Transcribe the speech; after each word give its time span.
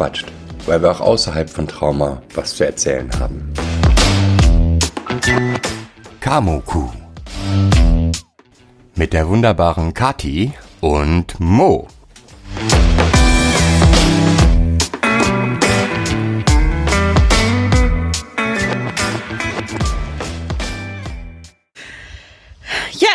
quatscht, 0.00 0.32
weil 0.64 0.80
wir 0.80 0.92
auch 0.92 1.02
außerhalb 1.02 1.50
von 1.50 1.68
Trauma 1.68 2.22
was 2.34 2.54
zu 2.54 2.64
erzählen 2.64 3.10
haben. 3.20 3.52
Kamuku. 6.20 6.88
Mit 8.94 9.12
der 9.12 9.28
wunderbaren 9.28 9.92
Kati 9.92 10.54
und 10.80 11.38
Mo. 11.38 11.86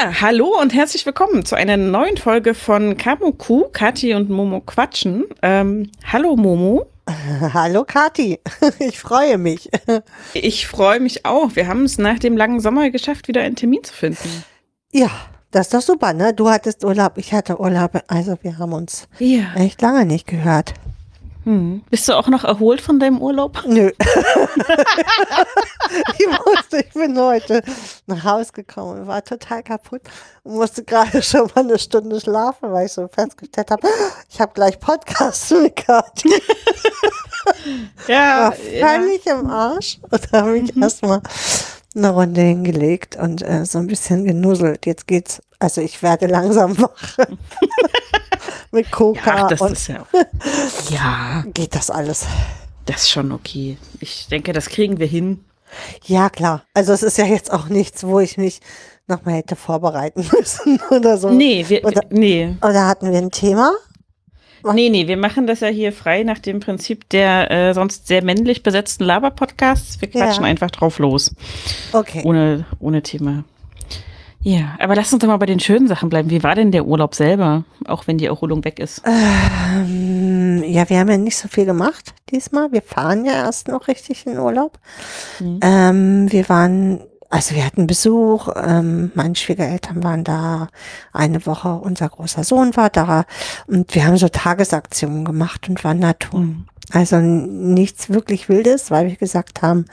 Ja, 0.06 0.22
hallo 0.22 0.56
und 0.62 0.72
herzlich 0.72 1.04
willkommen 1.08 1.46
zu 1.46 1.56
einer 1.56 1.78
neuen 1.78 2.18
Folge 2.18 2.54
von 2.54 2.96
Kamuku, 2.96 3.64
Kati 3.74 4.14
und 4.14 4.30
Momo 4.30 4.62
quatschen. 4.62 5.24
Ähm, 5.42 5.90
hallo 6.06 6.36
Momo. 6.36 6.86
Hallo 7.56 7.86
Kati, 7.86 8.40
ich 8.80 9.00
freue 9.00 9.40
mich. 9.40 9.68
Ich 10.36 10.68
freue 10.68 11.00
mich 11.00 11.26
auch. 11.26 11.56
Wir 11.56 11.68
haben 11.68 11.86
es 11.86 11.98
nach 11.98 12.20
dem 12.20 12.38
langen 12.38 12.60
Sommer 12.60 12.92
geschafft, 12.92 13.28
wieder 13.28 13.42
einen 13.42 13.56
Termin 13.56 13.84
zu 13.84 13.94
finden. 13.96 14.44
Ja, 14.92 15.10
das 15.50 15.68
ist 15.68 15.74
doch 15.74 15.82
super, 15.82 16.14
ne? 16.14 16.36
Du 16.36 16.52
hattest 16.52 16.86
Urlaub, 16.86 17.18
ich 17.18 17.34
hatte 17.34 17.60
Urlaub, 17.60 18.00
also 18.08 18.36
wir 18.44 18.60
haben 18.60 18.74
uns 18.74 19.08
Ja. 19.18 19.56
echt 19.56 19.82
lange 19.82 20.06
nicht 20.06 20.28
gehört. 20.28 20.76
Hm. 21.46 21.84
Bist 21.92 22.10
du 22.10 22.14
auch 22.14 22.28
noch 22.28 22.44
erholt 22.44 22.82
von 22.82 23.00
deinem 23.00 23.22
Urlaub? 23.22 23.64
Nö. 23.68 23.92
ich 26.18 26.28
musste, 26.46 26.80
ich 26.80 26.94
bin 26.94 27.20
heute 27.20 27.62
nach 28.08 28.24
Hause 28.24 28.52
gekommen 28.52 29.02
und 29.02 29.08
war 29.08 29.24
total 29.24 29.62
kaputt 29.62 30.02
und 30.44 30.56
musste 30.56 30.84
gerade 30.84 31.22
schon 31.22 31.42
mal 31.54 31.64
eine 31.64 31.78
Stunde 31.78 32.20
schlafen, 32.20 32.72
weil 32.72 32.88
ich 32.88 32.94
so 32.94 33.08
festgestellt 33.08 33.70
habe, 33.70 33.88
ich 34.28 34.42
habe 34.42 34.54
gleich 34.56 34.80
Podcasts 34.80 35.52
mit 35.52 35.76
Kati. 35.76 36.34
Ja, 38.08 38.46
war 38.46 38.52
völlig 38.54 39.26
im 39.28 39.48
Arsch 39.48 40.00
und 40.10 40.32
habe 40.32 40.52
mich 40.52 40.76
erstmal 40.76 41.22
eine 41.96 42.10
Runde 42.10 42.42
hingelegt 42.42 43.18
und 43.18 43.44
äh, 43.44 43.66
so 43.66 43.78
ein 43.78 43.86
bisschen 43.88 44.26
genuselt. 44.26 44.88
Jetzt 44.88 45.06
geht's, 45.06 45.44
also 45.60 45.82
ich 45.82 46.02
werde 46.02 46.26
langsam 46.26 46.76
wach. 46.82 47.18
Mit 48.72 48.92
Coca 48.92 49.44
Ach, 49.44 49.48
das 49.48 49.62
und 49.62 49.72
ist 49.74 49.88
ja. 49.88 50.02
auch- 50.02 50.90
Ja, 50.92 51.44
geht 51.54 51.76
das 51.76 51.90
alles. 51.90 52.26
das 52.86 53.04
ist 53.04 53.10
schon 53.12 53.32
okay. 53.32 53.78
Ich 54.00 54.28
denke, 54.28 54.54
das 54.54 54.68
kriegen 54.70 55.00
wir 55.00 55.08
hin. 55.08 55.44
Ja, 56.06 56.30
klar. 56.30 56.64
Also 56.74 56.94
es 56.94 57.04
ist 57.04 57.18
ja 57.18 57.26
jetzt 57.26 57.52
auch 57.52 57.68
nichts, 57.68 58.04
wo 58.06 58.20
ich 58.20 58.38
mich 58.38 58.60
nochmal 59.08 59.36
hätte 59.36 59.56
vorbereiten 59.56 60.26
müssen 60.32 60.80
oder 60.92 61.18
so. 61.18 61.30
Nee, 61.30 61.66
wir, 61.68 61.84
Oder- 61.86 62.02
nee. 62.10 62.56
Oder 62.62 62.88
hatten 62.88 63.12
wir 63.12 63.18
ein 63.20 63.32
Thema? 63.32 63.72
Nee, 64.74 64.90
nee, 64.90 65.08
wir 65.08 65.18
machen 65.18 65.46
das 65.46 65.60
ja 65.60 65.68
hier 65.68 65.94
frei 65.94 66.24
nach 66.24 66.40
dem 66.40 66.60
Prinzip 66.60 67.08
der 67.10 67.52
äh, 67.52 67.74
sonst 67.76 68.08
sehr 68.08 68.24
männlich 68.24 68.64
besetzten 68.64 69.04
Laber-Podcasts. 69.04 70.02
Wir 70.02 70.10
quatschen 70.10 70.44
Ja. 70.44 70.50
einfach 70.50 70.72
drauf 70.72 70.98
los. 70.98 71.36
Okay. 71.94 72.24
Ohne, 72.24 72.66
ohne 72.80 73.04
Thema. 73.04 73.44
Ja, 74.48 74.76
aber 74.78 74.94
lass 74.94 75.12
uns 75.12 75.22
doch 75.22 75.28
mal 75.28 75.38
bei 75.38 75.48
den 75.48 75.60
schönen 75.60 75.88
Sachen 75.88 76.08
bleiben. 76.10 76.30
Wie 76.30 76.44
war 76.44 76.54
denn 76.54 76.72
der 76.72 76.86
Urlaub 76.86 77.16
selber? 77.16 77.64
Auch 77.88 78.06
wenn 78.06 78.20
die 78.20 78.28
Erholung 78.28 78.64
weg 78.64 78.78
ist. 78.78 79.02
Ähm, 79.04 80.64
ja, 80.68 80.88
wir 80.88 81.00
haben 81.00 81.10
ja 81.10 81.18
nicht 81.18 81.36
so 81.36 81.48
viel 81.48 81.66
gemacht 81.66 82.14
diesmal. 82.30 82.72
Wir 82.72 82.84
fahren 82.84 83.26
ja 83.26 83.32
erst 83.34 83.70
noch 83.70 83.88
richtig 83.88 84.28
in 84.28 84.38
Urlaub. 84.38 84.78
Mhm. 85.40 85.60
Ähm, 85.64 86.32
wir 86.32 86.48
waren, 86.48 87.02
also 87.32 87.56
wir 87.56 87.66
hatten 87.66 87.88
Besuch, 87.88 88.50
ähm, 88.56 89.12
meine 89.16 89.34
Schwiegereltern 89.36 90.04
waren 90.04 90.24
da 90.24 90.68
eine 91.12 91.44
Woche, 91.48 91.70
unser 91.74 92.08
großer 92.10 92.44
Sohn 92.44 92.76
war 92.78 92.92
da 92.92 93.26
und 93.66 93.96
wir 93.96 94.06
haben 94.06 94.18
so 94.18 94.30
Tagesaktionen 94.30 95.26
gemacht 95.26 95.68
und 95.70 95.84
Wandertouren. 95.84 96.68
Also 96.92 97.16
n- 97.16 97.74
nichts 97.74 98.12
wirklich 98.12 98.48
Wildes, 98.48 98.92
weil 98.92 99.08
wir 99.08 99.16
gesagt 99.16 99.64
haben, 99.64 99.86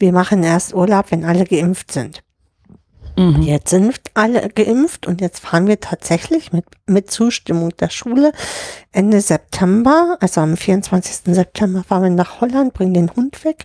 wir 0.00 0.10
machen 0.10 0.42
erst 0.42 0.74
Urlaub, 0.74 1.12
wenn 1.12 1.24
alle 1.24 1.44
geimpft 1.44 1.92
sind. 1.92 2.24
Mhm. 3.16 3.42
Jetzt 3.42 3.70
sind 3.70 3.98
alle 4.14 4.48
geimpft 4.50 5.06
und 5.06 5.20
jetzt 5.20 5.40
fahren 5.40 5.66
wir 5.66 5.80
tatsächlich 5.80 6.52
mit, 6.52 6.64
mit 6.86 7.10
Zustimmung 7.10 7.74
der 7.76 7.88
Schule 7.88 8.32
Ende 8.92 9.20
September, 9.20 10.18
also 10.20 10.42
am 10.42 10.56
24. 10.56 11.34
September 11.34 11.82
fahren 11.82 12.02
wir 12.02 12.10
nach 12.10 12.40
Holland, 12.40 12.74
bringen 12.74 12.94
den 12.94 13.10
Hund 13.14 13.44
weg 13.44 13.64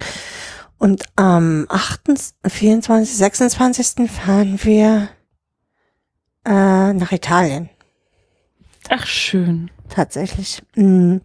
und 0.77 1.03
am 1.15 1.67
8., 1.69 2.33
24., 2.47 3.17
26. 3.17 4.09
fahren 4.09 4.59
wir 4.63 5.09
äh, 6.45 6.93
nach 6.93 7.11
Italien. 7.11 7.69
Ach, 8.89 9.05
schön. 9.05 9.69
Tatsächlich. 9.89 10.63
Mhm. 10.75 11.21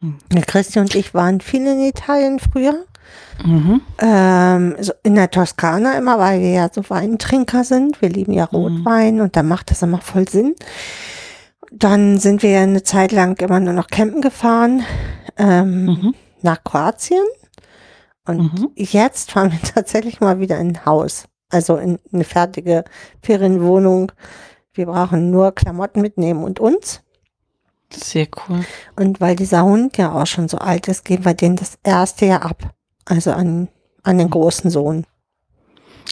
Mhm. 0.00 0.18
Christi 0.46 0.78
und 0.78 0.94
ich 0.94 1.14
waren 1.14 1.40
viel 1.40 1.66
in 1.66 1.80
Italien 1.80 2.38
früher. 2.38 2.84
Mhm. 3.44 3.80
Ähm, 3.98 4.76
so 4.80 4.92
in 5.02 5.14
der 5.16 5.30
Toskana 5.30 5.98
immer, 5.98 6.18
weil 6.18 6.40
wir 6.40 6.50
ja 6.50 6.68
so 6.72 6.88
Weintrinker 6.88 7.64
sind. 7.64 8.00
Wir 8.00 8.08
lieben 8.08 8.32
ja 8.32 8.44
Rotwein 8.44 9.20
und 9.20 9.36
da 9.36 9.42
macht 9.42 9.70
das 9.70 9.82
immer 9.82 10.00
voll 10.00 10.28
Sinn. 10.28 10.54
Dann 11.72 12.18
sind 12.18 12.42
wir 12.42 12.50
ja 12.50 12.62
eine 12.62 12.82
Zeit 12.84 13.10
lang 13.12 13.40
immer 13.40 13.58
nur 13.60 13.72
noch 13.72 13.88
campen 13.88 14.20
gefahren 14.20 14.84
ähm, 15.36 15.84
Mhm. 15.86 16.14
nach 16.42 16.62
Kroatien. 16.62 17.24
Und 18.26 18.38
Mhm. 18.54 18.70
jetzt 18.76 19.32
fahren 19.32 19.50
wir 19.52 19.60
tatsächlich 19.74 20.20
mal 20.20 20.38
wieder 20.38 20.58
in 20.58 20.68
ein 20.76 20.86
Haus. 20.86 21.24
Also 21.50 21.76
in 21.76 21.98
eine 22.12 22.24
fertige 22.24 22.84
Ferienwohnung. 23.22 24.12
Wir 24.72 24.86
brauchen 24.86 25.30
nur 25.30 25.52
Klamotten 25.52 26.00
mitnehmen 26.00 26.42
und 26.44 26.58
uns. 26.60 27.00
Sehr 27.92 28.26
cool. 28.48 28.64
Und 28.96 29.20
weil 29.20 29.36
dieser 29.36 29.62
Hund 29.64 29.96
ja 29.98 30.12
auch 30.12 30.26
schon 30.26 30.48
so 30.48 30.58
alt 30.58 30.88
ist, 30.88 31.04
geben 31.04 31.24
wir 31.24 31.34
den 31.34 31.54
das 31.54 31.78
erste 31.84 32.26
Jahr 32.26 32.44
ab. 32.44 32.70
Also 33.04 33.32
an, 33.32 33.68
an 34.02 34.18
den 34.18 34.30
großen 34.30 34.70
Sohn. 34.70 35.06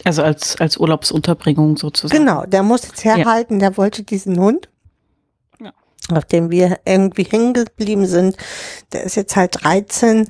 Also 0.03 0.23
als, 0.23 0.55
als 0.59 0.77
Urlaubsunterbringung 0.77 1.77
sozusagen. 1.77 2.19
Genau, 2.25 2.45
der 2.45 2.63
muss 2.63 2.83
jetzt 2.83 3.05
herhalten, 3.05 3.59
der 3.59 3.77
wollte 3.77 4.03
diesen 4.03 4.39
Hund, 4.39 4.69
Ja. 5.61 5.71
auf 6.11 6.25
dem 6.25 6.49
wir 6.49 6.79
irgendwie 6.85 7.23
hängen 7.23 7.53
geblieben 7.53 8.05
sind. 8.05 8.35
Der 8.91 9.03
ist 9.03 9.15
jetzt 9.15 9.35
halt 9.35 9.63
13 9.63 10.27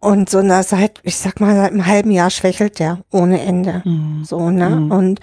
und 0.00 0.28
so 0.28 0.42
na, 0.42 0.62
seit, 0.62 1.00
ich 1.02 1.16
sag 1.16 1.40
mal, 1.40 1.54
seit 1.54 1.70
einem 1.72 1.86
halben 1.86 2.10
Jahr 2.10 2.30
schwächelt 2.30 2.78
der 2.78 2.98
ohne 3.10 3.40
Ende. 3.40 3.82
Mhm. 3.84 4.24
So, 4.24 4.50
ne? 4.50 4.68
Mhm. 4.70 4.90
Und 4.90 5.20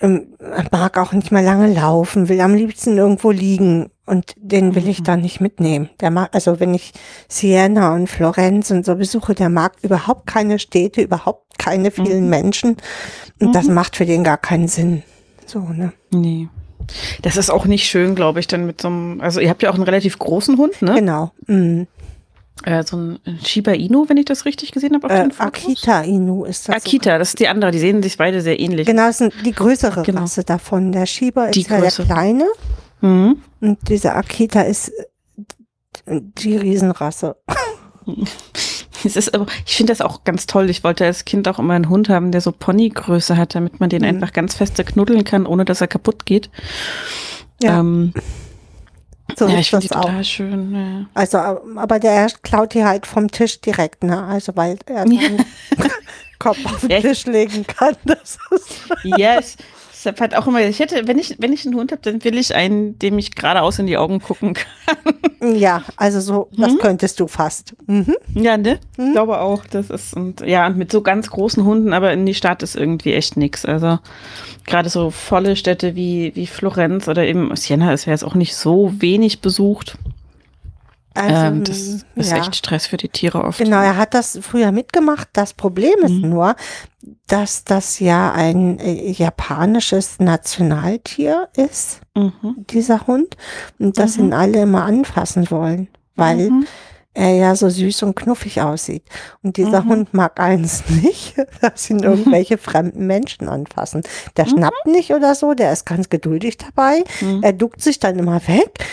ähm, 0.00 0.34
mag 0.70 0.98
auch 0.98 1.12
nicht 1.12 1.30
mehr 1.32 1.42
lange 1.42 1.72
laufen, 1.72 2.28
will 2.28 2.40
am 2.40 2.54
liebsten 2.54 2.96
irgendwo 2.98 3.30
liegen. 3.30 3.90
Und 4.06 4.34
den 4.36 4.74
will 4.74 4.86
ich 4.88 5.00
Mhm. 5.00 5.04
dann 5.04 5.20
nicht 5.22 5.40
mitnehmen. 5.40 5.88
Der 6.00 6.10
mag, 6.10 6.28
also 6.34 6.60
wenn 6.60 6.74
ich 6.74 6.92
Siena 7.26 7.94
und 7.94 8.08
Florenz 8.10 8.70
und 8.70 8.84
so 8.84 8.96
besuche, 8.96 9.34
der 9.34 9.48
mag 9.48 9.72
überhaupt 9.82 10.26
keine 10.26 10.58
Städte, 10.58 11.00
überhaupt 11.00 11.58
keine 11.58 11.90
vielen 11.90 12.24
Mhm. 12.24 12.30
Menschen. 12.30 12.76
Und 13.40 13.54
das 13.54 13.66
Mhm. 13.66 13.74
macht 13.74 13.96
für 13.96 14.04
den 14.04 14.22
gar 14.22 14.36
keinen 14.36 14.68
Sinn. 14.68 15.02
So, 15.46 15.60
ne? 15.60 15.92
Nee. 16.10 16.48
Das 17.22 17.38
ist 17.38 17.48
auch 17.48 17.64
nicht 17.64 17.86
schön, 17.86 18.14
glaube 18.14 18.40
ich, 18.40 18.46
dann 18.46 18.66
mit 18.66 18.82
so 18.82 18.88
einem, 18.88 19.22
also 19.22 19.40
ihr 19.40 19.48
habt 19.48 19.62
ja 19.62 19.70
auch 19.70 19.74
einen 19.74 19.84
relativ 19.84 20.18
großen 20.18 20.58
Hund, 20.58 20.82
ne? 20.82 20.94
Genau. 20.96 21.30
Mhm. 21.46 21.86
Äh, 22.62 22.84
so 22.84 22.96
ein 22.96 23.18
Shiba 23.44 23.72
Inu, 23.72 24.08
wenn 24.08 24.16
ich 24.16 24.26
das 24.26 24.44
richtig 24.44 24.70
gesehen 24.72 24.94
habe 24.94 25.06
auf 25.06 25.12
Äh. 25.12 25.28
Akita 25.42 26.02
Inu 26.02 26.44
ist 26.44 26.68
das. 26.68 26.76
Akita, 26.76 27.18
das 27.18 27.30
ist 27.30 27.40
die 27.40 27.48
andere, 27.48 27.72
die 27.72 27.78
sehen 27.80 28.02
sich 28.02 28.16
beide 28.16 28.40
sehr 28.40 28.58
ähnlich. 28.60 28.86
Genau, 28.86 29.06
das 29.06 29.20
ist 29.20 29.32
die 29.44 29.50
größere 29.52 30.02
Genau. 30.02 30.20
Rasse 30.22 30.44
davon. 30.44 30.92
Der 30.92 31.06
Shiba 31.06 31.50
Die 31.50 31.62
ist 31.62 31.70
ja 31.70 31.80
der 31.80 31.90
kleine. 31.90 32.46
Mhm. 33.00 33.42
Und 33.60 33.78
dieser 33.88 34.16
Akita 34.16 34.62
ist 34.62 34.92
die 36.06 36.56
Riesenrasse. 36.56 37.36
Es 39.06 39.16
ist 39.16 39.34
aber, 39.34 39.44
ich 39.66 39.76
finde 39.76 39.92
das 39.92 40.00
auch 40.00 40.24
ganz 40.24 40.46
toll. 40.46 40.70
Ich 40.70 40.82
wollte 40.82 41.04
als 41.04 41.26
Kind 41.26 41.46
auch 41.46 41.58
immer 41.58 41.74
einen 41.74 41.90
Hund 41.90 42.08
haben, 42.08 42.32
der 42.32 42.40
so 42.40 42.52
Ponygröße 42.52 43.36
hat, 43.36 43.54
damit 43.54 43.78
man 43.78 43.90
den 43.90 44.00
Mhm. 44.00 44.08
einfach 44.08 44.32
ganz 44.32 44.54
feste 44.54 44.82
knuddeln 44.82 45.24
kann, 45.24 45.44
ohne 45.44 45.66
dass 45.66 45.82
er 45.82 45.88
kaputt 45.88 46.24
geht. 46.24 46.48
Ja, 47.60 47.80
ähm, 47.80 48.14
so 49.38 49.46
ja 49.48 49.58
ich 49.58 49.70
finde 49.70 49.86
das 49.88 49.90
die 49.90 49.96
auch. 49.96 50.04
total 50.06 50.24
schön. 50.24 50.74
Ja. 50.74 51.06
Also, 51.14 51.38
aber 51.38 51.98
der 51.98 52.28
klaut 52.42 52.74
die 52.74 52.84
halt 52.84 53.06
vom 53.06 53.30
Tisch 53.30 53.60
direkt, 53.60 54.02
ne? 54.04 54.22
Also, 54.24 54.54
weil 54.56 54.78
er 54.86 55.06
Ja. 55.06 55.20
Kopf 56.38 56.58
auf 56.66 56.80
den 56.80 56.90
Ja. 56.90 57.00
Tisch 57.00 57.24
legen 57.26 57.66
kann. 57.66 57.96
Das 58.04 58.38
ist 58.50 58.80
Ja, 59.04 59.34
es, 59.38 59.56
deshalb 60.04 60.20
hat 60.20 60.34
auch 60.34 60.46
immer, 60.46 60.60
ich 60.60 60.78
hätte, 60.78 61.06
wenn 61.08 61.18
ich, 61.18 61.36
wenn 61.38 61.52
ich 61.52 61.64
einen 61.66 61.74
Hund 61.76 61.90
habe, 61.92 62.02
dann 62.02 62.22
will 62.24 62.36
ich 62.36 62.54
einen, 62.54 62.98
dem 62.98 63.18
ich 63.18 63.34
geradeaus 63.34 63.78
in 63.78 63.86
die 63.86 63.96
Augen 63.96 64.20
gucken 64.20 64.54
kann. 64.54 65.56
ja, 65.56 65.82
also 65.96 66.20
so, 66.20 66.48
das 66.56 66.72
Mhm. 66.74 66.78
könntest 66.78 67.20
du 67.20 67.26
fast. 67.26 67.74
Mhm. 67.86 68.14
Ja, 68.34 68.56
ne? 68.56 68.78
Mhm. 68.96 69.06
Ich 69.06 69.12
glaube 69.12 69.40
auch, 69.40 69.64
das 69.66 69.90
ist, 69.90 70.14
und 70.14 70.40
ja, 70.42 70.66
und 70.66 70.76
mit 70.76 70.92
so 70.92 71.00
ganz 71.02 71.30
großen 71.30 71.64
Hunden, 71.64 71.92
aber 71.92 72.12
in 72.12 72.26
die 72.26 72.34
Stadt 72.34 72.62
ist 72.62 72.76
irgendwie 72.76 73.14
echt 73.14 73.36
nix. 73.36 73.64
Also 73.64 73.98
gerade 74.66 74.88
so 74.88 75.10
volle 75.10 75.56
Städte 75.56 75.94
wie, 75.96 76.32
wie 76.34 76.46
Florenz 76.46 77.08
oder 77.08 77.24
eben 77.24 77.54
Siena 77.56 77.92
ist 77.92 78.04
ja 78.04 78.12
jetzt 78.12 78.24
auch 78.24 78.34
nicht 78.34 78.54
so 78.56 78.92
wenig 78.98 79.40
besucht. 79.40 79.96
Also, 81.14 81.34
ähm, 81.46 81.64
das 81.64 81.78
ist 82.16 82.30
ja. 82.30 82.38
echt 82.38 82.56
Stress 82.56 82.86
für 82.86 82.96
die 82.96 83.08
Tiere 83.08 83.44
oft. 83.44 83.58
Genau, 83.58 83.76
er 83.80 83.96
hat 83.96 84.14
das 84.14 84.38
früher 84.42 84.72
mitgemacht. 84.72 85.28
Das 85.32 85.54
Problem 85.54 85.94
ist 86.02 86.10
Mhm. 86.10 86.28
nur, 86.28 86.56
dass 87.28 87.64
das 87.64 88.00
ja 88.00 88.32
ein 88.32 88.78
äh, 88.80 89.10
japanisches 89.12 90.18
Nationaltier 90.18 91.48
ist, 91.56 92.00
Mhm. 92.16 92.64
dieser 92.70 93.06
Hund, 93.06 93.36
und 93.78 93.98
das 93.98 94.16
Mhm. 94.16 94.24
ihn 94.26 94.32
alle 94.32 94.62
immer 94.62 94.84
anfassen 94.84 95.50
wollen, 95.50 95.88
weil 96.16 96.50
Mhm. 96.50 96.66
er 97.12 97.30
ja 97.34 97.54
so 97.54 97.68
süß 97.68 98.02
und 98.02 98.16
knuffig 98.16 98.60
aussieht. 98.62 99.04
Und 99.42 99.56
dieser 99.56 99.82
Mhm. 99.82 99.88
Hund 99.90 100.14
mag 100.14 100.40
eins 100.40 100.82
nicht, 100.88 101.34
dass 101.60 101.88
ihn 101.90 102.00
irgendwelche 102.02 102.58
fremden 102.58 103.06
Menschen 103.06 103.48
anfassen. 103.48 104.02
Der 104.36 104.46
Mhm. 104.46 104.50
schnappt 104.50 104.86
nicht 104.86 105.12
oder 105.12 105.34
so, 105.36 105.54
der 105.54 105.72
ist 105.72 105.86
ganz 105.86 106.08
geduldig 106.08 106.56
dabei. 106.58 107.04
Mhm. 107.20 107.40
Er 107.42 107.52
duckt 107.52 107.80
sich 107.82 108.00
dann 108.00 108.18
immer 108.18 108.40
weg, 108.48 108.84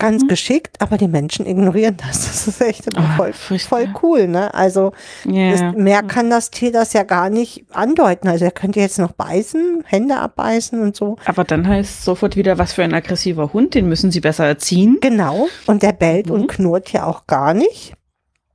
ganz 0.00 0.24
Mhm. 0.24 0.28
geschickt, 0.28 0.80
aber 0.80 0.98
die 0.98 1.06
Menschen 1.06 1.46
ignorieren 1.46 1.96
das. 1.96 2.26
Das 2.40 2.48
ist 2.48 2.60
echt 2.60 2.96
Ah, 2.98 3.14
voll, 3.16 3.32
voll 3.32 3.88
cool, 4.02 4.26
ne? 4.26 4.52
Also 4.54 4.92
Ja. 5.24 5.52
das, 5.52 5.76
mehr 5.76 6.02
kann 6.02 6.28
das 6.30 6.50
Tier 6.50 6.72
das 6.72 6.92
ja 6.94 7.04
gar 7.04 7.30
nicht 7.30 7.64
andeuten. 7.70 8.26
Also 8.26 8.44
er 8.46 8.50
könnte 8.50 8.80
jetzt 8.80 8.98
noch 8.98 9.12
beißen, 9.12 9.84
Hände 9.86 10.16
abbeißen 10.16 10.80
und 10.80 10.96
so. 10.96 11.16
Aber 11.26 11.44
dann 11.44 11.68
heißt 11.68 12.04
sofort 12.04 12.34
wieder, 12.34 12.58
was 12.58 12.72
für 12.72 12.82
ein 12.82 12.94
aggressiver 12.94 13.52
Hund, 13.52 13.74
den 13.74 13.88
müssen 13.88 14.10
sie 14.10 14.20
besser 14.20 14.46
erziehen. 14.46 14.98
Genau. 15.00 15.46
Und 15.66 15.82
der 15.84 15.92
bellt 15.92 16.26
Mhm. 16.26 16.32
und 16.32 16.46
knurrt 16.48 16.90
ja 16.92 17.04
auch 17.06 17.26
gar 17.28 17.54
nicht. 17.54 17.92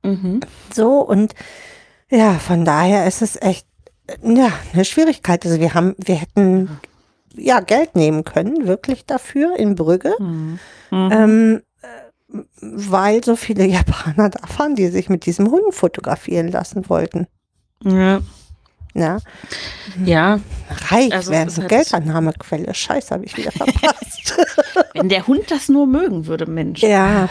Mhm. 0.02 0.40
So 0.74 0.98
und 1.00 1.34
ja, 2.10 2.34
von 2.34 2.64
daher 2.64 3.06
ist 3.06 3.22
es 3.22 3.40
echt 3.40 3.66
ja 4.22 4.50
eine 4.72 4.84
Schwierigkeit. 4.84 5.44
Also 5.46 5.58
wir 5.60 5.74
haben, 5.74 5.94
wir 5.98 6.16
hätten 6.16 6.68
ja 7.36 7.60
Geld 7.60 7.94
nehmen 7.96 8.24
können, 8.24 8.66
wirklich 8.66 9.04
dafür 9.06 9.56
in 9.58 9.74
Brügge, 9.74 10.14
Mhm. 10.18 10.58
ähm, 10.92 11.62
äh, 11.82 12.38
weil 12.60 13.22
so 13.24 13.36
viele 13.36 13.64
Japaner 13.66 14.30
da 14.30 14.40
waren, 14.58 14.74
die 14.74 14.88
sich 14.88 15.08
mit 15.08 15.26
diesem 15.26 15.50
Hund 15.50 15.74
fotografieren 15.74 16.48
lassen 16.48 16.88
wollten. 16.88 17.26
Ja. 17.84 18.20
Ja, 18.94 19.18
ja, 20.02 20.40
reich 20.88 21.12
Also 21.12 21.30
wäre 21.30 21.42
eine 21.42 21.52
halt- 21.54 21.68
Geldannahmequelle. 21.68 22.72
Scheiße, 22.72 23.10
habe 23.14 23.26
ich 23.26 23.36
wieder 23.36 23.52
verpasst. 23.52 24.34
wenn 24.94 25.10
der 25.10 25.26
Hund 25.26 25.50
das 25.50 25.68
nur 25.68 25.86
mögen 25.86 26.26
würde, 26.26 26.46
Mensch. 26.46 26.80
ja. 26.82 27.28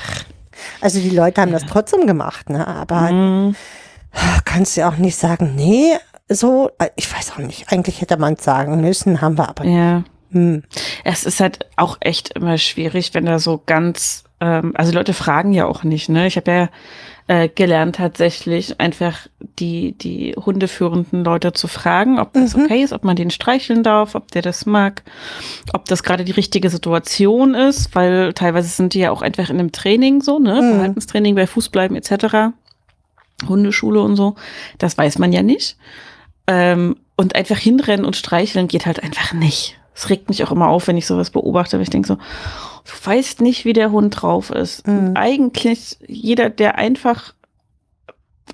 Also 0.79 0.99
die 0.99 1.09
Leute 1.09 1.41
haben 1.41 1.51
das 1.51 1.65
trotzdem 1.65 2.05
gemacht, 2.05 2.49
ne? 2.51 2.65
Aber 2.67 3.11
Mhm. 3.11 3.55
kannst 4.45 4.77
du 4.77 4.81
ja 4.81 4.89
auch 4.89 4.97
nicht 4.97 5.17
sagen, 5.17 5.53
nee, 5.55 5.93
so, 6.29 6.71
äh, 6.79 6.89
ich 6.95 7.11
weiß 7.13 7.31
auch 7.33 7.37
nicht, 7.37 7.71
eigentlich 7.71 8.01
hätte 8.01 8.17
man 8.17 8.33
es 8.33 8.43
sagen 8.43 8.81
müssen, 8.81 9.21
haben 9.21 9.37
wir 9.37 9.49
aber. 9.49 9.65
Ja. 9.65 10.03
Hm. 10.31 10.63
Es 11.03 11.23
ist 11.23 11.39
halt 11.39 11.65
auch 11.75 11.97
echt 12.01 12.29
immer 12.35 12.57
schwierig, 12.57 13.13
wenn 13.13 13.25
da 13.25 13.39
so 13.39 13.61
ganz, 13.65 14.23
ähm, 14.41 14.73
also 14.75 14.91
Leute 14.91 15.13
fragen 15.13 15.53
ja 15.53 15.65
auch 15.65 15.83
nicht, 15.83 16.09
ne? 16.09 16.27
Ich 16.27 16.35
habe 16.35 16.51
ja 16.51 16.69
äh, 17.27 17.47
gelernt 17.49 17.95
tatsächlich 17.95 18.79
einfach 18.79 19.27
die, 19.59 19.93
die 19.93 20.35
hundeführenden 20.35 21.23
Leute 21.23 21.53
zu 21.53 21.67
fragen, 21.67 22.19
ob 22.19 22.33
das 22.33 22.55
Mhm. 22.55 22.65
okay 22.65 22.83
ist, 22.83 22.93
ob 22.93 23.03
man 23.03 23.15
den 23.15 23.31
streicheln 23.31 23.81
darf, 23.81 24.13
ob 24.13 24.29
der 24.31 24.41
das 24.43 24.65
mag, 24.65 25.03
ob 25.73 25.85
das 25.85 26.03
gerade 26.03 26.23
die 26.25 26.33
richtige 26.33 26.69
Situation 26.69 27.55
ist, 27.55 27.95
weil 27.95 28.33
teilweise 28.33 28.67
sind 28.69 28.93
die 28.93 28.99
ja 28.99 29.11
auch 29.11 29.21
einfach 29.21 29.49
in 29.49 29.59
einem 29.59 29.71
Training 29.71 30.21
so, 30.21 30.37
ne? 30.39 30.61
Mhm. 30.61 30.71
Verhaltenstraining 30.73 31.35
bei 31.35 31.47
Fußbleiben 31.47 31.95
etc. 31.95 32.53
Hundeschule 33.47 34.01
und 34.01 34.15
so. 34.15 34.35
Das 34.77 34.97
weiß 34.97 35.17
man 35.19 35.31
ja 35.33 35.43
nicht. 35.43 35.77
Ähm, 36.47 36.97
und 37.17 37.35
einfach 37.35 37.57
hinrennen 37.57 38.05
und 38.05 38.15
streicheln 38.15 38.67
geht 38.67 38.85
halt 38.85 39.01
einfach 39.01 39.33
nicht. 39.33 39.77
Es 39.95 40.09
regt 40.09 40.27
mich 40.27 40.43
auch 40.43 40.51
immer 40.51 40.67
auf, 40.67 40.87
wenn 40.87 40.97
ich 40.97 41.07
sowas 41.07 41.29
beobachte, 41.29 41.77
weil 41.77 41.83
ich 41.83 41.89
denke 41.89 42.07
so, 42.07 42.15
du 42.15 43.07
weißt 43.07 43.41
nicht, 43.41 43.63
wie 43.63 43.73
der 43.73 43.91
Hund 43.91 44.21
drauf 44.21 44.49
ist. 44.49 44.85
Mhm. 44.85 44.97
Und 44.97 45.17
eigentlich 45.17 45.97
jeder, 46.07 46.49
der 46.49 46.77
einfach 46.77 47.33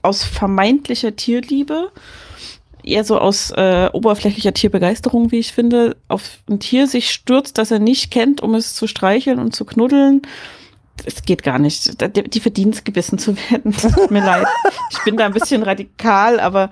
aus 0.04 0.24
vermeintlicher 0.24 1.16
Tierliebe, 1.16 1.92
eher 2.84 3.04
so 3.04 3.20
aus 3.20 3.52
äh, 3.52 3.90
oberflächlicher 3.92 4.54
Tierbegeisterung, 4.54 5.32
wie 5.32 5.40
ich 5.40 5.52
finde, 5.52 5.98
auf 6.08 6.40
ein 6.50 6.60
Tier 6.60 6.88
sich 6.88 7.12
stürzt, 7.12 7.58
das 7.58 7.72
er 7.72 7.80
nicht 7.80 8.12
kennt, 8.12 8.42
um 8.42 8.56
es 8.56 8.74
zu 8.76 8.88
streicheln 8.88 9.40
und 9.40 9.56
zu 9.56 9.66
knuddeln. 9.66 10.22
Es 11.06 11.24
geht 11.24 11.42
gar 11.42 11.58
nicht. 11.58 12.02
Die 12.16 12.24
die 12.24 12.40
verdienen 12.40 12.74
es, 12.74 12.84
gebissen 12.84 13.18
zu 13.18 13.36
werden. 13.50 13.72
Tut 13.78 14.12
mir 14.12 14.24
leid. 14.24 14.46
Ich 14.92 15.00
bin 15.04 15.18
da 15.18 15.26
ein 15.26 15.34
bisschen 15.34 15.64
radikal, 15.64 16.40
aber 16.40 16.70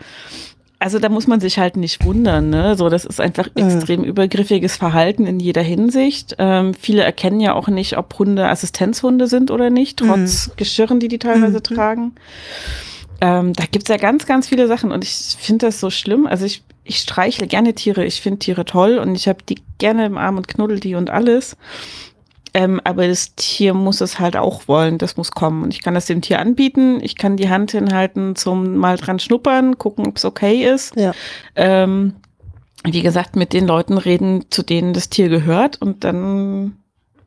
also 0.80 0.98
da 0.98 1.10
muss 1.10 1.28
man 1.28 1.42
sich 1.42 1.60
halt 1.60 1.76
nicht 1.76 2.06
wundern. 2.06 2.50
Ne? 2.50 2.76
So, 2.78 2.88
das 2.90 3.04
ist 3.06 3.20
einfach 3.20 3.48
Mhm. 3.56 3.64
extrem 3.68 4.04
übergriffiges 4.04 4.78
Verhalten 4.78 5.28
in 5.28 5.40
jeder 5.40 5.62
Hinsicht. 5.62 6.36
Ähm, 6.40 6.74
viele 6.74 7.04
erkennen 7.04 7.40
ja 7.42 7.54
auch 7.54 7.68
nicht, 7.68 7.98
ob 7.98 8.18
Hunde 8.18 8.48
Assistenzhunde 8.48 9.28
sind 9.28 9.52
oder 9.52 9.70
nicht, 9.70 9.98
trotz 10.00 10.52
Geschirren, 10.56 11.00
die 11.00 11.10
die 11.10 11.20
teilweise 11.20 11.58
Mhm. 11.58 11.64
tragen. 11.64 12.16
Ähm, 13.22 13.52
da 13.54 13.66
gibt's 13.70 13.90
ja 13.90 13.98
ganz, 13.98 14.26
ganz 14.26 14.48
viele 14.48 14.68
Sachen 14.68 14.92
und 14.94 15.04
ich 15.04 15.36
finde 15.38 15.66
das 15.66 15.82
so 15.82 15.90
schlimm. 15.90 16.26
Also 16.26 16.46
ich, 16.46 16.64
ich 16.86 17.00
streichle 17.00 17.48
gerne 17.48 17.76
Tiere, 17.76 18.06
ich 18.06 18.22
finde 18.22 18.40
Tiere 18.40 18.64
toll 18.64 18.98
und 18.98 19.14
ich 19.16 19.28
habe 19.28 19.40
die 19.48 19.62
gerne 19.78 20.06
im 20.06 20.18
Arm 20.18 20.38
und 20.38 20.48
knuddel 20.48 20.80
die 20.80 20.96
und 20.96 21.10
alles. 21.10 21.58
Ähm, 22.54 22.82
aber 22.84 23.08
das 23.08 23.36
Tier 23.36 23.74
muss 23.74 24.02
es 24.02 24.20
halt 24.20 24.36
auch 24.36 24.68
wollen, 24.68 24.98
das 24.98 25.18
muss 25.18 25.32
kommen. 25.32 25.64
Und 25.64 25.74
ich 25.74 25.82
kann 25.82 25.94
das 25.94 26.06
dem 26.06 26.22
Tier 26.22 26.40
anbieten, 26.40 27.00
ich 27.02 27.16
kann 27.16 27.38
die 27.38 27.50
Hand 27.50 27.72
hinhalten 27.72 28.36
zum 28.36 28.78
mal 28.78 28.98
dran 28.98 29.20
schnuppern, 29.20 29.78
gucken, 29.78 30.08
ob 30.08 30.18
es 30.18 30.26
okay 30.26 30.64
ist. 30.66 30.96
Ja. 30.96 31.14
Ähm, 31.56 32.16
wie 32.84 33.02
gesagt, 33.02 33.36
mit 33.36 33.54
den 33.54 33.68
Leuten 33.68 33.98
reden, 33.98 34.46
zu 34.50 34.64
denen 34.64 34.94
das 34.94 35.10
Tier 35.10 35.30
gehört 35.30 35.82
und 35.82 36.04
dann 36.04 36.78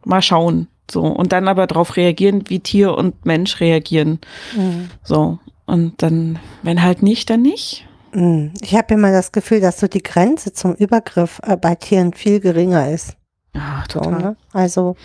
mal 0.04 0.22
schauen. 0.22 0.68
So. 0.90 1.02
Und 1.02 1.32
dann 1.32 1.48
aber 1.48 1.66
darauf 1.66 1.96
reagieren, 1.96 2.44
wie 2.48 2.60
Tier 2.60 2.96
und 2.96 3.24
Mensch 3.24 3.60
reagieren. 3.60 4.18
Mhm. 4.56 4.90
So. 5.04 5.38
Und 5.66 6.02
dann, 6.02 6.38
wenn 6.62 6.82
halt 6.82 7.02
nicht, 7.02 7.30
dann 7.30 7.42
nicht. 7.42 7.86
Mhm. 8.12 8.52
Ich 8.60 8.74
habe 8.74 8.94
immer 8.94 9.12
das 9.12 9.32
Gefühl, 9.32 9.60
dass 9.60 9.78
so 9.78 9.88
die 9.88 10.02
Grenze 10.02 10.52
zum 10.52 10.74
Übergriff 10.74 11.40
äh, 11.44 11.56
bei 11.56 11.74
Tieren 11.74 12.12
viel 12.12 12.40
geringer 12.40 12.90
ist. 12.90 13.16
Ja, 13.54 13.84
So, 13.92 14.00
ne? 14.10 14.36
Also, 14.52 14.96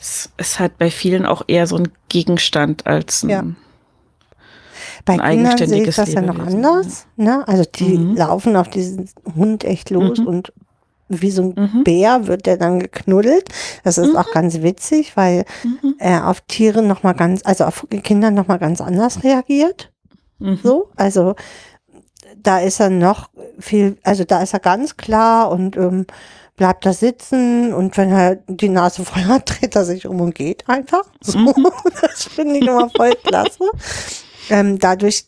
Es 0.00 0.30
ist 0.36 0.60
halt 0.60 0.78
bei 0.78 0.90
vielen 0.90 1.26
auch 1.26 1.42
eher 1.48 1.66
so 1.66 1.76
ein 1.76 1.88
Gegenstand 2.08 2.86
als 2.86 3.22
ein. 3.24 3.28
Ja. 3.30 3.44
bei 5.04 5.16
Kindern 5.18 5.56
sehe 5.58 5.82
ich 5.84 5.94
das 5.96 6.12
ja 6.12 6.20
noch 6.20 6.38
anders. 6.38 7.06
Ne? 7.16 7.46
Also 7.46 7.64
die 7.64 7.98
Mhm. 7.98 8.16
laufen 8.16 8.56
auf 8.56 8.68
diesen 8.68 9.08
Hund 9.36 9.62
echt 9.64 9.90
los 9.90 10.18
Mhm. 10.18 10.26
und 10.26 10.52
wie 11.08 11.30
so 11.30 11.42
ein 11.42 11.54
Mhm. 11.56 11.84
Bär 11.84 12.26
wird 12.26 12.46
der 12.46 12.56
dann 12.56 12.80
geknuddelt. 12.80 13.48
Das 13.84 13.98
ist 13.98 14.10
Mhm. 14.10 14.16
auch 14.16 14.30
ganz 14.32 14.62
witzig, 14.62 15.16
weil 15.16 15.44
Mhm. 15.62 15.94
er 15.98 16.28
auf 16.28 16.40
Tiere 16.42 16.82
nochmal 16.82 17.14
ganz, 17.14 17.42
also 17.44 17.64
auf 17.64 17.86
Kinder 18.02 18.30
nochmal 18.32 18.58
ganz 18.58 18.80
anders 18.80 19.22
reagiert. 19.22 19.92
Mhm. 20.38 20.58
So, 20.62 20.90
also 20.96 21.34
da 22.42 22.58
ist 22.58 22.80
er 22.80 22.90
noch 22.90 23.30
viel, 23.60 23.98
also 24.02 24.24
da 24.24 24.42
ist 24.42 24.52
er 24.54 24.60
ganz 24.60 24.96
klar 24.96 25.50
und 25.52 25.76
ähm, 25.76 26.06
bleibt 26.56 26.86
da 26.86 26.92
sitzen 26.92 27.72
und 27.74 27.96
wenn 27.96 28.10
er 28.10 28.36
die 28.48 28.68
Nase 28.68 29.04
voll 29.04 29.24
hat, 29.24 29.50
dreht 29.60 29.76
er 29.76 29.84
sich 29.84 30.06
um 30.06 30.20
und 30.20 30.34
geht 30.34 30.68
einfach. 30.68 31.02
So, 31.20 31.38
Mhm. 31.38 31.66
das 32.00 32.24
finde 32.24 32.58
ich 32.58 32.66
immer 32.66 32.88
voll 32.90 33.14
klasse. 33.22 33.64
Ähm, 34.50 34.78
dadurch 34.78 35.26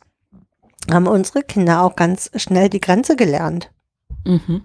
haben 0.90 1.06
unsere 1.06 1.42
Kinder 1.42 1.82
auch 1.82 1.96
ganz 1.96 2.30
schnell 2.36 2.68
die 2.70 2.80
Grenze 2.80 3.14
gelernt. 3.16 3.70
Mhm. 4.24 4.62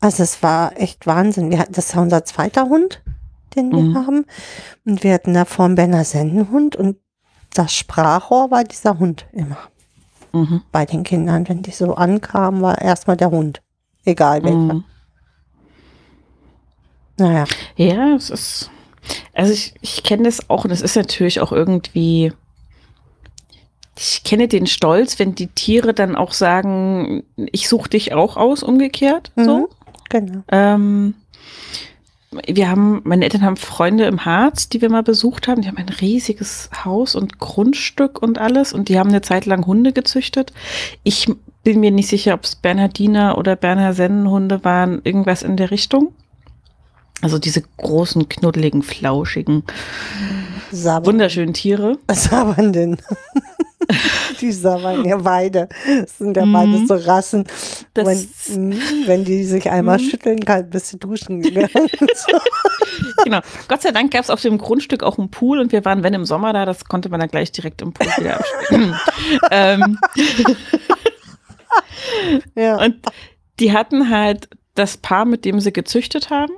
Also 0.00 0.22
es 0.22 0.42
war 0.42 0.78
echt 0.80 1.06
Wahnsinn. 1.06 1.50
Wir 1.50 1.58
hatten, 1.58 1.72
das 1.72 1.90
ist 1.90 1.96
unser 1.96 2.24
zweiter 2.24 2.68
Hund, 2.68 3.02
den 3.54 3.70
wir 3.72 3.82
Mhm. 3.82 3.94
haben. 3.96 4.24
Und 4.84 5.02
wir 5.04 5.12
hatten 5.14 5.34
davor 5.34 5.66
einen 5.66 5.74
Berner 5.74 6.04
Sendenhund 6.04 6.76
und 6.76 6.96
das 7.54 7.74
Sprachrohr 7.74 8.50
war 8.50 8.64
dieser 8.64 8.98
Hund 8.98 9.26
immer 9.32 9.56
Mhm. 10.32 10.62
bei 10.72 10.84
den 10.86 11.02
Kindern. 11.02 11.48
Wenn 11.48 11.62
die 11.62 11.70
so 11.70 11.94
ankamen, 11.94 12.62
war 12.62 12.80
erstmal 12.80 13.16
der 13.16 13.30
Hund. 13.30 13.62
Egal 14.04 14.42
welcher. 14.44 14.82
Naja. 17.18 17.44
Ja, 17.76 18.14
es 18.14 18.30
ist. 18.30 18.70
Also 19.32 19.52
ich, 19.52 19.74
ich 19.80 20.02
kenne 20.02 20.24
das 20.24 20.50
auch 20.50 20.64
und 20.64 20.70
es 20.70 20.82
ist 20.82 20.96
natürlich 20.96 21.40
auch 21.40 21.52
irgendwie. 21.52 22.32
Ich 23.98 24.24
kenne 24.24 24.46
den 24.46 24.66
Stolz, 24.66 25.18
wenn 25.18 25.34
die 25.34 25.46
Tiere 25.46 25.94
dann 25.94 26.16
auch 26.16 26.32
sagen, 26.32 27.22
ich 27.36 27.68
suche 27.68 27.88
dich 27.88 28.12
auch 28.12 28.36
aus, 28.36 28.62
umgekehrt. 28.62 29.32
So. 29.36 29.58
Mhm. 29.58 29.66
Genau. 30.10 30.42
Ähm, 30.52 31.14
wir 32.46 32.68
haben, 32.68 33.00
meine 33.04 33.24
Eltern 33.24 33.42
haben 33.42 33.56
Freunde 33.56 34.04
im 34.04 34.24
Harz, 34.24 34.68
die 34.68 34.82
wir 34.82 34.90
mal 34.90 35.02
besucht 35.02 35.48
haben. 35.48 35.62
Die 35.62 35.68
haben 35.68 35.78
ein 35.78 35.88
riesiges 35.88 36.68
Haus 36.84 37.14
und 37.14 37.38
Grundstück 37.38 38.20
und 38.20 38.38
alles 38.38 38.72
und 38.72 38.88
die 38.88 38.98
haben 38.98 39.08
eine 39.08 39.22
Zeit 39.22 39.46
lang 39.46 39.66
Hunde 39.66 39.92
gezüchtet. 39.92 40.52
Ich 41.02 41.26
bin 41.62 41.80
mir 41.80 41.90
nicht 41.90 42.08
sicher, 42.08 42.34
ob 42.34 42.44
es 42.44 42.56
Bernhardiner 42.56 43.38
oder 43.38 43.56
Berner 43.56 43.92
Sennenhunde 43.92 44.64
waren, 44.64 45.00
irgendwas 45.04 45.42
in 45.42 45.56
der 45.56 45.70
Richtung. 45.70 46.12
Also 47.22 47.38
diese 47.38 47.62
großen, 47.78 48.28
knuddeligen, 48.28 48.82
flauschigen, 48.82 49.64
Saber 50.70 51.06
wunderschönen 51.06 51.54
Tiere. 51.54 51.98
Sabernden. 52.12 52.98
die 54.40 54.50
Sabern, 54.52 55.04
ja 55.04 55.16
beide. 55.16 55.68
Das 56.00 56.18
sind 56.18 56.36
ja 56.36 56.44
Mhm. 56.44 56.52
beide 56.52 56.86
so 56.86 56.94
Rassen. 57.08 57.44
Wenn, 57.94 58.18
mhm, 58.48 58.78
wenn 59.06 59.24
die 59.24 59.44
sich 59.44 59.70
einmal 59.70 59.98
Mhm. 59.98 60.02
schütteln, 60.10 60.40
kann 60.44 60.68
bist 60.68 60.92
du 60.92 60.98
duschen 60.98 61.40
gegangen. 61.42 61.88
Genau. 63.24 63.40
Gott 63.68 63.82
sei 63.82 63.90
Dank 63.90 64.10
gab 64.12 64.22
es 64.22 64.30
auf 64.30 64.40
dem 64.40 64.56
Grundstück 64.58 65.02
auch 65.02 65.18
einen 65.18 65.30
Pool 65.30 65.58
und 65.58 65.70
wir 65.72 65.84
waren, 65.84 66.02
wenn 66.02 66.14
im 66.14 66.24
Sommer 66.24 66.52
da, 66.54 66.64
das 66.64 66.84
konnte 66.86 67.08
man 67.10 67.20
dann 67.20 67.28
gleich 67.28 67.52
direkt 67.52 67.82
im 67.82 67.92
Pool 67.92 68.06
wieder 68.16 68.38
abspielen. 68.40 68.96
ähm, 69.50 69.98
Ja. 72.54 72.76
Und 72.82 72.96
die 73.60 73.72
hatten 73.72 74.10
halt 74.10 74.48
das 74.74 74.96
Paar, 74.96 75.24
mit 75.24 75.44
dem 75.44 75.60
sie 75.60 75.72
gezüchtet 75.72 76.30
haben. 76.30 76.52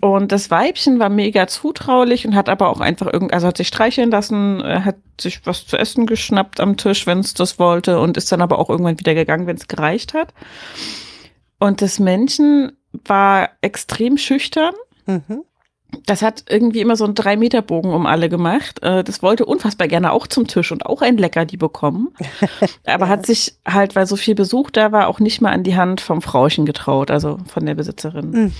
Und 0.00 0.30
das 0.30 0.50
Weibchen 0.50 0.98
war 0.98 1.08
mega 1.08 1.46
zutraulich 1.46 2.26
und 2.26 2.34
hat 2.34 2.48
aber 2.48 2.68
auch 2.68 2.80
einfach 2.80 3.12
irgend, 3.12 3.32
also 3.32 3.46
hat 3.46 3.56
sich 3.56 3.68
streicheln 3.68 4.10
lassen, 4.10 4.60
äh, 4.60 4.80
hat 4.84 4.96
sich 5.20 5.40
was 5.46 5.66
zu 5.66 5.76
essen 5.78 6.06
geschnappt 6.06 6.60
am 6.60 6.76
Tisch, 6.76 7.06
wenn 7.06 7.20
es 7.20 7.34
das 7.34 7.58
wollte 7.58 7.98
und 7.98 8.16
ist 8.16 8.30
dann 8.30 8.42
aber 8.42 8.58
auch 8.58 8.68
irgendwann 8.68 8.98
wieder 9.00 9.14
gegangen, 9.14 9.46
wenn 9.46 9.56
es 9.56 9.68
gereicht 9.68 10.14
hat. 10.14 10.34
Und 11.58 11.80
das 11.80 11.98
Männchen 11.98 12.72
war 13.06 13.50
extrem 13.62 14.18
schüchtern. 14.18 14.74
Mhm. 15.06 15.42
Das 16.04 16.20
hat 16.20 16.44
irgendwie 16.48 16.80
immer 16.80 16.96
so 16.96 17.04
einen 17.04 17.14
Drei-Meter-Bogen 17.14 17.92
um 17.92 18.06
alle 18.06 18.28
gemacht. 18.28 18.82
Äh, 18.82 19.02
Das 19.02 19.22
wollte 19.22 19.46
unfassbar 19.46 19.88
gerne 19.88 20.12
auch 20.12 20.26
zum 20.26 20.46
Tisch 20.46 20.72
und 20.72 20.84
auch 20.84 21.00
ein 21.00 21.16
Leckerli 21.16 21.56
bekommen. 21.56 22.08
Aber 22.84 23.08
hat 23.08 23.24
sich 23.24 23.54
halt, 23.66 23.96
weil 23.96 24.06
so 24.06 24.16
viel 24.16 24.34
Besuch 24.34 24.70
da 24.70 24.92
war, 24.92 25.08
auch 25.08 25.20
nicht 25.20 25.40
mal 25.40 25.52
an 25.52 25.62
die 25.62 25.76
Hand 25.76 26.00
vom 26.00 26.20
Frauchen 26.22 26.66
getraut, 26.66 27.10
also 27.10 27.38
von 27.46 27.64
der 27.64 27.74
Besitzerin. 27.76 28.30
Mhm. 28.30 28.52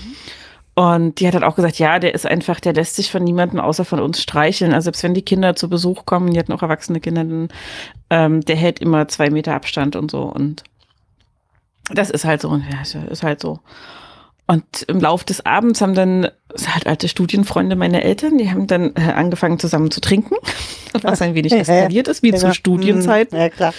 Und 0.79 1.19
die 1.19 1.25
hat 1.25 1.33
halt 1.33 1.43
auch 1.43 1.55
gesagt, 1.55 1.79
ja, 1.79 1.97
der 1.97 2.13
ist 2.13 2.27
einfach, 2.27 2.59
der 2.59 2.71
lässt 2.71 2.97
sich 2.97 3.09
von 3.09 3.23
niemandem 3.23 3.59
außer 3.59 3.83
von 3.83 3.99
uns 3.99 4.21
streicheln. 4.21 4.73
Also 4.73 4.83
selbst 4.85 5.01
wenn 5.01 5.15
die 5.15 5.23
Kinder 5.23 5.55
zu 5.55 5.69
Besuch 5.69 6.05
kommen, 6.05 6.31
die 6.31 6.37
hatten 6.37 6.53
auch 6.53 6.61
erwachsene 6.61 6.99
Kinder, 6.99 7.23
dann, 7.23 7.47
ähm, 8.11 8.41
der 8.41 8.55
hält 8.57 8.77
immer 8.77 9.07
zwei 9.07 9.31
Meter 9.31 9.55
Abstand 9.55 9.95
und 9.95 10.11
so. 10.11 10.21
Und 10.21 10.61
das 11.91 12.11
ist 12.11 12.25
halt 12.25 12.41
so, 12.41 12.49
ja, 12.55 12.81
ist- 13.09 13.23
halt 13.23 13.41
so. 13.41 13.59
Und 14.45 14.83
im 14.87 14.99
Lauf 14.99 15.23
des 15.23 15.43
Abends 15.47 15.81
haben 15.81 15.95
dann, 15.95 16.29
halt 16.71 16.85
alte 16.85 17.07
Studienfreunde 17.07 17.75
meiner 17.75 18.03
Eltern, 18.03 18.37
die 18.37 18.51
haben 18.51 18.67
dann 18.67 18.95
äh, 18.95 19.11
angefangen 19.15 19.57
zusammen 19.57 19.89
zu 19.89 19.99
trinken, 19.99 20.35
was 21.01 21.23
ein 21.23 21.33
wenig 21.33 21.53
Ja, 21.53 21.57
ja. 21.57 21.61
eskaliert 21.63 22.07
ist, 22.07 22.21
wie 22.21 22.29
Genau. 22.29 22.49
zu 22.49 22.53
Studienzeiten. 22.53 23.35
Mhm. 23.35 23.41
Ja, 23.41 23.49
klar. 23.49 23.73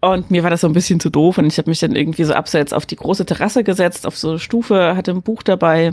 Und 0.00 0.30
mir 0.30 0.42
war 0.42 0.50
das 0.50 0.62
so 0.62 0.66
ein 0.66 0.72
bisschen 0.72 0.98
zu 0.98 1.10
doof 1.10 1.38
und 1.38 1.46
ich 1.46 1.58
habe 1.58 1.68
mich 1.68 1.80
dann 1.80 1.94
irgendwie 1.94 2.24
so 2.24 2.32
abseits 2.32 2.72
auf 2.72 2.86
die 2.86 2.96
große 2.96 3.26
Terrasse 3.26 3.64
gesetzt, 3.64 4.06
auf 4.06 4.16
so 4.16 4.30
eine 4.30 4.38
Stufe, 4.38 4.96
hatte 4.96 5.10
ein 5.10 5.20
Buch 5.20 5.42
dabei, 5.42 5.92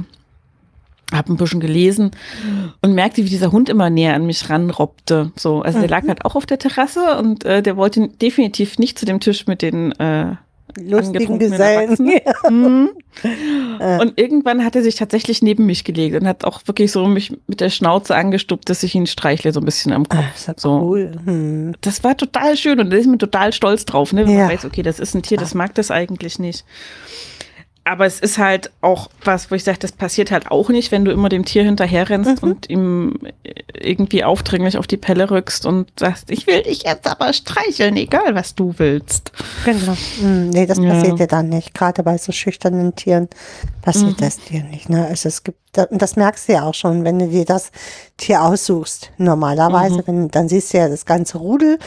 habe 1.12 1.34
ein 1.34 1.38
bisschen 1.38 1.60
gelesen 1.60 2.12
und 2.82 2.94
merkte, 2.94 3.24
wie 3.26 3.30
dieser 3.30 3.52
Hund 3.52 3.68
immer 3.68 3.90
näher 3.90 4.14
an 4.14 4.26
mich 4.26 4.50
ranrobbte. 4.50 5.32
So, 5.36 5.62
also 5.62 5.80
der 5.80 5.90
lag 5.90 6.08
halt 6.08 6.24
auch 6.24 6.36
auf 6.36 6.46
der 6.46 6.58
Terrasse 6.58 7.18
und 7.18 7.44
äh, 7.44 7.62
der 7.62 7.76
wollte 7.76 8.08
definitiv 8.08 8.80
nicht 8.80 8.98
zu 8.98 9.06
dem 9.06 9.20
Tisch 9.20 9.46
mit 9.46 9.62
den 9.62 9.92
äh, 10.00 10.36
Lustigen 10.80 11.40
Gesellen. 11.40 11.98
Mhm. 12.50 12.90
Und 14.00 14.14
irgendwann 14.20 14.64
hat 14.64 14.76
er 14.76 14.84
sich 14.84 14.94
tatsächlich 14.96 15.42
neben 15.42 15.66
mich 15.66 15.84
gelegt 15.84 16.16
und 16.16 16.28
hat 16.28 16.46
auch 16.46 16.62
wirklich 16.68 16.92
so 16.92 17.08
mich 17.08 17.36
mit 17.48 17.62
der 17.62 17.70
Schnauze 17.72 18.16
angestuppt, 18.16 18.70
dass 18.70 18.84
ich 18.84 18.94
ihn 18.94 19.08
streichle, 19.08 19.52
so 19.54 19.60
ein 19.60 19.66
bisschen 19.66 19.92
am 19.92 20.08
Kopf. 20.08 20.20
Ah, 20.22 20.44
ja 20.48 20.54
So. 20.56 20.80
cool. 20.82 21.12
Hm. 21.26 21.74
Das 21.82 22.04
war 22.04 22.16
total 22.16 22.56
schön 22.58 22.80
und 22.80 22.92
da 22.92 22.98
ist 22.98 23.08
mir 23.08 23.18
total 23.18 23.54
stolz 23.54 23.86
drauf, 23.86 24.14
ne? 24.14 24.28
Wenn 24.28 24.34
Ja. 24.38 24.46
man 24.46 24.54
weiß, 24.54 24.66
okay, 24.66 24.84
das 24.84 25.00
ist 25.00 25.16
ein 25.16 25.24
Tier, 25.24 25.38
das 25.38 25.56
mag 25.56 25.74
das 25.74 25.90
eigentlich 25.90 26.38
nicht. 26.38 26.64
Aber 27.88 28.06
es 28.06 28.20
ist 28.20 28.38
halt 28.38 28.72
auch 28.82 29.10
was, 29.24 29.50
wo 29.50 29.56
ich 29.56 29.64
sage, 29.64 29.80
das 29.80 29.92
passiert 29.94 30.30
halt 30.32 30.52
auch 30.52 30.70
nicht, 30.70 30.92
wenn 30.92 31.06
du 31.06 31.12
immer 31.12 31.30
dem 31.30 31.46
Tier 31.46 31.64
hinterherrennst 31.64 32.44
Mhm. 32.44 32.50
und 32.50 32.70
ihm 32.70 33.20
irgendwie 33.74 34.24
aufdringlich 34.24 34.78
auf 34.78 34.88
die 34.88 34.98
Pelle 34.98 35.32
rückst 35.32 35.66
und 35.66 35.88
sagst, 35.98 36.30
ich 36.30 36.48
will 36.48 36.64
dich 36.64 36.84
jetzt 36.84 37.08
aber 37.08 37.32
streicheln, 37.32 37.96
egal 37.96 38.36
was 38.36 38.56
du 38.56 38.74
willst. 38.78 39.32
Genau. 39.64 39.96
Hm, 40.20 40.50
nee, 40.50 40.66
das 40.66 40.80
Ja. 40.80 40.90
passiert 40.90 41.20
dir 41.20 41.28
dann 41.28 41.50
nicht. 41.50 41.74
Gerade 41.74 42.04
bei 42.04 42.18
so 42.18 42.32
schüchternen 42.32 42.96
Tieren 42.96 43.30
passiert 43.82 44.12
Mhm. 44.20 44.24
das 44.24 44.38
dir 44.40 44.64
nicht. 44.64 44.90
Ne? 44.90 45.06
Also 45.06 45.30
es 45.30 45.44
gibt, 45.44 45.58
und 45.90 46.02
das 46.02 46.16
merkst 46.16 46.48
du 46.50 46.54
ja 46.54 46.64
auch 46.64 46.74
schon, 46.74 47.04
wenn 47.04 47.20
du 47.20 47.28
dir 47.28 47.46
das 47.46 47.72
Tier 48.18 48.42
aussuchst. 48.44 49.12
Normalerweise, 49.18 49.98
Mhm. 50.00 50.04
wenn, 50.08 50.28
dann 50.30 50.50
siehst 50.50 50.74
du 50.74 50.78
ja 50.80 50.90
das 50.90 51.06
ganze 51.06 51.38
Rudel 51.38 51.78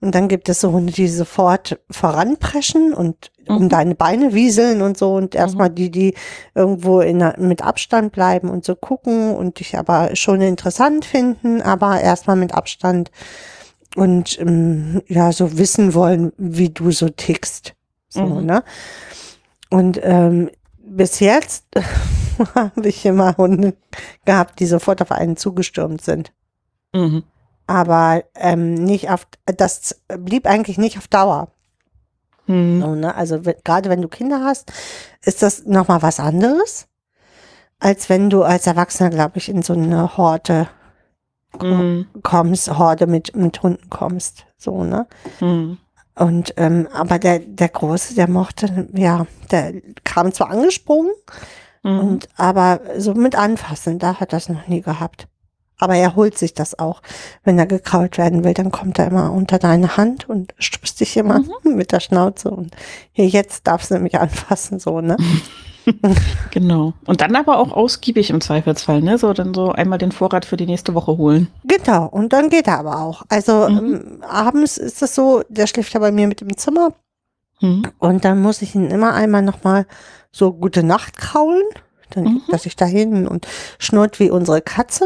und 0.00 0.14
dann 0.14 0.26
gibt 0.28 0.48
es 0.48 0.60
so 0.60 0.72
Hunde, 0.72 0.92
die 0.92 1.06
sofort 1.08 1.78
voranpreschen 1.90 2.92
und 2.92 3.30
um 3.48 3.64
Mhm. 3.64 3.68
deine 3.68 3.94
Beine 3.94 4.34
wieseln 4.34 4.82
und 4.82 4.98
so 4.98 5.14
und 5.14 5.34
erstmal 5.36 5.70
die, 5.70 5.90
die 5.90 6.14
irgendwo 6.54 7.00
in, 7.00 7.24
mit 7.38 7.62
Abstand 7.62 8.10
bleiben 8.12 8.50
und 8.50 8.64
so 8.64 8.74
gucken 8.74 9.34
und 9.36 9.60
dich 9.60 9.78
aber 9.78 10.16
schon 10.16 10.40
interessant 10.40 11.04
finden, 11.04 11.62
aber 11.62 12.00
erstmal 12.00 12.36
mit 12.36 12.52
Abstand 12.54 13.10
und 13.94 14.38
ähm, 14.40 15.00
ja, 15.06 15.30
so 15.32 15.56
wissen 15.56 15.94
wollen, 15.94 16.32
wie 16.36 16.70
du 16.70 16.90
so 16.90 17.08
tickst. 17.08 17.74
So, 18.08 18.24
Mhm. 18.24 18.44
ne? 18.46 18.64
Und 19.70 20.00
ähm, 20.02 20.50
bis 20.96 21.20
jetzt 21.20 21.64
habe 22.54 22.88
ich 22.88 23.04
immer 23.04 23.36
Hunde 23.36 23.74
gehabt, 24.24 24.60
die 24.60 24.66
sofort 24.66 25.02
auf 25.02 25.12
einen 25.12 25.36
zugestürmt 25.36 26.02
sind. 26.02 26.32
Mhm. 26.92 27.24
Aber 27.66 28.24
ähm, 28.34 28.74
nicht 28.74 29.10
auf, 29.10 29.26
das 29.44 30.00
blieb 30.18 30.46
eigentlich 30.46 30.78
nicht 30.78 30.98
auf 30.98 31.08
Dauer. 31.08 31.48
Mhm. 32.46 32.80
So, 32.80 32.94
ne? 32.94 33.14
Also 33.14 33.40
gerade 33.64 33.88
wenn 33.88 34.02
du 34.02 34.08
Kinder 34.08 34.44
hast, 34.44 34.72
ist 35.24 35.42
das 35.42 35.64
nochmal 35.64 36.02
was 36.02 36.20
anderes, 36.20 36.86
als 37.78 38.08
wenn 38.08 38.30
du 38.30 38.42
als 38.42 38.66
Erwachsener, 38.66 39.10
glaube 39.10 39.38
ich, 39.38 39.48
in 39.48 39.62
so 39.62 39.72
eine 39.72 40.16
Horde 40.16 40.68
Mhm. 41.62 42.06
kommst, 42.22 42.68
Horde 42.78 43.06
mit, 43.06 43.34
mit 43.34 43.62
Hunden 43.62 43.88
kommst. 43.88 44.46
So, 44.58 44.84
ne? 44.84 45.06
Mhm. 45.40 45.78
Und 46.16 46.54
ähm, 46.56 46.88
aber 46.92 47.18
der, 47.18 47.38
der 47.40 47.68
Große, 47.68 48.14
der 48.14 48.28
mochte, 48.28 48.88
ja, 48.94 49.26
der 49.50 49.74
kam 50.02 50.32
zwar 50.32 50.50
angesprungen, 50.50 51.12
Mhm. 51.86 51.98
und 52.00 52.28
aber 52.36 52.80
so 52.98 53.14
mit 53.14 53.36
anfassen, 53.36 53.98
da 54.00 54.14
hat 54.14 54.20
er 54.32 54.38
das 54.38 54.48
noch 54.48 54.66
nie 54.66 54.82
gehabt. 54.82 55.28
Aber 55.78 55.94
er 55.94 56.16
holt 56.16 56.36
sich 56.36 56.54
das 56.54 56.78
auch. 56.78 57.02
Wenn 57.44 57.58
er 57.58 57.66
gekrault 57.66 58.18
werden 58.18 58.44
will, 58.44 58.54
dann 58.54 58.70
kommt 58.72 58.98
er 58.98 59.06
immer 59.08 59.30
unter 59.32 59.58
deine 59.58 59.96
Hand 59.96 60.28
und 60.28 60.54
stupst 60.58 61.00
dich 61.00 61.16
immer 61.16 61.42
mit 61.64 61.92
der 61.92 62.00
Schnauze 62.00 62.50
und 62.50 62.74
hier 63.12 63.28
jetzt 63.28 63.66
darfst 63.66 63.90
du 63.90 63.98
mich 64.00 64.18
anfassen, 64.18 64.78
so, 64.80 65.00
ne? 65.00 65.16
Genau. 66.50 66.94
Und 67.06 67.20
dann 67.20 67.36
aber 67.36 67.58
auch 67.58 67.70
ausgiebig 67.72 68.30
im 68.30 68.40
Zweifelsfall, 68.40 69.00
ne? 69.02 69.18
So 69.18 69.32
dann 69.32 69.54
so 69.54 69.72
einmal 69.72 69.98
den 69.98 70.12
Vorrat 70.12 70.44
für 70.44 70.56
die 70.56 70.66
nächste 70.66 70.94
Woche 70.94 71.16
holen. 71.16 71.48
Genau, 71.64 72.06
und 72.06 72.32
dann 72.32 72.48
geht 72.48 72.66
er 72.66 72.78
aber 72.78 73.00
auch. 73.00 73.22
Also 73.28 73.68
Mhm. 73.68 73.78
ähm, 73.78 74.22
abends 74.28 74.78
ist 74.78 75.02
es 75.02 75.14
so, 75.14 75.42
der 75.48 75.66
schläft 75.66 75.92
ja 75.94 76.00
bei 76.00 76.12
mir 76.12 76.26
mit 76.26 76.42
im 76.42 76.56
Zimmer 76.56 76.92
Mhm. 77.60 77.84
und 77.98 78.24
dann 78.24 78.42
muss 78.42 78.62
ich 78.62 78.74
ihn 78.74 78.90
immer 78.90 79.14
einmal 79.14 79.42
nochmal 79.42 79.86
so 80.32 80.52
gute 80.52 80.82
Nacht 80.82 81.16
kraulen. 81.16 81.62
Dann 82.10 82.24
Mhm. 82.24 82.42
er 82.50 82.58
sich 82.58 82.76
da 82.76 82.84
hin 82.84 83.26
und 83.26 83.46
schnurrt 83.78 84.20
wie 84.20 84.30
unsere 84.30 84.60
Katze. 84.62 85.04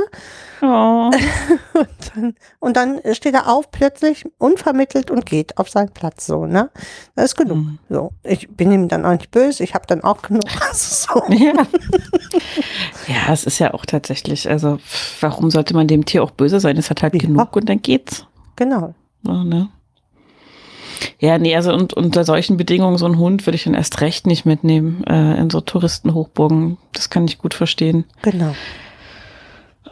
Oh. 0.62 1.10
Und 1.72 1.88
dann, 2.14 2.34
und 2.58 2.76
dann 2.76 3.00
steht 3.14 3.32
er 3.32 3.48
auf 3.48 3.70
plötzlich, 3.70 4.26
unvermittelt 4.36 5.10
und 5.10 5.24
geht 5.24 5.56
auf 5.56 5.70
seinen 5.70 5.88
Platz 5.88 6.26
so, 6.26 6.44
ne? 6.44 6.68
Das 7.14 7.26
ist 7.26 7.36
genug. 7.36 7.56
Mhm. 7.56 7.78
So, 7.88 8.12
ich 8.22 8.48
bin 8.50 8.70
ihm 8.70 8.88
dann 8.88 9.06
auch 9.06 9.12
nicht 9.12 9.30
böse, 9.30 9.62
ich 9.64 9.72
habe 9.74 9.86
dann 9.86 10.02
auch 10.04 10.20
genug. 10.20 10.42
Also 10.68 11.06
so. 11.14 11.32
Ja. 11.32 11.52
ja, 13.08 13.32
es 13.32 13.44
ist 13.44 13.58
ja 13.58 13.72
auch 13.72 13.86
tatsächlich, 13.86 14.50
also 14.50 14.78
warum 15.20 15.50
sollte 15.50 15.74
man 15.74 15.86
dem 15.88 16.04
Tier 16.04 16.22
auch 16.22 16.30
böse 16.32 16.60
sein? 16.60 16.76
Es 16.76 16.90
hat 16.90 17.02
halt 17.02 17.14
Ja. 17.14 17.20
genug 17.20 17.56
und 17.56 17.68
dann 17.68 17.80
geht's. 17.80 18.26
Genau. 18.56 18.94
So, 19.22 19.32
ne? 19.32 19.68
Ja, 21.18 21.38
nee, 21.38 21.54
also 21.54 21.72
und 21.72 21.94
unter 21.94 22.24
solchen 22.24 22.56
Bedingungen 22.56 22.98
so 22.98 23.06
einen 23.06 23.18
Hund 23.18 23.46
würde 23.46 23.56
ich 23.56 23.64
dann 23.64 23.74
erst 23.74 24.00
recht 24.00 24.26
nicht 24.26 24.46
mitnehmen 24.46 25.04
äh, 25.04 25.38
in 25.38 25.50
so 25.50 25.60
Touristenhochburgen. 25.60 26.78
Das 26.92 27.10
kann 27.10 27.26
ich 27.26 27.38
gut 27.38 27.54
verstehen. 27.54 28.04
Genau. 28.22 28.54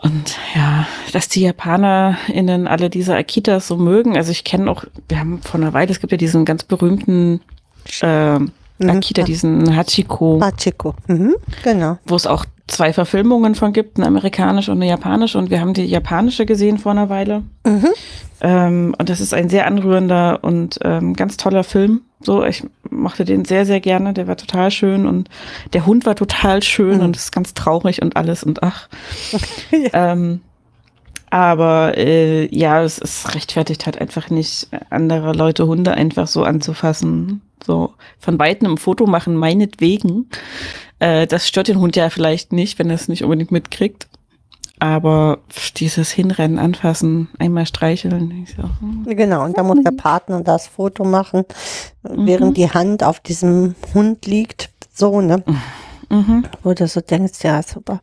Und 0.02 0.36
ja, 0.54 0.86
dass 1.12 1.28
die 1.28 1.40
JapanerInnen 1.42 2.68
alle 2.68 2.88
diese 2.88 3.16
Akitas 3.16 3.66
so 3.66 3.76
mögen. 3.76 4.16
Also 4.16 4.30
ich 4.30 4.44
kenne 4.44 4.70
auch, 4.70 4.84
wir 5.08 5.18
haben 5.18 5.42
vor 5.42 5.60
einer 5.60 5.72
Weile, 5.72 5.90
es 5.90 6.00
gibt 6.00 6.12
ja 6.12 6.18
diesen 6.18 6.44
ganz 6.44 6.62
berühmten 6.62 7.40
äh, 8.00 8.38
Mhm. 8.78 8.90
Akita, 8.90 9.22
diesen 9.22 9.74
Hachiko, 9.76 10.40
Hachiko. 10.42 10.94
Mhm. 11.08 11.34
Genau. 11.64 11.98
wo 12.06 12.14
es 12.16 12.26
auch 12.26 12.44
zwei 12.68 12.92
Verfilmungen 12.92 13.54
von 13.54 13.72
gibt, 13.72 13.96
eine 13.96 14.06
amerikanische 14.06 14.70
und 14.70 14.78
eine 14.78 14.88
japanische. 14.88 15.38
Und 15.38 15.50
wir 15.50 15.60
haben 15.60 15.74
die 15.74 15.84
japanische 15.86 16.46
gesehen 16.46 16.78
vor 16.78 16.92
einer 16.92 17.08
Weile. 17.08 17.42
Mhm. 17.66 17.86
Ähm, 18.40 18.94
und 18.98 19.08
das 19.08 19.20
ist 19.20 19.34
ein 19.34 19.48
sehr 19.48 19.66
anrührender 19.66 20.40
und 20.42 20.78
ähm, 20.84 21.14
ganz 21.14 21.36
toller 21.38 21.64
Film. 21.64 22.02
So, 22.20 22.44
ich 22.44 22.62
mochte 22.90 23.24
den 23.24 23.44
sehr, 23.44 23.64
sehr 23.64 23.80
gerne. 23.80 24.12
Der 24.12 24.26
war 24.28 24.36
total 24.36 24.70
schön 24.70 25.06
und 25.06 25.28
der 25.72 25.86
Hund 25.86 26.04
war 26.06 26.14
total 26.14 26.62
schön 26.62 26.98
Mhm. 26.98 27.04
und 27.04 27.16
ist 27.16 27.32
ganz 27.32 27.54
traurig 27.54 28.02
und 28.02 28.16
alles 28.16 28.42
und 28.44 28.62
ach. 28.62 28.88
Ja. 29.70 30.12
Ähm, 30.12 30.40
aber 31.30 31.96
äh, 31.98 32.54
ja, 32.54 32.82
es, 32.82 32.98
es 32.98 33.34
rechtfertigt 33.34 33.84
halt 33.86 34.00
einfach 34.00 34.30
nicht, 34.30 34.68
andere 34.90 35.32
Leute 35.32 35.66
Hunde 35.66 35.92
einfach 35.92 36.26
so 36.26 36.42
anzufassen. 36.44 37.42
So 37.64 37.94
von 38.18 38.38
weitem 38.38 38.72
ein 38.72 38.78
Foto 38.78 39.06
machen, 39.06 39.34
meinetwegen. 39.34 40.28
Äh, 40.98 41.26
das 41.26 41.48
stört 41.48 41.68
den 41.68 41.78
Hund 41.78 41.96
ja 41.96 42.10
vielleicht 42.10 42.52
nicht, 42.52 42.78
wenn 42.78 42.88
er 42.88 42.96
es 42.96 43.08
nicht 43.08 43.24
unbedingt 43.24 43.52
mitkriegt. 43.52 44.08
Aber 44.80 45.38
dieses 45.76 46.10
Hinrennen, 46.12 46.58
anfassen, 46.58 47.28
einmal 47.38 47.66
streicheln. 47.66 48.44
Ich 48.44 48.54
so, 48.54 48.62
hm. 48.62 49.04
Genau. 49.06 49.44
Und 49.44 49.58
da 49.58 49.64
muss 49.64 49.82
der 49.82 49.90
Partner 49.90 50.40
das 50.42 50.68
Foto 50.68 51.04
machen, 51.04 51.44
während 52.02 52.56
die 52.56 52.70
Hand 52.70 53.02
auf 53.02 53.18
diesem 53.18 53.74
Hund 53.92 54.24
liegt. 54.26 54.70
So, 54.94 55.20
ne? 55.20 55.42
Mhm. 56.10 56.44
Wo 56.62 56.74
du 56.74 56.86
so 56.86 57.00
denkst, 57.00 57.42
ja, 57.42 57.62
super. 57.62 58.00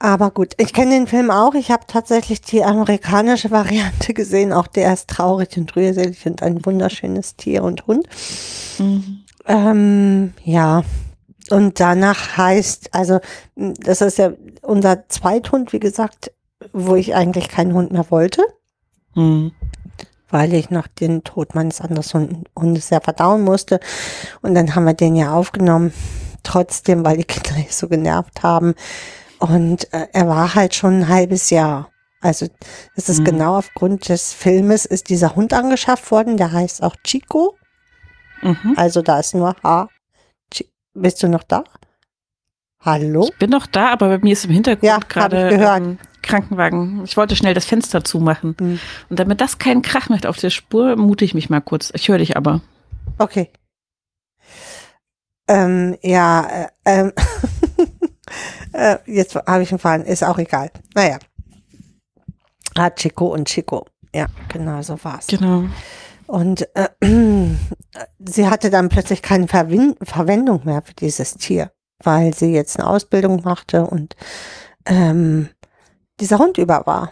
Aber 0.00 0.30
gut, 0.30 0.52
ich 0.58 0.72
kenne 0.72 0.92
den 0.92 1.06
Film 1.08 1.30
auch. 1.30 1.54
Ich 1.54 1.70
habe 1.72 1.84
tatsächlich 1.88 2.40
die 2.40 2.62
amerikanische 2.62 3.50
Variante 3.50 4.14
gesehen. 4.14 4.52
Auch 4.52 4.68
der 4.68 4.92
ist 4.92 5.08
traurig 5.08 5.56
und 5.56 5.74
rührselig 5.74 6.24
und 6.24 6.42
ein 6.42 6.64
wunderschönes 6.64 7.34
Tier 7.36 7.64
und 7.64 7.86
Hund. 7.88 8.06
Mhm. 8.78 9.24
Ähm, 9.46 10.34
ja, 10.44 10.84
und 11.50 11.80
danach 11.80 12.36
heißt, 12.36 12.94
also 12.94 13.18
das 13.56 14.00
ist 14.00 14.18
ja 14.18 14.32
unser 14.62 15.08
Zweithund, 15.08 15.72
wie 15.72 15.80
gesagt, 15.80 16.30
wo 16.72 16.94
ich 16.94 17.14
eigentlich 17.14 17.48
keinen 17.48 17.72
Hund 17.72 17.90
mehr 17.92 18.10
wollte, 18.10 18.42
Hm. 19.14 19.52
weil 20.28 20.52
ich 20.52 20.70
noch 20.70 20.86
den 20.86 21.24
Tod 21.24 21.54
meines 21.54 21.80
anderen 21.80 22.04
Hund- 22.12 22.48
Hundes 22.56 22.88
sehr 22.88 23.00
verdauen 23.00 23.42
musste. 23.42 23.80
Und 24.42 24.54
dann 24.54 24.74
haben 24.74 24.84
wir 24.84 24.94
den 24.94 25.16
ja 25.16 25.32
aufgenommen, 25.32 25.92
trotzdem, 26.42 27.04
weil 27.04 27.16
die 27.16 27.24
Kinder 27.24 27.64
so 27.70 27.88
genervt 27.88 28.42
haben. 28.42 28.74
Und 29.38 29.92
äh, 29.92 30.08
er 30.12 30.28
war 30.28 30.54
halt 30.54 30.74
schon 30.74 31.00
ein 31.00 31.08
halbes 31.08 31.50
Jahr. 31.50 31.90
Also 32.20 32.46
das 32.96 33.08
ist 33.08 33.20
Mhm. 33.20 33.24
genau 33.24 33.56
aufgrund 33.58 34.08
des 34.08 34.32
Filmes 34.32 34.84
ist 34.84 35.08
dieser 35.08 35.36
Hund 35.36 35.52
angeschafft 35.52 36.10
worden, 36.10 36.36
der 36.36 36.50
heißt 36.52 36.82
auch 36.82 36.96
Chico. 37.04 37.56
Mhm. 38.42 38.74
Also 38.76 39.02
da 39.02 39.20
ist 39.20 39.34
nur 39.34 39.54
H. 39.62 39.88
Chi- 40.52 40.68
Bist 40.94 41.22
du 41.22 41.28
noch 41.28 41.44
da? 41.44 41.62
Hallo? 42.80 43.28
Ich 43.32 43.38
bin 43.38 43.50
noch 43.50 43.66
da, 43.66 43.90
aber 43.90 44.08
bei 44.08 44.18
mir 44.18 44.32
ist 44.32 44.44
im 44.44 44.50
Hintergrund 44.52 44.84
Ja, 44.84 44.98
gerade 44.98 45.48
ähm, 45.50 45.98
Krankenwagen. 46.22 47.04
Ich 47.04 47.16
wollte 47.16 47.36
schnell 47.36 47.54
das 47.54 47.64
Fenster 47.64 48.02
zumachen. 48.04 48.56
Hm. 48.58 48.80
Und 49.08 49.18
damit 49.18 49.40
das 49.40 49.58
keinen 49.58 49.82
Krach 49.82 50.08
macht 50.08 50.26
auf 50.26 50.36
der 50.38 50.50
Spur, 50.50 50.96
mute 50.96 51.24
ich 51.24 51.34
mich 51.34 51.50
mal 51.50 51.60
kurz. 51.60 51.90
Ich 51.94 52.08
höre 52.08 52.18
dich 52.18 52.36
aber. 52.36 52.60
Okay. 53.18 53.50
Ähm, 55.48 55.96
ja, 56.02 56.46
äh, 56.46 56.68
ähm, 56.84 57.12
äh, 58.72 58.96
jetzt 59.06 59.34
habe 59.34 59.62
ich 59.62 59.70
einen 59.70 59.78
Faden, 59.78 60.06
ist 60.06 60.24
auch 60.24 60.38
egal. 60.38 60.70
Naja. 60.94 61.18
Ah, 62.76 62.90
Chico 62.90 63.26
und 63.28 63.48
Chico. 63.48 63.86
Ja, 64.14 64.26
genau 64.48 64.82
so 64.82 65.02
war's. 65.02 65.26
Genau. 65.26 65.64
Und 66.26 66.68
äh, 66.74 66.88
sie 68.24 68.48
hatte 68.48 68.70
dann 68.70 68.88
plötzlich 68.88 69.22
keine 69.22 69.48
Verwin 69.48 69.94
Verwendung 70.02 70.60
mehr 70.64 70.82
für 70.82 70.94
dieses 70.94 71.34
Tier, 71.34 71.70
weil 72.02 72.34
sie 72.34 72.52
jetzt 72.52 72.78
eine 72.78 72.88
Ausbildung 72.88 73.42
machte 73.44 73.84
und 73.86 74.14
ähm, 74.86 75.48
dieser 76.20 76.38
Hund 76.38 76.58
über 76.58 76.86
war. 76.86 77.10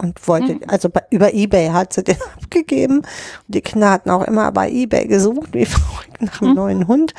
Und 0.00 0.28
wollte, 0.28 0.54
Mhm. 0.54 0.62
also 0.68 0.88
bei, 0.90 1.02
über 1.10 1.34
Ebay 1.34 1.70
hat 1.70 1.92
sie 1.92 2.04
den 2.04 2.16
abgegeben. 2.42 2.98
Und 2.98 3.06
die 3.48 3.60
Kinder 3.62 3.90
hatten 3.90 4.10
auch 4.10 4.22
immer 4.22 4.50
bei 4.52 4.70
Ebay 4.70 5.06
gesucht, 5.08 5.52
wie 5.54 5.66
verrückt 5.66 6.22
nach 6.22 6.40
einem 6.40 6.50
Mhm. 6.50 6.56
neuen 6.56 6.88
Hund. 6.88 7.14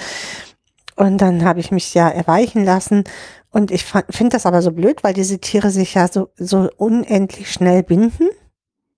Und 0.99 1.19
dann 1.19 1.45
habe 1.45 1.61
ich 1.61 1.71
mich 1.71 1.93
ja 1.93 2.09
erweichen 2.09 2.65
lassen. 2.65 3.05
Und 3.51 3.71
ich 3.71 3.85
finde 3.85 4.33
das 4.33 4.45
aber 4.45 4.61
so 4.61 4.71
blöd, 4.71 5.01
weil 5.01 5.13
diese 5.13 5.39
Tiere 5.39 5.71
sich 5.71 5.93
ja 5.93 6.09
so, 6.09 6.27
so 6.35 6.69
unendlich 6.75 7.53
schnell 7.53 7.83
binden. 7.83 8.27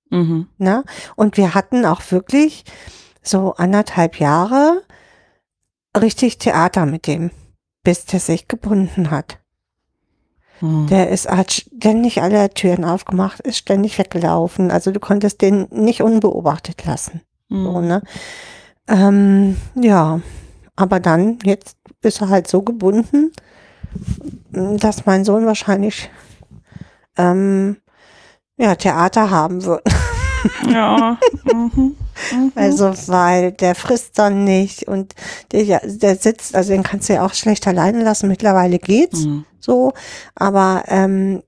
Mhm. 0.10 0.48
Ne? 0.58 0.84
Und 1.16 1.38
wir 1.38 1.54
hatten 1.54 1.86
auch 1.86 2.02
wirklich 2.10 2.66
so 3.22 3.54
anderthalb 3.54 4.20
Jahre 4.20 4.82
richtig 5.96 6.40
Theater 6.40 6.88
mit 6.88 7.06
dem, 7.06 7.30
bis 7.84 8.06
der 8.06 8.20
sich 8.20 8.48
gebunden 8.48 9.12
hat. 9.12 9.38
Hm. 10.58 10.88
Der 10.88 11.10
ist 11.10 11.30
hat 11.30 11.52
ständig 11.52 12.24
alle 12.24 12.50
Türen 12.50 12.84
aufgemacht, 12.84 13.42
ist 13.42 13.58
ständig 13.58 14.00
weggelaufen. 14.00 14.72
Also 14.72 14.90
du 14.90 15.00
konntest 15.00 15.42
den 15.42 15.68
nicht 15.70 16.02
unbeobachtet 16.02 16.84
lassen. 16.84 17.22
So, 17.48 17.76
Hm. 17.78 17.88
ne? 17.88 18.02
ähm, 18.88 19.58
ja, 19.76 20.22
aber 20.76 21.00
dann, 21.00 21.38
jetzt 21.44 21.78
ist 22.02 22.22
er 22.22 22.30
halt 22.30 22.48
so 22.48 22.62
gebunden, 22.62 23.32
dass 24.52 25.06
mein 25.06 25.26
Sohn 25.26 25.46
wahrscheinlich 25.46 26.10
ähm, 27.18 27.78
ja, 28.58 28.76
Theater 28.76 29.30
haben 29.30 29.64
wird. 29.64 29.84
Ja. 30.68 31.20
Mhm. 31.54 31.96
Mhm. 32.32 32.52
Also, 32.56 32.92
weil 33.06 33.52
der 33.52 33.76
frisst 33.76 34.18
dann 34.18 34.44
nicht 34.44 34.88
und 34.88 35.14
der, 35.52 35.64
ja, 35.64 35.80
der 35.84 36.16
sitzt, 36.16 36.56
also 36.56 36.72
den 36.72 36.82
kannst 36.82 37.10
du 37.10 37.14
ja 37.14 37.24
auch 37.24 37.36
schlecht 37.36 37.68
alleine 37.68 38.04
lassen. 38.04 38.28
Mittlerweile 38.28 38.80
geht's 38.80 39.20
Mhm. 39.26 39.46
so, 39.60 39.94
aber 40.34 40.86
ähm, 40.88 41.44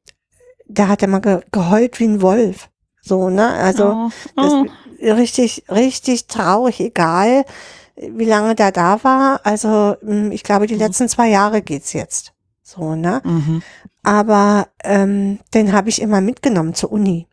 der 0.68 0.90
hat 0.90 1.02
immer 1.02 1.22
ge 1.22 1.40
geheult 1.52 2.00
wie 2.00 2.06
ein 2.06 2.22
Wolf. 2.22 2.70
So, 3.02 3.32
ne? 3.32 3.48
Also 3.54 3.94
oh. 3.94 4.10
das, 4.36 4.54
Oh. 4.54 4.66
richtig, 5.02 5.64
richtig 5.72 6.28
traurig, 6.28 6.80
egal 6.80 7.46
wie 7.96 8.26
lange 8.26 8.56
der 8.56 8.72
da 8.72 9.04
war. 9.04 9.42
Also 9.44 9.96
mh, 10.02 10.34
ich 10.34 10.44
glaube, 10.44 10.68
die 10.68 10.74
Mhm. 10.76 10.80
letzten 10.82 11.10
zwei 11.10 11.30
Jahre 11.30 11.62
geht's 11.62 11.94
jetzt. 11.94 12.34
So, 12.62 12.96
ne? 12.96 13.22
Mhm. 13.24 13.62
Aber 14.04 14.68
ähm, 14.84 15.40
den 15.54 15.74
habe 15.74 15.90
ich 15.90 16.02
immer 16.02 16.22
mitgenommen 16.22 16.74
zur 16.74 16.92
Uni. 16.92 17.28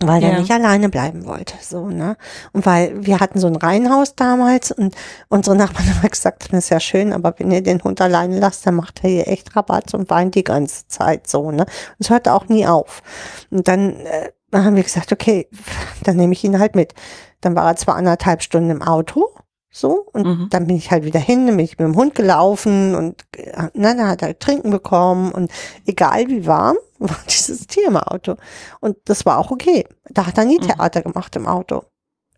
Weil 0.00 0.20
der 0.20 0.32
Ja. 0.32 0.40
nicht 0.40 0.50
alleine 0.50 0.88
bleiben 0.88 1.24
wollte. 1.24 1.54
So, 1.62 1.88
ne? 1.88 2.16
Und 2.52 2.66
weil 2.66 3.06
wir 3.06 3.20
hatten 3.20 3.38
so 3.38 3.46
ein 3.46 3.54
Reihenhaus 3.56 4.16
damals 4.16 4.72
und 4.72 4.94
unsere 5.28 5.54
Nachbarn 5.56 5.86
haben 6.02 6.10
gesagt, 6.10 6.48
das 6.52 6.64
ist 6.64 6.70
ja 6.70 6.80
schön, 6.80 7.12
aber 7.12 7.32
wenn 7.38 7.50
ihr 7.52 7.62
den 7.62 7.82
Hund 7.82 8.00
alleine 8.00 8.38
lasst, 8.40 8.66
dann 8.66 8.74
macht 8.74 9.04
er 9.04 9.10
hier 9.10 9.28
echt 9.28 9.54
Rabatz 9.54 9.94
und 9.94 10.10
weint 10.10 10.34
die 10.34 10.42
ganze 10.44 10.88
Zeit 10.88 11.28
so, 11.28 11.50
ne? 11.52 11.62
Und 11.62 11.68
es 12.00 12.10
hörte 12.10 12.32
auch 12.32 12.48
nie 12.48 12.66
auf. 12.66 13.02
Und 13.50 13.68
dann 13.68 13.94
äh, 14.00 14.30
haben 14.52 14.74
wir 14.76 14.82
gesagt, 14.82 15.12
okay, 15.12 15.48
dann 16.02 16.16
nehme 16.16 16.32
ich 16.32 16.42
ihn 16.42 16.58
halt 16.58 16.74
mit. 16.74 16.92
Dann 17.40 17.54
war 17.54 17.68
er 17.70 17.76
zwar 17.76 17.94
anderthalb 17.94 18.42
Stunden 18.42 18.70
im 18.70 18.82
Auto, 18.82 19.30
so, 19.76 20.06
und 20.12 20.24
Mhm. 20.24 20.46
dann 20.50 20.68
bin 20.68 20.76
ich 20.76 20.92
halt 20.92 21.04
wieder 21.04 21.18
hin, 21.18 21.48
dann 21.48 21.56
bin 21.56 21.64
ich 21.64 21.72
mit 21.78 21.80
dem 21.88 21.96
Hund 21.96 22.14
gelaufen 22.14 22.94
und 22.94 23.24
äh, 23.36 23.62
ne, 23.74 23.96
dann 23.96 24.06
hat 24.08 24.22
er 24.22 24.38
trinken 24.38 24.70
bekommen 24.70 25.32
und 25.32 25.50
egal 25.84 26.28
wie 26.28 26.46
warm, 26.46 26.76
war 27.00 27.16
dieses 27.28 27.66
Tier 27.66 27.88
im 27.88 27.96
Auto. 27.96 28.36
Und 28.78 28.96
das 29.06 29.26
war 29.26 29.38
auch 29.38 29.50
okay. 29.50 29.84
Da 30.10 30.26
hat 30.28 30.38
er 30.38 30.44
nie 30.44 30.58
Mhm. 30.58 30.68
Theater 30.68 31.02
gemacht 31.02 31.34
im 31.34 31.48
Auto. 31.48 31.82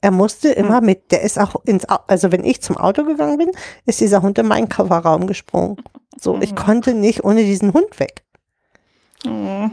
Er 0.01 0.13
musste 0.13 0.49
immer 0.49 0.81
mit. 0.81 1.11
Der 1.13 1.21
ist 1.23 1.39
auch 1.39 1.57
ins, 1.67 1.85
also 1.85 2.33
wenn 2.33 2.43
ich 2.45 2.63
zum 2.63 2.79
Auto 2.79 3.05
gegangen 3.05 3.37
bin, 3.37 3.51
ist 3.85 4.01
dieser 4.01 4.23
Hund 4.23 4.39
in 4.39 4.47
meinen 4.49 4.69
Kofferraum 4.71 5.27
gesprungen. 5.27 5.77
So, 6.19 6.39
ich 6.41 6.53
Mhm. 6.53 6.57
konnte 6.57 6.95
nicht 6.95 7.23
ohne 7.23 7.43
diesen 7.45 7.75
Hund 7.75 8.01
weg. 8.01 8.25
Oh. 9.27 9.69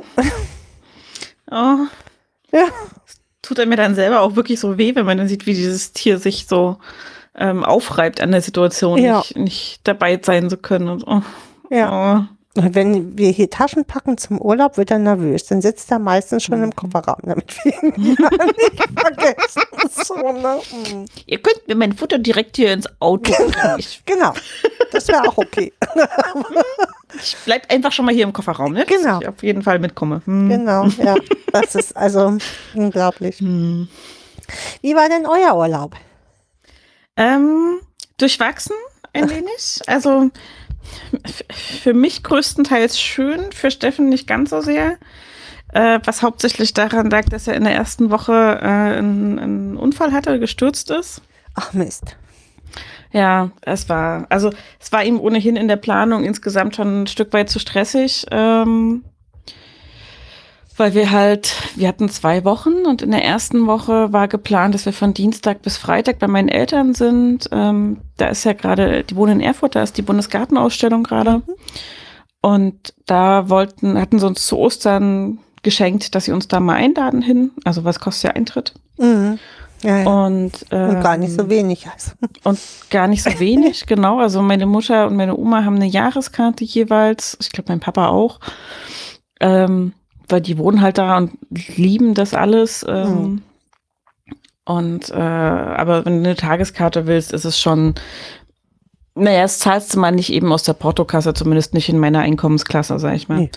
oh. 1.52 1.78
Ja. 2.52 2.66
Tut 3.42 3.58
er 3.58 3.66
mir 3.66 3.78
dann 3.78 3.96
selber 3.96 4.22
auch 4.22 4.36
wirklich 4.36 4.60
so 4.60 4.78
weh, 4.78 4.94
wenn 4.96 5.06
man 5.06 5.18
dann 5.18 5.28
sieht, 5.28 5.46
wie 5.48 5.54
dieses 5.56 5.92
Tier 5.94 6.20
sich 6.20 6.46
so 6.48 6.78
ähm, 7.36 7.64
aufreibt 7.64 8.22
an 8.22 8.32
der 8.32 8.42
Situation, 8.42 8.98
Ja. 9.00 9.18
nicht, 9.20 9.38
nicht 9.38 9.80
dabei 9.86 10.20
sein 10.22 10.50
zu 10.50 10.58
können. 10.58 10.88
Und, 10.90 11.04
oh. 11.08 11.22
Ja. 11.70 12.20
Oh. 12.20 12.34
Wenn 12.56 13.18
wir 13.18 13.32
hier 13.32 13.50
Taschen 13.50 13.84
packen 13.84 14.16
zum 14.20 14.40
Urlaub, 14.40 14.78
wird 14.78 14.92
er 14.92 15.00
nervös. 15.00 15.46
Dann 15.48 15.60
sitzt 15.64 15.90
er 15.92 15.98
meistens 15.98 16.44
schon 16.44 16.60
Mhm. 16.60 16.66
im 16.66 16.76
Kofferraum, 16.76 17.18
damit 17.24 17.52
wir 17.66 17.74
ihn 17.84 18.16
ja 18.16 18.30
nicht 18.46 18.84
vergessen. 18.96 19.62
So, 20.04 20.14
ne? 20.32 20.60
Mhm. 20.72 21.06
Ihr 21.26 21.40
könnt 21.42 21.68
mir 21.68 21.74
mein 21.76 21.94
Futter 21.94 22.20
direkt 22.20 22.58
hier 22.58 22.72
ins 22.74 22.88
Auto 23.00 23.34
Genau. 24.06 24.34
Das 24.92 25.08
wäre 25.08 25.28
auch 25.28 25.38
okay. 25.40 25.74
ich 27.16 27.36
bleib 27.46 27.72
einfach 27.74 27.92
schon 27.92 28.06
mal 28.06 28.14
hier 28.14 28.24
im 28.26 28.34
Kofferraum, 28.34 28.74
ne? 28.74 28.86
dass 28.86 28.98
Genau. 29.02 29.20
Ich 29.22 29.28
auf 29.28 29.42
jeden 29.42 29.64
Fall 29.64 29.80
mitkomme. 29.80 30.22
Hm. 30.26 30.50
Genau, 30.50 30.86
ja. 31.04 31.16
Das 31.52 31.74
ist 31.74 31.98
also 31.98 32.38
unglaublich. 32.76 33.40
Hm. 33.40 33.88
Wie 34.82 34.94
war 34.96 35.10
denn 35.10 35.26
euer 35.26 35.56
Urlaub? 35.58 35.96
Ähm, 37.16 37.80
durchwachsen 38.18 38.76
ein 39.14 39.30
wenig. 39.30 39.80
Also 39.88 40.32
für 41.52 41.94
mich 41.94 42.24
größtenteils 42.24 43.00
schön, 43.00 43.52
für 43.52 43.72
Steffen 43.72 44.10
nicht 44.10 44.28
ganz 44.28 44.50
so 44.50 44.62
sehr. 44.62 44.98
Äh, 45.74 46.00
was 46.04 46.22
hauptsächlich 46.22 46.74
daran 46.74 47.10
lag, 47.10 47.26
dass 47.26 47.48
er 47.48 47.56
in 47.56 47.64
der 47.64 47.74
ersten 47.74 48.12
Woche 48.12 48.34
äh, 48.34 48.98
einen, 48.98 49.40
einen 49.40 49.78
Unfall 49.78 50.12
hatte, 50.12 50.40
gestürzt 50.40 50.92
ist. 50.92 51.22
Ach 51.56 51.74
Mist. 51.74 52.16
Ja, 53.12 53.52
es 53.62 53.90
war, 53.90 54.26
also 54.30 54.52
es 54.80 54.92
war 54.92 55.04
ihm 55.04 55.20
ohnehin 55.20 55.56
in 55.56 55.68
der 55.68 55.76
Planung 55.76 56.24
insgesamt 56.24 56.76
schon 56.76 57.04
ein 57.04 57.08
Stück 57.08 57.32
weit 57.34 57.50
zu 57.50 57.60
stressig, 57.60 58.26
ähm, 58.32 59.04
weil 60.78 60.94
wir 60.94 61.12
halt, 61.12 61.56
wir 61.76 61.88
hatten 61.88 62.10
zwei 62.10 62.44
Wochen 62.46 62.86
und 62.86 63.02
in 63.02 63.12
der 63.12 63.24
ersten 63.24 63.68
Woche 63.68 64.12
war 64.12 64.28
geplant, 64.28 64.74
dass 64.74 64.86
wir 64.86 64.94
von 64.94 65.14
Dienstag 65.14 65.62
bis 65.62 65.78
Freitag 65.78 66.20
bei 66.20 66.28
meinen 66.28 66.50
Eltern 66.50 66.94
sind. 66.94 67.50
Ähm, 67.52 67.98
da 68.18 68.28
ist 68.28 68.44
ja 68.44 68.54
gerade, 68.54 69.04
die 69.04 69.16
wohnen 69.16 69.40
in 69.40 69.46
Erfurt, 69.46 69.76
da 69.76 69.84
ist 69.84 69.98
die 69.98 70.02
Bundesgartenausstellung 70.02 71.04
gerade. 71.04 71.42
Und 72.42 72.94
da 73.06 73.50
wollten, 73.50 74.00
hatten 74.00 74.20
sie 74.20 74.28
uns 74.28 74.46
zu 74.46 74.58
Ostern 74.58 75.40
geschenkt, 75.62 76.14
dass 76.14 76.26
sie 76.26 76.34
uns 76.34 76.48
da 76.48 76.60
mal 76.60 76.76
einladen 76.76 77.22
hin. 77.22 77.52
Also 77.64 77.86
was 77.86 78.00
kostet 78.00 78.24
der 78.26 78.36
Eintritt? 78.36 78.74
Mhm. 78.98 79.40
Ja, 79.84 80.00
ja. 80.00 80.26
Und, 80.26 80.66
Und 80.72 81.02
gar 81.02 81.18
nicht 81.18 81.32
ähm, 81.32 81.38
so 81.38 81.50
wenig. 81.50 81.88
Also. 81.88 82.12
und 82.44 82.60
gar 82.90 83.08
nicht 83.08 83.24
so 83.24 83.40
wenig, 83.40 83.86
genau. 83.88 84.20
Also 84.20 84.42
meine 84.42 84.66
Mutter 84.66 85.08
und 85.08 85.16
meine 85.16 85.36
Oma 85.36 85.66
haben 85.66 85.76
eine 85.76 85.86
Jahreskarte 85.86 86.64
jeweils. 86.64 87.38
Ich 87.42 87.52
glaube, 87.52 87.72
mein 87.72 87.80
Papa 87.80 88.08
auch. 88.08 88.40
Ähm, 89.40 89.94
weil 90.30 90.42
die 90.42 90.58
wohnen 90.58 90.82
halt 90.82 90.98
da 90.98 91.18
und 91.18 91.32
lieben 91.50 92.14
das 92.14 92.34
alles. 92.34 92.86
Ähm, 92.88 93.42
Und 94.66 95.10
äh, 95.10 95.16
aber 95.16 96.06
wenn 96.06 96.24
du 96.24 96.30
eine 96.30 96.36
Tageskarte 96.38 97.06
willst, 97.06 97.34
ist 97.34 97.44
es 97.44 97.60
schon, 97.60 97.96
naja, 99.14 99.42
das 99.42 99.60
zahlst 99.60 99.94
du 99.94 100.00
mal 100.00 100.12
nicht 100.12 100.32
eben 100.32 100.54
aus 100.54 100.64
der 100.64 100.74
Portokasse, 100.74 101.34
zumindest 101.34 101.74
nicht 101.74 101.90
in 101.90 102.00
meiner 102.00 102.20
Einkommensklasse, 102.20 102.98
sag 102.98 103.14
ich 103.16 103.28
mal. 103.28 103.40
Nee. 103.40 103.52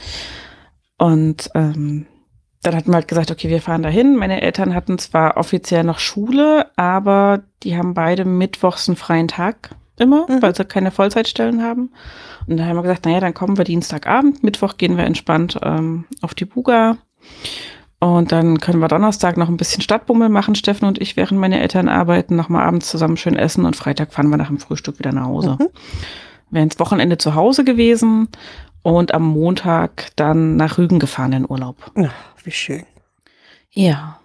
Und 0.99 1.51
ähm, 1.55 2.07
dann 2.63 2.75
hatten 2.75 2.91
wir 2.91 2.97
halt 2.97 3.07
gesagt, 3.07 3.31
okay, 3.31 3.49
wir 3.49 3.63
fahren 3.63 3.85
dahin. 3.85 4.17
Meine 4.17 4.43
Eltern 4.43 4.75
hatten 4.75 4.99
zwar 4.99 5.37
offiziell 5.37 5.85
noch 5.85 6.01
Schule, 6.01 6.67
aber 6.77 7.45
die 7.63 7.77
haben 7.77 7.95
beide 7.95 8.25
mittwochs 8.25 8.89
einen 8.89 8.97
freien 8.97 9.29
Tag. 9.29 9.71
Immer, 9.99 10.27
Mhm. 10.29 10.43
weil 10.43 10.55
sie 10.55 10.65
keine 10.65 10.91
Vollzeitstellen 10.91 11.63
haben. 11.63 11.91
Und 12.47 12.57
dann 12.59 12.67
haben 12.67 12.77
wir 12.77 12.83
gesagt, 12.83 13.07
naja, 13.07 13.21
dann 13.21 13.35
kommen 13.35 13.57
wir 13.57 13.65
Dienstagabend, 13.65 14.43
Mittwoch 14.43 14.77
gehen 14.77 14.97
wir 14.97 15.05
entspannt 15.05 15.59
ähm, 15.63 16.05
auf 16.23 16.35
die 16.35 16.45
Buga. 16.45 16.97
Und 17.99 18.31
dann 18.31 18.61
können 18.61 18.79
wir 18.81 18.89
Donnerstag 18.89 19.37
noch 19.39 19.49
ein 19.49 19.57
bisschen 19.57 19.81
Stadtbummel 19.81 20.29
machen, 20.29 20.55
Steffen 20.55 20.87
und 20.87 21.01
ich, 21.01 21.17
während 21.17 21.41
meine 21.41 21.61
Eltern 21.61 21.89
arbeiten, 21.89 22.37
nochmal 22.37 22.65
abends 22.67 22.89
zusammen 22.89 23.17
schön 23.17 23.37
essen 23.37 23.65
und 23.65 23.75
Freitag 23.75 24.13
fahren 24.13 24.29
wir 24.29 24.37
nach 24.37 24.49
dem 24.49 24.59
Frühstück 24.59 24.99
wieder 24.99 25.13
nach 25.13 25.25
Hause. 25.25 25.57
Mhm. 25.59 25.69
Wären 26.51 26.65
ins 26.65 26.79
Wochenende 26.79 27.17
zu 27.19 27.35
Hause 27.35 27.65
gewesen 27.65 28.29
und 28.83 29.15
am 29.15 29.27
Montag 29.27 30.11
dann 30.17 30.57
nach 30.57 30.79
Rügen 30.79 30.99
gefahren 30.99 31.33
in 31.33 31.51
Urlaub. 31.51 31.91
Ach, 31.97 32.13
wie 32.45 32.51
schön. 32.53 32.85
Ja. 33.73 34.21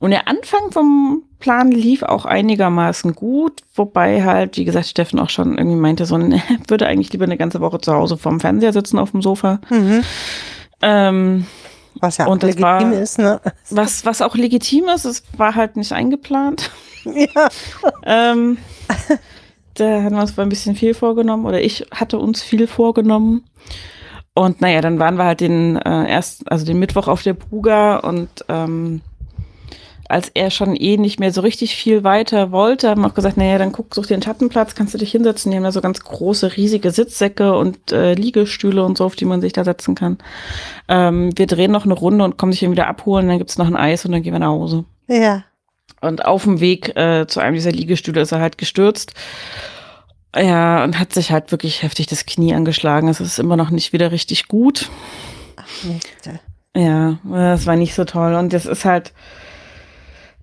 Und 0.00 0.10
der 0.10 0.28
Anfang 0.28 0.70
vom 0.70 1.22
Plan 1.40 1.70
lief 1.72 2.02
auch 2.02 2.24
einigermaßen 2.24 3.14
gut, 3.14 3.62
wobei 3.74 4.22
halt, 4.24 4.56
wie 4.56 4.64
gesagt, 4.64 4.86
Steffen 4.86 5.18
auch 5.18 5.30
schon 5.30 5.58
irgendwie 5.58 5.76
meinte, 5.76 6.06
so, 6.06 6.16
ne, 6.18 6.42
würde 6.68 6.86
eigentlich 6.86 7.12
lieber 7.12 7.24
eine 7.24 7.36
ganze 7.36 7.60
Woche 7.60 7.80
zu 7.80 7.92
Hause 7.92 8.16
vorm 8.16 8.40
Fernseher 8.40 8.72
sitzen 8.72 8.98
auf 8.98 9.10
dem 9.12 9.22
Sofa. 9.22 9.60
Mhm. 9.70 10.04
Ähm, 10.82 11.46
Was 12.00 12.18
ja 12.18 12.26
auch 12.26 12.30
Und 12.30 12.42
legitim 12.42 12.62
war- 12.62 12.92
ist, 12.92 13.18
ne? 13.18 13.40
was, 13.70 14.04
was 14.04 14.22
auch 14.22 14.36
legitim 14.36 14.84
ist, 14.88 15.04
es 15.04 15.24
war 15.36 15.54
halt 15.54 15.76
nicht 15.76 15.92
eingeplant. 15.92 16.70
Ja. 17.04 17.48
Ähm, 18.04 18.58
da 19.74 20.02
hatten 20.02 20.14
wir 20.16 20.20
uns 20.20 20.38
ein 20.38 20.48
bisschen 20.48 20.74
viel 20.74 20.92
vorgenommen 20.92 21.46
oder 21.46 21.60
ich 21.62 21.86
hatte 21.94 22.18
uns 22.18 22.42
viel 22.42 22.66
vorgenommen. 22.66 23.44
Und 24.34 24.60
naja, 24.60 24.80
dann 24.82 24.98
waren 24.98 25.16
wir 25.16 25.24
halt 25.24 25.40
den 25.40 25.76
äh, 25.76 26.10
erst, 26.10 26.50
also 26.50 26.66
den 26.66 26.78
Mittwoch 26.78 27.08
auf 27.08 27.22
der 27.22 27.32
Buga 27.34 27.96
und 27.98 28.28
ähm, 28.48 29.00
als 30.08 30.30
er 30.32 30.50
schon 30.50 30.74
eh 30.74 30.96
nicht 30.96 31.20
mehr 31.20 31.32
so 31.32 31.42
richtig 31.42 31.76
viel 31.76 32.02
weiter 32.02 32.50
wollte, 32.50 32.88
haben 32.88 33.02
wir 33.02 33.08
auch 33.08 33.14
gesagt, 33.14 33.36
naja, 33.36 33.58
dann 33.58 33.72
guck, 33.72 33.94
such 33.94 34.06
dir 34.06 34.14
einen 34.14 34.22
Schattenplatz, 34.22 34.74
kannst 34.74 34.94
du 34.94 34.98
dich 34.98 35.12
hinsetzen. 35.12 35.50
Die 35.50 35.56
haben 35.56 35.64
da 35.64 35.72
so 35.72 35.82
ganz 35.82 36.00
große, 36.00 36.56
riesige 36.56 36.90
Sitzsäcke 36.90 37.56
und 37.56 37.92
äh, 37.92 38.14
Liegestühle 38.14 38.82
und 38.84 38.96
so, 38.96 39.04
auf 39.04 39.16
die 39.16 39.26
man 39.26 39.42
sich 39.42 39.52
da 39.52 39.64
setzen 39.64 39.94
kann. 39.94 40.16
Ähm, 40.88 41.36
wir 41.36 41.46
drehen 41.46 41.70
noch 41.70 41.84
eine 41.84 41.94
Runde 41.94 42.24
und 42.24 42.38
kommen 42.38 42.52
sich 42.52 42.62
dann 42.62 42.72
wieder 42.72 42.86
abholen, 42.86 43.28
dann 43.28 43.38
gibt's 43.38 43.58
noch 43.58 43.66
ein 43.66 43.76
Eis 43.76 44.06
und 44.06 44.12
dann 44.12 44.22
gehen 44.22 44.32
wir 44.32 44.40
nach 44.40 44.48
Hause. 44.48 44.84
Ja. 45.08 45.44
Und 46.00 46.24
auf 46.24 46.44
dem 46.44 46.60
Weg 46.60 46.96
äh, 46.96 47.26
zu 47.26 47.40
einem 47.40 47.54
dieser 47.54 47.72
Liegestühle 47.72 48.22
ist 48.22 48.32
er 48.32 48.40
halt 48.40 48.56
gestürzt. 48.56 49.12
Ja, 50.34 50.84
und 50.84 50.98
hat 50.98 51.12
sich 51.12 51.32
halt 51.32 51.50
wirklich 51.50 51.82
heftig 51.82 52.06
das 52.06 52.24
Knie 52.24 52.54
angeschlagen. 52.54 53.08
Es 53.08 53.20
ist 53.20 53.38
immer 53.38 53.56
noch 53.56 53.70
nicht 53.70 53.92
wieder 53.92 54.12
richtig 54.12 54.48
gut. 54.48 54.90
Ach, 55.56 55.84
Nächte. 55.84 56.40
Ja, 56.76 57.18
das 57.24 57.66
war 57.66 57.76
nicht 57.76 57.94
so 57.94 58.04
toll. 58.04 58.34
Und 58.34 58.52
das 58.52 58.66
ist 58.66 58.84
halt, 58.84 59.12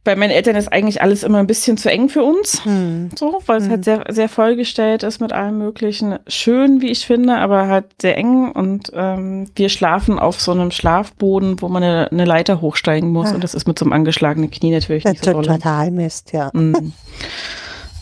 bei 0.06 0.16
meinen 0.16 0.32
Eltern 0.32 0.56
ist 0.56 0.72
eigentlich 0.72 1.02
alles 1.02 1.24
immer 1.24 1.40
ein 1.40 1.48
bisschen 1.48 1.76
zu 1.78 1.92
eng 1.92 2.08
für 2.08 2.24
uns. 2.24 2.64
Hm. 2.64 3.10
So, 3.18 3.42
weil 3.48 3.58
es 3.58 3.66
Mhm. 3.66 3.70
halt 3.72 3.84
sehr, 3.84 4.04
sehr 4.10 4.30
vollgestellt 4.30 5.04
ist 5.04 5.20
mit 5.20 5.34
allem 5.34 5.58
Möglichen. 5.58 6.18
Schön, 6.28 6.80
wie 6.80 6.92
ich 6.92 7.06
finde, 7.06 7.36
aber 7.38 7.68
halt 7.68 7.88
sehr 8.02 8.16
eng. 8.16 8.52
Und 8.52 8.92
ähm, 8.94 9.50
wir 9.56 9.68
schlafen 9.70 10.18
auf 10.20 10.40
so 10.40 10.52
einem 10.52 10.72
Schlafboden, 10.72 11.62
wo 11.62 11.68
man 11.68 11.84
eine, 11.84 12.10
eine 12.12 12.24
Leiter 12.26 12.62
hochsteigen 12.62 13.12
muss. 13.12 13.32
Ah. 13.32 13.36
Und 13.36 13.44
das 13.44 13.54
ist 13.56 13.68
mit 13.68 13.78
so 13.78 13.84
einem 13.84 13.92
angeschlagenen 13.94 14.50
Knie 14.52 14.72
natürlich 14.72 15.04
Das 15.04 15.14
nicht 15.14 15.26
so 15.26 15.34
toll. 15.34 15.44
total 15.48 15.92
Mist, 15.92 16.32
ja. 16.32 16.52
Mm. 16.54 16.94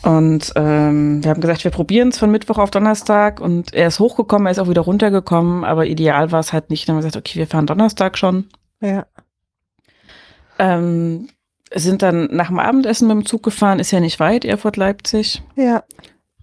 Und 0.04 0.52
ähm, 0.58 1.24
wir 1.24 1.32
haben 1.32 1.40
gesagt, 1.40 1.64
wir 1.64 1.72
probieren 1.72 2.10
es 2.10 2.20
von 2.20 2.30
Mittwoch 2.30 2.58
auf 2.58 2.70
Donnerstag 2.72 3.40
und 3.40 3.74
er 3.74 3.88
ist 3.88 4.00
hochgekommen, 4.00 4.48
er 4.48 4.52
ist 4.52 4.60
auch 4.60 4.68
wieder 4.68 4.82
runtergekommen, 4.82 5.64
aber 5.64 5.86
ideal 5.86 6.34
war 6.34 6.42
es 6.42 6.52
halt 6.52 6.70
nicht. 6.70 6.86
Dann 6.90 6.96
haben 6.98 7.04
wir 7.04 7.08
gesagt, 7.08 7.26
okay, 7.26 7.40
wir 7.40 7.48
fahren 7.48 7.66
Donnerstag 7.66 8.18
schon. 8.18 8.50
Ja. 8.82 9.06
Ähm, 10.60 11.30
sind 11.76 12.02
dann 12.02 12.28
nach 12.32 12.48
dem 12.48 12.60
Abendessen 12.60 13.08
mit 13.08 13.16
dem 13.16 13.26
Zug 13.26 13.44
gefahren, 13.44 13.80
ist 13.80 13.92
ja 13.92 14.00
nicht 14.00 14.20
weit, 14.20 14.46
Erfurt, 14.46 14.78
Leipzig. 14.78 15.42
Ja. 15.56 15.84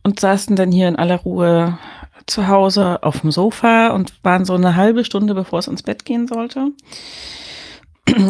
Und 0.03 0.21
saßen 0.21 0.57
dann 0.57 0.73
hier 0.73 0.89
in 0.89 0.97
aller 0.97 1.17
Ruhe 1.17 1.79
zu 2.27 2.49
Hause 2.49 3.03
auf 3.03 3.21
dem 3.21 3.31
Sofa 3.31 3.89
und 3.89 4.13
waren 4.25 4.45
so 4.45 4.55
eine 4.55 4.77
halbe 4.77 5.05
Stunde, 5.05 5.35
bevor 5.35 5.59
es 5.59 5.69
ins 5.69 5.83
Bett 5.83 6.05
gehen 6.05 6.27
sollte. 6.27 6.69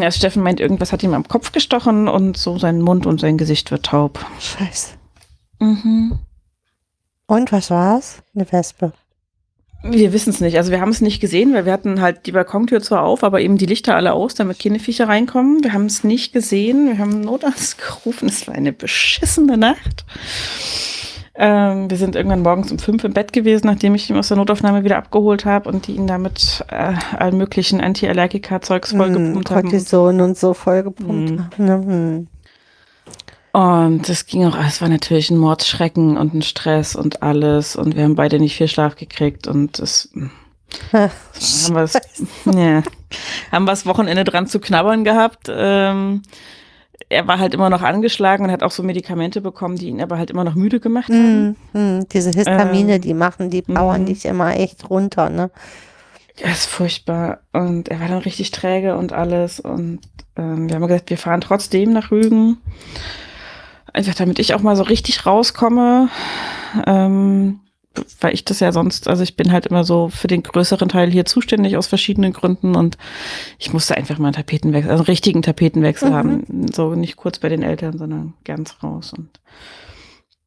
Erst 0.00 0.18
Steffen 0.18 0.42
meint, 0.42 0.60
irgendwas 0.60 0.92
hat 0.92 1.02
ihm 1.02 1.14
am 1.14 1.28
Kopf 1.28 1.52
gestochen 1.52 2.08
und 2.08 2.36
so 2.36 2.58
sein 2.58 2.80
Mund 2.80 3.06
und 3.06 3.20
sein 3.20 3.38
Gesicht 3.38 3.70
wird 3.70 3.86
taub. 3.86 4.24
Scheiße. 4.38 4.94
Mhm. 5.60 6.18
Und 7.26 7.52
was 7.52 7.70
war's? 7.70 8.22
Eine 8.34 8.50
Wespe. 8.50 8.92
Wir 9.82 10.12
wissen 10.12 10.30
es 10.30 10.40
nicht. 10.40 10.56
Also 10.58 10.70
wir 10.70 10.80
haben 10.80 10.90
es 10.90 11.00
nicht 11.00 11.20
gesehen, 11.20 11.54
weil 11.54 11.64
wir 11.64 11.72
hatten 11.72 12.00
halt 12.02 12.26
die 12.26 12.32
Balkontür 12.32 12.82
zwar 12.82 13.02
auf, 13.02 13.24
aber 13.24 13.40
eben 13.40 13.56
die 13.56 13.64
Lichter 13.66 13.96
alle 13.96 14.12
aus, 14.12 14.34
damit 14.34 14.58
keine 14.58 14.78
Viecher 14.78 15.08
reinkommen. 15.08 15.64
Wir 15.64 15.72
haben 15.72 15.86
es 15.86 16.04
nicht 16.04 16.32
gesehen. 16.34 16.86
Wir 16.88 16.98
haben 16.98 17.20
Notarzt 17.22 17.78
gerufen. 18.04 18.28
Es 18.28 18.46
war 18.46 18.54
eine 18.54 18.72
beschissene 18.72 19.56
Nacht. 19.56 20.04
Ähm, 21.34 21.88
wir 21.88 21.96
sind 21.96 22.16
irgendwann 22.16 22.42
morgens 22.42 22.70
um 22.70 22.78
fünf 22.78 23.04
im 23.04 23.14
Bett 23.14 23.32
gewesen, 23.32 23.66
nachdem 23.68 23.94
ich 23.94 24.10
ihn 24.10 24.16
aus 24.16 24.28
der 24.28 24.36
Notaufnahme 24.36 24.84
wieder 24.84 24.98
abgeholt 24.98 25.46
habe 25.46 25.70
und 25.70 25.86
die 25.86 25.92
ihn 25.92 26.06
damit 26.06 26.62
äh, 26.68 26.92
allen 27.16 27.38
möglichen 27.38 27.80
Antiallergika-Zeugs 27.80 28.90
Hm, 28.92 28.98
vollgepumpt 28.98 29.50
haben. 29.50 29.62
Cortison 29.70 30.20
und 30.20 30.36
so 30.36 30.52
vollgepumpt 30.52 31.30
Hm. 31.30 31.38
haben. 31.38 31.64
Ne? 31.64 31.72
Hm. 31.94 32.26
Und 33.52 34.08
es 34.08 34.26
ging 34.26 34.44
auch, 34.44 34.56
es 34.56 34.80
war 34.80 34.88
natürlich 34.88 35.30
ein 35.30 35.38
Mordsschrecken 35.38 36.16
und 36.16 36.34
ein 36.34 36.42
Stress 36.42 36.94
und 36.94 37.22
alles. 37.22 37.76
Und 37.76 37.96
wir 37.96 38.04
haben 38.04 38.14
beide 38.14 38.38
nicht 38.38 38.56
viel 38.56 38.68
Schlaf 38.68 38.96
gekriegt 38.96 39.46
und 39.48 39.78
es 39.78 40.10
Ha, 40.92 41.10
haben 41.64 41.74
wir 41.74 41.82
es 41.82 41.94
ja, 42.44 42.82
haben 43.50 43.64
wir 43.64 43.72
das 43.72 43.86
Wochenende 43.86 44.24
dran 44.24 44.46
zu 44.46 44.60
knabbern 44.60 45.04
gehabt. 45.04 45.48
Ähm, 45.48 46.22
er 47.08 47.26
war 47.26 47.38
halt 47.40 47.54
immer 47.54 47.70
noch 47.70 47.82
angeschlagen 47.82 48.44
und 48.44 48.52
hat 48.52 48.62
auch 48.62 48.70
so 48.70 48.82
Medikamente 48.82 49.40
bekommen, 49.40 49.76
die 49.76 49.88
ihn 49.88 50.00
aber 50.00 50.16
halt 50.16 50.30
immer 50.30 50.44
noch 50.44 50.54
müde 50.54 50.78
gemacht 50.78 51.08
haben. 51.08 51.56
Hm, 51.72 51.96
hm. 51.98 52.08
Diese 52.12 52.30
Histamine, 52.30 52.94
Ähm, 52.94 53.00
die 53.00 53.14
machen, 53.14 53.50
die 53.50 53.62
powern 53.62 54.02
mhm. 54.02 54.06
dich 54.06 54.24
immer 54.26 54.56
echt 54.56 54.88
runter, 54.88 55.28
ne? 55.28 55.50
Das 56.40 56.60
ist 56.60 56.66
furchtbar. 56.66 57.40
Und 57.52 57.88
er 57.88 58.00
war 58.00 58.08
dann 58.08 58.18
richtig 58.18 58.52
träge 58.52 58.96
und 58.96 59.12
alles. 59.12 59.58
Und 59.58 60.00
ähm, 60.36 60.68
wir 60.68 60.76
haben 60.76 60.86
gesagt, 60.86 61.10
wir 61.10 61.18
fahren 61.18 61.40
trotzdem 61.40 61.92
nach 61.92 62.10
Rügen. 62.10 62.58
Einfach 63.92 64.14
damit 64.14 64.38
ich 64.38 64.54
auch 64.54 64.62
mal 64.62 64.76
so 64.76 64.82
richtig 64.82 65.26
rauskomme. 65.26 66.08
Ähm, 66.86 67.60
weil 68.20 68.34
ich 68.34 68.44
das 68.44 68.60
ja 68.60 68.70
sonst, 68.70 69.08
also 69.08 69.24
ich 69.24 69.34
bin 69.36 69.50
halt 69.50 69.66
immer 69.66 69.82
so 69.82 70.08
für 70.08 70.28
den 70.28 70.44
größeren 70.44 70.88
Teil 70.88 71.10
hier 71.10 71.24
zuständig 71.24 71.76
aus 71.76 71.88
verschiedenen 71.88 72.32
Gründen 72.32 72.76
und 72.76 72.96
ich 73.58 73.72
musste 73.72 73.96
einfach 73.96 74.16
mal 74.18 74.28
einen 74.28 74.36
Tapetenwechsel, 74.36 74.90
also 74.92 75.02
einen 75.02 75.08
richtigen 75.08 75.42
Tapetenwechsel 75.42 76.10
Mhm. 76.10 76.14
haben. 76.14 76.66
So 76.72 76.94
nicht 76.94 77.16
kurz 77.16 77.40
bei 77.40 77.48
den 77.48 77.62
Eltern, 77.62 77.98
sondern 77.98 78.34
ganz 78.44 78.76
raus. 78.84 79.12
Und 79.12 79.28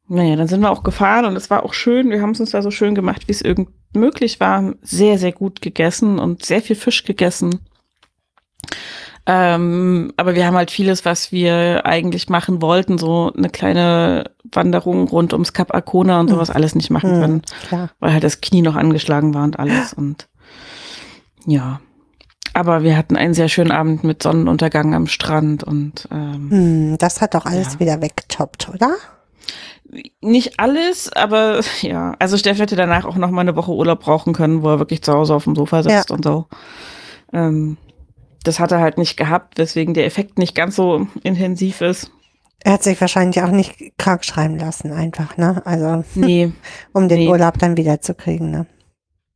naja, 0.08 0.36
dann 0.36 0.48
sind 0.48 0.62
wir 0.62 0.70
auch 0.70 0.82
gefahren 0.82 1.26
und 1.26 1.36
es 1.36 1.50
war 1.50 1.64
auch 1.64 1.74
schön. 1.74 2.08
Wir 2.08 2.22
haben 2.22 2.30
es 2.30 2.40
uns 2.40 2.50
da 2.50 2.62
so 2.62 2.70
schön 2.70 2.94
gemacht, 2.94 3.28
wie 3.28 3.32
es 3.32 3.42
irgend 3.42 3.68
möglich 3.94 4.40
war. 4.40 4.72
Sehr, 4.80 5.18
sehr 5.18 5.32
gut 5.32 5.60
gegessen 5.60 6.18
und 6.18 6.44
sehr 6.44 6.62
viel 6.62 6.76
Fisch 6.76 7.04
gegessen. 7.04 7.60
Ähm, 9.26 10.12
aber 10.18 10.34
wir 10.34 10.46
haben 10.46 10.56
halt 10.56 10.70
vieles, 10.70 11.04
was 11.06 11.32
wir 11.32 11.86
eigentlich 11.86 12.28
machen 12.28 12.60
wollten, 12.60 12.98
so 12.98 13.32
eine 13.36 13.48
kleine 13.48 14.30
Wanderung 14.52 15.08
rund 15.08 15.32
ums 15.32 15.54
Kap 15.54 15.74
Arkona 15.74 16.20
und 16.20 16.28
sowas 16.28 16.50
alles 16.50 16.74
nicht 16.74 16.90
machen 16.90 17.12
Hm, 17.12 17.20
können, 17.20 17.42
klar. 17.68 17.90
weil 18.00 18.12
halt 18.12 18.22
das 18.24 18.42
Knie 18.42 18.60
noch 18.60 18.76
angeschlagen 18.76 19.32
war 19.32 19.44
und 19.44 19.58
alles 19.58 19.92
und 19.96 20.28
ja. 21.46 21.80
Aber 22.52 22.82
wir 22.82 22.96
hatten 22.96 23.16
einen 23.16 23.34
sehr 23.34 23.48
schönen 23.48 23.72
Abend 23.72 24.04
mit 24.04 24.22
Sonnenuntergang 24.22 24.94
am 24.94 25.06
Strand 25.06 25.64
und 25.64 26.06
ähm, 26.12 26.50
Hm, 26.50 26.98
das 26.98 27.20
hat 27.22 27.34
doch 27.34 27.46
alles 27.46 27.74
Ja. 27.74 27.80
wieder 27.80 28.02
weggetoppt, 28.02 28.68
oder? 28.74 28.94
nicht 30.20 30.58
alles, 30.58 31.12
aber 31.12 31.60
ja. 31.82 32.14
Also 32.18 32.36
Steff 32.36 32.58
hätte 32.58 32.76
danach 32.76 33.04
auch 33.04 33.16
noch 33.16 33.30
mal 33.30 33.42
eine 33.42 33.56
Woche 33.56 33.72
Urlaub 33.72 34.00
brauchen 34.00 34.32
können, 34.32 34.62
wo 34.62 34.68
er 34.70 34.78
wirklich 34.80 35.02
zu 35.02 35.12
Hause 35.12 35.34
auf 35.34 35.44
dem 35.44 35.54
Sofa 35.54 35.82
sitzt 35.82 36.10
und 36.10 36.24
so. 36.24 36.46
Ähm, 37.32 37.76
das 38.44 38.60
hat 38.60 38.72
er 38.72 38.80
halt 38.80 38.98
nicht 38.98 39.16
gehabt, 39.16 39.58
weswegen 39.58 39.94
der 39.94 40.06
Effekt 40.06 40.38
nicht 40.38 40.54
ganz 40.54 40.76
so 40.76 41.08
intensiv 41.22 41.80
ist. 41.80 42.10
Er 42.62 42.74
hat 42.74 42.82
sich 42.82 43.00
wahrscheinlich 43.00 43.42
auch 43.42 43.50
nicht 43.50 43.98
krank 43.98 44.24
schreiben 44.24 44.58
lassen, 44.58 44.92
einfach, 44.92 45.36
ne? 45.36 45.60
Also, 45.66 46.04
Nee, 46.14 46.52
um 46.92 47.08
den 47.08 47.18
Nee. 47.18 47.28
Urlaub 47.28 47.58
dann 47.58 47.76
wieder 47.76 48.00
zu 48.00 48.14
kriegen, 48.14 48.50
ne? 48.50 48.66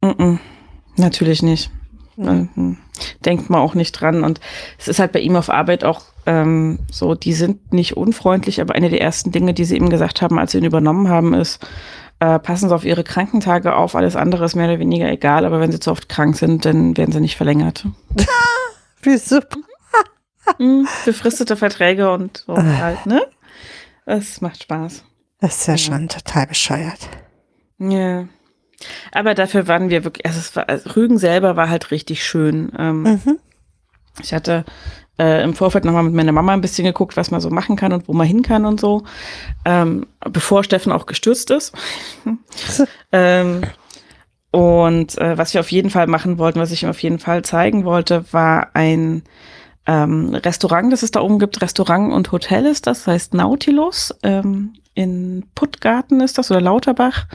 mm 0.02 0.06
-mm, 0.06 0.38
natürlich 0.96 1.42
nicht. 1.42 1.70
Mhm. 2.16 2.78
Denkt 3.24 3.48
man 3.48 3.60
auch 3.60 3.74
nicht 3.74 3.92
dran. 3.92 4.24
Und 4.24 4.40
es 4.78 4.88
ist 4.88 4.98
halt 4.98 5.12
bei 5.12 5.20
ihm 5.20 5.36
auf 5.36 5.50
Arbeit 5.50 5.84
auch 5.84 6.02
ähm, 6.26 6.80
so, 6.90 7.14
die 7.14 7.32
sind 7.32 7.72
nicht 7.72 7.96
unfreundlich, 7.96 8.60
aber 8.60 8.74
eine 8.74 8.90
der 8.90 9.00
ersten 9.00 9.30
Dinge, 9.30 9.54
die 9.54 9.64
sie 9.64 9.76
ihm 9.76 9.88
gesagt 9.88 10.20
haben, 10.20 10.38
als 10.38 10.52
sie 10.52 10.58
ihn 10.58 10.64
übernommen 10.64 11.08
haben, 11.08 11.32
ist, 11.32 11.64
äh, 12.20 12.40
passen 12.40 12.68
Sie 12.68 12.74
auf 12.74 12.84
Ihre 12.84 13.04
Krankentage 13.04 13.76
auf, 13.76 13.94
alles 13.94 14.16
andere 14.16 14.44
ist 14.44 14.56
mehr 14.56 14.68
oder 14.68 14.80
weniger 14.80 15.08
egal, 15.08 15.44
aber 15.44 15.60
wenn 15.60 15.70
Sie 15.70 15.78
zu 15.78 15.92
oft 15.92 16.08
krank 16.08 16.36
sind, 16.36 16.64
dann 16.64 16.96
werden 16.96 17.12
Sie 17.12 17.20
nicht 17.20 17.36
verlängert. 17.36 17.86
Wie 19.02 19.16
super. 19.16 19.58
Mhm, 20.58 20.88
befristete 21.04 21.56
Verträge 21.56 22.10
und 22.10 22.44
so 22.46 22.56
halt, 22.56 23.04
ne? 23.06 23.26
Das 24.06 24.40
macht 24.40 24.62
Spaß. 24.62 25.04
Das 25.40 25.56
ist 25.60 25.66
ja 25.66 25.74
Ja. 25.74 25.78
schon 25.78 26.08
total 26.08 26.46
bescheuert. 26.46 27.08
Ja. 27.78 28.26
Aber 29.12 29.34
dafür 29.34 29.68
waren 29.68 29.90
wir 29.90 30.04
wirklich, 30.04 30.24
also, 30.24 30.38
es 30.38 30.56
war, 30.56 30.68
also 30.68 30.90
Rügen 30.90 31.18
selber 31.18 31.56
war 31.56 31.68
halt 31.68 31.90
richtig 31.90 32.24
schön. 32.24 32.72
Ähm, 32.78 33.02
Mhm. 33.02 33.38
Ich 34.20 34.32
hatte 34.32 34.64
äh, 35.18 35.42
im 35.44 35.54
Vorfeld 35.54 35.84
nochmal 35.84 36.02
mit 36.04 36.14
meiner 36.14 36.32
Mama 36.32 36.52
ein 36.52 36.60
bisschen 36.60 36.84
geguckt, 36.84 37.16
was 37.16 37.30
man 37.30 37.40
so 37.40 37.50
machen 37.50 37.76
kann 37.76 37.92
und 37.92 38.08
wo 38.08 38.12
man 38.14 38.26
hin 38.26 38.42
kann 38.42 38.64
und 38.64 38.80
so, 38.80 39.04
ähm, 39.64 40.06
bevor 40.20 40.64
Steffen 40.64 40.92
auch 40.92 41.06
gestürzt 41.06 41.50
ist. 41.50 41.72
ähm, 43.12 43.62
und 44.50 45.18
äh, 45.18 45.36
was 45.36 45.52
wir 45.52 45.60
auf 45.60 45.70
jeden 45.70 45.90
Fall 45.90 46.06
machen 46.06 46.38
wollten, 46.38 46.60
was 46.60 46.72
ich 46.72 46.82
ihm 46.82 46.88
auf 46.88 47.02
jeden 47.02 47.18
Fall 47.18 47.42
zeigen 47.44 47.84
wollte, 47.84 48.24
war 48.32 48.70
ein 48.74 49.22
ähm, 49.86 50.34
Restaurant, 50.34 50.92
das 50.92 51.02
es 51.02 51.10
da 51.10 51.20
oben 51.20 51.38
gibt. 51.38 51.60
Restaurant 51.60 52.12
und 52.12 52.32
Hotel 52.32 52.66
ist 52.66 52.86
das, 52.86 53.06
heißt 53.06 53.34
Nautilus. 53.34 54.14
Ähm, 54.22 54.74
in 54.94 55.46
Puttgarten 55.54 56.20
ist 56.20 56.38
das 56.38 56.50
oder 56.50 56.60
Lauterbach. 56.60 57.26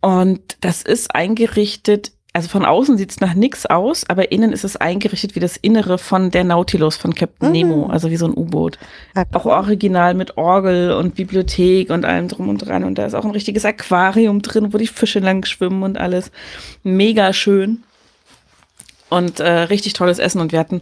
Und 0.00 0.56
das 0.60 0.82
ist 0.82 1.14
eingerichtet 1.14 2.12
also 2.38 2.48
von 2.48 2.64
außen 2.64 2.96
sieht 2.96 3.10
es 3.10 3.20
nach 3.20 3.34
nichts 3.34 3.66
aus, 3.66 4.08
aber 4.08 4.32
innen 4.32 4.52
ist 4.52 4.64
es 4.64 4.76
eingerichtet 4.76 5.34
wie 5.34 5.40
das 5.40 5.56
Innere 5.56 5.98
von 5.98 6.30
der 6.30 6.44
Nautilus 6.44 6.96
von 6.96 7.14
Captain 7.14 7.48
Mhm. 7.48 7.52
Nemo, 7.52 7.86
also 7.86 8.10
wie 8.10 8.16
so 8.16 8.26
ein 8.26 8.32
U-Boot. 8.36 8.78
Auch 9.32 9.44
original 9.44 10.14
mit 10.14 10.36
Orgel 10.36 10.92
und 10.92 11.14
Bibliothek 11.16 11.90
und 11.90 12.04
allem 12.04 12.28
drum 12.28 12.48
und 12.48 12.58
dran. 12.58 12.84
Und 12.84 12.96
da 12.96 13.04
ist 13.06 13.14
auch 13.14 13.24
ein 13.24 13.32
richtiges 13.32 13.64
Aquarium 13.64 14.40
drin, 14.40 14.72
wo 14.72 14.78
die 14.78 14.86
Fische 14.86 15.18
lang 15.18 15.44
schwimmen 15.44 15.82
und 15.82 15.98
alles. 15.98 16.30
Mega 16.84 17.32
schön. 17.32 17.82
Und 19.10 19.40
äh, 19.40 19.50
richtig 19.50 19.94
tolles 19.94 20.18
Essen. 20.18 20.40
Und 20.40 20.52
wir 20.52 20.58
hatten, 20.58 20.80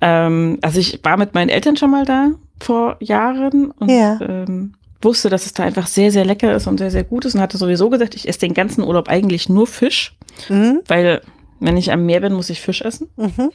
ähm, 0.00 0.58
also 0.62 0.80
ich 0.80 1.00
war 1.02 1.16
mit 1.16 1.34
meinen 1.34 1.48
Eltern 1.48 1.76
schon 1.76 1.90
mal 1.90 2.04
da 2.04 2.30
vor 2.60 2.96
Jahren 3.00 3.70
und 3.72 3.88
Ja. 3.90 4.18
ähm, 4.20 4.74
wusste, 5.02 5.28
dass 5.30 5.46
es 5.46 5.52
da 5.52 5.62
einfach 5.64 5.86
sehr, 5.86 6.10
sehr 6.10 6.24
lecker 6.24 6.54
ist 6.54 6.66
und 6.66 6.78
sehr, 6.78 6.90
sehr 6.90 7.04
gut 7.04 7.24
ist 7.24 7.34
und 7.34 7.40
hatte 7.40 7.58
sowieso 7.58 7.88
gesagt, 7.90 8.14
ich 8.14 8.28
esse 8.28 8.40
den 8.40 8.54
ganzen 8.54 8.82
Urlaub 8.82 9.08
eigentlich 9.08 9.48
nur 9.48 9.66
Fisch, 9.66 10.16
Mhm. 10.48 10.80
weil 10.88 11.20
wenn 11.60 11.76
ich 11.76 11.92
am 11.92 12.06
Meer 12.06 12.20
bin, 12.20 12.32
muss 12.34 12.50
ich 12.50 12.60
Fisch 12.60 12.82
essen. 12.82 13.08
Mhm. 13.16 13.50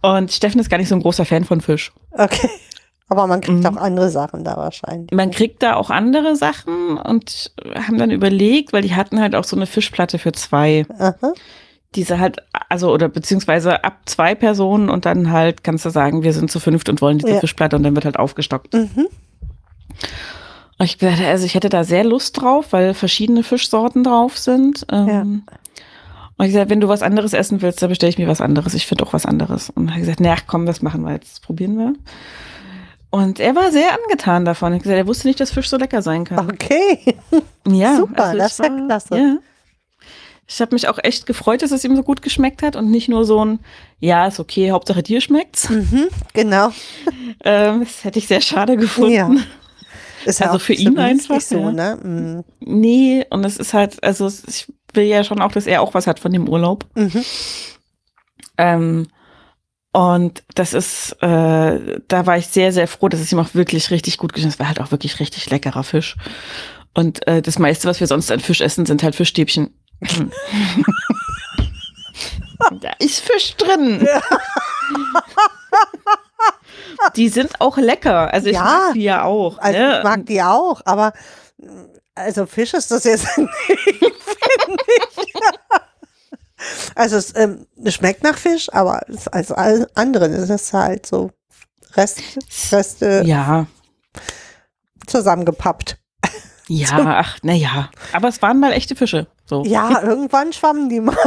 Und 0.00 0.32
Steffen 0.32 0.60
ist 0.60 0.68
gar 0.70 0.78
nicht 0.78 0.88
so 0.88 0.94
ein 0.96 1.02
großer 1.02 1.24
Fan 1.24 1.44
von 1.44 1.60
Fisch. 1.60 1.92
Okay. 2.12 2.48
Aber 3.08 3.26
man 3.26 3.40
kriegt 3.40 3.58
Mhm. 3.58 3.66
auch 3.66 3.76
andere 3.76 4.08
Sachen 4.10 4.42
da 4.42 4.56
wahrscheinlich. 4.56 5.10
Man 5.12 5.30
kriegt 5.30 5.62
da 5.62 5.74
auch 5.76 5.90
andere 5.90 6.34
Sachen 6.34 6.96
und 6.96 7.52
haben 7.74 7.98
dann 7.98 8.10
überlegt, 8.10 8.72
weil 8.72 8.82
die 8.82 8.94
hatten 8.94 9.20
halt 9.20 9.34
auch 9.34 9.44
so 9.44 9.54
eine 9.54 9.66
Fischplatte 9.66 10.18
für 10.18 10.32
zwei. 10.32 10.86
Aha. 10.98 11.32
Diese 11.94 12.18
halt, 12.18 12.38
also, 12.70 12.90
oder 12.90 13.08
beziehungsweise 13.08 13.84
ab 13.84 13.98
zwei 14.06 14.34
Personen 14.34 14.88
und 14.88 15.04
dann 15.04 15.30
halt 15.30 15.62
kannst 15.62 15.84
du 15.84 15.90
sagen, 15.90 16.22
wir 16.22 16.32
sind 16.32 16.50
zu 16.50 16.58
fünft 16.58 16.88
und 16.88 17.02
wollen 17.02 17.18
diese 17.18 17.34
Ja. 17.34 17.40
Fischplatte 17.40 17.76
und 17.76 17.82
dann 17.82 17.94
wird 17.94 18.06
halt 18.06 18.18
aufgestockt. 18.18 18.72
Mhm. 18.72 19.08
Ich 20.80 20.98
also 21.02 21.46
ich 21.46 21.54
hätte 21.54 21.68
da 21.68 21.84
sehr 21.84 22.02
Lust 22.04 22.40
drauf, 22.40 22.66
weil 22.72 22.94
verschiedene 22.94 23.42
Fischsorten 23.42 24.02
drauf 24.02 24.36
sind. 24.36 24.84
Ähm, 24.90 25.44
Und 26.36 26.46
ich 26.46 26.52
gesagt, 26.52 26.70
wenn 26.70 26.80
du 26.80 26.88
was 26.88 27.02
anderes 27.02 27.34
essen 27.34 27.62
willst, 27.62 27.82
dann 27.82 27.88
bestelle 27.88 28.10
ich 28.10 28.18
mir 28.18 28.26
was 28.26 28.40
anderes. 28.40 28.74
Ich 28.74 28.86
finde 28.86 29.04
auch 29.06 29.12
was 29.12 29.26
anderes. 29.26 29.70
Und 29.70 29.88
er 29.88 29.94
hat 29.94 30.00
gesagt, 30.00 30.20
na 30.20 30.36
komm, 30.46 30.66
das 30.66 30.82
machen 30.82 31.02
wir 31.04 31.12
jetzt, 31.12 31.32
das 31.34 31.40
probieren 31.40 31.78
wir. 31.78 31.92
Und 33.10 33.38
er 33.38 33.54
war 33.54 33.70
sehr 33.70 33.90
angetan 33.92 34.44
davon. 34.44 34.72
Er 34.72 34.76
hat 34.76 34.82
gesagt, 34.82 34.98
er 34.98 35.06
wusste 35.06 35.28
nicht, 35.28 35.38
dass 35.38 35.52
Fisch 35.52 35.68
so 35.68 35.76
lecker 35.76 36.02
sein 36.02 36.24
kann. 36.24 36.50
Okay. 36.50 37.16
Ja, 37.68 37.94
Super, 37.94 38.24
also 38.24 38.38
das 38.38 38.58
ich 38.58 38.64
ist 38.64 38.70
ja 38.70 38.86
klasse. 38.86 39.16
Ja. 39.16 39.36
Ich 40.48 40.60
habe 40.60 40.74
mich 40.74 40.88
auch 40.88 40.98
echt 41.00 41.26
gefreut, 41.26 41.62
dass 41.62 41.70
es 41.70 41.84
ihm 41.84 41.94
so 41.94 42.02
gut 42.02 42.22
geschmeckt 42.22 42.62
hat 42.62 42.74
und 42.74 42.90
nicht 42.90 43.08
nur 43.08 43.24
so 43.24 43.44
ein, 43.44 43.60
ja, 44.00 44.26
ist 44.26 44.40
okay, 44.40 44.72
Hauptsache 44.72 45.02
dir 45.04 45.20
schmeckt's. 45.20 45.70
Mhm. 45.70 46.08
Genau. 46.32 46.72
Ähm, 47.44 47.80
das 47.80 48.04
hätte 48.04 48.20
ich 48.20 48.28
sehr 48.28 48.40
schade 48.40 48.76
gefunden. 48.76 49.12
Ja. 49.12 49.28
Ist 50.24 50.40
ja 50.40 50.46
Also 50.46 50.58
auch 50.58 50.62
für 50.62 50.74
ihn 50.74 50.98
einfach, 50.98 51.40
so, 51.40 51.58
ja. 51.58 51.72
ne? 51.72 51.98
Mhm. 52.02 52.44
Nee, 52.60 53.26
und 53.30 53.44
es 53.44 53.56
ist 53.56 53.74
halt, 53.74 54.02
also 54.02 54.30
ich 54.46 54.72
will 54.94 55.04
ja 55.04 55.24
schon 55.24 55.40
auch, 55.40 55.52
dass 55.52 55.66
er 55.66 55.82
auch 55.82 55.94
was 55.94 56.06
hat 56.06 56.20
von 56.20 56.32
dem 56.32 56.48
Urlaub. 56.48 56.86
Mhm. 56.94 57.24
Ähm, 58.58 59.08
und 59.92 60.42
das 60.54 60.72
ist, 60.72 61.12
äh, 61.22 62.00
da 62.08 62.26
war 62.26 62.38
ich 62.38 62.46
sehr, 62.46 62.72
sehr 62.72 62.88
froh, 62.88 63.08
dass 63.08 63.20
es 63.20 63.30
ihm 63.30 63.38
auch 63.38 63.54
wirklich 63.54 63.90
richtig 63.90 64.16
gut 64.18 64.32
geschmeckt 64.32 64.54
hat. 64.54 64.56
Es 64.56 64.60
war 64.60 64.68
halt 64.68 64.80
auch 64.80 64.90
wirklich 64.90 65.20
richtig 65.20 65.50
leckerer 65.50 65.84
Fisch. 65.84 66.16
Und 66.94 67.26
äh, 67.26 67.42
das 67.42 67.58
meiste, 67.58 67.88
was 67.88 68.00
wir 68.00 68.06
sonst 68.06 68.30
an 68.30 68.40
Fisch 68.40 68.60
essen, 68.60 68.86
sind 68.86 69.02
halt 69.02 69.14
Fischstäbchen. 69.14 69.74
da 72.80 72.92
ist 72.98 73.20
Fisch 73.20 73.54
drin. 73.56 74.06
Die 77.16 77.28
sind 77.28 77.60
auch 77.60 77.78
lecker. 77.78 78.32
Also 78.32 78.48
ich 78.48 78.54
Ja. 78.54 78.62
mag 78.64 78.92
die 78.94 79.02
ja 79.02 79.24
auch. 79.24 79.58
Also 79.58 79.78
ne? 79.78 79.98
ich 79.98 80.04
mag 80.04 80.26
die 80.26 80.42
auch, 80.42 80.80
aber 80.84 81.12
also 82.14 82.46
Fisch 82.46 82.74
ist 82.74 82.90
das 82.90 83.04
jetzt 83.04 83.26
nicht. 83.38 83.50
Also 86.94 87.16
es, 87.16 87.34
ähm, 87.34 87.66
schmeckt 87.86 88.22
nach 88.22 88.38
Fisch, 88.38 88.72
aber 88.72 89.00
es, 89.08 89.26
als 89.28 89.50
all 89.50 89.88
anderen 89.94 90.32
ist 90.32 90.50
es 90.50 90.72
halt 90.72 91.06
so 91.06 91.30
Rest, 91.94 92.20
Reste 92.70 93.22
ja, 93.24 93.66
zusammengepappt. 95.06 95.98
ja, 96.68 97.20
ach, 97.20 97.38
naja. 97.42 97.90
Aber 98.12 98.28
es 98.28 98.40
waren 98.42 98.60
mal 98.60 98.72
echte 98.72 98.94
Fische. 98.94 99.26
So. 99.44 99.64
Ja, 99.64 100.02
irgendwann 100.02 100.52
schwammen 100.52 100.88
die 100.88 101.00
mal. 101.00 101.16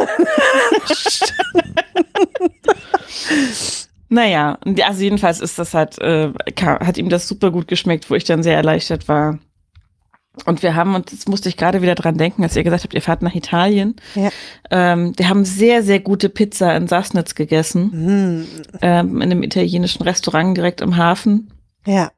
Naja, 4.15 4.58
also 4.86 5.01
jedenfalls 5.04 5.41
ist 5.41 5.60
das 5.60 5.73
halt, 5.73 5.99
äh, 5.99 6.32
hat 6.65 6.97
ihm 6.97 7.10
das 7.10 7.28
super 7.28 7.51
gut 7.51 7.67
geschmeckt, 7.67 8.10
wo 8.10 8.15
ich 8.15 8.23
dann 8.23 8.43
sehr 8.43 8.56
erleichtert 8.56 9.10
war. 9.10 9.39
Und 10.45 10.63
wir 10.63 10.73
haben, 10.75 10.95
und 10.95 11.12
jetzt 11.12 11.28
musste 11.28 11.49
ich 11.49 11.58
gerade 11.58 11.82
wieder 11.82 11.95
dran 11.95 12.17
denken, 12.17 12.41
als 12.43 12.56
ihr 12.56 12.63
gesagt 12.63 12.84
habt, 12.86 12.93
ihr 12.93 13.01
fahrt 13.01 13.21
nach 13.21 13.36
Italien. 13.36 13.95
Ja. 14.15 14.30
Ähm, 14.71 15.12
wir 15.17 15.28
haben 15.28 15.43
sehr, 15.43 15.84
sehr 15.84 15.99
gute 15.99 16.30
Pizza 16.30 16.75
in 16.78 16.88
Sassnitz 16.88 17.36
gegessen, 17.36 17.91
Hm, 17.91 18.47
ähm, 18.82 19.15
in 19.17 19.32
einem 19.32 19.43
italienischen 19.43 20.04
Restaurant 20.04 20.56
direkt 20.56 20.82
am 20.82 20.95
Hafen. 20.95 21.51
ja, 21.86 22.12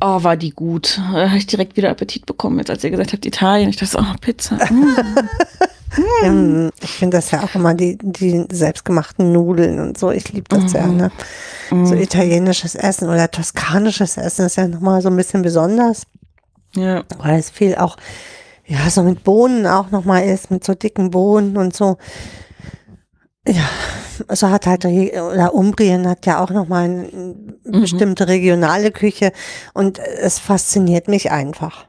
Oh, 0.00 0.22
war 0.24 0.36
die 0.36 0.50
gut. 0.50 0.98
Da 1.12 1.28
habe 1.30 1.38
ich 1.38 1.46
direkt 1.46 1.76
wieder 1.78 1.88
Appetit 1.90 2.26
bekommen, 2.26 2.58
jetzt 2.58 2.68
als 2.70 2.84
ihr 2.84 2.90
gesagt 2.90 3.12
habt, 3.14 3.24
Italien. 3.24 3.70
Ich 3.70 3.76
dachte, 3.76 3.96
oh, 3.98 4.14
Pizza. 4.20 4.56
Mm. 4.70 4.94
ähm, 6.22 6.70
ich 6.80 6.90
finde 6.90 7.16
das 7.18 7.30
ja 7.30 7.42
auch 7.42 7.54
immer 7.54 7.74
die, 7.74 7.96
die 8.00 8.46
selbstgemachten 8.50 9.32
Nudeln 9.32 9.80
und 9.80 9.98
so. 9.98 10.10
Ich 10.10 10.32
liebe 10.32 10.48
das 10.48 10.72
ja, 10.72 10.86
ne? 10.86 11.10
So 11.70 11.94
Mm. 11.94 11.98
italienisches 11.98 12.74
Essen 12.74 13.08
oder 13.08 13.30
toskanisches 13.30 14.16
Essen 14.16 14.46
ist 14.46 14.56
ja 14.56 14.68
nochmal 14.68 15.00
so 15.02 15.08
ein 15.08 15.16
bisschen 15.16 15.42
besonders. 15.42 16.02
Ja. 16.74 17.04
weil 17.18 17.38
es 17.38 17.48
viel 17.48 17.74
auch, 17.76 17.96
ja, 18.66 18.90
so 18.90 19.02
mit 19.02 19.24
Bohnen 19.24 19.66
auch 19.66 19.90
nochmal 19.90 20.24
ist, 20.26 20.50
mit 20.50 20.62
so 20.62 20.74
dicken 20.74 21.10
Bohnen 21.10 21.56
und 21.56 21.74
so. 21.74 21.96
Ja, 23.48 23.64
so 24.34 24.50
hat 24.50 24.66
halt, 24.66 24.84
oder 24.84 25.54
Umbrien 25.54 26.06
hat 26.08 26.26
ja 26.26 26.42
auch 26.42 26.50
nochmal 26.50 26.84
eine 26.84 27.08
Mhm. 27.12 27.80
bestimmte 27.80 28.28
regionale 28.28 28.90
Küche 28.90 29.32
und 29.72 29.98
es 29.98 30.38
fasziniert 30.38 31.08
mich 31.08 31.30
einfach. 31.30 31.86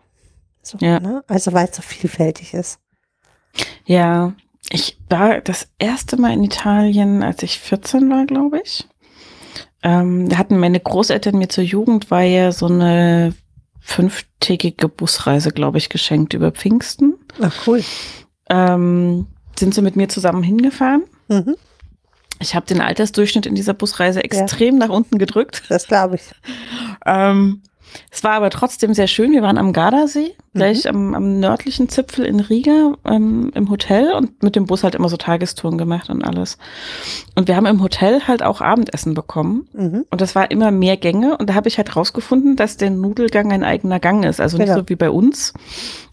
So, 0.61 0.77
Ja. 0.79 0.99
ne? 0.99 1.23
Also 1.27 1.51
weil 1.53 1.67
es 1.69 1.75
so 1.75 1.81
vielfältig 1.81 2.53
ist. 2.53 2.79
Ja, 3.85 4.33
ich 4.69 4.97
war 5.09 5.39
das 5.41 5.67
erste 5.79 6.17
Mal 6.17 6.33
in 6.33 6.43
Italien, 6.43 7.23
als 7.23 7.41
ich 7.43 7.59
14 7.59 8.09
war, 8.09 8.25
glaube 8.25 8.61
ich. 8.63 8.87
Ähm, 9.83 10.27
da 10.27 10.37
hatten 10.37 10.57
meine 10.57 10.79
Großeltern 10.79 11.37
mir 11.37 11.47
zur 11.49 11.63
Jugendweihe 11.63 12.51
so 12.51 12.65
eine 12.65 13.33
fünftägige 13.79 14.89
Busreise, 14.89 15.51
glaube 15.51 15.77
ich, 15.77 15.89
geschenkt 15.89 16.33
über 16.33 16.51
Pfingsten. 16.51 17.15
Ach, 17.41 17.53
cool. 17.67 17.83
Ähm, 18.49 19.27
sind 19.57 19.73
sie 19.73 19.81
mit 19.81 19.95
mir 19.95 20.09
zusammen 20.09 20.43
hingefahren. 20.43 21.03
Mhm, 21.29 21.55
Ich 22.39 22.53
habe 22.55 22.65
den 22.65 22.81
Altersdurchschnitt 22.81 23.45
in 23.45 23.55
dieser 23.55 23.73
Busreise 23.73 24.23
extrem 24.23 24.77
nach 24.77 24.89
unten 24.89 25.17
gedrückt. 25.17 25.63
das 25.69 25.87
glaube 25.87 26.15
ich. 26.15 26.23
Ähm, 27.05 27.61
es 28.11 28.23
war 28.23 28.31
aber 28.33 28.49
trotzdem 28.49 28.93
sehr 28.93 29.07
schön. 29.07 29.31
Wir 29.31 29.41
waren 29.41 29.57
am 29.57 29.73
Gardasee, 29.73 30.35
gleich 30.53 30.87
am, 30.89 31.13
am 31.13 31.39
nördlichen 31.39 31.89
Zipfel 31.89 32.25
in 32.25 32.39
Riga 32.39 32.93
ähm, 33.05 33.51
im 33.53 33.69
Hotel 33.69 34.13
und 34.13 34.41
mit 34.43 34.55
dem 34.55 34.65
Bus 34.65 34.83
halt 34.83 34.95
immer 34.95 35.09
so 35.09 35.17
Tagestouren 35.17 35.77
gemacht 35.77 36.09
und 36.09 36.23
alles. 36.23 36.57
Und 37.35 37.47
wir 37.47 37.55
haben 37.55 37.65
im 37.65 37.81
Hotel 37.81 38.27
halt 38.27 38.43
auch 38.43 38.61
Abendessen 38.61 39.13
bekommen. 39.13 39.67
Mhm. 39.73 40.05
Und 40.09 40.21
das 40.21 40.35
war 40.35 40.49
immer 40.51 40.71
mehr 40.71 40.97
Gänge. 40.97 41.37
Und 41.37 41.49
da 41.49 41.53
habe 41.53 41.67
ich 41.67 41.77
halt 41.77 41.95
rausgefunden, 41.95 42.55
dass 42.55 42.77
der 42.77 42.89
Nudelgang 42.89 43.51
ein 43.51 43.63
eigener 43.63 43.99
Gang 43.99 44.25
ist. 44.25 44.39
Also 44.41 44.57
nicht 44.57 44.67
Genau. 44.67 44.79
so 44.79 44.89
wie 44.89 44.95
bei 44.95 45.09
uns. 45.09 45.53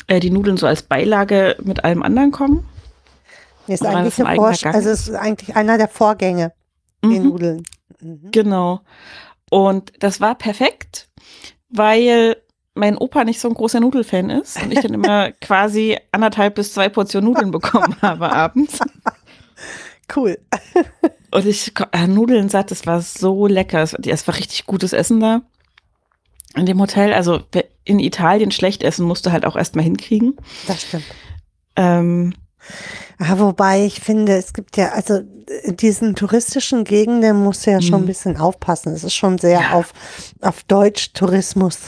Äh, 0.07 0.20
die 0.20 0.31
Nudeln 0.31 0.57
so 0.57 0.66
als 0.66 0.83
Beilage 0.83 1.57
mit 1.62 1.85
allem 1.85 2.03
anderen 2.03 2.31
kommen. 2.31 2.64
Ist 3.66 3.81
Oder 3.83 3.97
eigentlich 3.97 4.18
ein 4.18 4.27
eigener 4.27 4.53
Gang 4.53 4.75
also 4.75 4.90
es 4.90 5.09
ist 5.09 5.14
eigentlich 5.14 5.57
einer 5.57 5.79
der 5.79 5.88
Vorgänge, 5.88 6.53
die 7.03 7.18
Mhm. 7.20 7.29
Nudeln. 7.29 7.62
Mhm. 8.01 8.31
Genau. 8.31 8.81
Und 9.51 9.92
das 10.01 10.20
war 10.20 10.35
perfekt, 10.35 11.09
weil 11.74 12.37
mein 12.74 12.96
Opa 12.96 13.24
nicht 13.24 13.40
so 13.40 13.48
ein 13.48 13.54
großer 13.54 13.80
Nudelfan 13.80 14.30
ist 14.30 14.60
und 14.62 14.72
ich 14.72 14.80
dann 14.80 14.94
immer 14.94 15.32
quasi 15.32 15.98
anderthalb 16.12 16.54
bis 16.56 16.72
zwei 16.72 16.88
Portionen 16.88 17.30
Nudeln 17.30 17.50
bekommen 17.50 17.96
habe 18.02 18.32
abends. 18.32 18.78
Cool. 20.14 20.38
Und 21.30 21.46
ich 21.46 21.72
äh, 21.92 22.06
Nudeln 22.06 22.48
satt, 22.48 22.70
das 22.70 22.87
war 22.87 23.00
so 23.00 23.46
lecker. 23.46 23.82
Es, 23.82 23.94
es 23.94 24.26
war 24.28 24.37
richtig 24.37 24.66
gutes 24.66 24.92
Essen 24.92 25.18
da. 25.18 25.40
In 26.54 26.66
dem 26.66 26.80
Hotel, 26.80 27.12
also 27.12 27.40
in 27.84 27.98
Italien 27.98 28.52
schlecht 28.52 28.84
essen 28.84 29.06
musste 29.06 29.32
halt 29.32 29.44
auch 29.44 29.56
erstmal 29.56 29.84
hinkriegen. 29.84 30.37
Das 30.68 30.82
stimmt. 30.82 31.04
Ähm, 31.74 32.34
Ja, 33.20 33.38
wobei 33.38 33.85
ich 33.85 34.00
finde, 34.00 34.37
es 34.37 34.53
gibt 34.53 34.77
ja, 34.77 34.90
also 34.92 35.20
in 35.62 35.77
diesen 35.77 36.14
touristischen 36.16 36.85
Gegenden 36.85 37.42
musst 37.42 37.66
du 37.66 37.70
ja 37.70 37.81
schon 37.83 37.96
ein 37.96 38.03
Mhm. 38.03 38.07
bisschen 38.07 38.37
aufpassen. 38.38 38.92
Es 38.92 39.05
ist 39.05 39.14
schon 39.14 39.38
sehr 39.38 39.61
Ja. 39.61 39.72
auf, 39.74 39.92
auf 40.40 40.64
Deutsch-Tourismus 40.64 41.79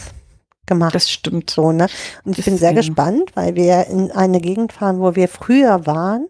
gemacht. 0.67 0.95
Das 0.95 1.11
stimmt. 1.11 1.51
so, 1.51 1.73
ne? 1.73 1.87
Und 2.25 2.33
ich 2.33 2.37
Das, 2.39 2.45
bin 2.47 2.59
sehr 2.59 2.71
ja. 2.71 2.77
gespannt, 2.77 3.31
weil 3.35 3.55
wir 3.55 3.87
in 3.87 4.11
eine 4.13 4.41
Gegend 4.41 4.73
fahren, 4.73 5.01
wo 5.01 5.15
wir 5.17 5.29
früher 5.29 5.87
waren, 5.87 6.29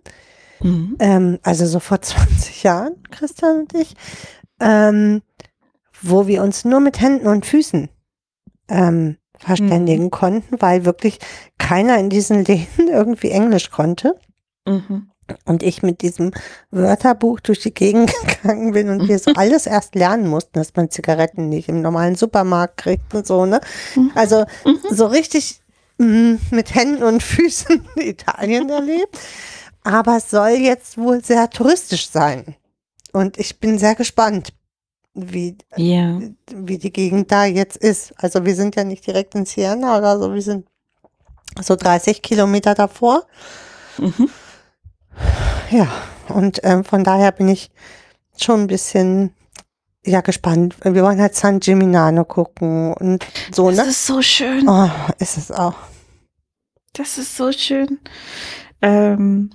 Mhm. 0.62 0.96
ähm, 1.00 1.38
also 1.42 1.66
so 1.66 1.80
vor 1.80 2.00
20 2.02 2.62
Jahren, 2.62 2.94
Christian 3.10 3.60
und 3.60 3.74
ich, 3.74 3.94
ähm, 4.60 5.20
wo 6.02 6.26
wir 6.26 6.42
uns 6.42 6.64
nur 6.64 6.80
mit 6.80 7.00
Händen 7.00 7.26
und 7.26 7.44
Füßen 7.44 7.88
ähm, 8.68 9.16
verständigen 9.38 10.10
konnten, 10.10 10.60
weil 10.60 10.84
wirklich 10.86 11.18
keiner 11.58 11.98
in 11.98 12.08
diesen 12.08 12.44
Läden 12.46 12.88
irgendwie 12.88 13.30
Englisch 13.30 13.70
konnte. 13.70 14.18
Mhm. 14.66 15.10
Und 15.44 15.64
ich 15.64 15.82
mit 15.82 16.02
diesem 16.02 16.30
Wörterbuch 16.70 17.40
durch 17.40 17.60
die 17.60 17.74
Gegend 17.74 18.12
gegangen 18.42 18.72
bin 18.72 18.88
und 18.90 19.08
wir 19.08 19.18
so 19.18 19.32
alles 19.34 19.66
erst 19.66 19.94
lernen 19.96 20.28
mussten, 20.28 20.52
dass 20.54 20.74
man 20.76 20.90
Zigaretten 20.90 21.48
nicht 21.48 21.68
im 21.68 21.80
normalen 21.82 22.14
Supermarkt 22.14 22.76
kriegt 22.76 23.14
und 23.14 23.26
so, 23.26 23.44
ne? 23.46 23.60
Mhm. 23.96 24.12
Also 24.14 24.44
Mhm. 24.64 24.78
so 24.90 25.06
richtig 25.06 25.60
mm, 25.98 26.34
mit 26.50 26.74
Händen 26.74 27.02
und 27.02 27.22
Füßen 27.22 27.84
Italien 27.96 28.68
erlebt. 28.70 29.18
Aber 29.82 30.16
es 30.18 30.30
soll 30.30 30.50
jetzt 30.50 30.98
wohl 30.98 31.24
sehr 31.24 31.48
touristisch 31.50 32.08
sein. 32.10 32.56
Und 33.12 33.38
ich 33.38 33.58
bin 33.60 33.78
sehr 33.78 33.94
gespannt, 33.94 34.52
wie, 35.14 35.56
Ja. 35.76 36.20
wie 36.54 36.78
die 36.78 36.92
Gegend 36.92 37.32
da 37.32 37.44
jetzt 37.46 37.76
ist. 37.76 38.12
Also 38.16 38.44
wir 38.44 38.54
sind 38.54 38.76
ja 38.76 38.84
nicht 38.84 39.06
direkt 39.06 39.34
in 39.34 39.46
Siena 39.46 39.96
oder 39.98 40.18
so, 40.20 40.34
wir 40.34 40.42
sind 40.42 40.66
so 41.62 41.74
30 41.76 42.20
Kilometer 42.22 42.74
davor. 42.74 43.26
Mhm. 43.98 44.28
Ja, 45.70 45.88
und 46.28 46.60
ähm, 46.62 46.84
von 46.84 47.04
daher 47.04 47.32
bin 47.32 47.48
ich 47.48 47.70
schon 48.38 48.62
ein 48.62 48.66
bisschen 48.66 49.32
ja 50.04 50.20
gespannt. 50.20 50.76
Wir 50.82 51.02
wollen 51.02 51.20
halt 51.20 51.34
San 51.34 51.58
Gimignano 51.60 52.24
gucken 52.24 52.92
und 52.94 53.26
so, 53.52 53.70
Das 53.70 53.78
ne? 53.84 53.90
ist 53.90 54.06
so 54.06 54.22
schön. 54.22 54.68
Oh, 54.68 54.88
ist 55.18 55.36
es 55.36 55.50
auch. 55.50 55.74
Das 56.92 57.18
ist 57.18 57.36
so 57.36 57.50
schön. 57.52 57.98
Ähm, 58.82 59.50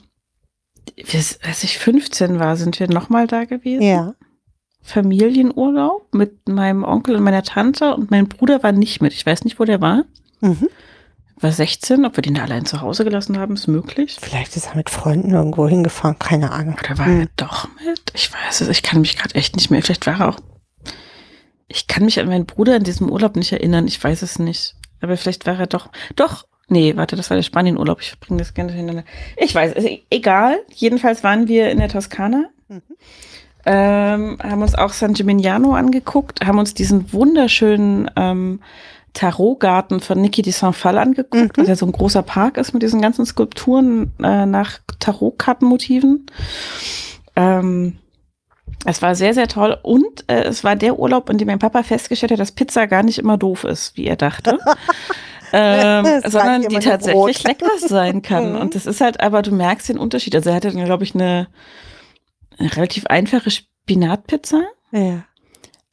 wir- 0.96 1.24
als 1.48 1.64
ich 1.64 1.78
15 1.80 2.40
war, 2.40 2.58
sind 2.58 2.80
wir 2.80 2.90
nochmal 2.90 3.28
da 3.28 3.46
gewesen. 3.46 3.82
Ja. 3.84 4.14
Familienurlaub 4.84 6.14
mit 6.14 6.50
meinem 6.50 6.84
Onkel 6.84 7.16
und 7.16 7.24
meiner 7.24 7.44
Tante 7.44 7.96
und 7.96 8.12
mein 8.12 8.28
Bruder 8.28 8.62
war 8.64 8.72
nicht 8.72 9.02
mit. 9.02 9.14
Ich 9.14 9.26
weiß 9.26 9.44
nicht, 9.44 9.60
wo 9.60 9.64
der 9.66 9.80
war. 9.80 10.04
Mhm. 10.42 10.68
War 11.42 11.52
16. 11.52 12.06
Ob 12.06 12.16
wir 12.18 12.22
den 12.22 12.36
da 12.36 12.44
allein 12.44 12.66
zu 12.66 12.82
Hause 12.82 13.04
gelassen 13.04 13.38
haben, 13.40 13.56
ist 13.56 13.68
möglich. 13.68 14.18
Vielleicht 14.22 14.56
ist 14.56 14.68
er 14.68 14.76
mit 14.76 14.90
Freunden 14.90 15.32
irgendwo 15.32 15.68
hingefahren, 15.68 16.20
keine 16.20 16.52
Ahnung. 16.52 16.76
Oder 16.84 16.98
war 16.98 17.06
Hm. 17.06 17.22
er 17.22 17.28
doch 17.36 17.68
mit? 17.86 18.02
Ich 18.14 18.32
weiß 18.32 18.62
es. 18.62 18.68
Ich 18.68 18.84
kann 18.84 19.02
mich 19.02 19.18
gerade 19.18 19.36
echt 19.36 19.56
nicht 19.56 19.72
mehr. 19.72 19.82
Vielleicht 19.82 20.06
war 20.08 20.20
er 20.20 20.30
auch. 20.30 20.38
Ich 21.68 21.88
kann 21.88 22.06
mich 22.06 22.20
an 22.20 22.28
meinen 22.28 22.46
Bruder 22.46 22.76
in 22.76 22.84
diesem 22.84 23.10
Urlaub 23.10 23.36
nicht 23.36 23.52
erinnern. 23.52 23.88
Ich 23.88 24.04
weiß 24.04 24.22
es 24.22 24.40
nicht. 24.40 24.76
Aber 25.02 25.18
vielleicht 25.18 25.46
war 25.48 25.60
er 25.60 25.68
doch. 25.68 25.90
Doch. 26.16 26.46
Nee, 26.68 26.96
warte, 26.96 27.16
das 27.16 27.30
war 27.30 27.36
der 27.38 27.44
Spanienurlaub. 27.44 28.02
Ich 28.02 28.20
bringe 28.20 28.40
das 28.40 28.54
gerne 28.54 28.72
durcheinander. 28.72 29.04
Ich 29.38 29.54
weiß, 29.56 29.74
es. 29.76 29.86
egal. 30.10 30.60
Jedenfalls 30.74 31.24
waren 31.24 31.48
wir 31.48 31.70
in 31.72 31.80
der 31.80 31.90
Toskana. 31.90 32.46
Mhm. 32.70 32.82
Ähm, 33.66 34.38
haben 34.42 34.62
uns 34.62 34.74
auch 34.76 34.92
San 34.92 35.14
Gimignano 35.14 35.74
angeguckt, 35.76 36.44
haben 36.44 36.58
uns 36.58 36.74
diesen 36.74 37.14
wunderschönen 37.14 38.10
ähm, 38.16 38.62
Tarotgarten 39.14 40.00
von 40.00 40.22
Niki 40.22 40.50
San 40.52 40.74
Fall 40.74 40.98
angeguckt, 40.98 41.58
Mhm. 41.58 41.62
was 41.62 41.68
ja 41.68 41.76
so 41.76 41.86
ein 41.86 41.92
großer 41.92 42.22
Park 42.24 42.58
ist 42.58 42.74
mit 42.74 42.82
diesen 42.84 43.02
ganzen 43.02 43.26
Skulpturen 43.26 44.14
äh, 44.24 44.46
nach 44.46 44.80
Tarotkartenmotiven. 45.00 46.26
Ähm, 47.36 47.98
es 48.86 49.02
war 49.02 49.16
sehr, 49.16 49.34
sehr 49.34 49.48
toll 49.48 49.78
und 49.84 50.24
äh, 50.28 50.44
es 50.44 50.64
war 50.64 50.76
der 50.76 50.98
Urlaub, 50.98 51.30
in 51.30 51.38
dem 51.38 51.48
mein 51.48 51.60
Papa 51.60 51.84
festgestellt 51.84 52.32
hat, 52.32 52.40
dass 52.40 52.52
Pizza 52.54 52.88
gar 52.88 53.04
nicht 53.04 53.20
immer 53.20 53.38
doof 53.38 53.64
ist, 53.64 53.96
wie 53.98 54.06
er 54.06 54.16
dachte. 54.16 54.58
ähm, 55.54 56.06
sondern 56.26 56.62
die 56.64 56.80
tatsächlich 56.80 57.44
lecker 57.44 57.70
sein 57.78 58.22
kann. 58.22 58.54
Mhm. 58.54 58.58
Und 58.62 58.76
das 58.76 58.86
ist 58.86 59.02
halt, 59.02 59.20
aber 59.20 59.42
du 59.42 59.52
merkst 59.52 59.90
den 59.90 60.00
Unterschied. 60.00 60.34
Also 60.36 60.50
er 60.50 60.56
hatte, 60.56 60.72
glaube 60.72 61.04
ich, 61.04 61.14
eine, 61.14 61.48
eine 62.58 62.76
relativ 62.76 63.06
einfache 63.08 63.52
Spinatpizza, 63.52 64.62
Ja. 64.92 65.24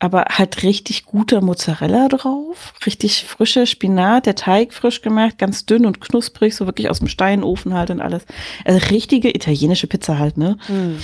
Aber 0.01 0.27
halt 0.31 0.63
richtig 0.63 1.07
guter 1.07 1.41
Mozzarella 1.41 2.09
drauf, 2.09 2.73
richtig 2.87 3.25
frischer 3.25 3.67
Spinat, 3.67 4.27
der 4.27 4.37
Teig 4.37 4.73
frisch 4.73 5.03
gemacht, 5.03 5.39
ganz 5.39 5.67
dünn 5.67 5.87
und 5.87 6.01
knusprig, 6.01 6.55
so 6.55 6.67
wirklich 6.67 6.89
aus 6.89 7.01
dem 7.01 7.09
Steinofen 7.09 7.75
halt 7.75 7.91
und 7.91 8.01
alles. 8.01 8.25
Also 8.65 8.87
richtige 8.89 9.35
italienische 9.35 9.89
Pizza 9.89 10.19
halt, 10.19 10.37
ne? 10.37 10.57
Hm. 10.67 10.99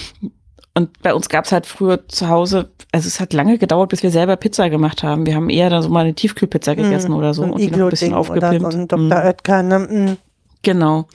Und 0.77 1.03
bei 1.03 1.15
uns 1.15 1.29
gab 1.29 1.45
es 1.45 1.53
halt 1.53 1.67
früher 1.67 2.09
zu 2.09 2.29
Hause, 2.29 2.71
also 2.93 3.07
es 3.07 3.21
hat 3.21 3.33
lange 3.33 3.59
gedauert, 3.59 3.91
bis 3.91 4.03
wir 4.03 4.11
selber 4.11 4.37
Pizza 4.37 4.71
gemacht 4.71 5.03
haben. 5.03 5.25
Wir 5.27 5.35
haben 5.37 5.49
eher 5.51 5.71
dann 5.71 5.83
so 5.83 5.89
mal 5.89 6.01
eine 6.01 6.15
Tiefkühlpizza 6.15 6.75
gegessen 6.75 7.13
oder 7.13 7.33
so, 7.35 7.45
Hm. 7.45 7.51
und 7.53 7.61
die 7.61 7.71
noch 7.71 7.79
ein 7.79 7.91
bisschen 7.91 8.09
oder 8.13 8.19
aufgepimpt. 8.21 8.75
Ein 8.75 8.83
Mm, 8.83 8.87
Dr. 9.11 9.25
Oetker, 9.25 9.63
ne? 9.63 9.79
Mm. 9.79 10.17
Genau. 10.63 11.07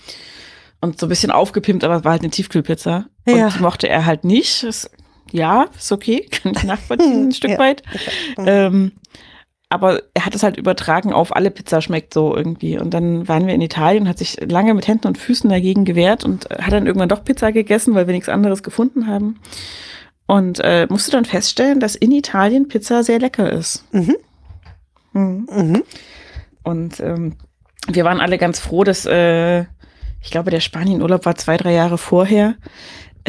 Und 0.82 1.00
so 1.00 1.06
ein 1.06 1.10
bisschen 1.10 1.32
aufgepimpt, 1.32 1.84
aber 1.84 1.98
es 1.98 2.04
war 2.06 2.12
halt 2.14 2.22
eine 2.22 2.32
Tiefkühlpizza. 2.32 3.06
Ja. 3.28 3.46
Und 3.48 3.56
die 3.56 3.62
mochte 3.62 3.90
er 3.90 4.06
halt 4.06 4.24
nicht. 4.24 4.64
Das, 4.64 4.90
ja, 5.32 5.68
ist 5.78 5.92
okay, 5.92 6.22
kann 6.32 6.54
ich 6.56 6.64
nachvollziehen, 6.64 7.28
ein 7.28 7.32
Stück 7.32 7.52
Ja. 7.52 7.60
weit. 7.60 7.84
Mhm. 8.38 8.46
Ähm, 8.48 8.92
aber 9.72 10.02
er 10.16 10.26
hat 10.26 10.34
es 10.34 10.42
halt 10.42 10.58
übertragen 10.58 11.14
auf 11.14 11.36
alle 11.36 11.52
Pizza 11.52 11.82
schmeckt 11.82 12.12
so 12.14 12.36
irgendwie. 12.36 12.80
Und 12.80 12.92
dann 12.94 13.28
waren 13.28 13.46
wir 13.46 13.54
in 13.54 13.62
Italien, 13.62 14.10
hat 14.10 14.18
sich 14.18 14.38
lange 14.50 14.74
mit 14.74 14.88
Händen 14.88 15.06
und 15.08 15.18
Füßen 15.20 15.48
dagegen 15.50 15.86
gewehrt 15.86 16.26
und 16.26 16.50
hat 16.50 16.74
dann 16.74 16.88
irgendwann 16.88 17.10
doch 17.10 17.24
Pizza 17.24 17.52
gegessen, 17.52 17.94
weil 17.94 18.08
wir 18.08 18.14
nichts 18.16 18.30
anderes 18.30 18.64
gefunden 18.64 19.06
haben. 19.06 19.40
Und 20.26 20.60
äh, 20.64 20.88
musste 20.90 21.12
dann 21.12 21.26
feststellen, 21.26 21.80
dass 21.80 21.96
in 21.96 22.12
Italien 22.12 22.68
Pizza 22.68 23.04
sehr 23.04 23.20
lecker 23.20 23.52
ist. 23.52 23.84
Mhm. 23.92 24.16
Mhm. 25.14 25.48
Mhm. 25.52 25.84
Und 26.64 27.00
ähm, 27.00 27.36
wir 27.88 28.06
waren 28.06 28.22
alle 28.22 28.38
ganz 28.40 28.60
froh, 28.60 28.84
dass, 28.84 29.06
äh, 29.06 29.62
ich 30.22 30.32
glaube, 30.32 30.52
der 30.52 30.60
Spanienurlaub 30.62 31.26
war 31.26 31.36
zwei, 31.36 31.58
drei 31.58 31.74
Jahre 31.74 31.98
vorher, 32.00 32.56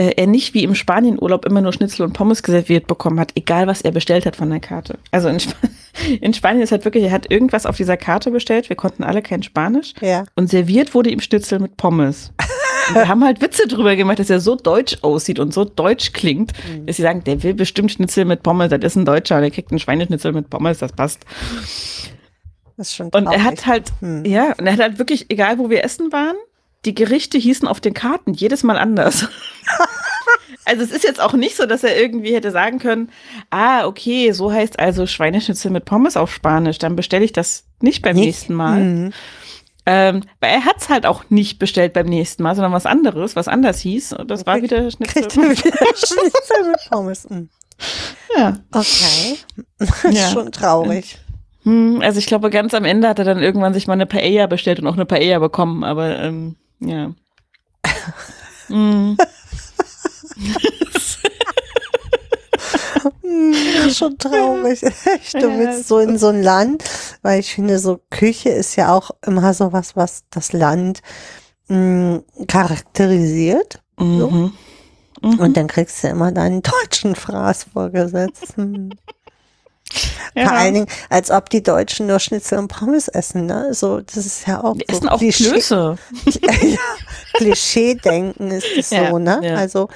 äh, 0.01 0.15
er 0.17 0.27
nicht 0.27 0.55
wie 0.55 0.65
im 0.65 0.75
Spanienurlaub 0.75 1.45
immer 1.45 1.61
nur 1.61 1.73
Schnitzel 1.73 2.05
und 2.07 2.13
Pommes 2.15 2.39
serviert 2.39 2.87
bekommen 2.87 3.21
hat, 3.21 3.33
egal 3.35 3.67
was 3.67 3.83
er 3.83 3.91
bestellt 3.93 4.25
hat 4.27 4.37
von 4.37 4.49
der 4.49 4.61
Karte. 4.61 4.99
Also 5.11 5.29
in, 5.29 5.37
Sp 5.43 5.55
in 6.21 6.33
Spanien 6.33 6.63
ist 6.63 6.73
halt 6.73 6.85
wirklich, 6.85 7.05
er 7.05 7.11
hat 7.13 7.31
irgendwas 7.31 7.67
auf 7.67 7.77
dieser 7.77 7.97
Karte 7.97 8.31
bestellt, 8.31 8.69
wir 8.69 8.77
konnten 8.77 9.05
alle 9.05 9.21
kein 9.23 9.43
Spanisch 9.43 9.93
Ja. 10.01 10.25
und 10.37 10.49
serviert 10.49 10.95
wurde 10.95 11.11
ihm 11.11 11.21
Schnitzel 11.21 11.59
mit 11.59 11.77
Pommes. 11.77 12.33
Und 12.89 12.95
wir 12.95 13.09
haben 13.09 13.23
halt 13.23 13.41
Witze 13.43 13.69
drüber 13.69 13.95
gemacht, 13.95 14.19
dass 14.19 14.31
er 14.31 14.41
so 14.41 14.57
deutsch 14.57 14.97
aussieht 15.03 15.39
und 15.39 15.53
so 15.53 15.65
deutsch 15.65 16.13
klingt, 16.13 16.53
dass 16.87 16.97
sie 16.97 17.03
sagen, 17.03 17.23
der 17.25 17.43
will 17.43 17.55
bestimmt 17.55 17.93
Schnitzel 17.93 18.25
mit 18.25 18.43
Pommes, 18.43 18.71
das 18.71 18.81
ist 18.83 18.97
ein 18.97 19.05
Deutscher, 19.05 19.41
der 19.41 19.51
kriegt 19.51 19.71
einen 19.71 19.79
Schweineschnitzel 19.79 20.33
mit 20.33 20.49
Pommes, 20.51 20.79
das 20.79 20.93
passt. 20.93 21.21
Das 22.77 22.89
ist 22.89 22.95
schon 22.97 23.07
Und 23.09 23.15
er 23.27 23.33
traurig. 23.33 23.45
hat 23.45 23.67
halt, 23.67 23.93
Hm. 24.01 24.25
ja, 24.25 24.55
und 24.59 24.67
er 24.67 24.73
hat 24.73 24.81
halt 24.81 24.99
wirklich, 24.99 25.27
egal 25.31 25.59
wo 25.59 25.69
wir 25.71 25.85
essen 25.85 26.11
waren, 26.13 26.37
die 26.85 26.95
Gerichte 26.95 27.39
hießen 27.39 27.69
auf 27.69 27.81
den 27.81 27.95
Karten 27.95 28.33
jedes 28.33 28.63
Mal 28.63 28.79
anders. 28.79 29.29
also 30.65 30.83
es 30.83 30.91
ist 30.91 31.05
jetzt 31.05 31.21
auch 31.21 31.33
nicht 31.35 31.57
so, 31.57 31.67
dass 31.67 31.85
er 31.85 32.01
irgendwie 32.01 32.35
hätte 32.35 32.51
sagen 32.51 32.79
können, 32.79 33.11
ah, 33.51 33.87
okay, 33.87 34.33
so 34.33 34.53
heißt 34.53 34.79
also 34.79 35.07
Schweineschnitzel 35.07 35.71
mit 35.71 35.85
Pommes 35.85 36.17
auf 36.17 36.33
Spanisch, 36.33 36.79
dann 36.79 36.97
bestelle 36.97 37.25
ich 37.25 37.33
das 37.33 37.65
nicht 37.81 38.03
beim 38.03 38.17
Nicht? 38.17 38.27
nächsten 38.27 38.55
Mal. 38.55 38.81
Mhm. 38.81 39.13
Ähm, 39.87 40.23
weil 40.41 40.51
er 40.51 40.65
hat 40.67 40.77
es 40.79 40.89
halt 40.91 41.07
auch 41.07 41.25
nicht 41.31 41.59
bestellt 41.59 41.95
beim 41.95 42.07
nächsten 42.07 42.43
Mal, 42.43 42.55
sondern 42.55 42.73
was 42.73 42.87
anderes, 42.87 43.35
was 43.35 43.49
anders 43.49 43.81
hieß. 43.81 44.13
Und 44.13 44.31
das 44.31 44.47
war 44.47 44.61
wieder 44.63 44.91
Schnitzel. 44.91 45.23
Schnitzel 45.31 46.71
mit 46.71 46.81
Pommes. 46.91 47.29
Mhm. 47.29 47.49
Ja. 48.37 48.59
Okay. 48.73 49.39
Das 49.79 50.05
ist 50.05 50.15
Ja. 50.19 50.29
schon 50.31 50.53
traurig. 50.53 51.19
Hm, 51.65 52.01
also 52.03 52.19
ich 52.19 52.27
glaube, 52.27 52.51
ganz 52.51 52.75
am 52.75 52.85
Ende 52.85 53.09
hat 53.09 53.19
er 53.19 53.25
dann 53.25 53.43
irgendwann 53.43 53.75
sich 53.75 53.87
mal 53.87 53.95
eine 53.95 54.07
Paella 54.07 54.47
bestellt 54.47 54.81
und 54.81 54.87
auch 54.87 54.95
eine 54.95 55.07
Paella 55.07 55.39
bekommen, 55.39 55.83
aber 55.83 56.19
ähm, 56.21 56.57
ja. 56.81 57.15
Hm. 58.69 59.17
Hm, 63.23 63.53
ist 63.87 63.99
schon 63.99 64.17
traurig. 64.19 64.83
Echt, 64.83 65.35
du 65.35 65.59
willst 65.59 65.89
so 65.89 65.99
in 65.99 66.19
so 66.19 66.29
ein 66.29 66.43
Land, 66.43 66.85
weil 67.23 67.41
ich 67.41 67.55
finde, 67.55 67.79
so 67.79 68.01
Küche 68.11 68.51
ist 68.51 68.77
ja 68.77 68.95
auch 68.95 69.11
immer 69.27 69.55
so 69.55 69.73
was, 69.73 69.97
was 69.97 70.25
das 70.31 70.53
Land 70.53 71.01
mh, 71.69 72.23
charakterisiert. 72.47 73.83
Mhm. 73.99 74.53
Mhm. 75.23 75.39
Und 75.39 75.57
dann 75.57 75.67
kriegst 75.67 76.03
du 76.03 76.09
immer 76.09 76.33
deinen 76.33 76.63
deutschen 76.63 77.15
Fraß 77.15 77.65
vorgesetzt. 77.73 78.55
Ja. 80.37 80.47
Vor 80.49 80.57
allen 80.59 80.75
Dingen, 80.75 80.87
als 81.09 81.33
ob 81.33 81.51
die 81.51 81.61
Deutschen 81.63 82.07
nur 82.07 82.21
Schnitzel 82.21 82.59
und 82.59 82.69
Pommes 82.69 83.09
essen, 83.09 83.47
ne? 83.47 83.75
So, 83.75 84.01
das 84.01 84.17
ist 84.17 84.47
ja 84.47 84.63
auch 84.63 84.77
Wir 84.77 84.85
so 84.89 84.97
essen 84.97 85.09
auch 85.09 85.19
Klischee- 85.19 85.51
Klöße. 85.51 85.99
ja, 86.43 86.53
Klischee-Denken 87.35 88.51
ist 88.53 88.67
es 88.77 88.91
Ja, 88.91 89.11
so, 89.11 89.19
ne? 89.19 89.41
ja. 89.43 89.57
Also, 89.57 89.89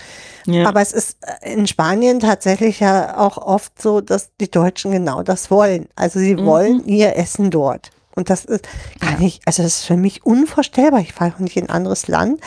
aber 0.67 0.81
es 0.81 0.93
ist 0.93 1.19
äh, 1.43 1.53
in 1.53 1.67
Spanien 1.67 2.21
tatsächlich 2.21 2.81
ja 2.81 3.17
auch 3.17 3.37
oft 3.39 3.81
so, 3.81 4.01
dass 4.01 4.31
die 4.41 4.51
Deutschen 4.51 4.91
genau 4.91 5.23
das 5.23 5.51
wollen. 5.51 5.87
Also 5.97 6.19
sie 6.19 6.35
Mhm. 6.35 6.47
wollen 6.47 6.85
ihr 6.87 7.17
Essen 7.17 7.51
dort. 7.51 7.91
Und 8.17 8.31
das 8.31 8.45
ist, 8.45 8.67
kann 9.01 9.21
ich, 9.23 9.41
also 9.45 9.63
das 9.63 9.79
ist 9.81 9.85
für 9.87 9.97
mich 9.97 10.25
unvorstellbar. 10.27 11.01
Ich 11.01 11.13
fahre 11.13 11.33
auch 11.35 11.39
nicht 11.41 11.57
in 11.57 11.65
ein 11.69 11.71
anderes 11.75 12.07
Land. 12.09 12.41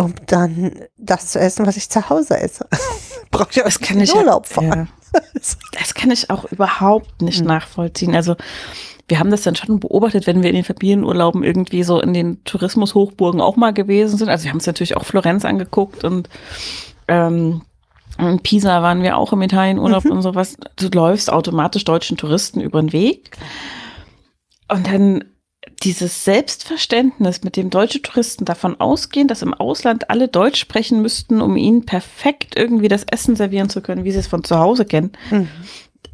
Um 0.00 0.14
dann 0.26 0.72
das 0.96 1.32
zu 1.32 1.38
essen, 1.38 1.66
was 1.66 1.76
ich 1.76 1.88
zu 1.90 2.08
Hause 2.08 2.38
esse. 2.38 2.66
Brauche 3.30 3.48
ich 3.50 3.62
Das 3.62 3.80
auch 3.80 3.90
ich 3.90 4.14
Urlaub 4.14 4.46
ja, 4.48 4.54
fahren. 4.54 4.88
Das 5.72 5.94
kann 5.94 6.10
ich 6.10 6.30
auch 6.30 6.44
überhaupt 6.44 7.22
nicht 7.22 7.40
Hm. 7.40 7.46
nachvollziehen. 7.46 8.14
Also 8.14 8.36
wir 9.08 9.18
haben 9.18 9.30
das 9.30 9.42
dann 9.42 9.56
schon 9.56 9.80
beobachtet, 9.80 10.26
wenn 10.26 10.42
wir 10.42 10.50
in 10.50 10.56
den 10.56 10.64
Familienurlauben 10.64 11.42
irgendwie 11.42 11.82
so 11.82 12.00
in 12.00 12.14
den 12.14 12.42
Tourismushochburgen 12.44 13.40
auch 13.40 13.56
mal 13.56 13.72
gewesen 13.72 14.16
sind. 14.16 14.28
Also 14.28 14.44
wir 14.44 14.50
haben 14.50 14.58
uns 14.58 14.66
natürlich 14.66 14.96
auch 14.96 15.04
Florenz 15.04 15.44
angeguckt 15.44 16.04
und 16.04 16.28
ähm, 17.08 17.62
in 18.18 18.38
Pisa 18.40 18.82
waren 18.82 19.02
wir 19.02 19.16
auch 19.16 19.32
im 19.32 19.42
Italienurlaub 19.42 20.04
Mhm. 20.04 20.12
und 20.12 20.22
sowas. 20.22 20.56
Du 20.76 20.88
läufst 20.88 21.32
automatisch 21.32 21.84
deutschen 21.84 22.16
Touristen 22.16 22.60
über 22.60 22.80
den 22.80 22.92
Weg. 22.92 23.36
Und 24.68 24.86
dann 24.86 25.24
dieses 25.82 26.24
Selbstverständnis, 26.24 27.42
mit 27.42 27.56
dem 27.56 27.70
deutsche 27.70 28.02
Touristen 28.02 28.44
davon 28.44 28.78
ausgehen, 28.78 29.28
dass 29.28 29.42
im 29.42 29.54
Ausland 29.54 30.10
alle 30.10 30.28
Deutsch 30.28 30.60
sprechen 30.60 31.00
müssten, 31.00 31.40
um 31.40 31.56
ihnen 31.56 31.86
perfekt 31.86 32.54
irgendwie 32.56 32.88
das 32.88 33.04
Essen 33.10 33.34
servieren 33.34 33.70
zu 33.70 33.80
können, 33.80 34.04
wie 34.04 34.12
sie 34.12 34.18
es 34.18 34.26
von 34.26 34.44
zu 34.44 34.58
Hause 34.58 34.84
kennen. 34.84 35.12
Mhm. 35.30 35.48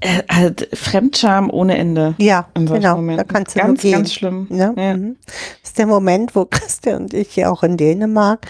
Äh, 0.00 0.22
halt 0.30 0.68
Fremdscham 0.74 1.50
ohne 1.50 1.78
Ende. 1.78 2.14
Ja, 2.18 2.48
genau. 2.54 2.96
Momenten. 2.96 3.26
Da 3.26 3.32
kannst 3.32 3.56
du 3.56 3.60
ganz, 3.60 3.80
gehen. 3.80 3.92
ganz 3.92 4.12
schlimm. 4.12 4.46
Ne? 4.50 4.74
Ja. 4.76 4.96
Mhm. 4.96 5.16
Das 5.62 5.70
ist 5.70 5.78
der 5.78 5.86
Moment, 5.86 6.36
wo 6.36 6.44
Christian 6.50 7.02
und 7.02 7.14
ich 7.14 7.34
ja 7.34 7.50
auch 7.50 7.62
in 7.62 7.76
Dänemark 7.76 8.46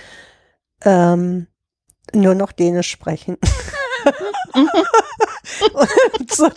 ähm, 0.84 1.46
nur 2.12 2.34
noch 2.34 2.52
Dänisch 2.52 2.90
sprechen. 2.90 3.38
So, 6.28 6.48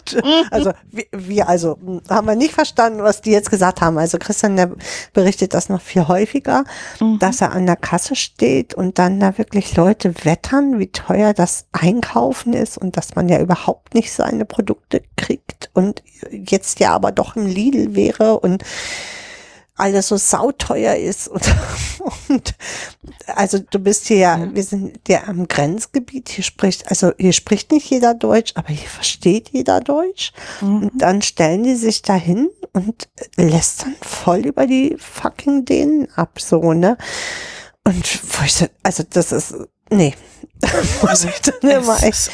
also 0.51 0.71
wir, 0.89 1.05
wir 1.11 1.47
also 1.47 1.77
haben 2.09 2.27
wir 2.27 2.35
nicht 2.35 2.53
verstanden, 2.53 3.03
was 3.03 3.21
die 3.21 3.31
jetzt 3.31 3.49
gesagt 3.51 3.81
haben. 3.81 3.97
Also 3.97 4.17
Christian 4.17 4.55
der 4.55 4.71
berichtet 5.13 5.53
das 5.53 5.69
noch 5.69 5.81
viel 5.81 6.07
häufiger, 6.07 6.63
Mhm. 6.99 7.19
dass 7.19 7.41
er 7.41 7.51
an 7.51 7.65
der 7.65 7.75
Kasse 7.75 8.15
steht 8.15 8.73
und 8.73 8.99
dann 8.99 9.19
da 9.19 9.37
wirklich 9.37 9.75
Leute 9.75 10.13
wettern, 10.25 10.79
wie 10.79 10.91
teuer 10.91 11.33
das 11.33 11.65
Einkaufen 11.71 12.53
ist 12.53 12.77
und 12.77 12.97
dass 12.97 13.15
man 13.15 13.29
ja 13.29 13.39
überhaupt 13.39 13.93
nicht 13.93 14.11
seine 14.11 14.45
Produkte 14.45 15.01
kriegt 15.15 15.69
und 15.73 16.03
jetzt 16.31 16.79
ja 16.79 16.91
aber 16.93 17.11
doch 17.11 17.35
im 17.35 17.45
Lidl 17.45 17.95
wäre 17.95 18.39
und 18.39 18.63
alles 19.79 20.07
so 20.09 20.17
sauteuer 20.17 20.95
ist 20.95 21.27
und, 21.27 21.43
und 22.29 22.55
also 23.27 23.59
du 23.59 23.79
bist 23.79 24.07
hier 24.07 24.17
ja, 24.17 24.37
Mhm. 24.37 24.55
wir 24.55 24.63
sind 24.63 24.99
ja 25.07 25.23
am 25.27 25.47
Grenzgebiet, 25.47 26.29
hier 26.29 26.43
spricht, 26.43 26.87
also 26.89 27.11
hier 27.17 27.33
spricht 27.33 27.71
nicht 27.71 27.89
jeder 27.89 28.13
Deutsch, 28.13 28.51
aber 28.55 28.69
hier 28.69 28.87
versteht 28.89 29.49
jeder 29.49 29.79
Deutsch. 29.81 30.31
Mhm. 30.61 30.83
Und 30.83 30.91
dann 31.01 31.21
stellen 31.21 31.63
die 31.63 31.75
sich 31.75 32.01
dahin 32.01 32.49
und 32.73 33.07
lästern 33.35 33.95
voll 34.01 34.39
über 34.45 34.67
die 34.67 34.95
fucking 34.99 35.65
Dänen 35.65 36.07
ab, 36.15 36.39
so, 36.39 36.73
ne? 36.73 36.97
Und 37.85 38.19
wo 38.39 38.45
ich 38.45 38.53
so, 38.53 38.67
also 38.83 39.03
das 39.09 39.31
ist, 39.31 39.55
nee, 39.89 40.13
muss 41.01 41.23
ich 41.23 41.39
dann 41.41 41.71
immer 41.71 42.03
echt, 42.03 42.29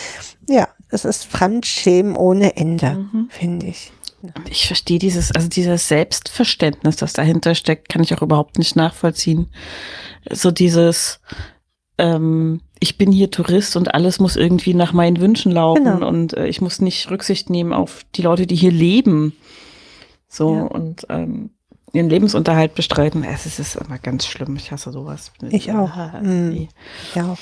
ja, 0.50 0.68
es 0.90 1.06
ist 1.06 1.26
Fremdschämen 1.26 2.16
ohne 2.16 2.56
Ende, 2.58 3.08
Mhm. 3.12 3.30
finde 3.32 3.68
ich. 3.68 3.92
Ich 4.50 4.68
verstehe 4.68 5.00
dieses, 5.00 5.32
also 5.32 5.48
dieses 5.48 5.88
Selbstverständnis, 5.88 6.96
das 6.96 7.14
dahinter 7.14 7.56
steckt, 7.56 7.90
kann 7.90 8.04
ich 8.04 8.14
auch 8.14 8.22
überhaupt 8.22 8.58
nicht 8.58 8.76
nachvollziehen. 8.76 9.50
So 10.32 10.52
dieses, 10.52 11.20
ähm, 11.98 12.62
ich 12.80 12.98
bin 12.98 13.12
hier 13.12 13.32
Tourist 13.32 13.76
und 13.76 13.94
alles 13.94 14.20
muss 14.20 14.36
irgendwie 14.36 14.74
nach 14.74 14.94
meinen 14.94 15.20
Wünschen 15.22 15.52
laufen 15.52 15.84
Genau. 15.86 16.08
und 16.08 16.34
äh, 16.36 16.48
ich 16.48 16.62
muss 16.62 16.82
nicht 16.82 17.10
Rücksicht 17.10 17.50
nehmen 17.50 17.74
auf 17.74 18.06
die 18.16 18.22
Leute, 18.22 18.48
die 18.48 18.56
hier 18.56 18.72
leben. 18.72 19.34
So 20.28 20.56
Ja. 20.56 20.62
und 20.64 21.06
ähm, 21.10 21.52
ihren 21.94 22.10
Lebensunterhalt 22.10 22.76
bestreiten. 22.76 23.24
Es 23.24 23.46
ist, 23.46 23.58
ist 23.60 23.76
immer 23.78 23.98
ganz 24.00 24.26
schlimm. 24.28 24.58
Ich 24.58 24.72
hasse 24.74 24.92
sowas. 24.92 25.32
Ich 25.50 25.72
auch. 25.72 25.90
Ah, 25.96 26.20
Mm. 26.22 26.50
nee. 26.50 26.70
Ja, 27.14 27.38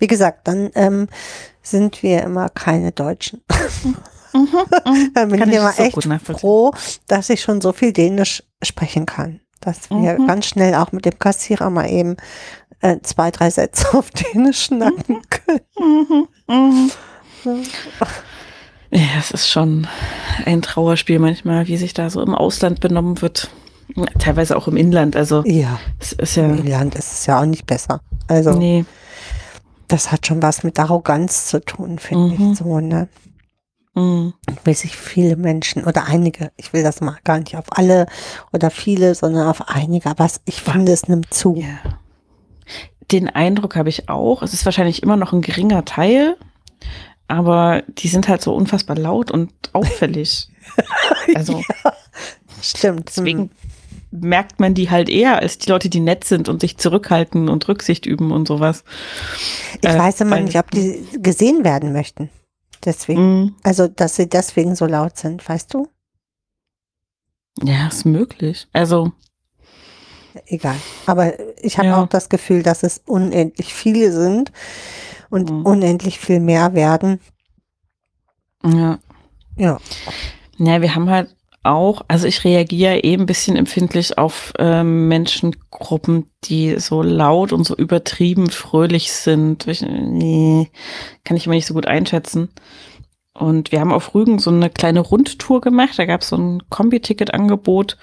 wie 0.00 0.08
gesagt, 0.08 0.48
dann 0.48 0.70
ähm, 0.74 1.06
sind 1.62 2.02
wir 2.02 2.22
immer 2.24 2.48
keine 2.48 2.90
Deutschen. 2.90 3.42
dann 5.14 5.28
bin 5.30 5.38
Kann 5.40 5.50
ich 5.50 5.56
immer 5.56 5.72
so 5.72 5.82
echt 5.82 5.96
froh, 6.40 6.72
dass 7.06 7.30
ich 7.30 7.42
schon 7.42 7.60
so 7.60 7.72
viel 7.72 7.92
Dänisch 7.92 8.42
sprechen 8.62 9.06
kann. 9.06 9.40
Dass 9.60 9.90
wir 9.90 10.18
Mhm. 10.18 10.26
ganz 10.26 10.46
schnell 10.46 10.74
auch 10.74 10.92
mit 10.92 11.04
dem 11.04 11.18
Kassierer 11.18 11.70
mal 11.70 11.88
eben 11.88 12.16
äh, 12.80 12.96
zwei, 13.02 13.30
drei 13.30 13.48
Sätze 13.50 13.94
auf 13.96 14.10
Dänisch 14.34 14.64
schnacken 14.64 15.22
können. 15.30 15.60
Mhm, 15.78 16.28
mhm. 16.48 16.90
So. 17.44 17.58
Ja, 18.90 19.06
es 19.18 19.30
ist 19.30 19.48
schon 19.48 19.86
ein 20.44 20.60
Trauerspiel 20.62 21.18
manchmal, 21.18 21.66
wie 21.66 21.76
sich 21.76 21.94
da 21.94 22.10
so 22.10 22.20
im 22.22 22.34
Ausland 22.34 22.80
benommen 22.80 23.22
wird. 23.22 23.50
Teilweise 24.18 24.56
auch 24.56 24.68
im 24.68 24.76
Inland. 24.76 25.16
Also 25.16 25.42
Ja, 25.46 25.78
es 25.98 26.12
ist 26.12 26.36
ja. 26.36 26.44
im 26.44 26.66
Land 26.66 26.94
ist 26.94 27.12
es 27.12 27.26
ja 27.26 27.40
auch 27.40 27.44
nicht 27.46 27.66
besser. 27.66 28.00
Also 28.28 28.52
Nee. 28.52 28.84
das 29.88 30.10
hat 30.12 30.26
schon 30.26 30.42
was 30.42 30.62
mit 30.62 30.78
Arroganz 30.78 31.46
zu 31.46 31.60
tun, 31.64 31.98
finde 31.98 32.34
Mhm. 32.36 32.52
ich 32.52 32.58
so, 32.58 32.80
ne? 32.80 33.08
Mhm. 33.94 34.32
Wie 34.64 34.74
sich 34.74 34.96
viele 34.96 35.36
Menschen 35.36 35.84
oder 35.84 36.06
einige, 36.06 36.50
ich 36.56 36.72
will 36.72 36.82
das 36.82 37.00
mal 37.02 37.18
gar 37.24 37.38
nicht 37.38 37.56
auf 37.56 37.66
alle 37.70 38.06
oder 38.52 38.70
viele, 38.70 39.14
sondern 39.14 39.46
auf 39.48 39.68
einige, 39.68 40.08
aber 40.08 40.24
es- 40.24 40.40
ich 40.46 40.62
finde, 40.62 40.92
es 40.92 41.08
nimmt 41.08 41.32
zu. 41.34 41.56
Ja. 41.56 41.78
Den 43.10 43.28
Eindruck 43.28 43.76
habe 43.76 43.90
ich 43.90 44.08
auch. 44.08 44.42
Es 44.42 44.54
ist 44.54 44.64
wahrscheinlich 44.64 45.02
immer 45.02 45.16
noch 45.16 45.32
ein 45.34 45.42
geringer 45.42 45.84
Teil, 45.84 46.36
aber 47.28 47.82
die 47.86 48.08
sind 48.08 48.28
halt 48.28 48.40
so 48.40 48.54
unfassbar 48.54 48.96
laut 48.96 49.30
und 49.30 49.52
auffällig. 49.72 50.48
Also 51.34 51.62
Stimmt. 52.62 53.08
deswegen 53.08 53.50
merkt 54.10 54.60
man 54.60 54.74
die 54.74 54.90
halt 54.90 55.08
eher 55.08 55.38
als 55.38 55.58
die 55.58 55.70
Leute, 55.70 55.88
die 55.88 56.00
nett 56.00 56.24
sind 56.24 56.48
und 56.48 56.60
sich 56.60 56.76
zurückhalten 56.78 57.48
und 57.48 57.66
Rücksicht 57.68 58.06
üben 58.06 58.30
und 58.30 58.46
sowas. 58.48 58.84
Ich 59.80 59.88
Äh, 59.88 59.98
weiß 59.98 60.20
immer 60.22 60.38
nicht, 60.40 60.56
ob 60.58 60.70
die 60.70 61.04
gesehen 61.20 61.64
werden 61.64 61.92
möchten. 61.92 62.30
Deswegen. 62.84 63.40
Mhm. 63.40 63.54
Also, 63.62 63.88
dass 63.88 64.16
sie 64.16 64.28
deswegen 64.28 64.74
so 64.74 64.86
laut 64.86 65.16
sind, 65.18 65.46
weißt 65.48 65.72
du? 65.74 65.88
Ja, 67.62 67.88
ist 67.88 68.04
möglich. 68.04 68.66
Also, 68.72 69.12
Egal. 70.46 70.76
Aber 71.04 71.38
ich 71.62 71.76
habe 71.76 71.88
Ja. 71.88 72.02
auch 72.02 72.08
das 72.08 72.30
Gefühl, 72.30 72.62
dass 72.62 72.82
es 72.82 73.02
unendlich 73.04 73.74
viele 73.74 74.10
sind 74.12 74.50
und 75.28 75.50
Mhm. 75.50 75.66
unendlich 75.66 76.18
viel 76.18 76.40
mehr 76.40 76.72
werden. 76.72 77.20
ja. 78.64 78.98
Ja. 79.56 79.78
Ja, 80.56 80.80
wir 80.80 80.94
haben 80.94 81.10
halt 81.10 81.36
auch, 81.62 82.02
also 82.08 82.26
ich 82.26 82.44
reagiere 82.44 82.98
eh 82.98 83.14
ein 83.14 83.26
bisschen 83.26 83.56
empfindlich 83.56 84.18
auf 84.18 84.52
ähm, 84.58 85.08
Menschengruppen, 85.08 86.26
die 86.44 86.78
so 86.78 87.02
laut 87.02 87.52
und 87.52 87.64
so 87.64 87.76
übertrieben 87.76 88.50
fröhlich 88.50 89.12
sind. 89.12 89.66
Ich, 89.68 89.82
nee, 89.82 90.70
kann 91.24 91.36
ich 91.36 91.46
immer 91.46 91.54
nicht 91.54 91.66
so 91.66 91.74
gut 91.74 91.86
einschätzen. 91.86 92.48
Und 93.34 93.72
wir 93.72 93.80
haben 93.80 93.92
auf 93.92 94.14
Rügen 94.14 94.38
so 94.38 94.50
eine 94.50 94.70
kleine 94.70 95.00
Rundtour 95.00 95.60
gemacht. 95.60 95.98
Da 95.98 96.04
gab 96.04 96.20
es 96.20 96.28
so 96.28 96.36
ein 96.36 96.62
Kombi-Ticket-Angebot, 96.68 97.96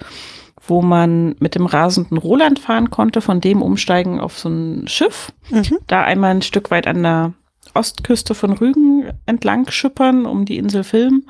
wo 0.66 0.82
man 0.82 1.36
mit 1.38 1.54
dem 1.54 1.66
rasenden 1.66 2.18
Roland 2.18 2.58
fahren 2.58 2.90
konnte, 2.90 3.20
von 3.20 3.40
dem 3.40 3.62
umsteigen 3.62 4.20
auf 4.20 4.38
so 4.38 4.48
ein 4.48 4.88
Schiff 4.88 5.32
Mhm. 5.50 5.78
da 5.86 6.02
einmal 6.02 6.30
ein 6.30 6.42
Stück 6.42 6.70
weit 6.70 6.86
an 6.86 7.02
der 7.02 7.34
Ostküste 7.74 8.34
von 8.34 8.52
Rügen 8.52 9.12
entlang 9.26 9.70
schippern, 9.70 10.26
um 10.26 10.44
die 10.44 10.56
Insel 10.58 10.82
Film 10.82 11.24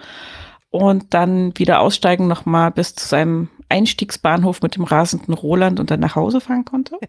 und 0.71 1.15
dann 1.15 1.57
wieder 1.59 1.81
aussteigen 1.81 2.29
nochmal 2.29 2.71
bis 2.71 2.95
zu 2.95 3.07
seinem 3.07 3.49
Einstiegsbahnhof 3.69 4.63
mit 4.63 4.77
dem 4.77 4.85
rasenden 4.85 5.35
Roland 5.35 5.81
und 5.81 5.91
dann 5.91 6.01
nach 6.01 6.17
Hause 6.17 6.41
fahren 6.41 6.65
konnte. 6.65 6.97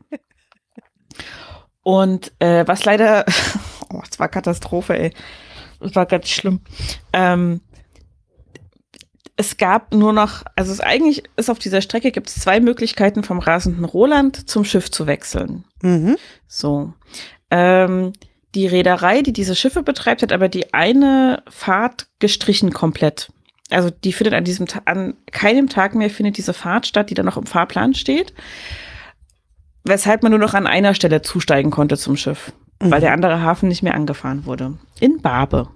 Und 1.83 2.31
äh, 2.39 2.67
was 2.67 2.85
leider, 2.85 3.25
oh, 3.91 4.01
es 4.09 4.19
war 4.19 4.29
Katastrophe, 4.29 4.97
ey. 4.97 5.13
Es 5.79 5.95
war 5.95 6.05
ganz 6.05 6.29
schlimm. 6.29 6.61
Ähm, 7.11 7.61
es 9.35 9.57
gab 9.57 9.91
nur 9.91 10.13
noch, 10.13 10.43
also 10.55 10.71
es 10.71 10.79
eigentlich 10.79 11.23
ist 11.35 11.49
auf 11.49 11.57
dieser 11.57 11.81
Strecke 11.81 12.11
gibt 12.11 12.29
es 12.29 12.35
zwei 12.35 12.59
Möglichkeiten 12.59 13.23
vom 13.23 13.39
rasenden 13.39 13.85
Roland 13.85 14.47
zum 14.47 14.63
Schiff 14.63 14.91
zu 14.91 15.07
wechseln. 15.07 15.63
Mhm. 15.81 16.17
So. 16.47 16.93
Ähm, 17.49 18.13
die 18.53 18.67
Reederei, 18.67 19.23
die 19.23 19.33
diese 19.33 19.55
Schiffe 19.55 19.81
betreibt, 19.81 20.21
hat 20.21 20.31
aber 20.31 20.49
die 20.49 20.75
eine 20.75 21.41
Fahrt 21.49 22.07
gestrichen 22.19 22.71
komplett. 22.71 23.31
Also 23.71 23.89
die 23.89 24.13
findet 24.13 24.33
an 24.33 24.43
diesem 24.43 24.67
an 24.85 25.15
keinem 25.31 25.69
Tag 25.69 25.95
mehr 25.95 26.09
findet 26.09 26.37
diese 26.37 26.53
Fahrt 26.53 26.85
statt, 26.85 27.09
die 27.09 27.13
dann 27.13 27.25
noch 27.25 27.37
im 27.37 27.45
Fahrplan 27.45 27.93
steht. 27.93 28.33
Weshalb 29.83 30.21
man 30.21 30.31
nur 30.31 30.39
noch 30.39 30.53
an 30.53 30.67
einer 30.67 30.93
Stelle 30.93 31.21
zusteigen 31.21 31.71
konnte 31.71 31.97
zum 31.97 32.15
Schiff, 32.15 32.53
weil 32.79 33.01
der 33.01 33.13
andere 33.13 33.41
Hafen 33.41 33.67
nicht 33.67 33.81
mehr 33.81 33.95
angefahren 33.95 34.45
wurde. 34.45 34.77
In 34.99 35.21
Barbe. 35.21 35.69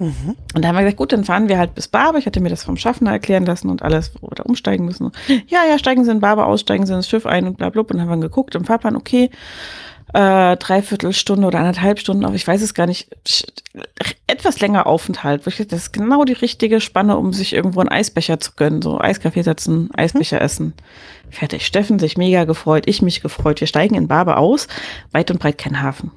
Mhm. 0.00 0.34
Und 0.54 0.64
da 0.64 0.68
haben 0.68 0.76
wir 0.76 0.82
gesagt, 0.82 0.96
gut, 0.96 1.12
dann 1.12 1.24
fahren 1.24 1.48
wir 1.48 1.58
halt 1.58 1.74
bis 1.74 1.86
Barbe. 1.86 2.18
Ich 2.18 2.26
hatte 2.26 2.40
mir 2.40 2.48
das 2.48 2.64
vom 2.64 2.78
Schaffner 2.78 3.12
erklären 3.12 3.44
lassen 3.44 3.68
und 3.68 3.82
alles, 3.82 4.12
wo 4.20 4.28
wir 4.28 4.34
da 4.34 4.44
umsteigen 4.44 4.86
müssen. 4.86 5.12
Ja, 5.46 5.60
ja, 5.68 5.78
steigen 5.78 6.04
Sie 6.04 6.10
in 6.10 6.20
Barbe 6.20 6.46
aus, 6.46 6.62
steigen 6.62 6.86
Sie 6.86 6.94
ins 6.94 7.08
Schiff 7.08 7.26
ein 7.26 7.46
und 7.46 7.58
bla, 7.58 7.68
bla. 7.68 7.82
Und 7.82 7.92
dann 7.92 8.00
haben 8.00 8.08
wir 8.08 8.28
geguckt 8.28 8.54
im 8.54 8.64
Fahrplan, 8.64 8.96
okay, 8.96 9.30
äh, 10.12 10.56
Dreiviertelstunde 10.56 11.46
oder 11.46 11.58
anderthalb 11.58 11.98
Stunden, 11.98 12.24
aber 12.24 12.34
ich 12.34 12.46
weiß 12.46 12.62
es 12.62 12.74
gar 12.74 12.86
nicht, 12.86 13.08
etwas 14.26 14.60
länger 14.60 14.86
Aufenthalt. 14.86 15.46
Das 15.46 15.58
ist 15.60 15.92
genau 15.92 16.24
die 16.24 16.32
richtige 16.32 16.80
Spanne, 16.80 17.16
um 17.16 17.32
sich 17.32 17.52
irgendwo 17.52 17.80
einen 17.80 17.90
Eisbecher 17.90 18.40
zu 18.40 18.52
gönnen. 18.56 18.82
So 18.82 18.98
Eiskaffee 18.98 19.42
setzen, 19.42 19.90
Eisbecher 19.94 20.38
mhm. 20.38 20.44
essen. 20.44 20.74
Fertig. 21.30 21.66
Steffen 21.66 21.98
sich 21.98 22.16
mega 22.16 22.44
gefreut, 22.44 22.84
ich 22.86 23.02
mich 23.02 23.20
gefreut. 23.20 23.60
Wir 23.60 23.68
steigen 23.68 23.94
in 23.94 24.08
Barbe 24.08 24.36
aus, 24.36 24.66
weit 25.12 25.30
und 25.30 25.38
breit 25.38 25.58
kein 25.58 25.80
Hafen. 25.80 26.10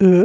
Äh? 0.00 0.24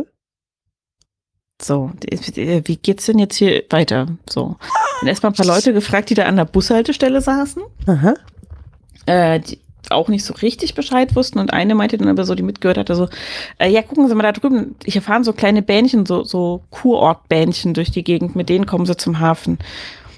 So, 1.62 1.92
wie 2.02 2.76
geht's 2.78 3.06
denn 3.06 3.20
jetzt 3.20 3.36
hier 3.36 3.64
weiter? 3.70 4.08
So. 4.28 4.58
Dann 5.00 5.08
erstmal 5.08 5.32
ein 5.32 5.36
paar 5.36 5.46
Leute 5.46 5.74
gefragt, 5.74 6.10
die 6.10 6.16
da 6.16 6.26
an 6.26 6.36
der 6.36 6.46
Bushaltestelle 6.46 7.22
saßen. 7.22 7.62
Aha. 7.86 8.16
Äh, 9.06 9.40
die 9.40 9.60
auch 9.92 10.08
nicht 10.08 10.24
so 10.24 10.34
richtig 10.36 10.76
Bescheid 10.76 11.16
wussten 11.16 11.40
und 11.40 11.54
eine 11.54 11.76
meinte 11.76 11.98
dann 11.98 12.08
aber 12.08 12.26
so, 12.26 12.36
die 12.36 12.44
mitgehört 12.44 12.78
hatte, 12.78 12.96
so, 12.96 13.10
äh, 13.60 13.70
ja, 13.70 13.82
gucken 13.82 14.08
Sie 14.08 14.16
mal 14.16 14.24
da 14.24 14.32
drüben, 14.32 14.76
hier 14.86 15.02
fahren 15.02 15.24
so 15.24 15.34
kleine 15.34 15.62
Bähnchen, 15.62 16.06
so, 16.06 16.24
so 16.24 16.64
Kurortbähnchen 16.70 17.74
durch 17.74 17.92
die 17.92 18.04
Gegend, 18.04 18.36
mit 18.36 18.50
denen 18.50 18.66
kommen 18.66 18.86
sie 18.86 18.98
zum 18.98 19.20
Hafen 19.20 19.60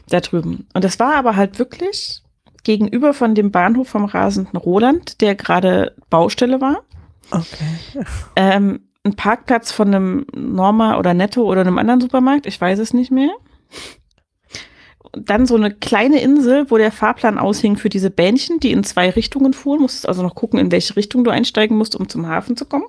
da 0.09 0.19
drüben. 0.19 0.67
Und 0.73 0.83
das 0.83 0.99
war 0.99 1.15
aber 1.15 1.35
halt 1.35 1.59
wirklich 1.59 2.21
gegenüber 2.63 3.13
von 3.13 3.35
dem 3.35 3.51
Bahnhof 3.51 3.89
vom 3.89 4.05
rasenden 4.05 4.57
Roland, 4.57 5.21
der 5.21 5.35
gerade 5.35 5.93
Baustelle 6.09 6.61
war. 6.61 6.83
Okay. 7.31 8.05
Ähm, 8.35 8.81
ein 9.05 9.15
Parkplatz 9.15 9.71
von 9.71 9.93
einem 9.93 10.25
Norma 10.35 10.97
oder 10.97 11.13
Netto 11.13 11.43
oder 11.43 11.61
einem 11.61 11.77
anderen 11.77 12.01
Supermarkt, 12.01 12.47
ich 12.47 12.59
weiß 12.59 12.79
es 12.79 12.93
nicht 12.93 13.11
mehr. 13.11 13.29
Dann 15.17 15.45
so 15.45 15.55
eine 15.55 15.71
kleine 15.71 16.21
Insel, 16.21 16.69
wo 16.69 16.77
der 16.77 16.91
Fahrplan 16.91 17.37
aushing 17.37 17.77
für 17.77 17.89
diese 17.89 18.09
Bähnchen, 18.09 18.59
die 18.59 18.71
in 18.71 18.83
zwei 18.83 19.09
Richtungen 19.09 19.53
fuhren. 19.53 19.81
Musstest 19.81 20.07
also 20.07 20.23
noch 20.23 20.35
gucken, 20.35 20.59
in 20.59 20.71
welche 20.71 20.95
Richtung 20.95 21.23
du 21.23 21.31
einsteigen 21.31 21.77
musst, 21.77 21.95
um 21.95 22.09
zum 22.09 22.27
Hafen 22.27 22.57
zu 22.57 22.65
kommen. 22.65 22.85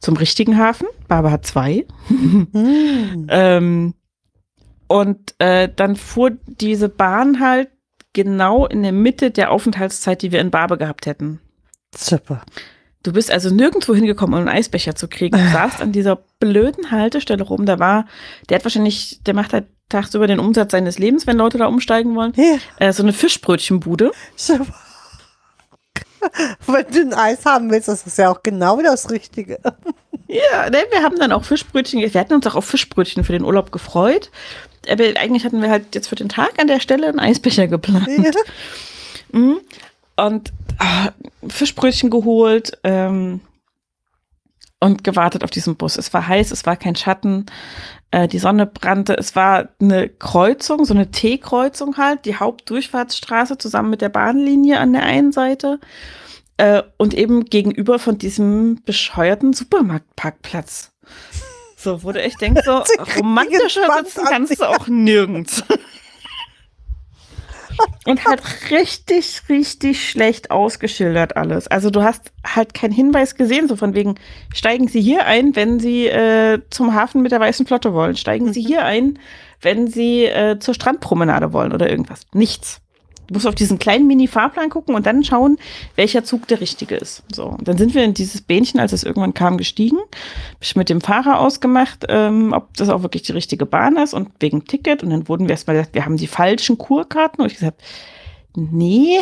Zum 0.00 0.16
richtigen 0.16 0.58
Hafen. 0.58 0.86
Baba 1.08 1.30
hat 1.30 1.46
zwei. 1.46 1.86
mm. 2.08 3.26
ähm, 3.28 3.94
und 4.88 5.34
äh, 5.38 5.68
dann 5.74 5.96
fuhr 5.96 6.32
diese 6.46 6.88
Bahn 6.88 7.40
halt 7.40 7.70
genau 8.12 8.66
in 8.66 8.82
der 8.82 8.92
Mitte 8.92 9.30
der 9.30 9.50
Aufenthaltszeit, 9.50 10.22
die 10.22 10.32
wir 10.32 10.40
in 10.40 10.50
Barbe 10.50 10.76
gehabt 10.76 11.06
hätten. 11.06 11.40
Super. 11.96 12.42
Du 13.02 13.12
bist 13.12 13.30
also 13.30 13.50
nirgendwo 13.50 13.94
hingekommen, 13.94 14.34
um 14.34 14.46
einen 14.46 14.56
Eisbecher 14.56 14.94
zu 14.94 15.08
kriegen. 15.08 15.36
Du 15.36 15.52
saßt 15.52 15.80
an 15.80 15.92
dieser 15.92 16.16
blöden 16.38 16.90
Haltestelle 16.90 17.42
rum. 17.42 17.66
Da 17.66 17.78
war, 17.78 18.06
der 18.48 18.56
hat 18.56 18.64
wahrscheinlich, 18.64 19.20
der 19.26 19.34
macht 19.34 19.52
halt 19.52 19.66
tagsüber 19.88 20.26
den 20.26 20.38
Umsatz 20.38 20.72
seines 20.72 20.98
Lebens, 20.98 21.26
wenn 21.26 21.36
Leute 21.36 21.58
da 21.58 21.66
umsteigen 21.66 22.14
wollen. 22.14 22.32
Ja. 22.36 22.56
Äh, 22.78 22.92
so 22.92 23.02
eine 23.02 23.12
Fischbrötchenbude. 23.12 24.12
Wenn 26.66 26.86
du 26.92 27.00
ein 27.00 27.14
Eis 27.14 27.44
haben 27.44 27.68
willst, 27.70 27.88
das 27.88 28.06
ist 28.06 28.16
ja 28.16 28.30
auch 28.30 28.44
genau 28.44 28.80
das 28.80 29.10
Richtige. 29.10 29.58
Ja, 30.28 30.70
ne, 30.70 30.78
wir 30.90 31.02
haben 31.02 31.18
dann 31.18 31.30
auch 31.30 31.44
Fischbrötchen, 31.44 32.00
wir 32.00 32.18
hatten 32.18 32.32
uns 32.32 32.46
auch 32.46 32.54
auf 32.54 32.64
Fischbrötchen 32.64 33.22
für 33.22 33.32
den 33.32 33.44
Urlaub 33.44 33.70
gefreut. 33.70 34.30
Aber 34.88 35.04
eigentlich 35.20 35.44
hatten 35.44 35.60
wir 35.60 35.68
halt 35.68 35.94
jetzt 35.94 36.08
für 36.08 36.14
den 36.14 36.30
Tag 36.30 36.58
an 36.58 36.68
der 36.68 36.80
Stelle 36.80 37.06
einen 37.08 37.18
Eisbecher 37.18 37.66
geplant. 37.66 38.08
Ja. 38.08 38.30
Mhm 39.32 39.60
und 40.16 40.52
Fischbrötchen 41.48 42.10
geholt 42.10 42.78
ähm, 42.84 43.40
und 44.80 45.04
gewartet 45.04 45.44
auf 45.44 45.50
diesen 45.50 45.76
Bus. 45.76 45.96
Es 45.96 46.12
war 46.12 46.26
heiß, 46.26 46.50
es 46.50 46.66
war 46.66 46.76
kein 46.76 46.96
Schatten, 46.96 47.46
äh, 48.10 48.28
die 48.28 48.38
Sonne 48.38 48.66
brannte. 48.66 49.16
Es 49.16 49.36
war 49.36 49.68
eine 49.80 50.08
Kreuzung, 50.08 50.84
so 50.84 50.94
eine 50.94 51.10
T-Kreuzung 51.10 51.96
halt, 51.96 52.24
die 52.24 52.36
Hauptdurchfahrtsstraße 52.36 53.58
zusammen 53.58 53.90
mit 53.90 54.00
der 54.00 54.08
Bahnlinie 54.08 54.78
an 54.78 54.92
der 54.92 55.02
einen 55.04 55.32
Seite 55.32 55.80
äh, 56.56 56.82
und 56.96 57.14
eben 57.14 57.44
gegenüber 57.44 57.98
von 57.98 58.18
diesem 58.18 58.82
bescheuerten 58.84 59.52
Supermarktparkplatz. 59.52 60.92
So, 61.76 62.04
wo 62.04 62.12
du 62.12 62.22
echt 62.22 62.40
denkst, 62.40 62.62
so 62.64 62.72
romantischer 63.18 63.86
sitzen 63.98 64.24
kannst 64.24 64.60
du 64.60 64.64
auch 64.64 64.86
nirgends. 64.86 65.64
Und 68.06 68.24
halt 68.24 68.42
richtig, 68.70 69.42
richtig 69.48 70.08
schlecht 70.08 70.50
ausgeschildert 70.50 71.36
alles. 71.36 71.68
Also 71.68 71.90
du 71.90 72.02
hast 72.02 72.32
halt 72.44 72.74
keinen 72.74 72.92
Hinweis 72.92 73.36
gesehen, 73.36 73.68
so 73.68 73.76
von 73.76 73.94
wegen, 73.94 74.16
steigen 74.52 74.88
Sie 74.88 75.00
hier 75.00 75.26
ein, 75.26 75.54
wenn 75.54 75.78
Sie 75.78 76.06
äh, 76.06 76.60
zum 76.70 76.94
Hafen 76.94 77.22
mit 77.22 77.32
der 77.32 77.40
weißen 77.40 77.66
Flotte 77.66 77.94
wollen. 77.94 78.16
Steigen 78.16 78.46
mhm. 78.46 78.52
Sie 78.52 78.62
hier 78.62 78.84
ein, 78.84 79.18
wenn 79.60 79.86
Sie 79.86 80.24
äh, 80.24 80.58
zur 80.58 80.74
Strandpromenade 80.74 81.52
wollen 81.52 81.72
oder 81.72 81.88
irgendwas. 81.88 82.22
Nichts. 82.32 82.80
Du 83.32 83.38
musst 83.38 83.46
auf 83.46 83.54
diesen 83.54 83.78
kleinen 83.78 84.06
Mini-Fahrplan 84.06 84.68
gucken 84.68 84.94
und 84.94 85.06
dann 85.06 85.24
schauen, 85.24 85.56
welcher 85.96 86.22
Zug 86.22 86.46
der 86.48 86.60
richtige 86.60 86.96
ist. 86.96 87.22
So, 87.32 87.46
und 87.46 87.66
dann 87.66 87.78
sind 87.78 87.94
wir 87.94 88.04
in 88.04 88.12
dieses 88.12 88.42
Bähnchen, 88.42 88.78
als 88.78 88.92
es 88.92 89.04
irgendwann 89.04 89.32
kam, 89.32 89.56
gestiegen. 89.56 89.96
Hab 89.98 90.62
ich 90.62 90.76
mit 90.76 90.90
dem 90.90 91.00
Fahrer 91.00 91.40
ausgemacht, 91.40 92.04
ähm, 92.10 92.52
ob 92.52 92.76
das 92.76 92.90
auch 92.90 93.02
wirklich 93.02 93.22
die 93.22 93.32
richtige 93.32 93.64
Bahn 93.64 93.96
ist 93.96 94.12
und 94.12 94.28
wegen 94.40 94.66
Ticket. 94.66 95.02
Und 95.02 95.10
dann 95.10 95.28
wurden 95.28 95.48
wir 95.48 95.52
erstmal 95.52 95.76
gesagt, 95.76 95.94
wir 95.94 96.04
haben 96.04 96.18
die 96.18 96.26
falschen 96.26 96.76
Kurkarten. 96.76 97.42
Und 97.42 97.50
ich 97.50 97.58
gesagt, 97.58 97.80
nee, 98.54 99.18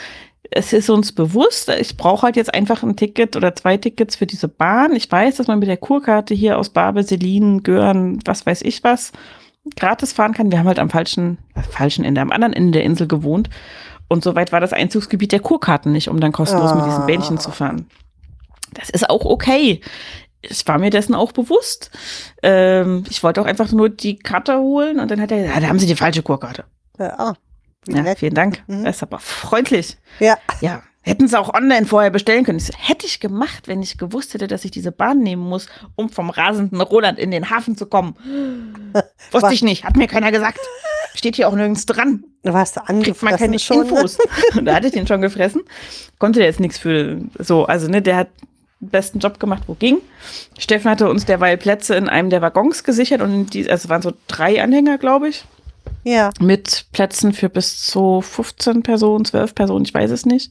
es 0.50 0.72
ist 0.72 0.90
uns 0.90 1.12
bewusst, 1.12 1.70
ich 1.70 1.96
brauche 1.96 2.22
halt 2.22 2.36
jetzt 2.36 2.52
einfach 2.52 2.82
ein 2.82 2.96
Ticket 2.96 3.36
oder 3.36 3.54
zwei 3.54 3.76
Tickets 3.76 4.16
für 4.16 4.26
diese 4.26 4.48
Bahn. 4.48 4.94
Ich 4.96 5.10
weiß, 5.10 5.36
dass 5.36 5.46
man 5.46 5.60
mit 5.60 5.68
der 5.68 5.76
Kurkarte 5.76 6.34
hier 6.34 6.58
aus 6.58 6.70
Barbe, 6.70 7.04
Selin, 7.04 7.62
Gören, 7.62 8.18
was 8.24 8.44
weiß 8.44 8.62
ich 8.62 8.82
was, 8.82 9.12
gratis 9.76 10.12
fahren 10.12 10.32
kann. 10.32 10.50
Wir 10.50 10.58
haben 10.58 10.66
halt 10.66 10.78
am 10.78 10.90
falschen, 10.90 11.38
äh, 11.54 11.62
falschen 11.62 12.04
Ende, 12.04 12.20
am 12.20 12.30
anderen 12.30 12.52
Ende 12.52 12.72
der 12.72 12.84
Insel 12.84 13.06
gewohnt. 13.06 13.48
Und 14.08 14.22
soweit 14.24 14.52
war 14.52 14.60
das 14.60 14.72
Einzugsgebiet 14.72 15.32
der 15.32 15.40
Kurkarten 15.40 15.92
nicht, 15.92 16.08
um 16.08 16.20
dann 16.20 16.32
kostenlos 16.32 16.72
ah. 16.72 16.74
mit 16.74 16.86
diesen 16.86 17.06
Bähnchen 17.06 17.38
zu 17.38 17.50
fahren. 17.50 17.86
Das 18.74 18.90
ist 18.90 19.08
auch 19.08 19.24
okay. 19.24 19.80
Ich 20.42 20.66
war 20.66 20.78
mir 20.78 20.90
dessen 20.90 21.14
auch 21.14 21.32
bewusst. 21.32 21.90
Ähm, 22.42 23.04
ich 23.08 23.22
wollte 23.22 23.40
auch 23.40 23.46
einfach 23.46 23.70
nur 23.72 23.88
die 23.88 24.18
Karte 24.18 24.58
holen 24.58 24.98
und 24.98 25.10
dann 25.10 25.20
hat 25.20 25.30
er 25.30 25.38
gesagt, 25.38 25.54
ja, 25.54 25.60
da 25.60 25.68
haben 25.68 25.78
Sie 25.78 25.86
die 25.86 25.96
falsche 25.96 26.22
Kurkarte. 26.22 26.64
Ja, 26.98 27.18
ah, 27.18 27.34
ja 27.86 28.14
vielen 28.16 28.34
Dank. 28.34 28.62
Mhm. 28.66 28.84
Das 28.84 28.96
ist 28.96 29.02
aber 29.02 29.18
freundlich. 29.18 29.96
Ja. 30.18 30.36
Ja. 30.60 30.82
Hätten 31.04 31.26
sie 31.26 31.38
auch 31.38 31.52
online 31.52 31.84
vorher 31.84 32.10
bestellen 32.10 32.44
können. 32.44 32.58
Das 32.58 32.70
hätte 32.78 33.06
ich 33.06 33.18
gemacht, 33.18 33.66
wenn 33.66 33.82
ich 33.82 33.98
gewusst 33.98 34.34
hätte, 34.34 34.46
dass 34.46 34.64
ich 34.64 34.70
diese 34.70 34.92
Bahn 34.92 35.18
nehmen 35.18 35.42
muss, 35.42 35.66
um 35.96 36.08
vom 36.08 36.30
rasenden 36.30 36.80
Roland 36.80 37.18
in 37.18 37.32
den 37.32 37.50
Hafen 37.50 37.76
zu 37.76 37.86
kommen. 37.86 38.14
Wusste 39.32 39.48
Was? 39.48 39.52
ich 39.52 39.62
nicht, 39.62 39.84
hat 39.84 39.96
mir 39.96 40.06
keiner 40.06 40.30
gesagt. 40.30 40.60
Steht 41.14 41.36
hier 41.36 41.48
auch 41.48 41.54
nirgends 41.54 41.86
dran. 41.86 42.24
Du 42.44 42.52
warst 42.52 42.78
angefressen 42.78 43.02
Kriegt 43.02 43.22
man 43.22 43.36
keine 43.36 43.58
schon. 43.58 43.82
Infos. 43.82 44.18
da 44.62 44.74
hatte 44.74 44.86
ich 44.86 44.92
den 44.92 45.06
schon 45.06 45.20
gefressen. 45.20 45.62
Konnte 46.18 46.38
der 46.38 46.48
jetzt 46.48 46.60
nichts 46.60 46.78
für 46.78 47.20
so. 47.38 47.66
Also, 47.66 47.88
ne, 47.88 48.00
der 48.00 48.16
hat 48.16 48.28
den 48.80 48.90
besten 48.90 49.18
Job 49.18 49.38
gemacht, 49.38 49.64
wo 49.66 49.74
ging. 49.74 49.98
Steffen 50.58 50.90
hatte 50.90 51.10
uns 51.10 51.26
derweil 51.26 51.58
Plätze 51.58 51.96
in 51.96 52.08
einem 52.08 52.30
der 52.30 52.42
Waggons 52.42 52.84
gesichert 52.84 53.20
und 53.20 53.54
die, 53.54 53.70
also 53.70 53.84
es 53.84 53.88
waren 53.88 54.02
so 54.02 54.12
drei 54.26 54.62
Anhänger, 54.62 54.98
glaube 54.98 55.28
ich. 55.28 55.44
Ja. 56.04 56.30
Mit 56.40 56.86
Plätzen 56.92 57.32
für 57.32 57.48
bis 57.48 57.84
zu 57.84 58.20
15 58.20 58.82
Personen, 58.82 59.24
12 59.24 59.54
Personen, 59.54 59.84
ich 59.84 59.94
weiß 59.94 60.10
es 60.10 60.26
nicht. 60.26 60.50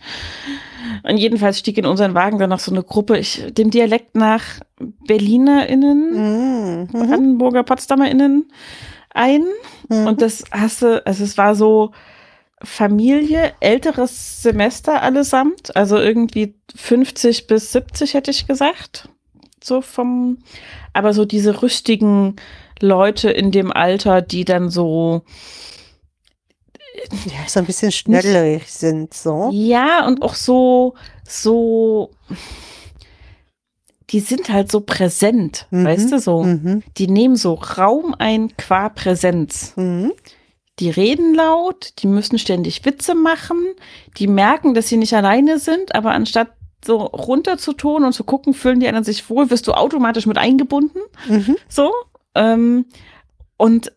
Und 1.04 1.18
jedenfalls 1.18 1.60
stieg 1.60 1.78
in 1.78 1.86
unseren 1.86 2.14
Wagen 2.14 2.40
dann 2.40 2.50
noch 2.50 2.60
so 2.60 2.72
eine 2.72 2.84
Gruppe, 2.84 3.18
ich, 3.18 3.44
dem 3.52 3.70
Dialekt 3.70 4.16
nach 4.16 4.44
BerlinerInnen, 4.80 6.82
mhm. 6.82 6.88
Brandenburger, 6.88 7.64
PotsdamerInnen 7.64 8.46
ein. 9.14 9.46
Mhm. 9.90 10.08
Und 10.08 10.22
das 10.22 10.44
hast 10.52 10.82
du, 10.82 11.06
also 11.06 11.24
es 11.24 11.38
war 11.38 11.56
so 11.56 11.92
Familie, 12.64 13.54
älteres 13.60 14.42
Semester 14.42 15.02
allesamt, 15.02 15.76
also 15.76 15.98
irgendwie 15.98 16.56
50 16.76 17.48
bis 17.48 17.72
70 17.72 18.14
hätte 18.14 18.32
ich 18.32 18.48
gesagt. 18.48 19.10
So 19.64 19.82
vom, 19.82 20.40
aber 20.94 21.14
so 21.14 21.26
diese 21.26 21.62
rüstigen 21.62 22.36
Leute 22.82 23.30
in 23.30 23.52
dem 23.52 23.72
Alter, 23.72 24.22
die 24.22 24.46
dann 24.46 24.70
so 24.70 25.24
ja, 27.26 27.48
so 27.48 27.60
ein 27.60 27.66
bisschen 27.66 27.92
schneller 27.92 28.60
sind, 28.66 29.14
so. 29.14 29.50
Ja, 29.52 30.06
und 30.06 30.22
auch 30.22 30.36
so, 30.36 30.96
so, 31.28 32.12
die 34.10 34.20
sind 34.20 34.50
halt 34.50 34.72
so 34.72 34.82
präsent, 34.82 35.68
mhm. 35.72 35.86
weißt 35.86 36.12
du, 36.12 36.20
so. 36.20 36.44
Mhm. 36.44 36.84
Die 36.98 37.08
nehmen 37.08 37.36
so 37.36 37.54
Raum 37.54 38.16
ein 38.18 38.56
qua 38.58 38.90
Präsenz. 38.90 39.74
Mhm. 39.76 40.14
Die 40.80 40.90
reden 40.90 41.34
laut, 41.34 41.94
die 42.00 42.08
müssen 42.08 42.40
ständig 42.40 42.86
Witze 42.86 43.14
machen, 43.14 43.58
die 44.18 44.28
merken, 44.28 44.74
dass 44.74 44.88
sie 44.88 44.98
nicht 44.98 45.14
alleine 45.14 45.60
sind, 45.60 45.94
aber 45.94 46.12
anstatt 46.12 46.50
so 46.84 46.98
runter 46.98 47.58
zu 47.58 47.74
tun 47.74 48.04
und 48.04 48.14
zu 48.14 48.24
gucken, 48.24 48.54
fühlen 48.54 48.80
die 48.80 48.88
anderen 48.88 49.04
sich 49.04 49.30
wohl, 49.30 49.50
wirst 49.52 49.68
du 49.68 49.74
automatisch 49.74 50.26
mit 50.26 50.38
eingebunden. 50.38 51.00
Mhm. 51.28 51.56
So. 51.70 51.92
Ähm, 52.36 52.86
und 53.58 53.92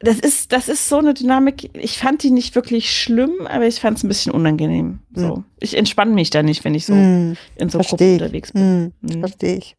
das 0.00 0.18
ist, 0.18 0.52
das 0.52 0.68
ist 0.68 0.88
so 0.88 0.98
eine 0.98 1.12
Dynamik. 1.12 1.70
Ich 1.74 1.98
fand 1.98 2.22
die 2.22 2.30
nicht 2.30 2.54
wirklich 2.54 2.90
schlimm, 2.90 3.46
aber 3.46 3.66
ich 3.66 3.80
fand 3.80 3.98
es 3.98 4.04
ein 4.04 4.08
bisschen 4.08 4.32
unangenehm. 4.32 5.00
So. 5.14 5.36
Mhm. 5.36 5.44
Ich 5.60 5.76
entspanne 5.76 6.12
mich 6.12 6.30
da 6.30 6.42
nicht, 6.42 6.64
wenn 6.64 6.74
ich 6.74 6.86
so 6.86 6.94
mhm. 6.94 7.36
in 7.56 7.68
so 7.68 7.78
Gruppen 7.78 8.14
unterwegs 8.14 8.52
bin. 8.52 8.84
Mhm. 8.84 8.92
mhm. 9.02 9.20
Verstehe 9.20 9.56
ich. 9.56 9.76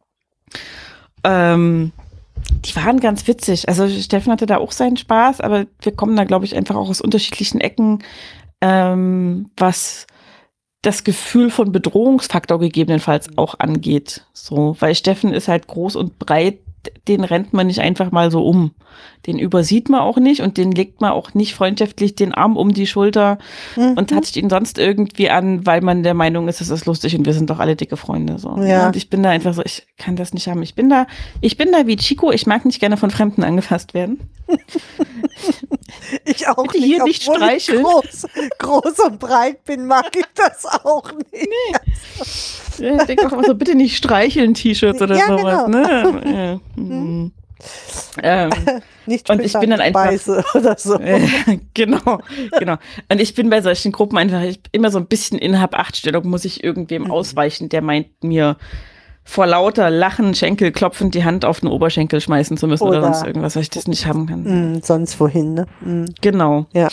Ähm, 1.24 1.92
die 2.64 2.76
waren 2.76 3.00
ganz 3.00 3.26
witzig. 3.26 3.68
Also 3.68 3.88
Steffen 3.88 4.32
hatte 4.32 4.46
da 4.46 4.58
auch 4.58 4.70
seinen 4.70 4.96
Spaß, 4.96 5.40
aber 5.40 5.66
wir 5.80 5.92
kommen 5.92 6.14
da, 6.14 6.22
glaube 6.24 6.44
ich, 6.44 6.56
einfach 6.56 6.76
auch 6.76 6.88
aus 6.88 7.00
unterschiedlichen 7.00 7.60
Ecken, 7.60 8.04
ähm, 8.60 9.50
was 9.56 10.06
das 10.82 11.02
Gefühl 11.02 11.50
von 11.50 11.72
Bedrohungsfaktor 11.72 12.60
gegebenenfalls 12.60 13.36
auch 13.36 13.58
angeht. 13.58 14.24
So, 14.32 14.76
weil 14.78 14.94
Steffen 14.94 15.32
ist 15.32 15.48
halt 15.48 15.66
groß 15.66 15.96
und 15.96 16.18
breit, 16.20 16.58
den 17.08 17.24
rennt 17.24 17.52
man 17.52 17.66
nicht 17.66 17.80
einfach 17.80 18.10
mal 18.10 18.30
so 18.30 18.44
um. 18.46 18.72
Den 19.26 19.38
übersieht 19.38 19.88
man 19.88 20.00
auch 20.00 20.16
nicht 20.18 20.40
und 20.42 20.56
den 20.56 20.72
legt 20.72 21.00
man 21.00 21.12
auch 21.12 21.32
nicht 21.34 21.54
freundschaftlich 21.54 22.14
den 22.14 22.32
Arm 22.34 22.56
um 22.56 22.74
die 22.74 22.86
Schulter 22.86 23.38
Mhm. 23.76 23.92
und 23.96 24.10
toucht 24.10 24.36
ihn 24.36 24.50
sonst 24.50 24.78
irgendwie 24.78 25.30
an, 25.30 25.64
weil 25.66 25.80
man 25.80 26.02
der 26.02 26.14
Meinung 26.14 26.48
ist, 26.48 26.60
es 26.60 26.70
ist 26.70 26.86
lustig 26.86 27.16
und 27.16 27.24
wir 27.24 27.32
sind 27.32 27.48
doch 27.50 27.58
alle 27.58 27.76
dicke 27.76 27.96
Freunde. 27.96 28.38
So. 28.38 28.56
Ja. 28.62 28.86
Und 28.88 28.96
ich 28.96 29.08
bin 29.10 29.22
da 29.22 29.30
einfach 29.30 29.54
so, 29.54 29.62
ich 29.64 29.86
kann 29.96 30.16
das 30.16 30.34
nicht 30.34 30.48
haben. 30.48 30.62
Ich 30.62 30.74
bin 30.74 30.90
da, 30.90 31.06
ich 31.40 31.56
bin 31.56 31.70
da 31.72 31.86
wie 31.86 31.96
Chico, 31.96 32.30
ich 32.32 32.46
mag 32.46 32.64
nicht 32.64 32.80
gerne 32.80 32.96
von 32.96 33.10
Fremden 33.10 33.44
angefasst 33.44 33.94
werden. 33.94 34.20
Ich 36.24 36.48
auch 36.48 36.62
Bitte 36.64 36.78
hier 36.78 37.04
nicht 37.04 37.28
obwohl 37.28 37.42
ich 37.52 37.64
streicheln. 37.64 37.82
Groß, 37.84 38.26
groß 38.58 38.98
und 39.06 39.18
breit 39.18 39.64
bin, 39.64 39.86
mag 39.86 40.10
ich 40.16 40.24
das 40.34 40.64
auch 40.66 41.12
nicht. 41.12 41.48
Ja, 42.78 42.96
Ich 42.96 43.02
denke 43.04 43.26
auch 43.26 43.32
immer 43.32 43.44
so, 43.44 43.54
bitte 43.54 43.74
nicht 43.74 43.96
streicheln 43.96 44.54
T-Shirts 44.54 45.00
oder 45.02 45.16
Ja, 45.16 45.26
sowas. 45.26 45.64
genau. 45.66 45.68
Ne? 45.68 46.60
Ja. 46.76 46.82
Mhm. 46.82 47.32
ähm, 48.22 48.50
Nicht 49.06 49.28
Und 49.30 49.40
ich 49.42 49.52
bin 49.52 49.70
dann 49.70 49.80
einfach- 49.80 50.04
Speise 50.06 50.44
oder 50.54 50.76
so. 50.78 50.96
genau, 51.74 52.18
genau. 52.58 52.76
Und 53.10 53.20
ich 53.20 53.34
bin 53.34 53.50
bei 53.50 53.60
solchen 53.60 53.90
Gruppen 53.90 54.16
einfach 54.16 54.42
immer 54.70 54.90
so 54.92 54.98
ein 54.98 55.06
bisschen 55.06 55.38
in 55.38 55.60
Hab-Acht-Stellung, 55.60 56.28
muss 56.28 56.44
ich 56.44 56.62
irgendwem 56.62 57.04
Mhm. 57.04 57.10
ausweichen, 57.10 57.68
der 57.68 57.82
meint 57.82 58.22
mir 58.22 58.56
vor 59.24 59.46
lauter 59.46 59.90
Lachen, 59.90 60.34
Schenkel 60.34 60.70
klopfend 60.72 61.14
die 61.16 61.24
Hand 61.24 61.44
auf 61.44 61.60
den 61.60 61.68
Oberschenkel 61.68 62.20
schmeißen 62.20 62.56
zu 62.56 62.66
müssen 62.68 62.84
oder, 62.84 62.98
Oder- 62.98 63.12
sonst 63.14 63.26
irgendwas, 63.26 63.56
weil 63.56 63.62
ich 63.62 63.70
das 63.70 63.86
nicht 63.88 64.06
haben 64.06 64.26
kann. 64.26 64.74
Mm, 64.76 64.82
sonst 64.82 65.18
wohin, 65.20 65.54
ne? 65.54 65.66
Mm. 65.80 66.04
Genau. 66.20 66.66
Ja. 66.72 66.88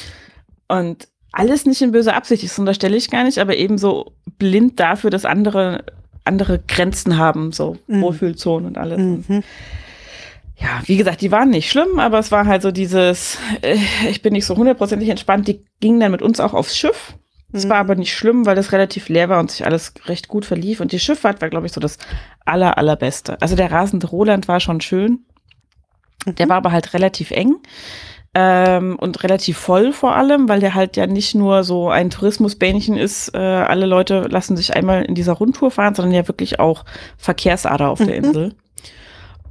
Und 0.67 1.07
alles 1.31 1.65
nicht 1.65 1.81
in 1.81 1.91
böser 1.91 2.15
Absicht, 2.15 2.43
das 2.43 2.57
unterstelle 2.59 2.97
ich 2.97 3.09
gar 3.09 3.23
nicht, 3.23 3.37
aber 3.39 3.55
eben 3.55 3.77
so 3.77 4.13
blind 4.37 4.79
dafür, 4.79 5.09
dass 5.09 5.25
andere, 5.25 5.83
andere 6.25 6.59
Grenzen 6.67 7.17
haben, 7.17 7.51
so 7.51 7.77
Mhm. 7.87 8.01
Wohlfühlzonen 8.01 8.67
und 8.67 8.77
alles. 8.77 8.99
Mhm. 8.99 9.43
ja, 10.57 10.81
wie 10.85 10.97
gesagt, 10.97 11.21
die 11.21 11.31
waren 11.31 11.49
nicht 11.51 11.69
schlimm, 11.69 11.99
aber 11.99 12.19
es 12.19 12.31
war 12.31 12.45
halt 12.45 12.61
so 12.61 12.71
dieses, 12.71 13.37
äh, 13.61 13.77
ich 14.09 14.21
bin 14.21 14.33
nicht 14.33 14.45
so 14.45 14.55
hundertprozentig 14.57 15.07
entspannt. 15.09 15.47
Die 15.47 15.63
gingen 15.79 15.99
dann 16.01 16.11
mit 16.11 16.21
uns 16.21 16.39
auch 16.39 16.53
aufs 16.53 16.75
Schiff. 16.77 17.13
Es 17.53 17.67
war 17.69 17.77
Mhm. 17.77 17.89
aber 17.89 17.95
nicht 17.95 18.13
schlimm, 18.13 18.45
weil 18.45 18.55
das 18.55 18.71
relativ 18.73 19.07
leer 19.09 19.29
war 19.29 19.39
und 19.39 19.49
sich 19.51 19.65
alles 19.65 19.93
recht 20.05 20.27
gut 20.27 20.45
verlief. 20.45 20.81
Und 20.81 20.91
die 20.91 20.99
Schifffahrt 20.99 21.41
war, 21.41 21.49
glaube 21.49 21.65
ich, 21.65 21.71
so 21.71 21.79
das 21.79 21.97
aller, 22.45 22.77
allerbeste. 22.77 23.41
Also 23.41 23.55
der 23.55 23.71
rasende 23.71 24.07
Roland 24.07 24.47
war 24.47 24.59
schon 24.59 24.81
schön. 24.81 25.19
Der 26.25 26.45
Mhm. 26.45 26.49
war 26.49 26.57
aber 26.57 26.71
halt 26.73 26.93
relativ 26.93 27.31
eng. 27.31 27.55
Ähm, 28.35 28.95
und 28.99 29.23
relativ 29.23 29.57
voll 29.57 29.91
vor 29.91 30.15
allem, 30.15 30.47
weil 30.49 30.59
der 30.59 30.75
halt 30.75 30.97
ja 30.97 31.07
nicht 31.07 31.33
nur 31.33 31.63
so 31.63 31.89
ein 31.89 32.11
Tourismusbähnchen 32.11 32.95
ist, 32.95 33.33
äh, 33.33 33.37
alle 33.39 33.87
Leute 33.87 34.27
lassen 34.29 34.55
sich 34.55 34.75
einmal 34.75 35.03
in 35.03 35.15
dieser 35.15 35.33
Rundtour 35.33 35.71
fahren, 35.71 35.95
sondern 35.95 36.13
ja 36.13 36.27
wirklich 36.27 36.59
auch 36.59 36.85
Verkehrsader 37.17 37.89
auf 37.89 37.97
der 37.97 38.19
Mhm. 38.19 38.25
Insel. 38.25 38.55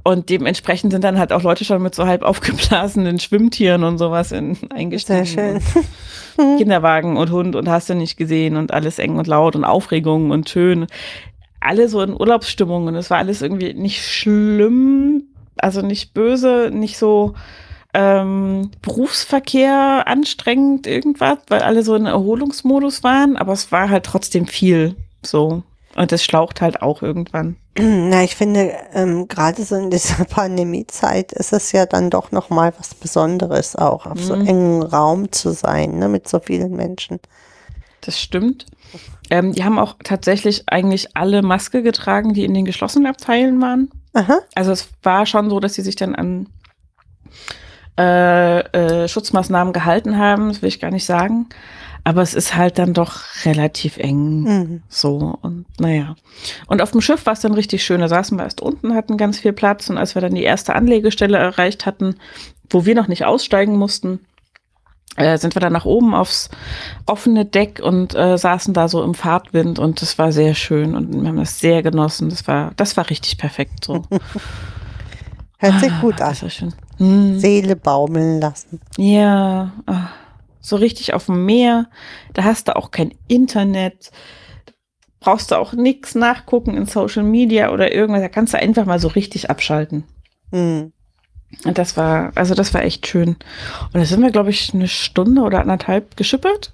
Und 0.03 0.29
dementsprechend 0.29 0.93
sind 0.93 1.03
dann 1.03 1.19
halt 1.19 1.33
auch 1.33 1.43
Leute 1.43 1.65
schon 1.65 1.81
mit 1.81 1.93
so 1.93 2.07
halb 2.07 2.23
aufgeblasenen 2.23 3.19
Schwimmtieren 3.19 3.83
und 3.83 3.97
sowas 3.97 4.31
in, 4.31 4.57
eingestiegen. 4.73 5.25
Sehr 5.25 5.59
schön. 5.59 5.83
Und 6.37 6.57
Kinderwagen 6.57 7.17
und 7.17 7.31
Hund 7.31 7.57
und 7.57 7.67
hast 7.67 7.89
du 7.89 7.95
nicht 7.95 8.15
gesehen 8.15 8.55
und 8.55 8.73
alles 8.73 8.97
eng 8.97 9.17
und 9.17 9.27
laut 9.27 9.57
und 9.57 9.65
Aufregung 9.65 10.31
und 10.31 10.47
schön. 10.49 10.87
Alle 11.59 11.89
so 11.89 12.01
in 12.01 12.13
Urlaubsstimmung 12.13 12.87
und 12.87 12.95
es 12.95 13.09
war 13.09 13.17
alles 13.17 13.41
irgendwie 13.41 13.73
nicht 13.73 14.01
schlimm, 14.07 15.23
also 15.57 15.81
nicht 15.81 16.13
böse, 16.13 16.71
nicht 16.73 16.97
so 16.97 17.33
ähm, 17.93 18.71
Berufsverkehr 18.81 20.03
anstrengend 20.07 20.85
irgendwas, 20.87 21.39
weil 21.47 21.61
alle 21.61 21.83
so 21.83 21.95
in 21.95 22.05
Erholungsmodus 22.05 23.03
waren, 23.03 23.35
aber 23.37 23.53
es 23.53 23.71
war 23.71 23.89
halt 23.89 24.05
trotzdem 24.05 24.45
viel 24.47 24.95
so. 25.23 25.63
Und 25.95 26.11
das 26.11 26.23
schlaucht 26.23 26.61
halt 26.61 26.81
auch 26.83 27.01
irgendwann. 27.01 27.57
Na, 27.77 28.23
ich 28.23 28.35
finde, 28.35 28.73
ähm, 28.93 29.27
gerade 29.27 29.63
so 29.63 29.75
in 29.75 29.89
dieser 29.89 30.23
Pandemiezeit 30.29 31.31
ist 31.31 31.51
es 31.51 31.71
ja 31.71 31.85
dann 31.85 32.09
doch 32.09 32.31
nochmal 32.31 32.73
was 32.77 32.93
Besonderes, 32.93 33.75
auch 33.75 34.05
auf 34.05 34.19
so 34.21 34.35
Mhm. 34.35 34.47
engem 34.47 34.81
Raum 34.83 35.31
zu 35.31 35.51
sein, 35.51 35.97
ne, 35.97 36.07
mit 36.07 36.27
so 36.27 36.39
vielen 36.39 36.75
Menschen. 36.75 37.19
Das 38.01 38.19
stimmt. 38.19 38.65
Ähm, 39.29 39.53
die 39.53 39.63
haben 39.63 39.79
auch 39.79 39.95
tatsächlich 40.03 40.63
eigentlich 40.67 41.15
alle 41.17 41.41
Maske 41.41 41.81
getragen, 41.83 42.33
die 42.33 42.45
in 42.45 42.53
den 42.53 42.65
geschlossenen 42.65 43.07
Abteilen 43.07 43.61
waren. 43.61 43.89
Aha. 44.13 44.39
Also 44.55 44.71
es 44.71 44.89
war 45.03 45.25
schon 45.25 45.49
so, 45.49 45.59
dass 45.59 45.73
sie 45.73 45.81
sich 45.81 45.95
dann 45.95 46.15
an 46.15 46.47
äh, 47.97 48.59
äh, 48.59 49.07
Schutzmaßnahmen 49.07 49.73
gehalten 49.73 50.17
haben, 50.17 50.49
das 50.49 50.61
will 50.61 50.69
ich 50.69 50.79
gar 50.79 50.91
nicht 50.91 51.05
sagen. 51.05 51.47
Aber 52.05 52.21
es 52.21 52.33
ist 52.33 52.55
halt 52.55 52.79
dann 52.79 52.93
doch 52.93 53.21
relativ 53.43 53.97
eng. 53.97 54.41
Mhm. 54.43 54.83
So, 54.87 55.37
und 55.41 55.65
naja. 55.79 56.15
Und 56.67 56.81
auf 56.81 56.91
dem 56.91 57.01
Schiff 57.01 57.25
war 57.25 57.33
es 57.33 57.41
dann 57.41 57.53
richtig 57.53 57.83
schön. 57.83 57.99
Da 57.99 58.07
saßen 58.07 58.37
wir 58.37 58.45
erst 58.45 58.61
unten, 58.61 58.95
hatten 58.95 59.17
ganz 59.17 59.39
viel 59.39 59.51
Platz. 59.53 59.89
Und 59.89 59.97
als 59.97 60.15
wir 60.15 60.21
dann 60.21 60.33
die 60.33 60.43
erste 60.43 60.75
Anlegestelle 60.75 61.37
erreicht 61.37 61.85
hatten, 61.85 62.15
wo 62.69 62.85
wir 62.85 62.95
noch 62.95 63.09
nicht 63.09 63.25
aussteigen 63.25 63.75
mussten, 63.75 64.21
äh, 65.17 65.37
sind 65.37 65.55
wir 65.55 65.59
dann 65.59 65.73
nach 65.73 65.85
oben 65.85 66.15
aufs 66.15 66.49
offene 67.05 67.43
Deck 67.45 67.81
und 67.83 68.15
äh, 68.15 68.37
saßen 68.37 68.73
da 68.73 68.87
so 68.87 69.03
im 69.03 69.13
Fahrtwind. 69.13 69.77
Und 69.77 70.01
das 70.01 70.17
war 70.17 70.31
sehr 70.31 70.55
schön. 70.55 70.95
Und 70.95 71.13
wir 71.21 71.27
haben 71.27 71.37
das 71.37 71.59
sehr 71.59 71.83
genossen. 71.83 72.29
Das 72.29 72.47
war, 72.47 72.71
das 72.77 72.95
war 72.95 73.09
richtig 73.09 73.37
perfekt 73.37 73.83
so. 73.83 74.05
Hört 75.59 75.79
sich 75.81 75.91
Ah, 75.91 75.99
gut 76.01 76.21
an. 76.21 76.29
Das 76.29 76.43
war 76.43 76.49
schön. 76.49 76.73
Hm. 76.99 77.39
Seele 77.39 77.75
baumeln 77.75 78.39
lassen. 78.39 78.79
Ja, 78.97 79.71
ah, 79.87 80.09
so 80.61 80.75
richtig 80.75 81.13
auf 81.13 81.25
dem 81.25 81.45
Meer. 81.45 81.87
Da 82.33 82.43
hast 82.43 82.67
du 82.67 82.75
auch 82.75 82.91
kein 82.91 83.13
Internet. 83.27 84.11
Brauchst 85.19 85.51
du 85.51 85.55
auch 85.55 85.73
nichts 85.73 86.15
nachgucken 86.15 86.75
in 86.77 86.85
Social 86.85 87.23
Media 87.23 87.71
oder 87.71 87.93
irgendwas. 87.93 88.21
Da 88.21 88.29
kannst 88.29 88.53
du 88.53 88.57
einfach 88.59 88.85
mal 88.85 88.99
so 88.99 89.07
richtig 89.09 89.49
abschalten. 89.49 90.03
Mhm. 90.51 90.93
Und 91.65 91.77
das 91.77 91.97
war, 91.97 92.31
also 92.35 92.53
das 92.53 92.73
war 92.73 92.83
echt 92.83 93.07
schön. 93.07 93.29
Und 93.29 93.95
da 93.95 94.05
sind 94.05 94.21
wir, 94.21 94.29
glaube 94.31 94.51
ich, 94.51 94.73
eine 94.73 94.87
Stunde 94.87 95.41
oder 95.41 95.61
anderthalb 95.61 96.15
geschippert. 96.15 96.73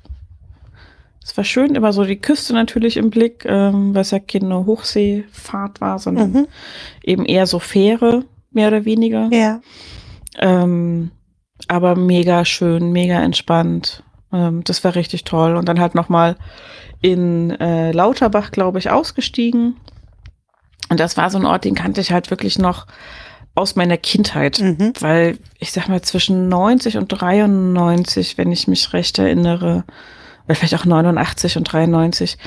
Es 1.24 1.36
war 1.38 1.44
schön, 1.44 1.74
immer 1.74 1.92
so 1.94 2.04
die 2.04 2.18
Küste 2.20 2.54
natürlich 2.54 2.98
im 2.98 3.10
Blick, 3.10 3.46
ähm, 3.46 3.96
weil 3.96 4.02
es 4.02 4.12
ja 4.12 4.20
keine 4.20 4.66
Hochseefahrt 4.66 5.82
war, 5.82 5.98
sondern 5.98 6.32
Mhm. 6.32 6.48
eben 7.04 7.26
eher 7.26 7.48
so 7.48 7.58
Fähre, 7.58 8.26
mehr 8.52 8.68
oder 8.68 8.86
weniger. 8.86 9.30
Ja. 9.32 9.60
Ähm, 10.40 11.12
aber 11.68 11.96
mega 11.96 12.46
schön, 12.46 12.92
mega 12.92 13.22
entspannt. 13.22 14.04
Ähm, 14.32 14.64
das 14.64 14.84
war 14.84 14.96
richtig 14.96 15.24
toll. 15.24 15.56
Und 15.56 15.68
dann 15.68 15.80
halt 15.80 15.96
nochmal 15.96 16.36
in 17.02 17.52
äh, 17.52 17.92
Lauterbach, 17.92 18.52
glaube 18.52 18.80
ich, 18.80 18.90
ausgestiegen. 18.90 19.78
Und 20.90 21.00
das 21.00 21.18
war 21.18 21.30
so 21.30 21.38
ein 21.38 21.46
Ort, 21.46 21.66
den 21.66 21.76
kannte 21.76 22.02
ich 22.02 22.12
halt 22.12 22.30
wirklich 22.30 22.60
noch 22.60 22.86
aus 23.56 23.76
meiner 23.76 23.98
Kindheit. 23.98 24.60
Mhm. 24.60 24.94
Weil 25.00 25.38
ich 25.60 25.72
sag 25.72 25.88
mal, 25.88 26.02
zwischen 26.02 26.50
90 26.50 26.98
und 26.98 27.08
93, 27.08 28.38
wenn 28.38 28.52
ich 28.52 28.68
mich 28.68 28.94
recht 28.94 29.18
erinnere, 29.18 29.84
oder 30.46 30.56
vielleicht 30.56 30.76
auch 30.76 30.86
89 30.86 31.58
und 31.58 31.64
93, 31.72 32.38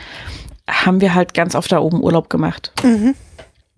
haben 0.68 1.00
wir 1.00 1.14
halt 1.14 1.34
ganz 1.34 1.54
oft 1.54 1.72
da 1.72 1.78
oben 1.78 2.02
Urlaub 2.02 2.28
gemacht 2.28 2.72
Mhm. 2.82 3.14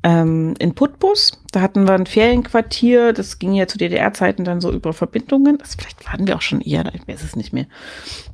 Ähm, 0.02 0.54
in 0.58 0.74
Putbus. 0.74 1.32
Da 1.52 1.60
hatten 1.60 1.86
wir 1.86 1.94
ein 1.94 2.06
Ferienquartier. 2.06 3.12
Das 3.12 3.38
ging 3.38 3.52
ja 3.52 3.66
zu 3.66 3.78
DDR-Zeiten 3.78 4.44
dann 4.44 4.60
so 4.60 4.72
über 4.72 4.92
Verbindungen. 4.92 5.58
Das, 5.58 5.74
vielleicht 5.74 6.06
waren 6.06 6.26
wir 6.26 6.36
auch 6.36 6.42
schon 6.42 6.60
eher, 6.60 6.84
ich 6.94 7.06
weiß 7.06 7.22
es 7.22 7.36
nicht 7.36 7.52
mehr. 7.52 7.66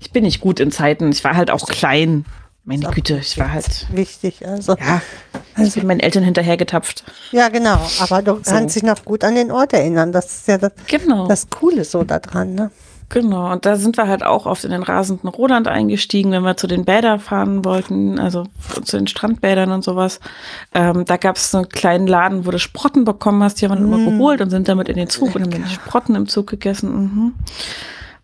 Ich 0.00 0.12
bin 0.12 0.24
nicht 0.24 0.40
gut 0.40 0.60
in 0.60 0.70
Zeiten. 0.70 1.10
Ich 1.12 1.24
war 1.24 1.36
halt 1.36 1.50
auch 1.50 1.66
klein. 1.66 2.24
Meine 2.68 2.88
Güte, 2.90 3.18
ich 3.18 3.38
war 3.38 3.52
halt, 3.52 3.86
Wichtig, 3.92 4.44
also. 4.44 4.74
ja, 4.76 5.00
ich 5.64 5.74
bin 5.74 5.86
meinen 5.86 6.00
Eltern 6.00 6.24
hinterhergetapft. 6.24 7.04
Ja, 7.30 7.48
genau. 7.48 7.78
Aber 8.00 8.22
du 8.22 8.34
So. 8.42 8.50
kannst 8.50 8.74
dich 8.74 8.82
noch 8.82 9.04
gut 9.04 9.22
an 9.22 9.36
den 9.36 9.52
Ort 9.52 9.72
erinnern. 9.72 10.10
Das 10.10 10.26
ist 10.38 10.48
ja 10.48 10.58
das, 10.58 10.72
Genau. 10.88 11.28
das 11.28 11.48
Coole 11.48 11.84
so 11.84 12.02
daran, 12.02 12.56
ne? 12.56 12.72
Genau, 13.08 13.52
und 13.52 13.64
da 13.64 13.76
sind 13.76 13.96
wir 13.96 14.08
halt 14.08 14.24
auch 14.24 14.46
oft 14.46 14.64
in 14.64 14.72
den 14.72 14.82
rasenden 14.82 15.28
Roland 15.28 15.68
eingestiegen, 15.68 16.32
wenn 16.32 16.42
wir 16.42 16.56
zu 16.56 16.66
den 16.66 16.84
Bädern 16.84 17.20
fahren 17.20 17.64
wollten, 17.64 18.18
also 18.18 18.44
zu 18.84 18.96
den 18.96 19.06
Strandbädern 19.06 19.70
und 19.70 19.84
sowas. 19.84 20.18
Ähm, 20.74 21.04
da 21.04 21.16
gab 21.16 21.36
es 21.36 21.52
so 21.52 21.58
einen 21.58 21.68
kleinen 21.68 22.08
Laden, 22.08 22.46
wo 22.46 22.50
du 22.50 22.58
Sprotten 22.58 23.04
bekommen 23.04 23.42
hast, 23.44 23.60
die 23.60 23.64
haben 23.66 23.72
wir 23.72 23.76
dann 23.76 23.86
immer 23.86 24.10
Mm. 24.10 24.16
geholt 24.18 24.40
und 24.40 24.50
sind 24.50 24.66
damit 24.68 24.88
in 24.88 24.96
den 24.96 25.08
Zug 25.08 25.36
und 25.36 25.42
haben 25.42 25.50
die 25.64 25.70
Sprotten 25.72 26.16
im 26.16 26.26
Zug 26.26 26.48
gegessen. 26.48 26.90
Mhm. 26.96 27.34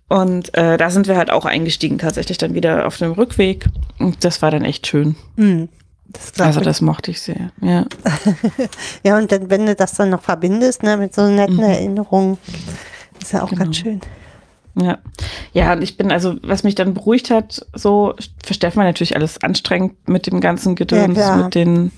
Und 0.09 0.53
äh, 0.59 0.77
da 0.77 0.91
sind 0.91 1.07
wir 1.07 1.17
halt 1.17 1.31
auch 1.31 1.45
eingestiegen, 1.47 1.99
tatsächlich 1.99 2.37
dann 2.39 2.55
wieder 2.55 2.87
auf 2.87 2.99
dem 2.99 3.13
Rückweg. 3.13 3.67
Und 3.99 4.25
das 4.25 4.43
war 4.43 4.51
dann 4.51 4.65
echt 4.65 4.87
schön. 4.89 5.15
Mhm. 5.37 5.69
Das 6.09 6.39
Also 6.45 6.61
das 6.61 6.81
mochte 6.83 7.11
ich 7.13 7.23
sehr. 7.23 7.51
Ja. 7.63 7.87
Ja, 9.05 9.17
und 9.17 9.31
dann, 9.33 9.49
wenn 9.49 9.65
du 9.65 9.75
das 9.75 9.95
dann 9.95 10.11
noch 10.11 10.23
verbindest, 10.23 10.83
ne, 10.83 10.97
mit 10.97 11.15
so 11.15 11.27
netten 11.29 11.57
Mhm. 11.57 11.63
Erinnerungen, 11.63 12.39
ist 13.23 13.33
ja 13.33 13.43
auch 13.43 13.49
Genau. 13.49 13.65
ganz 13.65 13.77
schön. 13.77 14.01
Ja. 14.75 14.99
Ja, 15.53 15.73
und 15.75 15.83
ich 15.83 15.97
bin, 15.97 16.11
also, 16.11 16.37
was 16.43 16.63
mich 16.63 16.75
dann 16.75 16.95
beruhigt 16.95 17.31
hat, 17.31 17.67
so, 17.75 18.15
für 18.45 18.55
Steffen 18.55 18.79
war 18.79 18.85
natürlich 18.85 19.17
alles 19.17 19.43
anstrengend 19.43 20.09
mit 20.09 20.27
dem 20.27 20.41
ganzen 20.41 20.75
Gedöns, 20.75 21.19
Ja, 21.19 21.37
mit 21.37 21.55
den, 21.55 21.93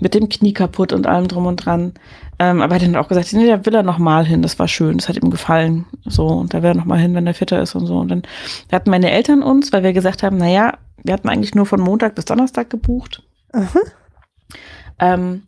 mit 0.00 0.14
dem 0.14 0.28
Knie 0.28 0.52
kaputt 0.52 0.92
und 0.92 1.06
allem 1.06 1.28
drum 1.28 1.46
und 1.46 1.56
dran. 1.56 1.92
Ähm, 2.40 2.62
aber 2.62 2.74
er 2.74 2.80
hat 2.80 2.86
dann 2.88 2.96
auch 2.96 3.06
gesagt, 3.06 3.32
nee, 3.32 3.46
da 3.46 3.64
will 3.64 3.74
er 3.74 3.84
noch 3.84 3.98
mal 3.98 4.26
hin, 4.26 4.42
das 4.42 4.58
war 4.58 4.66
schön, 4.66 4.98
das 4.98 5.08
hat 5.08 5.16
ihm 5.16 5.30
gefallen, 5.30 5.86
so, 6.04 6.26
und 6.26 6.52
da 6.52 6.62
will 6.62 6.70
er 6.70 6.74
noch 6.74 6.84
mal 6.84 6.98
hin, 6.98 7.14
wenn 7.14 7.28
er 7.28 7.34
fitter 7.34 7.62
ist 7.62 7.76
und 7.76 7.86
so. 7.86 7.98
Und 7.98 8.08
dann 8.08 8.22
hatten 8.72 8.90
meine 8.90 9.12
Eltern 9.12 9.42
uns, 9.44 9.72
weil 9.72 9.84
wir 9.84 9.92
gesagt 9.92 10.24
haben, 10.24 10.36
na 10.38 10.48
ja, 10.48 10.78
wir 11.04 11.14
hatten 11.14 11.28
eigentlich 11.28 11.54
nur 11.54 11.66
von 11.66 11.80
Montag 11.80 12.16
bis 12.16 12.24
Donnerstag 12.24 12.70
gebucht. 12.70 13.22
Aha. 13.52 13.78
Ähm, 14.98 15.42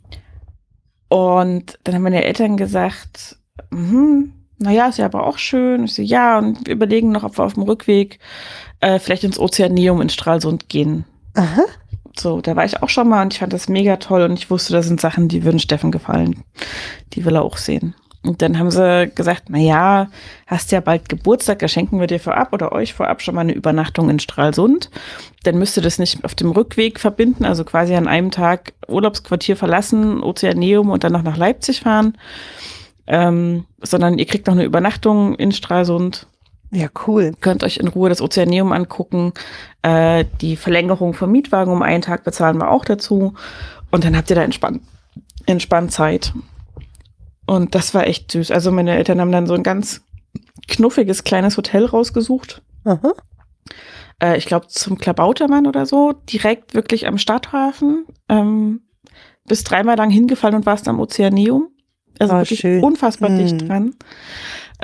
und 1.09 1.78
dann 1.84 1.94
haben 1.94 2.03
meine 2.03 2.24
Eltern 2.24 2.57
gesagt, 2.57 3.36
mhm, 3.70 4.32
naja, 4.59 4.88
ist 4.88 4.98
ja 4.98 5.07
aber 5.07 5.26
auch 5.26 5.38
schön. 5.38 5.84
Ich 5.84 5.94
so, 5.94 6.02
ja, 6.02 6.38
und 6.38 6.66
wir 6.66 6.74
überlegen 6.74 7.12
noch, 7.12 7.24
ob 7.24 7.38
wir 7.38 7.44
auf 7.44 7.54
dem 7.54 7.64
Rückweg 7.64 8.18
äh, 8.80 8.98
vielleicht 8.98 9.24
ins 9.24 9.38
Ozeaneum 9.38 10.00
in 10.00 10.09
Stralsund 10.09 10.68
gehen. 10.68 11.04
Aha. 11.34 11.64
So, 12.18 12.40
da 12.40 12.57
war 12.57 12.64
ich 12.64 12.82
auch 12.82 12.88
schon 12.88 13.09
mal 13.09 13.22
und 13.22 13.34
ich 13.34 13.40
fand 13.40 13.52
das 13.52 13.68
mega 13.68 13.96
toll 13.96 14.22
und 14.22 14.38
ich 14.38 14.50
wusste, 14.50 14.72
das 14.72 14.86
sind 14.86 15.00
Sachen, 15.00 15.28
die 15.28 15.44
würden 15.44 15.59
Steffen 15.59 15.92
gefallen. 15.92 16.42
Die 17.12 17.24
will 17.24 17.34
er 17.34 17.42
auch 17.42 17.59
sehen. 17.59 17.94
Und 18.22 18.42
dann 18.42 18.59
haben 18.59 18.70
sie 18.70 19.11
gesagt, 19.14 19.44
na 19.48 19.59
ja, 19.59 20.09
hast 20.46 20.72
ja 20.72 20.80
bald 20.80 21.09
Geburtstag, 21.09 21.61
da 21.61 21.68
schenken 21.68 22.00
wir 22.00 22.07
dir 22.07 22.18
vorab 22.18 22.52
oder 22.52 22.72
euch 22.72 22.92
vorab 22.92 23.22
schon 23.22 23.34
mal 23.34 23.42
eine 23.42 23.52
Übernachtung 23.52 24.11
in 24.11 24.18
Stralsund. 24.18 24.90
Dann 25.44 25.59
müsst 25.59 25.76
ihr 25.76 25.82
das 25.82 25.98
nicht 25.98 26.24
auf 26.24 26.34
dem 26.34 26.50
Rückweg 26.50 26.98
verbinden, 26.98 27.44
also 27.44 27.64
quasi 27.64 27.94
an 27.94 28.09
einem 28.09 28.30
Tag 28.30 28.72
Urlaubsquartier 28.88 29.57
verlassen, 29.57 30.22
Ozeaneum 30.22 30.90
und 30.90 31.04
dann 31.04 31.12
noch 31.12 31.22
nach 31.22 31.36
Leipzig 31.36 31.80
fahren. 31.80 32.18
Ähm, 33.07 33.66
sondern 33.82 34.18
ihr 34.18 34.26
kriegt 34.26 34.46
noch 34.46 34.54
eine 34.54 34.64
Übernachtung 34.64 35.36
in 35.36 35.52
Stralsund 35.52 36.26
Ja, 36.72 36.88
cool. 37.07 37.34
könnt 37.40 37.62
euch 37.62 37.76
in 37.76 37.88
Ruhe 37.88 38.09
das 38.09 38.20
Ozeaneum 38.20 38.72
angucken. 38.72 39.32
Äh, 39.82 40.24
die 40.40 40.57
Verlängerung 40.57 41.14
vom 41.14 41.30
Mietwagen 41.30 41.72
um 41.72 41.82
einen 41.82 42.02
Tag 42.02 42.24
bezahlen 42.24 42.59
wir 42.59 42.70
auch 42.70 42.84
dazu. 42.84 43.34
Und 43.90 44.04
dann 44.04 44.16
habt 44.16 44.28
ihr 44.30 44.36
da 44.36 44.42
entspannt, 44.42 44.82
entspannt 45.46 45.92
Zeit. 45.92 46.32
Und 47.46 47.74
das 47.76 47.94
war 47.94 48.07
echt 48.07 48.32
süß. 48.32 48.50
Also 48.50 48.72
meine 48.72 48.96
Eltern 48.96 49.20
haben 49.20 49.30
dann 49.30 49.46
so 49.46 49.54
ein 49.54 49.62
ganz 49.62 50.02
knuffiges 50.66 51.22
kleines 51.22 51.57
Hotel 51.57 51.84
rausgesucht. 51.84 52.62
Aha. 52.84 53.14
Äh, 54.20 54.36
ich 54.36 54.46
glaube 54.46 54.66
zum 54.66 54.98
Klabautermann 54.98 55.66
oder 55.68 55.86
so. 55.86 56.12
Direkt 56.12 56.74
wirklich 56.74 57.07
am 57.07 57.18
Stadthafen. 57.18 58.04
Ähm, 58.28 58.80
bist 59.46 59.70
dreimal 59.70 59.96
lang 59.96 60.11
hingefallen 60.11 60.57
und 60.57 60.66
warst 60.66 60.88
am 60.88 60.98
Ozeaneum. 60.98 61.68
Also 62.19 62.35
Oh, 62.35 62.39
wirklich 62.39 62.61
schön. 62.61 62.83
unfassbar 62.83 63.31
Mm. 63.31 63.39
dicht 63.39 63.69
dran. 63.69 63.95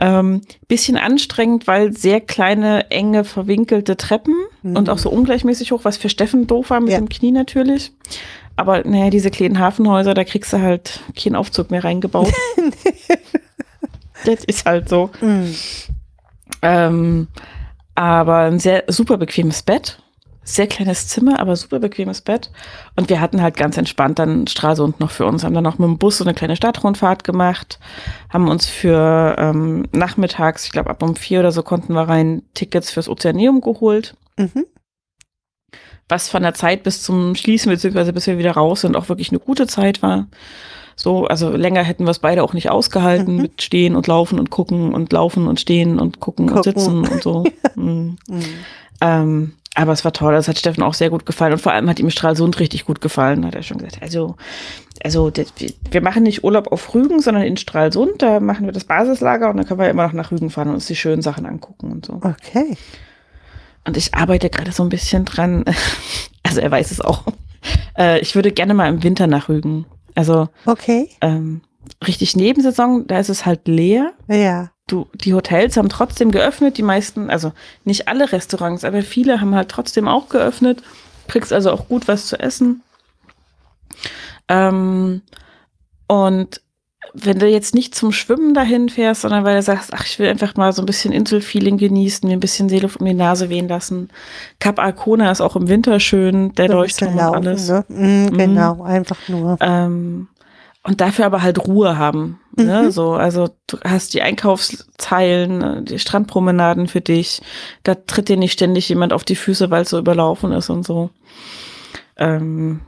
Ähm, 0.01 0.41
bisschen 0.69 0.97
anstrengend, 0.97 1.67
weil 1.67 1.93
sehr 1.97 2.21
kleine, 2.21 2.91
enge, 2.91 3.25
verwinkelte 3.25 3.97
Treppen 3.99 4.35
und 4.63 4.89
auch 4.89 4.97
so 4.99 5.11
ungleichmäßig 5.11 5.71
hoch, 5.73 5.81
was 5.85 5.99
für 5.99 6.09
Steffen 6.09 6.47
doof 6.47 6.71
war 6.71 6.81
mit 6.81 6.93
Ja. 6.93 6.99
dem 6.99 7.09
Knie 7.11 7.31
natürlich. 7.31 7.93
Aber 8.57 8.83
naja, 8.87 9.11
diese 9.11 9.31
kleinen 9.31 9.59
Hafenhäuser, 9.59 10.15
da 10.15 10.25
kriegst 10.25 10.53
du 10.53 10.61
halt 10.61 11.01
keinen 11.21 11.37
Aufzug 11.37 11.71
mehr 11.71 11.85
reingebaut. 11.85 12.33
das 14.25 14.45
ist 14.45 14.65
halt 14.67 14.89
so. 14.89 15.11
Mhm. 15.21 15.55
Ähm, 16.63 17.29
aber 17.95 18.39
ein 18.39 18.59
sehr 18.61 18.85
super 18.89 19.17
bequemes 19.19 19.63
Bett. 19.63 20.02
Sehr 20.45 20.67
kleines 20.67 21.07
Zimmer, 21.07 21.39
aber 21.39 21.55
super 21.55 21.79
bequemes 21.79 22.21
Bett. 22.21 22.51
Und 22.97 23.09
wir 23.09 23.21
hatten 23.21 23.41
halt 23.43 23.57
ganz 23.57 23.77
entspannt 23.77 24.19
dann 24.19 24.49
Stralsund 24.49 24.99
noch 24.99 25.13
für 25.13 25.25
uns. 25.25 25.45
Haben 25.45 25.55
dann 25.55 25.63
noch 25.63 25.79
mit 25.79 25.87
dem 25.89 25.99
Bus 25.99 26.19
so 26.19 26.25
eine 26.25 26.35
kleine 26.35 26.57
Stadtrundfahrt 26.57 27.23
gemacht. 27.23 27.79
Haben 28.29 28.49
uns 28.49 28.67
für 28.67 29.37
ähm, 29.39 29.87
nachmittags, 29.93 30.65
ich 30.65 30.73
glaube 30.73 30.91
ab 30.91 31.03
um 31.03 31.15
vier 31.15 31.41
oder 31.41 31.53
so 31.53 31.63
konnten 31.63 31.93
wir 31.95 32.09
rein, 32.09 32.43
Tickets 32.55 32.91
fürs 32.91 33.09
Ozeaneum 33.09 33.61
geholt. 33.61 34.17
Mhm. 34.37 34.67
Was 36.09 36.29
von 36.29 36.43
der 36.43 36.55
Zeit 36.55 36.83
bis 36.83 37.03
zum 37.03 37.35
Schließen, 37.37 37.71
beziehungsweise 37.71 38.13
bis 38.13 38.27
wir 38.27 38.37
wieder 38.37 38.53
raus 38.53 38.81
sind, 38.83 38.97
auch 38.97 39.09
wirklich 39.09 39.31
eine 39.31 39.39
gute 39.39 39.67
Zeit 39.69 40.03
war. 40.03 40.27
So, 40.97 41.27
also 41.27 41.57
länger 41.57 41.83
hätten 41.85 42.05
wir 42.05 42.11
es 42.11 42.19
beide 42.19 42.43
auch 42.43 42.53
nicht 42.53 42.69
ausgehalten 42.71 43.37
Mhm. 43.37 43.43
mit 43.43 43.63
Stehen 43.63 43.97
und 43.97 44.09
Laufen 44.09 44.39
und 44.39 44.51
Gucken 44.51 44.93
und 44.93 45.13
Laufen 45.13 45.47
und 45.47 45.59
Stehen 45.61 45.99
und 45.99 46.21
Gucken, 46.21 46.49
und 46.51 46.55
Gucken. 46.57 46.73
Sitzen 46.73 47.07
und 47.07 47.23
so. 47.23 47.45
Mhm. 47.77 48.19
Mhm. 48.29 48.45
Ähm, 49.01 49.53
aber 49.75 49.93
es 49.93 50.05
war 50.05 50.13
toll, 50.13 50.35
das 50.35 50.49
hat 50.49 50.59
Steffen 50.59 50.83
auch 50.83 50.95
sehr 50.95 51.11
gut 51.11 51.25
gefallen 51.25 51.53
und 51.55 51.59
vor 51.61 51.73
allem 51.73 51.89
hat 51.89 51.99
ihm 51.99 52.11
Stralsund 52.11 52.59
richtig 52.61 52.85
gut 52.85 53.01
gefallen, 53.01 53.47
hat 53.47 53.55
er 53.55 53.63
schon 53.63 53.79
gesagt. 53.79 54.03
Also, 54.03 54.37
also 55.03 55.33
wir 55.91 56.03
machen 56.03 56.23
nicht 56.25 56.45
Urlaub 56.45 56.71
auf 56.71 56.95
Rügen, 56.95 57.21
sondern 57.21 57.45
in 57.45 57.57
Stralsund, 57.57 58.21
da 58.23 58.41
machen 58.41 58.67
wir 58.67 58.73
das 58.73 58.85
Basislager 58.85 59.49
und 59.51 59.57
dann 59.57 59.67
können 59.67 59.81
wir 59.81 59.89
immer 59.89 60.07
noch 60.07 60.13
nach 60.13 60.31
Rügen 60.31 60.51
fahren 60.51 60.69
und 60.69 60.75
uns 60.75 60.87
die 60.87 60.97
schönen 60.97 61.23
Sachen 61.23 61.47
angucken 61.47 61.91
und 61.91 62.05
so. 62.07 62.15
Okay. 62.15 62.77
Und 63.85 63.97
ich 63.97 64.15
arbeite 64.15 64.51
gerade 64.51 64.73
so 64.73 64.83
ein 64.83 64.89
bisschen 64.91 65.25
dran, 65.25 65.65
also 66.43 66.61
er 66.61 66.71
weiß 66.71 66.91
es 66.91 67.01
auch. 67.01 67.25
Äh, 67.97 68.21
ich 68.21 68.35
würde 68.35 68.53
gerne 68.53 68.75
mal 68.75 68.89
im 68.89 69.03
Winter 69.03 69.27
nach 69.27 69.49
Rügen. 69.49 69.87
Also 70.15 70.49
Okay. 70.67 71.09
ähm, 71.23 71.63
richtig 72.07 72.37
Nebensaison, 72.37 73.07
da 73.07 73.19
ist 73.19 73.31
es 73.31 73.47
halt 73.47 73.67
leer. 73.69 74.13
Ja. 74.29 74.72
Du, 74.87 75.09
die 75.15 75.35
Hotels 75.35 75.77
haben 75.77 75.89
trotzdem 75.89 76.31
geöffnet, 76.31 76.79
die 76.79 76.83
meisten, 76.83 77.31
also 77.31 77.53
nicht 77.85 78.09
alle 78.09 78.33
Restaurants, 78.33 78.85
aber 78.85 79.03
viele 79.03 79.41
haben 79.41 79.55
halt 79.55 79.69
trotzdem 79.69 80.09
auch 80.09 80.29
geöffnet. 80.29 80.83
Kriegst 81.29 81.53
also 81.53 81.71
auch 81.71 81.89
gut 81.89 82.09
was 82.09 82.27
zu 82.27 82.39
essen. 82.39 82.83
Ähm, 84.49 85.23
und 86.09 86.61
wenn 87.15 87.39
du 87.39 87.47
jetzt 87.47 87.75
nicht 87.75 87.95
zum 87.95 88.13
Schwimmen 88.13 88.55
dahin 88.55 88.89
fährst, 88.89 89.23
sondern 89.23 89.45
weil 89.45 89.57
du 89.57 89.63
sagst, 89.63 89.93
ach, 89.93 90.07
ich 90.07 90.19
will 90.19 90.29
einfach 90.29 90.57
mal 90.57 90.73
so 90.73 90.83
ein 90.83 90.87
bisschen 90.87 91.13
Inselfeeling 91.13 91.77
genießen, 91.77 92.27
mir 92.27 92.35
ein 92.35 92.41
bisschen 92.41 92.69
Seeluft 92.69 93.01
um 93.01 93.07
die 93.07 93.15
Nase 93.15 93.51
wehen 93.51 93.69
lassen. 93.69 94.09
Cap 94.61 94.79
Arcona 94.79 95.31
ist 95.31 95.41
auch 95.41 95.57
im 95.57 95.69
Winter 95.69 96.01
schön, 96.01 96.55
der 96.55 96.69
Leuchtturm 96.69 97.15
und 97.15 97.21
alles. 97.21 97.69
Ne? 97.69 97.85
Mhm, 97.89 98.37
genau, 98.37 98.83
einfach 98.83 99.29
nur. 99.29 99.59
Ähm, 99.61 100.29
und 100.85 101.01
dafür 101.01 101.27
aber 101.27 101.43
halt 101.43 101.67
Ruhe 101.67 101.97
haben. 101.97 102.41
Ne? 102.57 102.85
Mhm. 102.85 102.91
So, 102.91 103.13
also 103.13 103.51
du 103.67 103.79
hast 103.85 104.15
die 104.15 104.23
Einkaufszeilen, 104.23 105.85
die 105.85 105.99
Strandpromenaden 105.99 106.89
für 106.89 107.01
dich. 107.01 107.41
Da 107.85 107.95
tritt 107.95 108.29
dir 108.29 108.37
nicht 108.37 108.53
ständig 108.53 108.89
jemand 108.89 109.13
auf 109.13 109.25
die 109.25 109.37
Füße, 109.37 109.71
weil 109.71 109.83
es 109.83 109.91
so 109.91 109.99
überlaufen 109.99 110.53
ist 110.53 110.71
und 110.71 110.85
so. 110.85 111.11
Ähm, 112.17 112.81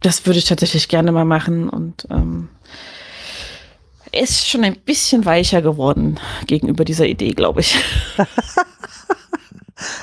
das 0.00 0.26
würde 0.26 0.38
ich 0.38 0.46
tatsächlich 0.46 0.88
gerne 0.88 1.12
mal 1.12 1.24
machen 1.24 1.68
und 1.68 2.06
ähm, 2.10 2.48
ist 4.12 4.48
schon 4.48 4.64
ein 4.64 4.76
bisschen 4.76 5.24
weicher 5.24 5.60
geworden 5.60 6.20
gegenüber 6.46 6.84
dieser 6.84 7.06
Idee, 7.06 7.30
glaube 7.30 7.60
ich. 7.60 7.76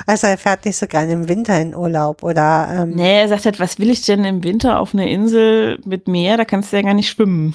Also 0.06 0.26
er 0.26 0.38
fährt 0.38 0.64
nicht 0.64 0.76
so 0.76 0.86
gerne 0.86 1.12
im 1.12 1.28
Winter 1.28 1.60
in 1.60 1.74
Urlaub 1.74 2.22
oder 2.22 2.68
ähm, 2.72 2.90
Nee, 2.90 3.20
er 3.22 3.28
sagt 3.28 3.44
halt, 3.44 3.60
was 3.60 3.78
will 3.78 3.90
ich 3.90 4.02
denn 4.02 4.24
im 4.24 4.42
Winter 4.44 4.80
auf 4.80 4.94
einer 4.94 5.06
Insel 5.06 5.78
mit 5.84 6.08
Meer? 6.08 6.36
Da 6.36 6.44
kannst 6.44 6.72
du 6.72 6.76
ja 6.76 6.82
gar 6.82 6.94
nicht 6.94 7.08
schwimmen. 7.10 7.54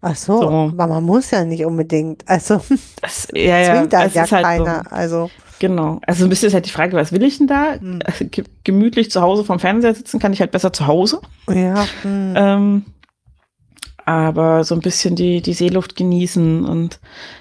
ach 0.00 0.16
so, 0.16 0.40
So. 0.40 0.48
aber 0.48 0.86
man 0.86 1.04
muss 1.04 1.30
ja 1.30 1.44
nicht 1.44 1.64
unbedingt. 1.64 2.22
Also 2.28 2.60
Das, 3.02 3.28
ja, 3.34 3.58
ja, 3.58 3.74
zwingt 3.78 3.92
da 3.92 4.00
ja 4.06 4.06
ist 4.06 4.16
halt 4.16 4.28
so. 4.28 4.36
keiner. 4.64 4.92
Also 4.92 5.30
Genau. 5.60 6.00
Also 6.04 6.24
ein 6.24 6.28
bisschen 6.28 6.48
ist 6.48 6.54
halt 6.54 6.66
die 6.66 6.70
Frage, 6.70 6.96
was 6.96 7.12
will 7.12 7.22
ich 7.22 7.38
denn 7.38 7.46
da? 7.46 7.74
Hm. 7.78 8.00
Also, 8.04 8.24
ge- 8.28 8.44
gemütlich 8.64 9.10
zu 9.10 9.22
Hause 9.22 9.44
vom 9.44 9.60
Fernseher 9.60 9.94
sitzen 9.94 10.18
kann 10.18 10.32
ich 10.32 10.40
halt 10.40 10.50
besser 10.50 10.72
zu 10.72 10.86
Hause. 10.88 11.20
ja, 11.48 11.86
hm. 12.02 12.34
Ähm, 12.36 12.84
aber 14.06 14.64
so 14.64 14.74
ein 14.74 14.80
bisschen 14.80 15.16
die, 15.16 15.40
die 15.40 15.54
Seeluft 15.54 15.96
genießen 15.96 16.64
und 16.64 17.00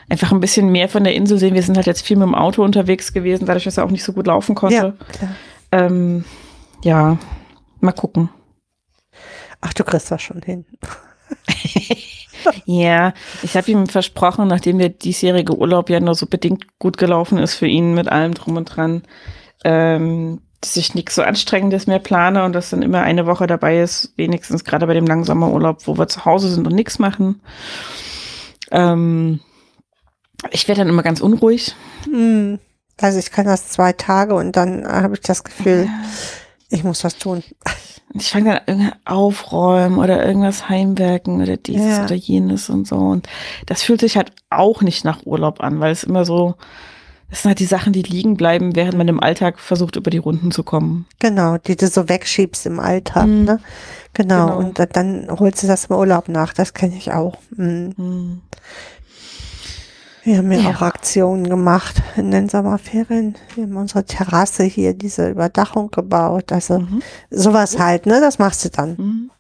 einfach 0.10 0.32
ein 0.32 0.40
bisschen 0.40 0.72
mehr 0.72 0.90
von 0.90 1.04
der 1.04 1.16
Insel 1.16 1.38
sehen. 1.38 1.56
Wir 1.56 1.64
sind 1.64 1.76
halt 1.76 1.88
jetzt 1.88 2.06
viel 2.06 2.18
mit 2.18 2.28
dem 2.28 2.36
Auto 2.36 2.64
unterwegs 2.64 3.14
gewesen, 3.14 3.46
dadurch, 3.46 3.66
dass 3.66 3.78
er 3.78 3.86
auch 3.86 3.92
nicht 3.92 4.04
so 4.04 4.14
gut 4.14 4.28
laufen 4.28 4.54
ja, 4.54 4.60
konnte. 4.60 4.98
klar. 5.12 5.36
Ähm, 5.72 6.24
ja, 6.84 7.18
mal 7.80 7.92
gucken. 7.92 8.30
Ach, 9.62 9.74
du 9.74 9.84
kriegst 9.84 10.12
das 10.12 10.22
schon 10.22 10.42
hin. 10.42 10.66
Ja, 12.66 13.14
ich 13.42 13.56
habe 13.56 13.72
ihm 13.72 13.88
versprochen, 13.88 14.48
nachdem 14.48 14.78
der 14.78 14.90
diesjährige 14.90 15.58
Urlaub 15.58 15.90
ja 15.90 16.00
nur 16.00 16.16
so 16.16 16.26
bedingt 16.26 16.78
gut 16.80 16.98
gelaufen 16.98 17.38
ist 17.38 17.56
für 17.56 17.68
ihn 17.68 17.94
mit 17.94 18.10
allem 18.10 18.34
drum 18.34 18.58
und 18.58 18.66
dran, 18.66 19.04
ähm, 19.64 20.42
dass 20.64 20.78
ich 20.78 20.96
nichts 20.96 21.16
so 21.16 21.24
Anstrengendes 21.24 21.88
mehr 21.88 22.00
plane 22.00 22.46
und 22.46 22.54
dass 22.54 22.70
dann 22.70 22.84
immer 22.84 23.02
eine 23.02 23.26
Woche 23.26 23.48
dabei 23.48 23.82
ist, 23.82 24.14
wenigstens 24.16 24.64
gerade 24.64 24.88
bei 24.88 24.94
dem 24.94 25.06
langsamen 25.06 25.52
Urlaub, 25.52 25.86
wo 25.88 25.98
wir 25.98 26.08
zu 26.08 26.24
Hause 26.24 26.50
sind 26.50 26.66
und 26.66 26.74
nichts 26.74 27.00
machen. 27.00 27.42
Ähm, 28.72 29.42
ich 30.52 30.66
werde 30.70 30.80
dann 30.80 30.88
immer 30.88 31.04
ganz 31.04 31.20
unruhig. 31.20 31.76
Hm. 32.06 32.60
Also 33.02 33.20
ich 33.20 33.32
kann 33.32 33.46
das 33.46 33.68
zwei 33.68 33.92
Tage 33.92 34.36
und 34.36 34.56
dann 34.56 34.84
äh, 34.84 34.88
habe 34.88 35.16
ich 35.16 35.22
das 35.22 35.44
Gefühl, 35.44 35.90
ich 36.70 36.86
muss 36.86 37.04
was 37.04 37.18
tun. 37.18 37.44
Ich 38.14 38.30
fange 38.30 38.52
dann 38.52 38.62
irgendwie 38.68 38.96
aufräumen 39.04 39.98
oder 39.98 40.26
irgendwas 40.26 40.70
heimwerken 40.70 41.42
oder 41.42 41.58
dieses 41.58 41.98
Ja. 41.98 42.06
oder 42.06 42.16
jenes 42.16 42.70
und 42.70 42.88
so. 42.88 42.96
Und 42.96 43.28
das 43.66 43.84
fühlt 43.84 44.00
sich 44.00 44.16
halt 44.16 44.32
auch 44.50 44.82
nicht 44.82 45.04
nach 45.04 45.26
Urlaub 45.26 45.62
an, 45.62 45.82
weil 45.82 45.92
es 45.92 46.04
immer 46.04 46.24
so, 46.24 46.56
das 47.34 47.42
sind 47.42 47.50
halt 47.50 47.60
die 47.60 47.66
Sachen, 47.66 47.94
die 47.94 48.04
liegen 48.04 48.38
bleiben, 48.38 48.76
während 48.76 48.96
man 48.96 49.08
im 49.08 49.20
Alltag 49.20 49.60
versucht, 49.60 49.96
über 49.96 50.12
die 50.12 50.20
Runden 50.20 50.52
zu 50.52 50.62
kommen. 50.62 51.08
Genau, 51.18 51.58
die 51.58 51.76
du 51.76 51.88
so 51.88 52.08
wegschiebst 52.08 52.68
im 52.68 52.80
Alltag, 52.80 53.26
Mhm. 53.26 53.46
ne? 53.46 53.60
Genau, 54.14 54.46
Genau. 54.46 54.58
und 54.60 54.78
da, 54.78 54.86
dann 54.86 55.28
holst 55.32 55.64
du 55.64 55.68
das 55.68 55.86
im 55.86 55.96
Urlaub 55.96 56.30
nach, 56.30 56.54
das 56.54 56.76
kenne 56.76 56.96
ich 56.96 57.12
auch. 57.12 57.38
Mhm. 57.58 57.94
Hm. 57.98 58.42
Wir 60.24 60.38
haben 60.38 60.52
ja, 60.52 60.60
Ja. 60.60 60.70
auch 60.70 60.82
Aktionen 60.84 61.50
gemacht 61.50 62.04
in 62.16 62.30
den 62.30 62.48
Sommerferien. 62.50 63.36
Wir 63.56 63.64
haben 63.64 63.76
unsere 63.78 64.06
Terrasse 64.06 64.64
hier, 64.64 64.94
diese 64.94 65.30
Überdachung 65.30 65.90
gebaut. 65.90 66.52
Also 66.52 66.82
Mhm. 66.82 67.02
sowas 67.32 67.80
halt, 67.80 68.06
ne? 68.06 68.22
Das 68.22 68.38
machst 68.38 68.64
du 68.64 68.70
dann. 68.70 68.90
Mhm. 68.98 69.32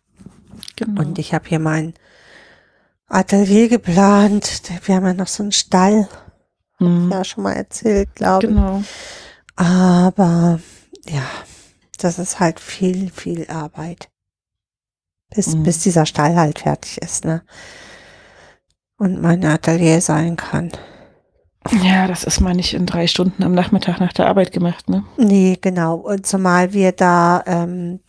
Genau. 0.75 1.01
Und 1.01 1.19
ich 1.19 1.33
habe 1.35 1.47
hier 1.47 1.59
mein 1.59 1.93
Atelier 3.07 3.69
geplant. 3.69 4.63
Wir 4.85 4.95
haben 4.95 5.05
ja 5.05 5.13
noch 5.13 5.27
so 5.27 5.43
einen 5.43 5.51
Stall, 5.51 6.09
Mhm. 6.83 7.11
ja 7.11 7.23
schon 7.23 7.43
mal 7.43 7.53
erzählt, 7.53 8.13
glaube 8.15 8.47
ich. 8.47 8.53
Genau. 8.53 8.83
Aber 9.55 10.59
ja, 11.05 11.23
das 11.99 12.19
ist 12.19 12.39
halt 12.39 12.59
viel, 12.59 13.09
viel 13.11 13.47
Arbeit. 13.49 14.09
Bis, 15.35 15.55
Mhm. 15.55 15.63
bis 15.63 15.79
dieser 15.79 16.05
Stall 16.05 16.35
halt 16.35 16.59
fertig 16.59 17.01
ist, 17.01 17.25
ne? 17.25 17.43
Und 18.97 19.21
mein 19.21 19.43
Atelier 19.45 19.99
sein 20.01 20.35
kann. 20.35 20.71
Ja, 21.81 22.07
das 22.07 22.23
ist 22.23 22.41
mal 22.41 22.53
nicht 22.53 22.73
in 22.73 22.85
drei 22.85 23.07
Stunden 23.07 23.41
am 23.43 23.53
Nachmittag 23.53 23.99
nach 23.99 24.13
der 24.13 24.27
Arbeit 24.27 24.51
gemacht, 24.51 24.89
ne? 24.89 25.03
Nee, 25.17 25.57
genau. 25.61 25.95
Und 25.95 26.25
zumal 26.27 26.73
wir 26.73 26.91
da 26.91 27.41
ähm, 27.45 27.99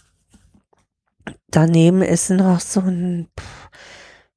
daneben 1.48 2.02
ist 2.02 2.30
noch 2.30 2.60
so 2.60 2.80
ein, 2.80 3.28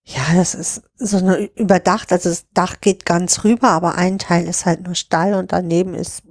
ja, 0.09 0.21
das 0.35 0.55
ist 0.55 0.83
so 0.95 1.17
eine 1.17 1.49
überdacht, 1.55 2.13
also 2.13 2.29
das 2.29 2.45
Dach 2.53 2.79
geht 2.79 3.05
ganz 3.05 3.43
rüber, 3.43 3.71
aber 3.71 3.95
ein 3.95 4.19
Teil 4.19 4.47
ist 4.47 4.65
halt 4.65 4.85
nur 4.85 4.95
Stall 4.95 5.33
und 5.33 5.51
daneben 5.51 5.93
ist 5.93 6.23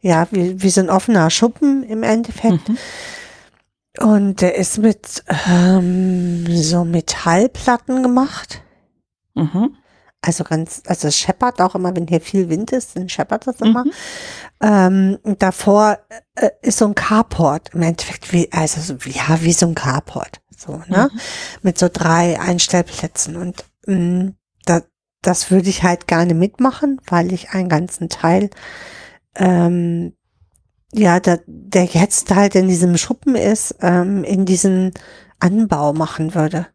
ja 0.00 0.26
wie, 0.30 0.62
wie 0.62 0.70
so 0.70 0.80
ein 0.80 0.88
offener 0.88 1.28
Schuppen 1.28 1.82
im 1.82 2.02
Endeffekt. 2.02 2.66
Mhm. 2.66 2.78
Und 4.00 4.40
der 4.40 4.56
ist 4.56 4.78
mit 4.78 5.22
ähm, 5.50 6.46
so 6.48 6.84
Metallplatten 6.84 8.02
gemacht. 8.02 8.62
Mhm. 9.34 9.76
Also 10.22 10.42
ganz, 10.42 10.82
also 10.86 11.08
es 11.08 11.18
scheppert 11.18 11.60
auch 11.60 11.74
immer, 11.74 11.94
wenn 11.94 12.06
hier 12.06 12.22
viel 12.22 12.48
Wind 12.48 12.72
ist, 12.72 12.96
dann 12.96 13.10
scheppert 13.10 13.46
das 13.46 13.60
immer. 13.60 13.84
Mhm. 13.84 13.92
Ähm, 14.62 15.18
davor 15.38 15.98
äh, 16.36 16.48
ist 16.62 16.78
so 16.78 16.86
ein 16.86 16.94
Carport 16.94 17.74
im 17.74 17.82
Endeffekt, 17.82 18.32
wie, 18.32 18.50
also 18.50 18.80
so, 18.80 19.10
ja, 19.10 19.42
wie 19.42 19.52
so 19.52 19.66
ein 19.66 19.74
Carport. 19.74 20.41
So, 20.64 20.82
ne? 20.88 21.10
Mhm. 21.12 21.20
Mit 21.62 21.78
so 21.78 21.88
drei 21.92 22.38
Einstellplätzen. 22.40 23.36
Und 23.36 23.64
mh, 23.86 24.32
da, 24.64 24.82
das 25.22 25.50
würde 25.50 25.68
ich 25.68 25.82
halt 25.82 26.06
gerne 26.06 26.34
mitmachen, 26.34 27.00
weil 27.06 27.32
ich 27.32 27.50
einen 27.50 27.68
ganzen 27.68 28.08
Teil, 28.08 28.50
ähm, 29.36 30.14
ja, 30.92 31.20
da, 31.20 31.38
der 31.46 31.84
jetzt 31.84 32.34
halt 32.34 32.54
in 32.54 32.68
diesem 32.68 32.96
Schuppen 32.96 33.34
ist, 33.34 33.76
ähm, 33.80 34.24
in 34.24 34.44
diesen 34.44 34.92
Anbau 35.40 35.92
machen 35.92 36.34
würde. 36.34 36.66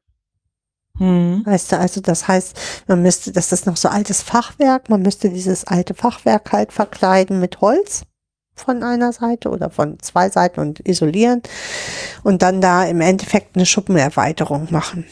Mhm. 0.99 1.43
Weißt 1.45 1.71
du, 1.71 1.77
also 1.77 2.01
das 2.01 2.27
heißt, 2.27 2.59
man 2.87 3.03
müsste, 3.03 3.31
das 3.31 3.51
ist 3.51 3.67
noch 3.67 3.77
so 3.77 3.89
altes 3.89 4.23
Fachwerk, 4.23 4.89
man 4.89 5.03
müsste 5.03 5.29
dieses 5.29 5.65
alte 5.65 5.93
Fachwerk 5.93 6.51
halt 6.51 6.73
verkleiden 6.73 7.39
mit 7.39 7.61
Holz 7.61 8.03
von 8.59 8.83
einer 8.83 9.13
Seite 9.13 9.49
oder 9.49 9.69
von 9.69 9.99
zwei 9.99 10.29
Seiten 10.29 10.59
und 10.59 10.87
isolieren 10.87 11.41
und 12.23 12.41
dann 12.41 12.61
da 12.61 12.83
im 12.85 13.01
Endeffekt 13.01 13.55
eine 13.55 13.65
Schuppenerweiterung 13.65 14.67
machen. 14.71 15.05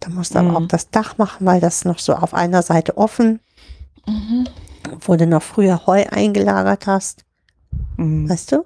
Da 0.00 0.10
musst 0.10 0.34
du 0.34 0.38
aber 0.40 0.50
Mhm. 0.50 0.56
auch 0.56 0.68
das 0.68 0.90
Dach 0.90 1.18
machen, 1.18 1.46
weil 1.46 1.60
das 1.60 1.84
noch 1.84 1.98
so 1.98 2.14
auf 2.14 2.34
einer 2.34 2.62
Seite 2.62 2.96
offen, 2.98 3.40
Mhm. 4.06 4.48
wo 5.00 5.16
du 5.16 5.26
noch 5.26 5.42
früher 5.42 5.86
Heu 5.86 6.04
eingelagert 6.10 6.86
hast, 6.86 7.24
Mhm. 7.96 8.28
weißt 8.28 8.52
du? 8.52 8.64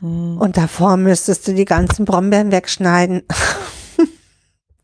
Mhm. 0.00 0.38
Und 0.38 0.56
davor 0.56 0.96
müsstest 0.96 1.46
du 1.46 1.54
die 1.54 1.64
ganzen 1.64 2.04
Brombeeren 2.04 2.52
wegschneiden. 2.52 3.22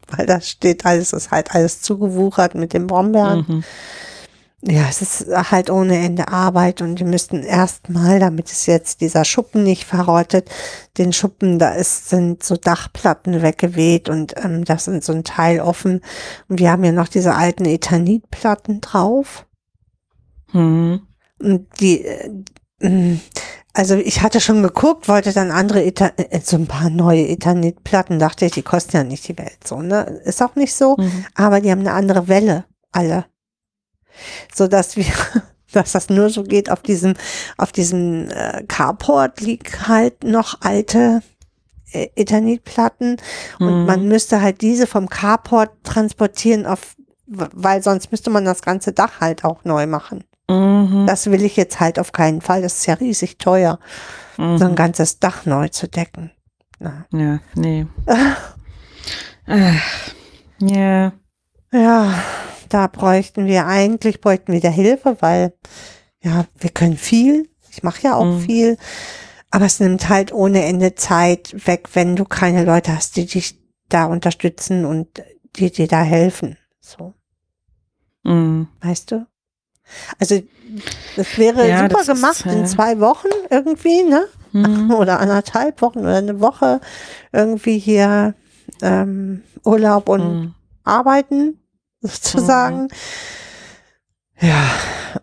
Weil 0.09 0.27
da 0.27 0.41
steht 0.41 0.87
alles, 0.87 1.13
ist 1.13 1.33
halt 1.33 1.53
alles 1.55 1.83
zugewuchert 1.83 2.55
mit 2.55 2.73
den 2.73 2.87
Brombeeren. 2.87 3.65
Ja, 4.69 4.87
es 4.89 5.01
ist 5.01 5.27
halt 5.29 5.71
ohne 5.71 5.97
Ende 5.97 6.27
Arbeit 6.27 6.83
und 6.83 6.99
wir 6.99 7.07
müssten 7.07 7.45
erstmal, 7.45 8.19
damit 8.19 8.51
es 8.51 8.67
jetzt 8.67 9.01
dieser 9.01 9.25
Schuppen 9.25 9.63
nicht 9.63 9.85
verrottet, 9.85 10.51
den 10.99 11.13
Schuppen, 11.13 11.61
da 11.61 11.71
ist, 11.71 12.09
sind 12.09 12.43
so 12.43 12.57
Dachplatten 12.57 13.43
weggeweht 13.43 14.09
und 14.09 14.35
ähm, 14.45 14.65
das 14.65 14.87
sind 14.87 15.05
so 15.05 15.13
ein 15.13 15.23
Teil 15.23 15.61
offen. 15.61 16.01
Und 16.49 16.59
wir 16.59 16.73
haben 16.73 16.83
ja 16.83 16.91
noch 16.91 17.07
diese 17.07 17.37
alten 17.37 17.65
Ethanitplatten 17.65 18.81
drauf. 18.81 19.47
Mhm. 20.53 21.03
Und 21.41 21.69
die, 21.79 22.05
äh, 22.05 22.31
mh, 22.81 23.21
also 23.73 23.95
ich 23.95 24.23
hatte 24.23 24.41
schon 24.41 24.65
geguckt, 24.65 25.07
wollte 25.09 25.33
dann 25.33 25.53
andere, 25.53 25.85
Ethan 25.85 26.11
äh, 26.17 26.41
so 26.43 26.57
ein 26.57 26.67
paar 26.67 26.91
neue 26.91 27.29
Ethanitplatten, 27.29 28.19
dachte 28.19 28.47
ich, 28.47 28.53
die 28.53 28.63
kosten 28.63 28.97
ja 28.97 29.05
nicht 29.05 29.29
die 29.29 29.39
Welt, 29.39 29.59
so, 29.65 29.81
ne? 29.81 30.21
Ist 30.25 30.43
auch 30.43 30.57
nicht 30.57 30.75
so, 30.75 30.97
Mhm. 30.99 31.25
aber 31.37 31.61
die 31.61 31.71
haben 31.71 31.81
eine 31.83 31.93
andere 31.93 32.27
Welle, 32.27 32.65
alle. 32.91 33.27
So 34.55 34.67
dass 34.69 34.97
wir, 34.97 35.05
dass 35.73 35.93
das 35.93 36.09
nur 36.09 36.31
so 36.31 36.43
geht, 36.43 36.71
auf 36.71 36.83
diesem, 36.83 37.15
auf 37.57 37.73
diesem 37.73 38.29
äh, 38.31 38.63
Carport 38.69 39.41
liegen 39.41 39.89
halt 39.89 40.25
noch 40.25 40.61
alte 40.63 41.23
äh, 41.93 42.09
Ethanitplatten 42.17 43.17
und 43.59 43.81
Mhm. 43.81 43.87
man 43.87 44.09
müsste 44.09 44.41
halt 44.41 44.61
diese 44.61 44.87
vom 44.87 45.09
Carport 45.09 45.71
transportieren 45.85 46.67
auf, 46.67 46.97
weil 47.27 47.83
sonst 47.83 48.11
müsste 48.11 48.31
man 48.31 48.45
das 48.45 48.63
ganze 48.63 48.93
Dach 48.93 49.21
halt 49.21 49.45
auch 49.45 49.65
neu 49.65 49.87
machen. 49.87 50.25
Mhm. 50.49 51.07
Das 51.09 51.29
will 51.31 51.43
ich 51.43 51.57
jetzt 51.57 51.81
halt 51.81 51.99
auf 51.99 52.13
keinen 52.13 52.41
Fall. 52.41 52.63
Das 52.63 52.75
ist 52.79 52.87
ja 52.87 52.95
riesig 52.95 53.39
teuer, 53.39 53.79
Mhm. 54.37 54.59
so 54.59 54.65
ein 54.67 54.75
ganzes 54.77 55.19
Dach 55.19 55.45
neu 55.47 55.69
zu 55.69 55.89
decken. 55.89 56.31
Na. 56.79 57.07
Ja, 57.13 57.39
nee. 57.55 57.87
Ach, 58.07 58.55
ja. 60.61 61.13
Ja, 61.73 62.15
da 62.69 62.87
bräuchten 62.87 63.47
wir 63.47 63.67
eigentlich, 63.67 64.21
bräuchten 64.21 64.53
wir 64.53 64.61
da 64.61 64.69
Hilfe, 64.69 65.17
weil 65.21 65.53
ja, 66.23 66.47
wir 66.59 66.71
können 66.71 66.97
viel. 66.97 67.49
Ich 67.71 67.83
mache 67.83 68.03
ja 68.03 68.15
auch 68.17 68.25
Mhm. 68.25 68.41
viel. 68.41 68.77
Aber 69.51 69.67
es 69.67 69.81
nimmt 69.81 70.09
halt 70.09 70.33
ohne 70.33 70.65
Ende 70.65 70.95
Zeit 70.95 71.55
weg, 71.67 71.91
wenn 71.95 72.17
du 72.17 72.25
keine 72.25 72.65
Leute 72.65 72.95
hast, 72.95 73.17
die 73.17 73.27
dich 73.27 73.59
da 73.89 74.07
unterstützen 74.07 74.85
und 74.85 75.23
die 75.57 75.71
dir 75.71 75.87
da 75.87 76.03
helfen. 76.03 76.59
So, 76.81 77.15
Mhm. 78.25 78.69
weißt 78.81 79.13
du? 79.13 79.27
Also, 80.19 80.43
das 81.15 81.39
wäre 81.39 81.69
Ja, 81.69 81.79
super 81.79 81.99
das 81.99 82.09
ist, 82.09 82.15
gemacht 82.15 82.47
in 82.47 82.63
äh, 82.63 82.65
zwei 82.65 82.99
Wochen 82.99 83.29
irgendwie, 83.51 84.03
ne? 84.03 84.27
Mhm. 84.53 84.91
oder 84.99 85.21
anderthalb 85.21 85.81
Wochen 85.81 86.01
oder 86.01 86.17
eine 86.17 86.41
Woche 86.41 86.81
irgendwie 87.33 87.79
hier 87.79 88.35
ähm, 88.83 89.43
Urlaub 89.65 90.09
und 90.09 90.35
Mhm. 90.41 90.55
arbeiten, 90.83 91.61
sozusagen. 92.03 92.89
Ja, 94.39 94.71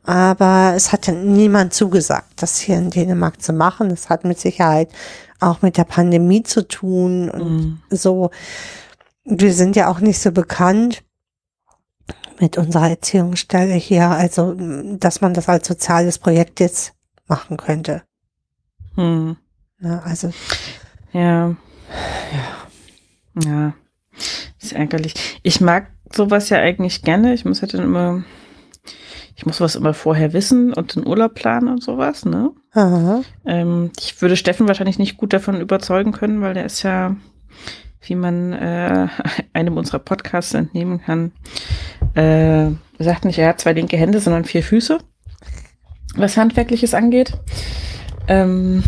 aber 0.04 0.74
es 0.76 0.92
hat 0.92 1.06
ja 1.08 1.14
niemand 1.14 1.74
zugesagt, 1.74 2.42
das 2.42 2.58
hier 2.60 2.78
in 2.78 2.90
Dänemark 2.90 3.42
zu 3.42 3.54
machen. 3.54 3.90
Das 3.90 4.10
hat 4.10 4.24
mit 4.24 4.40
Sicherheit 4.40 4.90
auch 5.40 5.62
mit 5.62 5.78
der 5.78 5.84
Pandemie 5.84 6.42
zu 6.44 6.68
tun 6.68 7.30
und 7.30 7.44
Mhm. 7.58 7.82
so. 7.90 8.32
Wir 9.26 9.54
sind 9.54 9.76
ja 9.76 9.88
auch 9.90 10.00
nicht 10.00 10.20
so 10.20 10.32
bekannt 10.32 11.04
mit 12.40 12.58
unserer 12.58 12.90
Erziehungsstelle 12.90 13.76
hier, 13.76 14.10
also 14.10 14.56
dass 14.98 15.22
man 15.22 15.34
das 15.34 15.48
als 15.48 15.68
soziales 15.68 16.18
Projekt 16.18 16.60
jetzt 16.60 16.94
machen 17.28 17.56
könnte. 17.58 18.02
Mhm. 18.96 19.38
Ne? 19.80 20.02
Also 20.04 20.32
Ja. 21.12 21.56
Ja. 23.44 23.74
Ist 24.62 24.74
ärgerlich. 24.74 25.40
Ich 25.44 25.62
mag 25.62 25.88
sowas 26.16 26.50
ja 26.50 26.60
eigentlich 26.60 27.02
gerne. 27.02 27.34
Ich 27.34 27.46
muss 27.46 27.62
halt 27.62 27.74
dann 27.74 27.84
immer, 27.84 28.24
ich 29.36 29.46
muss 29.46 29.62
was 29.62 29.76
immer 29.76 29.94
vorher 29.94 30.34
wissen 30.34 30.74
und 30.74 30.96
den 30.96 31.08
Urlaub 31.08 31.34
planen 31.34 31.68
und 31.70 31.84
sowas, 31.84 32.26
ne? 32.26 32.52
aha. 32.74 33.22
Ähm, 33.46 33.92
ich 34.00 34.22
würde 34.22 34.36
Steffen 34.36 34.68
wahrscheinlich 34.68 35.00
nicht 35.00 35.18
gut 35.18 35.34
davon 35.34 35.62
überzeugen 35.62 36.12
können, 36.12 36.42
weil 36.42 36.54
der 36.54 36.66
ist 36.66 36.84
ja, 36.84 37.16
wie 38.02 38.16
man 38.16 38.54
äh, 38.54 39.08
einem 39.54 39.78
unserer 39.78 40.00
Podcasts 40.00 40.54
entnehmen 40.54 41.02
kann, 41.02 41.32
äh, 42.16 42.72
sagt 43.00 43.26
nicht, 43.26 43.40
er 43.40 43.50
hat 43.50 43.62
zwei 43.62 43.74
linke 43.74 43.98
Hände, 43.98 44.20
sondern 44.20 44.46
vier 44.46 44.64
Füße, 44.64 45.00
was 46.16 46.38
Handwerkliches 46.38 46.94
angeht. 46.94 47.34
Ähm, 48.28 48.84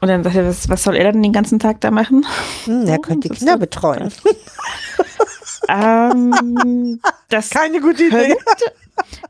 und 0.00 0.08
dann 0.08 0.24
sagt 0.24 0.36
er, 0.36 0.46
was, 0.46 0.68
was 0.68 0.82
soll 0.82 0.96
er 0.96 1.10
dann 1.10 1.22
den 1.22 1.32
ganzen 1.32 1.58
Tag 1.58 1.80
da 1.80 1.90
machen? 1.90 2.26
Hm, 2.64 2.86
er 2.86 2.98
könnte 2.98 3.28
die 3.28 3.34
Kinder 3.34 3.56
betreuen. 3.56 4.12
Ähm, 5.68 7.00
das 7.28 7.50
Keine 7.50 7.80
gute 7.80 8.04
Idee. 8.04 8.28
könnte, 8.36 8.72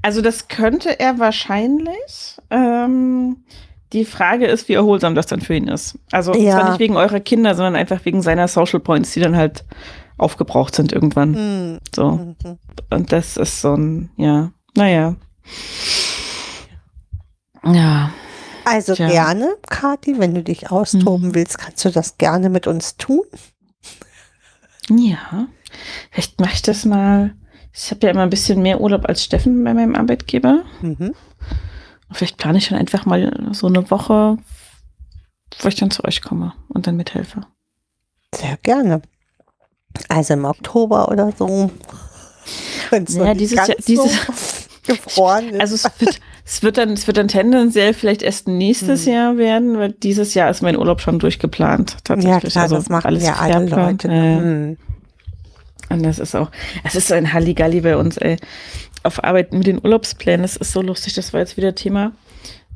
also 0.03 0.21
das 0.23 0.49
könnte 0.49 0.99
er 1.01 1.19
wahrscheinlich. 1.19 2.37
Ähm, 2.51 3.45
die 3.93 4.05
Frage 4.05 4.47
ist, 4.47 4.69
wie 4.69 4.75
erholsam 4.75 5.15
das 5.15 5.27
dann 5.27 5.41
für 5.41 5.55
ihn 5.55 5.69
ist. 5.69 5.99
Also 6.13 6.35
Ja. 6.35 6.53
zwar 6.59 6.71
nicht 6.71 6.81
wegen 6.81 6.97
eurer 6.97 7.21
Kinder, 7.21 7.55
sondern 7.55 7.77
einfach 7.77 8.05
wegen 8.05 8.21
seiner 8.23 8.49
Social 8.49 8.81
Points, 8.81 9.13
die 9.13 9.21
dann 9.21 9.37
halt 9.37 9.65
aufgebraucht 10.19 10.75
sind 10.75 10.93
irgendwann. 10.93 11.35
Hm, 11.35 11.79
So. 11.95 12.11
mhm. 12.13 12.37
Und 12.91 13.13
das 13.13 13.37
ist 13.37 13.61
so 13.61 13.75
ein, 13.75 14.11
ja, 14.17 14.51
naja. 14.77 15.15
Ja. 17.65 18.11
Also 18.65 18.95
Tja. 18.95 19.09
gerne, 19.09 19.55
Kathi, 19.71 20.19
wenn 20.19 20.35
du 20.35 20.43
dich 20.43 20.71
austoben 20.73 21.29
Mhm. 21.29 21.35
willst, 21.35 21.59
kannst 21.59 21.85
du 21.85 21.91
das 21.91 22.19
gerne 22.19 22.49
mit 22.51 22.67
uns 22.67 22.97
tun. 22.97 23.23
Ja. 24.91 25.47
Vielleicht 26.11 26.41
mache 26.41 26.55
ich 26.55 26.63
das 26.63 26.85
mal. 26.85 27.35
Ich 27.73 27.91
habe 27.91 28.07
ja 28.07 28.13
immer 28.13 28.23
ein 28.23 28.31
bisschen 28.31 28.63
mehr 28.63 28.81
Urlaub 28.81 29.07
als 29.09 29.23
Steffen 29.23 29.63
bei 29.65 29.75
meinem 29.75 29.95
Arbeitgeber. 29.95 30.63
Mhm. 30.81 31.15
Vielleicht 32.11 32.37
plane 32.39 32.59
ich 32.59 32.69
dann 32.69 32.79
einfach 32.79 33.05
mal 33.05 33.49
so 33.53 33.67
eine 33.67 33.91
Woche, 33.91 34.39
wo 35.61 35.69
ich 35.69 35.75
dann 35.75 35.91
zu 35.91 36.05
euch 36.05 36.23
komme 36.23 36.53
und 36.69 36.87
dann 36.87 36.97
mithelfe. 36.97 37.43
Sehr 38.35 38.57
gerne. 38.63 39.03
Also 40.09 40.35
im 40.35 40.45
Oktober 40.45 41.11
oder 41.11 41.33
so. 41.37 41.71
Wenn's 42.91 43.15
noch 43.15 43.25
Naja, 43.25 43.35
dieses 43.35 43.57
Jahr- 43.57 43.77
dieses- 43.87 44.69
gefroren 44.87 45.49
ist. 45.51 45.61
Also 45.61 45.75
es 45.75 45.85
wird, 46.01 46.21
Es 46.45 46.63
wird 46.63 46.79
dann, 46.79 46.91
es 46.91 47.09
wird 47.09 47.17
dann 47.17 47.27
tendenziell 47.27 47.93
vielleicht 47.93 48.23
erst 48.23 48.47
nächstes 48.47 49.05
Hm. 49.05 49.13
Jahr 49.13 49.37
werden, 49.37 49.79
weil 49.79 49.91
dieses 49.91 50.35
Jahr 50.35 50.49
ist 50.49 50.63
mein 50.63 50.77
Urlaub 50.79 51.01
schon 51.01 51.19
durchgeplant. 51.19 51.97
Tatsächlich. 52.05 52.45
Ja, 52.45 52.51
klar, 52.51 52.63
Also 52.63 52.77
das 52.77 52.89
machen 52.89 53.07
alles 53.07 53.25
ja 53.27 53.35
alle. 53.35 53.67
Leute. 53.67 54.07
Äh, 54.09 54.37
Hm. 54.39 54.77
Und 55.89 56.03
das 56.03 56.19
ist 56.19 56.35
auch, 56.35 56.51
es 56.85 56.95
ist 56.95 57.09
so 57.09 57.15
ein 57.15 57.33
Halligalli 57.33 57.81
bei 57.81 57.97
uns, 57.97 58.17
ey. 58.17 58.37
Auf 59.03 59.23
Arbeit 59.23 59.53
mit 59.53 59.67
den 59.67 59.79
Urlaubsplänen, 59.83 60.43
das 60.43 60.57
ist 60.57 60.73
so 60.73 60.83
lustig, 60.83 61.15
das 61.15 61.33
war 61.33 61.41
jetzt 61.41 61.57
wieder 61.57 61.75
Thema. 61.75 62.13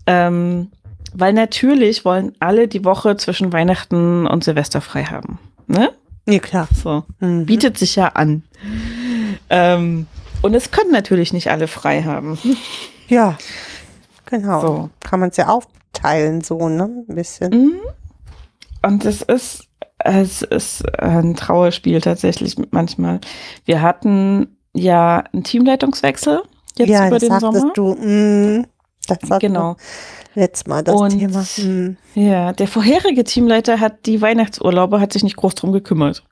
Ähm, 0.07 0.71
weil 1.13 1.33
natürlich 1.33 2.05
wollen 2.05 2.33
alle 2.39 2.69
die 2.69 2.85
Woche 2.85 3.17
zwischen 3.17 3.53
Weihnachten 3.53 4.27
und 4.27 4.45
Silvester 4.45 4.81
frei 4.81 5.05
haben. 5.05 5.39
Ne? 5.67 5.91
Ja, 6.29 6.39
klar. 6.39 6.69
So. 6.73 7.05
Mhm. 7.19 7.47
Bietet 7.47 7.79
sich 7.79 7.97
ja 7.97 8.09
an. 8.09 8.45
Ähm, 9.49 10.07
und 10.43 10.55
es 10.55 10.71
können 10.71 10.93
natürlich 10.93 11.33
nicht 11.33 11.51
alle 11.51 11.67
frei 11.67 12.03
haben. 12.03 12.39
Ja, 13.09 13.37
genau. 14.27 14.61
So. 14.61 14.91
Kann 15.01 15.19
man 15.19 15.31
es 15.31 15.37
ja 15.37 15.49
aufteilen, 15.49 16.43
so, 16.43 16.69
ne? 16.69 17.05
Ein 17.09 17.15
bisschen. 17.15 17.51
Mhm. 17.51 17.81
Und 18.83 19.05
es 19.05 19.23
ist, 19.23 19.67
es 20.05 20.43
ist 20.43 20.83
ein 21.01 21.37
Trauerspiel 21.37 22.01
tatsächlich 22.01 22.57
manchmal. 22.71 23.21
Wir 23.65 23.83
hatten 23.83 24.57
ja 24.75 25.25
einen 25.33 25.45
Teamleitungswechsel 25.45 26.43
jetzt 26.79 26.89
ja, 26.89 27.07
über 27.09 27.19
das 27.19 27.29
den 27.29 27.41
sagtest 27.41 27.61
Sommer. 27.61 27.73
du. 27.75 27.95
Mm, 28.61 28.67
das 29.09 29.19
war 29.29 29.39
Genau. 29.39 29.77
letztes 30.35 30.67
Mal 30.67 30.83
das 30.85 30.95
Und- 30.95 31.19
Thema. 31.19 31.45
Mm. 31.59 31.97
Ja, 32.15 32.53
der 32.53 32.69
vorherige 32.69 33.25
Teamleiter 33.25 33.81
hat 33.81 34.07
die 34.07 34.21
Weihnachtsurlaube, 34.23 35.01
hat 35.01 35.13
sich 35.13 35.25
nicht 35.25 35.37
groß 35.37 35.55
drum 35.57 35.73
gekümmert. 35.73 36.23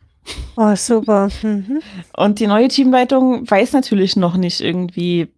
Oh, 0.56 0.74
super. 0.76 1.28
Mhm. 1.42 1.80
Und 2.16 2.38
die 2.38 2.46
neue 2.46 2.68
Teamleitung 2.68 3.50
weiß 3.50 3.72
natürlich 3.72 4.14
noch 4.14 4.36
nicht 4.36 4.60
irgendwie, 4.60 5.28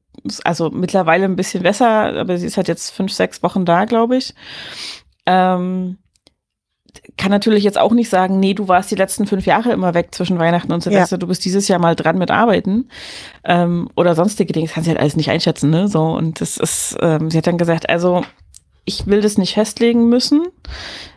also 0.44 0.68
mittlerweile 0.70 1.26
ein 1.26 1.36
bisschen 1.36 1.62
besser, 1.62 1.88
aber 2.18 2.36
sie 2.36 2.46
ist 2.46 2.56
halt 2.56 2.66
jetzt 2.68 2.90
fünf, 2.90 3.12
sechs 3.12 3.42
Wochen 3.42 3.64
da, 3.64 3.84
glaube 3.84 4.16
ich. 4.16 4.34
Ähm, 5.26 5.98
kann 7.20 7.30
natürlich 7.30 7.64
jetzt 7.64 7.78
auch 7.78 7.92
nicht 7.92 8.08
sagen, 8.08 8.40
nee, 8.40 8.54
du 8.54 8.66
warst 8.66 8.90
die 8.90 8.94
letzten 8.94 9.26
fünf 9.26 9.44
Jahre 9.44 9.72
immer 9.72 9.92
weg 9.92 10.08
zwischen 10.14 10.38
Weihnachten 10.38 10.72
und 10.72 10.82
Silvester, 10.82 11.18
du 11.18 11.26
bist 11.26 11.44
dieses 11.44 11.68
Jahr 11.68 11.78
mal 11.78 11.94
dran 11.94 12.16
mit 12.16 12.30
Arbeiten 12.30 12.88
ähm, 13.44 13.90
oder 13.94 14.14
sonstige 14.14 14.54
Dinge. 14.54 14.66
Das 14.66 14.74
kann 14.74 14.84
sie 14.84 14.90
halt 14.90 15.00
alles 15.00 15.16
nicht 15.16 15.28
einschätzen, 15.30 15.68
ne? 15.68 15.86
So, 15.86 16.02
und 16.02 16.40
das 16.40 16.56
ist, 16.56 16.96
ähm, 17.02 17.30
sie 17.30 17.36
hat 17.36 17.46
dann 17.46 17.58
gesagt, 17.58 17.90
also 17.90 18.22
ich 18.86 19.06
will 19.06 19.20
das 19.20 19.36
nicht 19.36 19.52
festlegen 19.52 20.08
müssen. 20.08 20.46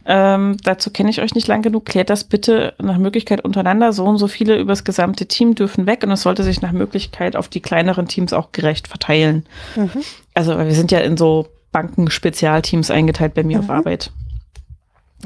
Ähm, 0.06 0.58
dazu 0.66 0.92
kenne 0.92 1.10
ich 1.10 1.22
euch 1.22 1.36
nicht 1.36 1.48
lang 1.48 1.62
genug. 1.62 1.86
Klärt 1.86 2.10
das 2.10 2.26
bitte 2.26 2.74
nach 2.82 2.98
Möglichkeit 2.98 3.42
untereinander. 3.46 3.94
So 3.94 4.04
und 4.04 4.18
so 4.18 4.28
viele 4.28 4.60
übers 4.60 4.84
gesamte 4.84 5.26
Team 5.26 5.56
dürfen 5.56 5.88
weg 5.88 6.04
und 6.04 6.12
es 6.12 6.24
sollte 6.24 6.44
sich 6.44 6.62
nach 6.62 6.74
Möglichkeit 6.74 7.38
auf 7.38 7.48
die 7.48 7.62
kleineren 7.62 8.10
Teams 8.10 8.34
auch 8.34 8.52
gerecht 8.52 8.90
verteilen. 8.90 9.46
Mhm. 9.78 9.90
Also 10.34 10.58
wir 10.58 10.74
sind 10.74 10.92
ja 10.92 11.00
in 11.00 11.16
so 11.16 11.48
Banken-Spezialteams 11.72 12.92
eingeteilt 12.92 13.34
bei 13.34 13.44
mir 13.44 13.60
auf 13.60 13.70
Mhm. 13.70 13.72
Arbeit. 13.72 14.12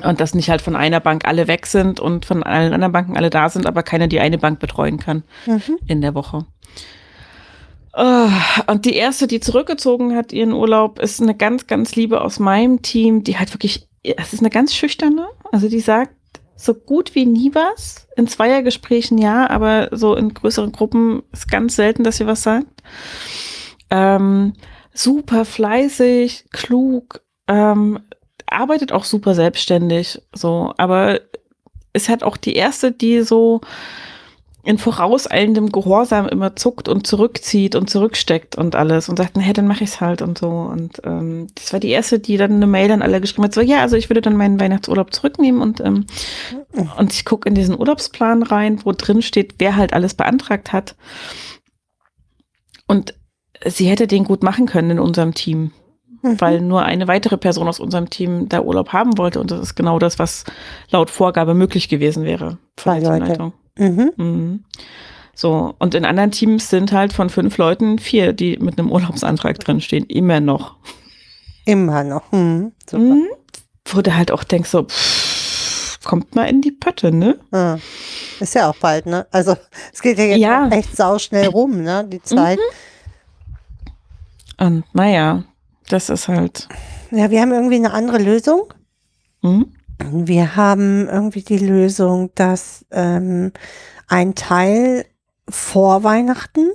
Und 0.03 0.19
dass 0.19 0.35
nicht 0.35 0.49
halt 0.49 0.61
von 0.61 0.75
einer 0.75 0.99
Bank 0.99 1.25
alle 1.27 1.47
weg 1.47 1.65
sind 1.65 1.99
und 1.99 2.25
von 2.25 2.43
allen 2.43 2.73
anderen 2.73 2.91
Banken 2.91 3.17
alle 3.17 3.29
da 3.29 3.49
sind, 3.49 3.65
aber 3.65 3.81
keiner 3.83 4.07
die 4.07 4.19
eine 4.19 4.37
Bank 4.37 4.59
betreuen 4.59 4.97
kann 4.99 5.23
Mhm. 5.45 5.77
in 5.87 6.01
der 6.01 6.13
Woche. 6.13 6.45
Ah, 7.93 8.29
Und 8.67 8.85
die 8.85 8.93
erste, 8.95 9.25
die 9.27 9.39
zurückgezogen 9.39 10.15
hat 10.15 10.31
ihren 10.31 10.53
Urlaub, 10.53 10.99
ist 10.99 11.19
eine 11.21 11.33
ganz, 11.35 11.65
ganz 11.65 11.95
liebe 11.95 12.21
aus 12.21 12.37
meinem 12.39 12.81
Team, 12.83 13.23
die 13.23 13.39
halt 13.39 13.53
wirklich, 13.53 13.87
es 14.03 14.33
ist 14.33 14.39
eine 14.41 14.51
ganz 14.51 14.75
schüchterne, 14.75 15.27
also 15.51 15.67
die 15.67 15.79
sagt 15.79 16.11
so 16.55 16.73
gut 16.75 17.15
wie 17.15 17.25
nie 17.25 17.51
was. 17.53 18.07
In 18.15 18.27
Zweiergesprächen 18.27 19.17
ja, 19.17 19.49
aber 19.49 19.89
so 19.91 20.15
in 20.15 20.33
größeren 20.33 20.71
Gruppen 20.71 21.23
ist 21.31 21.49
ganz 21.49 21.75
selten, 21.75 22.03
dass 22.03 22.17
sie 22.17 22.27
was 22.27 22.43
sagt. 22.43 22.67
Ähm, 23.89 24.53
super 24.93 25.45
fleißig, 25.45 26.45
klug, 26.51 27.21
ähm, 27.47 27.99
arbeitet 28.47 28.91
auch 28.91 29.03
super 29.03 29.35
selbstständig, 29.35 30.21
so, 30.33 30.73
aber 30.77 31.21
ist 31.93 32.09
halt 32.09 32.23
auch 32.23 32.37
die 32.37 32.55
erste, 32.55 32.91
die 32.91 33.21
so 33.21 33.61
in 34.67 34.77
vorauseilendem 34.77 35.71
Gehorsam 35.71 36.27
immer 36.27 36.57
zuckt 36.57 36.89
und 36.89 37.07
zurückzieht 37.07 37.73
und 37.73 37.89
zurücksteckt 37.89 38.57
und 38.57 38.75
alles 38.75 39.07
und 39.07 39.15
sagt, 39.15 39.37
na, 39.37 39.41
hey, 39.41 39.53
dann 39.53 39.65
mache 39.65 39.85
ich's 39.85 40.01
halt 40.01 40.21
und 40.21 40.37
so. 40.37 40.49
Und 40.49 40.99
ähm, 41.05 41.47
das 41.55 41.71
war 41.71 41.79
die 41.79 41.87
erste, 41.87 42.19
die 42.19 42.35
dann 42.35 42.51
eine 42.51 42.67
Mail 42.67 42.91
an 42.91 43.01
alle 43.01 43.21
geschrieben 43.21 43.45
hat, 43.45 43.53
so, 43.53 43.61
ja, 43.61 43.79
also 43.79 43.95
ich 43.95 44.09
würde 44.09 44.19
dann 44.19 44.35
meinen 44.35 44.59
Weihnachtsurlaub 44.59 45.13
zurücknehmen 45.13 45.61
und, 45.61 45.79
ähm, 45.79 46.05
und 46.97 47.13
ich 47.13 47.23
gucke 47.23 47.47
in 47.47 47.55
diesen 47.55 47.79
Urlaubsplan 47.79 48.43
rein, 48.43 48.81
wo 48.83 48.91
drin 48.91 49.21
steht, 49.21 49.55
wer 49.59 49.77
halt 49.77 49.93
alles 49.93 50.15
beantragt 50.15 50.73
hat. 50.73 50.97
Und 52.87 53.13
sie 53.65 53.87
hätte 53.87 54.05
den 54.05 54.25
gut 54.25 54.43
machen 54.43 54.65
können 54.65 54.91
in 54.91 54.99
unserem 54.99 55.33
Team, 55.33 55.71
Mhm. 56.21 56.35
weil 56.41 56.61
nur 56.61 56.83
eine 56.83 57.07
weitere 57.07 57.37
Person 57.37 57.67
aus 57.67 57.79
unserem 57.79 58.09
Team 58.09 58.49
da 58.49 58.61
Urlaub 58.61 58.93
haben 58.93 59.17
wollte. 59.17 59.39
Und 59.39 59.51
das 59.51 59.59
ist 59.61 59.75
genau 59.75 59.99
das, 59.99 60.19
was 60.19 60.43
laut 60.89 61.09
Vorgabe 61.09 61.53
möglich 61.53 61.89
gewesen 61.89 62.23
wäre. 62.23 62.51
von 62.51 62.59
Zwei 62.77 62.99
der 62.99 63.19
Leute. 63.19 63.53
Mhm. 63.77 64.11
Mhm. 64.17 64.63
So, 65.35 65.75
und 65.77 65.93
in 65.93 66.03
anderen 66.03 66.31
Teams 66.31 66.69
sind 66.69 66.91
halt 66.91 67.13
von 67.13 67.29
fünf 67.29 67.57
Leuten 67.57 67.99
vier, 67.99 68.33
die 68.33 68.57
mit 68.57 68.79
einem 68.79 68.91
Urlaubsantrag 68.91 69.59
drinstehen. 69.63 70.05
Immer 70.05 70.39
noch. 70.39 70.75
Immer 71.65 72.03
noch. 72.03 72.31
Mhm. 72.31 72.71
Super. 72.89 73.03
Mhm. 73.03 73.27
Wo 73.85 74.01
du 74.01 74.15
halt 74.15 74.31
auch 74.31 74.43
denkst, 74.43 74.69
so, 74.69 74.83
pff, 74.83 75.99
kommt 76.03 76.33
mal 76.35 76.45
in 76.49 76.61
die 76.61 76.71
Pötte, 76.71 77.11
ne? 77.11 77.37
Ah. 77.51 77.77
Ist 78.39 78.55
ja 78.55 78.69
auch 78.69 78.75
bald, 78.77 79.05
ne? 79.05 79.27
Also 79.31 79.55
es 79.93 80.01
geht 80.01 80.17
ja 80.17 80.25
jetzt 80.25 80.39
Ja. 80.39 80.67
echt 80.69 80.95
sauschnell 80.95 81.47
rum, 81.47 81.81
ne? 81.83 82.05
Die 82.07 82.21
Zeit. 82.21 82.59
Und 84.57 84.83
naja, 84.93 85.43
das 85.89 86.09
ist 86.09 86.27
halt. 86.27 86.67
Ja, 87.11 87.29
wir 87.29 87.41
haben 87.41 87.51
irgendwie 87.51 87.75
eine 87.75 87.91
andere 87.93 88.17
Lösung. 88.17 88.73
Mhm. 89.41 89.73
Wir 90.11 90.55
haben 90.55 91.07
irgendwie 91.07 91.41
die 91.41 91.57
Lösung, 91.57 92.29
dass 92.35 92.85
ähm, 92.91 93.51
ein 94.07 94.35
Teil 94.35 95.05
vor 95.49 96.03
Weihnachten 96.03 96.69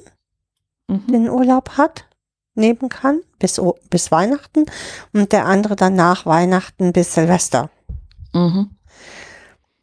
Mhm. 0.93 1.07
den 1.07 1.31
Urlaub 1.31 1.71
hat, 1.79 2.05
nehmen 2.55 2.89
kann, 2.89 3.21
bis, 3.39 3.61
bis 3.89 4.13
Weihnachten 4.13 4.67
und 5.13 5.33
der 5.33 5.47
andere 5.47 5.75
dann 5.77 5.95
nach 5.95 6.27
Weihnachten 6.27 6.93
bis 6.93 7.15
Silvester. 7.15 7.71
Mhm. 8.35 8.71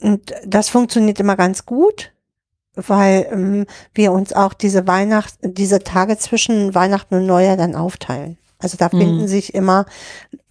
Und 0.01 0.33
das 0.45 0.69
funktioniert 0.69 1.19
immer 1.19 1.35
ganz 1.35 1.65
gut, 1.65 2.11
weil 2.75 3.27
ähm, 3.31 3.65
wir 3.93 4.11
uns 4.11 4.33
auch 4.33 4.53
diese 4.53 4.87
Weihnacht, 4.87 5.33
diese 5.41 5.79
Tage 5.79 6.17
zwischen 6.17 6.75
Weihnachten 6.75 7.15
und 7.15 7.25
Neujahr 7.25 7.57
dann 7.57 7.75
aufteilen. 7.75 8.37
Also 8.59 8.77
da 8.77 8.89
Mhm. 8.91 8.97
finden 8.97 9.27
sich 9.27 9.53
immer 9.53 9.85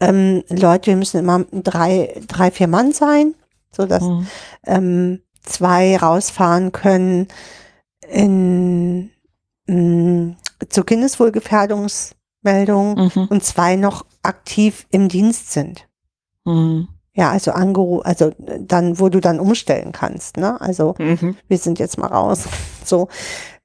ähm, 0.01 0.43
Leute, 0.49 0.87
wir 0.91 0.97
müssen 0.97 1.19
immer 1.19 1.45
drei, 1.53 2.15
drei, 2.27 2.51
vier 2.51 2.69
Mann 2.69 2.93
sein, 2.93 3.35
so 3.71 3.87
dass 3.87 4.03
Mhm. 4.03 4.27
ähm, 4.67 5.23
zwei 5.43 5.97
rausfahren 5.97 6.73
können 6.73 7.29
in, 8.11 9.11
mh, 9.67 10.37
zur 10.71 10.87
Kindeswohlgefährdungsmeldung 10.87 13.11
Mhm. 13.15 13.27
und 13.31 13.45
zwei 13.45 13.77
noch 13.77 14.05
aktiv 14.23 14.87
im 14.91 15.09
Dienst 15.09 15.53
sind. 15.53 15.87
Mhm. 16.45 16.89
Ja, 17.15 17.31
also 17.31 17.51
angeru 17.51 18.01
also 18.01 18.31
dann, 18.39 19.01
wo 19.01 19.09
du 19.09 19.21
dann 19.21 19.41
umstellen 19.41 19.93
kannst, 19.93 20.37
ne? 20.37 20.61
Also 20.61 20.95
Mhm. 20.99 21.37
wir 21.49 21.59
sind 21.59 21.79
jetzt 21.79 21.99
mal 21.99 22.07
raus. 22.09 22.45
So. 22.85 23.09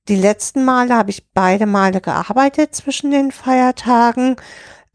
Die 0.09 0.15
letzten 0.15 0.65
Male 0.65 0.95
habe 0.95 1.11
ich 1.11 1.31
beide 1.33 1.65
Male 1.65 2.01
gearbeitet 2.01 2.75
zwischen 2.75 3.11
den 3.11 3.31
Feiertagen. 3.31 4.35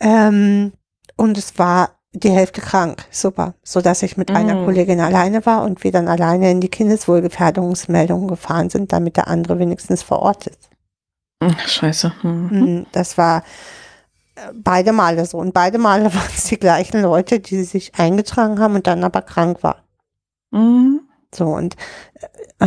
Ähm, 0.01 0.73
und 1.17 1.39
es 1.39 1.59
war 1.59 1.91
die 2.13 2.31
Hälfte 2.31 2.61
krank. 2.61 3.05
Super. 3.11 3.55
So 3.63 3.81
dass 3.81 4.03
ich 4.03 4.17
mit 4.17 4.31
einer 4.31 4.55
Mhm. 4.55 4.65
Kollegin 4.65 5.01
alleine 5.01 5.45
war 5.47 5.63
und 5.63 5.83
wir 5.85 5.93
dann 5.93 6.09
alleine 6.09 6.51
in 6.51 6.61
die 6.61 6.69
Kindeswohlgefährdungsmeldung 6.71 8.29
gefahren 8.29 8.71
sind, 8.71 8.93
damit 8.93 9.17
der 9.17 9.29
andere 9.29 9.59
wenigstens 9.59 10.03
vor 10.03 10.21
Ort 10.21 10.47
ist. 10.47 10.69
Ach, 11.41 11.69
Scheiße. 11.69 12.13
Mhm. 12.23 12.49
Mhm, 12.51 12.87
Das 12.93 13.17
war 13.17 13.45
äh, 14.37 14.41
beide 14.55 14.93
Male 14.93 15.25
so. 15.27 15.39
Und 15.39 15.55
beide 15.55 15.79
Male 15.79 16.05
waren 16.15 16.31
es 16.35 16.45
die 16.45 16.59
gleichen 16.59 17.01
Leute, 17.03 17.41
die 17.41 17.63
sich 17.65 17.95
eingetragen 17.95 18.59
haben 18.61 18.75
und 18.75 18.87
dann 18.87 19.05
aber 19.05 19.23
krank 19.23 19.63
waren. 19.63 19.83
Mhm. 20.51 21.01
So 21.35 21.45
und 21.47 21.77
äh, 22.61 22.67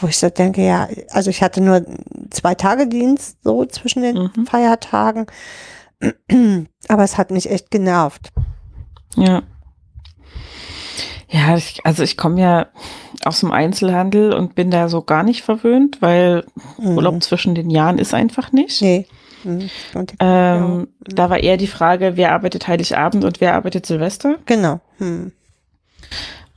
wo 0.00 0.06
ich 0.08 0.16
so 0.18 0.30
denke, 0.30 0.64
ja, 0.64 0.88
also 1.10 1.30
ich 1.30 1.42
hatte 1.42 1.60
nur 1.60 1.84
zwei 2.30 2.54
Tage 2.54 2.86
Dienst 2.86 3.38
so 3.44 3.64
zwischen 3.66 4.02
den 4.02 4.30
Mhm. 4.34 4.46
Feiertagen, 4.46 5.26
aber 6.88 7.04
es 7.04 7.18
hat 7.18 7.30
mich 7.30 7.50
echt 7.50 7.70
genervt. 7.70 8.30
Ja. 9.16 9.42
Ja, 11.30 11.56
ich, 11.56 11.80
also 11.84 12.02
ich 12.02 12.16
komme 12.16 12.40
ja 12.40 12.66
aus 13.24 13.40
dem 13.40 13.52
Einzelhandel 13.52 14.32
und 14.32 14.54
bin 14.54 14.70
da 14.70 14.88
so 14.88 15.02
gar 15.02 15.22
nicht 15.22 15.42
verwöhnt, 15.42 16.00
weil 16.00 16.44
Mhm. 16.78 16.96
Urlaub 16.96 17.22
zwischen 17.22 17.54
den 17.54 17.68
Jahren 17.68 17.98
ist 17.98 18.14
einfach 18.14 18.52
nicht. 18.52 18.80
Nee. 18.80 19.06
Mhm. 19.44 19.68
Und, 19.94 20.14
Ähm, 20.20 20.88
Ja. 21.06 21.14
Da 21.14 21.30
war 21.30 21.38
eher 21.38 21.58
die 21.58 21.66
Frage, 21.66 22.16
wer 22.16 22.32
arbeitet 22.32 22.66
Heiligabend 22.66 23.24
und 23.24 23.40
wer 23.42 23.54
arbeitet 23.54 23.84
Silvester. 23.86 24.36
genau. 24.46 24.80
Hm. 24.98 25.32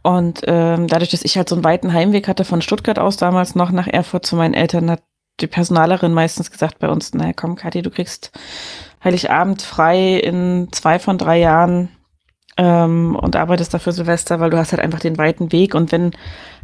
Und 0.03 0.41
ähm, 0.47 0.87
dadurch, 0.87 1.11
dass 1.11 1.23
ich 1.23 1.37
halt 1.37 1.49
so 1.49 1.55
einen 1.55 1.63
weiten 1.63 1.93
Heimweg 1.93 2.27
hatte 2.27 2.43
von 2.45 2.61
Stuttgart 2.61 2.97
aus 2.97 3.17
damals 3.17 3.55
noch 3.55 3.71
nach 3.71 3.87
Erfurt 3.87 4.25
zu 4.25 4.35
meinen 4.35 4.53
Eltern, 4.55 4.89
hat 4.89 5.03
die 5.39 5.47
Personalerin 5.47 6.13
meistens 6.13 6.51
gesagt 6.51 6.79
bei 6.79 6.89
uns, 6.89 7.13
naja 7.13 7.33
komm 7.35 7.55
Kathi, 7.55 7.81
du 7.81 7.89
kriegst 7.89 8.31
Heiligabend 9.03 9.61
frei 9.61 10.17
in 10.17 10.69
zwei 10.71 10.99
von 10.99 11.17
drei 11.17 11.39
Jahren 11.39 11.89
ähm, 12.57 13.15
und 13.15 13.35
arbeitest 13.35 13.73
dafür 13.73 13.93
Silvester, 13.93 14.39
weil 14.39 14.49
du 14.49 14.57
hast 14.57 14.71
halt 14.71 14.81
einfach 14.81 14.99
den 14.99 15.17
weiten 15.17 15.51
Weg. 15.51 15.73
Und 15.73 15.91
wenn 15.91 16.11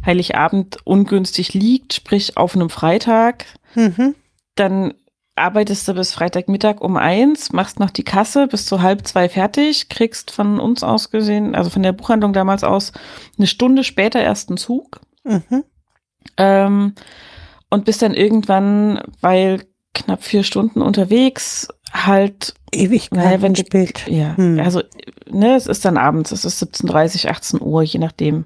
Heiligabend 0.04 0.78
ungünstig 0.84 1.54
liegt, 1.54 1.94
sprich 1.94 2.36
auf 2.36 2.54
einem 2.54 2.70
Freitag, 2.70 3.46
Mhm. 3.74 4.14
dann 4.54 4.94
arbeitest 5.38 5.88
du 5.88 5.94
bis 5.94 6.12
Freitagmittag 6.12 6.80
um 6.80 6.96
eins, 6.96 7.52
machst 7.52 7.80
noch 7.80 7.90
die 7.90 8.04
Kasse, 8.04 8.46
bis 8.46 8.66
zu 8.66 8.82
halb 8.82 9.06
zwei 9.06 9.28
fertig, 9.28 9.88
kriegst 9.88 10.30
von 10.30 10.60
uns 10.60 10.82
aus 10.82 11.10
gesehen, 11.10 11.54
also 11.54 11.70
von 11.70 11.82
der 11.82 11.92
Buchhandlung 11.92 12.32
damals 12.32 12.64
aus, 12.64 12.92
eine 13.36 13.46
Stunde 13.46 13.84
später 13.84 14.20
erst 14.20 14.50
einen 14.50 14.58
Zug. 14.58 15.00
Mhm. 15.24 15.64
Ähm, 16.36 16.94
und 17.70 17.84
bist 17.84 18.02
dann 18.02 18.14
irgendwann, 18.14 19.00
weil 19.20 19.62
knapp 19.94 20.22
vier 20.22 20.42
Stunden 20.42 20.80
unterwegs, 20.82 21.68
halt, 21.92 22.54
Ewigkeit 22.70 23.24
Naja, 23.24 23.42
wenn 23.42 23.54
gespielt. 23.54 24.06
ja, 24.08 24.36
Hm. 24.36 24.60
also, 24.60 24.82
ne, 25.30 25.56
es 25.56 25.66
ist 25.66 25.84
dann 25.84 25.96
abends, 25.96 26.32
es 26.32 26.44
ist 26.44 26.62
17.30, 26.62 27.28
18 27.28 27.60
Uhr, 27.62 27.82
je 27.82 27.98
nachdem, 27.98 28.44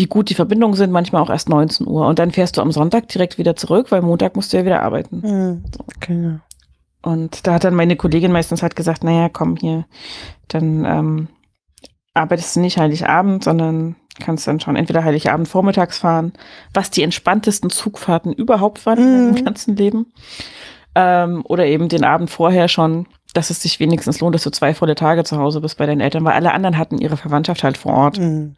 wie 0.00 0.06
gut 0.06 0.30
die 0.30 0.34
Verbindungen 0.34 0.76
sind, 0.76 0.90
manchmal 0.92 1.20
auch 1.20 1.28
erst 1.28 1.50
19 1.50 1.86
Uhr. 1.86 2.06
Und 2.06 2.18
dann 2.18 2.30
fährst 2.30 2.56
du 2.56 2.62
am 2.62 2.72
Sonntag 2.72 3.08
direkt 3.08 3.36
wieder 3.36 3.54
zurück, 3.54 3.90
weil 3.92 4.00
Montag 4.00 4.34
musst 4.34 4.50
du 4.50 4.56
ja 4.56 4.64
wieder 4.64 4.80
arbeiten. 4.82 5.20
Mhm. 5.22 5.64
Genau. 6.00 6.38
Und 7.02 7.46
da 7.46 7.52
hat 7.52 7.64
dann 7.64 7.74
meine 7.74 7.96
Kollegin 7.96 8.32
meistens 8.32 8.62
halt 8.62 8.76
gesagt, 8.76 9.04
naja, 9.04 9.28
komm 9.28 9.56
hier, 9.56 9.84
dann 10.48 10.86
ähm, 10.86 11.28
arbeitest 12.14 12.56
du 12.56 12.60
nicht 12.60 12.78
Heiligabend, 12.78 13.44
sondern 13.44 13.96
kannst 14.18 14.46
dann 14.46 14.58
schon 14.58 14.74
entweder 14.76 15.04
Heiligabend 15.04 15.48
vormittags 15.48 15.98
fahren, 15.98 16.32
was 16.72 16.90
die 16.90 17.02
entspanntesten 17.02 17.68
Zugfahrten 17.68 18.32
überhaupt 18.32 18.86
waren 18.86 18.98
in 18.98 19.04
Mhm. 19.26 19.32
meinem 19.32 19.44
ganzen 19.44 19.76
Leben. 19.76 20.06
Ähm, 20.94 21.42
oder 21.44 21.66
eben 21.66 21.90
den 21.90 22.04
Abend 22.04 22.30
vorher 22.30 22.68
schon, 22.68 23.06
dass 23.34 23.50
es 23.50 23.60
sich 23.62 23.80
wenigstens 23.80 24.20
lohnt, 24.20 24.34
dass 24.34 24.44
du 24.44 24.50
zwei 24.50 24.72
volle 24.74 24.94
Tage 24.94 25.24
zu 25.24 25.36
Hause 25.36 25.60
bist 25.60 25.76
bei 25.76 25.84
deinen 25.86 26.00
Eltern, 26.00 26.24
weil 26.24 26.32
alle 26.32 26.52
anderen 26.52 26.78
hatten 26.78 26.96
ihre 26.98 27.18
Verwandtschaft 27.18 27.62
halt 27.64 27.76
vor 27.76 27.92
Ort. 27.92 28.18
Mhm. 28.18 28.56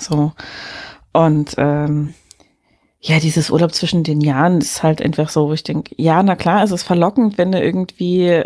So. 0.00 0.32
Und 1.12 1.54
ähm, 1.58 2.14
ja, 3.00 3.20
dieses 3.20 3.50
Urlaub 3.50 3.74
zwischen 3.74 4.02
den 4.02 4.20
Jahren 4.20 4.58
ist 4.58 4.82
halt 4.82 5.02
einfach 5.02 5.28
so, 5.28 5.48
wo 5.48 5.52
ich 5.52 5.62
denke, 5.62 5.94
ja, 5.98 6.22
na 6.22 6.36
klar, 6.36 6.64
es 6.64 6.70
ist 6.70 6.84
verlockend, 6.84 7.36
wenn 7.36 7.52
du 7.52 7.62
irgendwie 7.62 8.42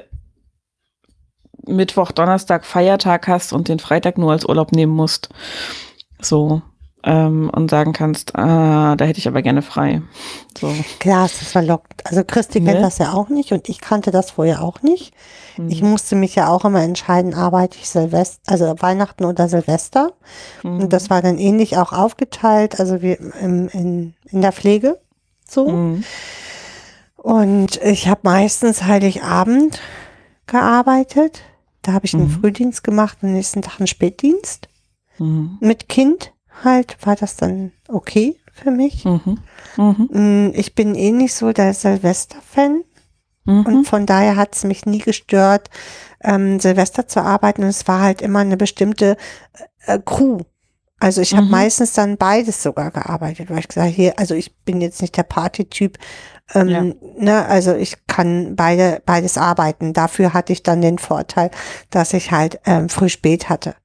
Mittwoch, 1.66 2.12
Donnerstag 2.12 2.64
Feiertag 2.64 3.28
hast 3.28 3.52
und 3.52 3.68
den 3.68 3.78
Freitag 3.78 4.18
nur 4.18 4.32
als 4.32 4.44
Urlaub 4.44 4.72
nehmen 4.72 4.92
musst. 4.92 5.28
So. 6.20 6.62
Ähm, 7.04 7.48
und 7.54 7.70
sagen 7.70 7.92
kannst, 7.92 8.34
ah, 8.36 8.96
da 8.96 9.04
hätte 9.04 9.20
ich 9.20 9.28
aber 9.28 9.40
gerne 9.40 9.62
frei. 9.62 10.02
So. 10.58 10.74
Klar, 10.98 11.26
es 11.26 11.40
ist 11.40 11.52
verlockt. 11.52 12.04
Also 12.04 12.24
Christi 12.24 12.60
Ne? 12.60 12.72
kennt 12.72 12.84
das 12.84 12.98
ja 12.98 13.12
auch 13.12 13.28
nicht 13.28 13.52
und 13.52 13.68
ich 13.68 13.80
kannte 13.80 14.10
das 14.10 14.32
vorher 14.32 14.62
auch 14.62 14.82
nicht. 14.82 15.14
Hm. 15.54 15.68
Ich 15.70 15.80
musste 15.80 16.16
mich 16.16 16.34
ja 16.34 16.48
auch 16.48 16.64
immer 16.64 16.82
entscheiden, 16.82 17.34
arbeite 17.34 17.78
ich 17.78 17.88
Silvester, 17.88 18.40
also 18.52 18.74
Weihnachten 18.80 19.24
oder 19.24 19.48
Silvester. 19.48 20.12
Mhm. 20.64 20.80
Und 20.80 20.92
das 20.92 21.08
war 21.08 21.22
dann 21.22 21.38
ähnlich 21.38 21.76
auch 21.78 21.92
aufgeteilt, 21.92 22.80
also 22.80 23.00
wir 23.00 23.20
im, 23.40 23.68
in, 23.68 24.14
in 24.30 24.40
der 24.42 24.52
Pflege 24.52 24.98
so. 25.48 25.68
Mhm. 25.68 26.02
Und 27.16 27.80
ich 27.82 28.08
habe 28.08 28.20
meistens 28.24 28.82
Heiligabend 28.84 29.80
gearbeitet. 30.46 31.42
Da 31.82 31.92
habe 31.92 32.06
ich 32.06 32.14
einen 32.14 32.24
Mhm. 32.24 32.40
Frühdienst 32.40 32.82
gemacht 32.82 33.18
und 33.22 33.28
am 33.28 33.34
nächsten 33.34 33.62
Tag 33.62 33.78
einen 33.80 33.86
Spätdienst. 33.86 34.68
Mhm. 35.18 35.58
Mit 35.60 35.88
Kind 35.88 36.32
halt 36.64 36.96
war 37.06 37.16
das 37.16 37.36
dann 37.36 37.72
okay 37.88 38.36
für 38.52 38.70
mich. 38.70 39.04
Mhm. 39.04 39.38
Mhm. 39.76 40.08
Mm, 40.12 40.52
Ich 40.54 40.74
bin 40.74 40.94
eh 40.94 41.12
nicht 41.12 41.34
so 41.34 41.52
der 41.52 41.74
Silvester-Fan 41.74 42.82
Mhm. 43.44 43.66
und 43.66 43.84
von 43.88 44.04
daher 44.04 44.36
hat 44.36 44.54
es 44.54 44.64
mich 44.64 44.84
nie 44.84 44.98
gestört, 44.98 45.70
ähm, 46.22 46.60
Silvester 46.60 47.06
zu 47.08 47.20
arbeiten. 47.20 47.62
Und 47.62 47.68
es 47.70 47.86
war 47.88 48.00
halt 48.00 48.20
immer 48.20 48.40
eine 48.40 48.56
bestimmte 48.56 49.16
äh, 49.86 49.98
Crew. 50.04 50.40
Also 51.00 51.20
ich 51.22 51.32
habe 51.34 51.44
Mhm. 51.46 51.52
meistens 51.52 51.92
dann 51.92 52.16
beides 52.16 52.62
sogar 52.62 52.90
gearbeitet, 52.90 53.48
weil 53.50 53.60
ich 53.60 53.68
gesagt 53.68 53.88
hier, 53.90 54.18
also 54.18 54.34
ich 54.34 54.54
bin 54.64 54.80
jetzt 54.80 55.00
nicht 55.00 55.16
der 55.16 55.22
Partytyp. 55.22 55.96
Ähm, 56.54 56.68
Ja. 56.68 56.82
ne, 56.82 57.46
also 57.46 57.74
ich 57.74 58.06
kann 58.06 58.56
beide 58.56 59.00
beides 59.06 59.38
arbeiten. 59.38 59.92
Dafür 59.92 60.34
hatte 60.34 60.52
ich 60.52 60.62
dann 60.64 60.80
den 60.82 60.98
Vorteil, 60.98 61.50
dass 61.90 62.12
ich 62.14 62.32
halt 62.32 62.58
ähm, 62.66 62.88
früh 62.88 63.08
spät 63.08 63.48
hatte. 63.48 63.76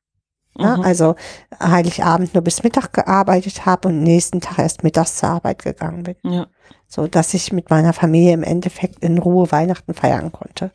Ne? 0.57 0.77
Mhm. 0.77 0.83
Also 0.83 1.15
Heiligabend 1.61 2.33
nur 2.33 2.43
bis 2.43 2.63
Mittag 2.63 2.93
gearbeitet 2.93 3.65
habe 3.65 3.87
und 3.89 4.03
nächsten 4.03 4.41
Tag 4.41 4.59
erst 4.59 4.83
mittags 4.83 5.15
zur 5.17 5.29
Arbeit 5.29 5.63
gegangen 5.63 6.03
bin. 6.03 6.15
Ja. 6.23 6.47
So 6.87 7.07
dass 7.07 7.33
ich 7.33 7.51
mit 7.51 7.69
meiner 7.69 7.93
Familie 7.93 8.33
im 8.33 8.43
Endeffekt 8.43 8.99
in 9.03 9.17
Ruhe 9.17 9.51
Weihnachten 9.51 9.93
feiern 9.93 10.31
konnte. 10.31 10.71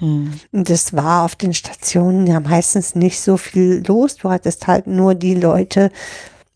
Mhm. 0.00 0.32
Und 0.52 0.70
das 0.70 0.94
war 0.94 1.24
auf 1.24 1.36
den 1.36 1.52
Stationen 1.54 2.26
ja 2.26 2.40
meistens 2.40 2.94
nicht 2.94 3.20
so 3.20 3.36
viel 3.36 3.82
los. 3.86 4.16
Du 4.16 4.30
hattest 4.30 4.66
halt 4.66 4.86
nur 4.86 5.14
die 5.14 5.34
Leute, 5.34 5.90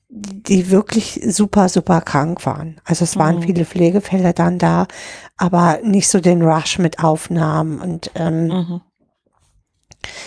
die 0.08 0.70
wirklich 0.70 1.20
super, 1.26 1.68
super 1.68 2.00
krank 2.02 2.44
waren. 2.44 2.80
Also 2.84 3.04
es 3.04 3.16
waren 3.16 3.36
Mhm. 3.36 3.42
viele 3.42 3.64
Pflegefälle 3.64 4.32
dann 4.34 4.58
da, 4.58 4.86
aber 5.36 5.78
nicht 5.82 6.08
so 6.08 6.20
den 6.20 6.42
Rush 6.42 6.78
mit 6.78 7.02
Aufnahmen 7.02 7.80
und 7.80 8.10
ähm, 8.14 8.46
Mhm. 8.48 8.80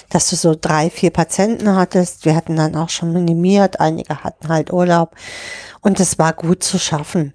Dass 0.09 0.29
du 0.29 0.35
so 0.35 0.55
drei, 0.59 0.89
vier 0.89 1.11
Patienten 1.11 1.75
hattest. 1.75 2.25
Wir 2.25 2.35
hatten 2.35 2.55
dann 2.55 2.75
auch 2.75 2.89
schon 2.89 3.13
minimiert, 3.13 3.79
einige 3.79 4.23
hatten 4.23 4.47
halt 4.47 4.71
Urlaub 4.71 5.15
und 5.81 5.99
es 5.99 6.17
war 6.17 6.33
gut 6.33 6.63
zu 6.63 6.79
schaffen. 6.79 7.33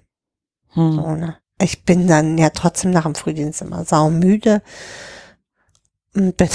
Mhm. 0.75 0.91
So, 0.93 1.15
ne? 1.15 1.37
Ich 1.61 1.83
bin 1.83 2.07
dann 2.07 2.37
ja 2.37 2.49
trotzdem 2.49 2.91
nach 2.91 3.03
dem 3.03 3.15
Frühdienst 3.15 3.61
immer 3.61 3.85
saumüde. 3.85 4.61
Und 6.13 6.35
bin 6.35 6.49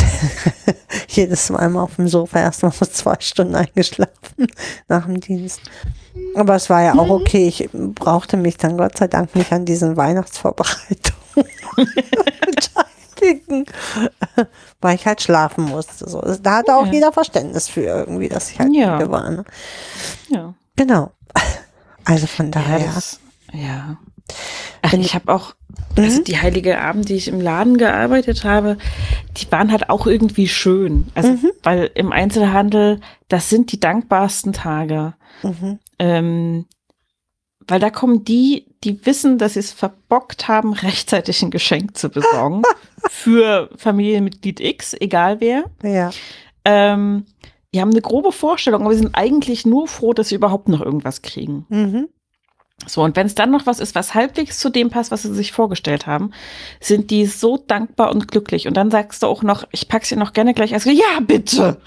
jedes 1.09 1.49
Mal 1.49 1.71
mal 1.71 1.83
auf 1.83 1.97
dem 1.97 2.09
Sofa 2.09 2.41
erstmal 2.41 2.73
vor 2.73 2.91
zwei 2.91 3.17
Stunden 3.21 3.55
eingeschlafen 3.55 4.49
nach 4.89 5.07
dem 5.07 5.21
Dienst. 5.21 5.63
Aber 6.35 6.57
es 6.57 6.69
war 6.69 6.83
ja 6.83 6.95
auch 6.95 7.09
okay. 7.09 7.49
Ich 7.49 7.69
brauchte 7.73 8.37
mich 8.37 8.59
dann 8.59 8.77
Gott 8.77 8.99
sei 8.99 9.09
Dank 9.09 9.35
nicht 9.35 9.53
an 9.53 9.65
diesen 9.65 9.97
Weihnachtsvorbereitungen 9.97 11.49
beteiligen, 13.17 13.67
weil 14.81 14.95
ich 14.97 15.07
halt 15.07 15.23
schlafen 15.23 15.65
musste. 15.65 16.09
So. 16.09 16.21
Da 16.43 16.57
hatte 16.59 16.77
auch 16.77 16.87
Ja. 16.87 16.93
jeder 16.93 17.13
Verständnis 17.13 17.69
für 17.69 17.83
irgendwie, 17.83 18.29
dass 18.29 18.51
ich 18.51 18.59
halt 18.59 18.73
Ja. 18.75 18.93
müde 18.99 19.11
war. 19.11 19.31
Ne? 19.31 19.45
Ja. 20.29 20.55
Genau. 20.77 21.13
Also 22.05 22.27
von 22.27 22.47
Ja, 22.47 22.53
daher. 22.53 22.93
das, 22.95 23.19
ja. 23.53 23.97
Ach, 24.83 24.93
ich 24.93 25.15
habe 25.15 25.33
auch, 25.35 25.55
also 25.97 26.21
Mhm. 26.21 26.25
die 26.25 26.41
Heilige 26.41 26.81
Abend, 26.81 27.09
die 27.09 27.15
ich 27.15 27.29
im 27.29 27.41
Laden 27.41 27.79
gearbeitet 27.79 28.45
habe, 28.45 28.77
die 29.37 29.51
waren 29.51 29.73
halt 29.73 29.89
auch 29.91 30.07
irgendwie 30.07 30.47
schön. 30.49 31.09
Also, 31.15 31.31
Mhm. 31.31 31.51
weil 31.63 31.91
im 31.95 32.13
Einzelhandel, 32.13 33.01
das 33.29 33.49
sind 33.51 33.73
die 33.73 33.81
dankbarsten 33.81 34.53
Tage. 34.53 35.15
Mhm. 35.43 35.79
Ähm, 35.99 36.67
weil 37.67 37.81
da 37.81 37.91
kommen 37.91 38.25
die, 38.25 38.67
die 38.85 39.05
wissen, 39.07 39.39
dass 39.39 39.55
sie 39.55 39.61
es 39.61 39.73
verbockt 39.73 40.49
haben, 40.49 40.73
rechtzeitig 40.73 41.43
ein 41.43 41.51
Geschenk 41.51 41.97
zu 41.97 42.09
besorgen. 42.09 42.63
für 43.11 43.71
Familienmitglied 43.77 44.61
X, 44.61 44.95
egal 44.99 45.41
wer. 45.41 45.65
Ja. 45.83 46.11
Ähm, 46.65 47.27
die 47.75 47.81
haben 47.81 47.91
eine 47.91 48.03
grobe 48.03 48.33
Vorstellung, 48.33 48.83
aber 48.83 48.95
sie 48.95 49.03
sind 49.03 49.15
eigentlich 49.15 49.67
nur 49.67 49.87
froh, 49.89 50.13
dass 50.13 50.29
sie 50.29 50.35
überhaupt 50.35 50.69
noch 50.69 50.81
irgendwas 50.81 51.23
kriegen. 51.23 51.67
Mhm. 51.69 52.09
So, 52.87 53.03
und 53.03 53.17
wenn 53.17 53.27
es 53.27 53.35
dann 53.35 53.51
noch 53.51 53.65
was 53.65 53.81
ist, 53.81 53.95
was 53.95 54.15
halbwegs 54.15 54.59
zu 54.59 54.69
dem 54.69 54.91
passt, 54.91 55.11
was 55.11 55.23
sie 55.23 55.35
sich 55.35 55.53
vorgestellt 55.53 56.07
haben, 56.07 56.33
sind 56.79 57.11
die 57.11 57.25
so 57.25 57.57
dankbar 57.57 58.11
und 58.11 58.29
glücklich. 58.29 58.69
Und 58.69 58.77
dann 58.77 58.91
sagst 58.91 59.23
du 59.23 59.27
auch 59.27 59.43
noch, 59.43 59.65
ich 59.73 59.89
pack's 59.89 60.11
dir 60.11 60.17
noch 60.17 60.35
gerne 60.35 60.53
gleich. 60.53 60.75
Also, 60.75 60.91
ja, 60.91 61.21
bitte. 61.27 61.79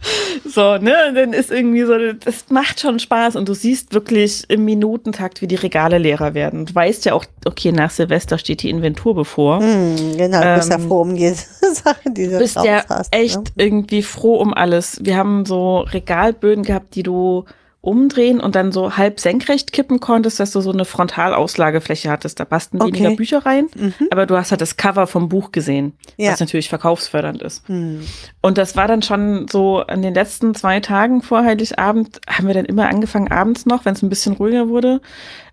so, 0.44 0.76
ne, 0.78 0.94
und 1.08 1.14
dann 1.14 1.32
ist 1.32 1.50
irgendwie 1.50 1.82
so, 1.84 1.94
das 2.12 2.44
macht 2.50 2.80
schon 2.80 2.98
Spaß 2.98 3.36
und 3.36 3.48
du 3.48 3.54
siehst 3.54 3.92
wirklich 3.94 4.44
im 4.48 4.64
Minutentakt, 4.64 5.42
wie 5.42 5.46
die 5.46 5.54
Regale 5.56 5.98
leerer 5.98 6.34
werden. 6.34 6.66
Du 6.66 6.74
weißt 6.74 7.04
ja 7.04 7.14
auch, 7.14 7.24
okay, 7.44 7.72
nach 7.72 7.90
Silvester 7.90 8.38
steht 8.38 8.62
die 8.62 8.70
Inventur 8.70 9.14
bevor. 9.14 9.60
Hm, 9.60 10.16
genau, 10.16 10.40
du 10.42 10.54
bist 10.56 10.70
ja 10.70 10.76
Ähm, 10.76 10.88
froh 10.88 11.00
um 11.02 11.14
jede 11.14 11.36
Sache, 11.72 12.10
die 12.10 12.28
du 12.28 12.38
bist 12.38 12.56
ja 12.56 12.84
hast, 12.88 13.14
echt 13.14 13.36
Ne? 13.36 13.44
irgendwie 13.56 14.02
froh 14.02 14.36
um 14.36 14.54
alles. 14.54 14.98
Wir 15.02 15.16
haben 15.16 15.44
so 15.46 15.80
Regalböden 15.80 16.64
gehabt, 16.64 16.94
die 16.94 17.02
du 17.02 17.44
umdrehen 17.86 18.40
und 18.40 18.54
dann 18.56 18.72
so 18.72 18.96
halb 18.96 19.20
senkrecht 19.20 19.72
kippen 19.72 20.00
konntest, 20.00 20.40
dass 20.40 20.50
du 20.50 20.60
so 20.60 20.72
eine 20.72 20.84
Frontalauslagefläche 20.84 22.10
hattest. 22.10 22.40
Da 22.40 22.44
passten 22.44 22.80
Okay. 22.82 22.92
weniger 22.92 23.14
Bücher 23.16 23.46
rein, 23.46 23.68
Mhm. 23.74 23.94
aber 24.10 24.26
du 24.26 24.36
hast 24.36 24.50
halt 24.50 24.60
das 24.60 24.76
Cover 24.76 25.06
vom 25.06 25.28
Buch 25.28 25.52
gesehen, 25.52 25.92
Ja. 26.16 26.32
was 26.32 26.40
natürlich 26.40 26.68
verkaufsfördernd 26.68 27.42
ist. 27.42 27.66
Hm. 27.68 28.00
Und 28.42 28.58
das 28.58 28.76
war 28.76 28.88
dann 28.88 29.02
schon 29.02 29.46
so 29.48 29.78
an 29.78 30.02
den 30.02 30.14
letzten 30.14 30.54
zwei 30.54 30.80
Tagen 30.80 31.22
vor 31.22 31.44
Heiligabend, 31.44 32.20
haben 32.28 32.46
wir 32.48 32.54
dann 32.54 32.64
immer 32.64 32.88
angefangen, 32.88 33.30
abends 33.30 33.66
noch, 33.66 33.84
wenn 33.84 33.94
es 33.94 34.02
ein 34.02 34.08
bisschen 34.08 34.32
ruhiger 34.34 34.68
wurde, 34.68 35.00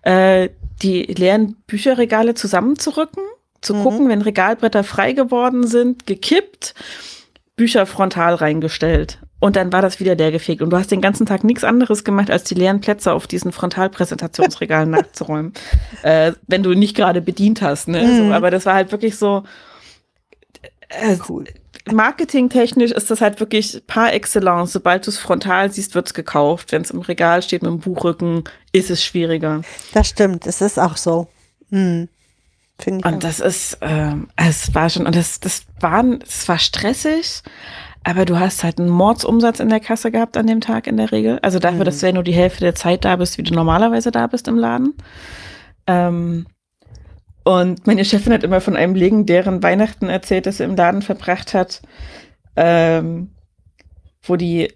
äh, 0.02 0.48
die 0.82 1.02
leeren 1.04 1.56
Bücherregale 1.66 2.34
zusammenzurücken, 2.34 3.22
zu 3.60 3.74
Mhm. 3.74 3.82
gucken, 3.82 4.08
wenn 4.08 4.22
Regalbretter 4.22 4.82
frei 4.84 5.12
geworden 5.12 5.66
sind, 5.66 6.06
gekippt, 6.06 6.74
Bücher 7.56 7.86
frontal 7.86 8.34
reingestellt. 8.34 9.20
Und 9.44 9.56
dann 9.56 9.74
war 9.74 9.82
das 9.82 10.00
wieder 10.00 10.14
leer 10.14 10.32
gefegt. 10.32 10.62
Und 10.62 10.70
du 10.70 10.78
hast 10.78 10.90
den 10.90 11.02
ganzen 11.02 11.26
Tag 11.26 11.44
nichts 11.44 11.64
anderes 11.64 12.02
gemacht, 12.02 12.30
als 12.30 12.44
die 12.44 12.54
leeren 12.54 12.80
Plätze 12.80 13.12
auf 13.12 13.26
diesen 13.26 13.52
Frontalpräsentationsregalen 13.52 14.88
nachzuräumen. 14.92 15.52
Äh, 16.02 16.32
wenn 16.46 16.62
du 16.62 16.72
nicht 16.72 16.96
gerade 16.96 17.20
bedient 17.20 17.60
hast. 17.60 17.88
Ne? 17.88 18.04
Mhm. 18.04 18.16
So, 18.16 18.32
aber 18.32 18.50
das 18.50 18.64
war 18.64 18.72
halt 18.72 18.90
wirklich 18.90 19.18
so. 19.18 19.44
Äh, 20.88 21.18
Cool. 21.28 21.44
Marketingtechnisch 21.92 22.92
ist 22.92 23.10
das 23.10 23.20
halt 23.20 23.38
wirklich 23.38 23.82
par 23.86 24.14
excellence. 24.14 24.72
Sobald 24.72 25.06
du 25.06 25.10
es 25.10 25.18
frontal 25.18 25.70
siehst, 25.70 25.94
wird's 25.94 26.14
gekauft. 26.14 26.72
Wenn 26.72 26.80
es 26.80 26.90
im 26.90 27.00
Regal 27.00 27.42
steht 27.42 27.60
mit 27.62 27.70
dem 27.70 27.80
Buchrücken, 27.80 28.44
ist 28.72 28.88
es 28.88 29.04
schwieriger. 29.04 29.60
Das 29.92 30.08
stimmt, 30.08 30.46
es 30.46 30.62
ist 30.62 30.78
auch 30.78 30.96
so. 30.96 31.28
Hm. 31.68 32.08
Finde 32.78 33.00
ich. 33.00 33.04
auch. 33.04 33.12
Und 33.12 33.24
das 33.24 33.40
ist, 33.40 33.76
ähm, 33.82 34.28
es 34.36 34.74
war 34.74 34.88
schon, 34.88 35.06
und 35.06 35.14
das, 35.14 35.38
das 35.38 35.64
war, 35.80 36.02
es 36.26 36.48
war 36.48 36.58
stressig, 36.58 37.42
aber 38.04 38.26
du 38.26 38.38
hast 38.38 38.62
halt 38.62 38.78
einen 38.78 38.90
Mordsumsatz 38.90 39.60
in 39.60 39.70
der 39.70 39.80
Kasse 39.80 40.10
gehabt 40.10 40.36
an 40.36 40.46
dem 40.46 40.60
Tag 40.60 40.86
in 40.86 40.98
der 40.98 41.10
Regel. 41.10 41.38
Also 41.40 41.58
dafür, 41.58 41.84
dass 41.84 42.00
du 42.00 42.06
ja 42.06 42.12
nur 42.12 42.22
die 42.22 42.32
Hälfte 42.32 42.60
der 42.60 42.74
Zeit 42.74 43.04
da 43.04 43.16
bist, 43.16 43.38
wie 43.38 43.42
du 43.42 43.54
normalerweise 43.54 44.10
da 44.10 44.26
bist 44.26 44.46
im 44.46 44.58
Laden. 44.58 44.94
Ähm, 45.86 46.46
und 47.44 47.86
meine 47.86 48.04
Chefin 48.04 48.32
hat 48.32 48.44
immer 48.44 48.60
von 48.60 48.76
einem 48.76 48.94
legendären 48.94 49.62
Weihnachten 49.62 50.08
erzählt, 50.08 50.46
das 50.46 50.58
sie 50.58 50.64
im 50.64 50.76
Laden 50.76 51.02
verbracht 51.02 51.54
hat, 51.54 51.80
ähm, 52.56 53.30
wo 54.22 54.36
die 54.36 54.72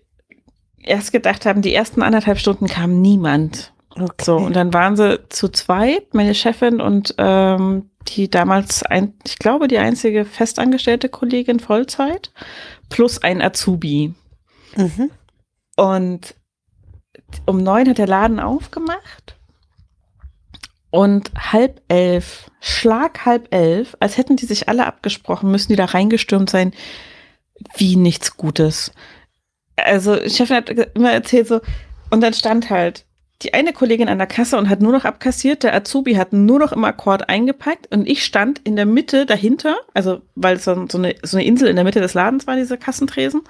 erst 0.82 1.12
gedacht 1.12 1.44
haben, 1.44 1.60
die 1.60 1.74
ersten 1.74 2.02
anderthalb 2.02 2.38
Stunden 2.38 2.66
kam 2.66 3.00
niemand. 3.00 3.72
okay. 3.94 4.24
So, 4.24 4.36
und 4.36 4.56
dann 4.56 4.72
waren 4.72 4.96
sie 4.96 5.20
zu 5.28 5.48
zweit, 5.48 6.14
meine 6.14 6.34
Chefin 6.34 6.80
und 6.80 7.14
ähm, 7.18 7.90
die 8.08 8.30
damals, 8.30 8.82
ein, 8.82 9.14
ich 9.26 9.38
glaube, 9.38 9.68
die 9.68 9.78
einzige 9.78 10.24
festangestellte 10.24 11.10
Kollegin 11.10 11.60
Vollzeit, 11.60 12.32
plus 12.88 13.22
ein 13.22 13.42
Azubi. 13.42 14.14
mhm. 14.76 15.10
Und 15.76 16.34
um 17.46 17.62
neun 17.62 17.88
hat 17.88 17.98
der 17.98 18.06
Laden 18.06 18.40
aufgemacht. 18.40 19.36
Und 20.90 21.30
halb 21.36 21.82
elf, 21.88 22.50
Schlag 22.60 23.26
halb 23.26 23.54
elf, 23.54 23.96
als 24.00 24.16
hätten 24.16 24.36
die 24.36 24.46
sich 24.46 24.68
alle 24.68 24.86
abgesprochen, 24.86 25.50
müssen 25.50 25.68
die 25.68 25.76
da 25.76 25.84
reingestürmt 25.84 26.48
sein, 26.48 26.72
wie 27.76 27.96
nichts 27.96 28.36
Gutes. 28.36 28.92
Also, 29.76 30.16
Chefin 30.28 30.56
hat 30.56 30.70
immer 30.70 31.12
erzählt 31.12 31.46
so, 31.46 31.60
und 32.10 32.22
dann 32.22 32.32
stand 32.32 32.70
halt 32.70 33.04
die 33.42 33.54
eine 33.54 33.72
Kollegin 33.72 34.08
an 34.08 34.18
der 34.18 34.26
Kasse 34.26 34.56
und 34.58 34.68
hat 34.68 34.80
nur 34.80 34.92
noch 34.92 35.04
abkassiert, 35.04 35.62
der 35.62 35.74
Azubi 35.74 36.14
hat 36.14 36.32
nur 36.32 36.58
noch 36.58 36.72
im 36.72 36.84
Akkord 36.84 37.28
eingepackt 37.28 37.86
und 37.92 38.08
ich 38.08 38.24
stand 38.24 38.60
in 38.64 38.74
der 38.74 38.86
Mitte 38.86 39.26
dahinter, 39.26 39.76
also 39.94 40.22
weil 40.34 40.56
es 40.56 40.64
so, 40.64 40.86
so, 40.90 40.98
eine, 40.98 41.14
so 41.22 41.36
eine 41.36 41.46
Insel 41.46 41.68
in 41.68 41.76
der 41.76 41.84
Mitte 41.84 42.00
des 42.00 42.14
Ladens 42.14 42.46
war, 42.46 42.56
diese 42.56 42.76
Kassentresen. 42.76 43.42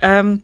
Ähm, 0.00 0.42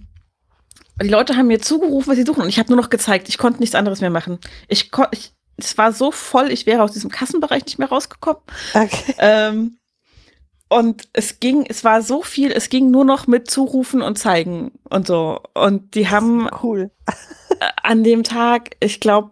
die 1.03 1.09
Leute 1.09 1.37
haben 1.37 1.49
mir 1.49 1.61
zugerufen, 1.61 2.11
was 2.11 2.17
sie 2.17 2.25
suchen 2.25 2.43
und 2.43 2.49
ich 2.49 2.59
habe 2.61 2.71
nur 2.71 2.81
noch 2.81 2.91
gezeigt, 2.91 3.29
ich 3.29 3.39
konnte 3.39 3.59
nichts 3.59 3.75
anderes 3.75 4.01
mehr 4.01 4.11
machen. 4.11 4.39
Ich, 4.69 4.91
ich 5.11 5.33
es 5.57 5.77
war 5.79 5.93
so 5.93 6.11
voll, 6.11 6.51
ich 6.51 6.67
wäre 6.67 6.83
aus 6.83 6.93
diesem 6.93 7.11
Kassenbereich 7.11 7.65
nicht 7.65 7.79
mehr 7.79 7.89
rausgekommen. 7.89 8.43
Okay. 8.75 9.15
Ähm, 9.19 9.79
und 10.69 11.09
es 11.13 11.39
ging, 11.39 11.67
es 11.69 11.85
war 11.85 12.01
so 12.01 12.23
viel, 12.23 12.51
es 12.51 12.71
ging 12.71 12.91
nur 12.91 13.05
noch 13.05 13.27
mit 13.27 13.51
Zurufen 13.51 14.01
und 14.01 14.19
Zeigen 14.19 14.73
und 14.89 15.07
so. 15.07 15.41
Und 15.53 15.95
die 15.95 16.09
haben 16.09 16.49
Cool. 16.63 16.91
An 17.83 18.05
dem 18.05 18.23
Tag, 18.25 18.77
ich 18.81 19.01
glaube, 19.01 19.31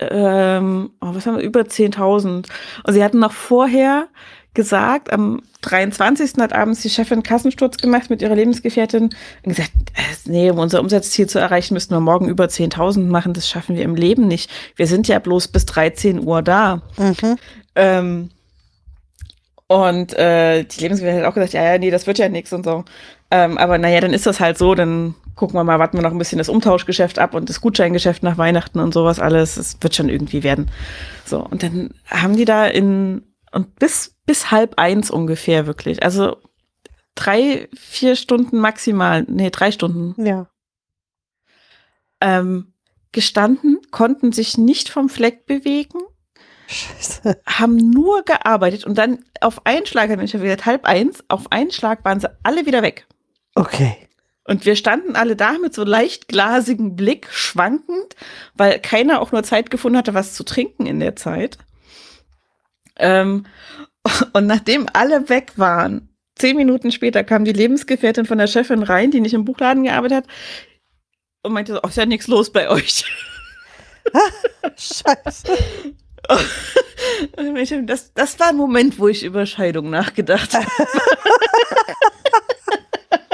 ähm, 0.00 0.90
oh, 1.00 1.14
was 1.14 1.26
haben 1.26 1.36
wir, 1.36 1.44
über 1.44 1.60
10.000. 1.62 2.46
Und 2.84 2.92
sie 2.92 3.02
hatten 3.02 3.18
noch 3.18 3.32
vorher 3.32 4.08
gesagt, 4.54 5.12
am 5.12 5.42
23. 5.62 6.32
hat 6.38 6.52
abends 6.52 6.82
die 6.82 6.90
Chefin 6.90 7.22
Kassensturz 7.22 7.76
gemacht 7.76 8.10
mit 8.10 8.22
ihrer 8.22 8.34
Lebensgefährtin 8.34 9.04
und 9.04 9.14
gesagt, 9.44 9.70
äh, 9.94 10.02
nee, 10.24 10.50
um 10.50 10.58
unser 10.58 10.80
Umsatzziel 10.80 11.28
zu 11.28 11.38
erreichen, 11.38 11.74
müssten 11.74 11.94
wir 11.94 12.00
morgen 12.00 12.28
über 12.28 12.44
10.000 12.46 13.06
machen. 13.06 13.34
Das 13.34 13.48
schaffen 13.48 13.76
wir 13.76 13.84
im 13.84 13.94
Leben 13.94 14.26
nicht. 14.26 14.50
Wir 14.76 14.86
sind 14.86 15.08
ja 15.08 15.18
bloß 15.18 15.48
bis 15.48 15.66
13 15.66 16.26
Uhr 16.26 16.42
da. 16.42 16.82
Mhm. 16.96 17.36
Ähm, 17.74 18.30
und 19.68 20.14
äh, 20.14 20.64
die 20.64 20.80
Lebensgefährtin 20.80 21.22
hat 21.22 21.30
auch 21.30 21.34
gesagt, 21.34 21.52
ja, 21.52 21.62
ja, 21.62 21.78
nee, 21.78 21.90
das 21.90 22.06
wird 22.06 22.18
ja 22.18 22.28
nichts 22.28 22.52
und 22.52 22.64
so. 22.64 22.84
Ähm, 23.30 23.58
aber 23.58 23.76
naja, 23.78 24.00
dann 24.00 24.14
ist 24.14 24.26
das 24.26 24.40
halt 24.40 24.56
so, 24.56 24.74
dann 24.74 25.14
gucken 25.34 25.54
wir 25.54 25.64
mal, 25.64 25.78
warten 25.78 25.96
wir 25.98 26.02
noch 26.02 26.12
ein 26.12 26.18
bisschen 26.18 26.38
das 26.38 26.48
Umtauschgeschäft 26.48 27.18
ab 27.18 27.34
und 27.34 27.48
das 27.48 27.60
Gutscheingeschäft 27.60 28.22
nach 28.22 28.38
Weihnachten 28.38 28.80
und 28.80 28.94
sowas 28.94 29.20
alles. 29.20 29.56
Es 29.56 29.76
wird 29.80 29.94
schon 29.94 30.08
irgendwie 30.08 30.42
werden. 30.42 30.70
So, 31.24 31.40
und 31.44 31.62
dann 31.62 31.90
haben 32.06 32.36
die 32.36 32.46
da 32.46 32.66
in, 32.66 33.22
und 33.52 33.76
bis, 33.76 34.16
bis 34.26 34.50
halb 34.50 34.74
eins 34.78 35.10
ungefähr 35.10 35.66
wirklich. 35.66 36.02
Also 36.02 36.38
drei, 37.14 37.68
vier 37.76 38.16
Stunden 38.16 38.58
maximal, 38.58 39.24
nee, 39.28 39.50
drei 39.50 39.72
Stunden 39.72 40.14
Ja. 40.24 40.46
ähm, 42.20 42.72
gestanden, 43.12 43.78
konnten 43.90 44.32
sich 44.32 44.58
nicht 44.58 44.88
vom 44.88 45.08
Fleck 45.08 45.46
bewegen 45.46 45.98
Scheiße. 46.66 47.40
haben 47.46 47.76
nur 47.76 48.22
gearbeitet 48.22 48.84
und 48.84 48.98
dann 48.98 49.18
auf 49.40 49.66
einen 49.66 49.86
Schlag, 49.86 50.10
hat 50.10 50.18
Mensch 50.18 50.32
gesagt, 50.32 50.66
halb 50.66 50.84
eins, 50.84 51.24
auf 51.28 51.50
einen 51.50 51.70
Schlag 51.70 52.04
waren 52.04 52.20
sie 52.20 52.28
alle 52.42 52.66
wieder 52.66 52.82
weg. 52.82 53.06
Okay. 53.58 53.96
Und 54.44 54.64
wir 54.64 54.76
standen 54.76 55.16
alle 55.16 55.34
da 55.34 55.58
mit 55.58 55.74
so 55.74 55.82
leicht 55.82 56.28
glasigem 56.28 56.94
Blick, 56.94 57.28
schwankend, 57.32 58.14
weil 58.54 58.78
keiner 58.78 59.20
auch 59.20 59.32
nur 59.32 59.42
Zeit 59.42 59.68
gefunden 59.68 59.98
hatte, 59.98 60.14
was 60.14 60.34
zu 60.34 60.44
trinken 60.44 60.86
in 60.86 61.00
der 61.00 61.16
Zeit. 61.16 61.58
Ähm, 62.96 63.46
und 64.32 64.46
nachdem 64.46 64.86
alle 64.92 65.28
weg 65.28 65.54
waren, 65.56 66.08
zehn 66.36 66.56
Minuten 66.56 66.92
später 66.92 67.24
kam 67.24 67.44
die 67.44 67.52
Lebensgefährtin 67.52 68.26
von 68.26 68.38
der 68.38 68.46
Chefin 68.46 68.84
rein, 68.84 69.10
die 69.10 69.20
nicht 69.20 69.34
im 69.34 69.44
Buchladen 69.44 69.82
gearbeitet 69.82 70.18
hat, 70.18 70.26
und 71.42 71.52
meinte 71.52 71.72
so, 71.72 71.80
oh, 71.82 71.88
ist 71.88 71.96
ja 71.96 72.06
nichts 72.06 72.28
los 72.28 72.52
bei 72.52 72.70
euch. 72.70 73.04
Scheiße. 74.76 75.48
Das, 77.82 78.14
das 78.14 78.38
war 78.38 78.50
ein 78.50 78.56
Moment, 78.56 78.98
wo 79.00 79.08
ich 79.08 79.24
über 79.24 79.46
Scheidung 79.46 79.90
nachgedacht 79.90 80.54
habe. 80.54 80.66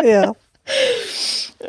Ja. 0.02 0.32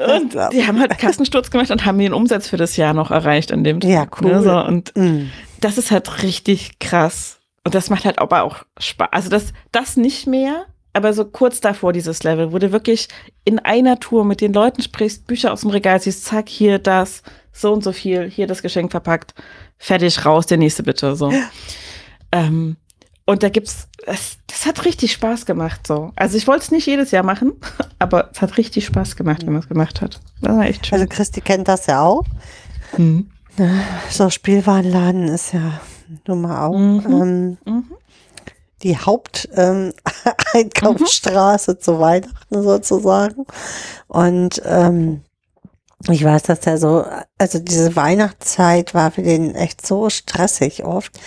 Und 0.07 0.33
die 0.51 0.65
haben 0.65 0.79
halt 0.79 0.97
Kassensturz 0.97 1.51
gemacht 1.51 1.71
und 1.71 1.85
haben 1.85 1.99
ihren 1.99 2.13
Umsatz 2.13 2.47
für 2.49 2.57
das 2.57 2.75
Jahr 2.77 2.93
noch 2.93 3.11
erreicht 3.11 3.51
an 3.51 3.63
dem 3.63 3.79
Tag. 3.79 3.89
Ja, 3.91 4.07
cool. 4.21 4.31
Ne, 4.33 4.41
so. 4.41 4.57
Und 4.57 4.95
Mhm. 4.95 5.29
das 5.61 5.77
ist 5.77 5.91
halt 5.91 6.23
richtig 6.23 6.79
krass. 6.79 7.37
Und 7.63 7.75
das 7.75 7.89
macht 7.89 8.05
halt 8.05 8.19
aber 8.19 8.43
auch 8.43 8.63
Spaß. 8.79 9.09
Also 9.11 9.29
das, 9.29 9.53
das 9.71 9.97
nicht 9.97 10.27
mehr, 10.27 10.65
aber 10.93 11.13
so 11.13 11.25
kurz 11.25 11.61
davor 11.61 11.93
dieses 11.93 12.23
Level, 12.23 12.51
wo 12.51 12.57
du 12.59 12.71
wirklich 12.71 13.07
in 13.43 13.59
einer 13.59 13.99
Tour 13.99 14.23
mit 14.25 14.41
den 14.41 14.53
Leuten 14.53 14.81
sprichst, 14.81 15.27
Bücher 15.27 15.51
aus 15.51 15.61
dem 15.61 15.69
Regal 15.71 15.99
siehst, 15.99 16.25
zack, 16.25 16.47
hier 16.49 16.79
das, 16.79 17.21
so 17.51 17.73
und 17.73 17.83
so 17.83 17.91
viel, 17.91 18.29
hier 18.29 18.47
das 18.47 18.61
Geschenk 18.61 18.91
verpackt, 18.91 19.33
fertig, 19.77 20.25
raus, 20.25 20.45
der 20.45 20.57
nächste 20.57 20.83
bitte, 20.83 21.15
so. 21.15 21.33
Ähm, 22.31 22.77
und 23.25 23.43
da 23.43 23.49
gibt's, 23.49 23.87
das, 24.05 24.37
das 24.47 24.65
hat 24.65 24.85
richtig 24.85 25.11
Spaß 25.13 25.45
gemacht, 25.45 25.87
so. 25.87 26.11
Also 26.15 26.37
ich 26.37 26.47
wollte 26.47 26.63
es 26.65 26.71
nicht 26.71 26.85
jedes 26.85 27.11
Jahr 27.11 27.23
machen, 27.23 27.53
aber 27.99 28.29
es 28.33 28.41
hat 28.41 28.57
richtig 28.57 28.85
Spaß 28.85 29.15
gemacht, 29.15 29.45
wenn 29.45 29.53
man 29.53 29.61
es 29.61 29.67
gemacht 29.67 30.01
hat. 30.01 30.19
Das 30.41 30.55
war 30.55 30.65
echt 30.65 30.85
schön. 30.85 30.99
Also 30.99 31.07
Christi 31.09 31.41
kennt 31.41 31.67
das 31.67 31.87
ja 31.87 32.01
auch. 32.01 32.23
Mhm. 32.97 33.29
So 34.09 34.29
Spielwarenladen 34.29 35.27
ist 35.29 35.53
ja 35.53 35.79
nun 36.27 36.41
mal 36.41 36.65
auch 36.67 36.77
Mhm. 36.77 37.57
ähm, 37.65 37.73
Mhm. 37.73 37.85
die 38.83 38.97
Haupteinkaufsstraße 38.97 39.93
ähm, 39.93 39.93
Einkaufsstraße 40.53 41.79
zu 41.79 41.99
Weihnachten 41.99 42.61
sozusagen. 42.63 43.45
Und 44.07 44.61
ähm, 44.65 45.21
ich 46.09 46.23
weiß, 46.23 46.43
dass 46.43 46.67
er 46.67 46.77
so, 46.77 47.05
also 47.37 47.57
diese 47.59 47.95
Weihnachtszeit 47.95 48.93
war 48.93 49.09
für 49.11 49.23
den 49.23 49.55
echt 49.55 49.85
so 49.87 50.09
stressig 50.09 50.83
oft, 50.83 51.17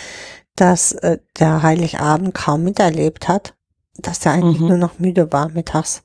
dass 0.60 0.92
äh, 0.92 1.18
der 1.38 1.62
Heiligabend 1.62 2.34
kaum 2.34 2.64
miterlebt 2.64 3.28
hat, 3.28 3.54
dass 3.96 4.24
er 4.26 4.32
eigentlich 4.32 4.60
Mhm. 4.60 4.68
nur 4.68 4.76
noch 4.78 4.98
müde 4.98 5.32
war 5.32 5.48
mittags. 5.48 6.02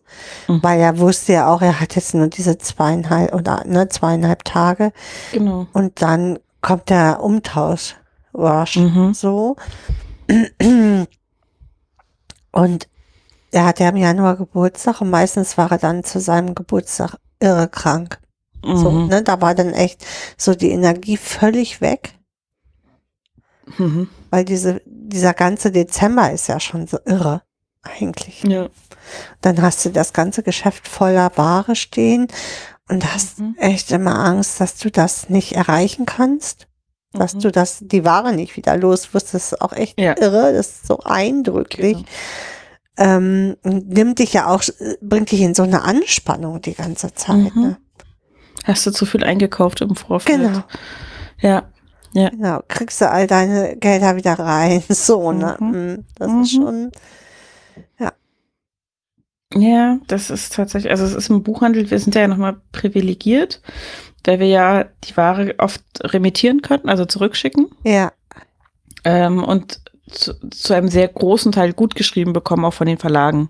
Mhm. 0.47 0.61
Weil 0.63 0.79
er 0.79 0.97
wusste 0.99 1.33
ja 1.33 1.47
auch, 1.53 1.61
er 1.61 1.79
hat 1.79 1.95
jetzt 1.95 2.13
nur 2.15 2.27
diese 2.27 2.57
zweieinhalb 2.57 3.33
oder 3.33 3.63
ne, 3.65 3.87
zweieinhalb 3.89 4.43
Tage 4.43 4.91
Genau. 5.31 5.67
und 5.73 6.01
dann 6.01 6.39
kommt 6.61 6.89
der 6.89 7.21
Umtausch. 7.21 7.95
Wasch, 8.31 8.77
Mhm. 8.77 9.13
so. 9.13 9.55
Und 12.51 12.87
er 13.51 13.65
hatte 13.65 13.83
ja 13.83 13.89
im 13.89 13.97
Januar 13.97 14.35
Geburtstag 14.37 15.01
und 15.01 15.09
meistens 15.09 15.57
war 15.57 15.71
er 15.71 15.77
dann 15.77 16.03
zu 16.03 16.19
seinem 16.19 16.55
Geburtstag 16.55 17.15
irre 17.39 17.67
krank. 17.67 18.19
So, 18.63 18.89
Mhm. 18.91 19.07
ne, 19.07 19.21
da 19.23 19.41
war 19.41 19.53
dann 19.55 19.73
echt 19.73 20.05
so 20.37 20.55
die 20.55 20.71
Energie 20.71 21.17
völlig 21.17 21.81
weg, 21.81 22.13
Mhm. 23.77 24.09
weil 24.29 24.45
diese, 24.45 24.81
dieser 24.85 25.33
ganze 25.33 25.71
Dezember 25.71 26.31
ist 26.31 26.47
ja 26.47 26.59
schon 26.59 26.87
so 26.87 26.97
irre, 27.05 27.41
eigentlich. 27.81 28.43
Ja. 28.43 28.67
Dann 29.41 29.61
hast 29.61 29.83
du 29.85 29.89
das 29.89 30.13
ganze 30.13 30.43
Geschäft 30.43 30.87
voller 30.87 31.31
Ware 31.35 31.75
stehen 31.75 32.27
und 32.89 33.13
hast 33.13 33.39
Mhm. 33.39 33.55
echt 33.57 33.91
immer 33.91 34.17
Angst, 34.19 34.59
dass 34.59 34.77
du 34.77 34.89
das 34.91 35.29
nicht 35.29 35.53
erreichen 35.53 36.05
kannst. 36.05 36.67
Dass 37.13 37.35
Mhm. 37.35 37.39
du 37.41 37.51
das, 37.51 37.77
die 37.81 38.05
Ware 38.05 38.33
nicht 38.33 38.55
wieder 38.57 38.75
los 38.75 39.13
wirst, 39.13 39.33
das 39.33 39.51
ist 39.53 39.61
auch 39.61 39.73
echt 39.73 39.99
Ja. 39.99 40.15
irre, 40.19 40.51
das 40.53 40.67
ist 40.69 40.87
so 40.87 40.99
eindrücklich. 40.99 41.97
Genau. 41.97 42.07
ähm, 42.95 43.57
nimmt 43.63 44.19
dich 44.19 44.33
ja 44.33 44.47
auch, 44.47 44.61
bringt 45.01 45.31
dich 45.31 45.41
in 45.41 45.55
so 45.55 45.63
eine 45.63 45.81
Anspannung 45.81 46.61
die 46.61 46.75
ganze 46.75 47.11
Zeit. 47.15 47.55
Mhm. 47.55 47.61
Ne? 47.61 47.77
Hast 48.65 48.85
du 48.85 48.91
zu 48.91 49.07
viel 49.07 49.23
eingekauft 49.23 49.81
im 49.81 49.95
Vorfeld? 49.95 50.41
Genau. 50.41 50.63
Ja. 51.39 51.63
Ja. 52.13 52.29
Genau, 52.29 52.61
kriegst 52.67 53.01
du 53.01 53.09
all 53.09 53.27
deine 53.27 53.75
Gelder 53.77 54.15
wieder 54.15 54.33
rein. 54.39 54.83
So, 54.89 55.31
ne? 55.31 55.57
Mhm. 55.59 55.67
Mm, 55.71 56.05
Das 56.15 56.31
Mhm. 56.31 56.41
ist 56.41 56.51
schon, 56.51 56.91
Ja, 59.55 59.99
das 60.07 60.29
ist 60.31 60.55
tatsächlich, 60.55 60.91
also 60.91 61.05
es 61.05 61.13
ist 61.13 61.29
im 61.29 61.43
Buchhandel, 61.43 61.89
wir 61.91 61.99
sind 61.99 62.15
ja 62.15 62.27
nochmal 62.27 62.57
privilegiert, 62.71 63.61
weil 64.25 64.39
wir 64.39 64.47
ja 64.47 64.85
die 65.03 65.15
Ware 65.15 65.53
oft 65.59 65.83
remittieren 66.01 66.61
könnten, 66.61 66.89
also 66.89 67.05
zurückschicken 67.05 67.67
ja, 67.83 68.11
ähm, 69.03 69.43
und 69.43 69.81
zu, 70.09 70.33
zu 70.49 70.73
einem 70.73 70.87
sehr 70.89 71.07
großen 71.07 71.51
Teil 71.51 71.73
gut 71.73 71.93
geschrieben 71.95 72.33
bekommen, 72.33 72.65
auch 72.65 72.73
von 72.73 72.87
den 72.87 72.97
Verlagen. 72.97 73.49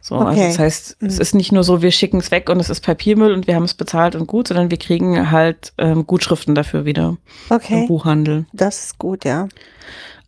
So, 0.00 0.16
also 0.16 0.28
Okay. 0.30 0.48
das 0.48 0.58
heißt, 0.58 0.96
es 1.00 1.16
Mhm. 1.16 1.20
ist 1.20 1.34
nicht 1.34 1.52
nur 1.52 1.64
so, 1.64 1.82
wir 1.82 1.90
schicken 1.90 2.18
es 2.18 2.30
weg 2.30 2.48
und 2.50 2.60
es 2.60 2.70
ist 2.70 2.80
Papiermüll 2.80 3.32
und 3.32 3.46
wir 3.46 3.54
haben 3.56 3.64
es 3.64 3.74
bezahlt 3.74 4.14
und 4.14 4.26
gut, 4.26 4.48
sondern 4.48 4.70
wir 4.70 4.78
kriegen 4.78 5.30
halt 5.30 5.72
ähm, 5.78 6.06
Gutschriften 6.06 6.54
dafür 6.54 6.84
wieder 6.84 7.16
im 7.50 7.56
okay. 7.56 7.86
Buchhandel. 7.86 8.46
Das 8.52 8.84
ist 8.84 8.98
gut, 8.98 9.24
ja. 9.24 9.48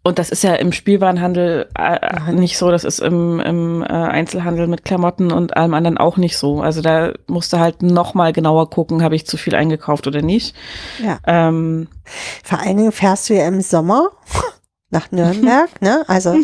Und 0.02 0.18
das 0.18 0.30
ist 0.30 0.42
ja 0.42 0.54
im 0.54 0.72
Spielwarenhandel 0.72 1.68
äh, 1.78 2.32
nicht 2.32 2.56
so, 2.56 2.70
das 2.70 2.84
ist 2.84 3.00
im, 3.00 3.38
im 3.38 3.82
äh, 3.82 3.86
Einzelhandel 3.86 4.66
mit 4.66 4.82
Klamotten 4.82 5.30
und 5.30 5.58
allem 5.58 5.74
anderen 5.74 5.98
auch 5.98 6.16
nicht 6.16 6.38
so. 6.38 6.62
Also 6.62 6.80
da 6.80 7.12
musst 7.26 7.52
du 7.52 7.58
halt 7.58 7.82
noch 7.82 8.14
mal 8.14 8.32
genauer 8.32 8.70
gucken, 8.70 9.02
habe 9.02 9.14
ich 9.14 9.26
zu 9.26 9.36
viel 9.36 9.54
eingekauft 9.54 10.06
oder 10.06 10.22
nicht. 10.22 10.56
Ja. 11.04 11.18
Ähm, 11.26 11.88
Vor 12.42 12.60
allen 12.60 12.78
Dingen 12.78 12.92
fährst 12.92 13.28
du 13.28 13.34
ja 13.34 13.46
im 13.46 13.60
Sommer 13.60 14.08
nach 14.90 15.12
Nürnberg, 15.12 15.68
ne? 15.82 16.02
Also 16.08 16.34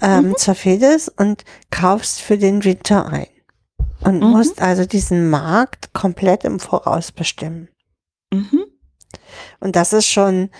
ähm, 0.00 0.34
zur 0.36 0.54
Fedes 0.54 1.08
und 1.08 1.44
kaufst 1.70 2.20
für 2.20 2.38
den 2.38 2.64
Winter 2.64 3.06
ein. 3.06 3.26
Und 4.00 4.20
Mhm. 4.22 4.30
musst 4.30 4.62
also 4.62 4.84
diesen 4.86 5.28
Markt 5.30 5.92
komplett 5.92 6.44
im 6.44 6.60
Voraus 6.60 7.10
bestimmen. 7.12 7.68
mhm. 8.32 8.64
Und 9.60 9.74
das 9.76 9.92
ist 9.92 10.06
schon 10.06 10.50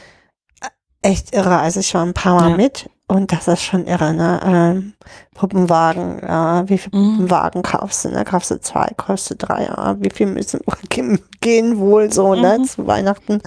äh, 0.60 0.69
echt 1.02 1.35
irre. 1.35 1.59
Also 1.59 1.81
ich 1.81 1.94
war 1.94 2.05
ein 2.05 2.15
paar 2.15 2.35
Mal 2.40 2.51
Ja. 2.51 2.56
mit 2.56 2.90
und 3.06 3.32
das 3.32 3.47
ist 3.48 3.62
schon 3.62 3.86
irre, 3.86 4.12
ne? 4.12 4.40
Ähm, 4.44 4.94
Puppenwagen, 5.35 6.19
ja, 6.20 6.69
wie 6.69 6.78
viele 6.78 6.97
Mhm. 6.98 7.10
Puppenwagen 7.12 7.62
kaufst 7.62 8.05
du, 8.05 8.09
ne? 8.10 8.24
Kaufst 8.24 8.51
du 8.51 8.60
zwei, 8.60 8.89
kaufst 8.97 9.31
du 9.31 9.36
drei, 9.36 9.65
ja, 9.65 9.97
wie 10.01 10.10
viel 10.10 10.27
müssen 10.27 10.60
ge- 10.89 11.19
gehen 11.40 11.78
wohl 11.78 12.12
so, 12.12 12.35
ne? 12.35 12.59
Mhm. 12.59 12.65
Zu 12.65 12.86
Weihnachten. 12.86 13.40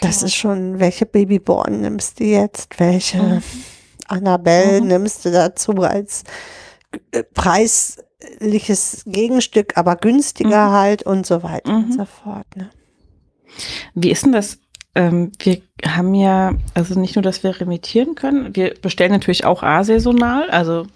Das 0.00 0.22
ist 0.22 0.34
schon, 0.34 0.78
welche 0.78 1.06
Babyborn 1.06 1.80
nimmst 1.80 2.20
du 2.20 2.24
jetzt? 2.24 2.78
Welche 2.78 3.22
Mhm. 3.22 3.42
Annabelle 4.08 4.80
Mhm. 4.80 4.86
nimmst 4.88 5.24
du 5.24 5.30
dazu 5.30 5.72
als 5.82 6.24
äh, 7.12 7.22
preisliches 7.22 9.02
Gegenstück, 9.06 9.76
aber 9.76 9.96
günstiger 9.96 10.68
Mhm. 10.68 10.72
halt 10.72 11.02
und 11.04 11.26
so 11.26 11.42
weiter 11.42 11.70
und 11.70 11.88
Mhm. 11.88 11.92
so 11.92 12.04
fort, 12.04 12.46
ne? 12.56 12.70
Wie 13.94 14.10
ist 14.10 14.24
denn 14.24 14.32
das? 14.32 14.58
Ähm, 14.94 15.32
wir 15.40 15.60
haben 15.86 16.14
ja, 16.14 16.52
also 16.74 16.98
nicht 16.98 17.14
nur, 17.14 17.22
dass 17.22 17.42
wir 17.42 17.60
remittieren 17.60 18.14
können, 18.14 18.56
wir 18.56 18.74
bestellen 18.80 19.12
natürlich 19.12 19.44
auch 19.44 19.62
asaisonal. 19.62 20.50
Also 20.50 20.86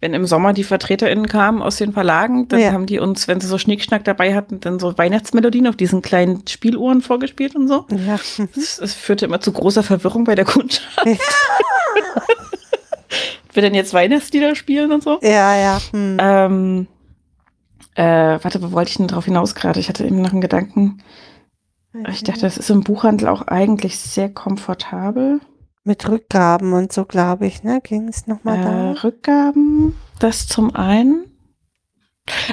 wenn 0.00 0.14
im 0.14 0.26
Sommer 0.26 0.52
die 0.52 0.64
VertreterInnen 0.64 1.26
kamen 1.28 1.62
aus 1.62 1.76
den 1.76 1.92
Verlagen, 1.92 2.48
dann 2.48 2.60
Ja. 2.60 2.72
haben 2.72 2.86
die 2.86 2.98
uns, 2.98 3.28
wenn 3.28 3.40
sie 3.40 3.46
so 3.46 3.56
Schnickschnack 3.58 4.04
dabei 4.04 4.34
hatten, 4.34 4.60
dann 4.60 4.78
so 4.78 4.96
Weihnachtsmelodien 4.98 5.66
auf 5.68 5.76
diesen 5.76 6.02
kleinen 6.02 6.46
Spieluhren 6.48 7.00
vorgespielt 7.02 7.54
und 7.54 7.68
so. 7.68 7.86
Ja. 8.06 8.18
Das, 8.54 8.76
das 8.78 8.94
führte 8.94 9.26
immer 9.26 9.40
zu 9.40 9.52
großer 9.52 9.82
Verwirrung 9.82 10.24
bei 10.24 10.34
der 10.34 10.44
Kundschaft. 10.46 11.06
wir 13.52 13.62
denn 13.62 13.74
jetzt 13.74 13.94
Weihnachtslieder 13.94 14.54
spielen 14.54 14.92
und 14.92 15.02
so. 15.02 15.18
Ja, 15.22 15.56
ja. 15.56 15.80
Hm. 15.92 16.16
Ähm, 16.20 16.86
äh, 17.94 18.38
warte, 18.42 18.62
wo 18.62 18.72
wollte 18.72 18.90
ich 18.90 18.96
denn 18.96 19.08
drauf 19.08 19.24
hinaus 19.24 19.54
gerade? 19.54 19.80
Ich 19.80 19.88
hatte 19.88 20.04
eben 20.04 20.20
noch 20.22 20.32
einen 20.32 20.40
Gedanken. 20.40 21.02
Ich 22.08 22.22
dachte, 22.22 22.42
das 22.42 22.56
ist 22.56 22.70
im 22.70 22.82
Buchhandel 22.84 23.26
auch 23.28 23.42
eigentlich 23.48 23.98
sehr 23.98 24.28
komfortabel. 24.28 25.40
Mit 25.82 26.08
Rückgaben 26.08 26.72
und 26.72 26.92
so, 26.92 27.04
glaube 27.04 27.46
ich, 27.46 27.64
ne? 27.64 27.80
Ging 27.82 28.06
es 28.08 28.26
nochmal 28.26 28.58
Äh, 28.58 28.62
da? 28.94 29.02
Rückgaben, 29.02 29.96
das 30.20 30.46
zum 30.46 30.76
einen. 30.76 31.24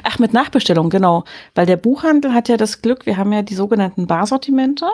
Ach, 0.04 0.18
mit 0.18 0.34
Nachbestellung, 0.34 0.90
genau. 0.90 1.24
Weil 1.54 1.66
der 1.68 1.78
Buchhandel 1.78 2.34
hat 2.34 2.50
ja 2.50 2.58
das 2.58 2.82
Glück, 2.82 3.06
wir 3.06 3.18
haben 3.18 3.32
ja 3.32 3.44
die 3.44 3.54
sogenannten 3.54 4.08
Barsortimente, 4.08 4.88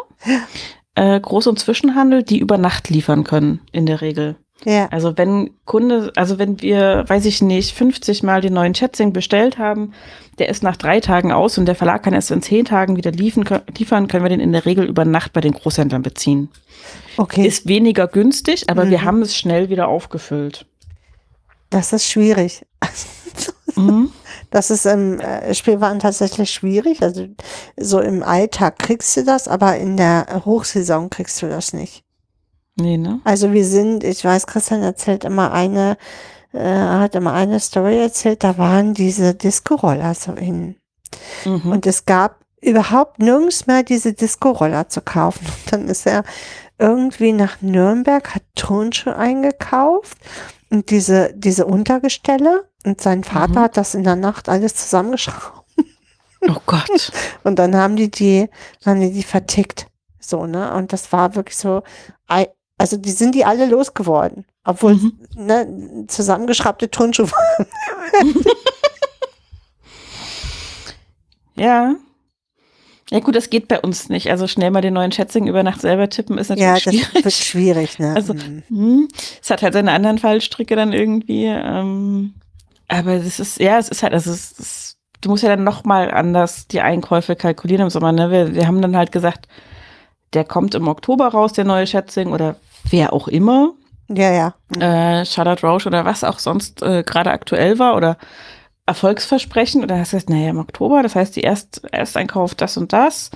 äh, 0.95 1.19
Groß- 1.19 1.47
und 1.47 1.59
Zwischenhandel, 1.59 2.23
die 2.23 2.39
über 2.39 2.57
Nacht 2.57 2.89
liefern 2.89 3.23
können, 3.23 3.61
in 3.71 3.85
der 3.85 4.01
Regel. 4.01 4.35
Ja. 4.65 4.87
Also 4.91 5.17
wenn 5.17 5.51
Kunde, 5.65 6.11
also 6.15 6.39
wenn 6.39 6.61
wir, 6.61 7.03
weiß 7.07 7.25
ich 7.25 7.41
nicht, 7.41 7.73
50 7.75 8.23
Mal 8.23 8.41
den 8.41 8.53
neuen 8.53 8.73
Schätzing 8.75 9.11
bestellt 9.13 9.57
haben, 9.57 9.93
der 10.39 10.49
ist 10.49 10.63
nach 10.63 10.77
drei 10.77 10.99
Tagen 10.99 11.31
aus 11.31 11.57
und 11.57 11.65
der 11.65 11.75
Verlag 11.75 12.03
kann 12.03 12.13
erst 12.13 12.31
in 12.31 12.41
zehn 12.41 12.65
Tagen 12.65 12.95
wieder 12.95 13.11
liefern, 13.11 13.43
liefern 13.77 14.07
können 14.07 14.23
wir 14.23 14.29
den 14.29 14.39
in 14.39 14.51
der 14.53 14.65
Regel 14.65 14.85
über 14.85 15.05
Nacht 15.05 15.33
bei 15.33 15.41
den 15.41 15.53
Großhändlern 15.53 16.01
beziehen. 16.01 16.49
Okay, 17.17 17.45
Ist 17.45 17.67
weniger 17.67 18.07
günstig, 18.07 18.69
aber 18.69 18.89
wir 18.89 18.99
Mhm. 18.99 19.03
haben 19.03 19.21
es 19.21 19.35
schnell 19.37 19.69
wieder 19.69 19.87
aufgefüllt. 19.87 20.65
das 21.69 21.93
ist 21.93 22.09
schwierig. 22.09 22.65
Mhm. 23.75 24.11
Das 24.51 24.69
ist 24.69 24.85
im 24.85 25.19
äh, 25.19 25.51
Spielwaren 25.55 25.97
tatsächlich 25.97 26.51
schwierig. 26.51 27.01
Also 27.01 27.25
so 27.75 27.99
im 28.01 28.21
Alltag 28.21 28.77
kriegst 28.77 29.17
du 29.17 29.23
das, 29.23 29.47
aber 29.47 29.77
in 29.77 29.97
der 29.97 30.43
Hochsaison 30.45 31.09
kriegst 31.09 31.41
du 31.41 31.47
das 31.49 31.73
nicht. 31.73 32.03
Nee, 32.75 32.97
ne? 32.97 33.19
Also 33.23 33.51
wir 33.53 33.65
sind, 33.65 34.03
ich 34.03 34.23
weiß, 34.23 34.47
Christian 34.47 34.81
erzählt 34.81 35.23
immer 35.25 35.51
eine, 35.51 35.97
äh, 36.53 36.63
hat 36.63 37.15
immer 37.15 37.33
eine 37.33 37.59
Story 37.59 37.99
erzählt, 37.99 38.43
da 38.43 38.57
waren 38.57 38.93
diese 38.93 39.35
Disco-Roller 39.35 40.13
so 40.15 40.33
in. 40.33 40.75
Mhm. 41.45 41.71
Und 41.71 41.85
es 41.85 42.05
gab 42.05 42.39
überhaupt 42.61 43.19
nirgends 43.19 43.67
mehr 43.67 43.83
diese 43.83 44.13
Disco-Roller 44.13 44.89
zu 44.89 45.01
kaufen. 45.01 45.45
Und 45.45 45.71
dann 45.73 45.87
ist 45.87 46.07
er 46.07 46.23
irgendwie 46.79 47.33
nach 47.33 47.61
Nürnberg, 47.61 48.33
hat 48.33 48.43
Turnschuhe 48.55 49.15
eingekauft 49.15 50.17
und 50.69 50.89
diese, 50.89 51.33
diese 51.35 51.65
Untergestelle. 51.65 52.67
Und 52.85 52.99
sein 52.99 53.23
Vater 53.23 53.59
Mhm. 53.59 53.63
hat 53.63 53.77
das 53.77 53.95
in 53.95 54.03
der 54.03 54.15
Nacht 54.15 54.49
alles 54.49 54.75
zusammengeschraubt. 54.75 55.63
oh 56.49 56.57
Gott. 56.65 57.11
Und 57.45 57.57
dann 57.57 57.77
haben 57.77 57.95
die 57.95 58.11
die, 58.11 58.49
haben 58.85 58.99
die 58.99 59.13
die 59.13 59.23
vertickt. 59.23 59.87
So, 60.19 60.45
ne? 60.45 60.73
Und 60.73 60.91
das 60.91 61.13
war 61.13 61.35
wirklich 61.35 61.55
so, 61.55 61.83
also 62.77 62.97
die 62.97 63.11
sind 63.11 63.35
die 63.35 63.45
alle 63.45 63.65
losgeworden. 63.67 64.45
Obwohl, 64.65 64.95
Mhm. 64.95 65.13
ne, 65.35 66.05
zusammengeschraubte 66.07 66.89
Turnschuhe 66.91 67.29
waren. 67.31 67.67
Ja. 71.55 71.95
Ja 73.11 73.19
gut, 73.19 73.35
das 73.35 73.49
geht 73.49 73.67
bei 73.67 73.79
uns 73.79 74.09
nicht. 74.09 74.31
Also 74.31 74.47
schnell 74.47 74.71
mal 74.71 74.81
den 74.81 74.93
neuen 74.95 75.11
Schätzing 75.11 75.47
über 75.47 75.61
Nacht 75.61 75.81
selber 75.81 76.09
tippen 76.09 76.37
ist 76.37 76.49
Ja, 76.49 76.73
natürlich 76.73 77.01
das 77.01 77.11
schwierig. 77.11 77.25
wird 77.25 77.33
schwierig, 77.35 77.99
ne? 77.99 78.15
Also- 78.15 78.33
Mhm. 78.33 78.63
Hm, 78.69 79.07
Es 79.41 79.49
hat 79.51 79.61
halt 79.61 79.73
seine 79.73 79.91
anderen 79.91 80.17
Fallstricke 80.17 80.75
dann 80.75 80.93
irgendwie. 80.93 81.45
Ähm, 81.45 82.33
aber 82.87 83.13
es 83.13 83.39
ist, 83.39 83.59
ja, 83.59 83.77
es 83.77 83.89
ist 83.89 84.01
halt, 84.01 84.13
also 84.13 84.31
es 84.31 84.53
ist, 84.53 84.97
du 85.21 85.29
musst 85.29 85.43
ja 85.43 85.49
dann 85.49 85.63
nochmal 85.63 86.09
anders 86.11 86.67
die 86.67 86.81
Einkäufe 86.81 87.35
kalkulieren 87.35 87.83
im 87.83 87.89
Sommer. 87.91 88.11
Ne? 88.13 88.31
Wir, 88.31 88.55
wir 88.55 88.65
haben 88.67 88.81
dann 88.81 88.97
halt 88.97 89.11
gesagt, 89.11 89.47
der 90.33 90.43
kommt 90.43 90.75
im 90.75 90.87
Oktober 90.87 91.27
raus, 91.29 91.53
der 91.53 91.65
neue 91.65 91.87
Schätzing, 91.87 92.31
oder 92.31 92.55
wer 92.89 93.13
auch 93.13 93.27
immer. 93.27 93.73
ja, 94.09 94.31
ja. 94.31 95.19
Äh, 95.19 95.25
Charlotte 95.25 95.65
Roche 95.65 95.87
oder 95.87 96.05
was 96.05 96.23
auch 96.23 96.39
sonst 96.39 96.81
äh, 96.81 97.03
gerade 97.03 97.31
aktuell 97.31 97.79
war 97.79 97.95
oder 97.95 98.17
Erfolgsversprechen 98.85 99.81
oder 99.81 99.97
hast 99.97 100.11
du 100.11 100.17
gesagt, 100.17 100.29
naja, 100.29 100.49
im 100.49 100.59
Oktober, 100.59 101.03
das 101.03 101.15
heißt, 101.15 101.35
die 101.37 101.41
Erst 101.41 101.83
Ersteinkauf 101.93 102.53
das 102.53 102.75
und 102.75 102.91
das. 102.91 103.31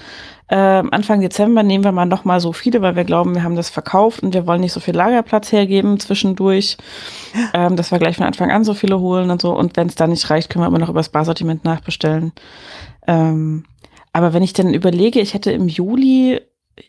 Ähm, 0.50 0.90
Anfang 0.92 1.22
Dezember 1.22 1.64
nehmen 1.64 1.86
wir 1.86 1.94
mal 1.94 2.06
noch 2.06 2.26
mal 2.26 2.42
so 2.42 2.52
viele, 2.52 2.82
weil 2.82 2.98
wir 2.98 3.06
glauben, 3.06 3.34
wir 3.34 3.44
haben 3.44 3.56
das 3.56 3.70
verkauft 3.70 4.24
und 4.24 4.34
wir 4.34 4.46
wollen 4.46 4.62
nicht 4.62 4.74
so 4.74 4.82
viel 4.82 4.96
Lagerplatz 4.96 5.52
hergeben 5.54 6.00
zwischendurch, 6.02 6.78
ähm, 7.54 7.78
dass 7.78 7.92
wir 7.92 8.00
gleich 8.00 8.18
von 8.18 8.26
Anfang 8.26 8.52
an 8.52 8.66
so 8.66 8.74
viele 8.74 9.00
holen 9.00 9.30
und 9.30 9.42
so. 9.42 9.56
Und 9.56 9.78
wenn 9.78 9.88
es 9.88 9.96
dann 9.96 10.10
nicht 10.10 10.30
reicht, 10.30 10.50
können 10.50 10.64
wir 10.64 10.68
immer 10.68 10.80
noch 10.80 10.90
über 10.90 11.00
das 11.00 11.10
Barsortiment 11.10 11.64
nachbestellen. 11.64 12.34
Ähm, 13.08 13.64
aber 14.12 14.34
wenn 14.34 14.44
ich 14.44 14.54
dann 14.54 14.74
überlege, 14.74 15.22
ich 15.22 15.34
hätte 15.34 15.52
im 15.52 15.70
Juli, 15.70 16.42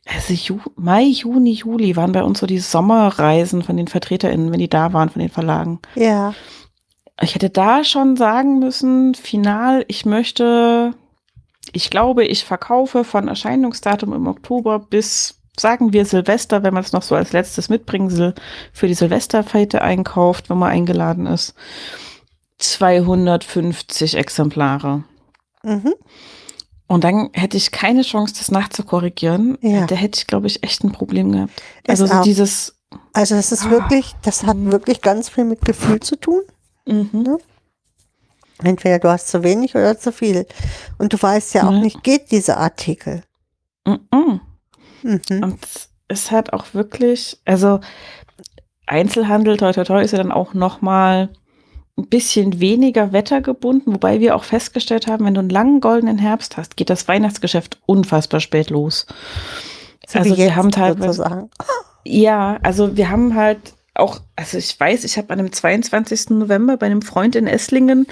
also 0.07 0.35
Ju 0.35 0.61
Mai, 0.77 1.05
Juni, 1.05 1.53
Juli 1.53 1.97
waren 1.97 2.13
bei 2.13 2.23
uns 2.23 2.41
so 2.41 2.47
die 2.47 2.59
Sommerreisen 2.59 3.63
von 3.63 3.77
den 3.77 3.89
VertreterInnen, 3.89 4.53
wenn 4.53 4.59
die 4.59 4.69
da 4.69 4.93
waren 4.93 5.09
von 5.09 5.21
den 5.21 5.31
Verlagen. 5.31 5.81
Ja. 5.95 6.35
Ich 7.21 7.35
hätte 7.35 7.51
da 7.51 7.85
schon 7.85 8.17
sagen 8.17 8.59
müssen, 8.59 9.15
final, 9.15 9.85
ich 9.89 10.07
möchte, 10.07 10.95
ich 11.73 11.91
glaube, 11.91 12.25
ich 12.25 12.45
verkaufe 12.45 13.05
von 13.05 13.29
Erscheinungsdatum 13.29 14.13
im 14.13 14.27
Oktober 14.29 14.79
bis, 14.79 15.41
sagen 15.59 15.93
wir, 15.93 16.05
Silvester, 16.05 16.63
wenn 16.63 16.75
man 16.75 16.85
es 16.85 16.93
noch 16.93 17.03
so 17.03 17.17
als 17.17 17.33
letztes 17.33 17.69
Mitbringsel 17.69 18.35
für 18.73 18.87
die 18.87 18.95
Silvesterfete 18.95 19.83
einkauft, 19.83 20.49
wenn 20.49 20.59
man 20.59 20.71
eingeladen 20.71 21.27
ist. 21.27 21.55
250 22.59 24.17
Exemplare. 24.17 25.05
Mhm. 25.63 25.95
Und 26.89 27.05
dann 27.05 27.29
hätte 27.35 27.57
ich 27.57 27.71
keine 27.71 28.03
Chance, 28.03 28.35
das 28.39 28.51
nachzukorrigieren. 28.51 29.57
Ja. 29.61 29.87
Da 29.87 29.95
hätte 29.95 30.19
ich, 30.19 30.27
glaube 30.27 30.47
ich, 30.49 30.65
echt 30.65 30.83
ein 30.83 30.91
Problem 30.93 31.31
gehabt. 31.33 31.53
Also 31.87 32.07
so 32.07 32.23
dieses, 32.23 32.75
Also 33.13 33.35
das 33.35 33.53
ist 33.53 33.69
wirklich, 33.71 34.15
das 34.23 34.45
hat 34.45 34.57
Mhm. 34.57 34.73
wirklich 34.73 35.03
ganz 35.03 35.29
viel 35.29 35.45
mit 35.45 35.61
Gefühl 35.63 36.01
zu 36.01 36.17
tun. 36.17 36.41
Mhm. 36.87 37.39
Entweder 38.63 38.99
du 38.99 39.09
hast 39.11 39.29
zu 39.29 39.43
wenig 39.43 39.75
oder 39.75 39.99
zu 39.99 40.11
viel. 40.11 40.47
Und 40.99 41.13
du 41.13 41.21
weißt 41.21 41.55
ja 41.55 41.69
auch 41.69 41.73
Ja. 41.73 41.79
nicht, 41.81 42.03
geht 42.03 42.31
dieser 42.31 42.57
Artikel. 42.57 43.23
Mhm. 43.87 44.41
Mhm. 45.03 45.21
Und 45.43 45.59
es 46.09 46.31
hat 46.31 46.53
auch 46.55 46.73
wirklich, 46.73 47.39
also 47.45 47.81
Einzelhandel, 48.87 49.59
toi, 49.59 49.73
toi, 49.73 49.85
toi, 49.85 50.03
ist 50.03 50.13
ja 50.13 50.19
dann 50.19 50.33
auch 50.33 50.55
noch 50.55 50.81
mal 50.81 51.29
ein 51.99 52.07
bisschen 52.07 52.61
weniger 52.61 53.13
wettergebunden, 53.13 53.93
wobei 53.95 54.21
wir 54.21 54.37
auch 54.37 54.45
festgestellt 54.45 55.07
haben, 55.07 55.25
wenn 55.27 55.35
du 55.35 55.41
einen 55.41 55.51
langen 55.51 55.81
goldenen 55.81 56.19
Herbst 56.19 56.57
hast, 56.57 56.77
geht 56.77 56.91
das 56.91 57.09
Weihnachtsgeschäft 57.09 57.79
unfassbar 57.87 58.41
spät 58.41 58.71
los. 58.71 59.07
So 60.07 60.21
also 60.21 60.37
wir 60.37 60.57
haben 60.57 60.71
teilweise, 60.71 61.49
ja, 62.05 62.59
also 62.63 62.97
wir 62.97 63.11
haben 63.11 63.35
halt 63.35 63.59
auch, 63.95 64.21
also 64.37 64.59
ich 64.59 64.79
weiß, 64.79 65.05
ich 65.05 65.19
habe 65.19 65.31
an 65.31 65.39
dem 65.39 65.53
22. 65.53 66.31
November 66.31 66.77
bei 66.77 66.87
einem 66.87 67.03
Freund 67.03 67.35
in 67.35 67.47
Esslingen 67.47 68.07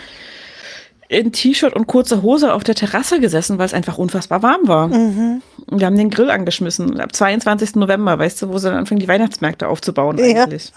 in 1.08 1.30
T-Shirt 1.30 1.74
und 1.74 1.86
kurzer 1.86 2.22
Hose 2.22 2.52
auf 2.52 2.64
der 2.64 2.74
Terrasse 2.74 3.20
gesessen, 3.20 3.58
weil 3.58 3.66
es 3.66 3.74
einfach 3.74 3.96
unfassbar 3.96 4.42
warm 4.42 4.66
war. 4.66 4.88
Mhm. 4.88 5.40
Und 5.70 5.78
Wir 5.78 5.86
haben 5.86 5.96
den 5.96 6.10
Grill 6.10 6.30
angeschmissen. 6.30 6.98
Ab 6.98 7.14
22. 7.14 7.76
November, 7.76 8.18
weißt 8.18 8.42
du, 8.42 8.48
wo 8.48 8.58
sie 8.58 8.68
dann 8.68 8.78
anfangen, 8.78 8.98
die 8.98 9.06
Weihnachtsmärkte 9.06 9.68
aufzubauen 9.68 10.18
Ja. 10.18 10.42
eigentlich. 10.42 10.72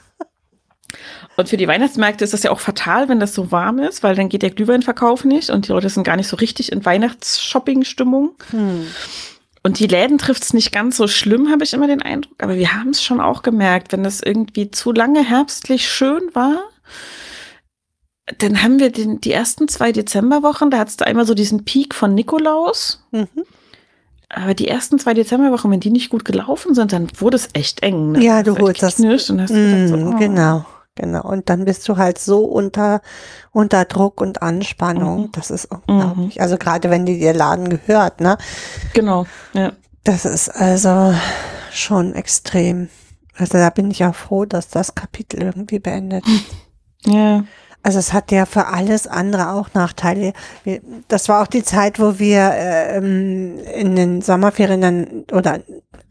Und 1.38 1.50
für 1.50 1.58
die 1.58 1.68
Weihnachtsmärkte 1.68 2.24
ist 2.24 2.34
das 2.34 2.44
ja 2.44 2.52
auch 2.52 2.60
fatal, 2.60 3.08
wenn 3.10 3.20
das 3.20 3.34
so 3.34 3.52
warm 3.52 3.80
ist, 3.80 4.04
weil 4.04 4.16
dann 4.16 4.30
geht 4.30 4.42
der 4.42 4.50
Glühweinverkauf 4.52 5.24
nicht 5.26 5.50
und 5.50 5.68
die 5.68 5.72
Leute 5.72 5.90
sind 5.90 6.04
gar 6.04 6.16
nicht 6.18 6.28
so 6.28 6.36
richtig 6.38 6.72
in 6.72 6.84
Weihnachtsshopping-Stimmung. 6.86 8.32
Hm. 8.52 8.88
Und 9.64 9.80
die 9.80 9.88
Läden 9.88 10.18
trifft 10.18 10.44
es 10.44 10.54
nicht 10.54 10.72
ganz 10.72 10.96
so 10.98 11.08
schlimm, 11.08 11.50
habe 11.52 11.64
ich 11.64 11.74
immer 11.74 11.88
den 11.88 12.02
Eindruck. 12.02 12.42
Aber 12.42 12.56
wir 12.56 12.74
haben 12.74 12.90
es 12.90 13.04
schon 13.04 13.20
auch 13.20 13.42
gemerkt, 13.42 13.92
wenn 13.92 14.04
das 14.04 14.22
irgendwie 14.22 14.72
zu 14.72 14.92
lange 14.94 15.24
herbstlich 15.24 15.88
schön 15.90 16.24
war, 16.34 16.60
dann 18.38 18.62
haben 18.62 18.80
wir 18.80 18.92
den, 18.92 19.20
die 19.22 19.32
ersten 19.32 19.68
zwei 19.68 19.92
Dezemberwochen, 19.92 20.70
da 20.70 20.78
hattest 20.78 21.02
du 21.02 21.08
einmal 21.08 21.26
so 21.26 21.34
diesen 21.34 21.66
Peak 21.66 21.96
von 21.96 22.14
Nikolaus. 22.14 23.04
Mhm. 23.12 23.28
Aber 24.30 24.54
die 24.54 24.68
ersten 24.68 25.00
zwei 25.00 25.16
Dezemberwochen, 25.16 25.72
wenn 25.72 25.80
die 25.80 25.90
nicht 25.90 26.10
gut 26.12 26.24
gelaufen 26.24 26.76
sind, 26.76 26.94
dann 26.94 27.08
wurde 27.20 27.36
es 27.38 27.50
echt 27.54 27.82
eng. 27.82 28.12
Ne? 28.12 28.24
Ja, 28.24 28.44
du 28.44 28.56
holst 28.60 28.84
das- 28.84 29.00
Und 29.00 29.10
hast 29.42 29.50
gedacht, 29.52 29.88
so, 29.90 29.98
Mm, 29.98 30.14
oh. 30.14 30.18
Genau, 30.20 30.66
genau. 31.00 31.24
Und 31.24 31.50
dann 31.50 31.66
bist 31.66 31.88
du 31.90 31.98
halt 31.98 32.20
so 32.20 32.46
unter, 32.46 33.02
unter 33.52 33.86
Druck 33.86 34.22
und 34.22 34.42
Anspannung. 34.42 35.24
Mhm. 35.24 35.32
Das 35.32 35.52
ist 35.52 35.66
unglaublich. 35.66 36.42
Also 36.42 36.58
gerade 36.58 36.90
wenn 36.90 37.06
die 37.06 37.20
dir 37.20 37.34
Laden 37.34 37.70
gehört, 37.70 38.22
ne? 38.22 38.38
Genau, 38.94 39.26
ja. 39.54 39.74
Das 40.04 40.26
ist 40.26 40.50
also 40.50 41.14
schon 41.72 42.14
extrem. 42.14 42.90
Also 43.36 43.58
da 43.58 43.70
bin 43.70 43.92
ich 43.92 44.04
auch 44.06 44.16
froh, 44.16 44.46
dass 44.46 44.70
das 44.70 44.96
Kapitel 44.96 45.42
irgendwie 45.44 45.80
beendet 45.80 46.26
ist. 46.28 46.46
Ja. 47.06 47.44
Also 47.82 47.98
es 48.00 48.12
hat 48.12 48.32
ja 48.32 48.46
für 48.46 48.68
alles 48.68 49.08
andere 49.08 49.52
auch 49.52 49.70
Nachteile. 49.74 50.34
Das 51.08 51.30
war 51.30 51.42
auch 51.42 51.48
die 51.48 51.64
Zeit, 51.64 52.00
wo 52.00 52.20
wir 52.20 52.52
ähm, 52.54 53.58
in 53.74 53.96
den 53.96 54.22
Sommerferien 54.22 54.82
dann, 54.82 55.26
oder 55.32 55.60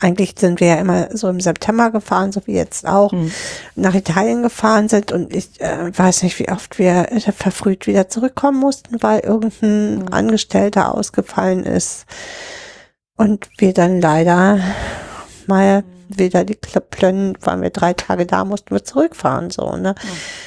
eigentlich 0.00 0.34
sind 0.38 0.60
wir 0.60 0.68
ja 0.68 0.74
immer 0.76 1.14
so 1.14 1.28
im 1.28 1.40
September 1.40 1.90
gefahren, 1.90 2.32
so 2.32 2.40
wie 2.46 2.54
jetzt 2.54 2.86
auch, 2.86 3.12
Mhm. 3.12 3.30
nach 3.74 3.94
Italien 3.94 4.42
gefahren 4.42 4.88
sind 4.88 5.12
und 5.12 5.34
ich 5.34 5.60
äh, 5.60 5.90
weiß 5.96 6.22
nicht, 6.22 6.38
wie 6.38 6.48
oft 6.48 6.78
wir 6.78 7.12
äh, 7.12 7.20
verfrüht 7.32 7.86
wieder 7.86 8.08
zurückkommen 8.08 8.58
mussten, 8.60 9.02
weil 9.02 9.20
irgendein 9.20 9.98
Mhm. 9.98 10.08
Angestellter 10.10 10.94
ausgefallen 10.94 11.64
ist 11.64 12.06
und 13.16 13.50
wir 13.58 13.74
dann 13.74 14.00
leider 14.00 14.58
mal 15.46 15.84
wieder 16.08 16.44
die 16.44 16.54
Plönnen, 16.54 17.36
waren 17.42 17.60
wir 17.60 17.70
drei 17.70 17.92
Tage 17.92 18.24
da, 18.24 18.44
mussten 18.44 18.70
wir 18.70 18.84
zurückfahren, 18.84 19.50
so, 19.50 19.76
ne? 19.76 19.94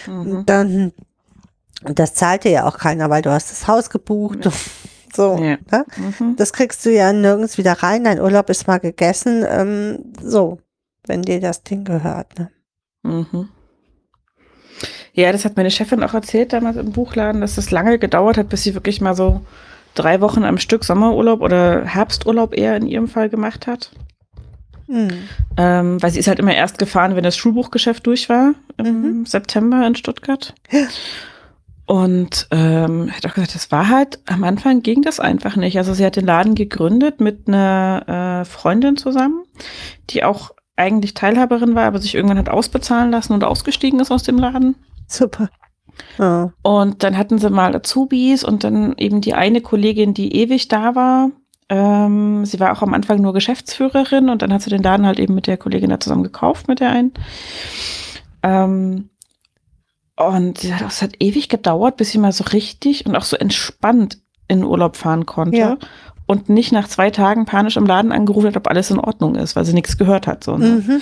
Mhm. 0.07 0.19
Und 0.37 0.49
dann, 0.49 0.91
und 1.83 1.99
das 1.99 2.13
zahlte 2.13 2.49
ja 2.49 2.65
auch 2.67 2.77
keiner, 2.77 3.09
weil 3.09 3.21
du 3.21 3.31
hast 3.31 3.51
das 3.51 3.67
Haus 3.67 3.89
gebucht. 3.89 4.45
und 4.45 4.53
So, 5.13 5.35
Ja. 5.37 5.57
ne? 5.71 5.85
Mhm. 5.97 6.35
Das 6.37 6.53
kriegst 6.53 6.85
du 6.85 6.89
ja 6.89 7.11
nirgends 7.11 7.57
wieder 7.57 7.73
rein. 7.73 8.05
Dein 8.05 8.21
Urlaub 8.21 8.49
ist 8.49 8.65
mal 8.67 8.77
gegessen. 8.79 9.43
Ähm, 9.45 10.13
so, 10.23 10.59
wenn 11.05 11.21
dir 11.23 11.41
das 11.41 11.63
Ding 11.63 11.83
gehört. 11.83 12.39
Ne? 12.39 12.49
Mhm. 13.03 13.49
Ja, 15.13 15.33
das 15.33 15.43
hat 15.43 15.57
meine 15.57 15.69
Chefin 15.71 16.01
auch 16.03 16.13
erzählt 16.13 16.53
damals 16.53 16.77
im 16.77 16.93
Buchladen, 16.93 17.41
dass 17.41 17.55
das 17.55 17.71
lange 17.71 17.99
gedauert 17.99 18.37
hat, 18.37 18.47
bis 18.47 18.63
sie 18.63 18.73
wirklich 18.73 19.01
mal 19.01 19.13
so 19.13 19.41
drei 19.95 20.21
Wochen 20.21 20.45
am 20.45 20.57
Stück 20.57 20.85
Sommerurlaub 20.85 21.41
oder 21.41 21.83
Herbsturlaub 21.83 22.55
eher 22.57 22.77
in 22.77 22.87
ihrem 22.87 23.09
Fall 23.09 23.27
gemacht 23.29 23.67
hat. 23.67 23.91
Hm. 24.87 25.09
Ähm, 25.57 26.01
weil 26.01 26.11
sie 26.11 26.19
ist 26.19 26.27
halt 26.29 26.39
immer 26.39 26.55
erst 26.55 26.77
gefahren, 26.77 27.17
wenn 27.17 27.23
das 27.25 27.35
Schulbuchgeschäft 27.35 28.07
durch 28.07 28.29
war 28.29 28.53
im 28.77 29.01
Mhm. 29.19 29.25
September 29.25 29.85
in 29.85 29.95
Stuttgart. 29.95 30.55
Und 31.91 32.47
ähm, 32.51 33.11
hat 33.11 33.25
auch 33.25 33.33
gesagt, 33.33 33.53
das 33.53 33.69
war 33.69 33.89
halt, 33.89 34.21
am 34.25 34.45
Anfang 34.45 34.81
ging 34.81 35.01
das 35.01 35.19
einfach 35.19 35.57
nicht. 35.57 35.77
Also 35.77 35.93
sie 35.93 36.05
hat 36.05 36.15
den 36.15 36.25
Laden 36.25 36.55
gegründet 36.55 37.19
mit 37.19 37.49
einer 37.49 38.43
äh, 38.43 38.45
Freundin 38.45 38.95
zusammen, 38.95 39.43
die 40.09 40.23
auch 40.23 40.51
eigentlich 40.77 41.15
Teilhaberin 41.15 41.75
war, 41.75 41.83
aber 41.83 41.99
sich 41.99 42.15
irgendwann 42.15 42.37
hat 42.37 42.47
ausbezahlen 42.47 43.11
lassen 43.11 43.33
und 43.33 43.43
ausgestiegen 43.43 43.99
ist 43.99 44.09
aus 44.09 44.23
dem 44.23 44.37
Laden. 44.37 44.75
Super. 45.05 45.49
Ja. 46.17 46.53
Und 46.61 47.03
dann 47.03 47.17
hatten 47.17 47.39
sie 47.39 47.49
mal 47.49 47.75
Azubis 47.75 48.45
und 48.45 48.63
dann 48.63 48.95
eben 48.95 49.19
die 49.19 49.33
eine 49.33 49.59
Kollegin, 49.59 50.13
die 50.13 50.33
ewig 50.33 50.69
da 50.69 50.95
war. 50.95 51.31
Ähm, 51.67 52.45
sie 52.45 52.61
war 52.61 52.71
auch 52.71 52.83
am 52.83 52.93
Anfang 52.93 53.19
nur 53.19 53.33
Geschäftsführerin 53.33 54.29
und 54.29 54.41
dann 54.41 54.53
hat 54.53 54.61
sie 54.61 54.69
den 54.69 54.81
Laden 54.81 55.05
halt 55.05 55.19
eben 55.19 55.35
mit 55.35 55.45
der 55.45 55.57
Kollegin 55.57 55.89
da 55.89 55.99
zusammen 55.99 56.23
gekauft, 56.23 56.69
mit 56.69 56.79
der 56.79 56.91
einen. 56.91 57.11
Ähm, 58.43 59.09
und 60.27 60.59
sie 60.59 60.73
hat 60.73 60.83
auch, 60.83 60.89
es 60.89 61.01
hat 61.01 61.13
ewig 61.19 61.49
gedauert, 61.49 61.97
bis 61.97 62.11
sie 62.11 62.17
mal 62.17 62.31
so 62.31 62.43
richtig 62.45 63.05
und 63.05 63.15
auch 63.15 63.23
so 63.23 63.37
entspannt 63.37 64.19
in 64.47 64.63
Urlaub 64.63 64.95
fahren 64.95 65.25
konnte. 65.25 65.57
Ja. 65.57 65.77
Und 66.25 66.49
nicht 66.49 66.71
nach 66.71 66.87
zwei 66.87 67.09
Tagen 67.09 67.45
panisch 67.45 67.77
im 67.77 67.85
Laden 67.85 68.11
angerufen 68.11 68.47
hat, 68.47 68.57
ob 68.57 68.67
alles 68.67 68.89
in 68.89 68.99
Ordnung 68.99 69.35
ist, 69.35 69.55
weil 69.55 69.65
sie 69.65 69.73
nichts 69.73 69.97
gehört 69.97 70.27
hat. 70.27 70.43
So, 70.43 70.57
ne? 70.57 70.83
Mhm. 70.85 71.01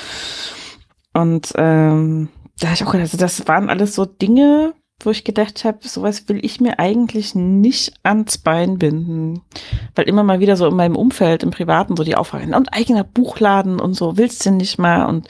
Und 1.13 1.53
ähm, 1.55 2.29
da 2.59 2.67
habe 2.67 2.75
ich 2.75 2.83
auch 2.83 2.91
gedacht, 2.91 3.13
also 3.13 3.17
das 3.17 3.47
waren 3.47 3.69
alles 3.69 3.95
so 3.95 4.05
Dinge, 4.05 4.73
wo 5.01 5.11
ich 5.11 5.23
gedacht 5.23 5.63
habe, 5.63 5.87
sowas 5.87 6.27
will 6.27 6.43
ich 6.43 6.59
mir 6.59 6.77
eigentlich 6.79 7.33
nicht 7.35 7.93
ans 8.03 8.37
Bein 8.37 8.77
binden. 8.77 9.41
Weil 9.95 10.09
immer 10.09 10.23
mal 10.23 10.39
wieder 10.39 10.57
so 10.57 10.67
in 10.67 10.75
meinem 10.75 10.95
Umfeld, 10.95 11.43
im 11.43 11.51
Privaten, 11.51 11.95
so 11.95 12.03
die 12.03 12.15
Aufgaben, 12.15 12.53
und 12.53 12.73
eigener 12.73 13.03
Buchladen 13.03 13.79
und 13.79 13.93
so, 13.93 14.17
willst 14.17 14.45
du 14.45 14.51
nicht 14.51 14.77
mal 14.77 15.05
und 15.05 15.27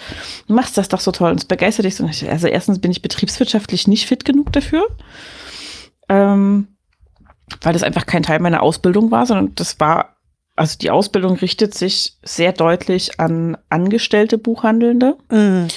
machst 0.47 0.77
das 0.77 0.89
doch 0.89 0.99
so 0.99 1.11
toll 1.11 1.31
und 1.31 1.39
es 1.39 1.45
begeistert 1.45 1.85
dich 1.85 1.95
so. 1.95 2.05
Also 2.05 2.47
erstens 2.47 2.79
bin 2.79 2.91
ich 2.91 3.01
betriebswirtschaftlich 3.01 3.87
nicht 3.87 4.07
fit 4.07 4.25
genug 4.25 4.51
dafür. 4.53 4.87
Ähm, 6.09 6.67
weil 7.61 7.73
das 7.73 7.83
einfach 7.83 8.05
kein 8.05 8.23
Teil 8.23 8.39
meiner 8.39 8.63
Ausbildung 8.63 9.11
war, 9.11 9.25
sondern 9.25 9.53
das 9.55 9.79
war, 9.79 10.17
also 10.55 10.77
die 10.77 10.91
Ausbildung 10.91 11.37
richtet 11.37 11.73
sich 11.75 12.17
sehr 12.23 12.53
deutlich 12.53 13.19
an 13.19 13.57
angestellte 13.69 14.37
Buchhandelnde 14.37 15.17
Mhm. 15.31 15.67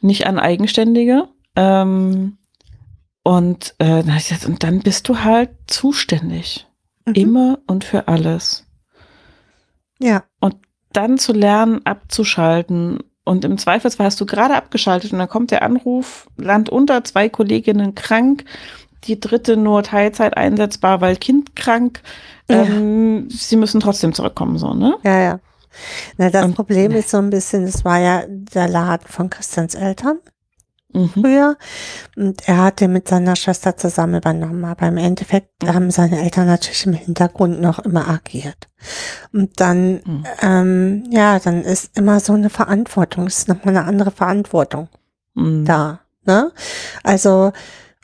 nicht 0.00 0.26
an 0.26 0.38
Eigenständige. 0.38 1.28
Ähm, 1.56 2.36
und, 3.26 3.74
äh, 3.78 4.04
dann 4.04 4.16
gesagt, 4.18 4.46
und 4.46 4.62
dann 4.62 4.78
bist 4.80 5.08
du 5.08 5.24
halt 5.24 5.50
zuständig. 5.66 6.64
Mhm. 7.06 7.14
Immer 7.14 7.58
und 7.66 7.82
für 7.82 8.06
alles. 8.06 8.66
Ja. 9.98 10.22
Dann 10.92 11.18
zu 11.18 11.32
lernen, 11.32 11.84
abzuschalten. 11.84 13.00
Und 13.24 13.44
im 13.44 13.58
Zweifelsfall 13.58 14.06
hast 14.06 14.20
du 14.20 14.26
gerade 14.26 14.54
abgeschaltet 14.54 15.12
und 15.12 15.18
dann 15.18 15.28
kommt 15.28 15.50
der 15.50 15.62
Anruf, 15.62 16.28
Land 16.36 16.70
unter, 16.70 17.02
zwei 17.04 17.28
Kolleginnen 17.28 17.94
krank, 17.96 18.44
die 19.04 19.18
dritte 19.18 19.56
nur 19.56 19.82
Teilzeit 19.82 20.36
einsetzbar, 20.36 21.00
weil 21.00 21.16
Kind 21.16 21.56
krank. 21.56 22.02
Ja. 22.48 22.62
Ähm, 22.62 23.28
sie 23.28 23.56
müssen 23.56 23.80
trotzdem 23.80 24.14
zurückkommen, 24.14 24.56
so, 24.56 24.72
ne? 24.72 24.96
Ja, 25.02 25.18
ja. 25.20 25.40
Na, 26.16 26.30
das 26.30 26.44
Und- 26.44 26.54
Problem 26.54 26.92
ist 26.92 27.10
so 27.10 27.18
ein 27.18 27.28
bisschen, 27.30 27.64
es 27.64 27.84
war 27.84 27.98
ja 27.98 28.22
der 28.28 28.68
Laden 28.68 29.08
von 29.08 29.28
Christians 29.28 29.74
Eltern 29.74 30.20
Mhm. 30.96 31.10
früher 31.10 31.56
und 32.16 32.48
er 32.48 32.58
hat 32.64 32.80
den 32.80 32.92
mit 32.92 33.06
seiner 33.08 33.36
Schwester 33.36 33.76
zusammen 33.76 34.16
übernommen, 34.16 34.64
aber 34.64 34.88
im 34.88 34.96
Endeffekt 34.96 35.62
Mhm. 35.62 35.74
haben 35.74 35.90
seine 35.90 36.22
Eltern 36.22 36.46
natürlich 36.46 36.86
im 36.86 36.94
Hintergrund 36.94 37.60
noch 37.60 37.78
immer 37.80 38.08
agiert. 38.08 38.68
Und 39.32 39.60
dann, 39.60 40.00
Mhm. 40.04 40.24
ähm, 40.42 41.04
ja, 41.10 41.38
dann 41.38 41.62
ist 41.62 41.96
immer 41.98 42.20
so 42.20 42.32
eine 42.32 42.50
Verantwortung, 42.50 43.26
es 43.26 43.38
ist 43.38 43.48
nochmal 43.48 43.76
eine 43.76 43.86
andere 43.86 44.10
Verantwortung 44.10 44.88
Mhm. 45.34 45.64
da, 45.66 46.00
ne? 46.24 46.50
Also, 47.02 47.52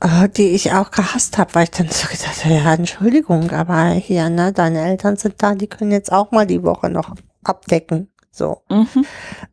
äh, 0.02 0.28
die 0.28 0.48
ich 0.48 0.72
auch 0.72 0.90
gehasst 0.90 1.38
habe, 1.38 1.54
weil 1.54 1.64
ich 1.64 1.70
dann 1.70 1.88
so 1.88 2.08
gedacht 2.08 2.44
habe, 2.44 2.54
ja, 2.54 2.74
Entschuldigung, 2.74 3.50
aber 3.52 3.84
hier, 3.90 4.28
ne, 4.28 4.52
deine 4.52 4.80
Eltern 4.84 5.16
sind 5.16 5.36
da, 5.42 5.54
die 5.54 5.68
können 5.68 5.92
jetzt 5.92 6.12
auch 6.12 6.30
mal 6.32 6.46
die 6.46 6.62
Woche 6.62 6.90
noch 6.90 7.14
abdecken, 7.44 8.08
so. 8.30 8.62
Mhm. 8.68 9.06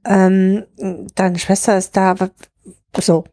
Ähm, 0.06 0.64
deine 1.16 1.40
Schwester 1.40 1.78
ist 1.78 1.96
da, 1.96 2.12
aber 2.12 2.32
so. 2.98 3.24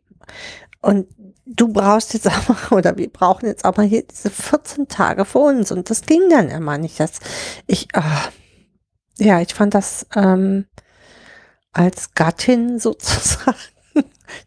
Und 0.82 1.06
du 1.46 1.68
brauchst 1.72 2.14
jetzt 2.14 2.26
aber, 2.26 2.56
oder 2.76 2.96
wir 2.96 3.10
brauchen 3.10 3.46
jetzt 3.46 3.64
aber 3.64 3.82
hier 3.82 4.02
diese 4.02 4.30
14 4.30 4.88
Tage 4.88 5.24
für 5.24 5.38
uns. 5.40 5.72
Und 5.72 5.90
das 5.90 6.02
ging 6.02 6.28
dann 6.30 6.48
immer 6.48 6.78
nicht. 6.78 7.00
Das, 7.00 7.12
ich, 7.66 7.88
ah, 7.94 8.28
ja, 9.18 9.40
ich 9.40 9.54
fand 9.54 9.74
das 9.74 10.06
ähm, 10.14 10.66
als 11.72 12.14
Gattin 12.14 12.78
sozusagen. 12.80 13.56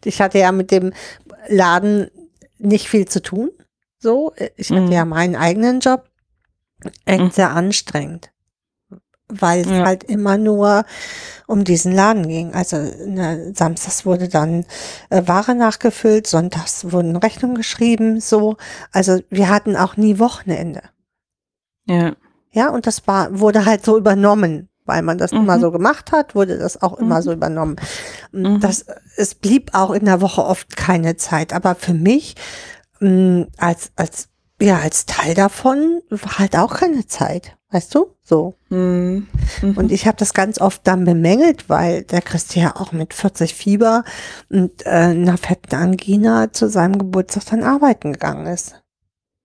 Ich 0.04 0.20
hatte 0.20 0.38
ja 0.38 0.52
mit 0.52 0.70
dem 0.70 0.92
Laden 1.48 2.10
nicht 2.58 2.88
viel 2.88 3.06
zu 3.08 3.22
tun. 3.22 3.50
So, 3.98 4.32
ich 4.56 4.70
hatte 4.70 4.82
Mhm. 4.82 4.92
ja 4.92 5.04
meinen 5.04 5.36
eigenen 5.36 5.80
Job. 5.80 6.08
Echt 7.04 7.20
Mhm. 7.20 7.30
sehr 7.30 7.50
anstrengend. 7.50 8.30
Weil 9.32 9.60
es 9.62 9.68
Ja. 9.70 9.84
halt 9.84 10.04
immer 10.04 10.36
nur 10.38 10.84
um 11.46 11.64
diesen 11.64 11.92
Laden 11.92 12.28
ging. 12.28 12.54
Also 12.54 12.76
ne, 12.76 13.52
samstags 13.54 14.06
wurde 14.06 14.28
dann 14.28 14.64
äh, 15.10 15.22
Ware 15.26 15.54
nachgefüllt, 15.54 16.26
sonntags 16.26 16.92
wurden 16.92 17.16
Rechnungen 17.16 17.56
geschrieben, 17.56 18.20
so. 18.20 18.56
Also 18.92 19.20
wir 19.30 19.48
hatten 19.48 19.76
auch 19.76 19.96
nie 19.96 20.18
Wochenende. 20.18 20.82
Ja. 21.86 22.12
Ja, 22.52 22.70
und 22.70 22.86
das 22.86 23.06
war, 23.06 23.38
wurde 23.38 23.64
halt 23.64 23.84
so 23.84 23.96
übernommen. 23.96 24.66
Weil 24.86 25.02
man 25.02 25.18
das 25.18 25.30
immer 25.30 25.56
Mhm. 25.56 25.60
so 25.60 25.70
gemacht 25.70 26.10
hat, 26.10 26.34
wurde 26.34 26.58
das 26.58 26.82
auch 26.82 26.94
immer 26.98 27.18
Mhm. 27.18 27.22
so 27.22 27.32
übernommen. 27.32 27.76
Mhm. 28.32 28.58
Das, 28.60 28.86
es 29.16 29.36
blieb 29.36 29.70
auch 29.72 29.90
in 29.92 30.04
der 30.06 30.20
Woche 30.20 30.42
oft 30.44 30.76
keine 30.76 31.16
Zeit. 31.16 31.52
Aber 31.52 31.76
für 31.76 31.94
mich, 31.94 32.34
mh, 32.98 33.46
als, 33.58 33.92
als, 33.94 34.30
ja, 34.60 34.78
als 34.78 35.06
Teil 35.06 35.34
davon, 35.34 36.00
war 36.10 36.38
halt 36.38 36.56
auch 36.56 36.74
keine 36.74 37.06
Zeit. 37.06 37.56
Weißt 37.70 37.94
du? 37.94 38.16
So. 38.30 38.54
Mhm. 38.68 39.26
Mhm. 39.60 39.72
Und 39.76 39.90
ich 39.90 40.06
habe 40.06 40.16
das 40.16 40.34
ganz 40.34 40.60
oft 40.60 40.86
dann 40.86 41.04
bemängelt, 41.04 41.68
weil 41.68 42.04
der 42.04 42.22
Christi 42.22 42.60
ja 42.60 42.76
auch 42.76 42.92
mit 42.92 43.12
40 43.12 43.54
Fieber 43.54 44.04
und 44.48 44.86
äh, 44.86 44.90
einer 44.90 45.36
fetten 45.36 45.74
Angina 45.74 46.52
zu 46.52 46.68
seinem 46.70 46.96
Geburtstag 46.98 47.46
dann 47.46 47.64
arbeiten 47.64 48.12
gegangen 48.12 48.46
ist. 48.46 48.76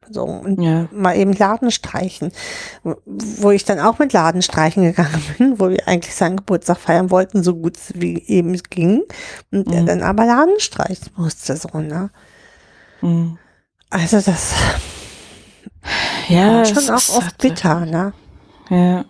So, 0.07 0.23
und 0.23 0.61
ja. 0.61 0.87
mal 0.91 1.17
eben 1.17 1.33
Laden 1.33 1.71
streichen. 1.71 2.31
Wo 2.83 3.49
ich 3.49 3.65
dann 3.65 3.79
auch 3.79 3.97
mit 3.97 4.13
Laden 4.13 4.43
streichen 4.43 4.83
gegangen 4.83 5.23
bin, 5.39 5.59
wo 5.59 5.71
wir 5.71 5.87
eigentlich 5.87 6.13
seinen 6.13 6.37
Geburtstag 6.37 6.77
feiern 6.77 7.09
wollten, 7.09 7.41
so 7.41 7.55
gut 7.55 7.79
wie 7.95 8.21
eben 8.27 8.53
es 8.53 8.61
ging. 8.65 9.01
Und 9.51 9.73
er 9.73 9.81
Mhm. 9.81 9.85
dann 9.87 10.03
aber 10.03 10.27
Laden 10.27 10.59
streichen 10.59 11.09
musste, 11.17 11.57
so, 11.57 11.69
ne? 11.79 12.11
Mhm. 13.01 13.39
Also 13.89 14.17
das 14.21 14.53
Ja, 16.29 16.57
war 16.57 16.65
schon 16.65 16.87
auch 16.91 17.17
oft 17.17 17.39
bitter, 17.39 17.87
ne? 17.87 18.13
Ja. 18.69 19.05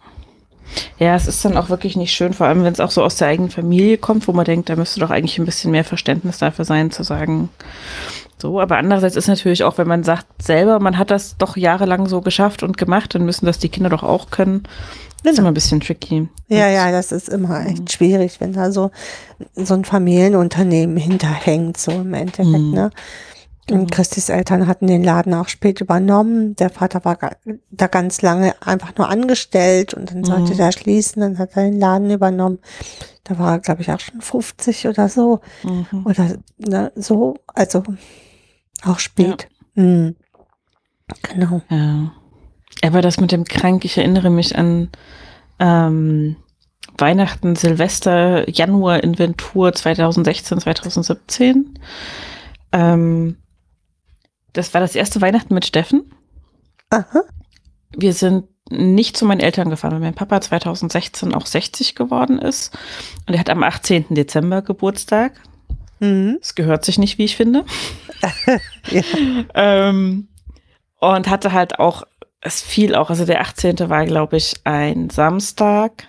Ja, 0.97 1.15
es 1.15 1.27
ist 1.27 1.45
dann 1.45 1.57
auch 1.57 1.69
wirklich 1.69 1.95
nicht 1.95 2.11
schön, 2.13 2.33
vor 2.33 2.47
allem 2.47 2.63
wenn 2.63 2.73
es 2.73 2.79
auch 2.79 2.89
so 2.91 3.03
aus 3.03 3.17
der 3.17 3.27
eigenen 3.27 3.51
Familie 3.51 3.97
kommt, 3.97 4.27
wo 4.27 4.31
man 4.33 4.45
denkt, 4.45 4.67
da 4.69 4.75
müsste 4.75 4.99
doch 4.99 5.11
eigentlich 5.11 5.37
ein 5.37 5.45
bisschen 5.45 5.71
mehr 5.71 5.83
Verständnis 5.83 6.39
dafür 6.39 6.65
sein, 6.65 6.89
zu 6.91 7.03
sagen, 7.03 7.49
so, 8.37 8.59
aber 8.59 8.77
andererseits 8.77 9.15
ist 9.15 9.27
natürlich 9.27 9.63
auch, 9.63 9.77
wenn 9.77 9.87
man 9.87 10.03
sagt 10.03 10.25
selber, 10.41 10.79
man 10.79 10.97
hat 10.97 11.11
das 11.11 11.37
doch 11.37 11.55
jahrelang 11.55 12.07
so 12.07 12.19
geschafft 12.21 12.63
und 12.63 12.77
gemacht, 12.77 13.13
dann 13.15 13.25
müssen 13.25 13.45
das 13.45 13.59
die 13.59 13.69
Kinder 13.69 13.89
doch 13.89 14.03
auch 14.03 14.29
können. 14.31 14.63
Das 15.23 15.31
ist 15.33 15.37
Genau. 15.37 15.39
immer 15.41 15.51
ein 15.51 15.53
bisschen 15.53 15.79
tricky. 15.81 16.27
Ja, 16.49 16.67
ja, 16.67 16.91
das 16.91 17.11
ist 17.11 17.29
immer 17.29 17.59
Mhm. 17.61 17.67
echt 17.67 17.91
schwierig, 17.93 18.41
wenn 18.41 18.53
da 18.53 18.71
so, 18.71 18.91
so 19.55 19.73
ein 19.75 19.85
Familienunternehmen 19.85 20.97
hinterhängt, 20.97 21.77
so 21.77 21.91
im 21.91 22.13
Endeffekt, 22.13 22.47
Mhm. 22.49 22.71
ne? 22.71 22.91
Genau. 23.67 23.81
Und 23.81 23.91
Christis 23.91 24.29
Eltern 24.29 24.67
hatten 24.67 24.85
den 24.87 25.03
Laden 25.03 25.33
auch 25.33 25.47
spät 25.47 25.81
übernommen. 25.81 26.55
Der 26.55 26.69
Vater 26.69 27.03
war 27.03 27.17
da 27.71 27.87
ganz 27.87 28.21
lange 28.21 28.53
einfach 28.61 28.95
nur 28.95 29.09
angestellt 29.09 29.93
und 29.95 30.11
dann 30.11 30.23
sollte 30.23 30.53
Mhm. 30.53 30.57
der 30.57 30.71
schließen, 30.71 31.21
dann 31.21 31.37
hat 31.39 31.55
er 31.55 31.63
den 31.63 31.79
Laden 31.79 32.11
übernommen. 32.11 32.59
Da 33.23 33.39
war 33.39 33.53
er, 33.53 33.59
glaube 33.59 33.81
ich, 33.81 33.91
auch 33.91 33.99
schon 33.99 34.21
50 34.21 34.87
oder 34.87 35.09
so. 35.09 35.39
Mhm. 35.63 36.05
Oder 36.05 36.35
ne, 36.59 36.91
so, 36.95 37.37
also 37.55 37.81
auch 38.83 38.99
spät. 38.99 39.47
Mhm. 39.73 40.15
Genau. 41.23 41.61
Ja. 41.69 42.11
Aber 42.83 43.01
das 43.01 43.19
mit 43.19 43.31
dem 43.31 43.45
Krank, 43.45 43.83
ich 43.83 43.97
erinnere 43.97 44.29
mich 44.29 44.55
an 44.55 44.89
ähm, 45.59 46.35
Weihnachten, 46.97 47.55
Silvester, 47.55 48.47
Januar, 48.49 49.03
Inventur 49.03 49.73
2016, 49.73 50.59
2017. 50.59 51.79
Ähm, 52.71 53.37
das 54.55 54.73
war 54.73 54.81
das 54.81 54.95
erste 54.95 55.21
Weihnachten 55.21 55.53
mit 55.53 55.65
Steffen. 55.65 56.11
Aha. 56.89 57.23
Wir 57.95 58.13
sind 58.13 58.45
nicht 58.69 59.15
zu 59.15 59.25
meinen 59.25 59.41
Eltern 59.41 59.69
gefahren, 59.69 59.93
weil 59.93 59.99
mein 59.99 60.15
Papa 60.15 60.41
2016 60.41 61.35
auch 61.35 61.45
60 61.45 61.95
geworden 61.95 62.39
ist. 62.39 62.75
Und 63.27 63.33
er 63.33 63.39
hat 63.39 63.49
am 63.49 63.63
18. 63.63 64.07
Dezember 64.09 64.61
Geburtstag. 64.61 65.33
Mhm. 65.99 66.39
Es 66.41 66.55
gehört 66.55 66.83
sich 66.85 66.97
nicht, 66.97 67.17
wie 67.17 67.25
ich 67.25 67.35
finde. 67.35 67.65
Ja. 68.91 69.01
Ähm, 69.53 70.29
und 70.99 71.29
hatte 71.29 71.51
halt 71.51 71.79
auch, 71.79 72.03
es 72.41 72.61
fiel 72.61 72.95
auch, 72.95 73.09
also 73.09 73.25
der 73.25 73.41
18. 73.41 73.89
war, 73.89 74.05
glaube 74.05 74.37
ich, 74.37 74.55
ein 74.63 75.09
Samstag. 75.09 76.07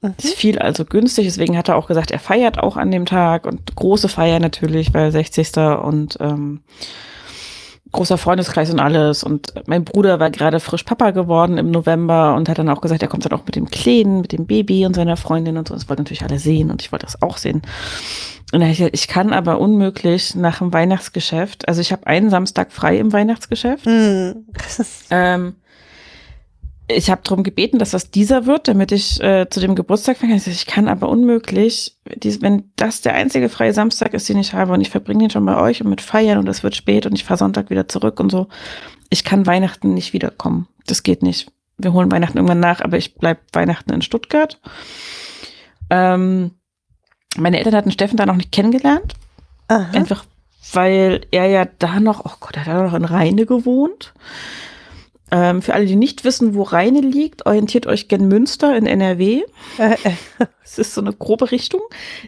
Mhm. 0.00 0.14
Es 0.18 0.32
fiel 0.32 0.58
also 0.58 0.84
günstig, 0.84 1.26
deswegen 1.26 1.58
hat 1.58 1.68
er 1.68 1.76
auch 1.76 1.88
gesagt, 1.88 2.10
er 2.10 2.18
feiert 2.18 2.58
auch 2.58 2.76
an 2.76 2.90
dem 2.90 3.04
Tag 3.04 3.46
und 3.46 3.74
große 3.76 4.08
Feier 4.08 4.40
natürlich, 4.40 4.94
weil 4.94 5.10
60. 5.10 5.56
und 5.82 6.16
ähm, 6.20 6.62
großer 7.92 8.18
Freundeskreis 8.18 8.70
und 8.70 8.80
alles. 8.80 9.22
Und 9.22 9.52
mein 9.66 9.84
Bruder 9.84 10.18
war 10.18 10.30
gerade 10.30 10.60
frisch 10.60 10.82
Papa 10.82 11.10
geworden 11.10 11.58
im 11.58 11.70
November 11.70 12.34
und 12.34 12.48
hat 12.48 12.58
dann 12.58 12.68
auch 12.68 12.80
gesagt, 12.80 13.02
er 13.02 13.08
kommt 13.08 13.24
dann 13.24 13.32
auch 13.32 13.44
mit 13.44 13.54
dem 13.54 13.70
Kleinen, 13.70 14.22
mit 14.22 14.32
dem 14.32 14.46
Baby 14.46 14.86
und 14.86 14.94
seiner 14.94 15.16
Freundin 15.16 15.56
und 15.56 15.68
so. 15.68 15.74
Das 15.74 15.88
wollten 15.88 16.02
natürlich 16.02 16.24
alle 16.24 16.38
sehen 16.38 16.70
und 16.70 16.82
ich 16.82 16.90
wollte 16.90 17.06
das 17.06 17.22
auch 17.22 17.36
sehen. 17.36 17.62
Und 18.52 18.60
da 18.60 18.66
ich 18.66 18.78
gesagt, 18.78 18.94
ich 18.94 19.08
kann 19.08 19.32
aber 19.32 19.60
unmöglich 19.60 20.34
nach 20.34 20.58
dem 20.58 20.72
Weihnachtsgeschäft, 20.72 21.68
also 21.68 21.80
ich 21.80 21.90
habe 21.92 22.06
einen 22.06 22.28
Samstag 22.28 22.70
frei 22.72 22.98
im 22.98 23.12
Weihnachtsgeschäft. 23.12 23.86
Mhm. 23.86 24.46
Ähm, 25.10 25.54
ich 26.96 27.10
habe 27.10 27.22
darum 27.24 27.42
gebeten, 27.42 27.78
dass 27.78 27.90
das 27.90 28.10
dieser 28.10 28.46
wird, 28.46 28.68
damit 28.68 28.92
ich 28.92 29.20
äh, 29.22 29.48
zu 29.48 29.60
dem 29.60 29.74
Geburtstag 29.74 30.16
fange. 30.16 30.36
Ich, 30.36 30.44
sag, 30.44 30.52
ich 30.52 30.66
kann 30.66 30.88
aber 30.88 31.08
unmöglich, 31.08 31.96
dies, 32.16 32.42
wenn 32.42 32.70
das 32.76 33.00
der 33.00 33.14
einzige 33.14 33.48
freie 33.48 33.72
Samstag 33.72 34.14
ist, 34.14 34.28
den 34.28 34.38
ich 34.38 34.54
habe 34.54 34.72
und 34.72 34.80
ich 34.80 34.90
verbringe 34.90 35.20
den 35.20 35.30
schon 35.30 35.44
bei 35.46 35.60
euch 35.60 35.82
und 35.82 35.90
mit 35.90 36.00
Feiern 36.00 36.38
und 36.38 36.48
es 36.48 36.62
wird 36.62 36.76
spät 36.76 37.06
und 37.06 37.14
ich 37.14 37.24
fahre 37.24 37.38
Sonntag 37.38 37.70
wieder 37.70 37.88
zurück 37.88 38.20
und 38.20 38.30
so. 38.30 38.48
Ich 39.10 39.24
kann 39.24 39.46
Weihnachten 39.46 39.94
nicht 39.94 40.12
wiederkommen. 40.12 40.68
Das 40.86 41.02
geht 41.02 41.22
nicht. 41.22 41.50
Wir 41.78 41.92
holen 41.92 42.10
Weihnachten 42.12 42.38
irgendwann 42.38 42.60
nach, 42.60 42.80
aber 42.80 42.96
ich 42.96 43.14
bleib 43.14 43.40
Weihnachten 43.52 43.92
in 43.92 44.02
Stuttgart. 44.02 44.60
Ähm, 45.90 46.52
meine 47.36 47.58
Eltern 47.58 47.74
hatten 47.74 47.90
Steffen 47.90 48.16
da 48.16 48.26
noch 48.26 48.36
nicht 48.36 48.52
kennengelernt. 48.52 49.14
Aha. 49.68 49.90
Einfach 49.92 50.24
weil 50.72 51.26
er 51.30 51.46
ja 51.46 51.66
da 51.78 52.00
noch, 52.00 52.24
oh 52.24 52.36
Gott, 52.40 52.56
er 52.56 52.66
hat 52.66 52.68
da 52.68 52.82
noch 52.82 52.94
in 52.94 53.04
Rheine 53.04 53.46
gewohnt. 53.46 54.14
Ähm, 55.34 55.62
für 55.62 55.72
alle, 55.72 55.86
die 55.86 55.96
nicht 55.96 56.24
wissen, 56.24 56.54
wo 56.54 56.62
Rheine 56.62 57.00
liegt, 57.00 57.46
orientiert 57.46 57.86
euch 57.86 58.06
gen 58.06 58.28
Münster 58.28 58.76
in 58.76 58.86
NRW. 58.86 59.42
Es 60.64 60.78
ist 60.78 60.94
so 60.94 61.00
eine 61.00 61.12
grobe 61.12 61.50
Richtung. 61.50 61.80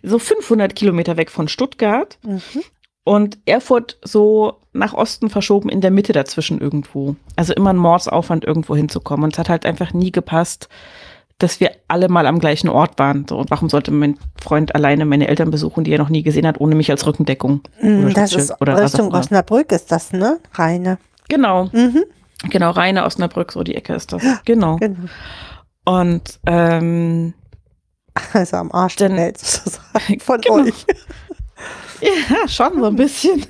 So 0.02 0.18
500 0.18 0.74
Kilometer 0.74 1.16
weg 1.16 1.30
von 1.30 1.48
Stuttgart. 1.48 2.18
Mhm. 2.22 2.40
Und 3.04 3.38
Erfurt 3.46 3.98
so 4.02 4.60
nach 4.72 4.94
Osten 4.94 5.28
verschoben 5.30 5.68
in 5.68 5.80
der 5.82 5.90
Mitte 5.90 6.12
dazwischen 6.12 6.60
irgendwo. 6.60 7.16
Also 7.36 7.52
immer 7.54 7.70
ein 7.70 7.76
Mordsaufwand 7.76 8.44
irgendwo 8.44 8.74
hinzukommen. 8.74 9.24
Und 9.24 9.34
es 9.34 9.38
hat 9.38 9.48
halt 9.50 9.66
einfach 9.66 9.92
nie 9.92 10.10
gepasst, 10.10 10.68
dass 11.38 11.60
wir 11.60 11.72
alle 11.88 12.08
mal 12.08 12.26
am 12.26 12.38
gleichen 12.38 12.68
Ort 12.68 12.98
waren. 12.98 13.26
So, 13.28 13.36
und 13.38 13.50
warum 13.50 13.68
sollte 13.68 13.90
mein 13.90 14.18
Freund 14.40 14.74
alleine 14.74 15.04
meine 15.04 15.28
Eltern 15.28 15.50
besuchen, 15.50 15.84
die 15.84 15.92
er 15.92 15.98
noch 15.98 16.08
nie 16.08 16.22
gesehen 16.22 16.46
hat, 16.46 16.60
ohne 16.60 16.74
mich 16.74 16.90
als 16.90 17.06
Rückendeckung? 17.06 17.60
Oder 17.82 18.12
Das 18.14 18.34
ist 18.34 18.96
Richtung. 18.98 19.12
Osnabrück 19.14 19.72
ist 19.72 19.92
das, 19.92 20.12
ne? 20.12 20.38
Reine. 20.54 20.98
Genau, 21.28 21.64
Mhm. 21.72 22.04
Genau, 22.50 22.70
Rheine, 22.70 23.04
Osnabrück, 23.04 23.52
so 23.52 23.62
die 23.62 23.74
Ecke 23.74 23.94
ist 23.94 24.12
das. 24.12 24.22
Genau. 24.44 24.76
Genau. 24.76 25.08
Und 25.84 26.40
ähm, 26.46 27.34
Also 28.32 28.56
am 28.56 28.72
Arsch 28.72 28.96
der 28.96 29.08
Dann- 29.08 29.18
Welt 29.18 29.38
sozusagen 29.38 30.20
von 30.20 30.40
Genau. 30.40 30.56
euch. 30.64 30.86
ja, 32.00 32.48
schon 32.48 32.78
so 32.80 32.86
ein 32.86 32.96
bisschen. 32.96 33.44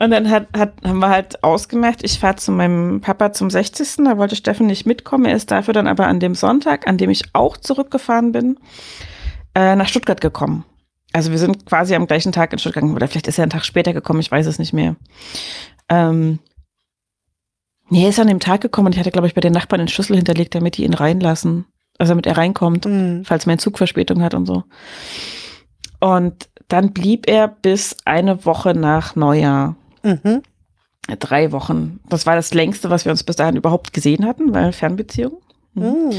Und 0.00 0.10
dann 0.10 0.30
hat, 0.30 0.46
hat, 0.56 0.74
haben 0.84 0.98
wir 1.00 1.08
halt 1.08 1.42
ausgemacht, 1.42 2.04
ich 2.04 2.18
fahre 2.18 2.36
zu 2.36 2.52
meinem 2.52 3.00
Papa 3.00 3.32
zum 3.32 3.50
60. 3.50 4.04
Da 4.04 4.16
wollte 4.18 4.36
Steffen 4.36 4.66
nicht 4.66 4.86
mitkommen. 4.86 5.24
Er 5.24 5.34
ist 5.34 5.50
dafür 5.50 5.74
dann 5.74 5.86
aber 5.88 6.06
an 6.06 6.20
dem 6.20 6.34
Sonntag, 6.34 6.86
an 6.86 6.98
dem 6.98 7.10
ich 7.10 7.24
auch 7.34 7.56
zurückgefahren 7.56 8.32
bin, 8.32 8.58
äh, 9.54 9.74
nach 9.74 9.88
Stuttgart 9.88 10.20
gekommen. 10.20 10.64
Also 11.12 11.30
wir 11.30 11.38
sind 11.38 11.64
quasi 11.66 11.94
am 11.94 12.06
gleichen 12.06 12.32
Tag 12.32 12.52
in 12.52 12.58
Stuttgart, 12.58 12.84
oder 12.84 13.08
vielleicht 13.08 13.28
ist 13.28 13.38
er 13.38 13.42
einen 13.44 13.50
Tag 13.50 13.64
später 13.64 13.92
gekommen, 13.94 14.20
ich 14.20 14.30
weiß 14.30 14.46
es 14.46 14.58
nicht 14.58 14.72
mehr. 14.74 14.94
Ähm, 15.88 16.38
nee, 17.90 18.02
er 18.04 18.10
ist 18.10 18.20
an 18.20 18.26
dem 18.28 18.40
Tag 18.40 18.60
gekommen 18.60 18.86
und 18.86 18.92
ich 18.94 18.98
hatte, 18.98 19.10
glaube 19.10 19.26
ich, 19.26 19.34
bei 19.34 19.40
den 19.40 19.52
Nachbarn 19.52 19.80
den 19.80 19.88
Schlüssel 19.88 20.16
hinterlegt, 20.16 20.54
damit 20.54 20.76
die 20.76 20.84
ihn 20.84 20.94
reinlassen. 20.94 21.66
Also 21.98 22.12
damit 22.12 22.26
er 22.26 22.36
reinkommt 22.36 22.86
Mhm. 22.86 23.24
falls 23.24 23.46
mein 23.46 23.58
Zug 23.58 23.76
Verspätung 23.78 24.22
hat 24.22 24.34
und 24.34 24.46
so. 24.46 24.62
Und 26.00 26.48
dann 26.68 26.92
blieb 26.92 27.28
er 27.28 27.48
bis 27.48 27.96
eine 28.04 28.44
Woche 28.44 28.74
nach 28.74 29.16
Neujahr. 29.16 29.76
Mhm. 30.02 30.42
Drei 31.18 31.52
Wochen. 31.52 32.00
Das 32.08 32.26
war 32.26 32.36
das 32.36 32.52
längste, 32.54 32.90
was 32.90 33.04
wir 33.04 33.12
uns 33.12 33.24
bis 33.24 33.36
dahin 33.36 33.56
überhaupt 33.56 33.92
gesehen 33.92 34.26
hatten, 34.26 34.52
weil 34.54 34.72
Fernbeziehung. 34.72 35.38
Mhm. 35.74 36.10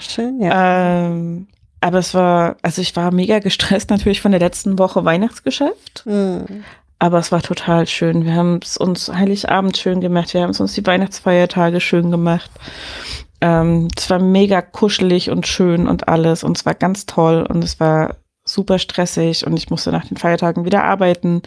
Schön, 0.00 0.40
ja. 0.40 1.06
Ähm, 1.06 1.46
aber 1.80 1.98
es 1.98 2.12
war, 2.14 2.56
also 2.62 2.82
ich 2.82 2.94
war 2.96 3.12
mega 3.12 3.38
gestresst 3.38 3.90
natürlich 3.90 4.20
von 4.20 4.32
der 4.32 4.40
letzten 4.40 4.78
Woche 4.78 5.04
Weihnachtsgeschäft. 5.04 6.04
Mhm. 6.04 6.64
Aber 7.02 7.18
es 7.18 7.32
war 7.32 7.42
total 7.42 7.88
schön. 7.88 8.24
Wir 8.24 8.36
haben 8.36 8.60
es 8.62 8.76
uns 8.76 9.08
Heiligabend 9.12 9.76
schön 9.76 10.00
gemacht. 10.00 10.34
Wir 10.34 10.42
haben 10.42 10.50
es 10.50 10.60
uns 10.60 10.74
die 10.74 10.86
Weihnachtsfeiertage 10.86 11.80
schön 11.80 12.12
gemacht. 12.12 12.48
Ähm, 13.40 13.88
es 13.96 14.08
war 14.08 14.20
mega 14.20 14.62
kuschelig 14.62 15.28
und 15.28 15.48
schön 15.48 15.88
und 15.88 16.06
alles. 16.06 16.44
Und 16.44 16.58
es 16.58 16.64
war 16.64 16.76
ganz 16.76 17.04
toll. 17.04 17.44
Und 17.44 17.64
es 17.64 17.80
war 17.80 18.18
super 18.44 18.78
stressig. 18.78 19.44
Und 19.44 19.56
ich 19.56 19.68
musste 19.68 19.90
nach 19.90 20.06
den 20.06 20.16
Feiertagen 20.16 20.64
wieder 20.64 20.84
arbeiten. 20.84 21.42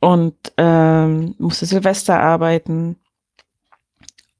und 0.00 0.34
ähm, 0.56 1.34
musste 1.38 1.66
Silvester 1.66 2.18
arbeiten 2.18 2.96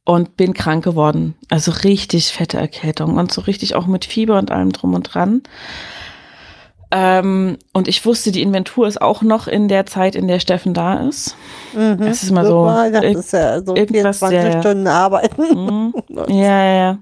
und 0.06 0.38
bin 0.38 0.54
krank 0.54 0.82
geworden. 0.82 1.34
Also 1.50 1.72
richtig 1.72 2.28
fette 2.28 2.56
Erkältung 2.56 3.18
und 3.18 3.32
so 3.32 3.42
richtig 3.42 3.74
auch 3.74 3.86
mit 3.86 4.06
Fieber 4.06 4.38
und 4.38 4.50
allem 4.50 4.72
drum 4.72 4.94
und 4.94 5.02
dran. 5.02 5.42
Ähm, 6.98 7.58
und 7.74 7.88
ich 7.88 8.06
wusste, 8.06 8.32
die 8.32 8.40
Inventur 8.40 8.86
ist 8.88 9.02
auch 9.02 9.20
noch 9.20 9.48
in 9.48 9.68
der 9.68 9.84
Zeit, 9.84 10.14
in 10.16 10.28
der 10.28 10.40
Steffen 10.40 10.72
da 10.72 11.06
ist. 11.06 11.36
Mhm. 11.74 11.98
Das 11.98 12.22
ist 12.22 12.30
mal 12.30 12.46
so. 12.46 12.64
Das 12.64 13.04
ist 13.04 13.32
ja 13.32 13.60
so 13.62 13.76
irgendwas 13.76 14.18
24 14.20 14.52
sehr- 14.52 14.60
Stunden 14.62 14.86
arbeiten. 14.86 15.42
Mhm. 15.42 15.94
Ja, 16.28 16.64
ja, 16.64 16.74
ja. 16.74 16.98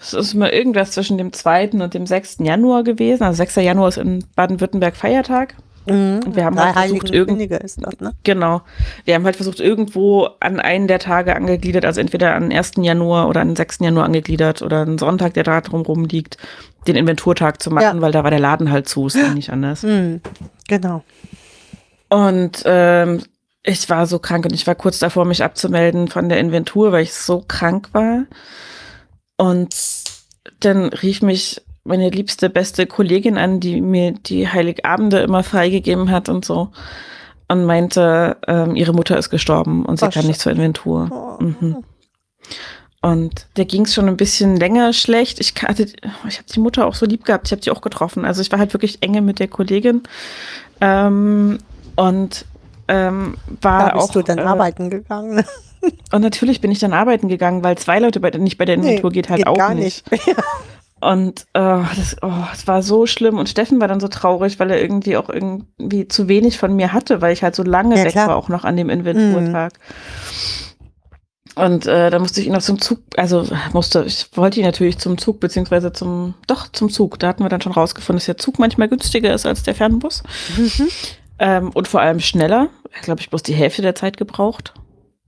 Es 0.00 0.14
ist 0.14 0.32
mal 0.32 0.48
irgendwas 0.48 0.92
zwischen 0.92 1.18
dem 1.18 1.34
2. 1.34 1.70
und 1.82 1.92
dem 1.92 2.06
6. 2.06 2.38
Januar 2.40 2.82
gewesen. 2.82 3.24
Also 3.24 3.36
6. 3.36 3.56
Januar 3.56 3.88
ist 3.88 3.98
in 3.98 4.24
Baden-Württemberg 4.34 4.96
Feiertag. 4.96 5.54
Mhm. 5.90 6.34
Wir 6.36 6.44
haben 6.44 6.58
halt 6.58 6.74
versucht, 6.76 7.10
irgend- 7.10 7.40
ist 7.40 7.80
das, 7.82 8.00
ne? 8.00 8.12
Genau. 8.24 8.62
Wir 9.04 9.14
haben 9.14 9.24
halt 9.24 9.36
versucht, 9.36 9.60
irgendwo 9.60 10.28
an 10.40 10.60
einen 10.60 10.86
der 10.88 10.98
Tage 10.98 11.34
angegliedert, 11.36 11.84
also 11.84 12.00
entweder 12.00 12.34
an 12.34 12.44
den 12.50 12.52
1. 12.52 12.72
Januar 12.84 13.28
oder 13.28 13.40
an 13.40 13.48
den 13.48 13.56
6. 13.56 13.78
Januar 13.80 14.04
angegliedert 14.04 14.62
oder 14.62 14.82
einen 14.82 14.98
Sonntag, 14.98 15.34
der 15.34 15.44
da 15.44 15.60
drumrum 15.60 16.04
liegt, 16.04 16.36
den 16.86 16.96
Inventurtag 16.96 17.62
zu 17.62 17.70
machen, 17.70 17.96
Ja. 17.96 18.00
weil 18.00 18.12
da 18.12 18.24
war 18.24 18.30
der 18.30 18.40
Laden 18.40 18.70
halt 18.70 18.88
zu, 18.88 19.06
es 19.06 19.12
ging 19.14 19.34
nicht 19.34 19.50
anders. 19.50 19.82
Mhm. 19.82 20.20
Genau. 20.68 21.02
Und 22.08 22.62
ähm, 22.64 23.22
ich 23.62 23.88
war 23.90 24.06
so 24.06 24.18
krank 24.18 24.44
und 24.46 24.52
ich 24.54 24.66
war 24.66 24.74
kurz 24.74 24.98
davor, 24.98 25.24
mich 25.26 25.44
abzumelden 25.44 26.08
von 26.08 26.28
der 26.28 26.40
Inventur, 26.40 26.92
weil 26.92 27.02
ich 27.02 27.12
so 27.14 27.44
krank 27.46 27.88
war. 27.92 28.24
Und 29.36 29.74
dann 30.60 30.86
rief 30.88 31.22
mich 31.22 31.62
meine 31.84 32.10
liebste, 32.10 32.50
beste 32.50 32.86
Kollegin 32.86 33.38
an, 33.38 33.60
die 33.60 33.80
mir 33.80 34.12
die 34.12 34.48
Heiligabende 34.48 35.20
immer 35.20 35.42
freigegeben 35.42 36.10
hat 36.10 36.28
und 36.28 36.44
so. 36.44 36.68
Und 37.48 37.64
meinte, 37.64 38.36
ähm, 38.46 38.76
ihre 38.76 38.92
Mutter 38.92 39.18
ist 39.18 39.30
gestorben 39.30 39.84
und 39.84 39.98
sie 39.98 40.06
Oh, 40.06 40.10
kann 40.10 40.26
nicht 40.26 40.40
zur 40.40 40.52
Inventur. 40.52 41.08
Oh. 41.40 41.42
Mhm. 41.42 41.84
Und 43.02 43.46
der 43.56 43.64
ging 43.64 43.82
es 43.86 43.94
schon 43.94 44.08
ein 44.08 44.16
bisschen 44.16 44.56
länger 44.56 44.92
schlecht. 44.92 45.40
Ich 45.40 45.54
hatte, 45.62 45.84
ich 45.84 46.38
habe 46.38 46.46
die 46.54 46.60
Mutter 46.60 46.86
auch 46.86 46.94
so 46.94 47.06
lieb 47.06 47.24
gehabt. 47.24 47.48
Ich 47.48 47.52
habe 47.52 47.62
die 47.62 47.70
auch 47.70 47.80
getroffen. 47.80 48.24
Also 48.24 48.42
ich 48.42 48.52
war 48.52 48.58
halt 48.58 48.74
wirklich 48.74 49.02
enge 49.02 49.22
mit 49.22 49.38
der 49.38 49.48
Kollegin. 49.48 50.02
Ähm, 50.82 51.58
und 51.96 52.44
ähm, 52.88 53.36
war 53.62 53.88
Da 53.90 53.94
bist 53.96 54.10
auch. 54.10 54.12
du 54.12 54.22
dann 54.22 54.38
äh, 54.38 54.42
arbeiten 54.42 54.90
gegangen. 54.90 55.44
Und 56.12 56.20
natürlich 56.20 56.60
bin 56.60 56.70
ich 56.70 56.78
dann 56.78 56.92
arbeiten 56.92 57.28
gegangen, 57.28 57.64
weil 57.64 57.78
zwei 57.78 57.98
Leute 58.00 58.20
bei, 58.20 58.30
nicht 58.30 58.58
bei 58.58 58.66
der 58.66 58.74
Inventur 58.74 59.10
geht 59.10 59.30
halt 59.30 59.46
auch 59.46 59.56
gar 59.56 59.74
nicht. 59.74 60.10
nicht. 60.12 60.24
Und 61.00 61.46
äh, 61.54 61.60
das, 61.96 62.16
oh, 62.20 62.30
das 62.50 62.66
war 62.66 62.82
so 62.82 63.06
schlimm. 63.06 63.38
Und 63.38 63.48
Steffen 63.48 63.80
war 63.80 63.88
dann 63.88 64.00
so 64.00 64.08
traurig, 64.08 64.58
weil 64.58 64.70
er 64.70 64.80
irgendwie 64.80 65.16
auch 65.16 65.28
irgendwie 65.28 66.08
zu 66.08 66.28
wenig 66.28 66.58
von 66.58 66.76
mir 66.76 66.92
hatte, 66.92 67.20
weil 67.22 67.32
ich 67.32 67.42
halt 67.42 67.54
so 67.54 67.62
lange 67.62 67.96
Ja, 67.96 68.04
weg 68.04 68.12
klar. 68.12 68.28
war, 68.28 68.36
auch 68.36 68.48
noch 68.48 68.64
an 68.64 68.76
dem 68.76 68.90
Inventurtag. 68.90 69.72
Und 71.56 71.86
äh, 71.86 72.10
da 72.10 72.18
musste 72.18 72.40
ich 72.40 72.46
ihn 72.46 72.52
noch 72.52 72.62
zum 72.62 72.80
Zug, 72.80 73.00
also 73.16 73.44
musste, 73.72 74.04
ich 74.04 74.28
wollte 74.36 74.60
ihn 74.60 74.66
natürlich 74.66 74.98
zum 74.98 75.18
Zug, 75.18 75.40
beziehungsweise 75.40 75.92
zum, 75.92 76.34
doch 76.46 76.68
zum 76.70 76.90
Zug. 76.90 77.18
Da 77.18 77.28
hatten 77.28 77.42
wir 77.42 77.48
dann 77.48 77.60
schon 77.60 77.72
rausgefunden, 77.72 78.18
dass 78.18 78.26
der 78.26 78.38
Zug 78.38 78.58
manchmal 78.58 78.88
günstiger 78.88 79.34
ist 79.34 79.46
als 79.46 79.62
der 79.62 79.74
Fernbus. 79.74 80.22
Mhm. 80.56 80.88
Ähm, 81.38 81.70
und 81.70 81.88
vor 81.88 82.00
allem 82.00 82.20
schneller. 82.20 82.68
Ich 82.94 83.02
glaube, 83.02 83.20
ich 83.20 83.30
bloß 83.30 83.42
die 83.42 83.54
Hälfte 83.54 83.82
der 83.82 83.94
Zeit 83.94 84.16
gebraucht. 84.16 84.74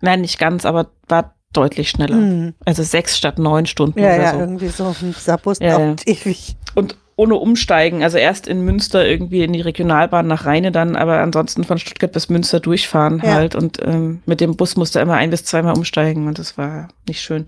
Nein, 0.00 0.20
nicht 0.20 0.38
ganz, 0.38 0.64
aber 0.64 0.90
war 1.08 1.34
deutlich 1.52 1.90
schneller. 1.90 2.16
Mhm. 2.16 2.54
Also 2.64 2.82
sechs 2.82 3.16
statt 3.18 3.38
neun 3.38 3.66
Stunden 3.66 3.98
Ja, 3.98 4.14
oder 4.14 4.22
ja, 4.22 4.32
so. 4.32 4.38
irgendwie 4.40 4.68
so. 4.68 4.94
Dieser 5.00 5.38
Bus 5.38 5.58
Ja, 5.60 5.78
ja. 5.78 5.96
ewig. 6.06 6.56
Und 6.74 6.96
ohne 7.16 7.34
Umsteigen, 7.34 8.02
also 8.02 8.16
erst 8.16 8.48
in 8.48 8.62
Münster 8.64 9.06
irgendwie 9.06 9.42
in 9.44 9.52
die 9.52 9.60
Regionalbahn 9.60 10.26
nach 10.26 10.46
Rheine 10.46 10.72
dann, 10.72 10.96
aber 10.96 11.20
ansonsten 11.20 11.62
von 11.62 11.78
Stuttgart 11.78 12.10
bis 12.10 12.30
Münster 12.30 12.58
durchfahren 12.58 13.20
Ja. 13.22 13.34
halt. 13.34 13.54
Und 13.54 13.78
ähm, 13.84 14.22
mit 14.26 14.40
dem 14.40 14.56
Bus 14.56 14.76
musste 14.76 14.98
er 14.98 15.02
immer 15.02 15.14
ein 15.16 15.30
bis 15.30 15.44
zweimal 15.44 15.76
umsteigen 15.76 16.26
und 16.26 16.38
das 16.38 16.56
war 16.56 16.88
nicht 17.06 17.20
schön. 17.20 17.46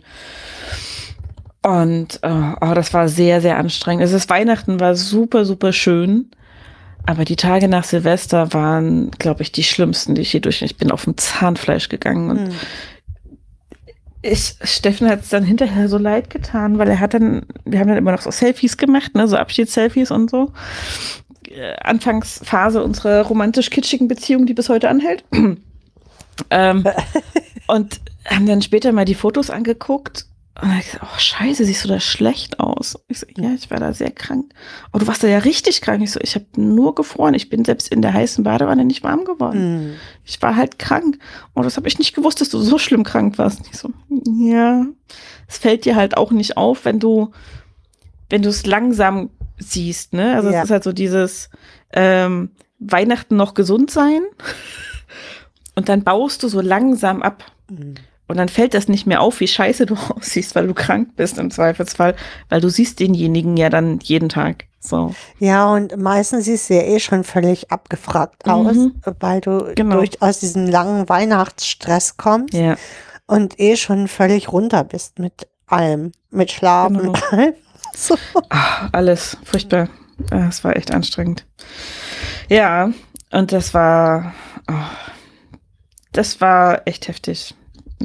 Und 1.63 2.19
äh, 2.23 2.53
oh, 2.61 2.75
das 2.75 2.93
war 2.93 3.09
sehr, 3.09 3.41
sehr 3.41 3.57
anstrengend. 3.57 4.03
Also 4.03 4.15
das 4.17 4.29
Weihnachten 4.29 4.81
war 4.81 4.95
super, 4.95 5.45
super 5.47 5.73
schön. 5.73 6.31
Aber 7.07 7.25
die 7.25 7.37
Tage 7.37 7.69
nach 7.69 7.85
Silvester 7.85 8.53
waren, 8.55 9.11
glaube 9.19 9.43
ich, 9.43 9.53
die 9.53 9.63
schlimmsten, 9.63 10.15
die 10.15 10.23
ich 10.23 10.33
je 10.33 10.41
durch. 10.41 10.63
Ich 10.63 10.77
bin 10.77 10.91
auf 10.91 11.05
dem 11.05 11.17
Zahnfleisch 11.17 11.89
gegangen 11.89 12.31
und 12.31 12.41
Mhm. 12.49 12.53
Ich, 14.25 14.57
Steffen 14.63 15.09
hat 15.09 15.21
es 15.21 15.29
dann 15.29 15.45
hinterher 15.45 15.89
so 15.89 15.99
leid 15.99 16.31
getan, 16.31 16.79
weil 16.79 16.89
er 16.89 17.01
hat 17.01 17.15
dann, 17.15 17.47
wir 17.65 17.79
haben 17.79 17.89
dann 17.89 17.99
immer 17.99 18.13
noch 18.13 18.23
so 18.23 18.31
Selfies 18.31 18.77
gemacht, 18.77 19.15
ne, 19.15 19.29
so 19.29 19.37
Abschiedsselfies 19.37 20.11
und 20.11 20.31
so. 20.31 20.53
Äh, 21.49 21.75
Anfangsphase 21.77 22.83
unserer 22.83 23.23
romantisch-kitschigen 23.23 24.09
Beziehung, 24.09 24.47
die 24.47 24.55
bis 24.55 24.69
heute 24.69 24.89
anhält. 24.89 25.25
ähm, 26.51 26.85
und 27.67 28.01
haben 28.27 28.47
dann 28.47 28.63
später 28.63 28.93
mal 28.93 29.05
die 29.05 29.15
Fotos 29.15 29.51
angeguckt 29.51 30.27
und 30.63 30.69
er 30.71 30.77
hat 30.77 30.85
gesagt, 30.85 31.05
oh 31.05 31.19
scheiße, 31.19 31.65
siehst 31.65 31.85
du 31.85 31.89
da 31.89 31.99
schlecht 31.99 32.61
aus? 32.61 32.97
Ich 33.09 33.19
so, 33.19 33.27
ja, 33.37 33.53
ich 33.55 33.71
war 33.73 33.81
da 33.81 33.93
sehr 33.93 34.13
krank. 34.13 34.53
Oh, 34.93 34.99
du 34.99 35.07
warst 35.09 35.25
da 35.25 35.27
ja 35.29 35.39
richtig 35.39 35.81
krank. 35.81 36.01
Ich 36.03 36.13
so, 36.13 36.21
ich 36.23 36.37
habe 36.37 36.47
nur 36.57 36.95
gefroren. 36.95 37.35
Ich 37.35 37.49
bin 37.49 37.65
selbst 37.65 37.89
in 37.89 38.03
der 38.03 38.13
heißen 38.15 38.45
Badewanne 38.45 38.85
nicht 38.85 39.03
warm 39.03 39.25
geworden. 39.25 39.89
Mhm. 39.89 39.95
Ich 40.25 40.41
war 40.43 40.55
halt 40.55 40.79
krank. 40.79 41.19
Und 41.55 41.65
das 41.65 41.77
habe 41.77 41.89
ich 41.89 41.99
nicht 41.99 42.15
gewusst, 42.15 42.41
dass 42.41 42.51
du 42.51 42.61
so 42.61 42.79
schlimm 42.79 43.03
krank 43.03 43.37
warst. 43.37 43.63
Ich 43.73 43.77
so, 43.79 43.91
ja, 44.39 44.87
es 45.49 45.59
fällt 45.59 45.85
dir 45.87 45.97
halt 45.97 46.17
auch 46.17 46.31
nicht 46.31 46.57
auf, 46.57 46.85
wenn 46.85 47.01
du, 47.01 47.33
wenn 48.31 48.43
du 48.43 48.49
es 48.51 48.65
langsam 48.65 49.31
siehst, 49.59 50.13
ne? 50.13 50.35
Also 50.37 50.51
Ja. 50.51 50.59
es 50.59 50.65
ist 50.67 50.71
halt 50.71 50.85
so 50.85 50.93
dieses 50.93 51.51
ähm, 51.93 52.51
Weihnachten 52.79 53.35
noch 53.37 53.55
gesund 53.55 53.91
sein 53.91 54.21
und 55.75 55.89
dann 55.89 56.05
baust 56.05 56.43
du 56.45 56.49
so 56.49 56.61
langsam 56.61 57.23
ab. 57.23 57.45
Mhm. 57.69 57.95
Und 58.27 58.39
dann 58.39 58.49
fällt 58.49 58.73
das 58.75 58.89
nicht 58.89 59.07
mehr 59.07 59.21
auf, 59.21 59.41
wie 59.41 59.49
scheiße 59.49 59.85
du 59.87 59.95
aussiehst, 60.17 60.55
weil 60.55 60.67
du 60.67 60.75
krank 60.75 61.11
bist 61.17 61.39
im 61.39 61.51
Zweifelsfall, 61.51 62.15
weil 62.49 62.61
du 62.61 62.69
siehst 62.71 63.01
denjenigen 63.01 63.57
ja 63.57 63.69
dann 63.71 63.99
jeden 64.01 64.29
Tag. 64.29 64.65
So. 64.81 65.15
Ja, 65.39 65.73
und 65.73 65.97
meistens 65.97 66.45
siehst 66.45 66.69
du 66.69 66.75
ja 66.75 66.83
eh 66.83 67.01
schon 67.01 67.25
völlig 67.25 67.71
abgefragt 67.73 68.47
aus, 68.47 68.77
Mhm. 68.77 68.95
weil 69.21 69.41
du 69.41 69.73
Genau. 69.75 69.97
durch 69.97 70.21
aus 70.23 70.41
diesem 70.41 70.67
langen 70.67 71.09
Weihnachtsstress 71.09 72.17
kommst 72.19 72.53
Ja. 72.55 72.77
und 73.27 73.59
eh 73.61 73.77
schon 73.77 74.09
völlig 74.09 74.53
runter 74.53 74.85
bist 74.85 75.19
mit 75.19 75.47
allem, 75.67 76.13
mit 76.31 76.51
Schlafen 76.53 76.99
Genau. 76.99 77.11
und 77.13 77.33
allem. 77.33 77.55
So. 77.97 78.17
Ah, 78.51 78.89
alles 78.93 79.37
furchtbar. 79.45 79.89
Ah, 80.33 80.49
Es 80.49 80.65
war 80.65 80.75
echt 80.77 80.93
anstrengend. 80.93 81.47
Ja, 82.49 82.91
und 83.31 83.53
das 83.53 83.73
war, 83.73 84.35
oh, 84.69 84.75
das 86.13 86.41
war 86.41 86.83
echt 86.87 87.07
heftig. 87.09 87.55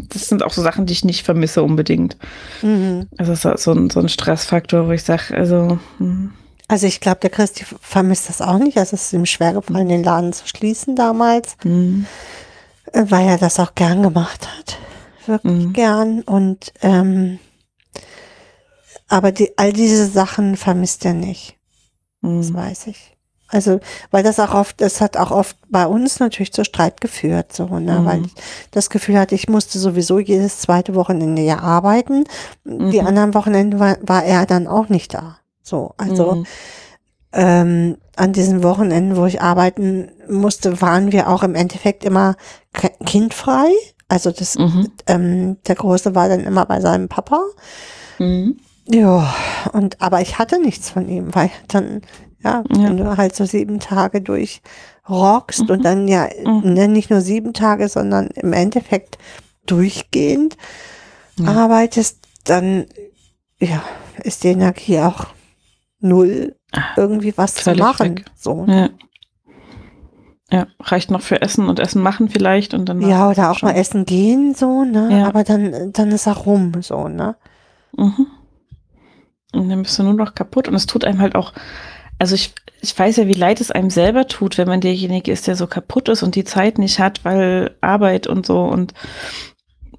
Das 0.10 0.28
sind 0.28 0.44
auch 0.44 0.54
so 0.54 0.62
Sachen, 0.62 0.86
die 0.86 0.94
ich 0.94 1.04
nicht 1.06 1.24
vermisse 1.26 1.64
unbedingt. 1.64 2.18
Mhm. 2.62 3.08
Also 3.18 3.34
es 3.34 3.46
ist 3.46 3.64
so 3.64 3.72
ein, 3.74 3.90
so 3.90 4.00
ein 4.00 4.10
Stressfaktor, 4.10 4.88
wo 4.88 4.92
ich 4.92 5.04
sage, 5.04 5.36
also, 5.36 5.80
hm, 5.98 6.32
Also 6.68 6.88
ich 6.88 7.00
glaube, 7.02 7.20
der 7.22 7.30
Christi 7.30 7.66
vermisst 7.82 8.30
das 8.30 8.42
auch 8.42 8.60
nicht. 8.60 8.78
Also 8.78 8.96
es 8.96 9.04
ist 9.06 9.14
ihm 9.14 9.26
schwer 9.26 9.54
gefallen, 9.54 9.90
den 9.90 10.04
Laden 10.04 10.34
zu 10.34 10.48
schließen 10.48 10.96
damals, 10.96 11.56
hm, 11.64 12.06
äh, 12.94 13.06
weil 13.10 13.28
er 13.28 13.38
das 13.38 13.60
auch 13.60 13.76
gern 13.76 14.04
gemacht 14.04 14.48
hat. 14.58 14.78
Wirklich 15.26 15.66
Mhm. 15.66 15.74
gern. 15.74 16.22
Und 16.22 16.74
ähm, 16.82 17.40
aber 19.08 19.32
die, 19.32 19.58
all 19.58 19.74
diese 19.74 20.06
Sachen 20.08 20.56
vermisst 20.58 21.04
er 21.06 21.14
nicht. 21.14 21.58
Das 22.22 22.48
hm, 22.50 22.54
weiß 22.54 22.88
ich. 22.88 23.16
Also, 23.52 23.80
weil 24.12 24.22
das 24.24 24.40
auch 24.40 24.54
oft, 24.54 24.80
das 24.80 25.02
hat 25.02 25.18
auch 25.18 25.32
oft 25.32 25.58
bei 25.70 25.86
uns 25.88 26.20
natürlich 26.20 26.54
zu 26.54 26.64
Streit 26.64 27.02
geführt, 27.02 27.52
so, 27.54 27.66
ne, 27.80 28.00
Mhm. 28.02 28.06
weil 28.06 28.26
ich 28.26 28.34
das 28.72 28.90
Gefühl 28.90 29.18
hatte, 29.18 29.34
ich 29.36 29.50
musste 29.50 29.80
sowieso 29.80 30.20
jedes 30.20 30.60
zweite 30.60 30.94
Wochenende 30.96 31.42
ja 31.42 31.60
arbeiten. 31.60 32.26
Die 32.64 33.02
Mhm. 33.02 33.08
anderen 33.08 33.34
Wochenende 33.34 33.80
war, 33.80 33.98
war 34.02 34.24
er 34.24 34.46
dann 34.46 34.68
auch 34.68 34.90
nicht 34.90 35.14
da. 35.14 35.38
So, 35.64 35.94
also, 35.98 36.32
hm, 36.34 36.46
ähm, 37.34 37.98
an 38.16 38.34
diesen 38.34 38.64
Wochenenden, 38.64 39.16
wo 39.16 39.26
ich 39.26 39.42
arbeiten 39.42 40.12
musste, 40.28 40.82
waren 40.82 41.12
wir 41.12 41.30
auch 41.30 41.44
im 41.44 41.56
Endeffekt 41.56 42.04
immer 42.04 42.36
ki- 42.74 42.90
kindfrei. 43.06 43.70
Also 44.08 44.32
das, 44.32 44.58
mhm, 44.58 44.92
ähm, 45.08 45.58
der 45.68 45.76
Große 45.76 46.16
war 46.16 46.28
dann 46.30 46.40
immer 46.42 46.66
bei 46.66 46.82
seinem 46.82 47.08
Papa. 47.08 47.42
hm, 48.18 48.58
Ja, 48.88 49.34
und 49.74 50.02
aber 50.02 50.22
ich 50.22 50.40
hatte 50.40 50.60
nichts 50.60 50.90
von 50.90 51.08
ihm, 51.08 51.34
weil 51.36 51.52
dann, 51.68 52.02
ja, 52.44 52.64
Ja. 52.70 52.84
wenn 52.84 52.98
du 52.98 53.18
halt 53.18 53.36
so 53.36 53.45
sieben 53.45 53.80
Tage 53.80 54.22
durchrockst 54.22 55.64
Mhm. 55.64 55.70
und 55.70 55.84
dann 55.86 56.07
ja 56.07 56.28
Mhm. 56.45 56.74
ne, 56.74 56.88
nicht 56.88 57.10
nur 57.10 57.22
sieben 57.22 57.53
Tage, 57.53 57.88
sondern 57.90 58.28
im 58.28 58.53
Endeffekt 58.53 59.18
durchgehend 59.66 60.57
Ja. 61.38 61.48
arbeitest, 61.49 62.20
dann 62.45 62.86
ja, 63.60 63.84
ist 64.24 64.44
die 64.44 64.49
Energie 64.49 64.99
auch 64.99 65.28
null, 65.99 66.56
Ah, 66.72 66.84
irgendwie 66.98 67.34
was 67.38 67.56
zu 67.56 67.64
völlig 67.64 67.80
machen. 67.82 68.18
weg. 68.20 68.26
So. 68.36 68.66
Ja. 68.68 68.90
Ja, 70.52 70.66
reicht 70.80 71.11
noch 71.11 71.22
für 71.22 71.41
Essen 71.44 71.68
und 71.70 71.80
Essen 71.80 72.02
machen 72.02 72.28
vielleicht 72.30 72.74
und 72.74 72.88
dann. 72.90 73.02
Ja, 73.02 73.30
oder 73.30 73.52
auch 73.52 73.60
schon. 73.60 73.70
mal 73.70 73.76
essen 73.76 74.06
gehen, 74.06 74.56
so, 74.56 74.84
ne? 74.84 75.20
Ja. 75.20 75.28
Aber 75.28 75.44
dann, 75.44 75.91
dann 75.94 76.10
ist 76.10 76.28
auch 76.28 76.45
rum, 76.48 76.72
so, 76.82 77.07
ne? 77.07 77.36
Mhm. 77.95 78.26
Und 79.53 79.70
dann 79.70 79.84
bist 79.84 79.99
du 79.99 80.03
nur 80.03 80.14
noch 80.14 80.34
kaputt 80.34 80.68
und 80.68 80.74
es 80.76 80.86
tut 80.88 81.06
einem 81.06 81.20
halt 81.20 81.36
auch 81.36 81.53
also 82.20 82.36
ich, 82.36 82.54
ich 82.82 82.98
weiß 82.98 83.18
ja, 83.18 83.28
wie 83.28 83.34
leid 83.34 83.62
es 83.62 83.72
einem 83.72 83.90
selber 83.90 84.28
tut, 84.28 84.58
wenn 84.58 84.68
man 84.68 84.82
derjenige 84.82 85.32
ist, 85.32 85.48
der 85.48 85.56
so 85.56 85.68
kaputt 85.68 86.10
ist 86.10 86.22
und 86.22 86.36
die 86.36 86.44
Zeit 86.44 86.78
nicht 86.78 87.00
hat, 87.00 87.26
weil 87.26 87.76
Arbeit 87.82 88.28
und 88.28 88.46
so 88.46 88.64
und 88.64 88.94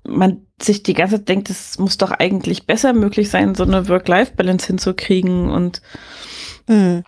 man 0.06 0.47
sich 0.60 0.82
die 0.82 0.94
ganze 0.94 1.16
Zeit 1.16 1.28
denkt, 1.28 1.51
es 1.51 1.78
muss 1.78 1.98
doch 1.98 2.10
eigentlich 2.10 2.66
besser 2.66 2.92
möglich 2.92 3.30
sein, 3.30 3.55
so 3.55 3.64
eine 3.64 3.88
Work-Life-Balance 3.88 4.66
hinzukriegen 4.66 5.51
und 5.51 5.82
Mhm. 6.68 7.02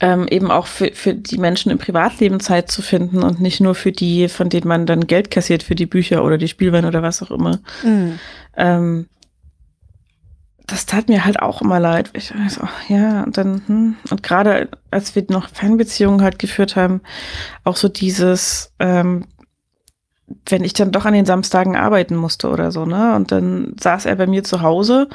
ähm, 0.00 0.26
eben 0.28 0.50
auch 0.50 0.66
für, 0.66 0.90
für 0.94 1.14
die 1.14 1.38
Menschen 1.38 1.70
im 1.70 1.78
Privatleben 1.78 2.40
Zeit 2.40 2.70
zu 2.70 2.80
finden 2.82 3.22
und 3.22 3.40
nicht 3.40 3.60
nur 3.60 3.74
für 3.74 3.92
die, 3.92 4.28
von 4.28 4.48
denen 4.48 4.66
man 4.66 4.86
dann 4.86 5.06
Geld 5.06 5.30
kassiert 5.30 5.62
für 5.62 5.74
die 5.74 5.86
Bücher 5.86 6.24
oder 6.24 6.38
die 6.38 6.48
Spielweine 6.48 6.88
oder 6.88 7.02
was 7.02 7.22
auch 7.22 7.30
immer. 7.30 7.60
Mhm. 7.84 8.18
Ähm, 8.56 9.06
das 10.66 10.86
tat 10.86 11.08
mir 11.08 11.24
halt 11.24 11.40
auch 11.40 11.62
immer 11.62 11.80
leid. 11.80 12.10
Ich 12.14 12.34
weiß 12.34 12.60
auch, 12.60 12.88
ja, 12.88 13.24
und 13.24 13.36
dann, 13.36 13.62
hm, 13.66 13.96
und 14.10 14.22
gerade 14.22 14.68
als 14.90 15.14
wir 15.14 15.24
noch 15.28 15.48
Fernbeziehungen 15.48 16.22
halt 16.22 16.38
geführt 16.38 16.76
haben, 16.76 17.00
auch 17.64 17.76
so 17.76 17.88
dieses, 17.88 18.72
ähm, 18.78 19.26
wenn 20.48 20.64
ich 20.64 20.72
dann 20.72 20.92
doch 20.92 21.04
an 21.04 21.14
den 21.14 21.26
Samstagen 21.26 21.76
arbeiten 21.76 22.16
musste 22.16 22.48
oder 22.48 22.72
so, 22.72 22.86
ne? 22.86 23.14
Und 23.16 23.32
dann 23.32 23.74
saß 23.80 24.06
er 24.06 24.16
bei 24.16 24.26
mir 24.26 24.44
zu 24.44 24.62
Hause 24.62 25.08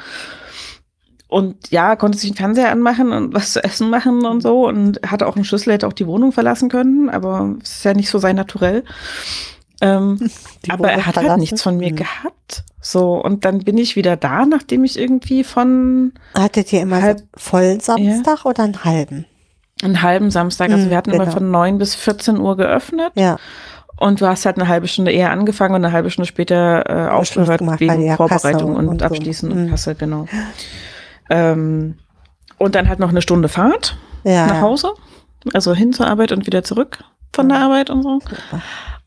und 1.28 1.70
ja, 1.70 1.96
konnte 1.96 2.18
sich 2.18 2.30
den 2.30 2.36
Fernseher 2.36 2.70
anmachen 2.70 3.12
und 3.12 3.34
was 3.34 3.52
zu 3.52 3.62
essen 3.62 3.90
machen 3.90 4.24
und 4.24 4.42
so 4.42 4.66
und 4.66 5.00
hatte 5.06 5.26
auch 5.26 5.36
einen 5.36 5.44
Schlüssel, 5.44 5.72
hätte 5.74 5.86
auch 5.86 5.92
die 5.92 6.06
Wohnung 6.06 6.32
verlassen 6.32 6.68
können, 6.68 7.10
aber 7.10 7.56
es 7.62 7.76
ist 7.76 7.84
ja 7.84 7.94
nicht 7.94 8.10
so 8.10 8.18
sein 8.18 8.36
Naturell. 8.36 8.84
Ähm, 9.80 10.18
aber 10.68 10.90
er 10.90 10.98
hat 10.98 11.06
halt 11.06 11.14
verlassen? 11.14 11.40
nichts 11.40 11.62
von 11.62 11.76
mir 11.76 11.92
Mhm. 11.92 11.96
gehabt. 11.96 12.64
So, 12.80 13.14
und 13.22 13.44
dann 13.44 13.60
bin 13.60 13.76
ich 13.78 13.96
wieder 13.96 14.16
da, 14.16 14.44
nachdem 14.46 14.84
ich 14.84 14.98
irgendwie 14.98 15.44
von 15.44 16.12
Hattet 16.36 16.72
ihr 16.72 16.80
immer 16.82 17.02
Halb- 17.02 17.18
so 17.18 17.24
voll 17.36 17.80
Samstag 17.80 18.44
oder 18.44 18.64
einen 18.64 18.84
halben? 18.84 19.24
einem 19.82 20.02
halben 20.02 20.30
Samstag, 20.32 20.70
also 20.70 20.86
Mhm, 20.86 20.90
wir 20.90 20.96
hatten 20.96 21.10
immer 21.10 21.24
genau. 21.24 21.36
von 21.36 21.50
9 21.52 21.78
bis 21.78 21.94
14 21.94 22.38
Uhr 22.40 22.56
geöffnet 22.56 23.12
Ja. 23.14 23.36
und 23.96 24.20
du 24.20 24.26
hast 24.26 24.44
halt 24.46 24.56
eine 24.58 24.66
halbe 24.66 24.88
Stunde 24.88 25.12
eher 25.12 25.30
angefangen 25.30 25.74
und 25.76 25.84
eine 25.84 25.92
halbe 25.92 26.10
Stunde 26.10 26.26
später 26.26 26.84
äh, 26.88 27.08
aufgehört 27.10 27.60
wegen 27.78 28.02
ja 28.04 28.16
Vorbereitung 28.16 28.74
und, 28.74 28.88
und 28.88 29.00
so. 29.00 29.06
Abschließen 29.06 29.52
und 29.52 29.66
Mhm. 29.66 29.70
Kasse, 29.70 29.94
genau. 29.94 30.26
Ähm, 31.30 31.98
und 32.58 32.74
dann 32.74 32.88
halt 32.88 32.98
noch 32.98 33.10
eine 33.10 33.22
Stunde 33.22 33.48
Fahrt 33.48 33.96
Ja. 34.24 34.46
nach 34.46 34.60
Hause, 34.60 34.92
also 35.54 35.74
hin 35.74 35.92
zur 35.92 36.06
Arbeit 36.08 36.32
und 36.32 36.46
wieder 36.46 36.64
zurück 36.64 37.04
von 37.32 37.48
der 37.48 37.58
Arbeit 37.58 37.90
und 37.90 38.02
so. 38.02 38.18
Super. 38.20 38.62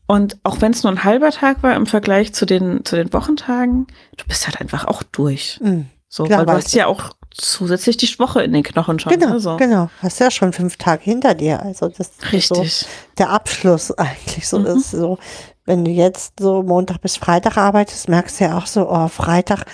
Und 0.06 0.38
auch 0.42 0.60
wenn 0.60 0.72
es 0.72 0.82
nur 0.82 0.92
ein 0.92 1.04
halber 1.04 1.30
Tag 1.30 1.62
war 1.62 1.74
im 1.74 1.86
Vergleich 1.86 2.34
zu 2.34 2.44
den, 2.44 2.84
zu 2.84 2.96
den 2.96 3.12
Wochentagen, 3.12 3.86
du 4.16 4.24
bist 4.26 4.46
halt 4.46 4.60
einfach 4.60 4.84
auch 4.86 5.02
durch. 5.02 5.58
Mhm. 5.62 5.86
So, 6.08 6.24
Klar, 6.24 6.40
weil 6.40 6.46
du 6.46 6.52
hast 6.52 6.74
ja 6.74 6.86
auch 6.86 7.10
zusätzlich 7.30 7.96
die 7.96 8.18
Woche 8.18 8.42
in 8.42 8.52
den 8.52 8.62
Knochen 8.62 8.98
schon. 8.98 9.10
Genau, 9.12 9.30
ne, 9.30 9.40
so. 9.40 9.56
genau. 9.56 9.88
Hast 10.02 10.20
ja 10.20 10.30
schon 10.30 10.52
fünf 10.52 10.76
Tage 10.76 11.02
hinter 11.04 11.34
dir. 11.34 11.62
Also 11.62 11.88
das 11.88 12.10
ist 12.10 12.20
so 12.48 12.56
Richtig. 12.56 12.86
der 13.16 13.30
Abschluss 13.30 13.90
eigentlich 13.98 14.46
so 14.46 14.58
Mhm. 14.58 14.66
ist. 14.66 14.90
So, 14.90 15.18
wenn 15.64 15.84
du 15.84 15.90
jetzt 15.90 16.34
so 16.40 16.62
Montag 16.62 17.00
bis 17.00 17.16
Freitag 17.16 17.56
arbeitest, 17.56 18.08
merkst 18.10 18.40
du 18.40 18.44
ja 18.44 18.58
auch 18.58 18.66
so, 18.66 18.90
oh, 18.90 19.08
Freitag 19.08 19.64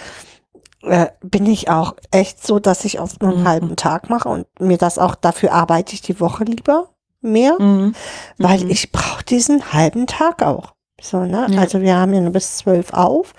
äh, 0.83 1.07
bin 1.23 1.47
ich 1.47 1.69
auch 1.71 1.97
echt 2.13 2.47
so, 2.47 2.61
dass 2.61 2.85
ich 2.85 3.01
oft 3.01 3.21
nur 3.21 3.33
einen 3.33 3.41
Mhm. 3.43 3.49
halben 3.49 3.77
Tag 3.77 4.09
mache 4.09 4.29
und 4.29 4.47
mir 4.61 4.79
das 4.79 4.99
auch 4.99 5.17
dafür 5.17 5.53
arbeite 5.53 5.95
ich 5.95 6.03
die 6.03 6.21
Woche 6.21 6.45
lieber 6.45 6.91
mehr, 7.21 7.55
Mhm. 7.61 7.95
weil 8.39 8.65
Mhm. 8.65 8.71
ich 8.71 8.93
brauche 8.93 9.25
diesen 9.25 9.73
halben 9.73 10.07
Tag 10.07 10.43
auch. 10.43 10.75
So, 11.01 11.21
ne? 11.25 11.47
Ja. 11.51 11.61
Also 11.61 11.81
wir 11.81 11.97
haben 11.97 12.13
ja 12.15 12.21
nur 12.21 12.33
bis 12.33 12.57
zwölf 12.59 12.93
auf. 12.93 13.33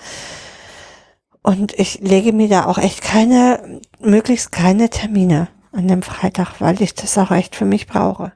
Und 1.41 1.73
ich 1.80 1.99
lege 2.01 2.34
mir 2.34 2.47
da 2.49 2.65
auch 2.65 2.77
echt 2.77 3.01
keine, 3.01 3.80
möglichst 3.99 4.51
keine 4.51 4.89
Termine 4.89 5.47
an 5.72 5.88
dem 5.88 6.01
Freitag, 6.01 6.60
weil 6.60 6.81
ich 6.81 6.93
das 6.95 7.18
auch 7.18 7.31
echt 7.31 7.56
für 7.56 7.65
mich 7.65 7.88
brauche. 7.88 8.34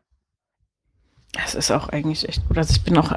Es 1.46 1.56
ist 1.56 1.72
auch 1.72 1.90
eigentlich 1.90 2.28
echt 2.30 2.48
gut. 2.48 2.58
Also 2.58 2.72
ich 2.74 2.84
bin 2.84 2.98
auch 2.98 3.12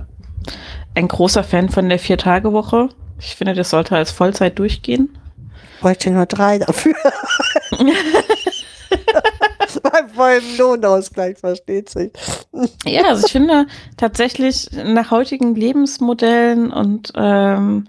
ein 0.94 1.08
großer 1.08 1.44
Fan 1.44 1.68
von 1.68 1.88
der 1.88 1.98
Vier-Tage-Woche. 1.98 2.88
Ich 3.18 3.36
finde, 3.36 3.54
das 3.54 3.70
sollte 3.70 3.94
als 3.96 4.10
Vollzeit 4.10 4.58
durchgehen. 4.58 5.16
Bräuchte 5.80 6.10
nur 6.10 6.26
drei 6.26 6.58
dafür. 6.58 6.94
Vollen 10.16 10.56
Lohnausgleich 10.58 11.38
versteht 11.38 11.88
sich. 11.90 12.10
Ja, 12.84 13.02
also 13.04 13.26
ich 13.26 13.32
finde 13.32 13.66
tatsächlich 13.96 14.68
nach 14.72 15.10
heutigen 15.10 15.54
Lebensmodellen 15.54 16.72
und 16.72 17.12
ähm, 17.14 17.86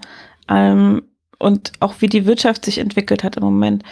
ähm, 0.49 1.03
und 1.39 1.71
auch 1.79 1.95
wie 1.99 2.07
die 2.07 2.25
Wirtschaft 2.25 2.65
sich 2.65 2.79
entwickelt 2.79 3.23
hat 3.23 3.37
im 3.37 3.43
Moment, 3.43 3.83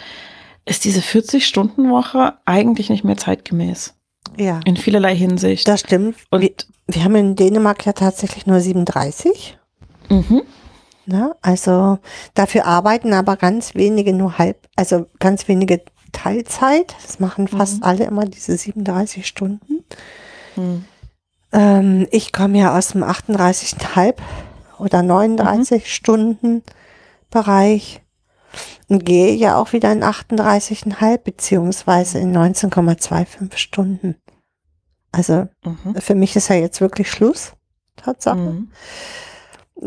ist 0.64 0.84
diese 0.84 1.00
40-Stunden-Woche 1.00 2.34
eigentlich 2.44 2.90
nicht 2.90 3.04
mehr 3.04 3.16
zeitgemäß. 3.16 3.94
Ja, 4.36 4.60
In 4.64 4.76
vielerlei 4.76 5.14
Hinsicht. 5.14 5.66
das 5.68 5.80
stimmt. 5.80 6.16
und 6.30 6.40
wir, 6.40 6.50
wir 6.88 7.04
haben 7.04 7.14
in 7.14 7.36
Dänemark 7.36 7.86
ja 7.86 7.92
tatsächlich 7.92 8.46
nur 8.46 8.60
37. 8.60 9.58
mhm. 10.10 10.42
Ne? 11.08 11.36
Also 11.40 12.00
dafür 12.34 12.66
arbeiten 12.66 13.12
aber 13.12 13.36
ganz 13.36 13.76
wenige 13.76 14.12
nur 14.12 14.38
halb, 14.38 14.66
also 14.74 15.06
ganz 15.20 15.46
wenige 15.46 15.82
Teilzeit. 16.12 16.94
Das 17.04 17.20
machen 17.20 17.48
fast 17.48 17.78
Mhm. 17.78 17.82
alle 17.84 18.04
immer 18.04 18.24
diese 18.24 18.56
37 18.56 19.26
Stunden. 19.26 19.84
Mhm. 20.56 20.84
Ähm, 21.52 22.08
ich 22.10 22.32
komme 22.32 22.58
ja 22.58 22.76
aus 22.76 22.88
dem 22.88 23.02
38,5 23.02 24.14
oder 24.78 25.02
39 25.02 25.92
Stunden 25.92 26.62
Bereich 27.30 28.00
und 28.88 29.04
gehe 29.04 29.34
ja 29.34 29.56
auch 29.56 29.72
wieder 29.72 29.92
in 29.92 30.02
38,5 30.02 31.18
beziehungsweise 31.18 32.18
in 32.18 32.32
19,25 32.32 33.56
Stunden. 33.58 34.16
Also 35.12 35.48
Mhm. 35.64 35.96
für 35.98 36.14
mich 36.14 36.36
ist 36.36 36.48
ja 36.48 36.56
jetzt 36.56 36.80
wirklich 36.80 37.10
Schluss. 37.10 37.52
Tatsache. 37.96 38.36
Mhm. 38.36 38.70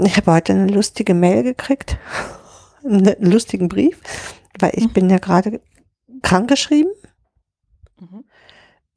Ich 0.03 0.17
habe 0.17 0.31
heute 0.33 0.53
eine 0.53 0.67
lustige 0.71 1.13
Mail 1.13 1.43
gekriegt, 1.43 1.97
einen 2.83 3.15
lustigen 3.31 3.69
Brief, 3.69 3.99
weil 4.59 4.71
ich 4.75 4.85
Mhm. 4.87 4.93
bin 4.93 5.09
ja 5.09 5.17
gerade 5.19 5.61
krankgeschrieben 6.21 6.91
Mhm. 7.99 8.23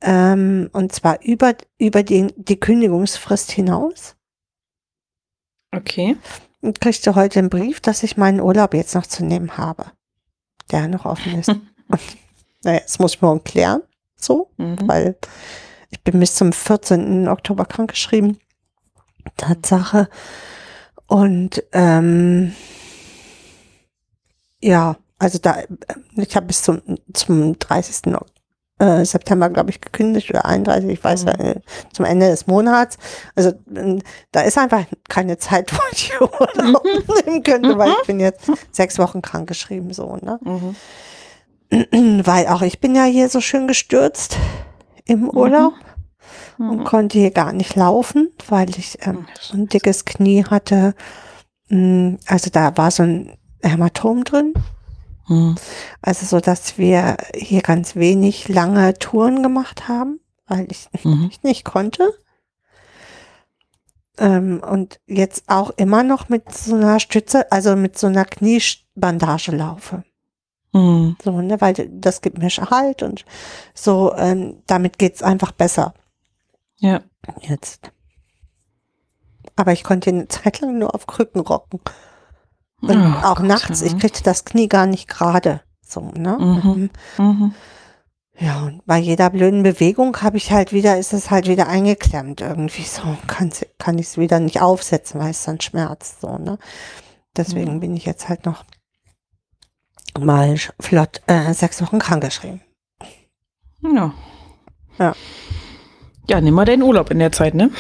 ähm, 0.00 0.70
und 0.72 0.92
zwar 0.92 1.20
über, 1.22 1.54
über 1.76 2.02
die, 2.04 2.28
die 2.36 2.60
Kündigungsfrist 2.60 3.50
hinaus. 3.50 4.14
Okay. 5.74 6.16
Und 6.60 6.80
kriegte 6.80 7.16
heute 7.16 7.40
einen 7.40 7.50
Brief, 7.50 7.80
dass 7.80 8.04
ich 8.04 8.16
meinen 8.16 8.40
Urlaub 8.40 8.74
jetzt 8.74 8.94
noch 8.94 9.06
zu 9.06 9.24
nehmen 9.24 9.56
habe, 9.58 9.86
der 10.70 10.86
noch 10.86 11.04
offen 11.04 11.40
ist. 11.40 11.48
Und, 11.88 12.00
naja, 12.62 12.78
das 12.80 13.00
muss 13.00 13.14
ich 13.16 13.22
morgen 13.22 13.42
klären, 13.42 13.82
so, 14.14 14.50
Mhm. 14.56 14.78
weil 14.86 15.16
ich 15.90 16.00
bin 16.02 16.20
bis 16.20 16.36
zum 16.36 16.52
14. 16.52 17.26
Oktober 17.26 17.64
krankgeschrieben. 17.64 18.38
Tatsache. 19.36 20.08
Und 21.06 21.62
ähm, 21.72 22.54
ja, 24.60 24.96
also 25.22 25.38
da, 25.38 25.60
äh, 25.60 25.66
ich 26.16 26.34
habe 26.36 26.46
bis 26.46 26.62
zum, 26.62 26.82
zum 27.12 27.58
30. 27.58 28.14
Ok- 28.14 28.26
äh, 28.78 29.04
September, 29.04 29.48
glaube 29.48 29.70
ich, 29.70 29.80
gekündigt 29.80 30.28
oder 30.30 30.44
31, 30.44 30.90
ich 30.90 31.04
weiß 31.04 31.24
Mhm. 31.24 31.28
äh, 31.38 31.60
zum 31.92 32.04
Ende 32.04 32.28
des 32.28 32.46
Monats. 32.48 32.98
Also 33.36 33.52
da 34.32 34.40
ist 34.40 34.58
einfach 34.58 34.84
keine 35.08 35.38
Zeit, 35.38 35.72
wo 35.76 35.80
ich 35.92 36.12
Urlaub 36.20 36.84
nehmen 37.24 37.42
könnte, 37.44 37.78
weil 37.78 37.90
ich 38.00 38.06
bin 38.06 38.18
jetzt 38.18 38.50
sechs 38.72 38.98
Wochen 38.98 39.22
krankgeschrieben, 39.22 39.92
so, 39.92 40.16
ne? 40.16 40.38
Mhm. 40.42 40.74
Weil 42.26 42.48
auch 42.48 42.60
ich 42.62 42.80
bin 42.80 42.94
ja 42.94 43.04
hier 43.04 43.28
so 43.30 43.40
schön 43.40 43.66
gestürzt 43.66 44.36
im 45.06 45.30
Urlaub 45.30 45.72
und 46.58 46.80
Mhm. 46.80 46.84
konnte 46.84 47.18
hier 47.18 47.30
gar 47.30 47.52
nicht 47.54 47.76
laufen, 47.76 48.30
weil 48.48 48.68
ich 48.70 48.98
ähm, 49.06 49.26
so 49.40 49.56
ein 49.56 49.68
dickes 49.68 50.04
Knie 50.04 50.44
hatte. 50.44 50.94
Mm, 51.68 52.16
Also 52.26 52.50
da 52.50 52.76
war 52.76 52.90
so 52.90 53.04
ein 53.04 53.38
Hämatom 53.62 54.24
drin. 54.24 54.52
Mhm. 55.28 55.56
Also 56.00 56.26
so, 56.26 56.40
dass 56.40 56.78
wir 56.78 57.16
hier 57.34 57.62
ganz 57.62 57.96
wenig 57.96 58.48
lange 58.48 58.94
Touren 58.94 59.42
gemacht 59.42 59.88
haben, 59.88 60.20
weil 60.46 60.66
ich 60.70 60.88
Mhm. 61.04 61.28
ich 61.30 61.42
nicht 61.42 61.64
konnte. 61.64 62.12
Ähm, 64.18 64.62
und 64.68 65.00
jetzt 65.06 65.44
auch 65.46 65.70
immer 65.76 66.02
noch 66.02 66.28
mit 66.28 66.52
so 66.52 66.74
einer 66.74 67.00
Stütze, 67.00 67.50
also 67.50 67.76
mit 67.76 67.98
so 67.98 68.08
einer 68.08 68.24
Kniebandage 68.24 69.52
laufe. 69.52 70.04
Mhm. 70.72 71.16
So, 71.22 71.40
ne, 71.40 71.60
weil 71.60 71.74
das 71.74 72.20
gibt 72.20 72.38
mir 72.38 72.48
Halt 72.48 73.02
und 73.02 73.24
so, 73.74 74.14
ähm, 74.16 74.62
damit 74.66 74.98
geht's 74.98 75.22
einfach 75.22 75.52
besser 75.52 75.94
Ja. 76.78 77.00
jetzt. 77.40 77.90
Aber 79.56 79.72
ich 79.72 79.84
konnte 79.84 80.10
eine 80.10 80.28
Zeit 80.28 80.60
lang 80.60 80.78
nur 80.78 80.94
auf 80.94 81.06
Krücken 81.06 81.40
rocken. 81.40 81.80
Und 82.82 82.90
Oh 82.90 83.26
auch 83.26 83.36
Gott, 83.36 83.46
nachts, 83.46 83.80
ja. 83.80 83.86
ich 83.86 83.98
kriegte 83.98 84.22
das 84.22 84.44
Knie 84.44 84.68
gar 84.68 84.86
nicht 84.86 85.08
gerade. 85.08 85.60
So, 85.86 86.00
ne? 86.14 86.36
Mhm. 86.38 86.90
Mhm. 87.18 87.54
Ja, 88.38 88.62
und 88.62 88.84
bei 88.86 88.98
jeder 88.98 89.30
blöden 89.30 89.62
Bewegung 89.62 90.16
habe 90.22 90.36
ich 90.36 90.50
halt 90.50 90.72
wieder, 90.72 90.98
ist 90.98 91.12
es 91.12 91.30
halt 91.30 91.46
wieder 91.48 91.68
eingeklemmt 91.68 92.40
irgendwie 92.40 92.82
so. 92.82 93.02
Kann, 93.26 93.52
kann 93.78 93.98
ich 93.98 94.06
es 94.06 94.18
wieder 94.18 94.40
nicht 94.40 94.60
aufsetzen, 94.60 95.20
weil 95.20 95.30
es 95.30 95.44
dann 95.44 95.60
schmerzt, 95.60 96.20
so, 96.22 96.38
ne? 96.38 96.58
Deswegen 97.36 97.74
Mhm. 97.74 97.80
bin 97.80 97.96
ich 97.96 98.04
jetzt 98.04 98.28
halt 98.28 98.44
noch 98.46 98.64
mal 100.18 100.56
flott 100.80 101.22
äh, 101.26 101.52
sechs 101.54 101.80
Wochen 101.82 101.98
krankgeschrieben. 101.98 102.60
Ja. 103.82 104.12
Ja. 104.98 105.14
Ja, 106.28 106.40
nimm 106.40 106.54
mal 106.54 106.64
deinen 106.64 106.82
Urlaub 106.82 107.10
in 107.10 107.18
der 107.18 107.32
Zeit, 107.32 107.54
ne? 107.54 107.70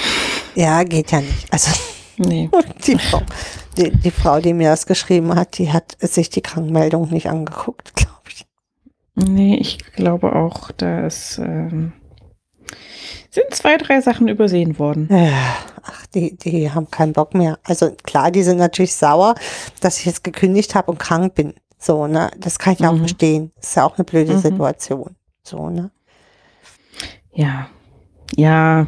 Ja, 0.54 0.82
geht 0.84 1.10
ja 1.12 1.20
nicht. 1.20 1.52
Also 1.52 1.70
Nee. 2.18 2.50
die 2.86 2.98
Frau, 2.98 3.22
die, 3.76 3.90
die 3.90 4.10
Frau, 4.10 4.40
die 4.40 4.54
mir 4.54 4.70
das 4.70 4.86
geschrieben 4.86 5.34
hat, 5.34 5.58
die 5.58 5.72
hat 5.72 5.96
sich 6.00 6.30
die 6.30 6.42
Krankmeldung 6.42 7.10
nicht 7.10 7.28
angeguckt, 7.28 7.92
glaube 7.96 8.12
ich. 8.28 8.46
Nee, 9.14 9.56
ich 9.56 9.78
glaube 9.94 10.34
auch, 10.34 10.70
da 10.72 11.08
ähm, 11.38 11.92
sind 13.30 13.46
zwei, 13.50 13.76
drei 13.76 14.00
Sachen 14.00 14.28
übersehen 14.28 14.78
worden. 14.78 15.08
Äh, 15.10 15.32
Ach, 15.84 16.06
die, 16.14 16.36
die 16.36 16.70
haben 16.70 16.90
keinen 16.90 17.12
Bock 17.12 17.34
mehr. 17.34 17.58
Also 17.64 17.90
klar, 18.04 18.30
die 18.30 18.42
sind 18.42 18.58
natürlich 18.58 18.94
sauer, 18.94 19.34
dass 19.80 19.98
ich 19.98 20.06
jetzt 20.06 20.22
gekündigt 20.24 20.74
habe 20.74 20.90
und 20.92 20.98
krank 20.98 21.34
bin. 21.34 21.54
So, 21.78 22.06
ne? 22.06 22.30
Das 22.38 22.58
kann 22.60 22.74
ich 22.74 22.78
ja 22.78 22.88
auch 22.90 22.94
Mhm. 22.94 22.98
verstehen. 23.00 23.52
ist 23.60 23.74
ja 23.74 23.84
auch 23.84 23.98
eine 23.98 24.04
blöde 24.04 24.34
Mhm. 24.34 24.38
Situation. 24.38 25.16
So, 25.42 25.68
ne? 25.68 25.90
Ja. 27.34 27.68
Ja. 28.36 28.86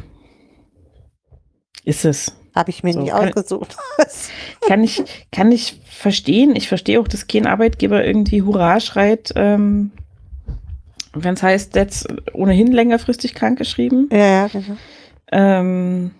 Ist 1.84 2.04
es. 2.04 2.32
Habe 2.54 2.70
ich 2.70 2.82
mir 2.84 2.92
So, 2.92 3.00
nicht 3.00 3.10
kann- 3.12 3.28
ausgesucht. 3.28 3.76
Kann 4.66 4.82
ich, 4.82 5.02
kann 5.30 5.52
ich 5.52 5.78
verstehen. 5.84 6.56
Ich 6.56 6.68
verstehe 6.68 6.98
auch, 7.00 7.08
dass 7.08 7.26
kein 7.26 7.46
Arbeitgeber 7.46 8.02
irgendwie 8.04 8.40
Hurra 8.42 8.80
schreit, 8.80 9.32
ähm, 9.36 9.90
wenn 11.12 11.34
es 11.34 11.42
heißt, 11.42 11.74
jetzt 11.74 12.06
ohnehin 12.32 12.68
längerfristig 12.72 13.34
krankgeschrieben. 13.34 14.08
ja, 14.10 14.18
ja, 14.18 14.46
genau. 14.48 14.76
Ähm, 15.32 16.12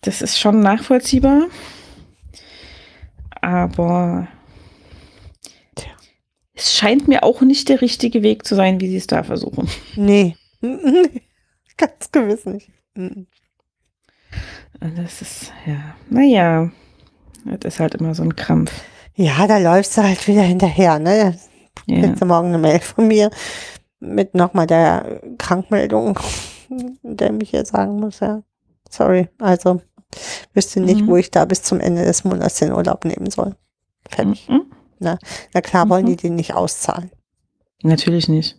das 0.00 0.22
ist 0.22 0.38
schon 0.38 0.60
nachvollziehbar. 0.60 1.48
Aber 3.42 4.28
Tja. 5.74 5.90
es 6.54 6.74
scheint 6.74 7.06
mir 7.08 7.22
auch 7.22 7.42
nicht 7.42 7.68
der 7.68 7.80
richtige 7.82 8.22
Weg 8.22 8.46
zu 8.46 8.54
sein, 8.54 8.80
wie 8.80 8.88
sie 8.88 8.96
es 8.96 9.06
da 9.08 9.22
versuchen. 9.24 9.68
Nee. 9.96 10.36
Ganz 11.76 12.10
gewiss 12.12 12.46
nicht. 12.46 12.70
Das 14.80 15.22
ist, 15.22 15.52
ja, 15.66 15.94
naja, 16.08 16.70
das 17.44 17.74
ist 17.74 17.80
halt 17.80 17.94
immer 17.96 18.14
so 18.14 18.22
ein 18.22 18.36
Krampf. 18.36 18.72
Ja, 19.14 19.46
da 19.48 19.58
läufst 19.58 19.96
du 19.96 20.02
halt 20.02 20.26
wieder 20.28 20.42
hinterher, 20.42 20.98
ne? 20.98 21.36
Ja. 21.86 22.06
Du 22.06 22.24
morgen 22.26 22.48
eine 22.48 22.58
Mail 22.58 22.78
von 22.80 23.08
mir 23.08 23.30
mit 23.98 24.34
nochmal 24.34 24.66
der 24.66 25.20
Krankmeldung, 25.38 26.18
der 27.02 27.32
mich 27.32 27.50
hier 27.50 27.64
sagen 27.64 27.98
muss, 27.98 28.20
ja. 28.20 28.42
Sorry, 28.90 29.28
also 29.40 29.82
wüsste 30.54 30.80
nicht, 30.80 31.02
Mhm. 31.02 31.06
wo 31.08 31.16
ich 31.16 31.30
da 31.30 31.44
bis 31.44 31.62
zum 31.62 31.80
Ende 31.80 32.04
des 32.04 32.24
Monats 32.24 32.58
den 32.58 32.72
Urlaub 32.72 33.04
nehmen 33.04 33.30
soll. 33.30 33.56
Fertig. 34.08 34.48
Mhm. 34.48 34.62
Na 35.00 35.18
klar 35.62 35.88
wollen 35.88 36.04
Mhm. 36.04 36.10
die 36.10 36.16
den 36.16 36.34
nicht 36.36 36.54
auszahlen. 36.54 37.10
Natürlich 37.82 38.28
nicht. 38.28 38.56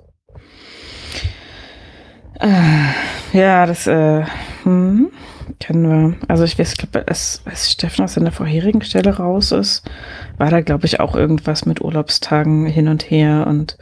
Ah, 2.40 2.94
Ja, 3.34 3.66
das 3.66 3.86
äh, 3.88 4.24
hm, 4.64 5.12
kennen 5.60 5.90
wir. 5.90 6.16
Also 6.28 6.44
ich 6.44 6.58
weiß, 6.60 6.74
ich 6.74 6.78
glaube, 6.78 7.08
als, 7.08 7.42
als 7.46 7.72
Steffen 7.72 8.04
aus 8.04 8.14
seiner 8.14 8.32
vorherigen 8.32 8.82
Stelle 8.82 9.18
raus 9.18 9.52
ist, 9.52 9.90
war 10.38 10.50
da, 10.50 10.62
glaube 10.62 10.86
ich, 10.86 11.00
auch 11.00 11.16
irgendwas 11.16 11.66
mit 11.66 11.82
Urlaubstagen 11.82 12.66
hin 12.66 12.88
und 12.88 13.10
her 13.10 13.46
und 13.48 13.78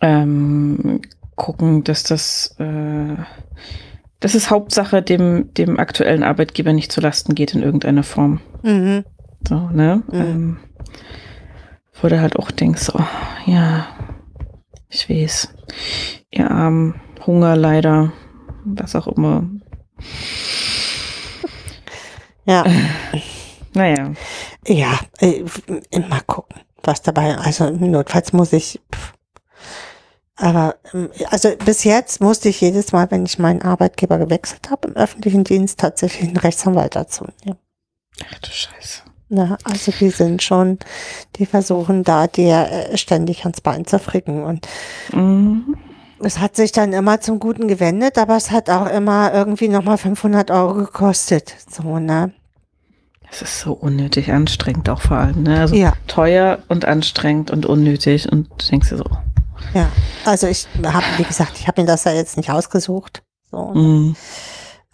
ähm, 0.00 1.00
gucken, 1.36 1.84
dass 1.84 2.02
das, 2.02 2.54
äh, 2.58 3.16
dass 4.20 4.34
es 4.34 4.50
Hauptsache 4.50 5.02
dem, 5.02 5.52
dem 5.54 5.78
aktuellen 5.78 6.22
Arbeitgeber 6.22 6.72
nicht 6.72 6.92
zu 6.92 7.00
Lasten 7.00 7.34
geht 7.34 7.54
in 7.54 7.62
irgendeiner 7.62 8.02
Form. 8.02 8.40
Mhm. 8.62 9.04
So, 9.48 9.68
ne? 9.70 10.02
Mhm. 10.10 10.20
Ähm, 10.20 10.56
wo 12.00 12.08
du 12.08 12.20
halt 12.20 12.36
auch 12.36 12.50
denkst, 12.50 12.90
oh, 12.94 13.04
ja, 13.46 13.86
ich 14.88 15.08
weiß. 15.08 15.54
Ihr 16.30 16.50
armen 16.50 17.00
Hunger 17.26 17.56
leider, 17.56 18.12
was 18.76 18.94
auch 18.96 19.06
immer. 19.08 19.48
Ja, 22.44 22.64
Naja, 23.74 24.12
ja, 24.66 24.98
äh, 25.20 25.44
mal 26.08 26.22
gucken, 26.26 26.60
was 26.82 27.02
dabei, 27.02 27.36
also 27.36 27.68
notfalls 27.70 28.32
muss 28.32 28.52
ich, 28.54 28.80
pff. 28.92 29.12
aber, 30.36 30.76
ähm, 30.94 31.10
also 31.30 31.50
bis 31.64 31.84
jetzt 31.84 32.20
musste 32.20 32.48
ich 32.48 32.60
jedes 32.62 32.92
Mal, 32.92 33.10
wenn 33.10 33.26
ich 33.26 33.38
meinen 33.38 33.60
Arbeitgeber 33.62 34.18
gewechselt 34.18 34.70
habe, 34.70 34.88
im 34.88 34.96
öffentlichen 34.96 35.44
Dienst 35.44 35.78
tatsächlich 35.78 36.28
einen 36.28 36.38
Rechtsanwalt 36.38 36.96
dazu 36.96 37.26
nehmen. 37.44 37.58
ach 38.32 38.38
du 38.38 38.50
Scheiße. 38.50 39.02
Na, 39.28 39.58
also 39.64 39.92
die 39.92 40.08
sind 40.10 40.42
schon, 40.42 40.78
die 41.36 41.44
versuchen 41.44 42.02
da 42.02 42.26
dir 42.26 42.68
äh, 42.70 42.96
ständig 42.96 43.44
ans 43.44 43.60
Bein 43.60 43.84
zu 43.86 43.98
fricken 43.98 44.42
und 44.44 44.66
Mhm. 45.12 45.76
Es 46.20 46.38
hat 46.38 46.56
sich 46.56 46.72
dann 46.72 46.92
immer 46.92 47.20
zum 47.20 47.38
Guten 47.38 47.68
gewendet, 47.68 48.18
aber 48.18 48.36
es 48.36 48.50
hat 48.50 48.70
auch 48.70 48.86
immer 48.86 49.32
irgendwie 49.32 49.68
nochmal 49.68 49.98
500 49.98 50.50
Euro 50.50 50.74
gekostet. 50.74 51.54
So, 51.70 51.98
ne? 51.98 52.32
Es 53.30 53.42
ist 53.42 53.60
so 53.60 53.72
unnötig 53.72 54.32
anstrengend 54.32 54.88
auch 54.88 55.02
vor 55.02 55.18
allem, 55.18 55.42
ne? 55.42 55.60
Also 55.60 55.74
Ja, 55.74 55.92
teuer 56.06 56.60
und 56.68 56.86
anstrengend 56.86 57.50
und 57.50 57.66
unnötig 57.66 58.30
und 58.32 58.48
du 58.48 58.66
denkst 58.70 58.88
dir 58.88 58.96
so, 58.96 59.04
ja. 59.74 59.90
Also 60.24 60.46
ich 60.46 60.66
habe, 60.82 61.04
wie 61.18 61.24
gesagt, 61.24 61.58
ich 61.58 61.68
habe 61.68 61.82
mir 61.82 61.86
das 61.86 62.04
ja 62.04 62.12
jetzt 62.12 62.36
nicht 62.36 62.50
ausgesucht. 62.50 63.22
So, 63.50 63.72
ne? 63.72 63.80
mhm. 63.80 64.16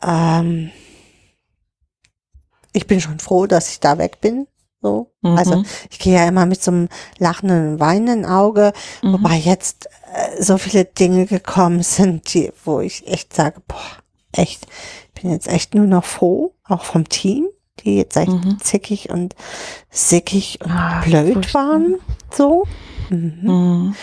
ähm, 0.02 0.70
ich 2.72 2.86
bin 2.86 3.00
schon 3.00 3.20
froh, 3.20 3.46
dass 3.46 3.70
ich 3.70 3.80
da 3.80 3.98
weg 3.98 4.20
bin. 4.20 4.46
So. 4.84 5.10
Mhm. 5.22 5.38
Also 5.38 5.62
ich 5.90 5.98
gehe 5.98 6.14
ja 6.14 6.28
immer 6.28 6.44
mit 6.44 6.62
so 6.62 6.70
einem 6.70 6.88
lachenden, 7.18 7.80
weinenden 7.80 8.26
Auge, 8.26 8.74
Mhm. 9.02 9.14
wobei 9.14 9.36
jetzt 9.36 9.86
äh, 10.12 10.42
so 10.42 10.58
viele 10.58 10.84
Dinge 10.84 11.24
gekommen 11.24 11.82
sind, 11.82 12.34
die, 12.34 12.52
wo 12.66 12.80
ich 12.80 13.06
echt 13.08 13.32
sage, 13.34 13.62
boah, 13.66 13.80
echt, 14.32 14.66
ich 15.14 15.22
bin 15.22 15.30
jetzt 15.30 15.48
echt 15.48 15.74
nur 15.74 15.86
noch 15.86 16.04
froh, 16.04 16.52
auch 16.68 16.84
vom 16.84 17.08
Team, 17.08 17.46
die 17.80 17.96
jetzt 17.96 18.14
echt 18.18 18.30
Mhm. 18.30 18.58
zickig 18.60 19.08
und 19.08 19.34
sickig 19.90 20.58
und 20.62 20.70
Ah, 20.70 21.00
blöd 21.02 21.54
waren. 21.54 21.96
So. 22.30 22.64
Mhm. 23.08 23.38
Mhm. 23.42 23.94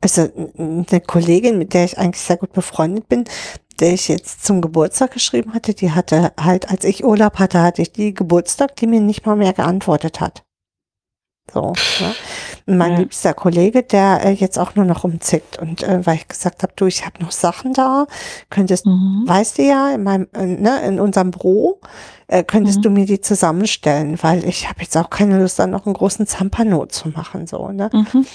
Also 0.00 0.30
eine 0.56 1.02
Kollegin, 1.06 1.58
mit 1.58 1.74
der 1.74 1.84
ich 1.84 1.98
eigentlich 1.98 2.22
sehr 2.24 2.38
gut 2.38 2.54
befreundet 2.54 3.10
bin, 3.10 3.24
der 3.80 3.92
ich 3.92 4.08
jetzt 4.08 4.44
zum 4.44 4.60
Geburtstag 4.60 5.12
geschrieben 5.12 5.54
hatte, 5.54 5.74
die 5.74 5.92
hatte 5.92 6.32
halt, 6.38 6.70
als 6.70 6.84
ich 6.84 7.04
Urlaub 7.04 7.38
hatte, 7.38 7.62
hatte 7.62 7.82
ich 7.82 7.92
die 7.92 8.14
Geburtstag, 8.14 8.76
die 8.76 8.86
mir 8.86 9.00
nicht 9.00 9.26
mal 9.26 9.36
mehr 9.36 9.52
geantwortet 9.52 10.20
hat. 10.20 10.42
So, 11.52 11.72
ne? 11.72 12.14
Mein 12.66 12.92
Ja. 12.92 12.98
liebster 13.00 13.34
Kollege, 13.34 13.82
der 13.82 14.24
äh, 14.24 14.30
jetzt 14.30 14.56
auch 14.56 14.76
nur 14.76 14.84
noch 14.84 15.02
umzickt. 15.02 15.58
Und 15.58 15.82
äh, 15.82 16.06
weil 16.06 16.14
ich 16.16 16.28
gesagt 16.28 16.62
habe, 16.62 16.72
du, 16.76 16.86
ich 16.86 17.04
habe 17.04 17.20
noch 17.20 17.32
Sachen 17.32 17.72
da, 17.72 18.06
könntest, 18.50 18.86
Mhm. 18.86 19.24
weißt 19.26 19.58
du 19.58 19.62
ja, 19.62 19.90
in 19.92 20.04
meinem, 20.04 20.28
äh, 20.32 20.46
ne, 20.46 20.80
in 20.86 21.00
unserem 21.00 21.32
Büro, 21.32 21.80
äh, 22.28 22.44
könntest 22.44 22.78
Mhm. 22.78 22.82
du 22.82 22.90
mir 22.90 23.06
die 23.06 23.20
zusammenstellen, 23.20 24.16
weil 24.22 24.44
ich 24.44 24.68
habe 24.68 24.82
jetzt 24.82 24.96
auch 24.96 25.10
keine 25.10 25.40
Lust, 25.40 25.58
dann 25.58 25.70
noch 25.70 25.86
einen 25.86 25.94
großen 25.94 26.24
Zampano 26.28 26.86
zu 26.86 27.08
machen, 27.08 27.48
so, 27.48 27.68
ne? 27.72 27.90
Mhm. 27.92 28.26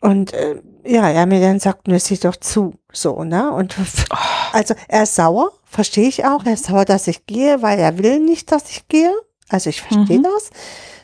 Und 0.00 0.32
äh, 0.32 0.60
ja, 0.88 1.08
er 1.08 1.26
mir 1.26 1.40
dann 1.40 1.60
sagt, 1.60 1.86
nö, 1.88 1.98
sieh 1.98 2.18
doch 2.18 2.36
zu, 2.36 2.74
so, 2.92 3.22
ne? 3.24 3.52
Und 3.52 3.76
also 4.52 4.74
er 4.88 5.02
ist 5.02 5.14
sauer, 5.14 5.50
verstehe 5.64 6.08
ich 6.08 6.24
auch. 6.24 6.44
Er 6.44 6.54
ist 6.54 6.64
sauer, 6.66 6.84
dass 6.84 7.06
ich 7.08 7.26
gehe, 7.26 7.60
weil 7.62 7.78
er 7.78 7.98
will 7.98 8.20
nicht, 8.20 8.50
dass 8.52 8.70
ich 8.70 8.88
gehe. 8.88 9.12
Also 9.48 9.70
ich 9.70 9.82
verstehe 9.82 10.18
Mhm. 10.18 10.22
das. 10.24 10.50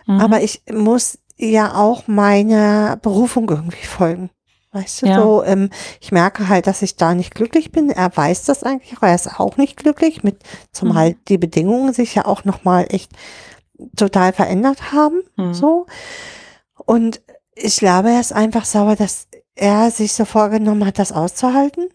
Mhm. 0.06 0.20
Aber 0.20 0.40
ich 0.42 0.62
muss 0.72 1.18
ja 1.36 1.74
auch 1.74 2.06
meiner 2.06 2.96
Berufung 2.96 3.48
irgendwie 3.50 3.84
folgen. 3.86 4.30
Weißt 4.72 5.02
du, 5.02 5.06
Ja. 5.06 5.20
so, 5.22 5.44
ähm, 5.44 5.70
ich 6.00 6.10
merke 6.12 6.48
halt, 6.48 6.66
dass 6.66 6.82
ich 6.82 6.96
da 6.96 7.14
nicht 7.14 7.34
glücklich 7.34 7.70
bin. 7.70 7.90
Er 7.90 8.14
weiß 8.16 8.44
das 8.44 8.64
eigentlich 8.64 8.96
auch. 8.98 9.02
Er 9.02 9.14
ist 9.14 9.38
auch 9.40 9.56
nicht 9.56 9.76
glücklich, 9.76 10.24
mit, 10.24 10.42
zumal 10.72 11.10
Mhm. 11.10 11.16
die 11.28 11.38
Bedingungen 11.38 11.92
sich 11.92 12.14
ja 12.16 12.24
auch 12.24 12.44
nochmal 12.44 12.86
echt 12.90 13.12
total 13.96 14.32
verändert 14.32 14.92
haben. 14.92 15.22
Mhm. 15.36 15.54
So. 15.54 15.86
Und 16.86 17.20
ich 17.54 17.76
glaube, 17.78 18.10
er 18.10 18.20
ist 18.20 18.32
einfach 18.32 18.64
sauer, 18.64 18.96
dass 18.96 19.28
er 19.56 19.90
sich 19.90 20.12
so 20.12 20.24
vorgenommen 20.24 20.84
hat, 20.86 20.98
das 20.98 21.12
auszuhalten. 21.12 21.88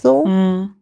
So. 0.00 0.24
Mhm. 0.24 0.74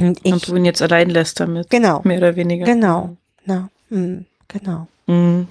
Und 0.00 0.20
ich, 0.24 0.32
Und 0.32 0.48
du 0.48 0.56
ihn 0.56 0.64
jetzt 0.64 0.80
allein 0.82 1.10
lässt 1.10 1.40
damit. 1.40 1.70
genau, 1.70 2.00
Mehr 2.04 2.18
oder 2.18 2.36
weniger. 2.36 2.64
genau, 2.66 3.16
na, 3.44 3.68
hm, 3.88 4.26
genau. 4.46 4.86
Mhm. 5.06 5.48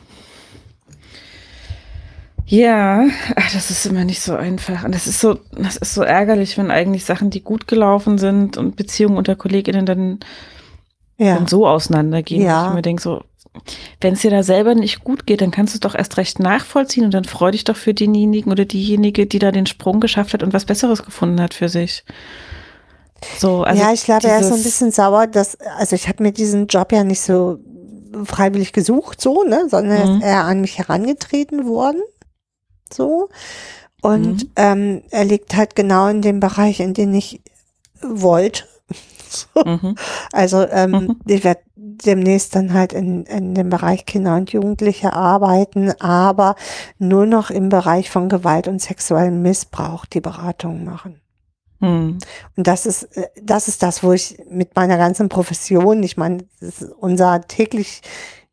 Ja, 2.46 3.06
ach, 3.36 3.52
das 3.54 3.70
ist 3.72 3.86
immer 3.86 4.06
nicht 4.06 4.22
so 4.22 4.34
einfach. 4.36 4.86
Und 4.86 4.96
das 4.96 5.06
ist 5.06 5.20
so, 5.20 5.40
das 5.52 5.76
ist 5.76 5.94
so 5.94 6.02
ärgerlich, 6.04 6.58
wenn 6.58 6.72
eigentlich 6.72 7.04
Sachen, 7.04 7.30
die 7.30 7.42
gut 7.42 7.68
gelaufen 7.68 8.18
sind 8.18 8.56
und 8.58 8.78
Beziehungen 8.78 9.18
unter 9.18 9.36
KollegInnen 9.36 9.86
dann, 9.86 10.20
Ja, 11.18 11.36
dann 11.36 11.48
so 11.48 11.68
auseinandergehen. 11.68 12.42
Ja. 12.44 12.70
Ich 12.70 12.74
mir 12.74 12.82
denke 12.82 13.02
so, 13.02 13.22
wenn 14.02 14.14
es 14.14 14.22
dir 14.22 14.32
da 14.32 14.44
selber 14.44 14.76
nicht 14.76 15.04
gut 15.04 15.26
geht, 15.26 15.42
dann 15.42 15.52
kannst 15.52 15.74
du 15.74 15.78
es 15.78 15.82
doch 15.82 15.96
erst 15.96 16.18
recht 16.18 16.40
nachvollziehen 16.40 17.06
und 17.06 17.14
dann 17.14 17.24
freu 17.26 17.52
dich 17.52 17.64
doch 17.64 17.76
für 17.78 17.94
denjenigen 17.94 18.52
oder 18.52 18.66
diejenige, 18.66 19.26
die 19.26 19.40
da 19.40 19.52
den 19.52 19.66
Sprung 19.66 20.00
geschafft 20.00 20.34
hat 20.34 20.44
und 20.44 20.54
was 20.54 20.66
Besseres 20.66 21.04
gefunden 21.04 21.42
hat 21.42 21.54
für 21.54 21.70
sich. 21.70 22.04
So, 23.40 23.64
also 23.64 23.82
ja, 23.82 23.92
ich 23.94 24.04
glaube, 24.04 24.28
er 24.28 24.40
ist 24.40 24.50
so 24.50 24.56
ein 24.56 24.64
bisschen 24.64 24.92
sauer, 24.92 25.28
dass, 25.28 25.56
also 25.78 25.96
ich 25.96 26.08
habe 26.08 26.24
mir 26.24 26.32
diesen 26.32 26.68
Job 26.68 26.92
ja 26.92 27.04
nicht 27.04 27.22
so 27.22 27.58
freiwillig 28.26 28.74
gesucht, 28.74 29.22
so, 29.22 29.44
ne, 29.44 29.68
sondern 29.70 29.98
er 29.98 30.08
Mhm. 30.08 30.16
ist 30.18 30.24
eher 30.24 30.44
an 30.46 30.62
mich 30.62 30.78
herangetreten 30.78 31.68
worden, 31.68 32.02
so. 32.92 33.30
Und 34.02 34.44
Mhm. 34.44 34.50
ähm, 34.56 35.04
er 35.10 35.26
liegt 35.26 35.56
halt 35.56 35.76
genau 35.76 36.08
in 36.08 36.22
dem 36.22 36.40
Bereich, 36.40 36.80
in 36.80 36.94
den 36.94 37.14
ich 37.14 37.42
wollte. 38.02 38.64
So. 39.56 39.64
Mhm. 39.64 39.96
Also 40.32 40.68
ähm, 40.68 40.92
Mhm. 40.92 41.16
ich 41.28 41.44
werde 41.44 41.62
demnächst 41.76 42.56
dann 42.56 42.74
halt 42.74 42.94
in, 42.94 43.26
in 43.26 43.56
dem 43.56 43.70
Bereich 43.70 44.06
Kinder 44.06 44.36
und 44.36 44.52
Jugendliche 44.52 45.14
arbeiten, 45.14 45.92
aber 46.00 46.56
nur 47.00 47.26
noch 47.26 47.50
im 47.50 47.70
Bereich 47.70 48.10
von 48.10 48.30
Gewalt 48.30 48.68
und 48.68 48.82
sexuellem 48.82 49.42
Missbrauch 49.42 50.06
die 50.06 50.22
Beratung 50.22 50.84
machen. 50.84 51.22
Mhm. 51.80 52.18
Und 52.56 52.68
das 52.68 52.86
ist, 52.86 53.04
äh, 53.18 53.28
das 53.42 53.68
ist 53.68 53.84
das, 53.84 54.04
wo 54.04 54.12
ich 54.14 54.38
mit 54.50 54.76
meiner 54.76 54.98
ganzen 54.98 55.30
Profession, 55.30 56.02
ich 56.04 56.18
meine, 56.18 56.46
das 56.60 56.82
ist 56.82 56.92
unser 57.00 57.42
täglich, 57.42 58.02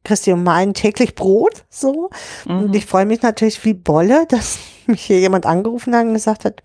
Christi 0.06 0.32
und 0.32 0.42
mein 0.44 0.74
täglich 0.74 1.14
Brot, 1.14 1.64
so. 1.70 2.10
Und 2.46 2.68
Mhm. 2.68 2.74
ich 2.74 2.84
freue 2.84 3.06
mich 3.06 3.22
natürlich 3.22 3.64
wie 3.64 3.72
Bolle, 3.74 4.26
dass 4.28 4.58
mich 4.86 5.02
hier 5.02 5.18
jemand 5.20 5.46
angerufen 5.46 5.94
hat 5.96 6.04
und 6.04 6.12
gesagt 6.12 6.44
hat, 6.44 6.62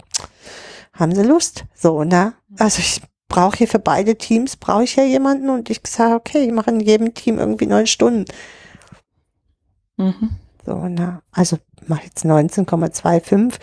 haben 0.93 1.15
Sie 1.15 1.23
Lust? 1.23 1.63
So, 1.73 2.03
ne? 2.03 2.33
Also 2.57 2.79
ich 2.79 3.01
brauche 3.29 3.57
hier 3.57 3.67
für 3.67 3.79
beide 3.79 4.17
Teams, 4.17 4.57
brauche 4.57 4.83
ich 4.83 4.97
ja 4.97 5.03
jemanden 5.03 5.49
und 5.49 5.69
ich 5.69 5.79
sage, 5.87 6.15
okay, 6.15 6.39
ich 6.39 6.51
mache 6.51 6.71
in 6.71 6.81
jedem 6.81 7.13
Team 7.13 7.39
irgendwie 7.39 7.67
neun 7.67 7.87
Stunden. 7.87 8.25
Mhm. 9.95 10.31
So, 10.65 10.75
ne? 10.87 11.21
Also 11.31 11.57
mache 11.87 12.03
jetzt 12.05 12.25
19,25. 12.25 13.53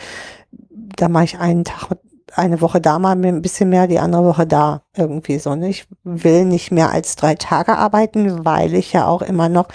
Da 0.97 1.09
mache 1.09 1.25
ich 1.25 1.39
einen 1.39 1.65
Tag, 1.65 1.99
eine 2.35 2.61
Woche 2.61 2.81
da 2.81 2.99
mal 2.99 3.17
ein 3.17 3.43
bisschen 3.43 3.69
mehr, 3.69 3.87
die 3.87 3.99
andere 3.99 4.25
Woche 4.25 4.47
da 4.47 4.83
irgendwie 4.97 5.39
so. 5.39 5.55
Ne? 5.55 5.69
Ich 5.69 5.87
will 6.05 6.45
nicht 6.45 6.71
mehr 6.71 6.91
als 6.91 7.17
drei 7.17 7.35
Tage 7.35 7.77
arbeiten, 7.77 8.45
weil 8.45 8.75
ich 8.75 8.93
ja 8.93 9.07
auch 9.07 9.23
immer 9.23 9.49
noch 9.49 9.69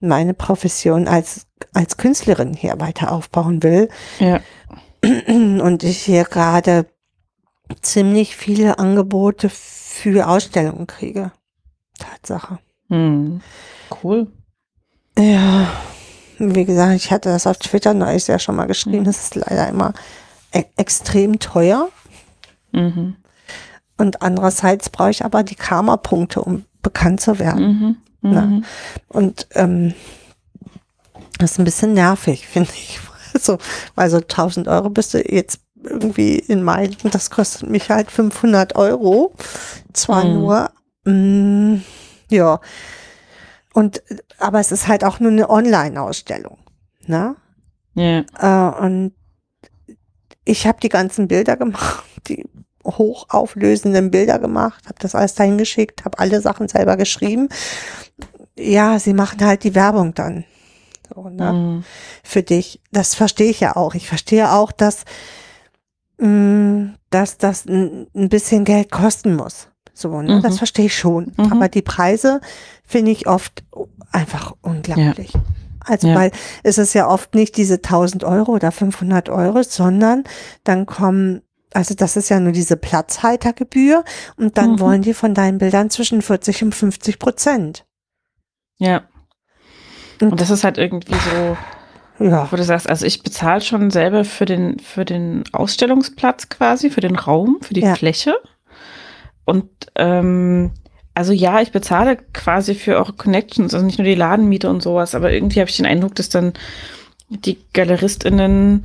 meine 0.00 0.34
Profession 0.34 1.08
als, 1.08 1.46
als 1.72 1.96
Künstlerin 1.96 2.54
hier 2.54 2.80
weiter 2.80 3.12
aufbauen 3.12 3.62
will. 3.62 3.88
Ja. 4.18 4.40
Und 5.02 5.82
ich 5.82 6.02
hier 6.02 6.24
gerade 6.24 6.86
ziemlich 7.82 8.36
viele 8.36 8.78
Angebote 8.78 9.48
für 9.48 10.28
Ausstellungen 10.28 10.86
kriege. 10.86 11.32
Tatsache. 11.98 12.58
Mhm. 12.88 13.40
Cool. 14.02 14.28
Ja, 15.18 15.68
wie 16.38 16.64
gesagt, 16.64 16.94
ich 16.94 17.10
hatte 17.10 17.30
das 17.30 17.46
auf 17.46 17.58
Twitter 17.58 17.94
neulich 17.94 18.26
ja 18.26 18.38
schon 18.38 18.56
mal 18.56 18.66
geschrieben. 18.66 19.04
Das 19.04 19.24
ist 19.24 19.34
leider 19.34 19.68
immer 19.68 19.94
e 20.52 20.64
extrem 20.76 21.38
teuer. 21.38 21.88
Mhm. 22.72 23.16
Und 23.96 24.22
andererseits 24.22 24.90
brauche 24.90 25.10
ich 25.10 25.24
aber 25.24 25.42
die 25.42 25.54
Karma-Punkte, 25.54 26.42
um 26.42 26.64
bekannt 26.82 27.20
zu 27.20 27.38
werden. 27.38 27.98
Mhm. 28.20 28.30
Mhm. 28.30 28.64
Und 29.08 29.48
ähm, 29.54 29.94
das 31.38 31.52
ist 31.52 31.58
ein 31.58 31.64
bisschen 31.64 31.94
nervig, 31.94 32.46
finde 32.52 32.70
ich. 32.74 33.00
Also, 33.34 33.58
weil 33.94 34.10
so 34.10 34.18
1000 34.18 34.68
Euro 34.68 34.90
bist 34.90 35.14
du 35.14 35.18
jetzt 35.18 35.60
irgendwie 35.82 36.38
in 36.38 36.62
Meilen 36.62 36.96
das 37.12 37.30
kostet 37.30 37.68
mich 37.68 37.90
halt 37.90 38.10
500 38.10 38.76
Euro. 38.76 39.34
Zwar 39.92 40.24
Mhm. 40.24 40.34
nur, 40.34 40.70
mm, 41.04 41.82
ja. 42.30 42.60
Und, 43.72 44.02
aber 44.38 44.60
es 44.60 44.72
ist 44.72 44.88
halt 44.88 45.04
auch 45.04 45.20
nur 45.20 45.30
eine 45.30 45.50
Online-Ausstellung. 45.50 46.58
Ne? 47.06 47.36
Ja. 47.94 48.24
Äh, 48.74 48.80
und 48.84 49.12
ich 50.44 50.66
habe 50.66 50.80
die 50.80 50.88
ganzen 50.88 51.28
Bilder 51.28 51.56
gemacht, 51.56 52.04
die 52.28 52.44
hochauflösenden 52.84 54.10
Bilder 54.10 54.38
gemacht, 54.38 54.84
habe 54.86 54.98
das 55.00 55.14
alles 55.14 55.34
dahin 55.34 55.58
geschickt, 55.58 56.04
habe 56.04 56.18
alle 56.18 56.40
Sachen 56.40 56.68
selber 56.68 56.96
geschrieben. 56.96 57.48
Ja, 58.58 58.98
sie 58.98 59.12
machen 59.12 59.44
halt 59.44 59.64
die 59.64 59.74
Werbung 59.74 60.14
dann. 60.14 60.44
So, 61.14 61.28
ne? 61.28 61.52
Mhm. 61.52 61.84
Für 62.22 62.42
dich. 62.42 62.80
Das 62.92 63.14
verstehe 63.14 63.50
ich 63.50 63.60
ja 63.60 63.76
auch. 63.76 63.94
Ich 63.94 64.08
verstehe 64.08 64.52
auch, 64.52 64.72
dass, 64.72 65.04
mh, 65.04 65.04
dass 66.18 67.38
das 67.38 67.66
ein, 67.66 68.06
bisschen 68.14 68.64
Geld 68.64 68.90
kosten 68.90 69.36
muss. 69.36 69.68
So, 69.92 70.20
ne? 70.22 70.36
Mhm. 70.36 70.42
Das 70.42 70.58
verstehe 70.58 70.86
ich 70.86 70.96
schon. 70.96 71.32
Mhm. 71.36 71.52
Aber 71.52 71.68
die 71.68 71.82
Preise 71.82 72.40
finde 72.84 73.10
ich 73.10 73.26
oft 73.26 73.64
einfach 74.12 74.54
unglaublich. 74.62 75.32
Also, 75.80 76.08
Ja. 76.08 76.14
weil 76.16 76.30
es 76.62 76.78
ist 76.78 76.94
ja 76.94 77.06
oft 77.08 77.34
nicht 77.34 77.56
diese 77.56 77.80
1000 77.80 78.24
Euro 78.24 78.52
oder 78.52 78.72
500 78.72 79.28
Euro, 79.28 79.62
sondern 79.62 80.24
dann 80.64 80.84
kommen, 80.86 81.42
also 81.72 81.94
das 81.94 82.16
ist 82.16 82.28
ja 82.28 82.40
nur 82.40 82.52
diese 82.52 82.76
Platzhaltergebühr 82.76 84.04
und 84.36 84.58
dann 84.58 84.72
Mhm. 84.72 84.80
wollen 84.80 85.02
die 85.02 85.14
von 85.14 85.32
deinen 85.34 85.58
Bildern 85.58 85.90
zwischen 85.90 86.22
40 86.22 86.62
und 86.64 86.74
50 86.74 87.18
Prozent. 87.18 87.86
Ja. 88.78 89.02
Und- 90.20 90.32
Und 90.32 90.40
das 90.40 90.50
ist 90.50 90.64
halt 90.64 90.76
irgendwie 90.78 91.14
so, 91.14 91.56
Ja. 92.18 92.48
wo 92.50 92.56
du 92.56 92.64
sagst, 92.64 92.88
also 92.88 93.04
ich 93.06 93.22
bezahle 93.22 93.60
schon 93.60 93.90
selber 93.90 94.24
für 94.24 94.44
den, 94.46 94.78
für 94.78 95.04
den 95.04 95.44
Ausstellungsplatz 95.52 96.48
quasi, 96.48 96.90
für 96.90 97.00
den 97.00 97.16
Raum, 97.16 97.58
für 97.60 97.74
die 97.74 97.82
Ja. 97.82 97.94
Fläche. 97.94 98.34
Und 99.44 99.68
ähm, 99.96 100.72
also 101.14 101.32
ja, 101.32 101.60
ich 101.60 101.72
bezahle 101.72 102.16
quasi 102.32 102.74
für 102.74 102.96
eure 102.96 103.12
Connections, 103.12 103.72
also 103.74 103.86
nicht 103.86 103.98
nur 103.98 104.06
die 104.06 104.14
Ladenmiete 104.14 104.68
und 104.68 104.82
sowas, 104.82 105.14
aber 105.14 105.32
irgendwie 105.32 105.60
habe 105.60 105.70
ich 105.70 105.76
den 105.76 105.86
Eindruck, 105.86 106.14
dass 106.14 106.28
dann 106.28 106.52
die 107.28 107.58
GaleristInnen 107.72 108.82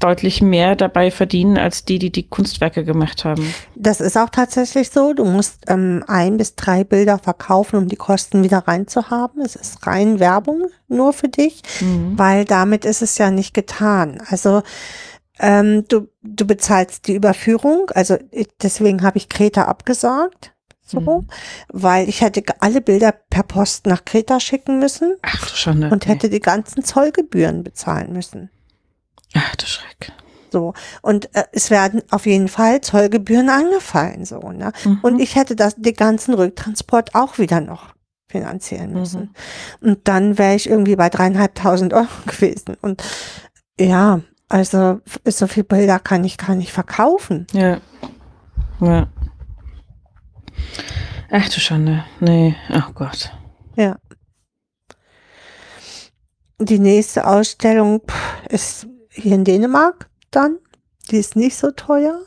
deutlich 0.00 0.40
mehr 0.42 0.76
dabei 0.76 1.10
verdienen 1.10 1.58
als 1.58 1.84
die, 1.84 1.98
die 1.98 2.10
die 2.12 2.28
Kunstwerke 2.28 2.84
gemacht 2.84 3.24
haben. 3.24 3.52
Das 3.74 4.00
ist 4.00 4.16
auch 4.16 4.28
tatsächlich 4.30 4.90
so. 4.90 5.12
Du 5.14 5.24
musst 5.24 5.64
ähm, 5.68 6.04
ein 6.06 6.36
bis 6.36 6.54
drei 6.54 6.84
Bilder 6.84 7.18
verkaufen, 7.18 7.76
um 7.76 7.88
die 7.88 7.96
Kosten 7.96 8.42
wieder 8.44 8.58
reinzuhaben. 8.68 9.42
Es 9.42 9.56
ist 9.56 9.86
rein 9.86 10.20
Werbung 10.20 10.66
nur 10.88 11.12
für 11.12 11.28
dich, 11.28 11.62
Mhm. 11.80 12.18
weil 12.18 12.44
damit 12.44 12.84
ist 12.84 13.02
es 13.02 13.18
ja 13.18 13.30
nicht 13.30 13.54
getan. 13.54 14.22
Also 14.28 14.62
ähm, 15.40 15.84
du, 15.88 16.08
du 16.22 16.46
bezahlst 16.46 17.08
die 17.08 17.14
Überführung. 17.14 17.90
Also 17.94 18.16
deswegen 18.62 19.02
habe 19.02 19.18
ich 19.18 19.28
Kreta 19.28 19.64
abgesagt. 19.64 20.52
So, 20.86 21.00
Mhm. 21.00 21.26
weil 21.72 22.08
ich 22.10 22.20
hätte 22.20 22.42
alle 22.60 22.82
Bilder 22.82 23.14
per 23.30 23.42
Post 23.42 23.86
nach 23.86 24.04
Kreta 24.04 24.38
schicken 24.38 24.78
müssen 24.78 25.16
Ach 25.22 25.48
du 25.48 25.56
Schande. 25.56 25.88
und 25.90 26.06
hätte 26.06 26.28
die 26.28 26.40
ganzen 26.40 26.84
Zollgebühren 26.84 27.64
bezahlen 27.64 28.12
müssen. 28.12 28.50
Ach 29.34 29.56
du 29.56 29.66
Schreck. 29.66 30.12
So. 30.50 30.72
Und 31.02 31.34
äh, 31.34 31.44
es 31.52 31.70
werden 31.70 32.02
auf 32.10 32.26
jeden 32.26 32.48
Fall 32.48 32.80
Zollgebühren 32.80 33.48
angefallen, 33.50 34.24
so, 34.24 34.38
ne? 34.52 34.72
Mhm. 34.84 35.00
Und 35.02 35.18
ich 35.18 35.34
hätte 35.34 35.56
das, 35.56 35.74
den 35.76 35.94
ganzen 35.94 36.34
Rücktransport 36.34 37.14
auch 37.14 37.38
wieder 37.38 37.60
noch 37.60 37.92
finanzieren 38.28 38.92
Mhm. 38.92 38.98
müssen. 39.00 39.34
Und 39.80 40.06
dann 40.08 40.38
wäre 40.38 40.54
ich 40.54 40.68
irgendwie 40.68 40.96
bei 40.96 41.08
dreieinhalbtausend 41.10 41.92
Euro 41.92 42.06
gewesen. 42.26 42.76
Und 42.80 43.02
ja, 43.80 44.20
also 44.48 45.00
so 45.26 45.46
viel 45.48 45.64
Bilder 45.64 45.98
kann 45.98 46.22
ich 46.24 46.38
gar 46.38 46.54
nicht 46.54 46.70
verkaufen. 46.72 47.46
Ja. 47.52 47.80
Ja. 48.80 49.08
Ach 51.30 51.48
du 51.48 51.58
Schande. 51.58 52.04
Nee. 52.20 52.54
Oh 52.70 52.92
Gott. 52.94 53.32
Ja. 53.76 53.96
Die 56.60 56.78
nächste 56.78 57.26
Ausstellung 57.26 58.02
ist 58.48 58.86
hier 59.14 59.34
in 59.34 59.44
Dänemark 59.44 60.08
dann. 60.30 60.58
Die 61.10 61.18
ist 61.18 61.36
nicht 61.36 61.56
so 61.56 61.70
teuer. 61.70 62.20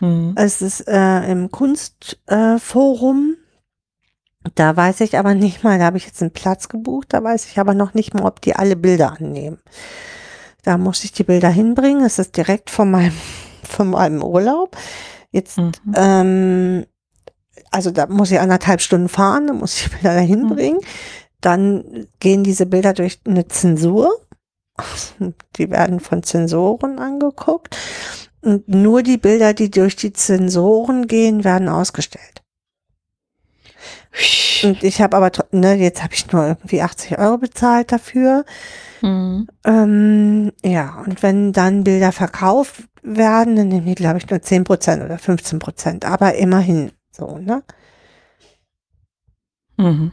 Mhm. 0.00 0.32
Es 0.36 0.62
ist 0.62 0.86
äh, 0.88 1.30
im 1.30 1.50
Kunstforum. 1.50 3.36
Äh, 4.44 4.50
da 4.54 4.76
weiß 4.76 5.00
ich 5.00 5.18
aber 5.18 5.34
nicht 5.34 5.64
mal, 5.64 5.78
da 5.78 5.86
habe 5.86 5.96
ich 5.98 6.06
jetzt 6.06 6.22
einen 6.22 6.30
Platz 6.30 6.68
gebucht, 6.68 7.08
da 7.10 7.22
weiß 7.22 7.46
ich 7.46 7.58
aber 7.58 7.74
noch 7.74 7.92
nicht 7.94 8.14
mal, 8.14 8.24
ob 8.24 8.40
die 8.40 8.54
alle 8.56 8.76
Bilder 8.76 9.12
annehmen. 9.18 9.58
Da 10.62 10.78
muss 10.78 11.04
ich 11.04 11.12
die 11.12 11.24
Bilder 11.24 11.48
hinbringen. 11.50 12.04
Es 12.04 12.18
ist 12.18 12.36
direkt 12.36 12.70
von 12.70 12.90
meinem, 12.90 13.12
von 13.64 13.90
meinem 13.90 14.22
Urlaub. 14.22 14.76
Jetzt, 15.30 15.58
Mhm. 15.58 15.72
ähm, 15.94 16.86
also 17.70 17.90
da 17.90 18.06
muss 18.06 18.30
ich 18.30 18.40
anderthalb 18.40 18.80
Stunden 18.80 19.08
fahren, 19.08 19.48
da 19.48 19.52
muss 19.52 19.76
ich 19.76 19.84
die 19.84 19.90
Bilder 19.96 20.14
dahin 20.14 20.44
Mhm. 20.44 20.48
bringen. 20.54 20.80
Dann 21.40 22.06
gehen 22.20 22.42
diese 22.44 22.66
Bilder 22.66 22.92
durch 22.94 23.20
eine 23.26 23.46
Zensur. 23.48 24.10
Die 25.56 25.70
werden 25.70 26.00
von 26.00 26.22
Zensoren 26.22 26.98
angeguckt. 26.98 27.76
Und 28.40 28.68
nur 28.68 29.02
die 29.02 29.18
Bilder, 29.18 29.52
die 29.52 29.70
durch 29.70 29.96
die 29.96 30.12
Zensoren 30.12 31.08
gehen, 31.08 31.42
werden 31.42 31.68
ausgestellt. 31.68 32.42
Und 34.62 34.82
ich 34.82 35.00
habe 35.00 35.16
aber, 35.16 35.30
ne, 35.52 35.74
jetzt 35.74 36.02
habe 36.02 36.14
ich 36.14 36.30
nur 36.32 36.46
irgendwie 36.46 36.82
80 36.82 37.18
Euro 37.18 37.38
bezahlt 37.38 37.92
dafür. 37.92 38.44
Mhm. 39.02 39.48
Ähm, 39.64 40.52
ja, 40.64 41.02
und 41.04 41.22
wenn 41.22 41.52
dann 41.52 41.84
Bilder 41.84 42.12
verkauft 42.12 42.84
werden, 43.02 43.56
dann 43.56 43.68
nehmen 43.68 43.86
die, 43.86 43.94
glaube 43.94 44.18
ich, 44.18 44.28
nur 44.28 44.40
10% 44.40 45.04
oder 45.04 45.16
15%, 45.16 46.04
aber 46.04 46.34
immerhin 46.34 46.92
so, 47.10 47.38
ne? 47.38 47.62
Mhm. 49.76 50.12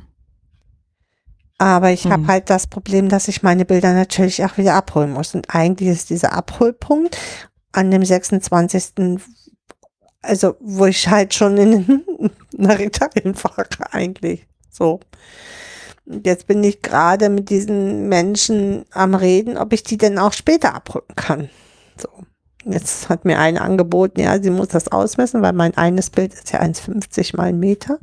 Aber 1.65 1.89
ich 1.89 2.05
habe 2.05 2.21
Mhm. 2.21 2.27
halt 2.27 2.51
das 2.51 2.67
Problem, 2.67 3.09
dass 3.09 3.27
ich 3.27 3.41
meine 3.41 3.65
Bilder 3.65 3.91
natürlich 3.93 4.45
auch 4.45 4.55
wieder 4.59 4.75
abholen 4.75 5.11
muss. 5.11 5.33
Und 5.33 5.47
eigentlich 5.49 5.89
ist 5.89 6.11
dieser 6.11 6.33
Abholpunkt 6.33 7.17
an 7.71 7.89
dem 7.89 8.05
26. 8.05 9.19
Also, 10.21 10.57
wo 10.59 10.85
ich 10.85 11.07
halt 11.07 11.33
schon 11.33 11.57
in 11.57 12.03
nach 12.55 12.77
Italien 12.79 13.33
fahre, 13.33 13.65
eigentlich. 13.89 14.45
So. 14.69 14.99
Und 16.05 16.27
jetzt 16.27 16.45
bin 16.45 16.63
ich 16.63 16.83
gerade 16.83 17.29
mit 17.29 17.49
diesen 17.49 18.09
Menschen 18.09 18.85
am 18.91 19.15
Reden, 19.15 19.57
ob 19.57 19.73
ich 19.73 19.81
die 19.81 19.97
denn 19.97 20.19
auch 20.19 20.33
später 20.33 20.75
abholen 20.75 21.15
kann. 21.15 21.49
So. 21.99 22.09
jetzt 22.65 23.09
hat 23.09 23.25
mir 23.25 23.39
eine 23.39 23.61
angeboten, 23.61 24.19
ja, 24.19 24.39
sie 24.39 24.51
muss 24.51 24.67
das 24.67 24.89
ausmessen, 24.91 25.41
weil 25.41 25.53
mein 25.53 25.75
eines 25.77 26.11
Bild 26.11 26.31
ist 26.35 26.51
ja 26.51 26.59
1,50 26.61 27.35
mal 27.35 27.45
ein 27.47 27.59
Meter. 27.59 27.97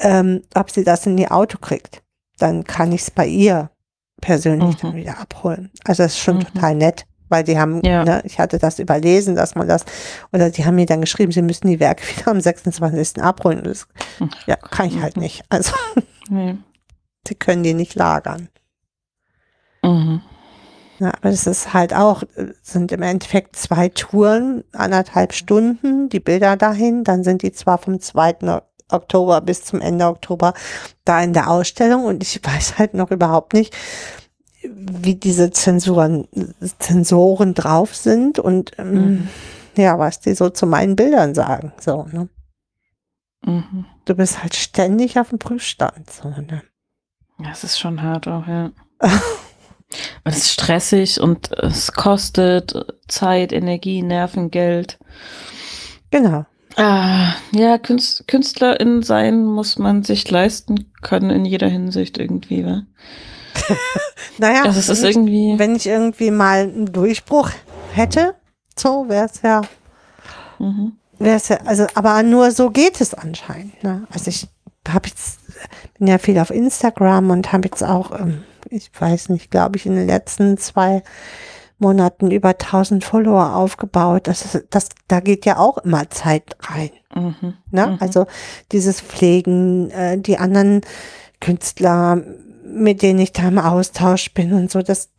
Ähm, 0.00 0.42
ob 0.56 0.72
sie 0.72 0.82
das 0.82 1.06
in 1.06 1.16
ihr 1.16 1.30
Auto 1.30 1.58
kriegt, 1.58 2.02
dann 2.38 2.64
kann 2.64 2.92
ich 2.92 3.02
es 3.02 3.10
bei 3.10 3.26
ihr 3.26 3.70
persönlich 4.20 4.76
dann 4.76 4.92
Mhm. 4.92 4.96
wieder 4.96 5.18
abholen. 5.18 5.70
Also 5.84 6.02
das 6.02 6.12
ist 6.12 6.18
schon 6.20 6.38
Mhm. 6.38 6.44
total 6.44 6.74
nett, 6.74 7.06
weil 7.28 7.44
die 7.44 7.58
haben, 7.58 7.82
Ja. 7.84 8.04
ne, 8.04 8.22
ich 8.24 8.38
hatte 8.38 8.58
das 8.58 8.78
überlesen, 8.78 9.34
dass 9.36 9.54
man 9.54 9.68
das, 9.68 9.84
oder 10.32 10.50
die 10.50 10.64
haben 10.64 10.76
mir 10.76 10.86
dann 10.86 11.00
geschrieben, 11.00 11.32
sie 11.32 11.42
müssen 11.42 11.66
die 11.68 11.80
Werke 11.80 12.02
wieder 12.16 12.30
am 12.30 12.40
26. 12.40 13.22
abholen. 13.22 13.62
Das, 13.64 13.86
Hm. 14.18 14.30
ja, 14.46 14.56
kann 14.56 14.86
ich 14.88 15.00
halt 15.00 15.16
Mhm. 15.16 15.22
nicht. 15.22 15.44
Also 15.48 15.72
Nee. 16.30 16.56
sie 17.28 17.34
können 17.34 17.62
die 17.62 17.74
nicht 17.74 17.94
lagern. 17.94 18.48
Mhm. 19.82 20.20
Ja, 20.98 21.08
aber 21.08 21.30
das 21.30 21.46
ist 21.46 21.74
halt 21.74 21.92
auch, 21.92 22.22
sind 22.62 22.90
im 22.90 23.02
Endeffekt 23.02 23.54
zwei 23.56 23.90
Touren, 23.90 24.64
anderthalb 24.72 25.34
Stunden, 25.34 26.08
die 26.08 26.20
Bilder 26.20 26.56
dahin, 26.56 27.04
dann 27.04 27.22
sind 27.22 27.42
die 27.42 27.52
zwar 27.52 27.76
vom 27.76 28.00
2. 28.00 28.62
Oktober 28.90 29.40
bis 29.40 29.64
zum 29.64 29.80
Ende 29.80 30.06
Oktober 30.06 30.54
da 31.04 31.22
in 31.22 31.32
der 31.32 31.50
Ausstellung 31.50 32.04
und 32.04 32.22
ich 32.22 32.40
weiß 32.44 32.78
halt 32.78 32.94
noch 32.94 33.10
überhaupt 33.10 33.52
nicht, 33.52 33.74
wie 34.62 35.14
diese 35.14 35.50
Zensuren, 35.50 36.26
Zensoren 36.78 37.54
drauf 37.54 37.94
sind 37.94 38.38
und 38.38 38.72
ähm, 38.78 38.92
Mhm. 38.94 39.28
ja, 39.76 39.98
was 39.98 40.20
die 40.20 40.34
so 40.34 40.50
zu 40.50 40.66
meinen 40.66 40.96
Bildern 40.96 41.34
sagen. 41.34 41.72
So, 41.78 42.04
ne? 42.10 42.28
Mhm. 43.44 43.84
Du 44.06 44.14
bist 44.14 44.42
halt 44.42 44.56
ständig 44.56 45.18
auf 45.20 45.28
dem 45.28 45.38
Prüfstand. 45.38 46.10
So, 46.10 46.28
ne? 46.30 46.62
Ja, 47.38 47.50
es 47.52 47.62
ist 47.64 47.78
schon 47.78 48.02
hart 48.02 48.26
auch, 48.28 48.46
ja. 48.46 48.70
Es 50.24 50.38
ist 50.38 50.50
stressig 50.50 51.20
und 51.20 51.52
es 51.52 51.92
kostet 51.92 52.74
Zeit, 53.06 53.52
Energie, 53.52 54.02
Nerven, 54.02 54.50
Geld. 54.50 54.98
Genau. 56.10 56.44
Ah, 56.76 57.34
ja, 57.52 57.78
Künst, 57.78 58.28
Künstlerin 58.28 59.02
sein 59.02 59.44
muss 59.46 59.78
man 59.78 60.02
sich 60.02 60.30
leisten 60.30 60.92
können 61.02 61.30
in 61.30 61.44
jeder 61.44 61.68
Hinsicht 61.68 62.18
irgendwie. 62.18 62.64
Wa? 62.64 62.82
Naja, 64.38 64.64
Also 64.64 64.78
es 64.80 64.88
ist 64.90 65.02
wenn 65.02 65.08
ich- 65.10 65.16
irgendwie. 65.16 65.58
wenn 65.58 65.76
ich 65.76 65.86
irgendwie 65.86 66.30
mal 66.30 66.58
einen 66.64 66.92
Durchbruch 66.92 67.50
hätte, 67.92 68.34
so 68.78 69.08
wäre 69.08 69.24
es 69.26 69.40
ja, 69.42 69.62
Mhm. 70.58 70.92
wäre 71.18 71.36
es 71.36 71.48
ja, 71.48 71.58
also, 71.64 71.86
aber 71.94 72.22
nur 72.22 72.50
so 72.50 72.68
geht 72.70 73.00
es 73.00 73.14
anscheinend. 73.14 73.82
Ne? 73.82 74.06
Also 74.12 74.28
ich 74.28 74.46
habe 74.86 75.08
jetzt, 75.08 75.40
bin 75.98 76.06
ja 76.08 76.18
viel 76.18 76.38
auf 76.38 76.50
Instagram 76.50 77.30
und 77.30 77.52
habe 77.52 77.66
jetzt 77.68 77.82
auch, 77.82 78.10
ähm, 78.20 78.44
ich 78.68 78.90
weiß 78.98 79.30
nicht, 79.30 79.50
glaube 79.50 79.76
ich, 79.78 79.86
in 79.86 79.94
den 79.96 80.06
letzten 80.06 80.58
zwei 80.58 81.02
Monaten 81.78 82.30
über 82.30 82.50
1000 82.50 83.04
Follower 83.04 83.54
aufgebaut. 83.54 84.26
Das 84.28 84.44
ist, 84.44 84.66
das, 84.70 84.88
da 85.08 85.20
geht 85.20 85.44
ja 85.44 85.58
auch 85.58 85.78
immer 85.78 86.08
Zeit 86.10 86.56
rein. 86.60 86.90
Mhm. 87.14 87.54
Ne? 87.70 87.86
Mhm. 87.86 87.96
Also 88.00 88.26
dieses 88.72 89.00
Pflegen, 89.00 89.90
äh, 89.90 90.18
die 90.18 90.38
anderen 90.38 90.80
Künstler, 91.40 92.22
mit 92.64 93.02
denen 93.02 93.18
ich 93.18 93.32
da 93.32 93.48
im 93.48 93.58
Austausch 93.58 94.32
bin 94.32 94.52
und 94.52 94.70
so, 94.70 94.82
das 94.82 95.10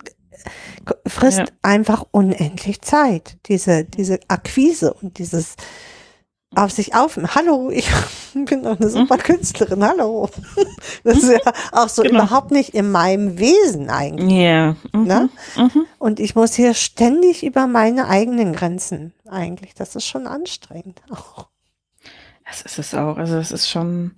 frisst 1.05 1.39
Ja. 1.39 1.45
einfach 1.61 2.05
unendlich 2.11 2.81
Zeit. 2.81 3.37
Diese, 3.47 3.83
diese 3.83 4.19
Akquise 4.27 4.93
und 4.93 5.17
dieses 5.19 5.55
auf 6.55 6.71
sich 6.71 6.95
auf. 6.95 7.17
Hallo, 7.35 7.69
ich 7.69 7.89
bin 8.33 8.63
doch 8.63 8.79
eine 8.79 8.89
super 8.89 9.17
Künstlerin. 9.17 9.83
Hallo. 9.83 10.29
Das 11.03 11.17
ist 11.23 11.31
ja 11.31 11.53
auch 11.71 11.89
so 11.89 12.01
Genau. 12.01 12.23
überhaupt 12.23 12.51
nicht 12.51 12.73
in 12.73 12.91
meinem 12.91 13.37
Wesen 13.39 13.89
eigentlich. 13.89 14.31
Ja. 14.39 14.75
Mhm. 14.93 15.03
Ne? 15.03 15.29
Mhm. 15.55 15.85
Und 15.99 16.19
ich 16.19 16.35
muss 16.35 16.53
hier 16.53 16.73
ständig 16.73 17.43
über 17.45 17.67
meine 17.67 18.07
eigenen 18.07 18.53
Grenzen 18.53 19.13
eigentlich. 19.29 19.73
Das 19.73 19.95
ist 19.95 20.05
schon 20.05 20.27
anstrengend. 20.27 21.01
Auch. 21.09 21.47
Das 22.45 22.61
ist 22.61 22.79
es 22.79 22.93
auch. 22.93 23.17
Also 23.17 23.37
es 23.37 23.51
ist 23.51 23.69
schon, 23.69 24.13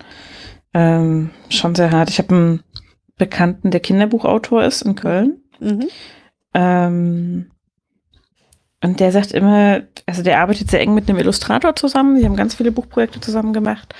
ähm, 0.75 1.31
schon 1.49 1.73
sehr 1.73 1.89
hart. 1.91 2.09
Ich 2.11 2.19
habe 2.19 2.35
einen 2.35 2.63
Bekannten, 3.17 3.71
der 3.71 3.79
Kinderbuchautor 3.79 4.63
ist 4.63 4.83
in 4.83 4.93
Köln. 4.95 5.41
Mhm. 5.59 5.87
Ähm, 6.53 7.51
und 8.83 8.99
der 8.99 9.11
sagt 9.11 9.31
immer, 9.31 9.81
also 10.09 10.23
der 10.23 10.39
arbeitet 10.39 10.69
sehr 10.69 10.81
eng 10.81 10.93
mit 10.93 11.09
einem 11.09 11.19
Illustrator 11.19 11.75
zusammen. 11.75 12.19
Die 12.19 12.25
haben 12.25 12.35
ganz 12.35 12.55
viele 12.55 12.71
Buchprojekte 12.71 13.21
zusammen 13.21 13.53
gemacht. 13.53 13.93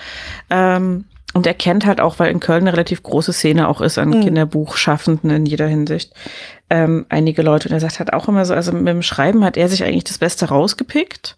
Ähm, 0.50 1.06
und 1.34 1.46
er 1.46 1.54
kennt 1.54 1.86
halt 1.86 2.02
auch, 2.02 2.18
weil 2.18 2.32
in 2.32 2.40
Köln 2.40 2.64
eine 2.64 2.74
relativ 2.74 3.04
große 3.04 3.34
Szene 3.34 3.68
auch 3.68 3.82
ist 3.82 3.98
an 3.98 4.10
Mhm. 4.10 4.22
Kinderbuchschaffenden 4.22 5.30
in 5.30 5.46
jeder 5.46 5.68
Hinsicht. 5.68 6.12
Ähm, 6.70 7.06
einige 7.10 7.44
Leute. 7.44 7.70
Und 7.70 7.74
er 7.74 7.80
sagt 7.80 8.00
halt 8.00 8.14
auch 8.14 8.28
immer 8.28 8.46
so, 8.46 8.54
also 8.54 8.72
mit 8.72 8.88
dem 8.88 9.04
Schreiben 9.04 9.44
hat 9.46 9.56
er 9.56 9.70
sich 9.70 9.84
eigentlich 9.84 10.04
das 10.06 10.18
Beste 10.18 10.50
rausgepickt. 10.50 11.38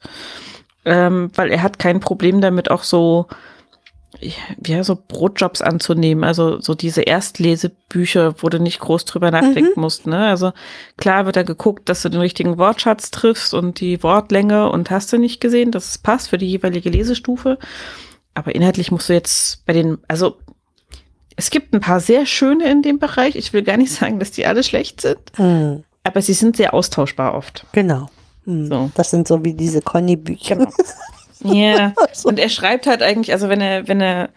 Ähm, 0.85 1.29
weil 1.35 1.51
er 1.51 1.61
hat 1.61 1.77
kein 1.77 1.99
Problem 1.99 2.41
damit, 2.41 2.71
auch 2.71 2.83
so, 2.83 3.27
ja, 4.19 4.83
so 4.83 4.97
Brotjobs 5.07 5.61
anzunehmen. 5.61 6.23
Also 6.23 6.59
so 6.59 6.75
diese 6.75 7.01
Erstlesebücher, 7.01 8.35
wo 8.41 8.49
du 8.49 8.59
nicht 8.59 8.79
groß 8.79 9.05
drüber 9.05 9.31
nachdenken 9.31 9.79
musst. 9.79 10.05
Ne? 10.07 10.27
Also 10.27 10.51
klar 10.97 11.25
wird 11.25 11.35
da 11.37 11.43
geguckt, 11.43 11.87
dass 11.89 12.01
du 12.01 12.09
den 12.09 12.21
richtigen 12.21 12.57
Wortschatz 12.57 13.11
triffst 13.11 13.53
und 13.53 13.79
die 13.79 14.03
Wortlänge 14.03 14.69
und 14.69 14.91
hast 14.91 15.11
du 15.13 15.17
nicht 15.17 15.39
gesehen, 15.41 15.71
dass 15.71 15.89
es 15.89 15.97
passt 15.97 16.29
für 16.29 16.37
die 16.37 16.49
jeweilige 16.49 16.89
Lesestufe. 16.89 17.57
Aber 18.33 18.53
inhaltlich 18.55 18.91
musst 18.91 19.09
du 19.09 19.13
jetzt 19.13 19.65
bei 19.65 19.73
den, 19.73 19.97
also 20.07 20.37
es 21.37 21.49
gibt 21.49 21.73
ein 21.73 21.79
paar 21.79 21.99
sehr 21.99 22.25
schöne 22.25 22.69
in 22.69 22.81
dem 22.81 22.99
Bereich. 22.99 23.35
Ich 23.35 23.53
will 23.53 23.63
gar 23.63 23.77
nicht 23.77 23.91
sagen, 23.93 24.19
dass 24.19 24.31
die 24.31 24.45
alle 24.45 24.63
schlecht 24.63 25.01
sind, 25.01 25.19
Mhm. 25.37 25.83
aber 26.03 26.21
sie 26.21 26.33
sind 26.33 26.57
sehr 26.57 26.73
austauschbar 26.73 27.33
oft. 27.33 27.65
Genau. 27.71 28.09
Mhm. 28.45 28.67
So. 28.67 28.91
Das 28.95 29.09
sind 29.09 29.27
so 29.27 29.43
wie 29.45 29.53
diese 29.53 29.81
Conny-Bücher. 29.81 30.55
Genau. 30.57 30.71
Ja. 31.53 31.93
So. 32.13 32.29
Und 32.29 32.39
er 32.39 32.49
schreibt 32.49 32.87
halt 32.87 33.01
eigentlich, 33.01 33.31
also 33.33 33.49
wenn 33.49 33.61
er, 33.61 33.87
wenn 33.87 34.01
er 34.01 34.29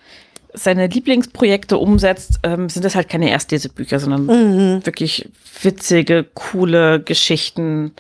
seine 0.53 0.87
Lieblingsprojekte 0.87 1.77
umsetzt, 1.79 2.39
ähm, 2.45 2.69
sind 2.69 2.85
das 2.85 2.95
halt 2.95 3.09
keine 3.09 3.31
Erstlesebücher, 3.31 3.99
sondern 3.99 4.27
Mhm. 4.27 4.87
wirklich 4.87 5.29
witzige, 5.63 6.25
coole 6.35 7.01
Geschichten, 7.01 7.93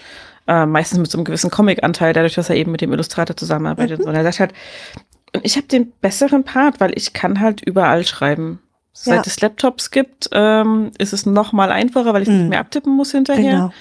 äh, 0.46 0.64
meistens 0.66 0.98
mit 1.00 1.10
so 1.10 1.18
einem 1.18 1.24
gewissen 1.24 1.50
Comic-Anteil, 1.50 2.12
dadurch, 2.12 2.34
dass 2.34 2.50
er 2.50 2.56
eben 2.56 2.70
mit 2.70 2.80
dem 2.80 2.92
Illustrator 2.92 3.36
zusammenarbeitet. 3.36 4.00
Und 4.02 4.14
er 4.14 4.22
sagt 4.22 4.40
halt, 4.40 4.52
und 5.34 5.44
ich 5.44 5.56
habe 5.56 5.66
den 5.66 5.92
besseren 6.00 6.44
Part, 6.44 6.78
weil 6.80 6.92
ich 6.96 7.12
kann 7.12 7.40
halt 7.40 7.60
überall 7.62 8.04
schreiben. 8.06 8.60
Seit 8.92 9.16
Ja. 9.16 9.22
es 9.26 9.40
Laptops 9.40 9.90
gibt, 9.90 10.28
ähm, 10.30 10.92
ist 10.98 11.12
es 11.12 11.26
noch 11.26 11.52
mal 11.52 11.72
einfacher, 11.72 12.14
weil 12.14 12.22
ich 12.22 12.28
Mhm. 12.28 12.38
nicht 12.38 12.48
mehr 12.50 12.60
abtippen 12.60 12.94
muss 12.94 13.10
hinterher. 13.10 13.50
Genau. 13.52 13.72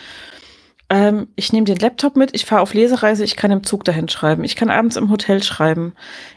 Ähm, 0.94 1.28
ich 1.36 1.52
nehme 1.52 1.66
den 1.66 1.80
Laptop 1.80 2.16
mit, 2.16 2.36
ich 2.36 2.46
fahre 2.46 2.62
auf 2.62 2.76
Lesereise, 2.76 3.24
ich 3.24 3.36
kann 3.36 3.50
im 3.50 3.64
Zug 3.64 3.84
dahin 3.84 4.10
schreiben, 4.10 4.44
ich 4.44 4.56
kann 4.56 4.70
abends 4.70 4.96
im 4.96 5.10
Hotel 5.10 5.42
schreiben, 5.42 5.94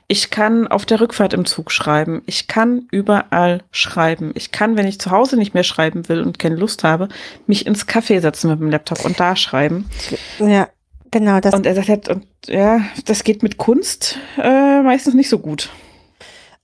ich 0.08 0.30
kann 0.30 0.66
auf 0.66 0.86
der 0.86 0.98
Rückfahrt 0.98 1.34
im 1.34 1.44
Zug 1.44 1.70
schreiben, 1.70 2.22
ich 2.24 2.46
kann 2.48 2.86
überall 2.90 3.62
schreiben. 3.70 4.32
Ich 4.34 4.52
kann, 4.52 4.78
wenn 4.78 4.86
ich 4.86 4.98
zu 4.98 5.10
Hause 5.10 5.36
nicht 5.36 5.52
mehr 5.52 5.62
schreiben 5.62 6.08
will 6.08 6.22
und 6.22 6.38
keine 6.38 6.56
Lust 6.56 6.84
habe, 6.84 7.08
mich 7.46 7.66
ins 7.66 7.86
Café 7.86 8.20
setzen 8.20 8.48
mit 8.48 8.58
dem 8.58 8.70
Laptop 8.70 9.04
und 9.04 9.20
da 9.20 9.36
schreiben. 9.36 9.90
Ja, 10.38 10.68
genau. 11.10 11.38
Das, 11.40 11.52
Und 11.52 11.66
er 11.66 11.74
sagt 11.74 12.08
und 12.08 12.24
ja, 12.46 12.80
das 13.04 13.24
geht 13.24 13.42
mit 13.42 13.58
Kunst 13.58 14.18
äh, 14.38 14.80
meistens 14.80 15.12
nicht 15.12 15.28
so 15.28 15.38
gut. 15.38 15.68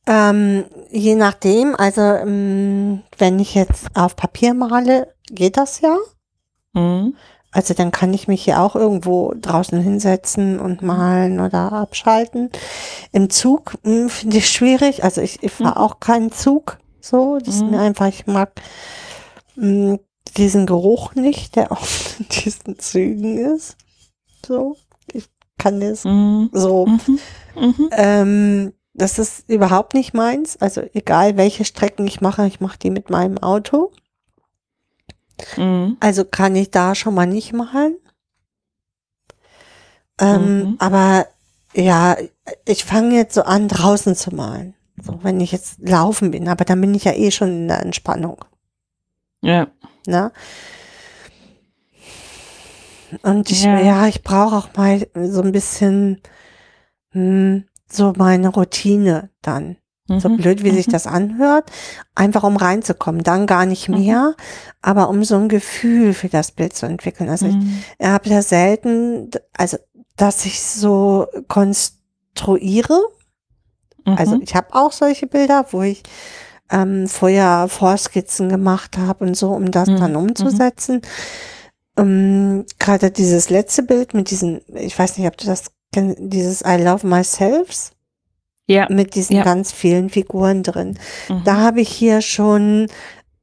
ähm, 0.06 0.64
je 0.90 1.14
nachdem, 1.14 1.77
also 1.77 2.01
ähm, 2.01 3.02
wenn 3.19 3.39
ich 3.39 3.55
jetzt 3.55 3.89
auf 3.94 4.16
Papier 4.16 4.55
male, 4.55 5.12
geht 5.31 5.59
das 5.59 5.82
ja. 5.82 5.98
Mhm. 6.73 7.16
Also 7.52 7.74
dann 7.74 7.90
kann 7.92 8.14
ich 8.14 8.28
mich 8.28 8.42
hier 8.44 8.60
auch 8.60 8.74
irgendwo 8.74 9.34
draußen 9.40 9.78
hinsetzen 9.80 10.58
und 10.58 10.82
malen 10.82 11.38
oder 11.38 11.72
abschalten. 11.72 12.50
Im 13.12 13.28
Zug 13.30 13.74
mh, 13.84 14.08
finde 14.08 14.38
ich 14.38 14.48
schwierig. 14.50 15.04
Also 15.04 15.20
ich, 15.20 15.42
ich 15.42 15.52
fahre 15.52 15.72
Mhm. 15.78 15.84
auch 15.84 16.00
keinen 16.00 16.32
Zug. 16.32 16.78
So, 17.00 17.38
das 17.38 17.56
ist 17.56 17.62
Mhm. 17.64 17.70
mir 17.70 17.80
einfach, 17.80 18.06
ich 18.08 18.26
mag 18.26 18.52
mh, 19.56 19.98
diesen 20.36 20.66
Geruch 20.66 21.14
nicht, 21.14 21.56
der 21.56 21.72
auf 21.72 22.16
diesen 22.44 22.78
Zügen 22.78 23.36
ist. 23.54 23.76
So, 24.46 24.76
ich 25.12 25.26
kann 25.58 25.80
das 25.80 26.04
Mhm. 26.04 26.48
so. 26.52 26.86
Mhm. 26.86 27.18
Mhm. 27.54 27.88
Ähm, 27.92 28.72
das 28.94 29.18
ist 29.18 29.48
überhaupt 29.48 29.94
nicht 29.94 30.14
meins. 30.14 30.56
Also 30.60 30.82
egal 30.94 31.36
welche 31.36 31.64
Strecken 31.64 32.06
ich 32.06 32.20
mache, 32.20 32.46
ich 32.46 32.60
mache 32.60 32.78
die 32.78 32.90
mit 32.90 33.10
meinem 33.10 33.38
Auto. 33.38 33.92
Mhm. 35.56 35.96
Also 36.00 36.24
kann 36.24 36.54
ich 36.56 36.70
da 36.70 36.94
schon 36.94 37.14
mal 37.14 37.26
nicht 37.26 37.52
malen. 37.52 37.96
Ähm, 40.20 40.59
Mhm. 40.59 40.76
Aber 40.78 41.26
ja, 41.74 42.16
ich 42.66 42.84
fange 42.84 43.14
jetzt 43.16 43.34
so 43.34 43.42
an, 43.42 43.68
draußen 43.68 44.14
zu 44.14 44.34
malen. 44.34 44.74
So, 45.02 45.18
wenn 45.22 45.40
ich 45.40 45.52
jetzt 45.52 45.78
laufen 45.80 46.30
bin, 46.30 46.48
aber 46.48 46.64
dann 46.64 46.80
bin 46.80 46.94
ich 46.94 47.04
ja 47.04 47.12
eh 47.12 47.30
schon 47.30 47.48
in 47.48 47.68
der 47.68 47.80
Entspannung. 47.80 48.44
Ja. 49.42 49.68
Ne? 50.06 50.30
Und 53.22 53.50
ich, 53.50 53.64
Ja. 53.64 53.80
ja. 53.80 54.06
ich 54.06 54.22
brauche 54.22 54.56
auch 54.56 54.68
mal 54.76 55.06
so 55.14 55.42
ein 55.42 55.52
bisschen 55.52 56.20
hm, 57.10 57.64
so 57.90 58.12
meine 58.16 58.48
Routine 58.48 59.30
dann. 59.42 59.76
So 60.08 60.28
Mhm. 60.28 60.36
blöd, 60.36 60.64
wie 60.64 60.72
sich 60.72 60.88
Mhm. 60.88 60.92
das 60.92 61.06
anhört, 61.06 61.70
einfach 62.14 62.42
um 62.42 62.56
reinzukommen, 62.56 63.22
dann 63.22 63.46
gar 63.46 63.66
nicht 63.66 63.88
Mhm. 63.88 63.98
mehr, 64.00 64.34
aber 64.80 65.08
um 65.08 65.22
so 65.24 65.36
ein 65.36 65.48
Gefühl 65.48 66.12
für 66.12 66.28
das 66.28 66.50
Bild 66.50 66.74
zu 66.74 66.86
entwickeln. 66.86 67.30
Also 67.30 67.46
ich 67.46 67.54
Mhm. 67.54 67.82
habe 68.02 68.28
ja 68.28 68.42
selten, 68.42 69.30
also 69.56 69.78
dass 70.16 70.44
ich 70.44 70.60
so 70.60 71.28
konstruiere. 71.48 72.98
Also 74.04 74.36
Mhm. 74.36 74.42
ich 74.42 74.54
habe 74.56 74.74
auch 74.74 74.90
solche 74.92 75.26
Bilder, 75.28 75.66
wo 75.70 75.82
ich 75.82 76.02
ähm, 76.70 77.06
vorher 77.06 77.68
Vorskizzen 77.68 78.48
gemacht 78.48 78.98
habe 78.98 79.24
und 79.24 79.36
so, 79.36 79.50
um 79.50 79.70
das 79.70 79.88
Mhm. 79.88 79.96
dann 79.98 80.16
umzusetzen. 80.16 81.02
Ähm, 81.96 82.64
Gerade 82.78 83.10
dieses 83.10 83.50
letzte 83.50 83.82
Bild 83.82 84.14
mit 84.14 84.30
diesen, 84.30 84.62
ich 84.74 84.98
weiß 84.98 85.18
nicht, 85.18 85.26
ob 85.28 85.36
du 85.36 85.46
das 85.46 85.70
kennst, 85.92 86.16
dieses 86.20 86.62
I 86.62 86.82
Love 86.82 87.06
Myself 87.06 87.92
ja. 88.73 88.86
mit 88.90 89.15
diesen 89.15 89.36
Ja. 89.36 89.43
ganz 89.44 89.73
vielen 89.73 90.11
Figuren 90.11 90.62
drin. 90.62 90.99
Mhm. 91.28 91.43
Da 91.44 91.57
habe 91.59 91.81
ich 91.81 91.89
hier 91.90 92.20
schon 92.23 92.89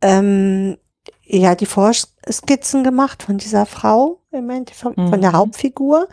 ähm, 0.01 0.77
ja 1.23 1.55
die 1.55 1.65
Vorskizzen 1.65 2.83
gemacht 2.83 3.23
von 3.23 3.37
dieser 3.37 3.65
Frau 3.65 4.21
im 4.31 4.49
Endeffekt, 4.49 4.95
von 4.95 5.21
der 5.21 5.31
Mhm. 5.31 5.35
Hauptfigur. 5.37 6.07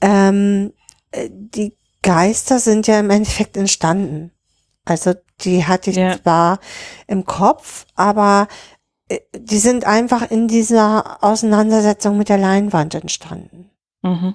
Ähm, 0.00 0.72
äh, 1.10 1.28
die 1.30 1.76
Geister 2.02 2.58
sind 2.58 2.86
ja 2.86 3.00
im 3.00 3.10
Endeffekt 3.10 3.56
entstanden. 3.56 4.30
Also 4.84 5.14
die 5.40 5.64
hatte 5.66 5.90
ich 5.90 5.96
Ja. 5.96 6.20
zwar 6.20 6.60
im 7.06 7.24
Kopf, 7.24 7.86
aber 7.94 8.48
äh, 9.08 9.18
die 9.36 9.58
sind 9.58 9.84
einfach 9.84 10.30
in 10.30 10.48
dieser 10.48 11.22
Auseinandersetzung 11.24 12.16
mit 12.16 12.28
der 12.28 12.38
Leinwand 12.38 12.94
entstanden. 12.94 13.70
Mhm. 14.02 14.34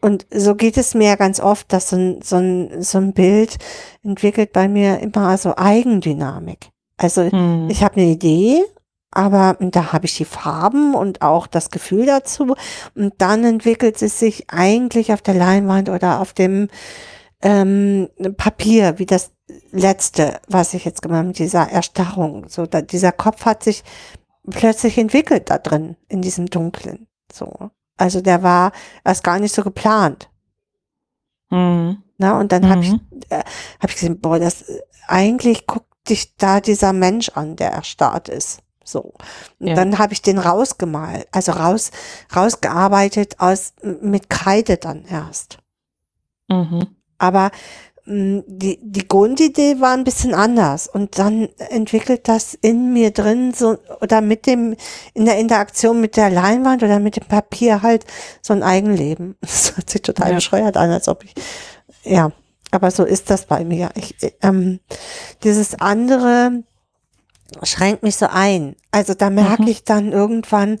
Und 0.00 0.26
so 0.32 0.54
geht 0.54 0.76
es 0.76 0.94
mir 0.94 1.08
ja 1.08 1.16
ganz 1.16 1.40
oft, 1.40 1.72
dass 1.72 1.90
so 1.90 1.96
ein, 1.96 2.22
so 2.22 2.36
ein, 2.36 2.82
so 2.82 2.98
ein 2.98 3.12
Bild 3.12 3.56
entwickelt 4.04 4.52
bei 4.52 4.68
mir 4.68 5.00
immer 5.00 5.36
so 5.38 5.54
Eigendynamik. 5.56 6.70
Also 6.96 7.22
Mhm. 7.22 7.68
ich 7.70 7.82
habe 7.82 7.96
eine 7.96 8.10
Idee, 8.10 8.62
aber 9.10 9.56
da 9.60 9.92
habe 9.92 10.06
ich 10.06 10.16
die 10.16 10.24
Farben 10.24 10.94
und 10.94 11.22
auch 11.22 11.46
das 11.46 11.70
Gefühl 11.70 12.06
dazu. 12.06 12.54
Und 12.94 13.14
dann 13.18 13.44
entwickelt 13.44 14.00
es 14.02 14.18
sich 14.18 14.50
eigentlich 14.50 15.12
auf 15.12 15.22
der 15.22 15.34
Leinwand 15.34 15.88
oder 15.88 16.20
auf 16.20 16.32
dem 16.32 16.68
ähm, 17.42 18.08
Papier, 18.36 18.98
wie 18.98 19.06
das 19.06 19.32
letzte, 19.70 20.40
was 20.48 20.74
ich 20.74 20.84
jetzt 20.84 21.02
gemacht 21.02 21.18
habe, 21.18 21.28
mit 21.28 21.38
dieser 21.38 21.70
Erstarrung. 21.70 22.48
So, 22.48 22.66
da, 22.66 22.82
dieser 22.82 23.12
Kopf 23.12 23.44
hat 23.44 23.62
sich 23.62 23.84
plötzlich 24.50 24.98
entwickelt 24.98 25.50
da 25.50 25.58
drin, 25.58 25.96
in 26.08 26.22
diesem 26.22 26.46
Dunklen. 26.46 27.06
So. 27.32 27.70
Also 27.96 28.20
der 28.20 28.42
war 28.42 28.72
erst 29.04 29.24
gar 29.24 29.38
nicht 29.38 29.54
so 29.54 29.62
geplant. 29.62 30.28
Mhm. 31.50 32.02
Ne? 32.18 32.34
Und 32.38 32.52
dann 32.52 32.68
habe 32.68 32.82
ich, 32.82 32.92
Mhm. 32.92 33.00
äh, 33.30 33.42
hab 33.80 33.90
ich 33.90 33.94
gesehen, 33.96 34.20
boah, 34.20 34.38
das 34.38 34.64
eigentlich 35.06 35.66
guckt 35.66 35.86
dich 36.08 36.36
da 36.36 36.60
dieser 36.60 36.92
Mensch 36.92 37.30
an, 37.30 37.56
der 37.56 37.70
erstarrt 37.72 38.28
ist. 38.28 38.60
So. 38.84 39.14
Und 39.58 39.66
Ja. 39.68 39.74
dann 39.74 39.98
habe 39.98 40.12
ich 40.12 40.22
den 40.22 40.38
rausgemalt, 40.38 41.26
also 41.32 41.52
raus, 41.52 41.90
rausgearbeitet 42.34 43.40
aus 43.40 43.72
mit 43.82 44.30
Kreide 44.30 44.76
dann 44.76 45.04
erst. 45.04 45.58
Mhm. 46.48 46.86
Aber 47.18 47.50
die, 48.08 48.78
die 48.80 49.08
Grundidee 49.08 49.80
war 49.80 49.92
ein 49.92 50.04
bisschen 50.04 50.32
anders 50.32 50.86
und 50.86 51.18
dann 51.18 51.48
entwickelt 51.70 52.28
das 52.28 52.54
in 52.54 52.92
mir 52.92 53.10
drin 53.10 53.52
so 53.52 53.78
oder 54.00 54.20
mit 54.20 54.46
dem 54.46 54.76
in 55.12 55.24
der 55.24 55.38
Interaktion 55.38 56.00
mit 56.00 56.16
der 56.16 56.30
Leinwand 56.30 56.84
oder 56.84 57.00
mit 57.00 57.16
dem 57.16 57.24
Papier 57.24 57.82
halt 57.82 58.04
so 58.42 58.52
ein 58.54 58.62
Eigenleben. 58.62 59.36
Das 59.40 59.76
hört 59.76 59.90
sich 59.90 60.02
total 60.02 60.28
Ja. 60.30 60.34
bescheuert 60.36 60.76
an, 60.76 60.90
als 60.90 61.08
ob 61.08 61.24
ich 61.24 61.34
ja, 62.04 62.30
aber 62.70 62.92
so 62.92 63.04
ist 63.04 63.28
das 63.30 63.46
bei 63.46 63.64
mir. 63.64 63.90
Ich, 63.96 64.14
ähm, 64.42 64.78
dieses 65.42 65.74
andere 65.80 66.62
schränkt 67.64 68.04
mich 68.04 68.14
so 68.14 68.26
ein. 68.30 68.76
Also 68.92 69.14
da 69.14 69.30
merke 69.30 69.62
Mhm. 69.62 69.68
ich 69.68 69.82
dann 69.84 70.12
irgendwann, 70.12 70.78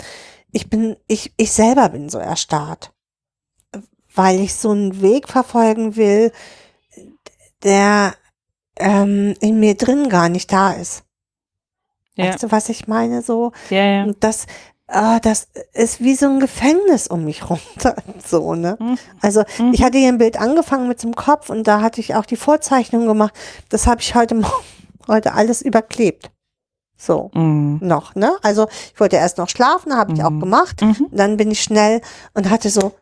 ich 0.52 0.70
bin, 0.70 0.96
ich, 1.08 1.32
ich 1.36 1.50
selber 1.50 1.88
bin 1.88 2.08
so 2.08 2.18
erstarrt 2.18 2.92
weil 4.14 4.40
ich 4.40 4.54
so 4.54 4.70
einen 4.70 5.02
Weg 5.02 5.28
verfolgen 5.28 5.96
will, 5.96 6.32
der 7.64 8.14
ähm, 8.78 9.34
in 9.40 9.58
mir 9.60 9.76
drin 9.76 10.08
gar 10.08 10.28
nicht 10.28 10.52
da 10.52 10.72
ist. 10.72 11.02
Ja. 12.14 12.26
Weißt 12.26 12.42
du, 12.44 12.50
was 12.50 12.68
ich 12.68 12.88
meine? 12.88 13.22
So, 13.22 13.52
Ja, 13.70 13.84
ja. 13.84 14.04
und 14.04 14.22
das, 14.24 14.46
ah, 14.86 15.20
das 15.20 15.48
ist 15.72 16.00
wie 16.02 16.14
so 16.14 16.26
ein 16.26 16.40
Gefängnis 16.40 17.06
um 17.08 17.24
mich 17.24 17.48
runter. 17.48 17.96
So, 18.26 18.54
ne? 18.54 18.76
Mhm. 18.80 18.98
Also 19.20 19.44
Mhm. 19.58 19.72
ich 19.72 19.82
hatte 19.82 19.98
hier 19.98 20.08
ein 20.08 20.18
Bild 20.18 20.38
angefangen 20.40 20.88
mit 20.88 21.02
dem 21.02 21.14
Kopf 21.14 21.48
und 21.50 21.64
da 21.66 21.80
hatte 21.80 22.00
ich 22.00 22.14
auch 22.14 22.26
die 22.26 22.36
Vorzeichnung 22.36 23.06
gemacht. 23.06 23.34
Das 23.68 23.86
habe 23.86 24.00
ich 24.00 24.14
heute 24.14 24.34
Morgen, 24.36 24.64
heute 25.06 25.32
alles 25.34 25.62
überklebt. 25.62 26.30
So, 26.98 27.30
Mhm. 27.34 27.78
noch, 27.82 28.14
ne? 28.14 28.34
Also 28.42 28.68
ich 28.94 28.98
wollte 28.98 29.16
erst 29.16 29.36
noch 29.38 29.48
schlafen, 29.50 29.94
habe 29.96 30.14
ich 30.14 30.24
auch 30.24 30.30
Mhm. 30.30 30.40
gemacht. 30.40 30.80
Mhm. 30.82 31.08
Dann 31.12 31.36
bin 31.36 31.50
ich 31.50 31.62
schnell 31.62 32.00
und 32.34 32.48
hatte 32.50 32.70
so, 32.70 32.92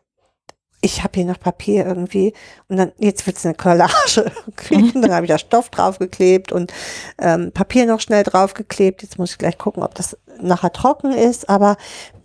ich 0.85 1.03
habe 1.03 1.13
hier 1.15 1.25
noch 1.25 1.39
Papier 1.39 1.83
irgendwie 1.83 2.33
und 2.67 2.77
dann, 2.77 2.91
jetzt 2.99 3.25
wird's 3.25 3.43
eine 3.43 3.55
Collage. 3.55 4.31
Und 4.69 5.01
dann 5.01 5.11
habe 5.11 5.25
ich 5.25 5.31
da 5.31 5.39
Stoff 5.39 5.69
draufgeklebt 5.69 6.51
und 6.51 6.71
ähm, 7.17 7.51
Papier 7.51 7.87
noch 7.87 7.99
schnell 7.99 8.23
draufgeklebt. 8.23 9.01
Jetzt 9.01 9.17
muss 9.17 9.31
ich 9.31 9.37
gleich 9.39 9.57
gucken, 9.57 9.81
ob 9.81 9.95
das 9.95 10.15
nachher 10.39 10.71
trocken 10.71 11.11
ist, 11.11 11.49
aber 11.49 11.77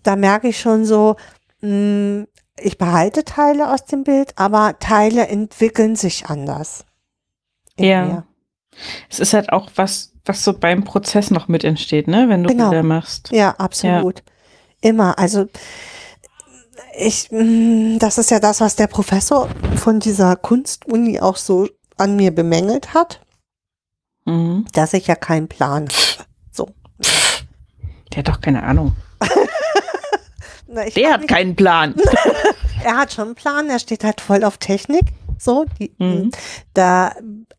da 0.03 0.15
merke 0.15 0.49
ich 0.49 0.61
schon 0.61 0.85
so, 0.85 1.17
mh, 1.63 2.27
ich 2.59 2.77
behalte 2.77 3.25
Teile 3.25 3.73
aus 3.73 3.87
dem 3.87 4.05
Bild, 4.05 4.33
aber 4.37 4.79
Teile 4.79 5.27
entwickeln 5.29 5.97
sich 5.97 6.27
anders. 6.27 6.85
Ja. 7.79 8.05
mir. 8.05 8.25
Es 9.09 9.21
ist 9.21 9.33
halt 9.33 9.51
auch 9.53 9.71
was, 9.77 10.13
was 10.27 10.45
so 10.45 10.53
beim 10.53 10.85
Prozess 10.85 11.31
noch 11.31 11.49
mit 11.49 11.65
entsteht, 11.65 12.09
ne? 12.09 12.29
Wenn 12.29 12.43
du 12.43 12.51
Genau. 12.51 12.69
Bilder 12.69 12.83
machst. 12.83 13.31
Ja, 13.33 13.55
absolut. 13.57 14.23
Immer. 14.83 15.19
Also 15.19 15.47
ich, 16.97 17.31
mh, 17.31 17.99
das 17.99 18.19
ist 18.19 18.31
ja 18.31 18.41
das, 18.41 18.61
was 18.61 18.77
der 18.77 18.87
Professor 18.87 19.49
von 19.77 20.01
dieser 20.01 20.37
Kunstuni 20.37 21.21
auch 21.21 21.37
so 21.37 21.69
an 21.97 22.17
mir 22.17 22.35
bemängelt 22.35 22.95
hat, 22.95 23.21
Mhm. 24.27 24.67
dass 24.73 24.93
ich 24.93 25.07
ja 25.07 25.15
keinen 25.15 25.49
Plan 25.49 25.89
habe. 25.89 26.27
So. 26.53 26.69
Der 28.13 28.19
hat 28.19 28.29
doch 28.29 28.41
keine 28.41 28.63
Ahnung. 28.63 28.95
Na, 30.69 30.85
Der 30.85 31.13
hat 31.13 31.21
mich- 31.23 31.29
keinen 31.31 31.57
Plan. 31.57 31.95
er 32.85 32.97
hat 32.97 33.13
schon 33.13 33.27
einen 33.29 33.35
Plan, 33.35 33.69
er 33.71 33.79
steht 33.79 34.05
halt 34.05 34.21
voll 34.21 34.45
auf 34.45 34.59
Technik. 34.59 35.05
So, 35.39 35.65
die, 35.79 35.93
Mhm. 35.99 36.31
da 36.75 37.15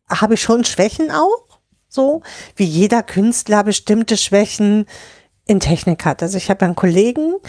habe 0.10 0.36
ich 0.36 0.42
schon 0.42 0.64
Schwächen 0.66 1.10
auch. 1.12 1.60
So, 1.90 2.22
wie 2.56 2.64
jeder 2.64 3.04
Künstler 3.04 3.64
bestimmte 3.64 4.16
Schwächen 4.18 4.86
in 5.46 5.60
Technik 5.60 6.06
hat. 6.06 6.22
Also 6.24 6.38
ich 6.38 6.50
habe 6.50 6.64
einen 6.64 6.76
Kollegen 6.76 7.34
mh, 7.34 7.40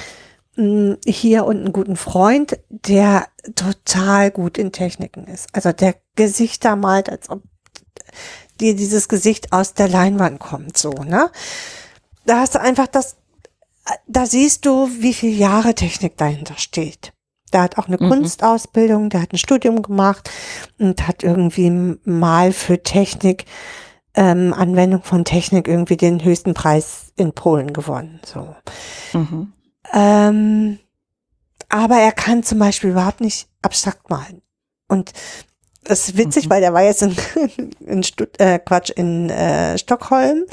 hier 0.55 1.47
und 1.47 1.57
einen 1.59 1.73
guten 1.73 1.97
Freund, 1.97 2.59
der 2.69 3.27
total 3.55 4.31
gut 4.31 4.59
in 4.59 4.71
Techniken 4.71 5.27
ist. 5.27 5.49
Also 5.55 5.73
der 5.73 5.95
Gesichter 6.15 6.77
malt, 6.77 7.09
als 7.09 7.31
ob 7.31 7.43
dir 8.61 8.77
dieses 8.77 9.09
Gesicht 9.09 9.53
aus 9.53 9.73
der 9.73 9.89
Leinwand 9.89 10.41
kommt, 10.41 10.77
so, 10.77 10.91
ne? 10.91 11.31
Da 12.27 12.41
hast 12.41 12.55
du 12.55 12.61
einfach 12.61 12.87
das, 12.87 13.17
da 14.07 14.27
siehst 14.27 14.67
du, 14.67 14.89
wie 14.99 15.15
viele 15.15 15.33
Jahre 15.33 15.75
Technik 15.75 16.17
dahinter 16.19 16.57
steht. 16.57 17.13
Der 17.53 17.63
hat 17.63 17.79
auch 17.79 17.89
eine 17.89 17.97
Mhm. 17.99 18.09
Kunstausbildung, 18.09 19.09
der 19.09 19.23
hat 19.23 19.33
ein 19.33 19.39
Studium 19.39 19.83
gemacht 19.83 20.31
und 20.79 21.07
hat 21.07 21.23
irgendwie 21.23 21.99
mal 22.05 22.53
für 22.53 22.83
Technik, 22.83 23.47
ähm, 24.15 24.53
Anwendung 24.55 25.03
von 25.03 25.25
Technik 25.25 25.67
irgendwie 25.67 25.97
den 25.97 26.23
höchsten 26.23 26.53
Preis 26.55 27.13
in 27.17 27.33
Polen 27.33 27.73
gewonnen. 27.73 28.21
So. 28.25 28.55
Mhm. 29.15 29.53
Ähm, 29.93 30.79
aber 31.69 31.97
er 31.97 32.13
kann 32.13 32.43
zum 32.43 32.59
Beispiel 32.59 32.91
überhaupt 32.91 33.21
nicht 33.21 33.49
abstrakt 33.63 34.11
malen. 34.11 34.43
Und 34.89 35.13
das 35.85 36.09
ist 36.09 36.17
witzig, 36.17 36.47
Mhm. 36.47 36.51
weil 36.51 36.61
der 36.61 36.73
war 36.75 36.83
jetzt 36.83 37.03
in, 37.03 37.17
in 37.81 38.03
Stutt 38.03 38.39
äh, 38.41 38.59
Quatsch, 38.59 38.91
in 38.91 39.31
äh, 39.31 39.79
Stockholm 39.79 40.45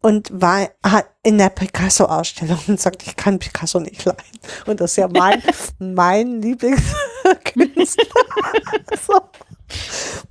und 0.00 0.28
war 0.30 0.68
hat 0.84 1.06
in 1.24 1.38
der 1.38 1.48
Picasso-Ausstellung 1.48 2.60
und 2.68 2.80
sagt, 2.80 3.02
ich 3.02 3.16
kann 3.16 3.38
Picasso 3.40 3.80
nicht 3.80 4.04
leiden. 4.04 4.22
Und 4.66 4.80
das 4.80 4.92
ist 4.92 4.96
ja 4.98 5.08
mein, 5.08 5.42
mein 5.80 6.40
Lieblingskünstler. 6.42 8.04
so. 9.06 9.16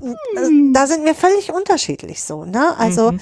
Äh, 0.05 0.13
Da 0.73 0.87
sind 0.87 1.03
wir 1.05 1.13
völlig 1.15 1.51
unterschiedlich 1.51 2.23
so, 2.23 2.45
ne? 2.45 2.75
Also, 2.77 3.11
Mhm. 3.11 3.19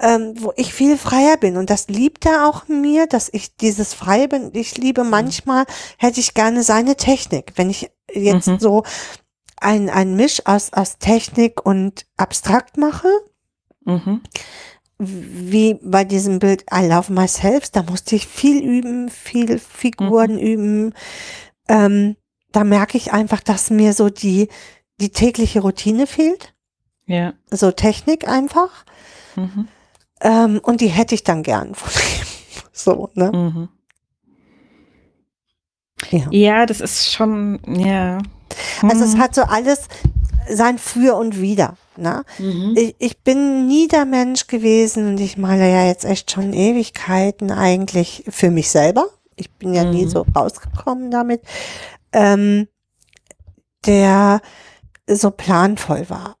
Ähm, 0.00 0.34
wo 0.38 0.52
ich 0.56 0.72
viel 0.72 0.96
freier 0.96 1.36
bin. 1.36 1.56
Und 1.56 1.70
das 1.70 1.88
liebt 1.88 2.24
er 2.26 2.48
auch 2.48 2.68
in 2.68 2.80
mir, 2.80 3.06
dass 3.06 3.28
ich 3.32 3.56
dieses 3.56 3.94
Freie 3.94 4.28
bin. 4.28 4.50
Ich 4.54 4.76
liebe 4.78 5.04
manchmal, 5.04 5.64
hätte 5.98 6.20
ich 6.20 6.34
gerne 6.34 6.62
seine 6.62 6.96
Technik. 6.96 7.52
Wenn 7.56 7.70
ich 7.70 7.90
jetzt 8.12 8.46
Mhm. 8.48 8.58
so 8.58 8.82
ein, 9.60 9.90
ein 9.90 10.16
Misch 10.16 10.42
aus, 10.46 10.72
aus 10.72 10.98
Technik 10.98 11.64
und 11.64 12.06
abstrakt 12.16 12.76
mache, 12.78 13.08
Mhm. 13.84 14.20
wie 14.98 15.78
bei 15.82 16.04
diesem 16.04 16.38
Bild 16.38 16.64
I 16.72 16.86
Love 16.86 17.12
Myself, 17.12 17.70
da 17.70 17.82
musste 17.82 18.16
ich 18.16 18.26
viel 18.26 18.62
üben, 18.62 19.08
viel 19.08 19.58
Figuren 19.58 20.38
üben. 20.38 20.94
Ähm, 21.68 22.16
da 22.52 22.64
merke 22.64 22.98
ich 22.98 23.12
einfach, 23.12 23.40
dass 23.40 23.70
mir 23.70 23.92
so 23.94 24.10
die, 24.10 24.48
die 25.00 25.10
tägliche 25.10 25.60
Routine 25.60 26.06
fehlt. 26.06 26.52
Ja. 27.06 27.32
So 27.50 27.70
Technik 27.70 28.28
einfach. 28.28 28.84
Mhm. 29.36 29.68
Ähm, 30.20 30.60
und 30.62 30.80
die 30.80 30.88
hätte 30.88 31.14
ich 31.14 31.24
dann 31.24 31.42
gern 31.42 31.74
von 31.74 31.90
ihm. 31.90 32.26
So, 32.72 33.10
ne? 33.14 33.30
Mhm. 33.32 33.68
Ja. 36.10 36.26
Ja, 36.30 36.66
das 36.66 36.80
ist 36.80 37.12
schon, 37.12 37.60
ja. 37.78 38.18
Also 38.82 39.04
es 39.04 39.14
Mhm. 39.14 39.18
hat 39.20 39.34
so 39.34 39.42
alles 39.42 39.82
sein 40.48 40.78
Für 40.78 41.16
und 41.16 41.40
Wider. 41.40 41.76
Ne? 41.96 42.24
Mhm. 42.38 42.74
Ich, 42.76 42.96
ich 42.98 43.18
bin 43.22 43.66
nie 43.66 43.86
der 43.86 44.06
Mensch 44.06 44.46
gewesen 44.46 45.08
und 45.08 45.20
ich 45.20 45.36
male 45.36 45.70
ja 45.70 45.84
jetzt 45.86 46.04
echt 46.06 46.30
schon 46.30 46.52
Ewigkeiten 46.54 47.50
eigentlich 47.50 48.24
für 48.28 48.50
mich 48.50 48.70
selber. 48.70 49.08
Ich 49.36 49.50
bin 49.52 49.74
ja 49.74 49.84
nie 49.84 50.06
Mhm. 50.06 50.10
so 50.10 50.26
rausgekommen 50.34 51.10
damit, 51.10 51.42
ähm, 52.12 52.66
der 53.86 54.40
so 55.06 55.30
planvoll 55.30 56.08
war. 56.08 56.36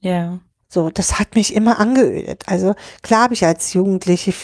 Ja. 0.00 0.38
So, 0.76 0.90
das 0.90 1.18
hat 1.18 1.36
mich 1.36 1.54
immer 1.54 1.80
angeödet. 1.80 2.42
Also 2.44 2.74
klar 3.00 3.22
habe 3.22 3.32
ich 3.32 3.46
als 3.46 3.72
Jugendliche 3.72 4.34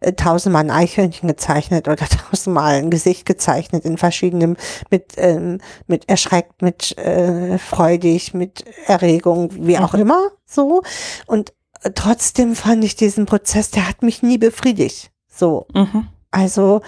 äh, 0.00 0.14
tausendmal 0.14 0.64
ein 0.64 0.70
Eichhörnchen 0.70 1.28
gezeichnet 1.28 1.86
oder 1.86 2.06
tausendmal 2.30 2.76
ein 2.76 2.88
Gesicht 2.88 3.26
gezeichnet 3.26 3.84
in 3.84 3.98
verschiedenen, 3.98 4.56
mit, 4.90 5.12
ähm, 5.18 5.58
mit 5.86 6.08
erschreckt, 6.08 6.62
mit 6.62 6.96
äh, 6.96 7.58
freudig, 7.58 8.32
mit 8.32 8.64
Erregung, 8.86 9.50
wie 9.66 9.76
auch 9.76 9.92
Mhm. 9.92 10.00
immer, 10.00 10.30
so. 10.46 10.80
Und 11.26 11.52
äh, 11.82 11.90
trotzdem 11.94 12.54
fand 12.56 12.82
ich 12.82 12.96
diesen 12.96 13.26
Prozess, 13.26 13.70
der 13.70 13.86
hat 13.86 14.02
mich 14.02 14.22
nie 14.22 14.38
befriedigt. 14.38 15.10
So, 15.28 15.66
Mhm. 15.74 16.06
also, 16.30 16.80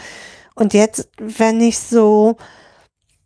und 0.54 0.72
jetzt, 0.72 1.10
wenn 1.18 1.60
ich 1.60 1.78
so, 1.78 2.36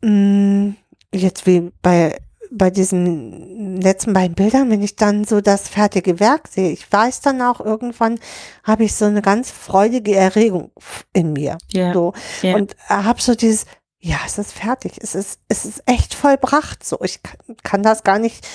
mh, 0.00 0.72
jetzt 1.14 1.46
wie 1.46 1.70
bei, 1.82 2.18
bei 2.54 2.70
diesen 2.70 3.80
letzten 3.80 4.12
beiden 4.12 4.34
Bildern, 4.34 4.70
wenn 4.70 4.82
ich 4.82 4.96
dann 4.96 5.24
so 5.24 5.40
das 5.40 5.68
fertige 5.68 6.20
Werk 6.20 6.48
sehe, 6.48 6.70
ich 6.70 6.90
weiß 6.90 7.20
dann 7.22 7.40
auch 7.40 7.60
irgendwann, 7.60 8.20
habe 8.62 8.84
ich 8.84 8.94
so 8.94 9.06
eine 9.06 9.22
ganz 9.22 9.50
freudige 9.50 10.14
Erregung 10.14 10.70
in 11.12 11.32
mir. 11.32 11.58
Ja. 11.72 11.92
So. 11.92 12.12
ja. 12.42 12.54
Und 12.56 12.76
habe 12.88 13.22
so 13.22 13.34
dieses, 13.34 13.64
ja, 13.98 14.18
es 14.26 14.36
ist 14.36 14.52
fertig, 14.52 14.98
es 15.00 15.14
ist, 15.14 15.40
es 15.48 15.64
ist 15.64 15.82
echt 15.86 16.14
vollbracht. 16.14 16.84
So, 16.84 16.98
ich 17.02 17.22
kann, 17.22 17.56
kann 17.62 17.82
das 17.82 18.04
gar 18.04 18.18
nicht 18.18 18.46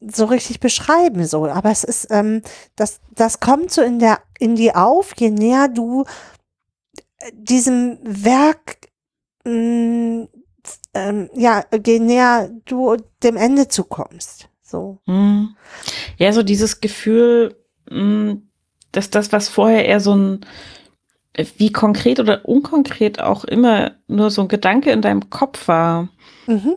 so 0.00 0.24
richtig 0.26 0.60
beschreiben, 0.60 1.26
so, 1.26 1.46
aber 1.46 1.70
es 1.70 1.84
ist, 1.84 2.08
ähm, 2.10 2.42
das, 2.76 3.00
das 3.14 3.40
kommt 3.40 3.70
so 3.70 3.82
in 3.82 3.98
der, 3.98 4.20
in 4.38 4.56
die 4.56 4.74
auf, 4.74 5.12
je 5.16 5.30
näher 5.30 5.68
du 5.68 6.04
äh, 7.18 7.30
diesem 7.34 7.98
Werk, 8.02 8.78
mh, 9.44 10.28
ähm, 10.94 11.28
ja, 11.34 11.64
je 11.84 11.98
näher 11.98 12.50
du 12.64 12.96
dem 13.22 13.36
Ende 13.36 13.68
zukommst. 13.68 14.48
So. 14.62 14.98
Mhm. 15.06 15.56
Ja, 16.18 16.32
so 16.32 16.42
dieses 16.42 16.80
Gefühl, 16.80 17.56
mh, 17.90 18.36
dass 18.92 19.10
das, 19.10 19.32
was 19.32 19.48
vorher 19.48 19.86
eher 19.86 20.00
so 20.00 20.14
ein, 20.14 20.46
äh, 21.32 21.44
wie 21.56 21.72
konkret 21.72 22.20
oder 22.20 22.44
unkonkret 22.44 23.20
auch 23.20 23.44
immer 23.44 23.92
nur 24.06 24.30
so 24.30 24.42
ein 24.42 24.48
Gedanke 24.48 24.90
in 24.90 25.02
deinem 25.02 25.30
Kopf 25.30 25.68
war, 25.68 26.08
Mhm. 26.46 26.74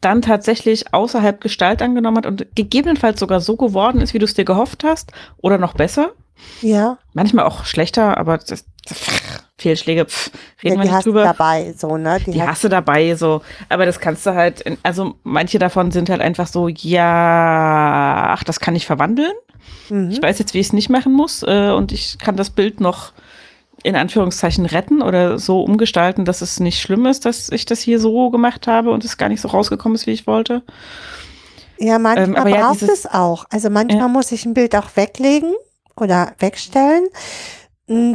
dann 0.00 0.22
tatsächlich 0.22 0.92
außerhalb 0.94 1.40
Gestalt 1.40 1.82
angenommen 1.82 2.16
hat 2.18 2.26
und 2.26 2.46
gegebenenfalls 2.56 3.20
sogar 3.20 3.40
so 3.40 3.56
geworden 3.56 4.00
ist, 4.00 4.14
wie 4.14 4.18
du 4.18 4.24
es 4.24 4.34
dir 4.34 4.44
gehofft 4.44 4.84
hast 4.84 5.12
oder 5.38 5.58
noch 5.58 5.74
besser. 5.74 6.12
Ja, 6.60 6.98
Manchmal 7.12 7.44
auch 7.44 7.64
schlechter, 7.66 8.16
aber 8.18 8.38
das, 8.38 8.64
das, 8.84 9.00
Fehlschläge, 9.58 10.06
pff, 10.06 10.30
reden 10.62 10.74
ja 10.74 10.78
wir 10.78 10.82
die 10.82 10.88
nicht 10.88 10.92
hast 10.92 11.06
du 11.06 11.10
drüber. 11.10 11.24
dabei, 11.24 11.74
so, 11.76 11.96
ne? 11.96 12.18
Die 12.26 12.40
hat- 12.40 12.48
hast 12.48 12.64
du 12.64 12.68
dabei, 12.68 13.14
so. 13.14 13.42
Aber 13.68 13.86
das 13.86 14.00
kannst 14.00 14.26
du 14.26 14.34
halt, 14.34 14.60
in, 14.62 14.78
also 14.82 15.14
manche 15.22 15.58
davon 15.58 15.90
sind 15.92 16.10
halt 16.10 16.20
einfach 16.20 16.46
so, 16.46 16.68
ja, 16.68 18.28
ach, 18.30 18.44
das 18.44 18.60
kann 18.60 18.74
ich 18.74 18.86
verwandeln. 18.86 19.32
Mhm. 19.88 20.10
Ich 20.10 20.22
weiß 20.22 20.38
jetzt, 20.38 20.54
wie 20.54 20.58
ich 20.60 20.66
es 20.68 20.72
nicht 20.72 20.88
machen 20.90 21.12
muss 21.12 21.42
äh, 21.42 21.70
und 21.70 21.92
ich 21.92 22.18
kann 22.18 22.36
das 22.36 22.50
Bild 22.50 22.80
noch 22.80 23.12
in 23.84 23.96
Anführungszeichen 23.96 24.64
retten 24.66 25.02
oder 25.02 25.38
so 25.38 25.60
umgestalten, 25.62 26.24
dass 26.24 26.40
es 26.40 26.60
nicht 26.60 26.80
schlimm 26.80 27.04
ist, 27.06 27.24
dass 27.24 27.48
ich 27.50 27.64
das 27.64 27.80
hier 27.80 27.98
so 27.98 28.30
gemacht 28.30 28.66
habe 28.66 28.90
und 28.90 29.04
es 29.04 29.16
gar 29.18 29.28
nicht 29.28 29.40
so 29.40 29.48
rausgekommen 29.48 29.96
ist, 29.96 30.06
wie 30.06 30.12
ich 30.12 30.26
wollte. 30.26 30.62
Ja, 31.78 31.98
manchmal 31.98 32.28
Ähm, 32.28 32.36
aber 32.36 32.50
ja, 32.50 32.68
braucht 32.68 32.80
dieses- 32.80 33.00
es 33.00 33.06
auch. 33.12 33.44
Also 33.50 33.70
manchmal 33.70 34.02
Ja. 34.02 34.08
muss 34.08 34.30
ich 34.32 34.44
ein 34.46 34.54
Bild 34.54 34.76
auch 34.76 34.88
weglegen 34.94 35.52
oder 35.96 36.32
wegstellen, 36.38 37.04
m, 37.04 37.10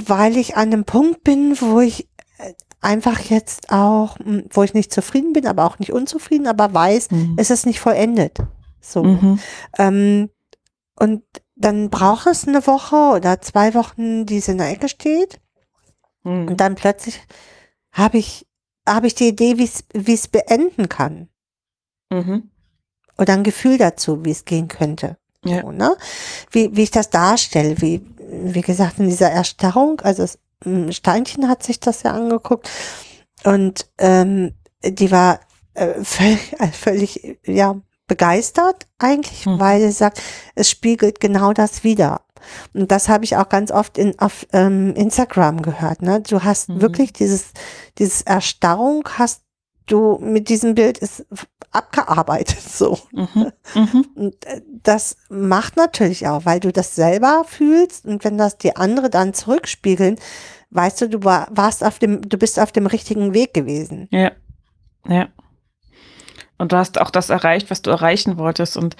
weil 0.08 0.38
ich 0.38 0.56
an 0.56 0.74
einem 0.74 0.86
Punkt 0.86 1.24
bin, 1.24 1.60
wo 1.62 1.80
ich 1.80 2.08
äh, 2.38 2.54
einfach 2.82 3.20
jetzt 3.20 3.72
auch, 3.72 4.20
m, 4.20 4.45
wo 4.49 4.64
ich 4.64 4.74
nicht 4.74 4.94
zufrieden 4.94 5.34
bin, 5.34 5.48
aber 5.48 5.66
auch 5.66 5.80
nicht 5.80 5.91
unzufrieden, 5.91 6.48
aber 6.48 6.74
weiß, 6.74 7.12
Mhm. 7.12 7.36
es 7.38 7.49
ist 7.49 7.66
nicht 7.66 7.80
vollendet. 7.80 8.38
So. 8.82 9.04
Mhm. 9.04 9.40
Ähm, 9.78 10.30
und 10.99 11.24
dann 11.56 11.90
braucht 11.90 12.28
es 12.28 12.48
eine 12.48 12.66
Woche 12.68 12.95
oder 13.18 13.41
zwei 13.41 13.74
Wochen, 13.74 14.26
die 14.26 14.38
es 14.38 14.48
in 14.48 14.58
der 14.60 14.70
Ecke 14.70 14.90
steht. 14.90 15.40
Mhm. 16.24 16.48
Und 16.49 16.58
dann 16.62 16.76
plötzlich 16.76 17.20
habe 17.91 18.18
ich, 18.18 18.45
habe 18.88 19.08
ich 19.08 19.16
die 19.16 19.30
Idee, 19.30 19.58
wie 19.58 19.64
es, 19.66 19.84
wie 19.94 20.14
es 20.14 20.28
beenden 20.28 20.88
kann. 20.90 21.30
Mhm. 22.12 22.52
Oder 23.18 23.34
ein 23.34 23.44
Gefühl 23.44 23.78
dazu, 23.78 24.24
wie 24.24 24.32
es 24.32 24.45
gehen 24.45 24.68
könnte. 24.68 25.18
Ja. 25.44 25.62
So, 25.62 25.72
ne? 25.72 25.95
wie, 26.52 26.76
wie 26.76 26.84
ich 26.84 26.91
das 26.91 27.10
darstelle, 27.10 27.82
wie, 27.82 28.06
wie 28.30 28.62
gesagt, 28.62 28.99
in 28.99 29.08
dieser 29.08 29.30
Erstarrung, 29.32 30.02
also 30.02 30.24
das 30.24 30.40
m, 30.66 30.91
Steinchen 30.91 31.48
hat 31.48 31.64
sich 31.64 31.80
das 31.80 32.04
ja 32.04 32.12
angeguckt 32.12 32.70
und 33.44 33.88
ähm, 33.98 34.54
die 34.84 35.12
war 35.12 35.40
äh, 35.74 36.04
völlig, 36.04 36.54
äh, 36.60 36.68
völlig 36.72 37.40
ja, 37.45 37.76
begeistert 38.08 38.88
eigentlich, 38.99 39.45
Mhm. 39.45 39.60
weil 39.60 39.82
sie 39.82 39.91
sagt, 39.91 40.22
es 40.56 40.70
spiegelt 40.70 41.20
genau 41.20 41.54
das 41.54 41.84
wieder. 41.84 42.22
Und 42.74 42.91
das 42.91 43.10
habe 43.10 43.26
ich 43.26 43.36
auch 43.36 43.49
ganz 43.49 43.72
oft 43.72 43.98
in, 43.98 44.18
auf 44.20 44.45
ähm, 44.54 44.94
Instagram 44.95 45.62
gehört. 45.62 46.02
Ne? 46.02 46.22
Du 46.22 46.44
hast 46.44 46.70
Mhm. 46.70 46.82
wirklich 46.82 47.12
dieses, 47.14 47.48
dieses 47.98 48.22
Erstarrung 48.22 49.08
hast 49.18 49.41
du 49.88 50.18
mit 50.22 50.49
diesem 50.49 50.76
Bild 50.76 50.98
ist 50.99 51.26
abgearbeitet 51.78 52.62
so. 52.70 52.99
Mhm. 53.12 53.52
Mhm. 53.76 54.06
Und 54.16 54.45
äh, 54.45 54.62
das 54.84 55.18
macht 55.30 55.78
natürlich 55.78 56.28
auch, 56.28 56.45
weil 56.45 56.60
du 56.60 56.72
das 56.72 56.95
selber 56.95 57.45
fühlst 57.48 58.06
und 58.06 58.24
wenn 58.24 58.38
das 58.38 58.58
die 58.58 58.76
andere 58.76 59.10
dann 59.10 59.34
zurückspiegeln, 59.34 60.18
weißt 60.72 61.02
du, 61.02 61.10
du 61.10 61.24
war, 61.24 61.48
warst 61.52 61.84
auf 61.84 61.99
dem, 61.99 62.28
du 62.28 62.38
bist 62.38 62.60
auf 62.60 62.72
dem 62.72 62.88
richtigen 62.88 63.34
Weg 63.34 63.54
gewesen. 63.54 64.08
Ja. 64.12 64.32
Ja. 65.08 65.30
Und 66.58 66.72
du 66.72 66.78
hast 66.78 66.99
auch 66.99 67.12
das 67.12 67.30
erreicht, 67.30 67.70
was 67.70 67.82
du 67.82 67.91
erreichen 67.91 68.38
wolltest. 68.38 68.78
Und 68.78 68.95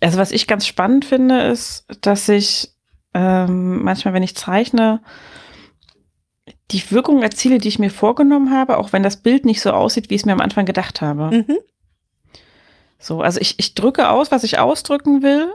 also 0.00 0.18
was 0.18 0.32
ich 0.32 0.46
ganz 0.46 0.66
spannend 0.66 1.04
finde, 1.04 1.42
ist, 1.42 1.86
dass 2.00 2.28
ich 2.28 2.74
ähm, 3.12 3.82
manchmal, 3.82 4.14
wenn 4.14 4.22
ich 4.22 4.36
zeichne, 4.36 5.00
die 6.70 6.90
Wirkung 6.90 7.22
erziele, 7.22 7.58
die 7.58 7.68
ich 7.68 7.78
mir 7.78 7.90
vorgenommen 7.90 8.50
habe, 8.50 8.78
auch 8.78 8.92
wenn 8.92 9.02
das 9.02 9.18
Bild 9.18 9.44
nicht 9.44 9.60
so 9.60 9.72
aussieht, 9.72 10.08
wie 10.08 10.14
ich 10.14 10.22
es 10.22 10.26
mir 10.26 10.32
am 10.32 10.40
Anfang 10.40 10.66
gedacht 10.66 11.00
habe. 11.00 11.36
Mhm. 11.36 11.58
So, 13.00 13.22
also 13.22 13.40
ich, 13.40 13.58
ich 13.58 13.74
drücke 13.74 14.10
aus, 14.10 14.30
was 14.30 14.44
ich 14.44 14.58
ausdrücken 14.58 15.22
will, 15.22 15.52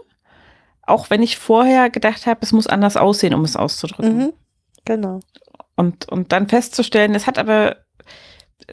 auch 0.81 1.09
wenn 1.09 1.23
ich 1.23 1.37
vorher 1.37 1.89
gedacht 1.89 2.25
habe, 2.25 2.39
es 2.41 2.51
muss 2.51 2.67
anders 2.67 2.97
aussehen, 2.97 3.33
um 3.33 3.43
es 3.43 3.55
auszudrücken. 3.55 4.17
Mhm. 4.17 4.33
Genau. 4.83 5.19
Und, 5.75 6.09
und 6.09 6.31
dann 6.31 6.47
festzustellen, 6.47 7.15
es 7.15 7.27
hat 7.27 7.37
aber 7.37 7.77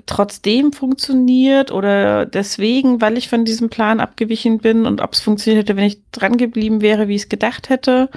trotzdem 0.06 0.72
funktioniert 0.72 1.70
oder 1.70 2.24
deswegen, 2.24 3.00
weil 3.00 3.18
ich 3.18 3.28
von 3.28 3.44
diesem 3.44 3.68
Plan 3.68 4.00
abgewichen 4.00 4.58
bin 4.58 4.86
und 4.86 5.00
ob 5.00 5.12
es 5.12 5.20
funktioniert 5.20 5.64
hätte, 5.64 5.76
wenn 5.76 5.84
ich 5.84 6.02
dran 6.10 6.36
geblieben 6.36 6.80
wäre, 6.80 7.08
wie 7.08 7.16
ich 7.16 7.22
es 7.22 7.28
gedacht 7.28 7.68
hätte. 7.68 8.08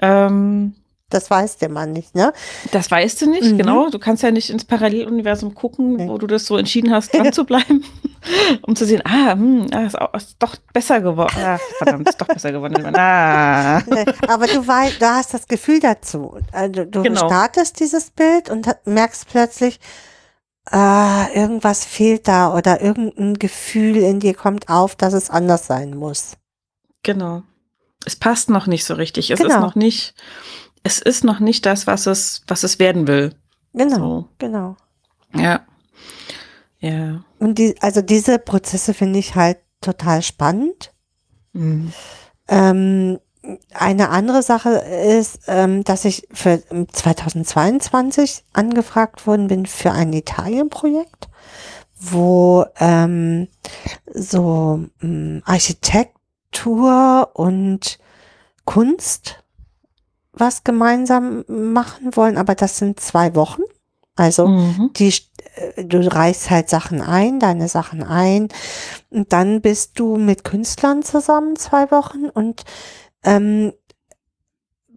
Ähm, 0.00 0.74
Das 1.12 1.30
weiß 1.30 1.58
der 1.58 1.68
Mann 1.68 1.92
nicht, 1.92 2.14
ne? 2.14 2.32
das 2.70 2.90
weißt 2.90 3.20
du 3.22 3.30
nicht, 3.30 3.52
Mhm. 3.52 3.58
genau. 3.58 3.90
Du 3.90 3.98
kannst 3.98 4.22
ja 4.22 4.30
nicht 4.30 4.50
ins 4.50 4.64
Paralleluniversum 4.64 5.54
gucken, 5.54 5.96
Nee. 5.96 6.08
wo 6.08 6.16
du 6.18 6.26
das 6.26 6.46
so 6.46 6.56
entschieden 6.56 6.90
hast, 6.92 7.12
dran 7.14 7.32
zu 7.32 7.44
bleiben, 7.44 7.84
um 8.62 8.74
zu 8.76 8.86
sehen, 8.86 9.02
ah, 9.04 9.32
hm, 9.32 9.66
ah 9.72 9.82
ist, 9.82 10.00
auch, 10.00 10.14
ist 10.14 10.36
doch 10.38 10.56
besser 10.72 11.00
geworden. 11.00 11.34
Ah, 11.36 11.58
verdammt, 11.78 12.08
ist 12.08 12.20
doch 12.20 12.26
besser 12.28 12.52
geworden. 12.52 12.94
Ah. 12.96 13.82
Nee, 13.86 14.04
Aber 14.28 14.46
du 14.46 14.66
weißt, 14.66 15.00
du 15.02 15.06
hast 15.06 15.34
das 15.34 15.46
Gefühl 15.46 15.80
dazu. 15.80 16.38
Also 16.52 16.84
du 16.84 17.02
Genau. 17.02 17.26
startest 17.26 17.78
dieses 17.80 18.10
Bild 18.10 18.48
und 18.50 18.66
merkst 18.86 19.28
plötzlich, 19.28 19.80
ah, 20.70 21.26
irgendwas 21.34 21.84
fehlt 21.84 22.28
da 22.28 22.54
oder 22.56 22.80
irgendein 22.80 23.34
Gefühl 23.34 23.96
in 23.98 24.20
dir 24.20 24.34
kommt 24.34 24.68
auf, 24.68 24.94
dass 24.96 25.12
es 25.12 25.28
anders 25.30 25.66
sein 25.66 25.96
muss. 25.96 26.32
Genau. 27.02 27.42
Es 28.04 28.16
passt 28.16 28.50
noch 28.50 28.66
nicht 28.66 28.84
so 28.84 28.94
richtig. 28.94 29.30
Es 29.30 29.38
ist 29.40 29.46
Genau. 29.46 29.60
noch 29.60 29.74
nicht, 29.76 30.14
es 30.82 31.00
ist 31.00 31.24
noch 31.24 31.40
nicht 31.40 31.66
das, 31.66 31.86
was 31.86 32.06
es, 32.06 32.42
was 32.46 32.62
es 32.62 32.78
werden 32.78 33.06
will. 33.06 33.34
Genau, 33.72 33.96
So. 33.96 34.28
genau. 34.38 34.76
Ja. 35.34 35.60
Ja. 36.80 37.24
Und 37.38 37.58
die, 37.58 37.76
also 37.80 38.02
diese 38.02 38.38
Prozesse 38.38 38.92
finde 38.92 39.18
ich 39.18 39.34
halt 39.34 39.58
total 39.80 40.22
spannend. 40.22 40.92
Mhm. 41.52 41.92
Ähm, 42.48 43.18
eine 43.72 44.10
andere 44.10 44.42
Sache 44.42 44.70
ist, 44.70 45.40
ähm, 45.46 45.84
dass 45.84 46.04
ich 46.04 46.28
für 46.32 46.62
2022 46.92 48.44
angefragt 48.52 49.26
worden 49.26 49.48
bin 49.48 49.66
für 49.66 49.92
ein 49.92 50.12
Italien-Projekt, 50.12 51.28
wo 51.98 52.64
ähm, 52.78 53.48
so 54.14 54.84
ähm, 55.02 55.42
Architekten 55.44 56.22
Literatur 56.52 57.30
und 57.34 57.98
Kunst 58.64 59.41
was 60.32 60.64
gemeinsam 60.64 61.44
machen 61.48 62.16
wollen, 62.16 62.36
aber 62.38 62.54
das 62.54 62.78
sind 62.78 63.00
zwei 63.00 63.34
Wochen. 63.34 63.62
Also 64.16 64.46
Mhm. 64.46 64.90
die, 64.94 65.12
äh, 65.54 65.84
du 65.84 65.98
reichst 66.06 66.50
halt 66.50 66.68
Sachen 66.68 67.00
ein, 67.00 67.40
deine 67.40 67.68
Sachen 67.68 68.02
ein. 68.02 68.48
Und 69.10 69.32
dann 69.32 69.60
bist 69.60 69.98
du 69.98 70.16
mit 70.16 70.44
Künstlern 70.44 71.02
zusammen 71.02 71.56
zwei 71.56 71.90
Wochen 71.90 72.26
und 72.28 72.64
ähm, 73.24 73.72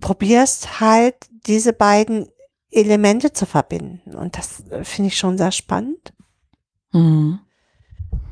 probierst 0.02 0.80
halt 0.80 1.16
diese 1.48 1.74
beiden 1.74 2.28
Elemente 2.72 3.32
zu 3.34 3.46
verbinden. 3.46 4.16
Und 4.16 4.38
das 4.38 4.62
äh, 4.70 4.84
finde 4.84 5.08
ich 5.10 5.18
schon 5.18 5.38
sehr 5.38 5.52
spannend. 5.52 6.14
Mhm. 6.92 7.40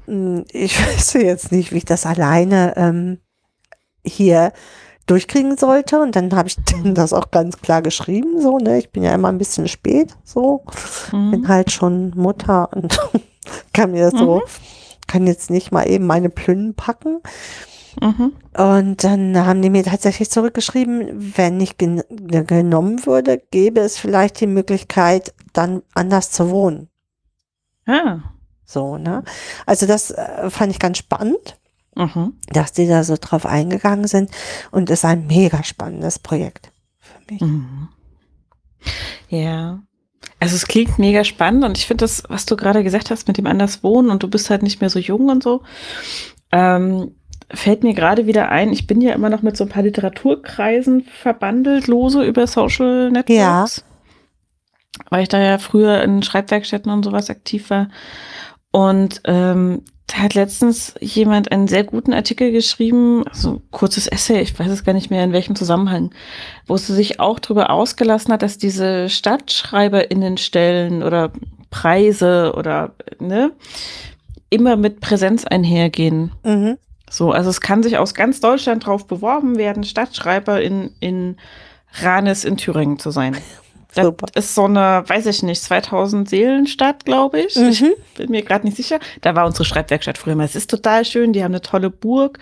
Hm, 0.06 0.46
Ich 0.52 0.78
weiß 0.86 1.14
jetzt 1.14 1.52
nicht, 1.52 1.72
wie 1.72 1.78
ich 1.78 1.86
das 1.86 2.06
alleine 2.06 2.74
ähm, 2.76 3.20
hier 4.06 4.52
durchkriegen 5.06 5.58
sollte. 5.58 6.00
Und 6.02 6.16
dann 6.16 6.34
habe 6.34 6.48
ich 6.48 6.58
das 6.94 7.14
auch 7.14 7.32
ganz 7.32 7.62
klar 7.62 7.82
geschrieben. 7.82 8.42
So, 8.42 8.58
ne? 8.58 8.80
Ich 8.80 8.92
bin 8.92 9.04
ja 9.04 9.14
immer 9.14 9.30
ein 9.30 9.38
bisschen 9.38 9.68
spät. 9.68 10.16
So, 10.24 10.64
bin 11.12 11.42
Mhm. 11.42 11.48
halt 11.48 11.72
schon 11.72 12.12
Mutter 12.16 12.70
und 12.74 12.98
kann 13.74 13.92
mir 13.92 14.10
das 14.10 14.20
so, 14.20 14.42
kann 15.08 15.28
jetzt 15.28 15.50
nicht 15.50 15.72
mal 15.72 15.88
eben 15.90 16.06
meine 16.08 16.30
Plünnen 16.30 16.74
packen. 16.76 17.22
Mhm. 18.02 18.34
Und 18.58 19.04
dann 19.04 19.46
haben 19.46 19.62
die 19.62 19.70
mir 19.70 19.84
tatsächlich 19.84 20.32
zurückgeschrieben, 20.32 21.34
wenn 21.38 21.62
ich 21.62 21.78
gen 21.78 22.02
genommen 22.10 23.06
würde, 23.06 23.40
gäbe 23.52 23.82
es 23.82 23.98
vielleicht 24.00 24.40
die 24.40 24.48
Möglichkeit, 24.48 25.34
dann 25.54 25.84
anders 25.94 26.32
zu 26.32 26.50
wohnen. 26.50 26.90
Ah. 27.86 28.20
So, 28.66 28.98
ne? 28.98 29.24
Also 29.68 29.86
das 29.86 30.10
äh, 30.10 30.50
fand 30.50 30.72
ich 30.72 30.80
ganz 30.80 30.98
spannend, 30.98 31.60
Mhm. 31.96 32.34
dass 32.50 32.72
die 32.72 32.88
da 32.88 33.04
so 33.04 33.16
drauf 33.20 33.46
eingegangen 33.46 34.08
sind 34.08 34.32
und 34.72 34.90
ist 34.90 35.06
ein 35.06 35.28
mega 35.28 35.64
spannendes 35.64 36.20
Projekt 36.20 36.72
für 37.00 37.32
mich. 37.32 37.42
Mhm. 37.42 37.90
Ja. 39.30 39.80
Also 40.40 40.56
es 40.56 40.68
klingt 40.68 41.00
mega 41.00 41.24
spannend 41.24 41.64
und 41.64 41.78
ich 41.78 41.86
finde 41.86 42.04
das, 42.04 42.24
was 42.28 42.46
du 42.46 42.56
gerade 42.56 42.84
gesagt 42.84 43.12
hast 43.12 43.28
mit 43.28 43.38
dem 43.38 43.48
anders 43.48 43.84
wohnen 43.84 44.10
und 44.10 44.24
du 44.24 44.28
bist 44.28 44.50
halt 44.50 44.64
nicht 44.64 44.82
mehr 44.82 44.90
so 44.90 45.00
jung 45.00 45.30
und 45.30 45.44
so, 45.44 45.62
ähm, 46.52 47.16
fällt 47.54 47.84
mir 47.84 47.94
gerade 47.94 48.28
wieder 48.28 48.50
ein, 48.50 48.72
ich 48.74 48.88
bin 48.88 49.02
ja 49.02 49.14
immer 49.14 49.30
noch 49.30 49.42
mit 49.42 49.56
so 49.56 49.64
ein 49.64 49.70
paar 49.70 49.84
Literaturkreisen 49.84 51.02
verbandelt, 51.04 51.88
lose 51.88 52.24
über 52.24 52.48
Social 52.48 53.12
Networks. 53.12 53.84
Weil 55.10 55.24
ich 55.24 55.30
da 55.30 55.40
ja 55.40 55.58
früher 55.58 56.02
in 56.04 56.24
Schreibwerkstätten 56.24 56.92
und 56.92 57.04
sowas 57.04 57.30
aktiv 57.30 57.70
war. 57.70 57.90
Und 58.74 59.22
ähm, 59.26 59.84
da 60.08 60.18
hat 60.18 60.34
letztens 60.34 60.96
jemand 61.00 61.52
einen 61.52 61.68
sehr 61.68 61.84
guten 61.84 62.12
Artikel 62.12 62.52
geschrieben, 62.52 63.24
also 63.28 63.52
ein 63.52 63.62
kurzes 63.70 64.08
Essay, 64.08 64.42
ich 64.42 64.58
weiß 64.58 64.72
es 64.72 64.84
gar 64.84 64.94
nicht 64.94 65.12
mehr 65.12 65.24
in 65.24 65.32
welchem 65.32 65.56
Zusammenhang, 65.56 66.10
wo 66.66 66.76
sie 66.76 66.96
sich 66.96 67.20
auch 67.20 67.40
darüber 67.40 67.70
ausgelassen 67.70 68.34
hat, 68.34 68.42
dass 68.42 68.58
diese 68.58 69.10
StadtschreiberInnenstellen 69.10 71.04
oder 71.04 71.32
Preise 71.70 72.54
oder 72.58 72.96
ne, 73.20 73.52
immer 74.50 74.76
mit 74.76 75.02
Präsenz 75.02 75.46
einhergehen. 75.46 76.32
Mhm. 76.44 76.80
So, 77.12 77.32
also 77.32 77.52
es 77.52 77.62
kann 77.62 77.84
sich 77.84 78.00
aus 78.00 78.16
ganz 78.16 78.40
Deutschland 78.42 78.88
drauf 78.88 79.06
beworben 79.06 79.56
werden, 79.56 79.84
Stadtschreiber 79.84 80.64
in, 80.64 80.96
in 81.00 81.38
Ranis 82.02 82.44
in 82.44 82.58
Thüringen 82.58 82.98
zu 82.98 83.12
sein. 83.12 83.38
Das 83.96 84.06
Super. 84.06 84.26
ist 84.36 84.56
so 84.56 84.66
eine, 84.66 85.04
weiß 85.08 85.26
ich 85.28 85.44
nicht, 85.44 85.62
2000 85.62 86.28
Seelenstadt, 86.28 87.06
glaube 87.06 87.42
ich. 87.42 87.56
Ich 87.56 87.82
Mhm. 87.82 87.94
bin 88.18 88.32
mir 88.32 88.42
gerade 88.42 88.66
nicht 88.66 88.76
sicher. 88.78 89.00
Da 89.22 89.36
war 89.36 89.46
unsere 89.46 89.66
Schreibwerkstatt 89.66 90.18
früher 90.18 90.36
mal. 90.36 90.46
Es 90.46 90.56
ist 90.56 90.70
total 90.70 91.06
schön. 91.06 91.32
Die 91.34 91.44
haben 91.44 91.52
eine 91.52 91.62
tolle 91.62 91.90
Burg, 91.90 92.40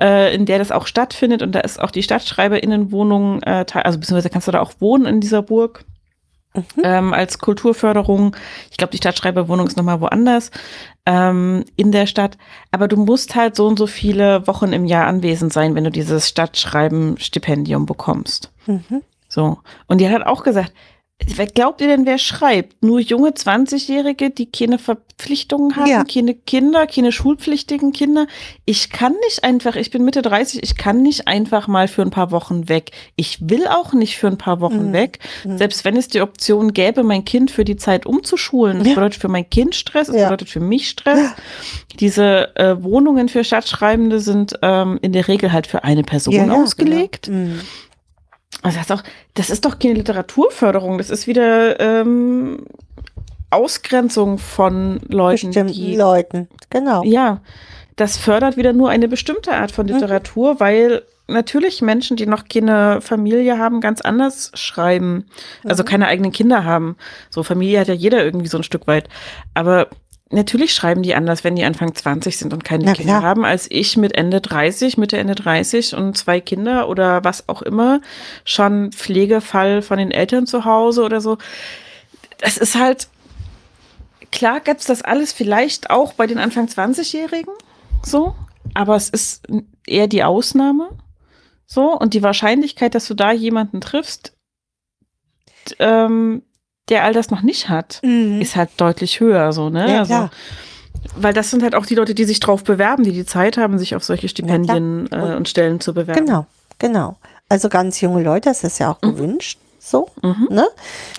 äh, 0.00 0.34
in 0.34 0.46
der 0.46 0.58
das 0.58 0.70
auch 0.72 0.86
stattfindet. 0.86 1.42
Und 1.42 1.52
da 1.52 1.60
ist 1.60 1.78
auch 1.80 1.90
die 1.90 2.02
Stadtschreiberinnenwohnung, 2.02 3.42
äh, 3.42 3.64
teil- 3.66 3.82
also 3.82 3.98
beziehungsweise 3.98 4.30
kannst 4.30 4.48
du 4.48 4.52
da 4.52 4.60
auch 4.60 4.72
wohnen 4.80 5.06
in 5.06 5.20
dieser 5.20 5.42
Burg. 5.42 5.84
Ähm, 6.84 7.12
als 7.12 7.40
Kulturförderung. 7.40 8.36
Ich 8.70 8.76
glaube, 8.76 8.92
die 8.92 8.98
Stadtschreiberwohnung 8.98 9.66
ist 9.66 9.76
nochmal 9.76 10.00
woanders 10.00 10.52
ähm, 11.04 11.64
in 11.74 11.90
der 11.90 12.06
Stadt. 12.06 12.38
Aber 12.70 12.86
du 12.86 12.96
musst 12.96 13.34
halt 13.34 13.56
so 13.56 13.66
und 13.66 13.76
so 13.76 13.88
viele 13.88 14.46
Wochen 14.46 14.72
im 14.72 14.84
Jahr 14.84 15.08
anwesend 15.08 15.52
sein, 15.52 15.74
wenn 15.74 15.82
du 15.82 15.90
dieses 15.90 16.28
Stadtschreiben-Stipendium 16.28 17.86
bekommst. 17.86 18.52
Mhm. 18.66 19.02
So. 19.28 19.58
Und 19.88 20.00
die 20.00 20.08
hat 20.08 20.24
auch 20.24 20.44
gesagt, 20.44 20.72
wer 21.36 21.46
glaubt 21.46 21.80
ihr 21.80 21.86
denn, 21.86 22.06
wer 22.06 22.18
schreibt? 22.18 22.82
Nur 22.82 23.00
junge 23.00 23.30
20-Jährige, 23.30 24.30
die 24.30 24.46
keine 24.50 24.78
Verpflichtungen 24.78 25.76
haben, 25.76 25.88
Ja. 25.88 26.04
keine 26.04 26.34
Kinder, 26.34 26.86
keine 26.86 27.12
schulpflichtigen 27.12 27.92
Kinder. 27.92 28.26
Ich 28.64 28.90
kann 28.90 29.14
nicht 29.24 29.42
einfach, 29.44 29.76
ich 29.76 29.90
bin 29.90 30.04
Mitte 30.04 30.22
30, 30.22 30.62
ich 30.62 30.76
kann 30.76 31.02
nicht 31.02 31.26
einfach 31.28 31.66
mal 31.68 31.88
für 31.88 32.02
ein 32.02 32.10
paar 32.10 32.30
Wochen 32.30 32.68
weg. 32.68 32.90
Ich 33.16 33.38
will 33.48 33.66
auch 33.66 33.92
nicht 33.92 34.16
für 34.18 34.26
ein 34.26 34.38
paar 34.38 34.60
Wochen 34.60 34.88
Mhm. 34.88 34.92
weg. 34.92 35.18
Mhm. 35.44 35.58
Selbst 35.58 35.84
wenn 35.84 35.96
es 35.96 36.08
die 36.08 36.20
Option 36.20 36.72
gäbe, 36.72 37.02
mein 37.04 37.24
Kind 37.24 37.50
für 37.50 37.64
die 37.64 37.76
Zeit 37.76 38.06
umzuschulen. 38.06 38.78
Das 38.80 38.88
Ja. 38.88 38.94
bedeutet 38.94 39.20
für 39.20 39.28
mein 39.28 39.48
Kind 39.48 39.74
Stress, 39.76 40.08
es 40.08 40.16
Ja. 40.16 40.24
bedeutet 40.24 40.50
für 40.50 40.60
mich 40.60 40.88
Stress. 40.90 41.30
Diese 42.00 42.54
äh, 42.56 42.82
Wohnungen 42.82 43.28
für 43.28 43.44
Stadtschreibende 43.44 44.20
sind 44.20 44.58
ähm, 44.62 44.98
in 45.00 45.12
der 45.12 45.28
Regel 45.28 45.52
halt 45.52 45.66
für 45.68 45.84
eine 45.84 46.02
Person 46.02 46.34
ja, 46.34 46.52
ausgelegt. 46.52 47.26
Genau. 47.26 47.38
Mhm. 47.54 47.60
Also 48.62 48.78
das 48.78 48.86
ist, 48.86 48.92
auch, 48.92 49.02
das 49.34 49.50
ist 49.50 49.64
doch 49.64 49.78
keine 49.78 49.94
Literaturförderung, 49.94 50.98
das 50.98 51.10
ist 51.10 51.26
wieder 51.26 51.78
ähm, 51.80 52.64
Ausgrenzung 53.50 54.38
von 54.38 55.00
Leuten, 55.08 55.48
Bestimmten. 55.48 55.96
Leuten. 55.96 56.48
Genau. 56.70 57.02
Ja, 57.04 57.40
das 57.96 58.16
fördert 58.16 58.56
wieder 58.56 58.72
nur 58.72 58.90
eine 58.90 59.06
bestimmte 59.08 59.52
Art 59.52 59.70
von 59.70 59.86
Mhm. 59.86 59.92
Literatur, 59.92 60.58
weil 60.60 61.02
natürlich 61.28 61.80
Menschen, 61.80 62.16
die 62.16 62.26
noch 62.26 62.44
keine 62.48 63.00
Familie 63.00 63.58
haben, 63.58 63.80
ganz 63.80 64.00
anders 64.00 64.50
schreiben. 64.54 65.26
Also 65.64 65.82
Mhm. 65.82 65.86
keine 65.86 66.06
eigenen 66.08 66.32
Kinder 66.32 66.64
haben. 66.64 66.96
So 67.30 67.42
Familie 67.42 67.80
hat 67.80 67.88
ja 67.88 67.94
jeder 67.94 68.24
irgendwie 68.24 68.48
so 68.48 68.58
ein 68.58 68.64
Stück 68.64 68.86
weit. 68.86 69.08
Aber 69.54 69.88
natürlich 70.34 70.74
schreiben 70.74 71.02
die 71.02 71.14
anders, 71.14 71.44
wenn 71.44 71.56
die 71.56 71.64
Anfang 71.64 71.94
20 71.94 72.36
sind 72.36 72.52
und 72.52 72.64
keine 72.64 72.84
Na 72.84 72.92
Kinder 72.92 73.18
klar. 73.18 73.22
haben, 73.22 73.44
als 73.44 73.66
ich 73.70 73.96
mit 73.96 74.14
Ende 74.14 74.40
30, 74.40 74.98
Mitte 74.98 75.16
Ende 75.16 75.34
30 75.34 75.94
und 75.94 76.16
zwei 76.16 76.40
Kinder 76.40 76.88
oder 76.88 77.24
was 77.24 77.48
auch 77.48 77.62
immer, 77.62 78.00
schon 78.44 78.92
Pflegefall 78.92 79.82
von 79.82 79.98
den 79.98 80.10
Eltern 80.10 80.46
zu 80.46 80.64
Hause 80.64 81.02
oder 81.02 81.20
so. 81.20 81.38
Das 82.38 82.58
ist 82.58 82.74
halt, 82.74 83.08
klar 84.32 84.60
gibt's 84.60 84.86
das 84.86 85.02
alles 85.02 85.32
vielleicht 85.32 85.90
auch 85.90 86.12
bei 86.12 86.26
den 86.26 86.38
Anfang 86.38 86.66
20-Jährigen, 86.66 87.54
so, 88.02 88.34
aber 88.74 88.96
es 88.96 89.08
ist 89.08 89.46
eher 89.86 90.08
die 90.08 90.24
Ausnahme, 90.24 90.90
so, 91.66 91.98
und 91.98 92.14
die 92.14 92.22
Wahrscheinlichkeit, 92.22 92.94
dass 92.94 93.06
du 93.06 93.14
da 93.14 93.32
jemanden 93.32 93.80
triffst, 93.80 94.36
ähm, 95.78 96.42
der 96.88 97.04
all 97.04 97.12
das 97.12 97.30
noch 97.30 97.42
nicht 97.42 97.68
hat, 97.68 98.00
Mhm. 98.02 98.40
ist 98.40 98.56
halt 98.56 98.70
deutlich 98.76 99.20
höher, 99.20 99.52
so, 99.52 99.70
ne? 99.70 99.90
Ja, 99.90 99.98
also, 100.00 100.30
weil 101.16 101.32
das 101.34 101.50
sind 101.50 101.62
halt 101.62 101.74
auch 101.74 101.86
die 101.86 101.94
Leute, 101.94 102.14
die 102.14 102.24
sich 102.24 102.40
drauf 102.40 102.64
bewerben, 102.64 103.04
die 103.04 103.12
die 103.12 103.26
Zeit 103.26 103.56
haben, 103.56 103.78
sich 103.78 103.94
auf 103.96 104.04
solche 104.04 104.28
Stipendien 104.28 105.08
klar. 105.08 105.32
äh, 105.32 105.36
und 105.36 105.48
Stellen 105.48 105.80
zu 105.80 105.94
bewerben. 105.94 106.24
Genau, 106.26 106.46
genau. 106.78 107.16
Also 107.48 107.68
ganz 107.68 108.00
junge 108.00 108.22
Leute, 108.22 108.48
das 108.48 108.64
ist 108.64 108.78
ja 108.78 108.90
auch 108.90 109.00
gewünscht. 109.00 109.58
So, 109.86 110.08
Mhm. 110.22 110.46
ne? 110.48 110.66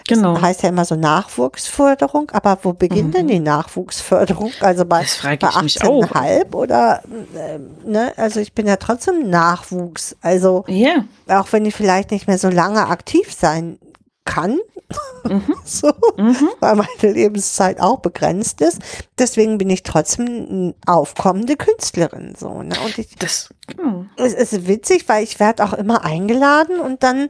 Genau. 0.08 0.34
Das 0.34 0.42
heißt 0.42 0.64
ja 0.64 0.70
immer 0.70 0.86
so 0.86 0.96
Nachwuchsförderung, 0.96 2.32
aber 2.32 2.58
wo 2.64 2.74
beginnt 2.74 3.14
denn 3.14 3.28
die 3.28 3.40
Nachwuchsförderung? 3.40 4.52
Also 4.60 4.86
bei, 4.86 5.02
Mhm. 5.02 5.38
Bei 5.40 5.50
ich 5.50 5.62
mich 5.62 5.84
auch. 5.84 6.04
18,5 6.04 6.56
oder, 6.56 7.04
ähm, 7.38 7.68
ne? 7.86 8.12
Also 8.18 8.40
ich 8.40 8.54
bin 8.54 8.66
ja 8.66 8.78
trotzdem 8.78 9.30
Nachwuchs. 9.30 10.16
Also 10.22 10.66
Ja. 10.68 11.06
auch 11.28 11.52
wenn 11.52 11.66
ich 11.68 11.76
vielleicht 11.76 12.10
nicht 12.10 12.28
mehr 12.28 12.40
so 12.40 12.50
lange 12.50 12.88
aktiv 12.88 13.32
sein 13.38 13.78
kann, 14.26 14.60
so, 15.66 15.92
Mhm. 16.18 16.50
weil 16.60 16.76
meine 16.76 17.14
Lebenszeit 17.14 17.80
auch 17.80 18.00
begrenzt 18.00 18.62
ist. 18.62 18.80
Deswegen 19.18 19.58
bin 19.58 19.70
ich 19.70 19.84
trotzdem 19.84 20.26
eine 20.28 20.76
aufkommende 20.86 21.56
Künstlerin, 21.56 22.36
so, 22.38 22.62
ne? 22.62 22.76
Und 22.86 22.98
ich, 22.98 23.16
Das, 23.16 23.50
genau. 23.68 24.06
es 24.18 24.34
ist 24.34 24.68
witzig, 24.68 25.08
weil 25.08 25.24
ich 25.24 25.40
werde 25.40 25.64
auch 25.64 25.74
immer 25.74 26.04
eingeladen 26.06 26.80
und 26.80 27.02
dann, 27.04 27.30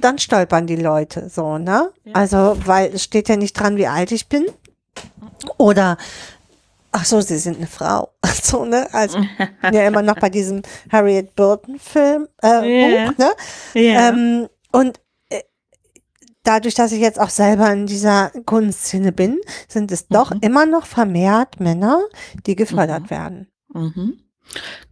dann 0.00 0.18
stolpern 0.18 0.66
die 0.66 0.76
Leute 0.76 1.28
so, 1.28 1.58
ne? 1.58 1.90
Also, 2.14 2.56
weil 2.64 2.94
es 2.94 3.02
steht 3.04 3.28
ja 3.28 3.36
nicht 3.36 3.54
dran, 3.54 3.76
wie 3.76 3.86
alt 3.86 4.12
ich 4.12 4.28
bin. 4.28 4.46
Oder, 5.58 5.96
ach 6.92 7.04
so, 7.04 7.20
sie 7.20 7.38
sind 7.38 7.56
eine 7.58 7.66
Frau. 7.66 8.10
So, 8.42 8.64
ne? 8.64 8.88
Also, 8.92 9.18
ja, 9.62 9.86
immer 9.86 10.00
noch 10.02 10.18
bei 10.18 10.30
diesem 10.30 10.62
Harriet 10.90 11.36
Burton 11.36 11.78
Film, 11.78 12.26
äh, 12.42 12.94
Ja. 12.96 13.10
Buch, 13.10 13.18
ne? 13.18 13.30
Ja. 13.74 14.08
Ähm, 14.08 14.48
und 14.72 14.98
dadurch, 16.44 16.74
dass 16.74 16.92
ich 16.92 17.00
jetzt 17.00 17.20
auch 17.20 17.28
selber 17.30 17.70
in 17.72 17.86
dieser 17.86 18.30
Kunstszene 18.46 19.12
bin, 19.12 19.38
sind 19.68 19.92
es 19.92 20.08
doch 20.08 20.30
Mhm. 20.32 20.38
immer 20.42 20.66
noch 20.66 20.86
vermehrt 20.86 21.60
Männer, 21.60 22.00
die 22.46 22.56
gefördert 22.56 23.10
werden. 23.10 23.48
Mhm. 23.72 24.18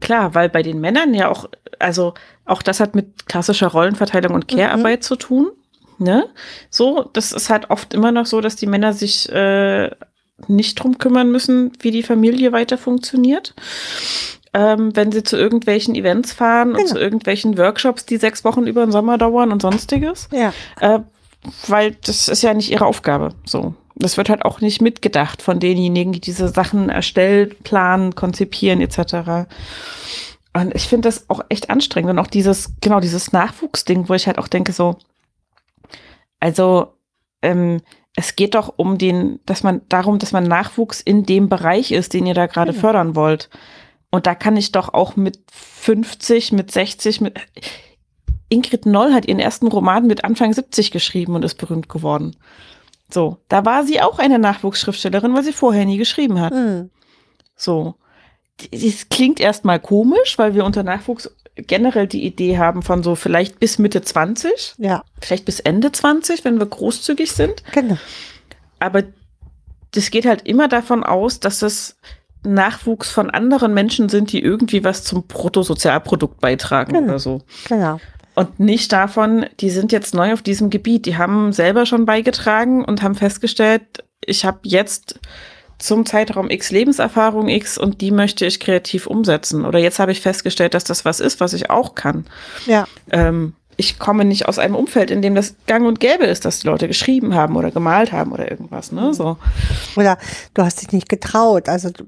Klar, 0.00 0.34
weil 0.34 0.48
bei 0.48 0.62
den 0.62 0.80
Männern 0.80 1.14
ja 1.14 1.28
auch, 1.28 1.48
also 1.78 2.14
auch 2.44 2.62
das 2.62 2.80
hat 2.80 2.94
mit 2.94 3.26
klassischer 3.26 3.68
Rollenverteilung 3.68 4.32
und 4.34 4.46
Care-Arbeit 4.48 5.02
zu 5.02 5.16
tun. 5.16 5.50
Ne? 5.98 6.28
So, 6.70 7.02
das 7.12 7.32
ist 7.32 7.50
halt 7.50 7.70
oft 7.70 7.92
immer 7.92 8.12
noch 8.12 8.26
so, 8.26 8.40
dass 8.40 8.54
die 8.54 8.66
Männer 8.66 8.92
sich 8.92 9.28
äh, 9.32 9.90
nicht 10.46 10.76
drum 10.76 10.98
kümmern 10.98 11.32
müssen, 11.32 11.72
wie 11.80 11.90
die 11.90 12.04
Familie 12.04 12.52
weiter 12.52 12.78
funktioniert. 12.78 13.54
ähm, 14.54 14.96
wenn 14.96 15.12
sie 15.12 15.22
zu 15.22 15.36
irgendwelchen 15.36 15.94
Events 15.94 16.32
fahren 16.32 16.70
und 16.70 16.78
Genau. 16.78 16.88
zu 16.92 16.98
irgendwelchen 16.98 17.58
Workshops, 17.58 18.06
die 18.06 18.16
sechs 18.16 18.44
Wochen 18.44 18.66
über 18.66 18.84
den 18.86 18.92
Sommer 18.92 19.18
dauern 19.18 19.52
und 19.52 19.60
sonstiges. 19.60 20.26
Ja. 20.32 20.54
Äh, 20.80 21.00
weil 21.66 21.92
das 22.04 22.28
ist 22.28 22.42
ja 22.42 22.54
nicht 22.54 22.70
ihre 22.70 22.86
Aufgabe. 22.86 23.30
So. 23.44 23.74
Das 23.94 24.16
wird 24.16 24.28
halt 24.28 24.44
auch 24.44 24.60
nicht 24.60 24.80
mitgedacht 24.80 25.42
von 25.42 25.58
denjenigen, 25.58 26.12
die 26.12 26.20
diese 26.20 26.48
Sachen 26.48 26.88
erstellen, 26.88 27.54
planen, 27.64 28.14
konzipieren, 28.14 28.80
etc. 28.80 29.48
Und 30.52 30.74
ich 30.74 30.88
finde 30.88 31.08
das 31.08 31.28
auch 31.28 31.40
echt 31.48 31.70
anstrengend. 31.70 32.10
Und 32.10 32.18
auch 32.18 32.28
dieses, 32.28 32.72
genau, 32.80 33.00
dieses 33.00 33.32
Nachwuchsding, 33.32 34.08
wo 34.08 34.14
ich 34.14 34.26
halt 34.26 34.38
auch 34.38 34.48
denke, 34.48 34.72
so, 34.72 34.98
also, 36.40 36.94
ähm, 37.42 37.80
es 38.14 38.34
geht 38.34 38.54
doch 38.54 38.74
um 38.76 38.98
den, 38.98 39.38
dass 39.46 39.62
man 39.62 39.82
darum, 39.88 40.18
dass 40.18 40.32
man 40.32 40.44
Nachwuchs 40.44 41.00
in 41.00 41.24
dem 41.24 41.48
Bereich 41.48 41.92
ist, 41.92 42.14
den 42.14 42.26
ihr 42.26 42.34
da 42.34 42.46
gerade 42.46 42.72
Genau. 42.72 42.80
fördern 42.80 43.14
wollt. 43.16 43.48
Und 44.10 44.26
da 44.26 44.34
kann 44.34 44.56
ich 44.56 44.72
doch 44.72 44.92
auch 44.94 45.16
mit 45.16 45.38
50, 45.52 46.52
mit 46.52 46.70
60, 46.72 47.20
mit 47.20 47.38
Ingrid 48.48 48.86
Noll 48.86 49.12
hat 49.12 49.26
ihren 49.26 49.38
ersten 49.40 49.66
Roman 49.68 50.06
mit 50.06 50.24
Anfang 50.24 50.52
70 50.52 50.90
geschrieben 50.90 51.34
und 51.34 51.44
ist 51.44 51.56
berühmt 51.56 51.88
geworden. 51.88 52.36
So, 53.10 53.38
da 53.48 53.64
war 53.64 53.84
sie 53.84 54.00
auch 54.00 54.18
eine 54.18 54.38
Nachwuchsschriftstellerin, 54.38 55.34
weil 55.34 55.42
sie 55.44 55.52
vorher 55.52 55.84
nie 55.86 55.96
geschrieben 55.98 56.40
hat. 56.40 56.52
Hm. 56.52 56.90
So. 57.56 57.94
Das 58.72 59.08
klingt 59.08 59.38
erstmal 59.40 59.78
komisch, 59.80 60.36
weil 60.36 60.54
wir 60.54 60.64
unter 60.64 60.82
Nachwuchs 60.82 61.30
generell 61.56 62.06
die 62.06 62.24
Idee 62.24 62.58
haben 62.58 62.82
von 62.82 63.02
so 63.02 63.14
vielleicht 63.14 63.58
bis 63.60 63.78
Mitte 63.78 64.02
20, 64.02 64.74
Ja, 64.78 65.04
vielleicht 65.20 65.44
bis 65.44 65.60
Ende 65.60 65.90
20, 65.92 66.44
wenn 66.44 66.58
wir 66.58 66.66
großzügig 66.66 67.30
sind. 67.32 67.62
genau. 67.72 67.98
Aber 68.80 69.02
das 69.92 70.10
geht 70.10 70.26
halt 70.26 70.46
immer 70.46 70.68
davon 70.68 71.02
aus, 71.02 71.40
dass 71.40 71.62
es 71.62 71.96
Nachwuchs 72.44 73.10
von 73.10 73.30
anderen 73.30 73.74
Menschen 73.74 74.08
sind, 74.08 74.32
die 74.32 74.40
irgendwie 74.40 74.84
was 74.84 75.02
zum 75.02 75.26
Bruttosozialprodukt 75.26 76.40
beitragen 76.40 76.92
Genau. 76.92 77.06
oder 77.08 77.18
so. 77.18 77.42
Genau. 77.68 77.98
Und 78.38 78.60
nicht 78.60 78.92
davon, 78.92 79.46
die 79.60 79.70
sind 79.70 79.90
jetzt 79.90 80.14
neu 80.14 80.32
auf 80.32 80.42
diesem 80.42 80.70
Gebiet. 80.70 81.06
Die 81.06 81.16
haben 81.16 81.52
selber 81.52 81.86
schon 81.86 82.06
beigetragen 82.06 82.84
und 82.84 83.02
haben 83.02 83.16
festgestellt, 83.16 83.82
ich 84.24 84.44
habe 84.44 84.60
jetzt 84.62 85.18
zum 85.80 86.06
Zeitraum 86.06 86.48
X 86.50 86.70
Lebenserfahrung 86.70 87.48
X 87.48 87.78
und 87.78 88.00
die 88.00 88.10
möchte 88.12 88.46
ich 88.46 88.60
kreativ 88.60 89.06
umsetzen. 89.08 89.64
Oder 89.64 89.80
jetzt 89.80 89.98
habe 89.98 90.12
ich 90.12 90.20
festgestellt, 90.20 90.74
dass 90.74 90.84
das 90.84 91.04
was 91.04 91.18
ist, 91.20 91.40
was 91.40 91.52
ich 91.52 91.70
auch 91.70 91.94
kann. 91.96 92.26
Ja, 92.66 92.86
Ähm, 93.10 93.54
ich 93.76 93.98
komme 94.00 94.24
nicht 94.24 94.46
aus 94.48 94.58
einem 94.58 94.74
Umfeld, 94.74 95.10
in 95.12 95.22
dem 95.22 95.36
das 95.36 95.54
gang 95.68 95.86
und 95.86 96.00
gäbe 96.00 96.24
ist, 96.24 96.44
dass 96.44 96.60
die 96.60 96.66
Leute 96.66 96.88
geschrieben 96.88 97.34
haben 97.36 97.54
oder 97.56 97.70
gemalt 97.70 98.10
haben 98.12 98.32
oder 98.32 98.50
irgendwas. 98.50 98.90
Ne? 98.92 99.14
So. 99.14 99.36
oder 99.96 100.18
du 100.54 100.62
hast 100.62 100.80
dich 100.82 100.90
nicht 100.92 101.08
getraut, 101.08 101.68
also 101.68 101.90
du- 101.90 102.06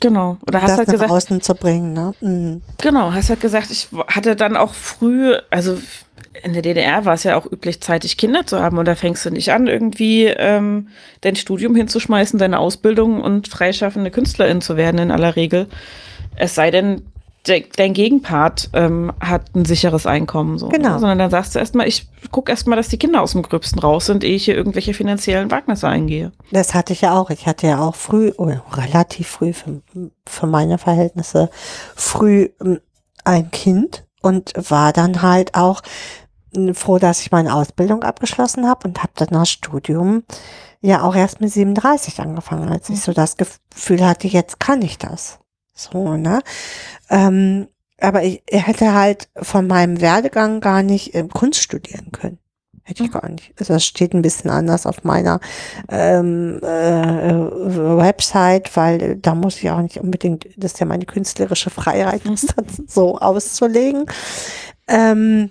Genau. 0.00 0.38
Oder 0.46 0.62
hast 0.62 0.70
das 0.70 0.78
halt 0.78 0.88
nach 0.88 0.94
gesagt, 0.94 1.10
außen 1.10 1.40
zu 1.40 1.54
bringen. 1.54 1.92
Ne? 1.92 2.14
Mhm. 2.20 2.62
Genau, 2.80 3.12
hast 3.12 3.30
halt 3.30 3.40
gesagt, 3.40 3.70
ich 3.70 3.88
hatte 4.06 4.36
dann 4.36 4.56
auch 4.56 4.74
früh, 4.74 5.34
also 5.50 5.78
in 6.42 6.52
der 6.52 6.62
DDR 6.62 7.04
war 7.04 7.14
es 7.14 7.24
ja 7.24 7.36
auch 7.36 7.50
üblich, 7.50 7.80
zeitig 7.80 8.16
Kinder 8.16 8.46
zu 8.46 8.60
haben. 8.60 8.78
Und 8.78 8.86
da 8.86 8.94
fängst 8.94 9.24
du 9.26 9.30
nicht 9.30 9.52
an, 9.52 9.66
irgendwie 9.66 10.26
ähm, 10.26 10.88
dein 11.22 11.36
Studium 11.36 11.74
hinzuschmeißen, 11.74 12.38
deine 12.38 12.58
Ausbildung 12.58 13.20
und 13.20 13.48
freischaffende 13.48 14.10
Künstlerin 14.10 14.60
zu 14.60 14.76
werden 14.76 14.98
in 14.98 15.10
aller 15.10 15.36
Regel. 15.36 15.66
Es 16.36 16.54
sei 16.54 16.70
denn, 16.70 17.02
de 17.48 17.66
dein 17.76 17.94
Gegenpart 17.94 18.70
ähm, 18.72 19.12
hat 19.20 19.54
ein 19.54 19.64
sicheres 19.64 20.06
Einkommen. 20.06 20.58
So, 20.58 20.68
Genau. 20.68 20.94
Ne? 20.94 20.98
Sondern 20.98 21.18
dann 21.18 21.30
sagst 21.30 21.54
du 21.54 21.58
erstmal, 21.58 21.88
ich 21.88 22.08
guck 22.30 22.48
erstmal, 22.48 22.76
dass 22.76 22.88
die 22.88 22.98
Kinder 22.98 23.22
aus 23.22 23.32
dem 23.32 23.42
Gröbsten 23.42 23.78
raus 23.80 24.06
sind, 24.06 24.24
ehe 24.24 24.36
ich 24.36 24.44
hier 24.44 24.56
irgendwelche 24.56 24.94
finanziellen 24.94 25.50
Wagnisse 25.50 25.88
eingehe. 25.88 26.32
Das 26.52 26.74
hatte 26.74 26.92
ich 26.92 27.00
ja 27.00 27.18
auch. 27.18 27.30
Ich 27.30 27.46
hatte 27.46 27.66
ja 27.66 27.80
auch 27.80 27.94
früh, 27.94 28.30
oder 28.36 28.62
relativ 28.72 29.28
früh 29.28 29.52
für, 29.52 29.82
für 30.26 30.46
meine 30.46 30.78
Verhältnisse, 30.78 31.50
früh 31.96 32.50
ähm, 32.60 32.80
ein 33.24 33.50
Kind 33.50 34.04
und 34.22 34.52
war 34.70 34.92
dann 34.92 35.22
halt 35.22 35.54
auch 35.54 35.82
äh, 36.54 36.74
froh, 36.74 36.98
dass 36.98 37.20
ich 37.20 37.30
meine 37.30 37.54
Ausbildung 37.54 38.02
abgeschlossen 38.02 38.68
habe 38.68 38.88
und 38.88 39.02
habe 39.02 39.12
dann 39.16 39.28
das 39.30 39.50
Studium 39.50 40.24
ja 40.80 41.02
auch 41.02 41.14
erst 41.14 41.40
mit 41.40 41.50
37 41.50 42.20
angefangen, 42.20 42.68
als 42.68 42.88
ich 42.88 43.00
so 43.00 43.12
das 43.12 43.36
Gefühl 43.36 44.06
hatte, 44.06 44.28
jetzt 44.28 44.60
kann 44.60 44.82
ich 44.82 44.98
das. 44.98 45.38
So, 45.78 46.16
ne? 46.16 46.40
Ähm, 47.08 47.68
aber 48.00 48.24
ich 48.24 48.42
hätte 48.50 48.94
halt 48.94 49.28
von 49.40 49.66
meinem 49.68 50.00
Werdegang 50.00 50.60
gar 50.60 50.82
nicht 50.82 51.14
ähm, 51.14 51.28
Kunst 51.28 51.62
studieren 51.62 52.10
können. 52.12 52.38
Hätte 52.82 53.04
ich 53.04 53.10
Mhm. 53.10 53.12
gar 53.20 53.28
nicht. 53.28 53.52
Also 53.60 53.74
das 53.74 53.84
steht 53.84 54.12
ein 54.12 54.22
bisschen 54.22 54.50
anders 54.50 54.86
auf 54.86 55.04
meiner 55.04 55.40
ähm, 55.88 56.58
äh, 56.62 56.66
Website, 57.96 58.76
weil 58.76 59.16
da 59.16 59.34
muss 59.36 59.58
ich 59.58 59.70
auch 59.70 59.80
nicht 59.82 59.98
unbedingt, 59.98 60.46
das 60.56 60.72
ist 60.72 60.80
ja 60.80 60.86
meine 60.86 61.04
künstlerische 61.06 61.70
Freiheit, 61.70 62.22
das 62.24 62.42
Mhm. 62.42 62.48
dann 62.56 62.66
so 62.88 63.18
auszulegen. 63.18 64.06
Ähm, 64.88 65.50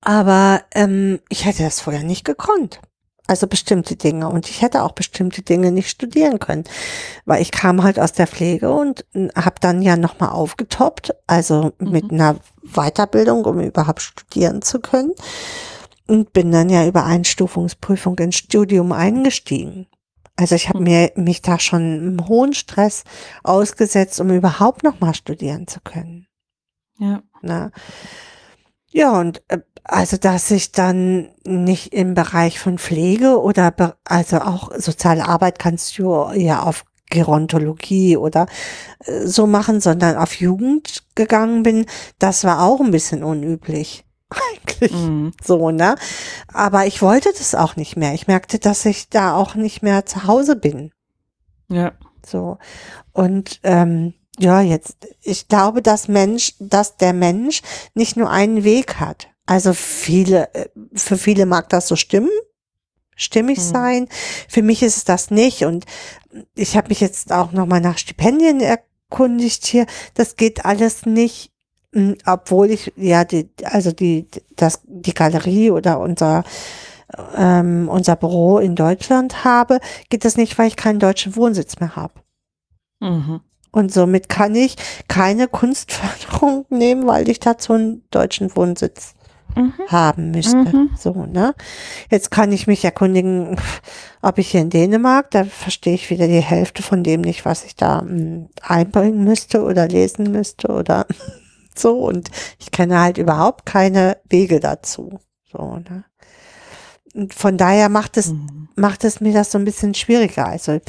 aber 0.00 0.62
ähm, 0.74 1.20
ich 1.28 1.44
hätte 1.44 1.62
das 1.64 1.80
vorher 1.80 2.02
nicht 2.04 2.24
gekonnt. 2.24 2.80
Also 3.28 3.46
bestimmte 3.46 3.96
Dinge. 3.96 4.28
Und 4.28 4.48
ich 4.48 4.62
hätte 4.62 4.82
auch 4.82 4.92
bestimmte 4.92 5.42
Dinge 5.42 5.70
nicht 5.70 5.88
studieren 5.88 6.38
können. 6.38 6.64
Weil 7.24 7.40
ich 7.40 7.52
kam 7.52 7.82
halt 7.82 7.98
aus 8.00 8.12
der 8.12 8.26
Pflege 8.26 8.72
und 8.72 9.04
habe 9.36 9.56
dann 9.60 9.80
ja 9.80 9.96
nochmal 9.96 10.30
aufgetoppt, 10.30 11.14
also 11.26 11.72
mit 11.78 12.10
Mhm. 12.10 12.20
einer 12.20 12.36
Weiterbildung, 12.62 13.44
um 13.44 13.60
überhaupt 13.60 14.02
studieren 14.02 14.60
zu 14.62 14.80
können. 14.80 15.12
Und 16.08 16.32
bin 16.32 16.50
dann 16.50 16.68
ja 16.68 16.86
über 16.86 17.04
Einstufungsprüfung 17.04 18.18
ins 18.18 18.36
Studium 18.36 18.90
eingestiegen. 18.92 19.86
Also 20.36 20.56
ich 20.56 20.68
habe 20.68 20.78
Mhm. 20.78 20.84
mir 20.84 21.12
mich 21.14 21.42
da 21.42 21.60
schon 21.60 21.80
einem 21.82 22.28
hohen 22.28 22.54
Stress 22.54 23.04
ausgesetzt, 23.44 24.20
um 24.20 24.30
überhaupt 24.30 24.82
nochmal 24.82 25.14
studieren 25.14 25.68
zu 25.68 25.80
können. 25.80 26.26
Ja. 26.98 27.22
Ne? 27.40 27.70
Ja, 28.90 29.18
und 29.18 29.42
äh, 29.48 29.58
also, 29.84 30.16
dass 30.16 30.50
ich 30.50 30.72
dann 30.72 31.30
nicht 31.44 31.92
im 31.92 32.14
Bereich 32.14 32.58
von 32.60 32.78
Pflege 32.78 33.40
oder 33.40 33.70
be- 33.70 33.96
also 34.04 34.38
auch 34.38 34.70
soziale 34.76 35.26
Arbeit 35.28 35.58
kannst 35.58 35.98
du 35.98 36.30
ja 36.34 36.62
auf 36.62 36.84
Gerontologie 37.10 38.16
oder 38.16 38.46
äh, 39.04 39.26
so 39.26 39.46
machen, 39.46 39.80
sondern 39.80 40.16
auf 40.16 40.34
Jugend 40.36 41.02
gegangen 41.14 41.62
bin, 41.62 41.86
das 42.18 42.44
war 42.44 42.62
auch 42.62 42.80
ein 42.80 42.90
bisschen 42.90 43.22
unüblich. 43.22 44.04
Eigentlich 44.30 44.92
Mhm. 44.92 45.32
so, 45.44 45.70
ne? 45.70 45.94
Aber 46.52 46.86
ich 46.86 47.02
wollte 47.02 47.30
das 47.36 47.54
auch 47.54 47.76
nicht 47.76 47.96
mehr. 47.96 48.14
Ich 48.14 48.26
merkte, 48.26 48.58
dass 48.58 48.84
ich 48.86 49.10
da 49.10 49.36
auch 49.36 49.54
nicht 49.54 49.82
mehr 49.82 50.06
zu 50.06 50.26
Hause 50.26 50.56
bin. 50.56 50.90
Ja. 51.68 51.92
So. 52.26 52.56
Und 53.12 53.60
ähm, 53.62 54.14
ja, 54.38 54.60
jetzt, 54.62 54.96
ich 55.20 55.48
glaube, 55.48 55.82
dass 55.82 56.08
Mensch, 56.08 56.54
dass 56.58 56.96
der 56.96 57.12
Mensch 57.12 57.60
nicht 57.94 58.16
nur 58.16 58.30
einen 58.30 58.64
Weg 58.64 58.98
hat. 59.00 59.28
Also 59.46 59.72
viele, 59.74 60.52
äh, 60.54 60.68
für 60.94 61.16
viele 61.16 61.46
mag 61.46 61.68
das 61.68 61.88
so 61.88 61.96
stimmen, 61.96 62.30
stimmig 63.16 63.58
Mhm. 63.58 63.62
sein. 63.62 64.08
Für 64.48 64.62
mich 64.62 64.82
ist 64.82 64.96
es 64.98 65.04
das 65.04 65.30
nicht. 65.30 65.64
Und 65.64 65.84
ich 66.54 66.76
habe 66.76 66.88
mich 66.88 67.00
jetzt 67.00 67.32
auch 67.32 67.52
nochmal 67.52 67.80
nach 67.80 67.98
Stipendien 67.98 68.60
erkundigt 68.60 69.66
hier. 69.66 69.86
Das 70.14 70.36
geht 70.36 70.64
alles 70.64 71.06
nicht, 71.06 71.50
mh, 71.92 72.14
obwohl 72.26 72.70
ich 72.70 72.92
ja 72.96 73.24
die, 73.24 73.50
also 73.64 73.92
die, 73.92 74.28
das, 74.56 74.80
die 74.84 75.14
Galerie 75.14 75.70
oder 75.70 76.00
unser 76.00 76.44
ähm, 77.36 77.90
unser 77.90 78.16
Büro 78.16 78.58
in 78.58 78.74
Deutschland 78.74 79.44
habe, 79.44 79.80
geht 80.08 80.24
das 80.24 80.38
nicht, 80.38 80.56
weil 80.56 80.68
ich 80.68 80.76
keinen 80.76 80.98
deutschen 80.98 81.36
Wohnsitz 81.36 81.78
mehr 81.78 81.94
habe. 81.94 82.14
Mhm. 83.00 83.40
Und 83.70 83.92
somit 83.92 84.30
kann 84.30 84.54
ich 84.54 84.76
keine 85.08 85.46
Kunstförderung 85.48 86.64
nehmen, 86.70 87.06
weil 87.06 87.28
ich 87.28 87.38
dazu 87.40 87.74
einen 87.74 88.02
deutschen 88.10 88.54
Wohnsitz 88.56 89.12
Mhm. 89.54 89.72
haben 89.88 90.30
müsste. 90.30 90.56
Mhm. 90.56 90.90
So, 90.98 91.26
ne? 91.26 91.54
Jetzt 92.10 92.30
kann 92.30 92.52
ich 92.52 92.66
mich 92.66 92.84
erkundigen, 92.84 93.56
ob 94.22 94.38
ich 94.38 94.50
hier 94.50 94.60
in 94.60 94.70
Dänemark, 94.70 95.30
da 95.30 95.44
verstehe 95.44 95.94
ich 95.94 96.10
wieder 96.10 96.26
die 96.26 96.40
Hälfte 96.40 96.82
von 96.82 97.02
dem 97.02 97.20
nicht, 97.22 97.44
was 97.44 97.64
ich 97.64 97.76
da 97.76 98.02
mm, 98.02 98.48
einbringen 98.62 99.24
müsste 99.24 99.62
oder 99.62 99.88
lesen 99.88 100.30
müsste 100.32 100.68
oder 100.68 101.06
so. 101.76 101.98
Und 101.98 102.30
ich 102.58 102.70
kenne 102.70 103.00
halt 103.00 103.18
überhaupt 103.18 103.66
keine 103.66 104.18
Wege 104.28 104.60
dazu. 104.60 105.18
So, 105.50 105.76
ne? 105.76 106.04
Und 107.14 107.34
von 107.34 107.58
daher 107.58 107.90
macht 107.90 108.16
es 108.16 108.30
Mhm. 108.32 108.68
macht 108.74 109.04
es 109.04 109.20
mir 109.20 109.34
das 109.34 109.52
so 109.52 109.58
ein 109.58 109.66
bisschen 109.66 109.92
schwieriger. 109.92 110.46
Also 110.46 110.80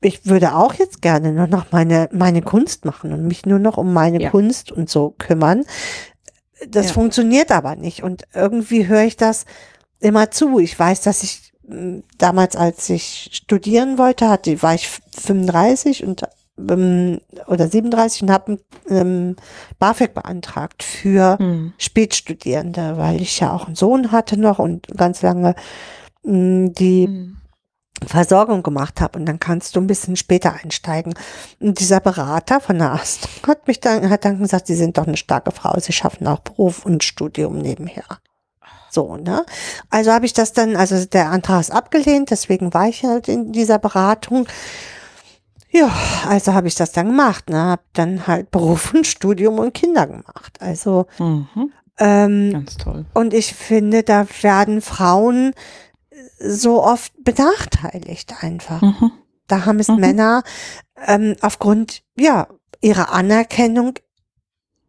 ich 0.00 0.26
würde 0.26 0.54
auch 0.54 0.74
jetzt 0.74 1.02
gerne 1.02 1.32
nur 1.32 1.48
noch 1.48 1.72
meine, 1.72 2.08
meine 2.12 2.40
Kunst 2.40 2.84
machen 2.84 3.12
und 3.12 3.26
mich 3.26 3.46
nur 3.46 3.58
noch 3.58 3.78
um 3.78 3.92
meine 3.92 4.22
Ja. 4.22 4.30
Kunst 4.30 4.70
und 4.70 4.88
so 4.88 5.12
kümmern. 5.18 5.64
Das 6.68 6.88
Ja. 6.88 6.92
funktioniert 6.94 7.50
aber 7.50 7.76
nicht. 7.76 8.02
Und 8.02 8.24
irgendwie 8.34 8.86
höre 8.86 9.02
ich 9.04 9.16
das 9.16 9.44
immer 10.00 10.30
zu. 10.30 10.58
Ich 10.58 10.78
weiß, 10.78 11.02
dass 11.02 11.22
ich 11.22 11.52
m, 11.68 12.02
damals, 12.18 12.56
als 12.56 12.88
ich 12.90 13.30
studieren 13.32 13.98
wollte, 13.98 14.28
hatte, 14.28 14.62
war 14.62 14.74
ich 14.74 14.88
35 14.88 16.04
und 16.04 16.22
ähm, 16.58 17.20
oder 17.46 17.66
37 17.68 18.22
und 18.22 18.30
habe 18.30 18.58
ähm, 18.88 19.36
BAföG 19.78 20.12
beantragt 20.14 20.82
für 20.82 21.36
Mhm. 21.40 21.72
Spätstudierende, 21.78 22.98
weil 22.98 23.20
ich 23.22 23.40
ja 23.40 23.52
auch 23.52 23.66
einen 23.66 23.74
Sohn 23.76 24.12
hatte 24.12 24.38
noch 24.38 24.58
und 24.58 24.86
ganz 24.96 25.22
lange 25.22 25.54
mh, 26.24 26.70
die 26.78 27.06
Mhm. 27.08 27.36
Versorgung 28.06 28.62
gemacht 28.62 29.00
habe 29.00 29.18
und 29.18 29.26
dann 29.26 29.38
kannst 29.40 29.76
du 29.76 29.80
ein 29.80 29.86
bisschen 29.86 30.16
später 30.16 30.54
einsteigen. 30.62 31.14
Und 31.60 31.80
dieser 31.80 32.00
Berater 32.00 32.60
von 32.60 32.78
der 32.78 32.92
Ast 32.92 33.28
hat 33.46 33.66
mich 33.66 33.80
dann, 33.80 34.08
hat 34.10 34.24
dann 34.24 34.38
gesagt, 34.40 34.66
Sie 34.66 34.74
sind 34.74 34.98
doch 34.98 35.06
eine 35.06 35.16
starke 35.16 35.50
Frau, 35.52 35.78
Sie 35.78 35.92
schaffen 35.92 36.26
auch 36.26 36.40
Beruf 36.40 36.84
und 36.86 37.04
Studium 37.04 37.58
nebenher. 37.58 38.04
So, 38.90 39.16
ne? 39.16 39.46
Also 39.88 40.12
habe 40.12 40.26
ich 40.26 40.34
das 40.34 40.52
dann, 40.52 40.76
also 40.76 41.04
der 41.06 41.30
Antrag 41.30 41.60
ist 41.60 41.70
abgelehnt, 41.72 42.30
deswegen 42.30 42.74
war 42.74 42.88
ich 42.88 43.04
halt 43.04 43.26
in 43.28 43.50
dieser 43.52 43.78
Beratung. 43.78 44.46
Ja, 45.70 45.90
also 46.28 46.52
habe 46.52 46.68
ich 46.68 46.74
das 46.74 46.92
dann 46.92 47.06
gemacht, 47.06 47.48
ne? 47.48 47.56
Hab 47.70 47.80
dann 47.94 48.26
halt 48.26 48.50
Beruf 48.50 48.92
und 48.92 49.06
Studium 49.06 49.58
und 49.58 49.72
Kinder 49.72 50.06
gemacht. 50.06 50.58
Also 50.60 51.06
Mhm. 51.18 51.72
ähm, 51.98 52.52
Ganz 52.52 52.76
toll. 52.76 53.06
und 53.14 53.32
ich 53.32 53.54
finde, 53.54 54.02
da 54.02 54.26
werden 54.42 54.82
Frauen 54.82 55.54
so 56.44 56.82
oft 56.82 57.12
benachteiligt 57.22 58.42
einfach. 58.42 58.82
Mhm. 58.82 59.12
Da 59.46 59.64
haben 59.64 59.78
es 59.80 59.88
Mhm. 59.88 59.96
Männer 59.96 60.42
ähm, 61.06 61.36
aufgrund 61.40 62.02
ja 62.16 62.48
ihrer 62.80 63.12
Anerkennung 63.12 63.94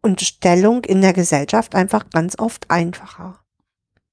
und 0.02 0.20
Stellung 0.20 0.84
in 0.84 1.00
der 1.00 1.12
Gesellschaft 1.12 1.74
einfach 1.74 2.10
ganz 2.10 2.38
oft 2.38 2.70
einfacher. 2.70 3.40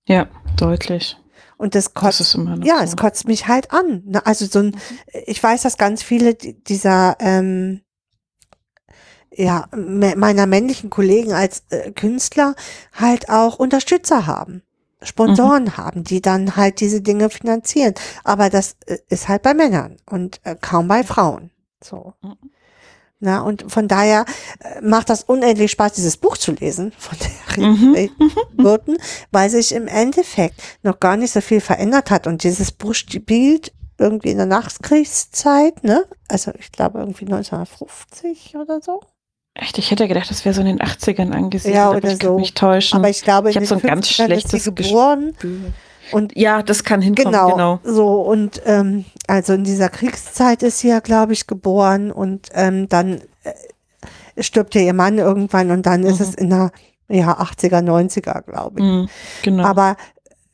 Ja, 0.08 0.28
deutlich. 0.58 1.18
Und 1.58 1.76
das 1.76 1.94
Das 1.94 1.94
kotzt, 1.94 2.38
noch 2.38 2.64
ja, 2.66 2.78
so. 2.80 2.84
es 2.86 2.98
kotzt 2.98 3.28
mich 3.28 3.48
halt 3.48 3.72
an. 3.72 4.02
Ne? 4.06 4.26
Also 4.26 4.46
so 4.46 4.60
ein, 4.60 4.78
ich 5.26 5.42
weiß, 5.42 5.62
dass 5.62 5.78
ganz 5.78 6.02
viele 6.02 6.34
di- 6.34 6.54
dieser 6.64 7.18
ähm, 7.20 7.82
ja, 9.34 9.68
me- 9.76 10.16
meiner 10.16 10.46
männlichen 10.48 10.90
Kollegen 10.90 11.34
als 11.34 11.64
äh, 11.70 11.92
Künstler 11.92 12.56
halt 12.94 13.30
auch 13.30 13.60
Unterstützer 13.60 14.26
haben, 14.26 14.64
Sponsoren 15.02 15.78
haben, 15.78 16.04
die 16.04 16.22
dann 16.22 16.56
halt 16.56 16.80
diese 16.80 17.02
Dinge 17.02 17.30
finanzieren. 17.30 17.94
Aber 18.24 18.50
das 18.50 18.76
äh, 18.86 18.98
ist 19.10 19.28
halt 19.28 19.42
bei 19.42 19.54
Männern 19.54 19.98
und 20.10 20.40
äh, 20.44 20.56
kaum 20.60 20.88
bei 20.88 21.04
Frauen. 21.04 21.52
So. 21.84 22.14
Mhm. 22.22 22.38
Na, 23.24 23.42
und 23.42 23.72
von 23.72 23.88
daher 23.88 24.26
äh, 24.60 24.82
macht 24.82 25.10
das 25.10 25.24
unendlich 25.24 25.72
Spaß, 25.72 25.94
dieses 25.94 26.18
Buch 26.18 26.38
zu 26.38 26.54
lesen 26.54 26.92
von 26.98 27.18
der 27.20 27.32
Mhm. 27.58 28.10
Weil 29.32 29.50
sich 29.50 29.74
im 29.74 29.88
Endeffekt 29.88 30.62
noch 30.84 31.00
gar 31.00 31.18
nicht 31.18 31.32
so 31.32 31.42
viel 31.42 31.62
verändert 31.62 32.10
hat. 32.10 32.26
Und 32.28 32.44
dieses 32.44 32.72
Buch 32.72 32.96
spielt 32.96 33.74
irgendwie 33.98 34.32
in 34.32 34.38
der 34.38 34.48
Nachkriegszeit, 34.48 35.84
ne? 35.84 36.06
Also 36.28 36.52
ich 36.58 36.72
glaube 36.72 37.00
irgendwie 37.00 37.26
1950 37.26 38.56
oder 38.56 38.82
so. 38.82 39.02
Echt, 39.62 39.78
ich 39.78 39.92
hätte 39.92 40.08
gedacht, 40.08 40.30
das 40.30 40.44
wäre 40.44 40.56
so 40.56 40.62
in 40.62 40.68
den 40.68 40.80
80ern 40.80 41.32
angesiedelt, 41.32 41.76
Ja, 41.76 41.88
aber 41.90 41.98
oder 41.98 42.12
ich 42.14 42.22
so. 42.22 42.38
mich 42.38 42.54
täuschen. 42.56 42.98
Aber 43.00 43.10
ich 43.10 43.22
glaube, 43.22 43.50
Ich 43.52 43.56
hab 43.56 43.62
in 43.64 43.68
so 43.68 43.76
ein 43.76 43.82
ganz 43.82 44.08
50ern 44.08 44.10
ist 44.34 44.50
sie 44.50 44.60
schlechtes 44.60 44.64
geboren. 44.76 45.34
Und 46.12 46.36
ja, 46.36 46.62
das 46.64 46.84
kann 46.84 47.02
hinkommen, 47.02 47.32
genau, 47.32 47.52
genau. 47.52 47.80
so 47.84 48.22
und 48.22 48.62
ähm, 48.66 49.06
also 49.28 49.54
in 49.54 49.64
dieser 49.64 49.88
Kriegszeit 49.88 50.62
ist 50.64 50.80
sie 50.80 50.90
ja, 50.90 51.00
glaube 51.00 51.32
ich, 51.34 51.48
geboren 51.48 52.12
und 52.12 52.50
ähm, 52.54 52.90
dann 52.90 53.22
äh, 53.44 54.44
stirbt 54.44 54.76
ja 54.76 54.82
ihr 54.82 54.94
Mann 54.94 55.20
irgendwann 55.20 55.72
und 55.72 55.86
dann 55.86 56.04
ist 56.04 56.20
Mhm. 56.20 56.26
es 56.26 56.36
in 56.36 56.50
der 56.50 56.72
ja 57.08 57.40
80er, 57.40 57.82
90er, 57.82 58.42
glaube 58.42 58.80
ich. 58.80 58.86
Mhm, 58.86 59.10
genau. 59.44 59.64
Aber 59.64 59.96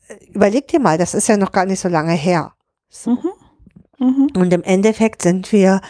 äh, 0.09 0.15
überleg 0.31 0.67
dir 0.67 0.79
mal, 0.79 0.97
das 0.99 1.13
ist 1.15 1.27
ja 1.27 1.37
noch 1.37 1.51
gar 1.53 1.65
nicht 1.65 1.79
so 1.79 1.87
lange 1.87 2.13
her. 2.13 2.51
So. 2.89 3.11
mhm. 3.11 3.19
Mhm. 3.99 4.27
Und 4.35 4.53
im 4.53 4.61
Endeffekt 4.63 5.23
sind 5.23 5.51
wir 5.51 5.81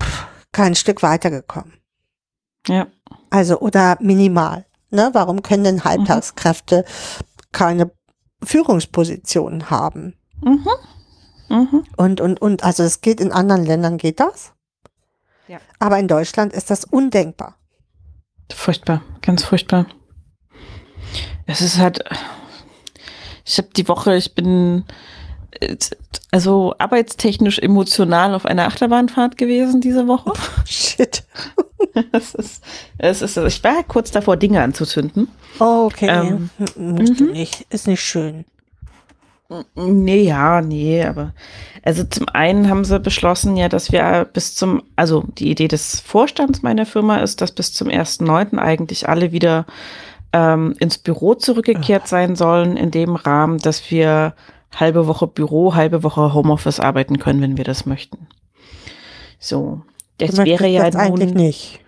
pff, 0.00 0.26
kein 0.52 0.74
Stück 0.74 1.02
weitergekommen. 1.02 1.74
Ja. 2.68 2.86
Also 3.30 3.58
oder 3.60 3.96
minimal. 4.00 4.66
Ne? 4.90 5.10
Warum 5.12 5.42
können 5.42 5.64
denn 5.64 5.84
Halbtagskräfte 5.84 6.84
keine 7.52 7.90
Führungspositionen 8.42 9.70
haben? 9.70 10.14
Mhm. 10.40 10.66
Mhm. 11.48 11.84
Und, 11.96 12.20
und, 12.20 12.40
und, 12.40 12.62
also 12.62 12.82
es 12.82 13.00
geht 13.00 13.20
in 13.20 13.32
anderen 13.32 13.64
Ländern 13.64 13.98
geht 13.98 14.20
das. 14.20 14.52
Ja. 15.46 15.58
Aber 15.78 15.98
in 15.98 16.08
Deutschland 16.08 16.52
ist 16.52 16.70
das 16.70 16.84
undenkbar. 16.84 17.56
Furchtbar, 18.52 19.02
ganz 19.22 19.44
furchtbar. 19.44 19.86
Es 21.46 21.62
ist 21.62 21.78
halt, 21.78 22.04
ich 23.44 23.58
habe 23.58 23.68
die 23.74 23.88
Woche, 23.88 24.14
ich 24.14 24.34
bin 24.34 24.84
also 26.30 26.74
arbeitstechnisch 26.78 27.58
emotional 27.58 28.34
auf 28.34 28.44
einer 28.44 28.66
Achterbahnfahrt 28.66 29.36
gewesen 29.36 29.80
diese 29.80 30.06
Woche. 30.08 30.32
Shit. 30.64 31.24
Es 32.12 32.34
ist, 32.34 32.62
es 32.98 33.22
ist, 33.22 33.36
ich 33.36 33.64
war 33.64 33.82
kurz 33.82 34.10
davor, 34.10 34.36
Dinge 34.36 34.62
anzuzünden. 34.62 35.28
Oh, 35.58 35.86
okay. 35.86 36.08
Ähm, 36.08 36.50
mhm. 36.76 37.30
nicht. 37.32 37.66
Ist 37.70 37.86
nicht 37.88 38.02
schön. 38.02 38.44
Nee, 39.74 40.24
ja, 40.24 40.60
nee, 40.60 41.02
aber 41.02 41.32
also 41.82 42.04
zum 42.04 42.28
einen 42.28 42.68
haben 42.68 42.84
sie 42.84 43.00
beschlossen 43.00 43.56
ja, 43.56 43.68
dass 43.68 43.90
wir 43.90 44.28
bis 44.30 44.54
zum, 44.54 44.82
also 44.94 45.24
die 45.38 45.50
Idee 45.50 45.68
des 45.68 46.00
Vorstands 46.00 46.62
meiner 46.62 46.84
Firma 46.84 47.18
ist, 47.18 47.40
dass 47.40 47.52
bis 47.52 47.72
zum 47.72 47.88
1.9. 47.88 48.58
eigentlich 48.58 49.08
alle 49.08 49.32
wieder 49.32 49.64
ähm, 50.34 50.74
ins 50.78 50.98
Büro 50.98 51.34
zurückgekehrt 51.34 52.06
sein 52.08 52.36
sollen, 52.36 52.76
in 52.76 52.90
dem 52.90 53.16
Rahmen, 53.16 53.58
dass 53.58 53.90
wir 53.90 54.34
halbe 54.74 55.06
Woche 55.06 55.26
Büro, 55.26 55.74
halbe 55.74 56.02
Woche 56.02 56.34
Homeoffice 56.34 56.80
arbeiten 56.80 57.18
können, 57.18 57.40
wenn 57.40 57.56
wir 57.56 57.64
das 57.64 57.86
möchten. 57.86 58.26
So. 59.38 59.82
Das 60.18 60.32
Du 60.32 60.44
wäre 60.44 60.66
ja 60.66 60.84
das 60.90 60.96
eigentlich 60.96 61.34
nun, 61.34 61.44
nicht. 61.44 61.80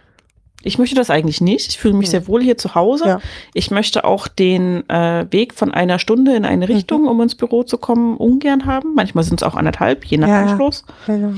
ich 0.63 0.79
möchte 0.79 0.95
das 0.95 1.11
eigentlich 1.11 1.41
nicht. 1.41 1.69
Ich 1.71 1.79
fühle 1.79 1.95
mich 1.95 2.07
Hm. 2.07 2.11
sehr 2.13 2.29
wohl 2.29 2.43
hier 2.43 2.57
zu 2.57 2.75
Hause. 2.77 3.07
Ja. 3.07 3.21
Ich 3.55 3.71
möchte 3.73 4.05
auch 4.05 4.29
den 4.29 4.89
äh, 4.89 5.27
Weg 5.31 5.53
von 5.55 5.73
einer 5.73 5.99
Stunde 5.99 6.37
in 6.37 6.45
eine 6.45 6.67
Mhm. 6.67 6.73
Richtung, 6.73 7.09
um 7.09 7.21
ins 7.21 7.35
Büro 7.35 7.65
zu 7.65 7.77
kommen, 7.79 8.17
ungern 8.17 8.67
haben. 8.67 8.95
Manchmal 8.95 9.25
sind 9.25 9.41
es 9.43 9.47
auch 9.49 9.55
anderthalb, 9.57 10.05
je 10.05 10.19
nach 10.19 10.29
ja. 10.29 10.43
Anschluss. 10.43 10.85
Genau. 11.07 11.33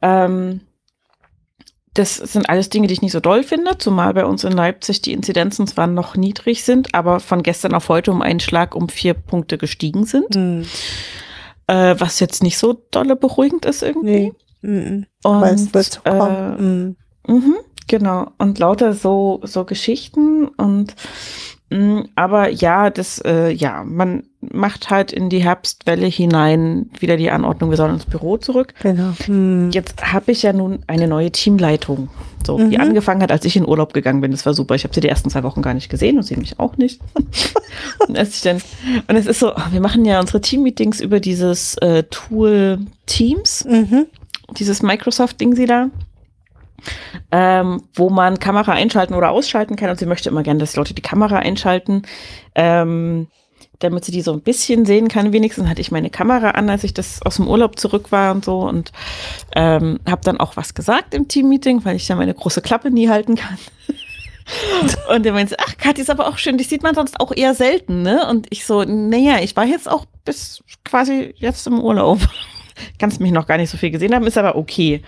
Ähm, 0.00 0.60
das 1.94 2.16
sind 2.16 2.48
alles 2.48 2.70
Dinge, 2.70 2.86
die 2.86 2.94
ich 2.94 3.02
nicht 3.02 3.12
so 3.12 3.20
doll 3.20 3.42
finde, 3.42 3.76
zumal 3.78 4.14
bei 4.14 4.24
uns 4.24 4.44
in 4.44 4.52
Leipzig 4.52 5.02
die 5.02 5.12
Inzidenzen 5.12 5.66
zwar 5.66 5.86
noch 5.86 6.16
niedrig 6.16 6.64
sind, 6.64 6.94
aber 6.94 7.20
von 7.20 7.42
gestern 7.42 7.74
auf 7.74 7.88
heute 7.88 8.10
um 8.12 8.22
einen 8.22 8.40
Schlag 8.40 8.74
um 8.74 8.88
vier 8.88 9.14
Punkte 9.14 9.58
gestiegen 9.58 10.04
sind, 10.04 10.34
Hm. 10.34 10.64
äh, 11.66 11.94
was 11.98 12.18
jetzt 12.20 12.42
nicht 12.42 12.56
so 12.56 12.82
dolle 12.90 13.16
beruhigend 13.16 13.66
ist 13.66 13.82
irgendwie. 13.82 14.32
Nee. 14.62 14.70
Mhm. 14.70 15.06
Und, 15.24 15.42
es 15.42 15.74
wird 15.74 16.00
äh, 16.04 16.10
kommen. 16.10 16.96
Mhm. 17.26 17.34
Mhm, 17.34 17.56
genau. 17.88 18.30
Und 18.38 18.58
lauter 18.58 18.94
so, 18.94 19.40
so 19.44 19.64
Geschichten 19.64 20.48
und 20.48 20.94
aber 22.16 22.48
ja, 22.48 22.90
das, 22.90 23.18
äh, 23.24 23.50
ja, 23.50 23.82
man 23.84 24.24
macht 24.40 24.90
halt 24.90 25.12
in 25.12 25.30
die 25.30 25.42
Herbstwelle 25.42 26.06
hinein 26.06 26.90
wieder 26.98 27.16
die 27.16 27.30
Anordnung, 27.30 27.70
wir 27.70 27.76
sollen 27.76 27.94
ins 27.94 28.04
Büro 28.06 28.36
zurück. 28.36 28.74
Genau. 28.82 29.12
Mhm. 29.28 29.70
Jetzt 29.72 30.12
habe 30.12 30.32
ich 30.32 30.42
ja 30.42 30.52
nun 30.52 30.80
eine 30.88 31.06
neue 31.06 31.30
Teamleitung. 31.30 32.08
So, 32.44 32.58
die 32.58 32.76
Mhm. 32.76 32.80
angefangen 32.82 33.22
hat, 33.22 33.30
als 33.30 33.44
ich 33.44 33.54
in 33.56 33.66
Urlaub 33.68 33.92
gegangen 33.92 34.20
bin. 34.20 34.32
Das 34.32 34.44
war 34.44 34.52
super. 34.52 34.74
Ich 34.74 34.82
habe 34.82 34.92
sie 34.92 35.00
die 35.00 35.08
ersten 35.08 35.30
zwei 35.30 35.44
Wochen 35.44 35.62
gar 35.62 35.74
nicht 35.74 35.88
gesehen 35.88 36.16
und 36.16 36.24
sie 36.24 36.34
mich 36.36 36.58
auch 36.58 36.76
nicht. 36.76 37.00
und, 38.08 38.18
als 38.18 38.34
ich 38.34 38.42
dann, 38.42 38.60
und 39.06 39.14
es 39.16 39.26
ist 39.26 39.38
so, 39.38 39.52
wir 39.70 39.80
machen 39.80 40.04
ja 40.04 40.18
unsere 40.18 40.40
Teammeetings 40.40 41.00
über 41.00 41.20
dieses 41.20 41.76
äh, 41.78 42.02
Tool 42.10 42.78
Teams 43.06 43.64
Mhm. 43.64 44.06
dieses 44.58 44.82
Microsoft-Ding 44.82 45.54
sie 45.54 45.66
da, 45.66 45.88
ähm, 47.30 47.82
wo 47.94 48.10
man 48.10 48.38
Kamera 48.38 48.72
einschalten 48.72 49.14
oder 49.14 49.30
ausschalten 49.30 49.76
kann. 49.76 49.90
Und 49.90 49.98
sie 49.98 50.06
möchte 50.06 50.28
immer 50.28 50.42
gerne, 50.42 50.60
dass 50.60 50.72
die 50.72 50.78
Leute 50.78 50.94
die 50.94 51.02
Kamera 51.02 51.38
einschalten, 51.38 52.02
ähm, 52.54 53.28
damit 53.78 54.04
sie 54.04 54.12
die 54.12 54.22
so 54.22 54.32
ein 54.32 54.42
bisschen 54.42 54.84
sehen 54.84 55.08
kann. 55.08 55.32
Wenigstens 55.32 55.68
hatte 55.68 55.80
ich 55.80 55.90
meine 55.90 56.10
Kamera 56.10 56.50
an, 56.50 56.70
als 56.70 56.84
ich 56.84 56.94
das 56.94 57.22
aus 57.22 57.36
dem 57.36 57.48
Urlaub 57.48 57.78
zurück 57.78 58.12
war 58.12 58.32
und 58.32 58.44
so. 58.44 58.60
Und 58.60 58.92
ähm, 59.54 59.98
habe 60.08 60.22
dann 60.24 60.38
auch 60.38 60.56
was 60.56 60.74
gesagt 60.74 61.14
im 61.14 61.28
Teammeeting, 61.28 61.84
weil 61.84 61.96
ich 61.96 62.08
ja 62.08 62.16
meine 62.16 62.34
große 62.34 62.62
Klappe 62.62 62.90
nie 62.90 63.08
halten 63.08 63.34
kann. 63.36 63.58
Und 65.08 65.24
er 65.24 65.32
meinte, 65.32 65.56
ach, 65.58 65.76
Kathi 65.78 66.00
ist 66.00 66.10
aber 66.10 66.26
auch 66.26 66.36
schön, 66.36 66.58
die 66.58 66.64
sieht 66.64 66.82
man 66.82 66.94
sonst 66.94 67.20
auch 67.20 67.32
eher 67.34 67.54
selten, 67.54 68.02
ne? 68.02 68.26
Und 68.28 68.48
ich 68.50 68.66
so, 68.66 68.82
naja, 68.82 69.38
ich 69.40 69.56
war 69.56 69.64
jetzt 69.64 69.88
auch 69.88 70.04
bis 70.24 70.62
quasi 70.84 71.34
jetzt 71.38 71.66
im 71.66 71.80
Urlaub. 71.80 72.18
Kannst 72.98 73.20
mich 73.20 73.32
noch 73.32 73.46
gar 73.46 73.56
nicht 73.58 73.70
so 73.70 73.76
viel 73.76 73.90
gesehen 73.90 74.14
haben, 74.14 74.26
ist 74.26 74.38
aber 74.38 74.56
okay. 74.56 75.02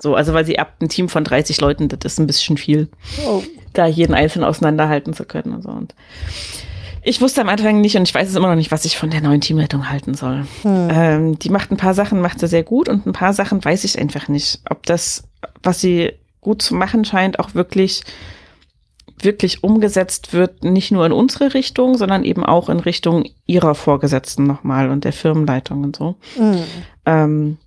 So, 0.00 0.14
also 0.14 0.32
weil 0.34 0.44
sie 0.46 0.58
ab 0.58 0.74
ein 0.80 0.88
Team 0.88 1.08
von 1.08 1.24
30 1.24 1.60
Leuten, 1.60 1.88
das 1.88 1.98
ist 2.12 2.18
ein 2.20 2.26
bisschen 2.26 2.56
viel, 2.56 2.88
Oh. 3.26 3.42
da 3.72 3.86
jeden 3.86 4.14
einzeln 4.14 4.44
auseinanderhalten 4.44 5.12
zu 5.14 5.24
können 5.24 5.54
und 5.54 5.62
so. 5.62 5.68
Und 5.70 5.94
ich 7.02 7.20
wusste 7.20 7.40
am 7.40 7.48
Anfang 7.48 7.80
nicht 7.80 7.96
und 7.96 8.02
ich 8.02 8.14
weiß 8.14 8.28
es 8.28 8.34
immer 8.34 8.48
noch 8.48 8.56
nicht, 8.56 8.70
was 8.70 8.84
ich 8.84 8.98
von 8.98 9.10
der 9.10 9.22
neuen 9.22 9.40
Teamleitung 9.40 9.88
halten 9.88 10.14
soll. 10.14 10.46
Hm. 10.62 10.88
Ähm, 10.92 11.38
die 11.38 11.48
macht 11.48 11.70
ein 11.70 11.76
paar 11.78 11.94
Sachen, 11.94 12.20
macht 12.20 12.40
sie 12.40 12.48
sehr 12.48 12.62
gut 12.62 12.88
und 12.88 13.06
ein 13.06 13.12
paar 13.12 13.32
Sachen 13.32 13.64
weiß 13.64 13.84
ich 13.84 13.98
einfach 13.98 14.28
nicht. 14.28 14.60
Ob 14.68 14.84
das, 14.84 15.24
was 15.62 15.80
sie 15.80 16.12
gut 16.42 16.60
zu 16.62 16.74
machen 16.74 17.04
scheint, 17.06 17.38
auch 17.38 17.54
wirklich, 17.54 18.02
wirklich 19.22 19.62
umgesetzt 19.62 20.32
wird, 20.32 20.64
nicht 20.64 20.90
nur 20.90 21.04
in 21.06 21.12
unsere 21.12 21.52
Richtung, 21.54 21.96
sondern 21.96 22.24
eben 22.24 22.44
auch 22.44 22.68
in 22.68 22.80
Richtung 22.80 23.24
ihrer 23.46 23.74
Vorgesetzten 23.74 24.44
nochmal 24.44 24.90
und 24.90 25.04
der 25.04 25.12
Firmenleitung 25.12 25.84
und 25.84 25.96
so. 25.96 26.16
Mhm. 26.38 26.62
Ähm, 27.10 27.58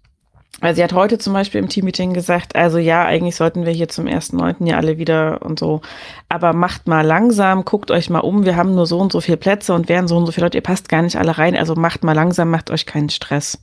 also 0.62 0.78
sie 0.78 0.84
hat 0.84 0.94
heute 0.94 1.18
zum 1.18 1.34
Beispiel 1.34 1.60
im 1.60 1.68
Teammeeting 1.68 2.14
gesagt, 2.14 2.56
also 2.56 2.78
ja, 2.78 3.04
eigentlich 3.04 3.36
sollten 3.36 3.66
wir 3.66 3.74
hier 3.74 3.90
zum 3.90 4.06
1.9. 4.06 4.66
ja 4.68 4.78
alle 4.78 4.98
wieder 4.98 5.42
und 5.42 5.60
so, 5.60 5.82
aber 6.30 6.54
macht 6.54 6.88
mal 6.88 7.02
langsam, 7.02 7.66
guckt 7.66 7.92
euch 7.92 8.10
mal 8.10 8.20
um, 8.20 8.46
wir 8.46 8.56
haben 8.56 8.74
nur 8.74 8.86
so 8.86 9.00
und 9.00 9.12
so 9.12 9.20
viele 9.20 9.38
Plätze 9.38 9.74
und 9.74 9.90
wären 9.90 10.08
so 10.08 10.16
und 10.16 10.26
so 10.26 10.32
viele 10.32 10.46
Leute, 10.46 10.60
ihr 10.60 10.64
passt 10.64 10.88
gar 10.88 11.02
nicht 11.02 11.18
alle 11.18 11.38
rein, 11.38 11.58
also 11.58 11.76
macht 11.76 12.04
mal 12.04 12.14
langsam, 12.14 12.50
macht 12.50 12.72
euch 12.72 12.86
keinen 12.86 13.10
Stress. 13.10 13.60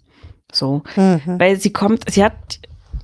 So. 0.52 0.82
Mhm. 0.96 1.38
Weil 1.38 1.56
sie 1.56 1.72
kommt, 1.72 2.10
sie 2.10 2.24
hat, 2.24 2.34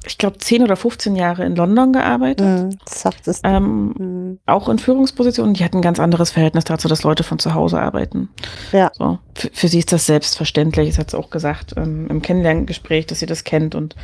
ich 0.07 0.19
glaube, 0.19 0.39
10 0.39 0.63
oder 0.63 0.77
15 0.77 1.17
Jahre 1.17 1.45
in 1.45 1.57
London 1.57 1.93
gearbeitet. 1.93 2.47
Mhm. 2.47 2.79
Das 2.85 3.03
sagtest 3.03 3.45
du. 3.45 3.49
Ähm, 3.51 3.95
Mhm. 3.99 4.39
auch 4.47 4.69
in 4.69 4.79
Führungspositionen, 4.79 5.55
die 5.55 5.65
hat 5.65 5.75
ein 5.75 5.83
ganz 5.83 5.99
anderes 6.01 6.31
Verhältnis 6.31 6.65
dazu, 6.65 6.87
dass 6.89 7.03
Leute 7.03 7.23
von 7.25 7.39
zu 7.39 7.55
Hause 7.55 7.81
arbeiten. 7.81 8.29
Ja. 8.73 8.91
So, 8.95 9.19
für, 9.35 9.51
für 9.53 9.69
sie 9.69 9.79
ist 9.81 9.93
das 9.93 10.07
selbstverständlich, 10.07 10.91
das 10.91 10.99
hat 10.99 11.11
sie 11.11 11.19
auch 11.19 11.31
gesagt 11.31 11.75
ähm, 11.77 12.07
im 12.09 12.23
Kennenlerngespräch, 12.23 13.07
dass 13.07 13.19
sie 13.21 13.27
das 13.27 13.45
kennt 13.45 13.75
und 13.75 13.97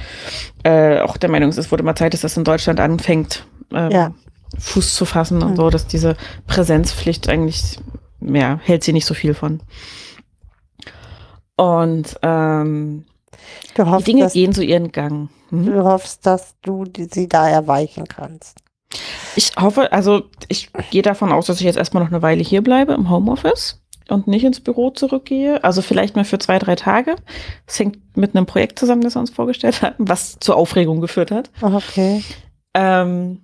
äh, 0.64 1.00
auch 1.00 1.16
der 1.16 1.30
Meinung 1.30 1.50
ist, 1.50 1.58
es 1.58 1.70
wurde 1.70 1.82
mal 1.82 1.94
Zeit, 1.96 2.14
dass 2.14 2.20
das 2.22 2.36
in 2.36 2.44
Deutschland 2.44 2.80
anfängt, 2.80 3.46
ähm, 3.72 3.90
Ja. 3.90 4.14
Fuß 4.58 4.94
zu 4.94 5.04
fassen 5.06 5.42
und 5.42 5.52
Mhm. 5.52 5.56
so, 5.56 5.70
dass 5.70 5.86
diese 5.86 6.16
Präsenzpflicht 6.46 7.28
eigentlich, 7.28 7.78
ja, 8.20 8.58
hält 8.62 8.84
sie 8.84 8.92
nicht 8.92 9.06
so 9.06 9.14
viel 9.14 9.34
von. 9.34 9.60
Und 11.56 12.16
ähm, 12.22 13.04
Du 13.74 13.84
die 13.98 14.04
Dinge 14.04 14.28
gehen 14.28 14.52
so 14.52 14.62
ihren 14.62 14.92
Gang. 14.92 15.28
Mhm. 15.52 15.66
du 15.66 15.84
hoffst, 15.84 16.24
dass 16.24 16.54
du 16.62 16.84
die, 16.84 17.04
sie 17.04 17.28
da 17.28 17.48
erweichen 17.48 18.08
kannst. 18.08 18.58
Ich 19.36 19.52
hoffe, 19.56 19.92
also 19.92 20.24
ich 20.48 20.70
gehe 20.90 21.02
davon 21.02 21.30
aus, 21.30 21.46
dass 21.46 21.60
ich 21.60 21.66
jetzt 21.66 21.76
erstmal 21.76 22.02
noch 22.02 22.10
eine 22.10 22.22
Weile 22.22 22.42
hier 22.42 22.62
bleibe 22.62 22.94
im 22.94 23.10
Homeoffice 23.10 23.82
und 24.08 24.26
nicht 24.26 24.44
ins 24.44 24.60
Büro 24.60 24.90
zurückgehe. 24.90 25.62
Also 25.62 25.82
vielleicht 25.82 26.16
mal 26.16 26.24
für 26.24 26.38
zwei, 26.38 26.58
drei 26.58 26.74
Tage. 26.74 27.16
Das 27.66 27.78
hängt 27.78 28.16
mit 28.16 28.34
einem 28.34 28.46
Projekt 28.46 28.78
zusammen, 28.78 29.02
das 29.02 29.14
wir 29.14 29.20
uns 29.20 29.30
vorgestellt 29.30 29.82
hatten, 29.82 30.08
was 30.08 30.38
zur 30.40 30.56
Aufregung 30.56 31.00
geführt 31.00 31.30
hat. 31.30 31.50
Okay. 31.60 32.24
Ähm, 32.74 33.42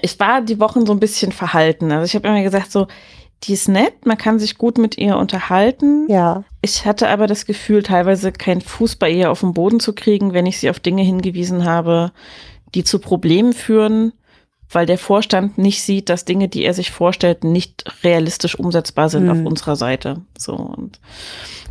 ich 0.00 0.18
war 0.18 0.40
die 0.40 0.60
Wochen 0.60 0.86
so 0.86 0.92
ein 0.92 1.00
bisschen 1.00 1.32
verhalten. 1.32 1.92
Also 1.92 2.06
ich 2.06 2.14
habe 2.14 2.28
immer 2.28 2.42
gesagt, 2.42 2.72
so, 2.72 2.86
die 3.44 3.52
ist 3.52 3.68
nett, 3.68 4.06
man 4.06 4.18
kann 4.18 4.38
sich 4.38 4.58
gut 4.58 4.78
mit 4.78 4.98
ihr 4.98 5.16
unterhalten. 5.16 6.06
Ja. 6.08 6.44
Ich 6.62 6.86
hatte 6.86 7.08
aber 7.08 7.26
das 7.26 7.46
Gefühl, 7.46 7.82
teilweise 7.82 8.32
keinen 8.32 8.60
Fuß 8.60 8.96
bei 8.96 9.10
ihr 9.10 9.30
auf 9.30 9.40
den 9.40 9.52
Boden 9.52 9.78
zu 9.78 9.92
kriegen, 9.94 10.32
wenn 10.32 10.46
ich 10.46 10.58
sie 10.58 10.70
auf 10.70 10.80
Dinge 10.80 11.02
hingewiesen 11.02 11.64
habe, 11.64 12.12
die 12.74 12.82
zu 12.82 12.98
Problemen 12.98 13.52
führen, 13.52 14.12
weil 14.70 14.86
der 14.86 14.98
Vorstand 14.98 15.58
nicht 15.58 15.82
sieht, 15.82 16.08
dass 16.08 16.24
Dinge, 16.24 16.48
die 16.48 16.64
er 16.64 16.74
sich 16.74 16.90
vorstellt, 16.90 17.44
nicht 17.44 17.84
realistisch 18.02 18.58
umsetzbar 18.58 19.08
sind 19.08 19.28
Hm. 19.28 19.40
auf 19.40 19.46
unserer 19.46 19.76
Seite. 19.76 20.22
So 20.36 20.54
und 20.54 20.98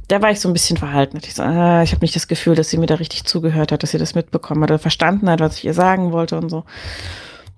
da 0.08 0.22
war 0.22 0.30
ich 0.32 0.40
so 0.40 0.48
ein 0.48 0.54
bisschen 0.54 0.78
verhalten. 0.78 1.20
Ich, 1.24 1.34
so, 1.34 1.44
ah, 1.44 1.82
ich 1.82 1.92
habe 1.92 2.02
nicht 2.06 2.16
das 2.16 2.28
Gefühl, 2.28 2.56
dass 2.56 2.70
sie 2.70 2.78
mir 2.78 2.86
da 2.86 2.96
richtig 2.96 3.26
zugehört 3.26 3.72
hat, 3.72 3.82
dass 3.82 3.92
sie 3.92 3.98
das 3.98 4.14
mitbekommen 4.14 4.62
hat 4.64 4.70
oder 4.70 4.80
verstanden 4.80 5.30
hat, 5.30 5.40
was 5.40 5.58
ich 5.58 5.66
ihr 5.66 5.74
sagen 5.74 6.12
wollte 6.12 6.38
und 6.38 6.50
so. 6.50 6.64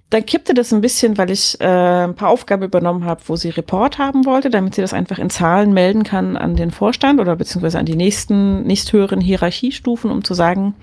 Dann 0.10 0.26
kippte 0.26 0.54
das 0.54 0.72
ein 0.72 0.80
bisschen, 0.80 1.18
weil 1.18 1.30
ich 1.30 1.60
äh, 1.60 1.66
ein 2.06 2.16
paar 2.16 2.30
Aufgaben 2.30 2.64
übernommen 2.64 3.04
habe, 3.04 3.22
wo 3.26 3.36
sie 3.36 3.50
Report 3.50 3.98
haben 3.98 4.26
wollte, 4.26 4.50
damit 4.50 4.76
sie 4.76 4.82
das 4.82 4.94
einfach 4.94 5.20
in 5.20 5.30
Zahlen 5.30 5.74
melden 5.74 6.04
kann 6.04 6.38
an 6.38 6.56
den 6.56 6.72
Vorstand 6.72 7.20
oder 7.20 7.36
beziehungsweise 7.36 7.78
an 7.78 7.86
die 7.86 7.98
nächsten, 7.98 8.64
nächsthöheren 8.64 9.20
Hierarchiestufen, 9.20 10.10
um 10.10 10.24
zu 10.24 10.34
sagen, 10.34 10.76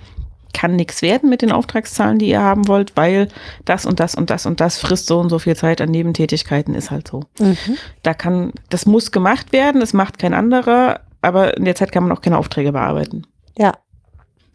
kann 0.53 0.77
nichts 0.77 1.03
werden 1.03 1.29
mit 1.29 1.43
den 1.43 1.53
Auftragszahlen, 1.53 2.19
die 2.19 2.29
ihr 2.29 2.41
haben 2.41 2.69
wollt, 2.69 2.97
weil 2.97 3.29
das 3.65 3.85
und 3.85 3.99
das 4.01 4.15
und 4.15 4.31
das 4.31 4.47
und 4.47 4.61
das 4.61 4.79
frisst 4.79 5.07
so 5.07 5.19
und 5.19 5.29
so 5.29 5.39
viel 5.39 5.57
Zeit 5.57 5.81
an 5.81 5.91
Nebentätigkeiten, 5.91 6.75
ist 6.75 6.91
halt 6.91 7.09
so. 7.09 7.21
Mhm. 7.39 7.77
Da 8.03 8.15
kann, 8.15 8.53
das 8.71 8.87
muss 8.87 9.11
gemacht 9.11 9.53
werden, 9.53 9.83
es 9.83 9.93
macht 9.93 10.19
kein 10.19 10.33
anderer, 10.33 11.01
aber 11.21 11.57
in 11.57 11.65
der 11.65 11.75
Zeit 11.75 11.93
kann 11.93 12.05
man 12.05 12.13
auch 12.17 12.23
keine 12.23 12.39
Aufträge 12.39 12.73
bearbeiten. 12.73 13.27
Ja. 13.59 13.73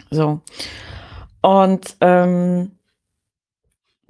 So. 0.10 0.42
Und 1.42 1.98
ähm, 2.02 2.72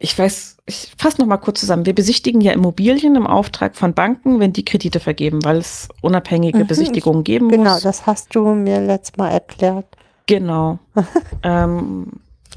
ich 0.02 0.18
weiß, 0.18 0.58
ich 0.66 0.94
fasse 0.98 1.20
noch 1.20 1.28
mal 1.28 1.38
kurz 1.38 1.60
zusammen. 1.60 1.86
Wir 1.86 1.94
besichtigen 1.94 2.40
ja 2.42 2.54
Immobilien 2.54 3.16
im 3.16 3.28
Auftrag 3.28 3.76
von 3.76 3.94
Banken, 3.94 4.40
wenn 4.40 4.54
die 4.54 4.64
Kredite 4.64 5.00
vergeben, 5.00 5.44
weil 5.44 5.58
es 5.58 5.90
unabhängige 6.02 6.60
Mhm. 6.60 6.68
Besichtigungen 6.68 7.24
geben 7.24 7.50
Genau, 7.50 7.74
muss. 7.74 7.84
das 7.84 8.06
hast 8.06 8.34
du 8.34 8.46
mir 8.54 8.80
letztes 8.80 9.18
Mal 9.18 9.30
erklärt. 9.32 9.86
Genau. 10.26 10.80
ähm, 11.44 12.08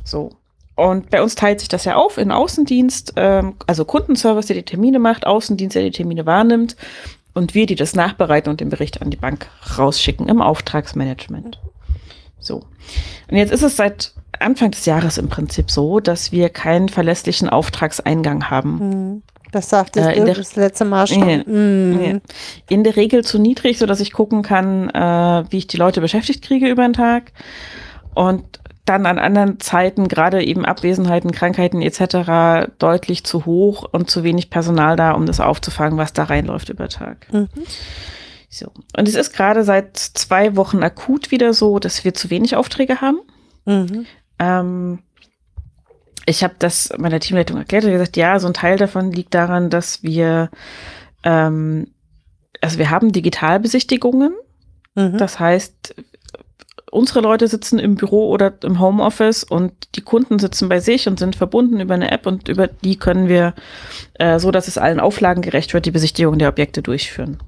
so. 0.04 0.30
Und 0.76 1.10
bei 1.10 1.22
uns 1.22 1.34
teilt 1.34 1.60
sich 1.60 1.68
das 1.68 1.84
ja 1.84 1.96
auf 1.96 2.16
in 2.16 2.30
Außendienst, 2.30 3.14
ähm, 3.16 3.54
also 3.66 3.84
Kundenservice, 3.84 4.46
der 4.46 4.56
die 4.56 4.62
Termine 4.62 4.98
macht, 4.98 5.26
Außendienst, 5.26 5.74
der 5.76 5.82
die 5.82 5.90
Termine 5.90 6.24
wahrnimmt 6.26 6.76
und 7.34 7.54
wir, 7.54 7.66
die 7.66 7.74
das 7.74 7.94
nachbereiten 7.94 8.50
und 8.50 8.60
den 8.60 8.68
Bericht 8.68 9.02
an 9.02 9.10
die 9.10 9.16
Bank 9.16 9.48
rausschicken 9.78 10.28
im 10.28 10.40
Auftragsmanagement. 10.40 11.58
So. 12.38 12.62
Und 13.30 13.36
jetzt 13.36 13.52
ist 13.52 13.62
es 13.62 13.76
seit 13.76 14.12
Anfang 14.42 14.70
des 14.70 14.84
Jahres 14.86 15.18
im 15.18 15.28
Prinzip 15.28 15.70
so, 15.70 16.00
dass 16.00 16.32
wir 16.32 16.48
keinen 16.50 16.88
verlässlichen 16.88 17.48
Auftragseingang 17.48 18.50
haben. 18.50 18.78
Mhm. 18.78 19.22
Das 19.52 19.68
sagtest 19.68 20.06
Äh, 20.08 20.12
in 20.12 20.20
du 20.20 20.26
der- 20.26 20.34
das 20.36 20.56
letzte 20.56 20.84
Mal 20.84 21.06
schon. 21.06 21.28
Ja. 21.28 21.42
Mhm. 21.46 22.00
Ja. 22.02 22.18
In 22.68 22.84
der 22.84 22.96
Regel 22.96 23.22
zu 23.24 23.38
niedrig, 23.38 23.78
so 23.78 23.86
dass 23.86 24.00
ich 24.00 24.12
gucken 24.12 24.42
kann, 24.42 24.88
äh, 24.90 25.44
wie 25.50 25.58
ich 25.58 25.66
die 25.66 25.76
Leute 25.76 26.00
beschäftigt 26.00 26.42
kriege 26.42 26.68
über 26.68 26.82
den 26.82 26.94
Tag. 26.94 27.32
Und 28.14 28.44
dann 28.84 29.06
an 29.06 29.18
anderen 29.18 29.60
Zeiten, 29.60 30.08
gerade 30.08 30.42
eben 30.42 30.64
Abwesenheiten, 30.64 31.30
Krankheiten 31.30 31.82
etc., 31.82 32.66
deutlich 32.78 33.24
zu 33.24 33.44
hoch 33.46 33.86
und 33.92 34.10
zu 34.10 34.24
wenig 34.24 34.50
Personal 34.50 34.96
da, 34.96 35.12
um 35.12 35.24
das 35.26 35.38
aufzufangen, 35.38 35.98
was 35.98 36.12
da 36.12 36.24
reinläuft 36.24 36.68
über 36.68 36.88
Tag. 36.88 37.26
Mhm. 37.32 37.48
So. 38.48 38.66
Und 38.96 39.06
es 39.08 39.14
ist 39.14 39.32
gerade 39.34 39.62
seit 39.64 39.96
zwei 39.96 40.56
Wochen 40.56 40.82
akut 40.82 41.30
wieder 41.30 41.52
so, 41.54 41.78
dass 41.78 42.04
wir 42.04 42.12
zu 42.12 42.28
wenig 42.28 42.56
Aufträge 42.56 43.00
haben. 43.00 43.20
Mhm. 43.66 44.04
Ähm, 44.42 44.98
ich 46.26 46.44
habe 46.44 46.54
das 46.58 46.92
meiner 46.98 47.20
Teamleitung 47.20 47.58
erklärt 47.58 47.84
und 47.84 47.92
gesagt, 47.92 48.16
ja, 48.16 48.38
so 48.38 48.46
ein 48.46 48.54
Teil 48.54 48.76
davon 48.76 49.12
liegt 49.12 49.34
daran, 49.34 49.70
dass 49.70 50.02
wir, 50.02 50.50
ähm, 51.24 51.88
also 52.60 52.78
wir 52.78 52.90
haben 52.90 53.12
Digitalbesichtigungen. 53.12 54.32
Mhm. 54.94 55.18
Das 55.18 55.40
heißt, 55.40 55.94
unsere 56.90 57.20
Leute 57.20 57.48
sitzen 57.48 57.78
im 57.78 57.94
Büro 57.94 58.28
oder 58.28 58.52
im 58.62 58.78
Homeoffice 58.78 59.44
und 59.44 59.72
die 59.96 60.02
Kunden 60.02 60.38
sitzen 60.38 60.68
bei 60.68 60.78
sich 60.78 61.08
und 61.08 61.18
sind 61.18 61.34
verbunden 61.34 61.80
über 61.80 61.94
eine 61.94 62.10
App 62.10 62.26
und 62.26 62.48
über 62.48 62.66
die 62.68 62.96
können 62.96 63.28
wir, 63.28 63.54
äh, 64.14 64.38
so 64.38 64.50
dass 64.50 64.68
es 64.68 64.78
allen 64.78 65.00
Auflagen 65.00 65.42
gerecht 65.42 65.74
wird, 65.74 65.86
die 65.86 65.90
Besichtigung 65.90 66.38
der 66.38 66.50
Objekte 66.50 66.82
durchführen. 66.82 67.38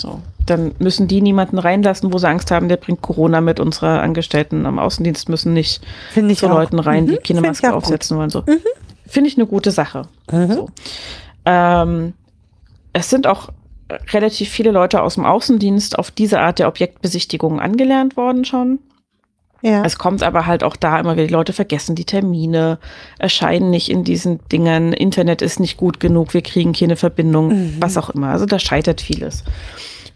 So. 0.00 0.20
Dann 0.46 0.72
müssen 0.78 1.08
die 1.08 1.20
niemanden 1.20 1.58
reinlassen, 1.58 2.12
wo 2.12 2.18
sie 2.18 2.28
Angst 2.28 2.50
haben, 2.50 2.68
der 2.68 2.76
bringt 2.76 3.02
Corona 3.02 3.40
mit. 3.40 3.58
Unsere 3.60 4.00
Angestellten 4.00 4.64
am 4.66 4.78
Außendienst 4.78 5.28
müssen 5.28 5.52
nicht 5.52 5.82
ich 6.14 6.38
zu 6.38 6.46
auch. 6.46 6.50
Leuten 6.54 6.78
rein, 6.78 7.06
die 7.06 7.12
Mhm, 7.12 7.16
keine 7.16 7.24
find 7.26 7.40
ich 7.40 7.46
Maske 7.46 7.68
auch 7.70 7.74
gut. 7.74 7.82
aufsetzen 7.84 8.16
wollen. 8.16 8.30
So. 8.30 8.44
Finde 9.06 9.28
ich 9.28 9.36
eine 9.36 9.46
gute 9.46 9.70
Sache. 9.70 10.02
Mhm. 10.30 10.52
So. 10.52 10.68
Ähm, 11.44 12.12
es 12.92 13.10
sind 13.10 13.26
auch 13.26 13.50
relativ 14.12 14.48
viele 14.48 14.70
Leute 14.72 15.02
aus 15.02 15.14
dem 15.14 15.24
Außendienst 15.24 15.98
auf 15.98 16.10
diese 16.10 16.40
Art 16.40 16.58
der 16.58 16.68
Objektbesichtigung 16.68 17.60
angelernt 17.60 18.16
worden 18.16 18.44
schon. 18.44 18.78
Ja. 19.66 19.82
Es 19.84 19.98
kommt 19.98 20.22
aber 20.22 20.46
halt 20.46 20.62
auch 20.62 20.76
da 20.76 21.00
immer 21.00 21.16
wieder, 21.16 21.26
die 21.26 21.32
Leute 21.32 21.52
vergessen 21.52 21.96
die 21.96 22.04
Termine, 22.04 22.78
erscheinen 23.18 23.68
nicht 23.68 23.90
in 23.90 24.04
diesen 24.04 24.38
Dingern, 24.52 24.92
Internet 24.92 25.42
ist 25.42 25.58
nicht 25.58 25.76
gut 25.76 25.98
genug, 25.98 26.34
wir 26.34 26.42
kriegen 26.42 26.72
keine 26.72 26.94
Verbindung, 26.94 27.48
Mhm. 27.48 27.76
was 27.80 27.96
auch 27.96 28.10
immer. 28.10 28.28
Also 28.28 28.46
da 28.46 28.60
scheitert 28.60 29.00
vieles. 29.00 29.42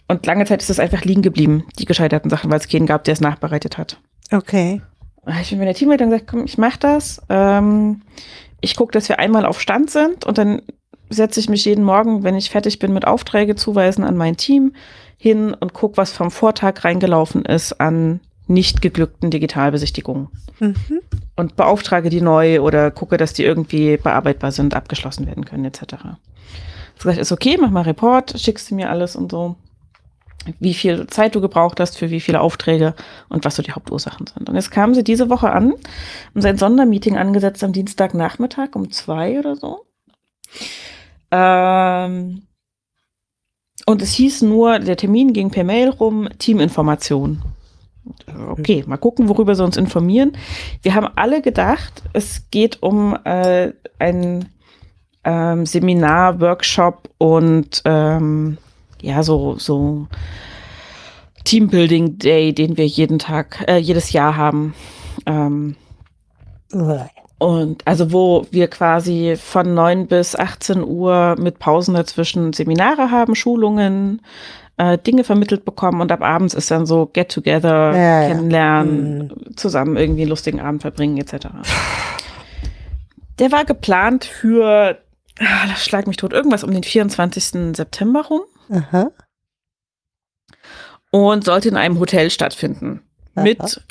Und 0.07 0.25
lange 0.25 0.45
Zeit 0.45 0.63
ist 0.63 0.71
es 0.71 0.79
einfach 0.79 1.05
liegen 1.05 1.23
geblieben, 1.23 1.65
die 1.81 1.85
gescheiterten 1.85 2.31
Sachen, 2.31 2.49
weil 2.51 2.61
es 2.61 2.69
keinen 2.69 2.87
gab, 2.87 3.03
der 3.05 3.13
es 3.15 3.21
nachbereitet 3.21 3.77
hat. 3.77 3.99
okay. 4.31 4.81
Ich 5.43 5.51
bin 5.51 5.59
mit 5.59 5.69
der 5.69 5.75
Teamleitung 5.75 6.11
gesagt, 6.11 6.29
komm, 6.31 6.45
ich 6.47 6.57
mach 6.57 6.77
das. 6.79 7.21
Ähm, 7.29 8.01
ich 8.61 8.75
gucke, 8.77 8.93
dass 8.93 9.09
wir 9.09 9.19
einmal 9.19 9.45
auf 9.45 9.61
Stand 9.61 9.91
sind 9.91 10.25
und 10.25 10.39
dann 10.39 10.63
setze 11.11 11.41
ich 11.41 11.49
mich 11.51 11.65
jeden 11.65 11.85
Morgen, 11.85 12.23
wenn 12.23 12.37
ich 12.37 12.51
fertig 12.51 12.79
bin 12.79 12.93
mit 12.95 13.05
Aufträge 13.07 13.55
zuweisen 13.57 14.05
an 14.05 14.17
mein 14.17 14.37
Team 14.37 14.73
hin 15.19 15.55
und 15.59 15.75
gucke, 15.75 15.97
was 15.97 16.13
vom 16.13 16.31
Vortag 16.31 16.85
reingelaufen 16.85 17.45
ist 17.45 17.81
an 17.81 18.21
nicht 18.51 18.83
geglückten 18.83 19.31
Digitalbesichtigungen 19.31 20.29
Mhm. 20.59 21.01
und 21.37 21.57
beauftrage 21.57 22.11
die 22.11 22.21
neu 22.21 22.61
oder 22.61 22.91
gucke, 22.91 23.17
dass 23.17 23.33
die 23.33 23.45
irgendwie 23.45 23.97
bearbeitbar 23.97 24.53
sind, 24.53 24.75
abgeschlossen 24.75 25.27
werden 25.27 25.45
können, 25.45 25.65
etc. 25.65 25.83
Ich 26.97 27.03
gesagt, 27.03 27.19
ist 27.19 27.33
okay, 27.33 27.57
mach 27.59 27.71
mal 27.71 27.83
Report, 27.83 28.39
schickst 28.39 28.71
du 28.71 28.75
mir 28.75 28.91
alles 28.91 29.17
und 29.17 29.31
so, 29.31 29.57
wie 30.59 30.75
viel 30.75 31.07
Zeit 31.07 31.35
du 31.35 31.41
gebraucht 31.41 31.81
hast 31.81 31.97
für 31.97 32.11
wie 32.11 32.21
viele 32.21 32.41
Aufträge 32.41 32.95
und 33.29 33.45
was 33.45 33.57
so 33.57 33.63
die 33.63 33.73
Hauptursachen 33.73 34.27
sind. 34.27 34.49
Und 34.49 34.55
jetzt 34.57 34.71
kamen 34.71 34.95
sie 34.95 35.05
diese 35.05 35.31
Woche 35.31 35.51
an, 35.51 35.73
haben 36.35 36.43
sein 36.43 36.59
Sondermeeting 36.59 37.17
angesetzt 37.17 37.63
am 37.63 37.73
Dienstagnachmittag 37.73 38.75
um 38.75 38.91
zwei 38.91 39.39
oder 39.39 39.57
so. 39.57 39.87
Ähm, 41.31 42.43
und 43.87 44.03
es 44.03 44.13
hieß 44.13 44.43
nur, 44.43 44.79
der 44.79 44.97
Termin 44.97 45.33
ging 45.33 45.51
per 45.51 45.65
Mail 45.65 45.91
rum, 45.91 46.29
Teaminformation. 46.39 47.43
Okay, 48.51 48.85
mal 48.87 48.97
gucken, 48.97 49.29
worüber 49.29 49.55
sie 49.55 49.65
uns 49.65 49.77
informieren. 49.77 50.33
Wir 50.83 50.95
haben 50.95 51.09
alle 51.17 51.43
gedacht, 51.43 52.03
es 52.13 52.51
geht 52.51 52.83
um 52.83 53.17
äh, 53.25 53.73
ein 53.99 54.49
ähm, 55.25 55.67
Seminar, 55.67 56.41
Workshop 56.41 57.11
und 57.19 57.83
ähm, 57.85 58.59
ja, 59.03 59.23
so, 59.23 59.57
so 59.59 60.07
Teambuilding 61.45 62.19
Day, 62.19 62.53
den 62.53 62.77
wir 62.77 62.87
jeden 62.87 63.19
Tag, 63.19 63.65
äh, 63.69 63.79
jedes 63.79 64.13
Jahr 64.13 64.37
haben. 64.37 64.75
Ähm, 65.27 65.77
und 67.39 67.87
also 67.87 68.13
wo 68.13 68.47
wir 68.51 68.69
quasi 68.69 69.37
von 69.37 69.75
9 69.75 70.07
bis 70.07 70.37
18 70.37 70.85
Uhr 70.85 71.37
mit 71.39 71.59
Pausen 71.59 71.95
dazwischen 71.95 72.53
Seminare 72.53 73.11
haben, 73.11 73.35
Schulungen, 73.35 74.21
äh, 74.81 74.97
Dinge 74.97 75.25
vermittelt 75.25 75.67
bekommen 75.67 76.01
und 76.01 76.11
ab 76.11 76.23
abends 76.23 76.55
ist 76.55 76.71
dann 76.71 76.87
so 76.87 77.05
Get 77.13 77.31
Together, 77.31 77.93
Ja, 77.93 78.23
ja. 78.23 78.29
kennenlernen, 78.29 79.55
zusammen 79.55 79.97
irgendwie 79.99 80.23
einen 80.23 80.31
lustigen 80.31 80.59
Abend 80.59 80.81
verbringen 80.81 81.19
etc. 81.19 81.49
Der 83.39 83.53
war 83.53 83.67
geplant 83.67 84.25
für, 84.25 84.99
das 85.37 85.85
schlag 85.85 86.07
mich 86.07 86.17
tot, 86.17 86.33
irgendwas 86.33 86.65
um 86.65 86.71
den 86.73 86.83
24. 86.83 87.77
September 87.77 88.25
rum 88.25 88.41
Aha. 88.71 89.11
und 91.11 91.45
sollte 91.45 91.69
in 91.69 91.77
einem 91.77 91.99
Hotel 91.99 92.31
stattfinden. 92.31 93.03
Aha. 93.35 93.43
Mit 93.43 93.83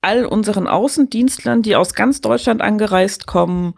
all 0.00 0.26
unseren 0.26 0.68
Außendienstlern, 0.68 1.62
die 1.62 1.74
aus 1.74 1.94
ganz 1.94 2.20
Deutschland 2.20 2.60
angereist 2.62 3.26
kommen. 3.26 3.74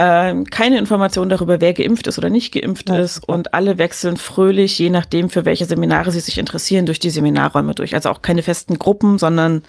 Ähm, 0.00 0.44
keine 0.44 0.78
Information 0.78 1.28
darüber, 1.28 1.60
wer 1.60 1.72
geimpft 1.74 2.06
ist 2.06 2.18
oder 2.18 2.30
nicht 2.30 2.52
geimpft 2.52 2.88
Ja, 2.88 2.98
ist. 2.98 3.28
Und 3.28 3.52
alle 3.52 3.78
wechseln 3.78 4.16
fröhlich, 4.16 4.78
je 4.78 4.90
nachdem, 4.90 5.28
für 5.28 5.44
welche 5.44 5.64
Seminare 5.64 6.12
sie 6.12 6.20
sich 6.20 6.38
interessieren, 6.38 6.86
durch 6.86 7.00
die 7.00 7.10
Seminarräume 7.10 7.74
durch. 7.74 7.94
Also 7.96 8.08
auch 8.10 8.22
keine 8.22 8.42
festen 8.44 8.78
Gruppen, 8.78 9.18
sondern 9.18 9.62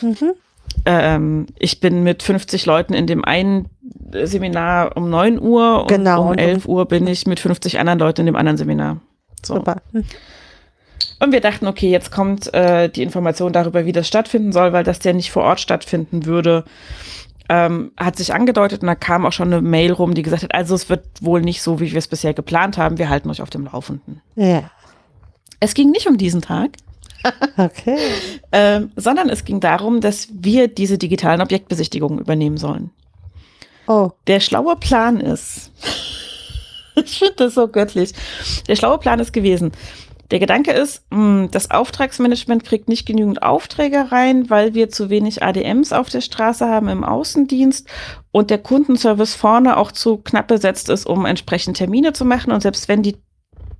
Mhm. 0.00 0.32
ähm, 0.86 1.46
ich 1.58 1.80
bin 1.80 2.02
mit 2.02 2.22
50 2.22 2.64
Leuten 2.64 2.94
in 2.94 3.06
dem 3.06 3.26
einen 3.26 3.68
Seminar 4.22 4.96
um 4.96 5.10
9 5.10 5.38
Uhr 5.38 5.82
und 5.82 5.88
Genau, 5.88 6.22
um 6.22 6.28
und 6.28 6.40
um- 6.40 6.48
11 6.48 6.66
Uhr 6.66 6.86
bin 6.86 7.06
ich 7.06 7.26
mit 7.26 7.38
50 7.38 7.78
anderen 7.78 7.98
Leuten 7.98 8.22
in 8.22 8.26
dem 8.26 8.36
anderen 8.36 8.56
Seminar. 8.56 9.00
So. 9.44 9.56
Super. 9.56 9.82
Hm. 9.92 10.04
Und 11.20 11.32
wir 11.32 11.40
dachten, 11.40 11.66
okay, 11.66 11.90
jetzt 11.90 12.10
kommt 12.10 12.52
äh, 12.54 12.88
die 12.88 13.02
Information 13.02 13.52
darüber, 13.52 13.84
wie 13.84 13.92
das 13.92 14.08
stattfinden 14.08 14.52
soll, 14.52 14.72
weil 14.72 14.84
das 14.84 15.04
ja 15.04 15.12
nicht 15.12 15.30
vor 15.30 15.42
Ort 15.44 15.60
stattfinden 15.60 16.24
würde. 16.24 16.64
Ähm, 17.50 17.92
hat 17.98 18.16
sich 18.16 18.32
angedeutet 18.32 18.80
und 18.80 18.86
da 18.86 18.94
kam 18.94 19.26
auch 19.26 19.32
schon 19.32 19.52
eine 19.52 19.60
Mail 19.60 19.92
rum, 19.92 20.14
die 20.14 20.22
gesagt 20.22 20.44
hat, 20.44 20.54
also 20.54 20.74
es 20.74 20.88
wird 20.88 21.04
wohl 21.20 21.42
nicht 21.42 21.60
so, 21.60 21.78
wie 21.78 21.92
wir 21.92 21.98
es 21.98 22.08
bisher 22.08 22.32
geplant 22.32 22.78
haben. 22.78 22.96
Wir 22.96 23.10
halten 23.10 23.28
euch 23.28 23.42
auf 23.42 23.50
dem 23.50 23.64
Laufenden. 23.66 24.22
Ja. 24.34 24.70
Es 25.60 25.74
ging 25.74 25.90
nicht 25.90 26.06
um 26.06 26.16
diesen 26.16 26.40
Tag, 26.40 26.70
Okay. 27.56 27.98
ähm, 28.52 28.92
sondern 28.96 29.28
es 29.28 29.44
ging 29.44 29.60
darum, 29.60 30.00
dass 30.00 30.28
wir 30.32 30.68
diese 30.68 30.98
digitalen 30.98 31.40
Objektbesichtigungen 31.40 32.18
übernehmen 32.18 32.56
sollen. 32.56 32.90
Oh. 33.86 34.10
Der 34.26 34.40
schlaue 34.40 34.76
Plan 34.76 35.20
ist, 35.20 35.70
ich 36.96 37.18
finde 37.18 37.34
das 37.36 37.54
so 37.54 37.68
göttlich, 37.68 38.12
der 38.68 38.76
schlaue 38.76 38.98
Plan 38.98 39.20
ist 39.20 39.32
gewesen, 39.32 39.72
der 40.30 40.38
Gedanke 40.38 40.72
ist, 40.72 41.04
mh, 41.10 41.48
das 41.50 41.70
Auftragsmanagement 41.70 42.64
kriegt 42.64 42.88
nicht 42.88 43.06
genügend 43.06 43.42
Aufträge 43.42 44.10
rein, 44.10 44.48
weil 44.48 44.74
wir 44.74 44.88
zu 44.88 45.10
wenig 45.10 45.42
ADMs 45.42 45.92
auf 45.92 46.08
der 46.08 46.22
Straße 46.22 46.66
haben 46.66 46.88
im 46.88 47.04
Außendienst 47.04 47.86
und 48.32 48.50
der 48.50 48.58
Kundenservice 48.58 49.34
vorne 49.34 49.76
auch 49.76 49.92
zu 49.92 50.16
knapp 50.18 50.48
besetzt 50.48 50.88
ist, 50.88 51.06
um 51.06 51.26
entsprechend 51.26 51.76
Termine 51.76 52.12
zu 52.14 52.24
machen. 52.24 52.52
Und 52.52 52.62
selbst 52.62 52.88
wenn 52.88 53.02
die 53.02 53.16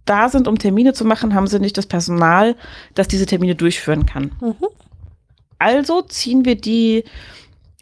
da 0.05 0.29
sind, 0.29 0.47
um 0.47 0.59
Termine 0.59 0.93
zu 0.93 1.07
machen, 1.07 1.35
haben 1.35 1.47
sie 1.47 1.59
nicht 1.59 1.79
das 1.79 1.87
Personal, 1.87 2.57
das 2.95 3.09
diese 3.09 3.25
Termine 3.25 3.55
durchführen 3.55 4.05
kann. 4.05 4.33
Mhm. 4.41 4.55
Also 5.59 6.03
ziehen 6.03 6.45
wir 6.45 6.57
die 6.57 7.05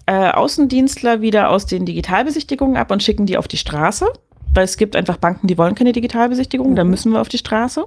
äh, 0.06 0.30
Außendienstler 0.30 1.20
wieder 1.20 1.50
aus 1.50 1.66
den 1.66 1.84
Digitalbesichtigungen 1.84 2.76
ab 2.76 2.92
und 2.92 3.02
schicken 3.02 3.26
die 3.26 3.36
auf 3.38 3.48
die 3.48 3.56
Straße, 3.56 4.06
weil 4.54 4.64
es 4.64 4.76
gibt 4.76 4.94
einfach 4.94 5.16
Banken, 5.16 5.48
die 5.48 5.58
wollen 5.58 5.74
keine 5.74 5.92
Digitalbesichtigung, 5.92 6.76
da 6.76 6.84
Mhm. 6.84 6.90
müssen 6.90 7.12
wir 7.12 7.20
auf 7.20 7.28
die 7.28 7.38
Straße. 7.38 7.84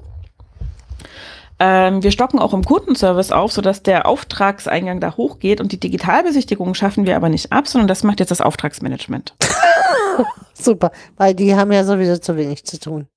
Ähm, 1.59 2.03
wir 2.03 2.11
stocken 2.11 2.40
auch 2.40 2.53
im 2.53 2.66
Kundenservice 2.66 3.32
auf, 3.32 3.51
sodass 3.51 3.82
der 3.82 4.06
Auftragseingang 4.06 5.00
da 5.00 5.16
hochgeht 5.16 5.61
und 5.61 5.72
die 5.72 5.80
Digitalbesichtigung 5.80 6.74
schaffen 6.74 7.06
wir 7.06 7.16
aber 7.16 7.30
nicht 7.30 7.51
ab, 7.51 7.67
sondern 7.67 7.88
das 7.88 8.03
macht 8.03 8.19
jetzt 8.19 8.32
das 8.32 8.42
Auftragsmanagement. 8.42 9.35
Super. 10.53 10.92
Weil 11.17 11.34
die 11.34 11.56
haben 11.56 11.72
ja 11.72 11.84
sowieso 11.84 12.17
zu 12.17 12.35
wenig 12.35 12.66
zu 12.66 12.80
tun. 12.80 13.08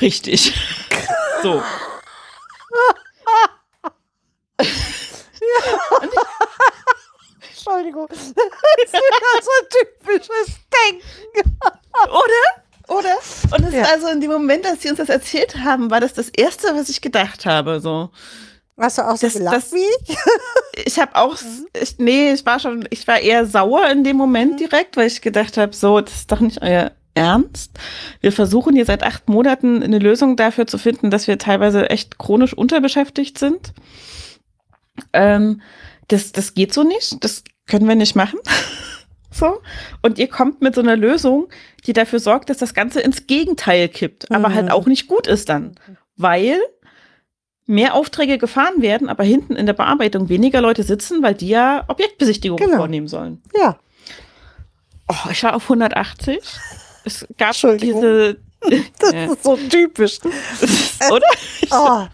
Richtig. 0.00 0.54
so. 1.42 1.62
Entschuldigung. 7.68 8.08
Das 8.18 8.18
ist 8.22 8.94
wieder 8.94 9.42
so 9.42 9.50
typisches 9.70 10.56
Denken. 10.72 11.58
Oder? 12.06 12.67
Oder? 12.88 13.14
Und 13.54 13.64
das 13.64 13.72
Ja. 13.74 13.82
ist 13.82 13.88
also 13.92 14.08
in 14.08 14.20
dem 14.20 14.30
Moment, 14.30 14.66
als 14.66 14.82
sie 14.82 14.88
uns 14.88 14.98
das 14.98 15.08
erzählt 15.08 15.58
haben, 15.58 15.90
war 15.90 16.00
das 16.00 16.14
das 16.14 16.28
Erste, 16.30 16.68
was 16.74 16.88
ich 16.88 17.00
gedacht 17.00 17.44
habe. 17.46 17.80
So. 17.80 18.10
Hast 18.78 18.98
du 18.98 19.02
auch 19.02 19.16
so 19.16 19.26
Das- 19.26 19.34
gelacht 19.34 19.56
das- 19.56 19.72
wie 19.72 19.78
ich? 20.06 20.86
Ich 20.86 20.98
habe 20.98 21.14
auch, 21.16 21.36
ich, 21.80 21.98
nee, 21.98 22.32
ich 22.32 22.46
war 22.46 22.60
schon, 22.60 22.86
ich 22.90 23.06
war 23.08 23.18
eher 23.20 23.44
sauer 23.46 23.88
in 23.90 24.04
dem 24.04 24.16
Moment 24.16 24.60
direkt, 24.60 24.96
weil 24.96 25.06
ich 25.08 25.20
gedacht 25.20 25.56
habe, 25.56 25.74
so, 25.74 26.00
das 26.00 26.14
ist 26.14 26.32
doch 26.32 26.40
nicht 26.40 26.62
euer 26.62 26.92
Ernst. 27.14 27.72
Wir 28.20 28.30
versuchen 28.32 28.74
hier 28.76 28.84
seit 28.84 29.02
acht 29.02 29.28
Monaten 29.28 29.82
eine 29.82 29.98
Lösung 29.98 30.36
dafür 30.36 30.66
zu 30.68 30.78
finden, 30.78 31.10
dass 31.10 31.26
wir 31.26 31.36
teilweise 31.38 31.90
echt 31.90 32.16
chronisch 32.18 32.54
unterbeschäftigt 32.54 33.38
sind. 33.38 33.72
Ähm, 35.12 35.60
das, 36.08 36.32
das 36.32 36.54
geht 36.54 36.72
so 36.72 36.84
nicht, 36.84 37.22
das 37.24 37.42
können 37.66 37.88
wir 37.88 37.96
nicht 37.96 38.14
machen. 38.16 38.38
so. 39.30 39.60
Und 40.02 40.18
ihr 40.18 40.28
kommt 40.28 40.60
mit 40.62 40.74
so 40.74 40.80
einer 40.80 40.96
Lösung, 40.96 41.48
die 41.86 41.92
dafür 41.92 42.18
sorgt, 42.20 42.50
dass 42.50 42.58
das 42.58 42.74
Ganze 42.74 43.00
ins 43.00 43.26
Gegenteil 43.26 43.88
kippt, 43.88 44.30
aber 44.30 44.48
Mhm. 44.48 44.54
halt 44.54 44.70
auch 44.70 44.86
nicht 44.86 45.06
gut 45.08 45.26
ist 45.26 45.48
dann. 45.48 45.74
Weil 46.16 46.58
mehr 47.66 47.94
Aufträge 47.94 48.38
gefahren 48.38 48.80
werden, 48.80 49.08
aber 49.10 49.24
hinten 49.24 49.54
in 49.54 49.66
der 49.66 49.74
Bearbeitung 49.74 50.28
weniger 50.30 50.60
Leute 50.62 50.82
sitzen, 50.82 51.22
weil 51.22 51.34
die 51.34 51.48
ja 51.48 51.84
Objektbesichtigungen 51.88 52.64
Genau. 52.64 52.78
vornehmen 52.78 53.08
sollen. 53.08 53.42
Ja. 53.54 53.78
Oh, 55.08 55.30
ich 55.30 55.42
war 55.42 55.54
auf 55.54 55.68
180. 55.68 56.38
Es 57.04 57.26
gab 57.36 57.54
diese. 57.78 58.38
Das 58.98 59.12
Ja. 59.12 59.26
ist 59.32 59.44
so 59.44 59.56
typisch. 59.56 60.18
Oder? 61.12 61.26
Oh. 61.70 62.06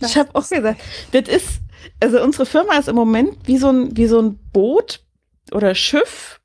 Ich 0.00 0.16
habe 0.16 0.28
auch 0.34 0.46
gesagt, 0.48 0.80
das 1.12 1.28
ist, 1.28 1.46
also 2.00 2.20
unsere 2.20 2.46
Firma 2.46 2.76
ist 2.78 2.88
im 2.88 2.96
Moment 2.96 3.36
wie 3.46 3.58
so 3.58 3.68
ein, 3.70 3.96
wie 3.96 4.06
so 4.08 4.20
ein 4.20 4.40
Boot 4.52 5.00
oder 5.50 5.74
Schiff 5.74 6.40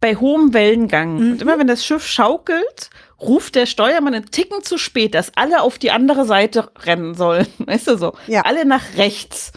bei 0.00 0.16
hohem 0.16 0.52
Wellengang. 0.52 1.14
Mhm. 1.14 1.32
Und 1.32 1.42
immer 1.42 1.58
wenn 1.58 1.66
das 1.66 1.84
Schiff 1.84 2.06
schaukelt, 2.06 2.90
ruft 3.20 3.54
der 3.54 3.66
Steuermann 3.66 4.14
einen 4.14 4.30
Ticken 4.30 4.62
zu 4.62 4.78
spät, 4.78 5.14
dass 5.14 5.32
alle 5.36 5.62
auf 5.62 5.78
die 5.78 5.90
andere 5.90 6.24
Seite 6.26 6.70
rennen 6.84 7.14
sollen. 7.14 7.46
Weißt 7.58 7.88
du 7.88 7.96
so? 7.96 8.14
Ja. 8.26 8.42
Alle 8.42 8.64
nach 8.66 8.96
rechts. 8.96 9.52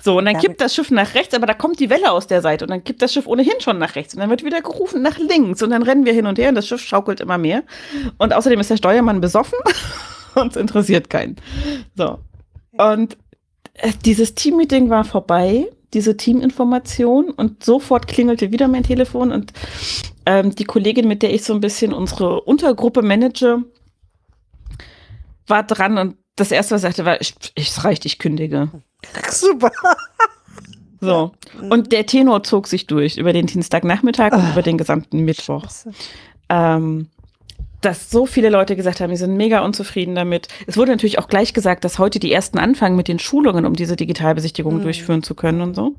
So, 0.00 0.18
und 0.18 0.24
dann 0.24 0.38
kippt 0.38 0.60
das 0.60 0.74
Schiff 0.74 0.90
nach 0.90 1.14
rechts, 1.14 1.32
aber 1.32 1.46
da 1.46 1.54
kommt 1.54 1.78
die 1.78 1.88
Welle 1.88 2.10
aus 2.10 2.26
der 2.26 2.42
Seite 2.42 2.64
und 2.64 2.72
dann 2.72 2.82
kippt 2.82 3.02
das 3.02 3.12
Schiff 3.12 3.28
ohnehin 3.28 3.60
schon 3.60 3.78
nach 3.78 3.94
rechts 3.94 4.14
und 4.14 4.20
dann 4.20 4.30
wird 4.30 4.44
wieder 4.44 4.60
gerufen 4.60 5.00
nach 5.00 5.16
links 5.16 5.62
und 5.62 5.70
dann 5.70 5.84
rennen 5.84 6.04
wir 6.04 6.12
hin 6.12 6.26
und 6.26 6.40
her 6.40 6.48
und 6.48 6.56
das 6.56 6.66
Schiff 6.66 6.80
schaukelt 6.80 7.20
immer 7.20 7.38
mehr. 7.38 7.62
Und 8.18 8.32
außerdem 8.32 8.58
ist 8.58 8.70
der 8.70 8.78
Steuermann 8.78 9.20
besoffen 9.20 9.58
und 10.34 10.50
es 10.50 10.56
interessiert 10.56 11.08
keinen. 11.08 11.36
So. 11.94 12.18
Und 12.76 13.16
äh, 13.74 13.92
dieses 14.04 14.34
Teammeeting 14.34 14.90
war 14.90 15.04
vorbei, 15.04 15.68
diese 15.94 16.16
Teaminformation 16.16 17.30
und 17.30 17.64
sofort 17.64 18.06
klingelte 18.08 18.50
wieder 18.52 18.68
mein 18.68 18.82
Telefon 18.82 19.30
und 19.32 19.52
ähm, 20.26 20.54
die 20.54 20.64
Kollegin, 20.64 21.08
mit 21.08 21.22
der 21.22 21.34
ich 21.34 21.44
so 21.44 21.52
ein 21.52 21.60
bisschen 21.60 21.92
unsere 21.92 22.40
Untergruppe 22.42 23.02
manage, 23.02 23.64
war 25.46 25.62
dran 25.64 25.98
und 25.98 26.16
das 26.36 26.50
erste, 26.50 26.74
was 26.74 26.80
sie 26.82 26.86
sagte, 26.88 27.04
war, 27.04 27.18
es 27.20 27.84
reicht, 27.84 28.06
ich 28.06 28.18
kündige. 28.18 28.70
Super. 29.30 29.70
So. 31.00 31.32
Und 31.68 31.92
der 31.92 32.06
Tenor 32.06 32.42
zog 32.44 32.68
sich 32.68 32.86
durch 32.86 33.18
über 33.18 33.32
den 33.32 33.46
Dienstagnachmittag 33.46 34.32
und 34.32 34.40
Ah. 34.40 34.52
über 34.52 34.62
den 34.62 34.78
gesamten 34.78 35.24
Mittwoch. 35.24 35.66
Ähm, 36.48 37.08
dass 37.82 38.10
so 38.10 38.26
viele 38.26 38.48
Leute 38.48 38.76
gesagt 38.76 39.00
haben, 39.00 39.10
die 39.10 39.16
sind 39.16 39.36
mega 39.36 39.60
unzufrieden 39.60 40.14
damit. 40.14 40.48
Es 40.66 40.76
wurde 40.76 40.92
natürlich 40.92 41.18
auch 41.18 41.28
gleich 41.28 41.52
gesagt, 41.52 41.84
dass 41.84 41.98
heute 41.98 42.18
die 42.18 42.32
ersten 42.32 42.58
anfangen 42.58 42.96
mit 42.96 43.08
den 43.08 43.18
Schulungen, 43.18 43.66
um 43.66 43.74
diese 43.74 43.96
Digitalbesichtigung 43.96 44.78
Mhm. 44.78 44.82
durchführen 44.82 45.22
zu 45.22 45.34
können 45.34 45.60
und 45.60 45.74
so. 45.74 45.94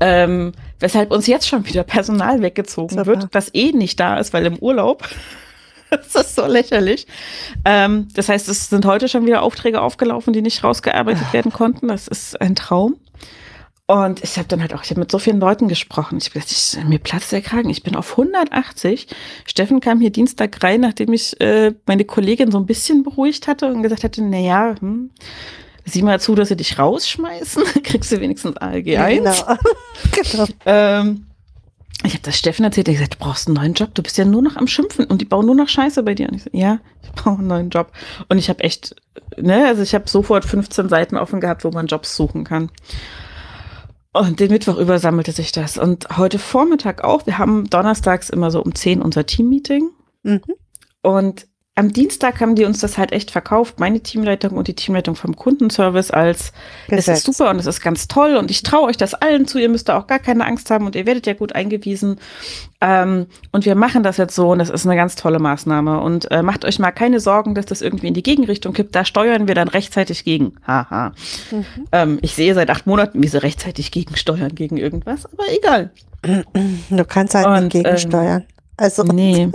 Ähm, 0.00 0.52
weshalb 0.78 1.10
uns 1.10 1.26
jetzt 1.26 1.48
schon 1.48 1.66
wieder 1.66 1.82
Personal 1.82 2.40
weggezogen 2.40 2.96
Super. 2.96 3.06
wird, 3.06 3.28
das 3.32 3.52
eh 3.54 3.72
nicht 3.72 3.98
da 3.98 4.18
ist, 4.18 4.32
weil 4.32 4.46
im 4.46 4.56
Urlaub. 4.58 5.06
das 5.90 6.14
ist 6.14 6.36
so 6.36 6.46
lächerlich. 6.46 7.06
Ähm, 7.64 8.08
das 8.14 8.28
heißt, 8.28 8.48
es 8.48 8.68
sind 8.70 8.86
heute 8.86 9.08
schon 9.08 9.26
wieder 9.26 9.42
Aufträge 9.42 9.80
aufgelaufen, 9.80 10.32
die 10.32 10.42
nicht 10.42 10.62
rausgearbeitet 10.62 11.32
werden 11.32 11.52
konnten. 11.52 11.88
Das 11.88 12.06
ist 12.08 12.40
ein 12.40 12.54
Traum. 12.54 12.96
Und 13.90 14.22
ich 14.22 14.36
habe 14.36 14.46
dann 14.48 14.60
halt 14.60 14.74
auch, 14.74 14.84
ich 14.84 14.90
habe 14.90 15.00
mit 15.00 15.10
so 15.10 15.18
vielen 15.18 15.40
Leuten 15.40 15.66
gesprochen. 15.66 16.18
Ich 16.18 16.26
hab 16.26 16.34
gedacht, 16.34 16.50
ich, 16.50 16.76
mir 16.84 16.98
platzt 16.98 17.32
der 17.32 17.40
Kragen. 17.40 17.70
Ich 17.70 17.82
bin 17.82 17.96
auf 17.96 18.10
180. 18.10 19.06
Steffen 19.46 19.80
kam 19.80 19.98
hier 19.98 20.10
Dienstag 20.10 20.62
rein, 20.62 20.82
nachdem 20.82 21.14
ich 21.14 21.40
äh, 21.40 21.72
meine 21.86 22.04
Kollegin 22.04 22.50
so 22.50 22.58
ein 22.58 22.66
bisschen 22.66 23.02
beruhigt 23.02 23.48
hatte 23.48 23.72
und 23.72 23.82
gesagt 23.82 24.04
hatte, 24.04 24.22
na 24.22 24.38
ja, 24.38 24.74
hm, 24.78 25.08
sieh 25.86 26.02
mal 26.02 26.20
zu, 26.20 26.34
dass 26.34 26.48
sie 26.48 26.56
dich 26.56 26.78
rausschmeißen. 26.78 27.64
Kriegst 27.82 28.12
du 28.12 28.20
wenigstens 28.20 28.58
ALG 28.58 28.98
1. 28.98 29.22
Genau. 29.22 29.58
genau. 30.32 30.46
Ähm, 30.66 31.24
ich 32.04 32.12
habe 32.12 32.22
das 32.24 32.36
Steffen 32.36 32.66
erzählt, 32.66 32.88
er 32.88 32.92
hat 32.92 32.98
gesagt, 32.98 33.14
du 33.14 33.24
brauchst 33.24 33.48
einen 33.48 33.56
neuen 33.56 33.72
Job, 33.72 33.94
du 33.94 34.02
bist 34.02 34.18
ja 34.18 34.26
nur 34.26 34.42
noch 34.42 34.56
am 34.56 34.66
Schimpfen 34.66 35.06
und 35.06 35.22
die 35.22 35.24
bauen 35.24 35.46
nur 35.46 35.54
noch 35.54 35.68
Scheiße 35.68 36.02
bei 36.02 36.14
dir. 36.14 36.28
Und 36.28 36.36
ich 36.36 36.42
so, 36.42 36.50
ja, 36.52 36.78
ich 37.02 37.10
brauche 37.12 37.38
einen 37.38 37.46
neuen 37.46 37.70
Job. 37.70 37.90
Und 38.28 38.36
ich 38.36 38.50
habe 38.50 38.62
echt, 38.64 38.96
ne, 39.38 39.66
also 39.66 39.80
ich 39.80 39.94
habe 39.94 40.10
sofort 40.10 40.44
15 40.44 40.90
Seiten 40.90 41.16
offen 41.16 41.40
gehabt, 41.40 41.64
wo 41.64 41.70
man 41.70 41.86
Jobs 41.86 42.14
suchen 42.14 42.44
kann. 42.44 42.70
Und 44.18 44.40
den 44.40 44.50
Mittwoch 44.50 44.76
über 44.76 44.98
sammelte 44.98 45.32
sich 45.32 45.52
das. 45.52 45.78
Und 45.78 46.16
heute 46.16 46.38
Vormittag 46.38 47.04
auch, 47.04 47.26
wir 47.26 47.38
haben 47.38 47.70
donnerstags 47.70 48.30
immer 48.30 48.50
so 48.50 48.60
um 48.60 48.74
10 48.74 49.00
unser 49.00 49.26
Teammeeting. 49.26 49.90
Mhm. 50.24 50.42
Und 51.02 51.47
am 51.78 51.92
Dienstag 51.92 52.40
haben 52.40 52.56
die 52.56 52.64
uns 52.64 52.80
das 52.80 52.98
halt 52.98 53.12
echt 53.12 53.30
verkauft, 53.30 53.78
meine 53.78 54.00
Teamleitung 54.00 54.56
und 54.56 54.66
die 54.66 54.74
Teamleitung 54.74 55.14
vom 55.14 55.36
Kundenservice 55.36 56.10
als 56.10 56.52
es 56.88 57.06
ist 57.06 57.24
super 57.24 57.50
und 57.50 57.58
es 57.60 57.66
ist 57.66 57.80
ganz 57.80 58.08
toll 58.08 58.36
und 58.36 58.50
ich 58.50 58.64
traue 58.64 58.88
euch 58.88 58.96
das 58.96 59.14
allen 59.14 59.46
zu, 59.46 59.58
ihr 59.58 59.68
müsst 59.68 59.88
da 59.88 59.96
auch 59.96 60.08
gar 60.08 60.18
keine 60.18 60.44
Angst 60.44 60.72
haben 60.72 60.86
und 60.86 60.96
ihr 60.96 61.06
werdet 61.06 61.26
ja 61.28 61.34
gut 61.34 61.54
eingewiesen. 61.54 62.18
Ähm, 62.80 63.26
und 63.52 63.64
wir 63.64 63.76
machen 63.76 64.02
das 64.02 64.16
jetzt 64.16 64.34
so 64.34 64.50
und 64.50 64.58
das 64.58 64.70
ist 64.70 64.86
eine 64.86 64.96
ganz 64.96 65.14
tolle 65.14 65.38
Maßnahme. 65.38 66.00
Und 66.00 66.30
äh, 66.30 66.42
macht 66.42 66.64
euch 66.64 66.78
mal 66.78 66.90
keine 66.90 67.20
Sorgen, 67.20 67.54
dass 67.54 67.66
das 67.66 67.80
irgendwie 67.80 68.08
in 68.08 68.14
die 68.14 68.22
Gegenrichtung 68.22 68.72
kippt. 68.72 68.94
Da 68.94 69.04
steuern 69.04 69.48
wir 69.48 69.54
dann 69.54 69.68
rechtzeitig 69.68 70.24
gegen. 70.24 70.54
Haha. 70.66 71.12
Mhm. 71.50 71.64
Ähm, 71.92 72.18
ich 72.22 72.34
sehe 72.34 72.54
seit 72.54 72.70
acht 72.70 72.86
Monaten, 72.86 73.22
wie 73.22 73.28
sie 73.28 73.42
rechtzeitig 73.42 73.90
gegensteuern 73.90 74.54
gegen 74.54 74.76
irgendwas, 74.76 75.26
aber 75.26 75.44
egal. 75.50 75.90
Du 76.90 77.04
kannst 77.04 77.34
halt 77.34 77.46
und, 77.46 77.74
nicht 77.74 77.84
gegensteuern. 77.84 78.42
Ähm, 78.42 78.57
also, 78.78 79.02
nee. 79.02 79.50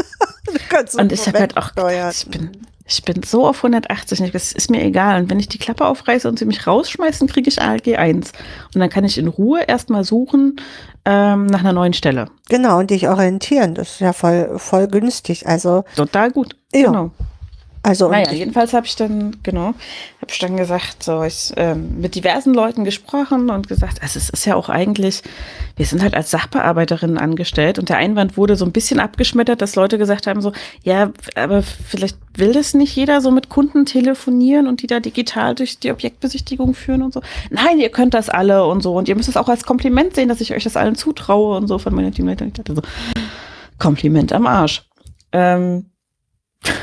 und 0.98 1.12
ich 1.12 1.28
habe 1.28 1.40
halt 1.40 1.58
auch, 1.58 1.74
gedacht, 1.74 2.16
ich 2.16 2.30
bin, 2.30 2.52
ich 2.86 3.04
bin 3.04 3.24
so 3.24 3.48
auf 3.48 3.58
180, 3.58 4.32
das 4.32 4.52
ist 4.52 4.70
mir 4.70 4.84
egal. 4.84 5.22
Und 5.22 5.30
wenn 5.30 5.40
ich 5.40 5.48
die 5.48 5.58
Klappe 5.58 5.86
aufreiße 5.86 6.28
und 6.28 6.38
sie 6.38 6.46
mich 6.46 6.68
rausschmeißen, 6.68 7.28
kriege 7.28 7.50
ich 7.50 7.62
ALG 7.62 7.96
1. 7.96 8.34
Und 8.76 8.82
dann 8.82 8.90
kann 8.90 9.06
ich 9.06 9.18
in 9.18 9.28
Ruhe 9.28 9.62
erstmal 9.62 10.04
suchen 10.04 10.58
ähm, 11.06 11.46
nach 11.48 11.62
einer 11.62 11.74
neuen 11.74 11.94
Stelle. 11.94 12.30
Genau, 12.50 12.80
und 12.80 12.92
dich 12.92 13.08
orientieren. 13.08 13.74
Das 13.74 13.94
ist 13.94 14.00
ja 14.02 14.12
voll, 14.14 14.60
voll 14.60 14.88
günstig. 14.88 15.48
Also 15.48 15.86
total 15.96 16.32
gut. 16.32 16.56
Ja. 16.74 16.88
Genau. 16.88 17.12
Also 17.86 18.08
naja, 18.08 18.32
jedenfalls 18.32 18.72
habe 18.72 18.86
ich 18.86 18.96
dann, 18.96 19.36
genau, 19.44 19.66
habe 20.22 20.30
ich 20.30 20.40
dann 20.40 20.56
gesagt, 20.56 21.04
so, 21.04 21.22
ich 21.22 21.52
ähm, 21.58 22.00
mit 22.00 22.16
diversen 22.16 22.54
Leuten 22.54 22.86
gesprochen 22.86 23.50
und 23.50 23.68
gesagt, 23.68 24.02
also 24.02 24.18
es 24.18 24.30
ist 24.30 24.46
ja 24.46 24.56
auch 24.56 24.70
eigentlich, 24.70 25.22
wir 25.76 25.86
sind 25.86 26.02
halt 26.02 26.16
als 26.16 26.32
Sachbearbeiterinnen 26.32 27.18
angestellt 27.18 27.80
und 27.80 27.90
der 27.90 27.98
Einwand 27.98 28.38
wurde 28.38 28.56
so 28.56 28.64
ein 28.64 28.72
bisschen 28.72 29.02
abgeschmettert, 29.02 29.62
dass 29.62 29.76
Leute 29.76 29.98
gesagt 29.98 30.28
haben, 30.28 30.42
so, 30.42 30.54
ja, 30.84 31.12
aber 31.36 31.62
vielleicht 31.62 32.18
will 32.38 32.54
das 32.54 32.74
nicht 32.74 32.96
jeder 32.96 33.20
so 33.20 33.32
mit 33.32 33.50
Kunden 33.50 33.86
telefonieren 33.86 34.68
und 34.68 34.82
die 34.82 34.88
da 34.88 35.02
digital 35.02 35.54
durch 35.54 35.78
die 35.78 35.92
Objektbesichtigung 35.92 36.76
führen 36.76 37.02
und 37.02 37.14
so. 37.14 37.22
Nein, 37.50 37.80
ihr 37.80 37.90
könnt 37.90 38.14
das 38.14 38.30
alle 38.30 38.66
und 38.66 38.82
so 38.82 38.96
und 38.96 39.10
ihr 39.10 39.16
müsst 39.18 39.28
es 39.28 39.36
auch 39.36 39.50
als 39.50 39.66
Kompliment 39.66 40.16
sehen, 40.16 40.30
dass 40.30 40.40
ich 40.40 40.54
euch 40.54 40.64
das 40.64 40.78
allen 40.78 40.96
zutraue 40.96 41.58
und 41.58 41.68
so 41.68 41.80
von 41.80 41.94
meiner 41.94 42.12
Teamleiterin. 42.12 42.48
Ich 42.48 42.54
dachte 42.54 42.76
so, 42.76 42.82
Kompliment 43.78 44.32
am 44.32 44.48
Arsch. 44.48 44.84
Ähm, 45.34 45.88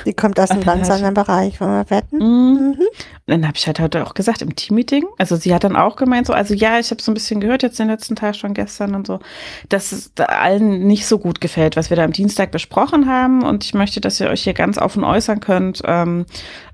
die 0.07 0.15
kommt 0.15 0.39
aus 0.41 0.51
einem 0.51 0.63
ganz 0.63 0.91
anderen 0.91 1.15
Bereich, 1.15 1.61
wollen 1.61 1.73
wir 1.73 1.91
wetten? 1.91 2.19
Mhm. 2.19 2.71
Mhm. 2.71 2.87
Dann 3.27 3.47
habe 3.47 3.57
ich 3.57 3.67
halt 3.67 3.81
heute 3.81 4.05
auch 4.05 4.15
gesagt 4.15 4.43
im 4.43 4.57
Teammeeting, 4.57 5.05
also 5.19 5.37
sie 5.37 5.55
hat 5.55 5.65
dann 5.65 5.77
auch 5.77 5.97
gemeint, 5.97 6.27
so, 6.27 6.33
also 6.33 6.55
ja, 6.55 6.79
ich 6.79 6.91
habe 6.91 7.01
so 7.01 7.11
ein 7.11 7.15
bisschen 7.15 7.41
gehört 7.41 7.63
jetzt 7.63 7.79
den 7.79 7.89
letzten 7.89 8.17
Tag 8.17 8.37
schon 8.37 8.55
gestern 8.55 8.95
und 8.95 9.07
so, 9.07 9.21
dass 9.69 9.93
es 9.93 10.13
allen 10.17 10.87
nicht 10.87 11.07
so 11.07 11.19
gut 11.19 11.41
gefällt, 11.41 11.77
was 11.77 11.91
wir 11.91 11.97
da 11.97 12.05
am 12.05 12.13
Dienstag 12.13 12.51
besprochen 12.51 13.09
haben 13.09 13.43
und 13.43 13.65
ich 13.65 13.75
möchte, 13.75 14.01
dass 14.01 14.21
ihr 14.21 14.29
euch 14.29 14.43
hier 14.43 14.55
ganz 14.55 14.79
offen 14.79 15.05
äußern 15.05 15.41
könnt. 15.41 15.83
Ähm, 15.85 16.27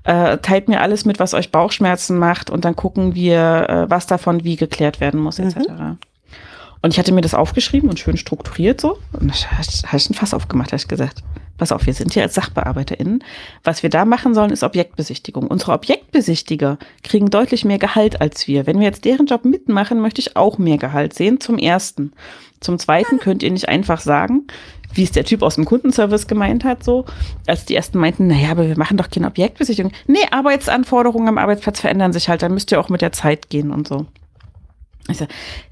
äh, 0.03 0.37
teilt 0.37 0.69
mir 0.69 0.81
alles 0.81 1.05
mit, 1.05 1.19
was 1.19 1.33
euch 1.33 1.51
Bauchschmerzen 1.51 2.17
macht 2.17 2.49
und 2.49 2.65
dann 2.65 2.75
gucken 2.75 3.13
wir, 3.13 3.69
äh, 3.69 3.89
was 3.89 4.07
davon 4.07 4.43
wie 4.43 4.55
geklärt 4.55 4.99
werden 5.01 5.19
muss, 5.19 5.37
etc. 5.37 5.69
Mhm. 5.69 5.97
Und 6.81 6.93
ich 6.93 6.99
hatte 6.99 7.11
mir 7.11 7.21
das 7.21 7.33
aufgeschrieben 7.33 7.89
und 7.89 7.99
schön 7.99 8.17
strukturiert 8.17 8.79
so. 8.79 8.97
Und 9.11 9.29
da 9.29 9.57
habe 9.87 9.97
ich 9.97 10.09
ein 10.09 10.13
Fass 10.13 10.33
aufgemacht, 10.33 10.67
habe 10.67 10.77
ich 10.77 10.87
gesagt 10.87 11.23
pass 11.57 11.71
auf, 11.71 11.85
wir 11.85 11.93
sind 11.93 12.13
hier 12.13 12.23
als 12.23 12.35
SachbearbeiterInnen. 12.35 13.23
Was 13.63 13.83
wir 13.83 13.89
da 13.89 14.05
machen 14.05 14.33
sollen, 14.33 14.51
ist 14.51 14.63
Objektbesichtigung. 14.63 15.47
Unsere 15.47 15.73
Objektbesichtiger 15.73 16.77
kriegen 17.03 17.29
deutlich 17.29 17.65
mehr 17.65 17.79
Gehalt 17.79 18.21
als 18.21 18.47
wir. 18.47 18.67
Wenn 18.67 18.79
wir 18.79 18.87
jetzt 18.87 19.05
deren 19.05 19.25
Job 19.25 19.45
mitmachen, 19.45 19.99
möchte 19.99 20.21
ich 20.21 20.35
auch 20.35 20.57
mehr 20.57 20.77
Gehalt 20.77 21.13
sehen. 21.13 21.39
Zum 21.39 21.57
ersten. 21.57 22.13
Zum 22.59 22.79
zweiten 22.79 23.19
könnt 23.19 23.43
ihr 23.43 23.51
nicht 23.51 23.69
einfach 23.69 23.99
sagen, 23.99 24.47
wie 24.93 25.03
es 25.03 25.11
der 25.11 25.25
Typ 25.25 25.43
aus 25.43 25.55
dem 25.55 25.65
Kundenservice 25.65 26.27
gemeint 26.27 26.63
hat, 26.63 26.83
so, 26.83 27.05
als 27.45 27.65
die 27.65 27.75
ersten 27.75 27.99
meinten, 27.99 28.27
naja, 28.27 28.51
aber 28.51 28.67
wir 28.67 28.77
machen 28.77 28.97
doch 28.97 29.09
keine 29.09 29.27
Objektbesichtigung. 29.27 29.91
Nee, 30.07 30.25
Arbeitsanforderungen 30.31 31.27
am 31.27 31.37
Arbeitsplatz 31.37 31.79
verändern 31.81 32.13
sich 32.13 32.29
halt, 32.29 32.41
dann 32.41 32.53
müsst 32.53 32.71
ihr 32.71 32.79
auch 32.79 32.89
mit 32.89 33.01
der 33.01 33.11
Zeit 33.11 33.49
gehen 33.49 33.71
und 33.71 33.87
so. 33.87 34.05
Also, 35.07 35.25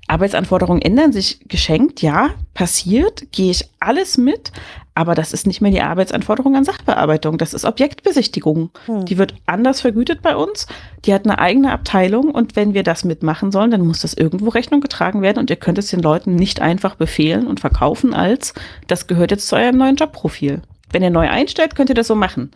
Arbeitsanforderungen 0.08 0.82
ändern 0.82 1.12
sich 1.12 1.40
geschenkt, 1.48 2.02
ja, 2.02 2.30
passiert, 2.54 3.32
gehe 3.32 3.52
ich 3.52 3.68
alles 3.80 4.18
mit, 4.18 4.52
aber 4.94 5.14
das 5.14 5.34
ist 5.34 5.46
nicht 5.46 5.62
mehr 5.62 5.72
die 5.72 5.82
Arbeitsanforderung 5.82 6.56
an 6.56 6.64
Sachbearbeitung, 6.64 7.38
das 7.38 7.54
ist 7.54 7.66
Objektbesichtigung. 7.66 8.70
Hm. 8.86 9.06
Die 9.06 9.18
wird 9.18 9.34
anders 9.46 9.82
vergütet 9.82 10.22
bei 10.22 10.36
uns, 10.36 10.68
die 11.04 11.14
hat 11.14 11.26
eine 11.26 11.40
eigene 11.40 11.72
Abteilung 11.72 12.30
und 12.32 12.56
wenn 12.56 12.74
wir 12.74 12.84
das 12.84 13.04
mitmachen 13.04 13.52
sollen, 13.52 13.72
dann 13.72 13.86
muss 13.86 14.02
das 14.02 14.14
irgendwo 14.14 14.50
Rechnung 14.50 14.80
getragen 14.80 15.22
werden 15.22 15.40
und 15.40 15.50
ihr 15.50 15.58
könnt 15.58 15.78
es 15.78 15.90
den 15.90 16.00
Leuten 16.00 16.36
nicht 16.36 16.62
einfach 16.62 16.96
befehlen 16.96 17.48
und 17.48 17.60
verkaufen 17.60 18.14
als, 18.14 18.54
das 18.88 19.08
gehört 19.08 19.32
jetzt 19.32 19.48
zu 19.48 19.56
eurem 19.56 19.78
neuen 19.78 19.98
Jobprofil. 19.98 20.62
Wenn 20.92 21.04
ihr 21.04 21.10
neu 21.10 21.28
einstellt, 21.30 21.76
könnt 21.76 21.90
ihr 21.90 21.96
das 21.96 22.08
so 22.08 22.16
machen. 22.16 22.52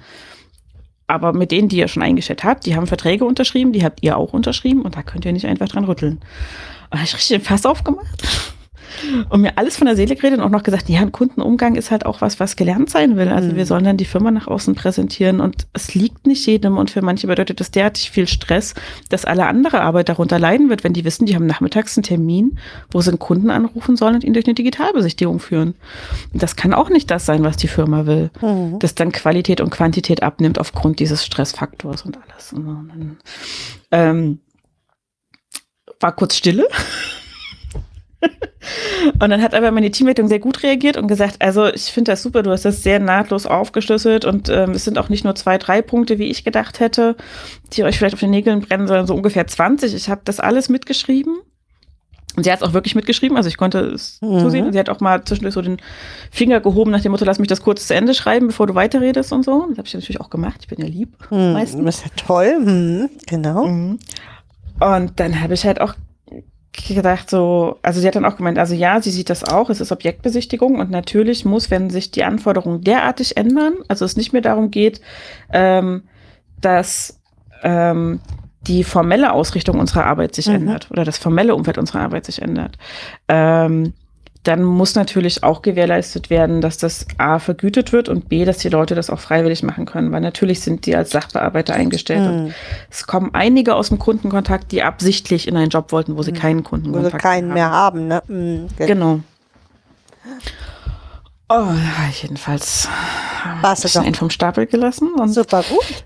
Aber 1.09 1.33
mit 1.33 1.49
denen, 1.49 1.69
die 1.69 1.77
ihr 1.77 1.87
schon 1.87 2.03
eingestellt 2.03 2.43
habt, 2.43 2.67
die 2.67 2.75
haben 2.75 2.85
Verträge 2.85 3.25
unterschrieben, 3.25 3.73
die 3.73 3.83
habt 3.83 4.03
ihr 4.03 4.15
auch 4.15 4.31
unterschrieben 4.31 4.83
und 4.83 4.95
da 4.95 5.01
könnt 5.01 5.25
ihr 5.25 5.33
nicht 5.33 5.47
einfach 5.47 5.67
dran 5.67 5.85
rütteln. 5.85 6.13
Und 6.13 6.21
da 6.91 6.97
habe 6.99 7.05
ich 7.05 7.15
richtig 7.15 7.35
den 7.39 7.41
Fass 7.41 7.65
aufgemacht 7.65 8.23
und 9.29 9.41
mir 9.41 9.57
alles 9.57 9.77
von 9.77 9.87
der 9.87 9.95
Seele 9.95 10.15
geredet 10.15 10.39
und 10.39 10.45
auch 10.45 10.49
noch 10.49 10.63
gesagt, 10.63 10.89
ja, 10.89 10.99
ein 10.99 11.11
Kundenumgang 11.11 11.75
ist 11.75 11.91
halt 11.91 12.05
auch 12.05 12.21
was, 12.21 12.39
was 12.39 12.55
gelernt 12.55 12.89
sein 12.89 13.17
will. 13.17 13.29
Also 13.29 13.49
mhm. 13.49 13.55
wir 13.55 13.65
sollen 13.65 13.83
dann 13.83 13.97
die 13.97 14.05
Firma 14.05 14.31
nach 14.31 14.47
außen 14.47 14.75
präsentieren 14.75 15.39
und 15.39 15.67
es 15.73 15.95
liegt 15.95 16.27
nicht 16.27 16.45
jedem 16.45 16.77
und 16.77 16.91
für 16.91 17.01
manche 17.01 17.27
bedeutet 17.27 17.59
das 17.59 17.71
derartig 17.71 18.11
viel 18.11 18.27
Stress, 18.27 18.73
dass 19.09 19.25
alle 19.25 19.45
andere 19.47 19.81
Arbeit 19.81 20.09
darunter 20.09 20.39
leiden 20.39 20.69
wird, 20.69 20.83
wenn 20.83 20.93
die 20.93 21.05
wissen, 21.05 21.25
die 21.25 21.35
haben 21.35 21.45
nachmittags 21.45 21.97
einen 21.97 22.03
Termin, 22.03 22.57
wo 22.91 23.01
sie 23.01 23.09
einen 23.09 23.19
Kunden 23.19 23.49
anrufen 23.49 23.95
sollen 23.95 24.15
und 24.15 24.23
ihn 24.23 24.33
durch 24.33 24.45
eine 24.45 24.55
Digitalbesichtigung 24.55 25.39
führen. 25.39 25.75
Und 26.33 26.41
das 26.41 26.55
kann 26.55 26.73
auch 26.73 26.89
nicht 26.89 27.11
das 27.11 27.25
sein, 27.25 27.43
was 27.43 27.57
die 27.57 27.67
Firma 27.67 28.05
will. 28.05 28.31
Mhm. 28.41 28.79
Dass 28.79 28.95
dann 28.95 29.11
Qualität 29.11 29.61
und 29.61 29.69
Quantität 29.69 30.23
abnimmt 30.23 30.59
aufgrund 30.59 30.99
dieses 30.99 31.25
Stressfaktors 31.25 32.03
und 32.03 32.17
alles. 32.17 32.53
Und 32.53 32.65
dann, 32.65 33.17
ähm, 33.91 34.39
war 35.99 36.15
kurz 36.15 36.35
Stille. 36.35 36.67
und 39.19 39.29
dann 39.29 39.41
hat 39.41 39.53
aber 39.53 39.71
meine 39.71 39.91
Teamleitung 39.91 40.27
sehr 40.27 40.39
gut 40.39 40.63
reagiert 40.63 40.97
und 40.97 41.07
gesagt, 41.07 41.37
also 41.39 41.67
ich 41.67 41.85
finde 41.85 42.11
das 42.11 42.21
super, 42.21 42.43
du 42.43 42.51
hast 42.51 42.65
das 42.65 42.83
sehr 42.83 42.99
nahtlos 42.99 43.45
aufgeschlüsselt 43.45 44.25
und 44.25 44.49
ähm, 44.49 44.71
es 44.71 44.83
sind 44.83 44.97
auch 44.97 45.09
nicht 45.09 45.23
nur 45.23 45.35
zwei, 45.35 45.57
drei 45.57 45.81
Punkte, 45.81 46.19
wie 46.19 46.27
ich 46.27 46.43
gedacht 46.43 46.79
hätte, 46.79 47.15
die 47.73 47.83
euch 47.83 47.97
vielleicht 47.97 48.15
auf 48.15 48.19
den 48.19 48.31
Nägeln 48.31 48.61
brennen, 48.61 48.87
sondern 48.87 49.07
so 49.07 49.15
ungefähr 49.15 49.47
20. 49.47 49.93
Ich 49.93 50.09
habe 50.09 50.21
das 50.25 50.39
alles 50.39 50.69
mitgeschrieben. 50.69 51.37
Und 52.35 52.43
sie 52.43 52.51
hat 52.51 52.61
es 52.61 52.67
auch 52.67 52.73
wirklich 52.73 52.95
mitgeschrieben, 52.95 53.37
also 53.37 53.49
ich 53.49 53.57
konnte 53.57 53.79
es 53.79 54.21
mhm. 54.21 54.39
zusehen. 54.39 54.67
Und 54.67 54.73
sie 54.73 54.79
hat 54.79 54.87
auch 54.87 54.99
mal 54.99 55.23
zwischendurch 55.23 55.55
so 55.55 55.61
den 55.61 55.77
Finger 56.31 56.59
gehoben 56.59 56.91
nach 56.91 57.01
dem 57.01 57.11
Motto, 57.11 57.25
lass 57.25 57.39
mich 57.39 57.47
das 57.47 57.61
kurz 57.61 57.87
zu 57.87 57.95
Ende 57.95 58.13
schreiben, 58.13 58.47
bevor 58.47 58.67
du 58.67 58.75
weiterredest 58.75 59.33
und 59.33 59.43
so. 59.43 59.65
Das 59.69 59.79
habe 59.79 59.87
ich 59.87 59.93
natürlich 59.93 60.21
auch 60.21 60.29
gemacht. 60.29 60.57
Ich 60.61 60.67
bin 60.67 60.79
ja 60.79 60.85
lieb. 60.85 61.09
Mhm, 61.31 61.53
meistens. 61.53 61.83
Das 61.83 61.95
ist 61.97 62.05
ja 62.05 62.11
toll. 62.15 62.59
Mhm, 62.59 63.09
genau. 63.25 63.65
Mhm. 63.65 63.99
Und 64.79 65.19
dann 65.19 65.41
habe 65.41 65.55
ich 65.55 65.65
halt 65.65 65.81
auch 65.81 65.95
gedacht, 66.87 67.29
so, 67.29 67.77
also 67.81 67.99
sie 67.99 68.07
hat 68.07 68.15
dann 68.15 68.25
auch 68.25 68.37
gemeint, 68.37 68.57
also 68.57 68.73
ja, 68.73 69.01
sie 69.01 69.11
sieht 69.11 69.29
das 69.29 69.43
auch, 69.43 69.69
es 69.69 69.81
ist 69.81 69.91
Objektbesichtigung 69.91 70.79
und 70.79 70.89
natürlich 70.89 71.45
muss, 71.45 71.69
wenn 71.71 71.89
sich 71.89 72.11
die 72.11 72.23
Anforderungen 72.23 72.81
derartig 72.81 73.37
ändern, 73.37 73.75
also 73.87 74.05
es 74.05 74.17
nicht 74.17 74.33
mehr 74.33 74.41
darum 74.41 74.71
geht, 74.71 75.01
ähm, 75.51 76.03
dass 76.61 77.19
ähm, 77.63 78.19
die 78.61 78.83
formelle 78.83 79.33
Ausrichtung 79.33 79.79
unserer 79.79 80.05
Arbeit 80.05 80.35
sich 80.35 80.47
mhm. 80.47 80.55
ändert 80.55 80.91
oder 80.91 81.05
das 81.05 81.17
formelle 81.17 81.55
Umfeld 81.55 81.77
unserer 81.77 82.01
Arbeit 82.01 82.25
sich 82.25 82.41
ändert, 82.41 82.77
ähm, 83.27 83.93
dann 84.43 84.63
muss 84.63 84.95
natürlich 84.95 85.43
auch 85.43 85.61
gewährleistet 85.61 86.29
werden, 86.29 86.61
dass 86.61 86.77
das 86.77 87.05
A 87.17 87.39
vergütet 87.39 87.91
wird 87.91 88.07
und 88.07 88.29
B, 88.29 88.45
dass 88.45 88.59
die 88.59 88.69
Leute 88.69 88.95
das 88.95 89.09
auch 89.09 89.19
freiwillig 89.19 89.63
machen 89.63 89.85
können, 89.85 90.11
weil 90.11 90.21
natürlich 90.21 90.61
sind 90.61 90.85
die 90.85 90.95
als 90.95 91.11
Sachbearbeiter 91.11 91.73
eingestellt 91.73 92.21
mhm. 92.21 92.27
und 92.27 92.53
es 92.89 93.05
kommen 93.05 93.31
einige 93.33 93.75
aus 93.75 93.89
dem 93.89 93.99
Kundenkontakt, 93.99 94.71
die 94.71 94.81
absichtlich 94.81 95.47
in 95.47 95.57
einen 95.57 95.69
Job 95.69 95.91
wollten, 95.91 96.15
wo 96.15 96.23
sie 96.23 96.31
mhm. 96.31 96.37
keinen 96.37 96.63
Kundenkontakt 96.63 97.13
haben. 97.13 97.13
Wo 97.13 97.17
sie 97.17 97.21
keinen 97.21 97.47
haben. 97.49 97.53
mehr 97.53 97.69
haben, 97.69 98.07
ne? 98.07 98.23
Mhm, 98.27 98.67
genau. 98.77 99.19
Oh, 101.49 101.73
jedenfalls 102.21 102.87
Warst 103.61 103.83
du 103.83 103.87
doch. 103.87 104.05
einen 104.05 104.15
vom 104.15 104.29
Stapel 104.29 104.67
gelassen. 104.67 105.13
Und 105.15 105.29
Super 105.29 105.63
gut. 105.63 106.05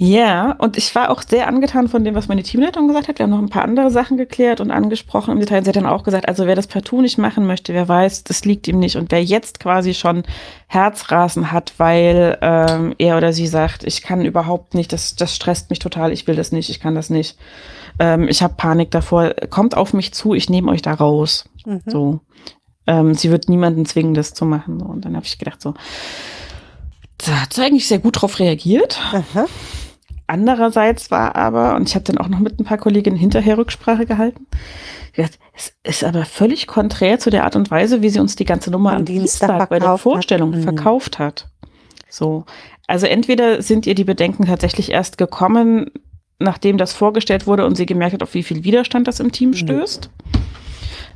Ja, 0.00 0.52
und 0.58 0.76
ich 0.76 0.94
war 0.94 1.10
auch 1.10 1.22
sehr 1.22 1.48
angetan 1.48 1.88
von 1.88 2.04
dem, 2.04 2.14
was 2.14 2.28
meine 2.28 2.44
Teamleitung 2.44 2.86
gesagt 2.86 3.08
hat. 3.08 3.18
Wir 3.18 3.24
haben 3.24 3.30
noch 3.30 3.40
ein 3.40 3.48
paar 3.48 3.64
andere 3.64 3.90
Sachen 3.90 4.16
geklärt 4.16 4.60
und 4.60 4.70
angesprochen 4.70 5.32
im 5.32 5.40
Detail. 5.40 5.64
Sie 5.64 5.70
hat 5.70 5.74
dann 5.74 5.86
auch 5.86 6.04
gesagt, 6.04 6.28
also 6.28 6.46
wer 6.46 6.54
das 6.54 6.68
partout 6.68 7.00
nicht 7.02 7.18
machen 7.18 7.48
möchte, 7.48 7.74
wer 7.74 7.88
weiß, 7.88 8.22
das 8.22 8.44
liegt 8.44 8.68
ihm 8.68 8.78
nicht. 8.78 8.94
Und 8.94 9.10
wer 9.10 9.24
jetzt 9.24 9.58
quasi 9.58 9.94
schon 9.94 10.22
Herzrasen 10.68 11.50
hat, 11.50 11.72
weil 11.78 12.38
ähm, 12.42 12.94
er 12.98 13.16
oder 13.16 13.32
sie 13.32 13.48
sagt, 13.48 13.82
ich 13.82 14.02
kann 14.02 14.24
überhaupt 14.24 14.74
nicht, 14.74 14.92
das, 14.92 15.16
das 15.16 15.34
stresst 15.34 15.68
mich 15.68 15.80
total, 15.80 16.12
ich 16.12 16.28
will 16.28 16.36
das 16.36 16.52
nicht, 16.52 16.70
ich 16.70 16.78
kann 16.78 16.94
das 16.94 17.10
nicht. 17.10 17.36
Ähm, 17.98 18.28
ich 18.28 18.40
habe 18.40 18.54
Panik 18.56 18.92
davor, 18.92 19.34
kommt 19.50 19.76
auf 19.76 19.94
mich 19.94 20.14
zu, 20.14 20.32
ich 20.32 20.48
nehme 20.48 20.70
euch 20.70 20.82
da 20.82 20.94
raus. 20.94 21.48
Mhm. 21.66 21.82
So. 21.86 22.20
Ähm, 22.86 23.14
sie 23.14 23.32
wird 23.32 23.48
niemanden 23.48 23.84
zwingen, 23.84 24.14
das 24.14 24.32
zu 24.32 24.44
machen. 24.44 24.80
Und 24.80 25.04
dann 25.04 25.16
habe 25.16 25.26
ich 25.26 25.38
gedacht, 25.40 25.60
so, 25.60 25.74
da 27.18 27.42
hat 27.42 27.52
sie 27.52 27.64
eigentlich 27.64 27.88
sehr 27.88 27.98
gut 27.98 28.22
drauf 28.22 28.38
reagiert. 28.38 29.00
Aha. 29.12 29.46
Andererseits 30.28 31.10
war 31.10 31.36
aber, 31.36 31.74
und 31.74 31.88
ich 31.88 31.94
habe 31.94 32.04
dann 32.04 32.18
auch 32.18 32.28
noch 32.28 32.38
mit 32.38 32.60
ein 32.60 32.64
paar 32.64 32.76
Kolleginnen 32.76 33.16
hinterher 33.16 33.56
Rücksprache 33.56 34.04
gehalten, 34.04 34.46
es 35.54 35.72
ist 35.82 36.04
aber 36.04 36.26
völlig 36.26 36.66
konträr 36.66 37.18
zu 37.18 37.30
der 37.30 37.44
Art 37.44 37.56
und 37.56 37.70
Weise, 37.70 38.02
wie 38.02 38.10
sie 38.10 38.20
uns 38.20 38.36
die 38.36 38.44
ganze 38.44 38.70
Nummer 38.70 38.90
am, 38.90 38.98
am 38.98 39.04
Dienstag, 39.06 39.48
Dienstag 39.48 39.70
bei 39.70 39.78
der 39.78 39.96
Vorstellung 39.96 40.52
hat. 40.52 40.60
Mhm. 40.60 40.64
verkauft 40.64 41.18
hat. 41.18 41.48
So. 42.10 42.44
Also 42.86 43.06
entweder 43.06 43.62
sind 43.62 43.86
ihr 43.86 43.94
die 43.94 44.04
Bedenken 44.04 44.44
tatsächlich 44.44 44.92
erst 44.92 45.16
gekommen, 45.16 45.90
nachdem 46.38 46.76
das 46.76 46.92
vorgestellt 46.92 47.46
wurde 47.46 47.64
und 47.64 47.76
sie 47.76 47.86
gemerkt 47.86 48.12
hat, 48.12 48.22
auf 48.22 48.34
wie 48.34 48.42
viel 48.42 48.64
Widerstand 48.64 49.08
das 49.08 49.20
im 49.20 49.32
Team 49.32 49.54
stößt. 49.54 50.10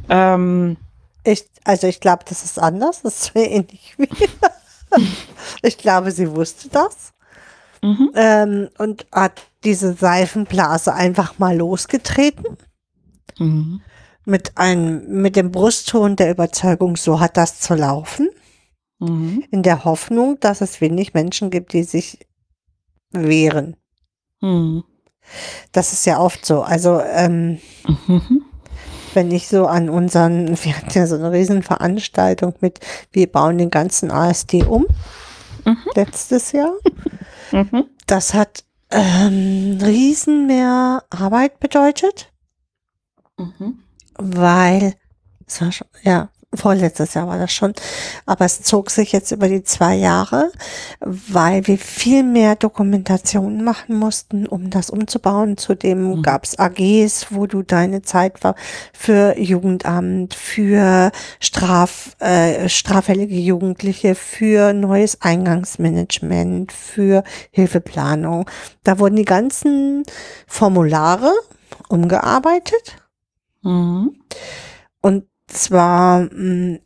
Ähm, 0.09 0.79
Ich, 1.25 1.45
also 1.65 1.87
ich 1.87 2.01
glaube, 2.01 2.25
das 2.27 2.45
ist 2.45 2.59
anders. 2.59 3.03
Das 3.03 3.15
ist 3.15 3.33
so 3.35 3.39
ähnlich 3.39 3.95
wie. 3.99 4.09
ich 5.63 5.77
glaube, 5.77 6.11
sie 6.11 6.35
wusste 6.35 6.71
das 6.71 7.13
mhm. 7.83 8.11
ähm, 8.15 8.69
und 8.79 9.07
hat 9.13 9.43
diese 9.65 9.93
Seifenblase 9.95 10.93
einfach 10.95 11.39
mal 11.39 11.57
losgetreten 11.57 12.57
Mhm. 13.39 13.81
mit 14.25 14.57
einem, 14.59 15.23
mit 15.23 15.37
dem 15.37 15.51
Brustton 15.51 16.17
der 16.17 16.31
Überzeugung, 16.31 16.97
so 16.97 17.19
hat 17.21 17.37
das 17.37 17.61
zu 17.61 17.75
laufen, 17.75 18.29
Mhm. 19.01 19.45
in 19.51 19.63
der 19.63 19.85
Hoffnung, 19.85 20.39
dass 20.41 20.61
es 20.61 20.81
wenig 20.81 21.15
Menschen 21.15 21.51
gibt, 21.51 21.73
die 21.73 21.83
sich 21.83 22.19
wehren. 23.13 23.77
Mhm. 24.41 24.85
Das 25.73 25.93
ist 25.93 26.05
ja 26.07 26.19
oft 26.19 26.45
so. 26.45 26.63
Also 26.63 27.01
ähm, 27.01 27.59
Mhm. 28.07 28.45
wenn 29.15 29.31
ich 29.31 29.49
so 29.49 29.67
an 29.67 29.89
unseren, 29.89 30.49
wir 30.65 30.77
hatten 30.77 30.99
ja 30.99 31.07
so 31.07 31.15
eine 31.17 31.33
Riesenveranstaltung 31.33 32.55
mit, 32.61 32.81
wir 33.13 33.31
bauen 33.31 33.59
den 33.59 33.71
ganzen 33.71 34.11
ASD 34.11 34.65
um, 34.65 34.87
Mhm. 35.65 35.77
letztes 35.95 36.53
Jahr. 36.53 36.73
Mhm. 37.53 37.85
Das 38.07 38.35
hat 38.35 38.65
ähm, 38.91 39.79
riesen 39.83 40.47
mehr 40.47 41.05
Arbeit 41.11 41.61
bedeutet, 41.61 42.33
Mhm. 43.39 43.79
weil, 44.19 44.95
es 45.47 45.61
war 45.61 45.73
schon, 45.73 45.87
ja, 46.03 46.29
vorletztes 46.55 47.15
Jahr 47.15 47.29
war 47.29 47.39
das 47.39 47.53
schon, 47.53 47.73
aber 48.27 48.45
es 48.45 48.63
zog 48.63 48.91
sich 48.91 49.13
jetzt 49.13 49.33
über 49.33 49.49
die 49.49 49.63
zwei 49.63 49.95
Jahre, 49.95 50.53
weil 51.01 51.67
wir 51.67 51.79
viel 51.79 52.23
mehr 52.23 52.57
Dokumentationen 52.57 53.65
machen 53.65 53.97
mussten, 53.97 54.47
um 54.47 54.69
das 54.71 54.91
umzubauen. 54.91 55.57
Zudem 55.57 56.11
Mhm. 56.17 56.23
gab 56.23 56.45
es 56.45 56.59
AGs, 56.59 57.29
wo 57.31 57.47
du 57.47 57.63
deine 57.63 58.03
Zeit 58.03 58.45
war 58.45 58.55
für 58.93 59.39
Jugendamt, 59.39 60.35
für 60.35 61.11
Straf, 61.41 62.17
äh, 62.21 62.69
straffällige 62.69 63.37
Jugendliche, 63.37 64.15
für 64.15 64.73
neues 64.75 65.21
Eingangsmanagement, 65.23 66.73
für 66.73 67.25
Hilfeplanung. 67.51 68.49
Da 68.85 68.99
wurden 68.99 69.17
die 69.17 69.25
ganzen 69.25 70.03
Formulare 70.47 71.33
umgearbeitet 71.89 72.97
Mhm. 73.63 74.17
und 75.01 75.25
zwar 75.53 76.21
mh, 76.21 76.79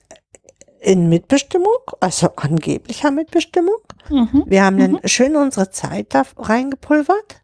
in 0.80 1.08
Mitbestimmung, 1.08 1.78
also 2.00 2.30
angeblicher 2.36 3.10
Mitbestimmung. 3.10 3.78
Mhm. 4.08 4.44
Wir 4.46 4.64
haben 4.64 4.78
dann 4.78 5.00
schön 5.04 5.36
unsere 5.36 5.70
Zeit 5.70 6.14
da 6.14 6.22
reingepulvert 6.36 7.42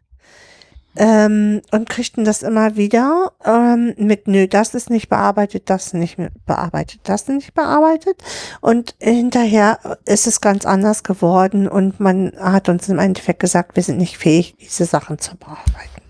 ähm, 0.95 1.61
und 1.71 1.89
kriegten 1.89 2.23
das 2.23 2.43
immer 2.43 2.75
wieder 2.75 3.31
ähm, 3.43 3.95
mit, 3.97 4.27
nö, 4.27 4.47
das 4.47 4.75
ist 4.75 4.89
nicht 4.89 5.09
bearbeitet, 5.09 5.69
das 5.69 5.93
nicht 5.93 6.17
bearbeitet, 6.45 7.01
das 7.03 7.27
nicht 7.27 7.53
bearbeitet. 7.53 8.23
Und 8.61 8.95
hinterher 8.99 9.79
ist 10.05 10.27
es 10.27 10.39
ganz 10.39 10.65
anders 10.65 11.03
geworden 11.03 11.67
und 11.67 11.99
man 11.99 12.33
hat 12.39 12.69
uns 12.69 12.87
im 12.89 12.99
Endeffekt 12.99 13.39
gesagt, 13.39 13.75
wir 13.75 13.83
sind 13.83 13.97
nicht 13.97 14.17
fähig, 14.17 14.55
diese 14.59 14.85
Sachen 14.85 15.19
zu 15.19 15.35
bearbeiten. 15.35 16.02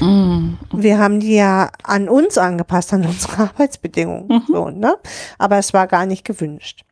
Mhm. 0.00 0.58
Wir 0.72 0.98
haben 0.98 1.20
die 1.20 1.34
ja 1.34 1.70
an 1.82 2.08
uns 2.08 2.38
angepasst, 2.38 2.92
an 2.92 3.04
unsere 3.04 3.38
Arbeitsbedingungen. 3.50 4.28
Mhm. 4.28 4.42
So, 4.46 4.70
ne? 4.70 4.96
Aber 5.38 5.58
es 5.58 5.72
war 5.72 5.86
gar 5.86 6.06
nicht 6.06 6.24
gewünscht. 6.24 6.84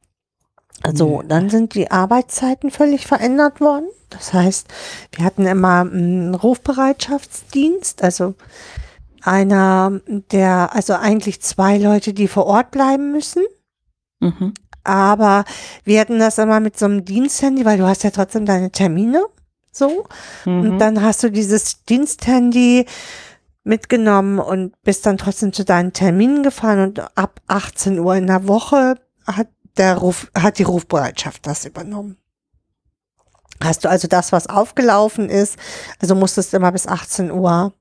So, 0.93 1.23
dann 1.27 1.49
sind 1.49 1.75
die 1.75 1.91
Arbeitszeiten 1.91 2.71
völlig 2.71 3.07
verändert 3.07 3.61
worden. 3.61 3.89
Das 4.11 4.33
heißt, 4.33 4.69
wir 5.13 5.25
hatten 5.25 5.47
immer 5.47 5.81
einen 5.81 6.35
Rufbereitschaftsdienst, 6.35 8.03
also 8.05 8.35
einer, 9.23 10.01
der, 10.07 10.75
also 10.75 10.95
eigentlich 10.95 11.43
zwei 11.43 11.79
Leute, 11.79 12.13
die 12.13 12.29
vor 12.29 12.47
Ort 12.47 12.71
bleiben 12.71 13.11
müssen. 13.11 13.43
Mhm. 14.21 14.55
Aber 14.85 15.45
wir 15.83 16.01
hatten 16.01 16.21
das 16.21 16.39
immer 16.39 16.61
mit 16.61 16.79
so 16.79 16.85
einem 16.85 17.05
Diensthandy, 17.05 17.65
weil 17.65 17.79
du 17.79 17.87
hast 17.87 18.05
ja 18.05 18.11
trotzdem 18.11 18.47
deine 18.47 18.71
Termine. 18.71 19.25
So. 19.77 20.07
Und 20.47 20.75
Mhm. 20.75 20.79
dann 20.79 21.03
hast 21.03 21.23
du 21.23 21.31
dieses 21.31 21.85
Diensthandy 21.85 22.87
mitgenommen 23.63 24.39
und 24.39 24.81
bist 24.83 25.05
dann 25.07 25.19
trotzdem 25.19 25.53
zu 25.53 25.65
deinen 25.65 25.93
Terminen 25.93 26.43
gefahren 26.43 26.81
und 26.81 27.19
ab 27.19 27.41
18 27.49 27.99
Uhr 27.99 28.15
in 28.15 28.27
der 28.27 28.49
Woche 28.49 28.95
hat 29.27 29.49
der 29.77 29.97
Ruf, 29.99 30.31
hat 30.39 30.59
die 30.59 30.63
Rufbereitschaft 30.63 31.47
das 31.47 31.65
übernommen. 31.67 32.17
Hast 33.63 33.85
du 33.85 33.91
also 33.91 34.07
das, 34.09 34.33
was 34.33 34.47
aufgelaufen 34.49 35.29
ist, 35.29 35.57
also 36.01 36.15
musstest 36.15 36.53
du 36.53 36.59
immer 36.59 36.73
bis 36.73 36.87
18 36.87 37.31
Uhr 37.31 37.73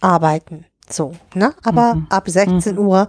arbeiten. 0.00 0.66
So, 0.88 1.14
ne? 1.34 1.54
Aber 1.62 1.94
Mhm. 1.94 2.06
ab 2.10 2.28
16 2.28 2.76
Uhr, 2.78 3.08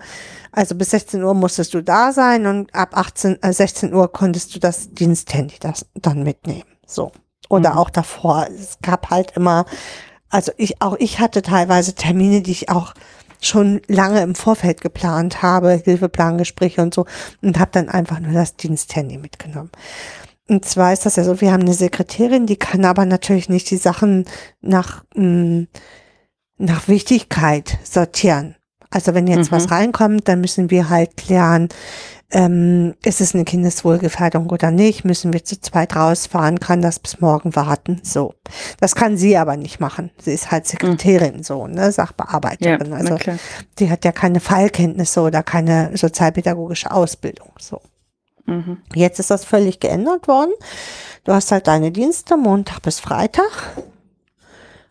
also 0.52 0.76
bis 0.76 0.92
16 0.92 1.24
Uhr 1.24 1.34
musstest 1.34 1.74
du 1.74 1.82
da 1.82 2.12
sein 2.14 2.46
und 2.46 2.74
ab 2.76 2.96
18, 2.96 3.42
äh, 3.42 3.52
16 3.54 3.94
Uhr 3.94 4.12
konntest 4.12 4.56
du 4.56 4.60
das 4.60 4.90
Diensthandy 4.92 5.56
das 5.60 5.86
dann 5.96 6.24
mitnehmen. 6.24 6.70
So. 6.86 7.12
Oder 7.52 7.74
Mhm. 7.74 7.78
auch 7.78 7.90
davor. 7.90 8.48
Es 8.48 8.78
gab 8.82 9.10
halt 9.10 9.32
immer, 9.36 9.66
also 10.30 10.52
ich, 10.58 10.82
auch 10.82 10.96
ich 11.00 11.20
hatte 11.20 11.42
teilweise 11.42 11.94
Termine, 11.94 12.42
die 12.42 12.52
ich 12.52 12.70
auch 12.70 12.94
schon 13.42 13.82
lange 13.88 14.22
im 14.22 14.36
Vorfeld 14.36 14.82
geplant 14.82 15.42
habe, 15.42 15.82
Hilfeplangespräche 15.84 16.82
und 16.82 16.94
so, 16.94 17.06
und 17.42 17.60
habe 17.60 17.72
dann 17.74 17.90
einfach 17.90 18.20
nur 18.20 18.32
das 18.34 18.56
Diensthandy 18.56 19.18
mitgenommen. 19.18 19.72
Und 20.48 20.66
zwar 20.66 20.94
ist 20.94 21.06
das 21.06 21.16
ja 21.16 21.24
so, 21.24 21.42
wir 21.42 21.52
haben 21.52 21.62
eine 21.62 21.74
Sekretärin, 21.74 22.46
die 22.46 22.58
kann 22.58 22.86
aber 22.86 23.06
natürlich 23.06 23.50
nicht 23.50 23.70
die 23.72 23.78
Sachen 23.78 24.26
nach, 24.62 25.04
mh, 25.16 25.66
nach 26.58 26.88
Wichtigkeit 26.88 27.80
sortieren. 27.84 28.56
Also 28.92 29.14
wenn 29.14 29.28
jetzt 29.28 29.52
Mhm. 29.52 29.56
was 29.56 29.72
reinkommt, 29.72 30.28
dann 30.28 30.42
müssen 30.42 30.70
wir 30.70 30.90
halt 30.90 31.18
klären, 31.18 31.70
ähm, 32.32 32.96
ist 33.04 33.22
es 33.22 33.36
eine 33.36 33.44
Kindeswohlgefährdung 33.46 34.50
oder 34.50 34.72
nicht? 34.72 35.04
Müssen 35.06 35.34
wir 35.34 35.44
zu 35.44 35.60
zweit 35.60 35.96
rausfahren? 35.96 36.60
Kann 36.60 36.82
das 36.82 37.00
bis 37.00 37.20
morgen 37.22 37.56
warten? 37.56 38.00
So. 38.04 38.34
Das 38.80 38.96
kann 38.96 39.18
sie 39.18 39.38
aber 39.38 39.58
nicht 39.58 39.80
machen. 39.80 40.12
Sie 40.22 40.32
ist 40.34 40.52
halt 40.52 40.66
Sekretärin, 40.68 41.44
so, 41.44 41.68
ne, 41.68 41.82
Ja, 41.82 41.92
Sachbearbeiterin. 41.92 42.94
also 42.94 43.14
na 43.14 43.18
klar. 43.20 43.38
die 43.80 43.90
hat 43.90 44.06
ja 44.06 44.12
keine 44.12 44.40
Fallkenntnisse 44.40 45.22
oder 45.22 45.44
keine 45.44 45.96
sozialpädagogische 45.98 46.92
Ausbildung. 46.92 47.52
So. 47.60 47.82
Mhm. 48.46 48.78
Jetzt 48.96 49.20
ist 49.20 49.30
das 49.32 49.46
völlig 49.46 49.80
geändert 49.80 50.28
worden. 50.28 50.52
Du 51.24 51.34
hast 51.34 51.52
halt 51.52 51.68
deine 51.68 51.92
Dienste 51.92 52.38
Montag 52.38 52.82
bis 52.82 53.00
Freitag 53.00 53.52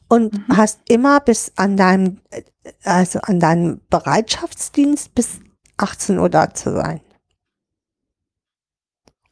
und 0.09 0.33
Mhm. 0.49 0.57
hast 0.57 0.81
immer 0.89 1.21
bis 1.21 1.53
an 1.57 1.77
deinem, 1.77 2.21
äh, 2.31 2.43
also 2.85 3.21
an 3.23 3.41
deinem 3.41 3.81
Bereitschaftsdienst 3.91 5.15
bis 5.15 5.41
18 5.77 6.19
Uhr 6.19 6.29
da 6.29 6.53
zu 6.53 6.73
sein. 6.75 7.01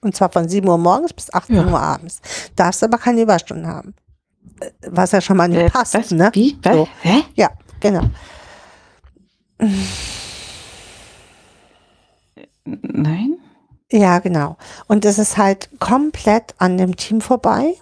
Und 0.09 0.17
zwar 0.17 0.31
von 0.33 0.49
7 0.49 0.67
Uhr 0.67 0.79
morgens 0.79 1.13
bis 1.13 1.31
18 1.35 1.57
Ja. 1.57 1.67
Uhr 1.67 1.79
abends. 1.79 2.23
Darfst 2.57 2.83
aber 2.83 2.97
keine 2.97 3.21
Überstunden 3.21 3.67
haben. 3.67 3.95
Äh, 4.61 4.71
Was 4.87 5.13
ja 5.13 5.21
schon 5.21 5.37
mal 5.37 5.49
nicht 5.49 5.61
Äh, 5.61 5.69
passt, 5.69 5.93
was? 5.93 6.11
ne? 6.13 6.31
Wie? 6.33 6.57
Was? 6.63 6.75
So. 6.75 6.89
Hä? 7.03 7.25
Ja, 7.35 7.51
genau. 7.79 8.05
Nein? 12.65 13.37
Ja, 13.93 14.19
genau. 14.21 14.57
Und 14.87 15.05
es 15.05 15.19
ist 15.19 15.37
halt 15.37 15.69
komplett 15.79 16.55
an 16.57 16.79
dem 16.79 16.97
Team 16.97 17.21
vorbei. 17.21 17.75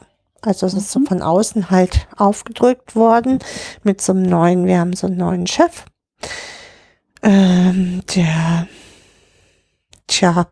Also 0.42 0.66
es 0.66 0.74
ist 0.74 0.90
so 0.90 0.98
von 1.06 1.22
außen 1.22 1.70
halt 1.70 2.08
aufgedrückt 2.16 2.96
worden 2.96 3.38
mit 3.84 4.00
so 4.00 4.12
einem 4.12 4.22
neuen, 4.22 4.66
wir 4.66 4.80
haben 4.80 4.94
so 4.94 5.06
einen 5.06 5.16
neuen 5.16 5.46
Chef, 5.46 5.84
ähm, 7.22 8.02
der, 8.16 8.66
tja, 10.08 10.46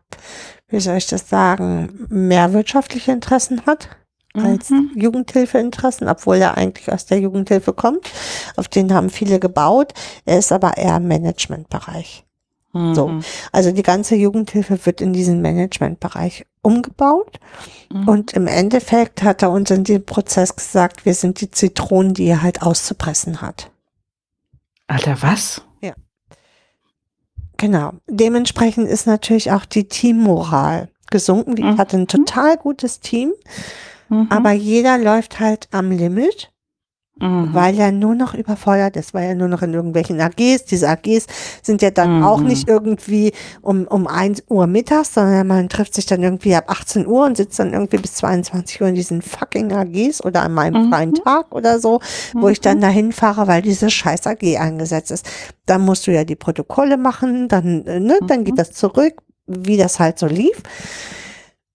wie 0.67 0.79
soll 0.79 0.97
ich 0.97 1.07
das 1.07 1.29
sagen, 1.29 2.07
mehr 2.09 2.53
wirtschaftliche 2.53 3.11
Interessen 3.11 3.65
hat 3.65 3.89
als 4.33 4.69
Mhm. 4.69 4.91
Jugendhilfeinteressen, 4.95 6.09
obwohl 6.09 6.37
er 6.37 6.57
eigentlich 6.57 6.91
aus 6.91 7.05
der 7.05 7.19
Jugendhilfe 7.19 7.73
kommt. 7.73 8.09
Auf 8.57 8.67
den 8.67 8.93
haben 8.93 9.09
viele 9.09 9.39
gebaut. 9.39 9.93
Er 10.25 10.39
ist 10.39 10.51
aber 10.51 10.77
eher 10.77 10.97
im 10.97 11.07
Managementbereich. 11.07 12.25
So. 12.73 13.07
Mhm. 13.07 13.23
Also 13.53 13.71
die 13.71 13.83
ganze 13.83 14.15
Jugendhilfe 14.15 14.85
wird 14.85 14.99
in 14.99 15.13
diesen 15.13 15.41
Managementbereich 15.41 16.45
umgebaut. 16.61 17.39
Mhm. 17.89 18.07
Und 18.09 18.33
im 18.33 18.47
Endeffekt 18.47 19.23
hat 19.23 19.43
er 19.43 19.51
uns 19.51 19.71
in 19.71 19.85
dem 19.85 20.03
Prozess 20.03 20.53
gesagt, 20.57 21.05
wir 21.05 21.13
sind 21.13 21.39
die 21.39 21.49
Zitronen, 21.51 22.13
die 22.13 22.25
er 22.25 22.41
halt 22.41 22.61
auszupressen 22.61 23.39
hat. 23.39 23.71
Alter, 24.87 25.21
was? 25.21 25.61
Genau. 27.65 27.93
Dementsprechend 28.07 28.87
ist 28.87 29.07
natürlich 29.07 29.51
auch 29.51 29.65
die 29.65 29.87
Teammoral 29.87 30.89
gesunken. 31.09 31.57
Ich 31.57 31.63
Mhm. 31.63 31.77
hatte 31.79 31.97
ein 31.97 32.07
total 32.07 32.57
gutes 32.57 32.99
Team, 32.99 33.33
Mhm. 34.09 34.27
aber 34.29 34.51
jeder 34.51 34.99
läuft 34.99 35.39
halt 35.39 35.67
am 35.71 35.89
Limit. 35.89 36.51
Mhm. 37.17 37.53
weil 37.53 37.79
er 37.79 37.93
nur 37.93 38.13
noch 38.13 38.33
überfordert 38.33 38.97
ist, 38.97 39.13
weil 39.13 39.29
er 39.29 39.35
nur 39.35 39.47
noch 39.47 39.61
in 39.61 39.73
irgendwelchen 39.73 40.19
AGs, 40.19 40.65
diese 40.65 40.89
AGs 40.89 41.27
sind 41.61 41.81
ja 41.81 41.89
dann 41.89 42.17
Mhm. 42.17 42.23
auch 42.23 42.41
nicht 42.41 42.67
irgendwie 42.67 43.31
um, 43.61 43.87
um 43.87 44.05
1 44.05 44.43
Uhr 44.49 44.67
mittags, 44.67 45.13
sondern 45.13 45.47
man 45.47 45.69
trifft 45.69 45.93
sich 45.93 46.05
dann 46.05 46.21
irgendwie 46.21 46.53
ab 46.55 46.65
18 46.67 47.07
Uhr 47.07 47.25
und 47.25 47.37
sitzt 47.37 47.57
dann 47.57 47.71
irgendwie 47.71 47.97
bis 47.99 48.15
22 48.15 48.81
Uhr 48.81 48.89
in 48.89 48.95
diesen 48.95 49.21
fucking 49.21 49.71
AGs 49.71 50.25
oder 50.25 50.43
an 50.43 50.53
meinem 50.53 50.87
Mhm. 50.87 50.89
freien 50.91 51.13
Tag 51.13 51.55
oder 51.55 51.79
so, 51.79 52.01
wo 52.33 52.49
ich 52.49 52.59
dann 52.59 52.81
dahin 52.81 53.13
fahre, 53.13 53.47
weil 53.47 53.61
diese 53.61 53.89
scheiß 53.89 54.27
AG 54.27 54.57
eingesetzt 54.57 55.11
ist. 55.11 55.25
Dann 55.65 55.81
musst 55.83 56.07
du 56.07 56.11
ja 56.11 56.25
die 56.25 56.35
Protokolle 56.35 56.97
machen, 56.97 57.47
dann, 57.47 57.85
äh, 57.85 57.99
ne, 58.01 58.19
dann 58.27 58.43
geht 58.43 58.57
das 58.59 58.71
zurück, 58.71 59.21
wie 59.47 59.77
das 59.77 59.99
halt 60.01 60.19
so 60.19 60.27
lief. 60.27 60.61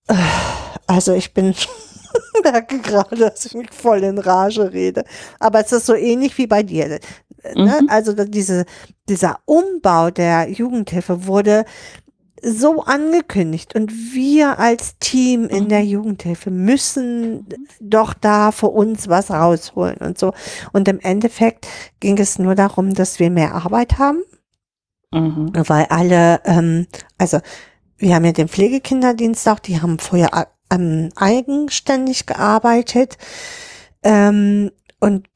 Äh, 0.09 0.15
Also 0.87 1.13
ich 1.15 1.33
bin 1.35 1.55
merke 2.45 2.79
gerade, 2.79 3.17
dass 3.17 3.47
ich 3.47 3.55
mich 3.55 3.71
voll 3.73 4.05
in 4.05 4.19
Rage 4.19 4.73
rede. 4.73 5.05
Aber 5.39 5.61
es 5.61 5.73
ist 5.73 5.87
so 5.87 5.95
ähnlich 5.95 6.37
wie 6.39 6.47
bei 6.47 6.63
dir. 6.63 6.89
Ne? 6.89 6.99
Mhm. 7.55 7.89
Also 7.89 8.13
diese, 8.13 8.65
dieser 9.09 9.39
Umbau 9.47 10.11
der 10.11 10.51
Jugendhilfe 10.51 11.27
wurde 11.27 11.65
so 12.43 12.85
angekündigt 12.85 13.75
und 13.75 13.93
wir 14.15 14.59
als 14.59 14.99
Team 14.99 15.47
in 15.49 15.69
der 15.69 15.85
Jugendhilfe 15.85 16.51
müssen 16.51 17.47
doch 17.81 18.15
da 18.15 18.51
für 18.51 18.69
uns 18.69 19.09
was 19.09 19.31
rausholen 19.31 19.99
und 19.99 20.19
so. 20.19 20.33
Und 20.73 20.89
im 20.89 21.01
Endeffekt 21.01 21.67
ging 22.01 22.17
es 22.19 22.39
nur 22.39 22.55
darum, 22.55 22.95
dass 22.95 23.19
wir 23.19 23.31
mehr 23.31 23.55
Arbeit 23.55 23.99
haben 23.99 24.23
Mhm. 25.13 25.53
weil 25.67 25.87
alle, 25.87 26.41
ähm, 26.45 26.87
also 27.19 27.41
wir 27.99 28.15
haben 28.15 28.25
ja 28.25 28.33
den 28.33 28.49
Pflegekinderdienst 28.49 29.49
auch, 29.49 29.59
die 29.59 29.81
haben 29.81 29.99
vorher 29.99 30.35
ähm, 30.71 31.11
eigenständig 31.17 32.27
gearbeitet 32.27 33.19
ähm, 34.03 34.71
und 35.01 35.27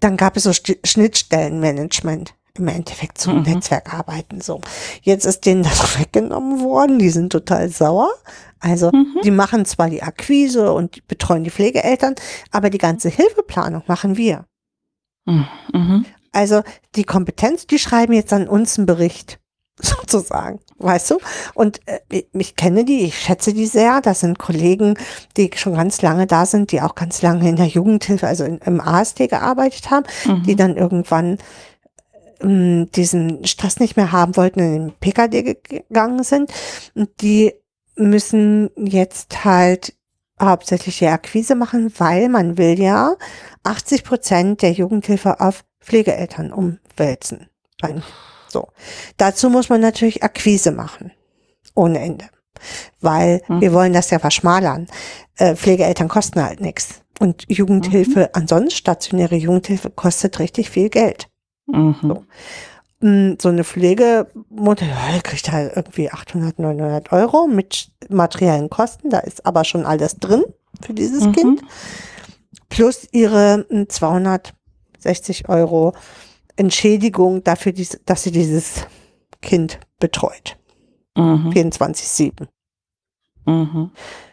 dann 0.00 0.16
gab 0.16 0.36
es 0.36 0.42
so 0.44 0.50
Sti- 0.50 0.78
Schnittstellenmanagement 0.86 2.34
im 2.56 2.68
Endeffekt 2.68 3.18
zum 3.18 3.38
Mhm. 3.38 3.42
Netzwerkarbeiten 3.42 4.40
so. 4.40 4.60
Jetzt 5.02 5.24
ist 5.24 5.46
denen 5.46 5.62
das 5.64 5.98
weggenommen 5.98 6.60
worden, 6.60 6.98
die 6.98 7.10
sind 7.10 7.30
total 7.30 7.68
sauer. 7.68 8.08
Also 8.60 8.90
Mhm. 8.92 9.20
die 9.24 9.30
machen 9.30 9.64
zwar 9.64 9.90
die 9.90 10.02
Akquise 10.02 10.72
und 10.72 11.06
betreuen 11.08 11.44
die 11.44 11.50
Pflegeeltern, 11.50 12.14
aber 12.50 12.70
die 12.70 12.78
ganze 12.78 13.08
Hilfeplanung 13.08 13.82
machen 13.86 14.16
wir. 14.16 14.46
Mhm. 15.26 16.04
Also 16.32 16.62
die 16.96 17.04
Kompetenz, 17.04 17.66
die 17.66 17.78
schreiben 17.78 18.12
jetzt 18.12 18.32
an 18.32 18.48
uns 18.48 18.78
einen 18.78 18.86
Bericht, 18.86 19.38
sozusagen, 19.80 20.60
weißt 20.78 21.10
du? 21.10 21.18
Und 21.54 21.80
äh, 21.86 22.22
ich- 22.32 22.54
kenne 22.56 22.84
die, 22.84 23.00
ich 23.04 23.18
schätze 23.18 23.52
die 23.52 23.66
sehr. 23.66 24.00
Das 24.00 24.20
sind 24.20 24.38
Kollegen, 24.38 24.96
die 25.36 25.50
schon 25.56 25.74
ganz 25.74 26.00
lange 26.02 26.26
da 26.26 26.46
sind, 26.46 26.70
die 26.72 26.80
auch 26.80 26.94
ganz 26.94 27.22
lange 27.22 27.48
in 27.48 27.56
der 27.56 27.66
Jugendhilfe, 27.66 28.26
also 28.26 28.44
in, 28.44 28.58
im 28.58 28.80
ASD 28.80 29.26
gearbeitet 29.26 29.90
haben, 29.90 30.04
die 30.46 30.52
Mhm. 30.52 30.56
dann 30.56 30.76
irgendwann 30.76 31.38
ähm, 32.40 32.90
diesen 32.92 33.44
Stress 33.44 33.80
nicht 33.80 33.96
mehr 33.96 34.12
haben 34.12 34.36
wollten 34.36 34.60
und 34.60 34.66
in 34.66 34.72
den 34.88 34.92
PKD 35.00 35.42
ge- 35.42 35.58
gegangen 35.88 36.22
sind. 36.24 36.52
Und 36.94 37.10
die 37.20 37.52
müssen 37.96 38.70
jetzt 38.76 39.44
halt 39.44 39.94
hauptsächlich 40.40 40.98
die 40.98 41.06
Akquise 41.06 41.54
machen, 41.54 41.92
weil 41.98 42.28
man 42.28 42.58
will 42.58 42.78
ja 42.80 43.14
80 43.62 44.02
Prozent 44.04 44.62
der 44.62 44.72
Jugendhilfe 44.72 45.40
auf 45.40 45.64
Pflegeeltern 45.80 46.52
umwälzen. 46.52 47.48
Beim- 47.80 48.02
So. 48.54 48.68
Dazu 49.16 49.50
muss 49.50 49.68
man 49.68 49.80
natürlich 49.80 50.22
Akquise 50.22 50.70
machen. 50.70 51.10
Ohne 51.74 51.98
Ende. 51.98 52.26
Weil 53.00 53.42
Mhm. 53.48 53.60
wir 53.60 53.72
wollen 53.72 53.92
das 53.92 54.10
ja 54.10 54.20
verschmalern. 54.20 54.86
Äh, 55.36 55.56
Pflegeeltern 55.56 56.06
kosten 56.08 56.40
halt 56.42 56.60
nichts. 56.60 57.00
Und 57.18 57.44
Jugendhilfe, 57.48 58.30
ansonsten 58.34 58.70
stationäre 58.70 59.34
Jugendhilfe 59.34 59.90
kostet 59.90 60.38
richtig 60.38 60.70
viel 60.70 60.88
Geld. 60.88 61.28
Mhm. 61.66 61.96
So. 62.00 62.24
Mm, 63.00 63.34
So 63.40 63.48
eine 63.48 63.64
Pflegemutter 63.64 64.86
ja, 64.86 65.20
kriegt 65.22 65.50
halt 65.50 65.72
irgendwie 65.76 66.10
800, 66.12 66.58
900 66.60 67.10
Euro 67.12 67.48
mit 67.48 67.88
materiellen 68.08 68.70
Kosten. 68.70 69.10
Da 69.10 69.18
ist 69.18 69.44
aber 69.44 69.64
schon 69.64 69.84
alles 69.84 70.16
drin 70.20 70.44
für 70.80 70.94
dieses 70.94 71.24
Mhm. 71.24 71.32
Kind. 71.32 71.62
Plus 72.68 73.08
ihre 73.10 73.66
mm, 73.68 73.88
260 73.88 75.48
Euro 75.48 75.92
Entschädigung 76.56 77.42
dafür, 77.44 77.72
dass 78.06 78.22
sie 78.22 78.32
dieses 78.32 78.86
Kind 79.40 79.78
betreut. 79.98 80.56
Mhm. 81.16 81.50
24-7. 81.50 82.48
Mhm. 83.46 83.90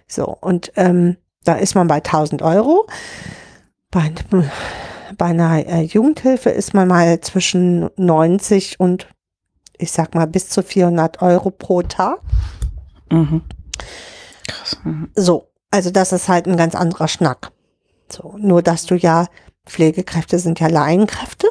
So, 0.08 0.26
und 0.26 0.72
ähm, 0.76 1.18
da 1.44 1.56
ist 1.56 1.76
man 1.76 1.88
bei 1.88 1.96
1000 1.96 2.42
Euro. 2.42 2.88
Bei, 3.90 4.12
bei 5.18 5.26
einer 5.26 5.66
äh, 5.68 5.82
Jugendhilfe 5.82 6.50
ist 6.50 6.74
man 6.74 6.88
mal 6.88 7.20
zwischen 7.22 7.90
90 7.98 8.80
und 8.80 9.08
ich 9.78 9.92
sag 9.92 10.16
mal 10.16 10.28
bis 10.28 10.50
zu 10.50 10.64
400 10.64 11.22
Euro 11.22 11.50
pro 11.52 11.82
Tag. 11.82 12.20
Mhm. 13.10 13.42
Krass. 14.48 14.78
Mhm. 14.84 15.10
So, 15.16 15.52
also 15.72 15.92
das 15.92 16.12
ist 16.12 16.30
halt 16.30 16.48
ein 16.48 16.58
ganz 16.58 16.76
anderer 16.76 17.08
Schnack. 17.08 17.52
So, 18.10 18.36
nur 18.38 18.62
dass 18.62 18.86
du 18.86 18.96
ja, 18.96 19.28
Pflegekräfte 19.66 20.40
sind 20.40 20.60
ja 20.60 20.68
Laienkräfte, 20.68 21.48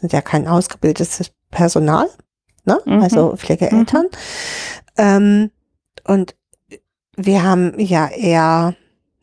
sind 0.00 0.12
ja 0.12 0.20
kein 0.22 0.48
ausgebildetes 0.48 1.30
Personal, 1.50 2.08
ne? 2.64 2.80
Mhm. 2.84 3.02
also 3.02 3.36
Pflegeeltern. 3.36 4.06
Ähm, 4.96 5.50
und 6.04 6.34
wir 7.16 7.42
haben 7.42 7.78
ja 7.78 8.08
eher 8.08 8.74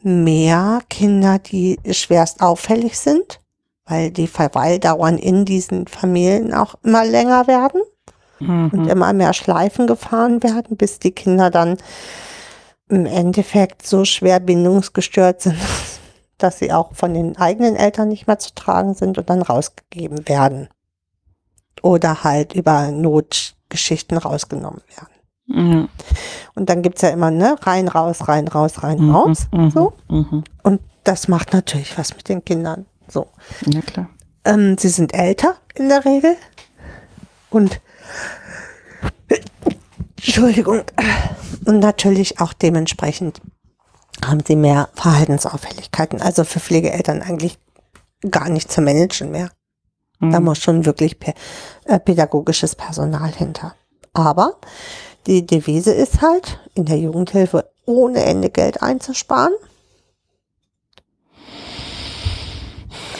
mehr 0.04 0.82
Kinder, 0.90 1.40
die 1.40 1.80
schwerst 1.92 2.42
auffällig 2.42 2.98
sind, 2.98 3.40
weil 3.86 4.12
die 4.12 4.28
Verweildauern 4.28 5.18
in 5.18 5.46
diesen 5.46 5.88
Familien 5.88 6.54
auch 6.54 6.76
immer 6.84 7.06
länger 7.06 7.48
werden 7.48 7.82
und 8.40 8.74
Mhm. 8.74 8.90
immer 8.90 9.14
mehr 9.14 9.34
Schleifen 9.34 9.88
gefahren 9.88 10.44
werden, 10.44 10.78
bis 10.78 11.00
die 11.00 11.12
Kinder 11.12 11.50
dann 11.50 11.78
im 12.90 13.06
Endeffekt 13.06 13.86
so 13.86 14.06
schwer 14.06 14.40
bindungsgestört 14.40 15.42
sind, 15.42 15.58
dass 16.38 16.60
sie 16.60 16.72
auch 16.72 16.94
von 16.94 17.14
den 17.14 17.38
eigenen 17.38 17.76
Eltern 17.76 18.10
nicht 18.10 18.28
mehr 18.28 18.40
zu 18.40 18.54
tragen 18.54 18.94
sind 18.94 19.18
und 19.18 19.30
dann 19.30 19.42
rausgegeben 19.42 20.28
werden. 20.28 20.70
Oder 21.82 22.24
halt 22.24 22.54
über 22.54 22.92
Notgeschichten 22.92 24.18
rausgenommen 24.18 24.82
werden. 24.96 25.08
Ja. 25.50 25.88
Und 26.56 26.70
dann 26.70 26.82
gibt's 26.82 27.02
ja 27.02 27.10
immer, 27.10 27.32
ne, 27.32 27.56
rein, 27.62 27.88
raus, 27.88 28.28
rein, 28.28 28.48
raus, 28.48 28.84
rein, 28.84 29.00
Mhm. 29.00 29.16
raus. 29.16 29.48
Mhm. 29.54 29.72
So. 29.72 29.94
Mhm. 30.10 30.44
Und 30.64 30.82
das 31.04 31.28
macht 31.28 31.54
natürlich 31.54 31.98
was 31.98 32.16
mit 32.16 32.28
den 32.28 32.44
Kindern. 32.44 32.86
So. 33.08 33.28
Ja, 33.66 33.82
klar. 33.82 34.10
Ähm, 34.44 34.78
sie 34.78 34.90
sind 34.90 35.14
älter 35.14 35.56
in 35.76 35.88
der 35.90 36.04
Regel. 36.04 36.36
Und 37.50 37.80
Entschuldigung. 40.18 40.82
Und 41.66 41.80
natürlich 41.80 42.42
auch 42.42 42.54
dementsprechend 42.54 43.42
haben 44.26 44.42
sie 44.46 44.56
mehr 44.56 44.90
Verhaltensauffälligkeiten. 44.94 46.22
Also 46.22 46.44
für 46.44 46.60
Pflegeeltern 46.60 47.22
eigentlich 47.22 47.58
gar 48.30 48.50
nicht 48.50 48.72
zu 48.72 48.82
managen 48.82 49.32
mehr. 49.32 49.52
Da 50.20 50.40
Mhm. 50.40 50.46
muss 50.46 50.58
schon 50.58 50.86
wirklich 50.86 51.16
äh, 51.86 52.00
pädagogisches 52.00 52.76
Personal 52.76 53.32
hinter. 53.32 53.76
Aber 54.14 54.56
die 55.28 55.46
Devise 55.46 55.94
ist 55.94 56.22
halt, 56.22 56.60
in 56.74 56.86
der 56.86 56.98
Jugendhilfe 56.98 57.70
ohne 57.86 58.24
Ende 58.24 58.50
Geld 58.50 58.82
einzusparen. 58.82 59.54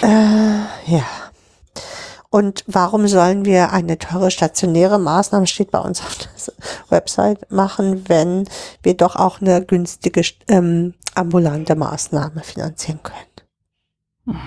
Äh, 0.02 0.92
ja. 0.92 1.06
Und 2.38 2.64
warum 2.68 3.08
sollen 3.08 3.46
wir 3.46 3.72
eine 3.72 3.98
teure 3.98 4.30
stationäre 4.30 5.00
Maßnahme, 5.00 5.48
steht 5.48 5.72
bei 5.72 5.80
uns 5.80 6.02
auf 6.02 6.16
der 6.20 6.54
Website, 6.90 7.52
machen, 7.52 8.08
wenn 8.10 8.48
wir 8.84 8.96
doch 8.96 9.16
auch 9.16 9.42
eine 9.42 9.66
günstige 9.66 10.22
ähm, 10.48 10.94
ambulante 11.16 11.74
Maßnahme 11.76 12.44
finanzieren 12.44 13.00
können? 13.02 14.38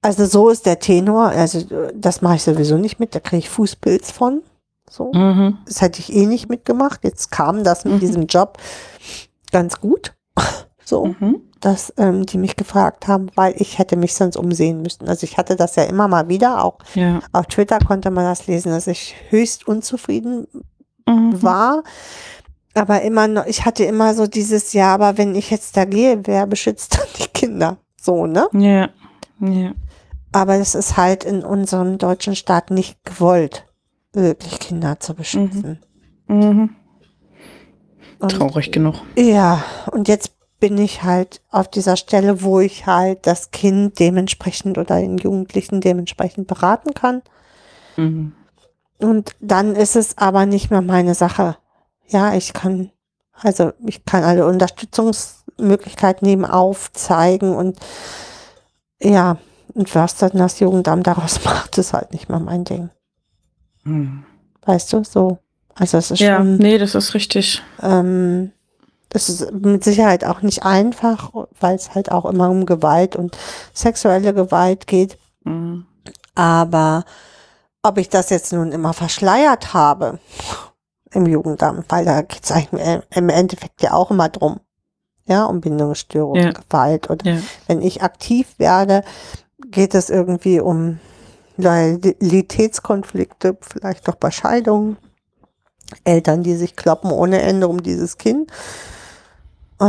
Also 0.00 0.24
so 0.24 0.48
ist 0.48 0.64
der 0.64 0.78
Tenor. 0.78 1.26
Also 1.26 1.66
das 1.94 2.22
mache 2.22 2.36
ich 2.36 2.42
sowieso 2.44 2.78
nicht 2.78 2.98
mit. 2.98 3.14
Da 3.14 3.20
kriege 3.20 3.40
ich 3.40 3.50
Fußpilz 3.50 4.10
von. 4.10 4.40
So, 4.88 5.12
Mhm. 5.12 5.58
das 5.66 5.82
hätte 5.82 6.00
ich 6.00 6.10
eh 6.14 6.24
nicht 6.24 6.48
mitgemacht. 6.48 7.04
Jetzt 7.04 7.30
kam 7.30 7.62
das 7.62 7.84
mit 7.84 7.94
Mhm. 7.96 8.00
diesem 8.00 8.26
Job 8.26 8.56
ganz 9.52 9.80
gut. 9.82 10.14
So, 10.88 11.06
Mhm. 11.06 11.42
Dass 11.66 11.92
ähm, 11.96 12.24
die 12.26 12.38
mich 12.38 12.54
gefragt 12.54 13.08
haben, 13.08 13.26
weil 13.34 13.52
ich 13.56 13.78
hätte 13.80 13.96
mich 13.96 14.14
sonst 14.14 14.36
umsehen 14.36 14.82
müssen. 14.82 15.08
Also 15.08 15.24
ich 15.24 15.36
hatte 15.36 15.56
das 15.56 15.74
ja 15.74 15.82
immer 15.82 16.06
mal 16.06 16.28
wieder. 16.28 16.62
Auch 16.64 16.78
Ja. 16.94 17.18
auf 17.32 17.46
Twitter 17.46 17.80
konnte 17.80 18.12
man 18.12 18.24
das 18.24 18.46
lesen, 18.46 18.70
dass 18.70 18.86
ich 18.86 19.16
höchst 19.30 19.66
unzufrieden 19.66 20.46
Mhm. 21.08 21.42
war. 21.42 21.82
Aber 22.74 23.02
immer 23.02 23.26
noch, 23.26 23.46
ich 23.46 23.64
hatte 23.64 23.82
immer 23.84 24.14
so 24.14 24.28
dieses, 24.28 24.74
ja, 24.74 24.94
aber 24.94 25.18
wenn 25.18 25.34
ich 25.34 25.50
jetzt 25.50 25.76
da 25.76 25.84
gehe, 25.86 26.20
wer 26.24 26.46
beschützt 26.46 26.98
dann 26.98 27.06
die 27.18 27.28
Kinder? 27.32 27.78
So, 28.00 28.26
ne? 28.26 28.46
Ja. 28.52 28.88
Ja. 29.40 29.72
Aber 30.30 30.54
es 30.54 30.76
ist 30.76 30.96
halt 30.96 31.24
in 31.24 31.42
unserem 31.44 31.98
deutschen 31.98 32.36
Staat 32.36 32.70
nicht 32.70 33.02
gewollt, 33.04 33.66
wirklich 34.12 34.60
Kinder 34.60 35.00
zu 35.00 35.14
beschützen. 35.14 35.80
Mhm. 36.28 36.70
Und, 38.20 38.30
Traurig 38.32 38.70
genug. 38.70 38.94
ja, 39.16 39.64
und 39.90 40.06
jetzt 40.08 40.35
bin 40.58 40.78
ich 40.78 41.02
halt 41.02 41.42
auf 41.50 41.68
dieser 41.68 41.96
Stelle, 41.96 42.42
wo 42.42 42.60
ich 42.60 42.86
halt 42.86 43.26
das 43.26 43.50
Kind 43.50 43.98
dementsprechend 43.98 44.78
oder 44.78 44.98
den 45.00 45.18
Jugendlichen 45.18 45.80
dementsprechend 45.80 46.46
beraten 46.46 46.94
kann. 46.94 47.22
Mhm. 47.96 48.32
Und 48.98 49.32
dann 49.40 49.76
ist 49.76 49.96
es 49.96 50.16
aber 50.16 50.46
nicht 50.46 50.70
mehr 50.70 50.80
meine 50.82 51.14
Sache. 51.14 51.56
Ja, 52.08 52.34
ich 52.34 52.52
kann, 52.54 52.90
also 53.34 53.72
ich 53.86 54.04
kann 54.06 54.24
alle 54.24 54.46
Unterstützungsmöglichkeiten 54.46 56.26
eben 56.28 56.44
aufzeigen 56.44 57.54
und 57.54 57.78
ja, 59.02 59.36
und 59.74 59.94
was 59.94 60.16
dann 60.16 60.30
das 60.34 60.58
Jugendamt 60.60 61.06
daraus 61.06 61.42
macht, 61.44 61.76
ist 61.76 61.92
halt 61.92 62.12
nicht 62.12 62.28
mehr 62.30 62.40
mein 62.40 62.64
Ding. 62.64 62.88
Mhm. 63.84 64.24
Weißt 64.64 64.92
du, 64.92 65.04
so. 65.04 65.38
Also 65.74 65.98
es 65.98 66.10
ist 66.10 66.20
Ja, 66.20 66.38
schon, 66.38 66.56
nee, 66.56 66.78
das 66.78 66.94
ist 66.94 67.12
richtig. 67.12 67.62
ähm, 67.82 68.52
das 69.16 69.30
ist 69.30 69.50
mit 69.52 69.82
Sicherheit 69.82 70.26
auch 70.26 70.42
nicht 70.42 70.64
einfach, 70.64 71.32
weil 71.58 71.74
es 71.74 71.94
halt 71.94 72.12
auch 72.12 72.26
immer 72.26 72.50
um 72.50 72.66
Gewalt 72.66 73.16
und 73.16 73.34
sexuelle 73.72 74.34
Gewalt 74.34 74.86
geht. 74.86 75.16
Mhm. 75.44 75.86
Aber 76.34 77.04
ob 77.82 77.96
ich 77.96 78.10
das 78.10 78.28
jetzt 78.28 78.52
nun 78.52 78.72
immer 78.72 78.92
verschleiert 78.92 79.72
habe 79.72 80.18
im 81.12 81.24
Jugendamt, 81.24 81.86
weil 81.88 82.04
da 82.04 82.20
geht 82.20 82.44
es 82.44 82.52
eigentlich 82.52 83.00
im 83.14 83.28
Endeffekt 83.30 83.80
ja 83.80 83.94
auch 83.94 84.10
immer 84.10 84.28
drum. 84.28 84.60
Ja, 85.24 85.46
um 85.46 85.62
Bindungsstörung, 85.62 86.36
Ja. 86.36 86.52
Gewalt. 86.52 87.08
Oder 87.08 87.30
Ja. 87.30 87.38
wenn 87.68 87.80
ich 87.80 88.02
aktiv 88.02 88.54
werde, 88.58 89.02
geht 89.70 89.94
es 89.94 90.10
irgendwie 90.10 90.60
um 90.60 90.98
Loyalitätskonflikte, 91.56 93.56
vielleicht 93.60 94.06
doch 94.06 94.16
bei 94.16 94.30
Scheidungen. 94.30 94.98
Eltern, 96.04 96.42
die 96.42 96.56
sich 96.56 96.76
kloppen 96.76 97.10
ohne 97.12 97.40
Ende 97.42 97.68
um 97.68 97.82
dieses 97.82 98.18
Kind, 98.18 98.50
äh, 99.80 99.84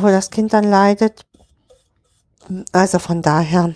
wo 0.00 0.06
das 0.08 0.30
Kind 0.30 0.52
dann 0.52 0.64
leidet. 0.64 1.24
Also 2.72 2.98
von 2.98 3.22
daher 3.22 3.74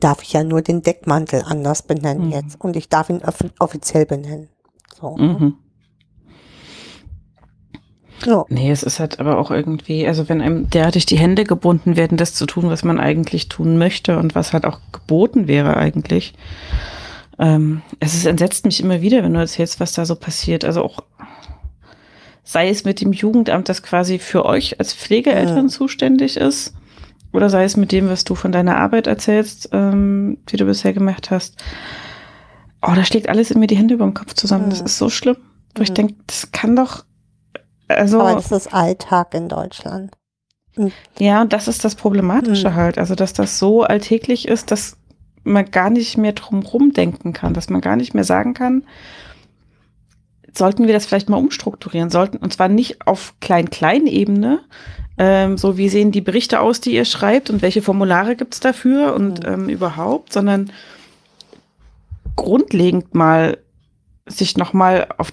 darf 0.00 0.22
ich 0.22 0.32
ja 0.32 0.44
nur 0.44 0.62
den 0.62 0.82
Deckmantel 0.82 1.42
anders 1.46 1.82
benennen 1.82 2.26
Mhm. 2.26 2.32
jetzt 2.32 2.60
und 2.60 2.76
ich 2.76 2.88
darf 2.88 3.08
ihn 3.08 3.22
off- 3.22 3.44
offiziell 3.58 4.04
benennen. 4.06 4.48
So. 5.00 5.16
Mhm. 5.16 5.54
Ja. 8.24 8.44
Nee, 8.48 8.70
es 8.70 8.82
ist 8.82 8.98
halt 8.98 9.20
aber 9.20 9.38
auch 9.38 9.50
irgendwie, 9.50 10.06
also 10.06 10.28
wenn 10.28 10.40
einem 10.40 10.70
derartig 10.70 11.04
die 11.06 11.18
Hände 11.18 11.44
gebunden 11.44 11.96
werden, 11.96 12.16
das 12.16 12.32
zu 12.34 12.46
tun, 12.46 12.70
was 12.70 12.82
man 12.82 12.98
eigentlich 12.98 13.48
tun 13.48 13.76
möchte 13.76 14.18
und 14.18 14.34
was 14.34 14.52
halt 14.54 14.64
auch 14.64 14.80
geboten 14.90 15.48
wäre 15.48 15.76
eigentlich. 15.76 16.34
Ähm, 17.38 17.82
es 18.00 18.14
ist, 18.14 18.24
entsetzt 18.26 18.64
mich 18.64 18.80
immer 18.82 19.02
wieder, 19.02 19.22
wenn 19.22 19.34
du 19.34 19.40
erzählst, 19.40 19.80
was 19.80 19.92
da 19.92 20.06
so 20.06 20.16
passiert. 20.16 20.64
Also 20.64 20.82
auch 20.82 21.00
sei 22.48 22.68
es 22.70 22.84
mit 22.84 23.00
dem 23.00 23.12
Jugendamt, 23.12 23.68
das 23.68 23.82
quasi 23.82 24.18
für 24.20 24.46
euch 24.46 24.78
als 24.78 24.94
Pflegeeltern 24.94 25.64
Mhm. 25.64 25.68
zuständig 25.68 26.36
ist, 26.36 26.72
oder 27.32 27.50
sei 27.50 27.64
es 27.64 27.76
mit 27.76 27.90
dem, 27.92 28.08
was 28.08 28.22
du 28.24 28.34
von 28.36 28.52
deiner 28.52 28.76
Arbeit 28.78 29.08
erzählst, 29.08 29.68
ähm, 29.72 30.38
die 30.48 30.56
du 30.56 30.64
bisher 30.64 30.92
gemacht 30.94 31.30
hast. 31.30 31.56
Oh, 32.82 32.92
da 32.94 33.04
schlägt 33.04 33.28
alles 33.28 33.50
in 33.50 33.58
mir 33.58 33.66
die 33.66 33.76
Hände 33.76 33.94
über 33.94 34.04
dem 34.04 34.14
Kopf 34.14 34.34
zusammen. 34.34 34.70
Das 34.70 34.80
Mhm. 34.80 34.86
ist 34.86 34.98
so 34.98 35.10
schlimm. 35.10 35.36
Wo 35.74 35.82
ich 35.82 35.90
Mhm. 35.90 35.94
denke, 35.94 36.14
das 36.28 36.52
kann 36.52 36.76
doch. 36.76 37.04
Also, 37.88 38.20
Aber 38.20 38.34
das 38.36 38.52
ist 38.52 38.72
Alltag 38.72 39.34
in 39.34 39.48
Deutschland. 39.48 40.12
ja, 41.18 41.42
und 41.42 41.52
das 41.52 41.68
ist 41.68 41.84
das 41.84 41.94
Problematische 41.96 42.70
Mhm. 42.70 42.74
halt. 42.74 42.98
Also, 42.98 43.14
dass 43.16 43.32
das 43.32 43.58
so 43.58 43.82
alltäglich 43.82 44.46
ist, 44.46 44.70
dass 44.70 44.96
man 45.42 45.70
gar 45.70 45.90
nicht 45.90 46.16
mehr 46.16 46.32
drum 46.32 46.62
rumdenken 46.62 47.32
kann, 47.32 47.54
dass 47.54 47.70
man 47.70 47.80
gar 47.80 47.96
nicht 47.96 48.14
mehr 48.14 48.24
sagen 48.24 48.54
kann, 48.54 48.84
sollten 50.56 50.86
wir 50.86 50.94
das 50.94 51.06
vielleicht 51.06 51.28
mal 51.28 51.36
umstrukturieren 51.36 52.10
sollten. 52.10 52.38
Und 52.38 52.52
zwar 52.52 52.68
nicht 52.68 53.06
auf 53.06 53.34
Klein-Klein-Ebene, 53.40 54.60
ähm, 55.18 55.56
so 55.56 55.76
wie 55.76 55.88
sehen 55.88 56.12
die 56.12 56.20
Berichte 56.20 56.60
aus, 56.60 56.80
die 56.80 56.94
ihr 56.94 57.04
schreibt 57.04 57.50
und 57.50 57.62
welche 57.62 57.82
Formulare 57.82 58.36
gibt 58.36 58.54
es 58.54 58.60
dafür 58.60 59.14
und 59.14 59.46
Mhm. 59.46 59.52
ähm, 59.52 59.68
überhaupt, 59.68 60.32
sondern 60.32 60.70
grundlegend 62.36 63.14
mal 63.14 63.58
sich 64.26 64.56
nochmal 64.56 65.08
auf 65.16 65.32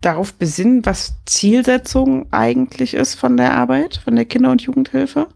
darauf 0.00 0.34
besinnen, 0.34 0.84
was 0.84 1.14
Zielsetzung 1.26 2.26
eigentlich 2.32 2.94
ist 2.94 3.14
von 3.14 3.36
der 3.36 3.54
Arbeit, 3.54 4.00
von 4.02 4.16
der 4.16 4.24
Kinder- 4.24 4.50
und 4.50 4.62
Jugendhilfe. 4.62 5.28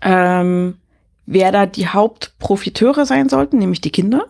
Ähm, 0.00 0.78
wer 1.26 1.52
da 1.52 1.66
die 1.66 1.88
Hauptprofiteure 1.88 3.04
sein 3.04 3.28
sollten, 3.28 3.58
nämlich 3.58 3.82
die 3.82 3.90
Kinder. 3.90 4.24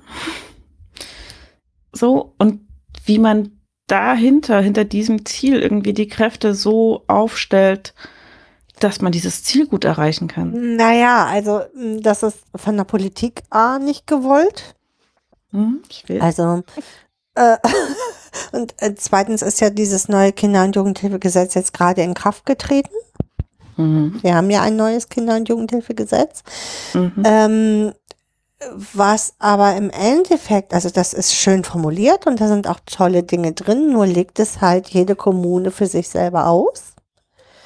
So, 1.92 2.34
und 2.38 2.60
wie 3.08 3.18
man 3.18 3.58
dahinter, 3.86 4.60
hinter 4.60 4.84
diesem 4.84 5.24
Ziel 5.24 5.60
irgendwie 5.60 5.94
die 5.94 6.08
Kräfte 6.08 6.54
so 6.54 7.04
aufstellt, 7.06 7.94
dass 8.78 9.00
man 9.00 9.10
dieses 9.10 9.42
Ziel 9.42 9.66
gut 9.66 9.84
erreichen 9.84 10.28
kann. 10.28 10.76
Naja, 10.76 11.26
also 11.26 11.62
mh, 11.74 12.00
das 12.02 12.22
ist 12.22 12.38
von 12.54 12.76
der 12.76 12.84
Politik 12.84 13.42
A 13.50 13.78
nicht 13.78 14.06
gewollt. 14.06 14.76
Hm? 15.50 15.82
Also 16.20 16.62
äh, 17.34 17.56
und 18.52 18.74
äh, 18.78 18.94
zweitens 18.94 19.42
ist 19.42 19.60
ja 19.60 19.70
dieses 19.70 20.08
neue 20.08 20.32
Kinder- 20.32 20.64
und 20.64 20.76
Jugendhilfegesetz 20.76 21.54
jetzt 21.54 21.72
gerade 21.72 22.02
in 22.02 22.14
Kraft 22.14 22.46
getreten. 22.46 22.94
Mhm. 23.76 24.18
Wir 24.22 24.34
haben 24.34 24.50
ja 24.50 24.62
ein 24.62 24.76
neues 24.76 25.08
Kinder- 25.08 25.36
und 25.36 25.48
Jugendhilfegesetz. 25.48 26.42
Mhm. 26.94 27.22
Ähm, 27.24 27.92
was 28.72 29.34
aber 29.38 29.76
im 29.76 29.90
Endeffekt, 29.90 30.74
also 30.74 30.90
das 30.90 31.12
ist 31.12 31.34
schön 31.34 31.64
formuliert 31.64 32.26
und 32.26 32.40
da 32.40 32.48
sind 32.48 32.66
auch 32.66 32.80
tolle 32.84 33.22
Dinge 33.22 33.52
drin, 33.52 33.92
nur 33.92 34.06
legt 34.06 34.40
es 34.40 34.60
halt 34.60 34.88
jede 34.88 35.14
Kommune 35.14 35.70
für 35.70 35.86
sich 35.86 36.08
selber 36.08 36.46
aus. 36.46 36.94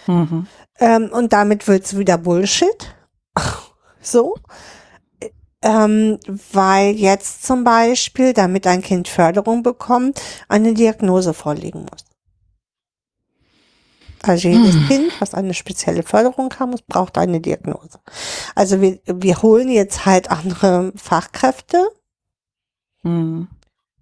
Mhm. 0.06 0.46
Ähm, 0.78 1.10
und 1.12 1.32
damit 1.32 1.66
wird's 1.68 1.96
wieder 1.96 2.18
Bullshit. 2.18 2.94
so. 4.00 4.34
Ähm, 5.62 6.18
weil 6.52 6.90
jetzt 6.94 7.44
zum 7.44 7.62
Beispiel, 7.62 8.32
damit 8.32 8.66
ein 8.66 8.82
Kind 8.82 9.06
Förderung 9.08 9.62
bekommt, 9.62 10.20
eine 10.48 10.74
Diagnose 10.74 11.34
vorliegen 11.34 11.82
muss. 11.82 12.04
Also 14.22 14.48
jedes 14.48 14.74
Hm. 14.76 14.86
Kind, 14.86 15.20
was 15.20 15.34
eine 15.34 15.54
spezielle 15.54 16.02
Förderung 16.02 16.52
haben 16.58 16.70
muss, 16.70 16.82
braucht 16.82 17.18
eine 17.18 17.40
Diagnose. 17.40 17.98
Also 18.54 18.80
wir, 18.80 19.00
wir 19.06 19.42
holen 19.42 19.68
jetzt 19.68 20.06
halt 20.06 20.30
andere 20.30 20.92
Fachkräfte 20.96 21.88
Mhm. 23.02 23.48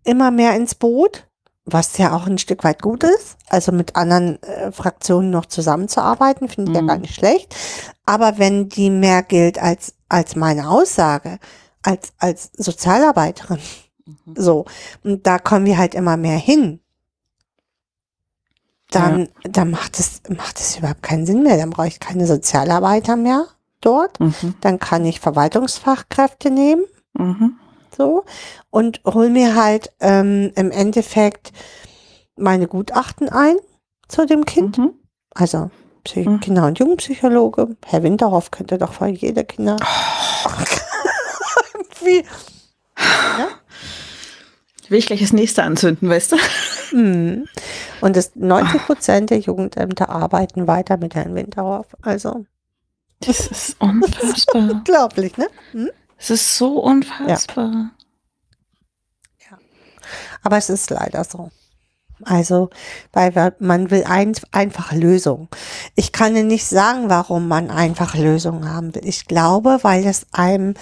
immer 0.04 0.30
mehr 0.30 0.54
ins 0.56 0.74
Boot, 0.74 1.26
was 1.64 1.96
ja 1.98 2.14
auch 2.14 2.26
ein 2.26 2.38
Stück 2.38 2.64
weit 2.64 2.82
gut 2.82 3.02
ist. 3.04 3.36
Also 3.48 3.72
mit 3.72 3.96
anderen 3.96 4.42
äh, 4.42 4.72
Fraktionen 4.72 5.30
noch 5.30 5.46
zusammenzuarbeiten, 5.46 6.48
finde 6.48 6.72
ich 6.72 6.76
ja 6.76 6.82
Mhm. 6.82 6.86
gar 6.88 6.98
nicht 6.98 7.14
schlecht. 7.14 7.54
Aber 8.06 8.38
wenn 8.38 8.68
die 8.68 8.90
mehr 8.90 9.22
gilt 9.22 9.58
als, 9.58 9.94
als 10.08 10.36
meine 10.36 10.68
Aussage, 10.68 11.38
als, 11.82 12.12
als 12.18 12.50
Sozialarbeiterin, 12.56 13.58
Mhm. 14.06 14.34
so, 14.36 14.64
und 15.04 15.26
da 15.26 15.38
kommen 15.38 15.64
wir 15.66 15.78
halt 15.78 15.94
immer 15.94 16.16
mehr 16.16 16.38
hin, 16.38 16.80
dann, 18.90 19.28
dann 19.42 19.70
macht 19.70 19.98
es, 19.98 20.22
macht 20.28 20.58
es 20.58 20.76
überhaupt 20.78 21.02
keinen 21.02 21.26
Sinn 21.26 21.42
mehr. 21.42 21.56
Dann 21.56 21.70
brauche 21.70 21.88
ich 21.88 22.00
keine 22.00 22.26
Sozialarbeiter 22.26 23.16
mehr 23.16 23.46
dort. 23.80 24.18
Mhm. 24.20 24.54
Dann 24.60 24.78
kann 24.78 25.04
ich 25.04 25.20
Verwaltungsfachkräfte 25.20 26.50
nehmen 26.50 26.84
Mhm. 27.14 27.54
so 27.96 28.24
und 28.70 29.00
hol 29.04 29.30
mir 29.30 29.56
halt 29.56 29.90
ähm, 30.00 30.52
im 30.54 30.70
Endeffekt 30.70 31.52
meine 32.36 32.68
Gutachten 32.68 33.28
ein 33.28 33.56
zu 34.08 34.26
dem 34.26 34.44
Kind. 34.44 34.78
Mhm. 34.78 34.92
Also 35.34 35.70
Psy 36.04 36.28
Mhm. 36.28 36.40
Kinder- 36.40 36.66
und 36.66 36.78
Jugendpsychologe. 36.78 37.76
Herr 37.84 38.02
Winterhoff 38.02 38.50
könnte 38.50 38.78
doch 38.78 38.92
für 38.94 39.06
jede 39.06 39.44
Kinder. 39.44 39.76
Wie? 42.04 42.24
Will 44.90 44.98
ich 44.98 45.06
gleich 45.06 45.20
das 45.20 45.32
nächste 45.32 45.62
anzünden, 45.62 46.08
weißt 46.08 46.32
du? 46.32 46.36
Hm. 46.90 47.46
Und 48.00 48.16
das 48.16 48.32
90 48.34 48.82
Prozent 48.82 49.30
der 49.30 49.38
Jugendämter 49.38 50.08
arbeiten 50.08 50.66
weiter 50.66 50.96
mit 50.96 51.14
Herrn 51.14 51.34
Winterhoff. 51.36 51.86
Also 52.02 52.44
Das 53.20 53.46
ist 53.46 53.76
unfassbar. 53.80 54.54
unglaublich, 54.70 55.36
ne? 55.36 55.46
Hm? 55.72 55.90
Es 56.18 56.30
ist 56.30 56.56
so 56.56 56.80
unfassbar. 56.80 57.92
Aber 60.42 60.56
es 60.56 60.70
ist 60.70 60.90
leider 60.90 61.22
so. 61.24 61.50
Also, 62.24 62.70
weil 63.12 63.54
man 63.60 63.90
will 63.90 64.04
ein, 64.04 64.34
einfache 64.52 64.96
Lösungen. 64.96 65.48
Ich 65.94 66.12
kann 66.12 66.34
dir 66.34 66.44
nicht 66.44 66.66
sagen, 66.66 67.08
warum 67.08 67.48
man 67.48 67.70
einfache 67.70 68.22
Lösungen 68.22 68.68
haben 68.68 68.94
will. 68.94 69.06
Ich 69.06 69.26
glaube, 69.26 69.78
weil 69.82 70.04
es 70.04 70.26
einem, 70.32 70.74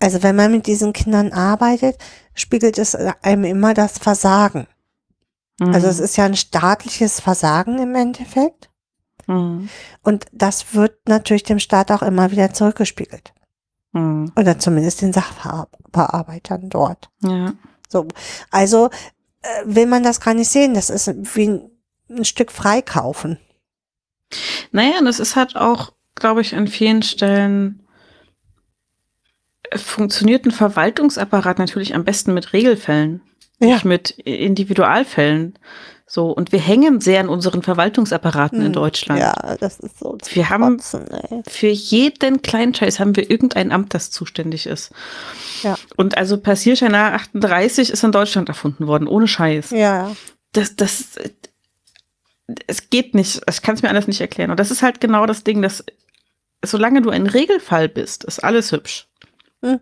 also 0.00 0.22
wenn 0.22 0.36
man 0.36 0.50
mit 0.50 0.66
diesen 0.66 0.92
Kindern 0.92 1.32
arbeitet, 1.32 1.98
spiegelt 2.34 2.78
es 2.78 2.94
einem 2.94 3.44
immer 3.44 3.74
das 3.74 3.98
Versagen. 3.98 4.66
Mhm. 5.60 5.74
Also 5.74 5.86
es 5.88 6.00
ist 6.00 6.16
ja 6.16 6.24
ein 6.24 6.36
staatliches 6.36 7.20
Versagen 7.20 7.78
im 7.78 7.94
Endeffekt. 7.94 8.70
Mhm. 9.26 9.68
Und 10.02 10.26
das 10.32 10.74
wird 10.74 11.08
natürlich 11.08 11.44
dem 11.44 11.58
Staat 11.58 11.90
auch 11.90 12.02
immer 12.02 12.30
wieder 12.30 12.52
zurückgespiegelt. 12.52 13.32
Mhm. 13.92 14.32
Oder 14.36 14.58
zumindest 14.58 15.02
den 15.02 15.12
Sachbearbeitern 15.12 16.68
dort. 16.68 17.10
Ja. 17.22 17.54
So, 17.88 18.08
also 18.50 18.90
äh, 19.42 19.62
will 19.64 19.86
man 19.86 20.02
das 20.02 20.20
gar 20.20 20.34
nicht 20.34 20.50
sehen. 20.50 20.74
Das 20.74 20.90
ist 20.90 21.08
wie 21.36 21.48
ein, 21.48 21.70
ein 22.08 22.24
Stück 22.24 22.52
freikaufen. 22.52 23.38
Naja, 24.70 24.94
es 25.06 25.20
ist 25.20 25.36
halt 25.36 25.56
auch, 25.56 25.92
glaube 26.14 26.40
ich, 26.40 26.54
an 26.54 26.66
vielen 26.66 27.02
Stellen 27.02 27.80
äh, 27.80 27.81
funktioniert 29.76 30.44
ein 30.46 30.50
Verwaltungsapparat 30.50 31.58
natürlich 31.58 31.94
am 31.94 32.04
besten 32.04 32.34
mit 32.34 32.52
Regelfällen, 32.52 33.20
Ja. 33.60 33.74
nicht 33.74 33.84
mit 33.84 34.10
Individualfällen. 34.10 35.58
So, 36.06 36.26
und 36.30 36.52
wir 36.52 36.58
hängen 36.60 37.00
sehr 37.00 37.20
an 37.20 37.30
unseren 37.30 37.62
Verwaltungsapparaten 37.62 38.58
in 38.60 38.66
Hm, 38.66 38.72
Deutschland. 38.74 39.18
Ja, 39.20 39.56
das 39.58 39.80
ist 39.80 39.98
so. 39.98 40.18
Wir 40.32 40.50
haben- 40.50 40.78
ey. 41.30 41.42
Für 41.48 41.68
jeden 41.68 42.42
kleinen 42.42 42.74
Scheiß 42.74 43.00
haben 43.00 43.16
wir 43.16 43.30
irgendein 43.30 43.72
Amt, 43.72 43.94
das 43.94 44.10
zuständig 44.10 44.66
ist. 44.66 44.90
Ja. 45.62 45.78
Und 45.96 46.18
also 46.18 46.36
Passierschein 46.38 46.94
A38 46.94 47.90
ist 47.90 48.04
in 48.04 48.12
Deutschland 48.12 48.50
erfunden 48.50 48.86
worden, 48.86 49.08
ohne 49.08 49.26
Scheiß. 49.26 49.70
Ja, 49.70 50.14
Das, 50.52 50.76
das, 50.76 51.14
es 52.66 52.90
geht 52.90 53.14
nicht. 53.14 53.40
Ich 53.48 53.62
kann 53.62 53.74
es 53.76 53.82
mir 53.82 53.88
alles 53.88 54.06
nicht 54.06 54.20
erklären. 54.20 54.50
Und 54.50 54.60
das 54.60 54.70
ist 54.70 54.82
halt 54.82 55.00
genau 55.00 55.24
das 55.24 55.44
Ding, 55.44 55.62
dass 55.62 55.82
solange 56.64 57.00
du 57.00 57.08
ein 57.10 57.26
Regelfall 57.26 57.88
bist, 57.88 58.24
ist 58.24 58.44
alles 58.44 58.70
hübsch. 58.72 59.06
Mhm. 59.62 59.80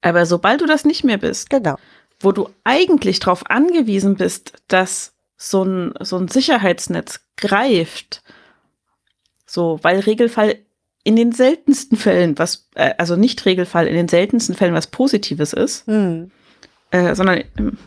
Aber 0.00 0.26
sobald 0.26 0.60
du 0.60 0.66
das 0.66 0.84
nicht 0.84 1.04
mehr 1.04 1.18
bist, 1.18 1.48
genau. 1.50 1.76
wo 2.20 2.32
du 2.32 2.48
eigentlich 2.64 3.20
darauf 3.20 3.48
angewiesen 3.50 4.16
bist, 4.16 4.52
dass 4.68 5.12
so 5.36 5.64
ein, 5.64 5.94
so 6.00 6.16
ein 6.18 6.28
Sicherheitsnetz 6.28 7.20
greift, 7.36 8.22
so, 9.46 9.78
weil 9.82 10.00
Regelfall 10.00 10.56
in 11.04 11.16
den 11.16 11.32
seltensten 11.32 11.98
Fällen, 11.98 12.38
was, 12.38 12.68
äh, 12.74 12.94
also 12.98 13.16
nicht 13.16 13.44
Regelfall, 13.44 13.86
in 13.86 13.94
den 13.94 14.08
seltensten 14.08 14.54
Fällen 14.54 14.74
was 14.74 14.86
Positives 14.86 15.52
ist, 15.52 15.86
Hm. 15.86 16.30
äh, 16.90 17.14
sondern 17.14 17.42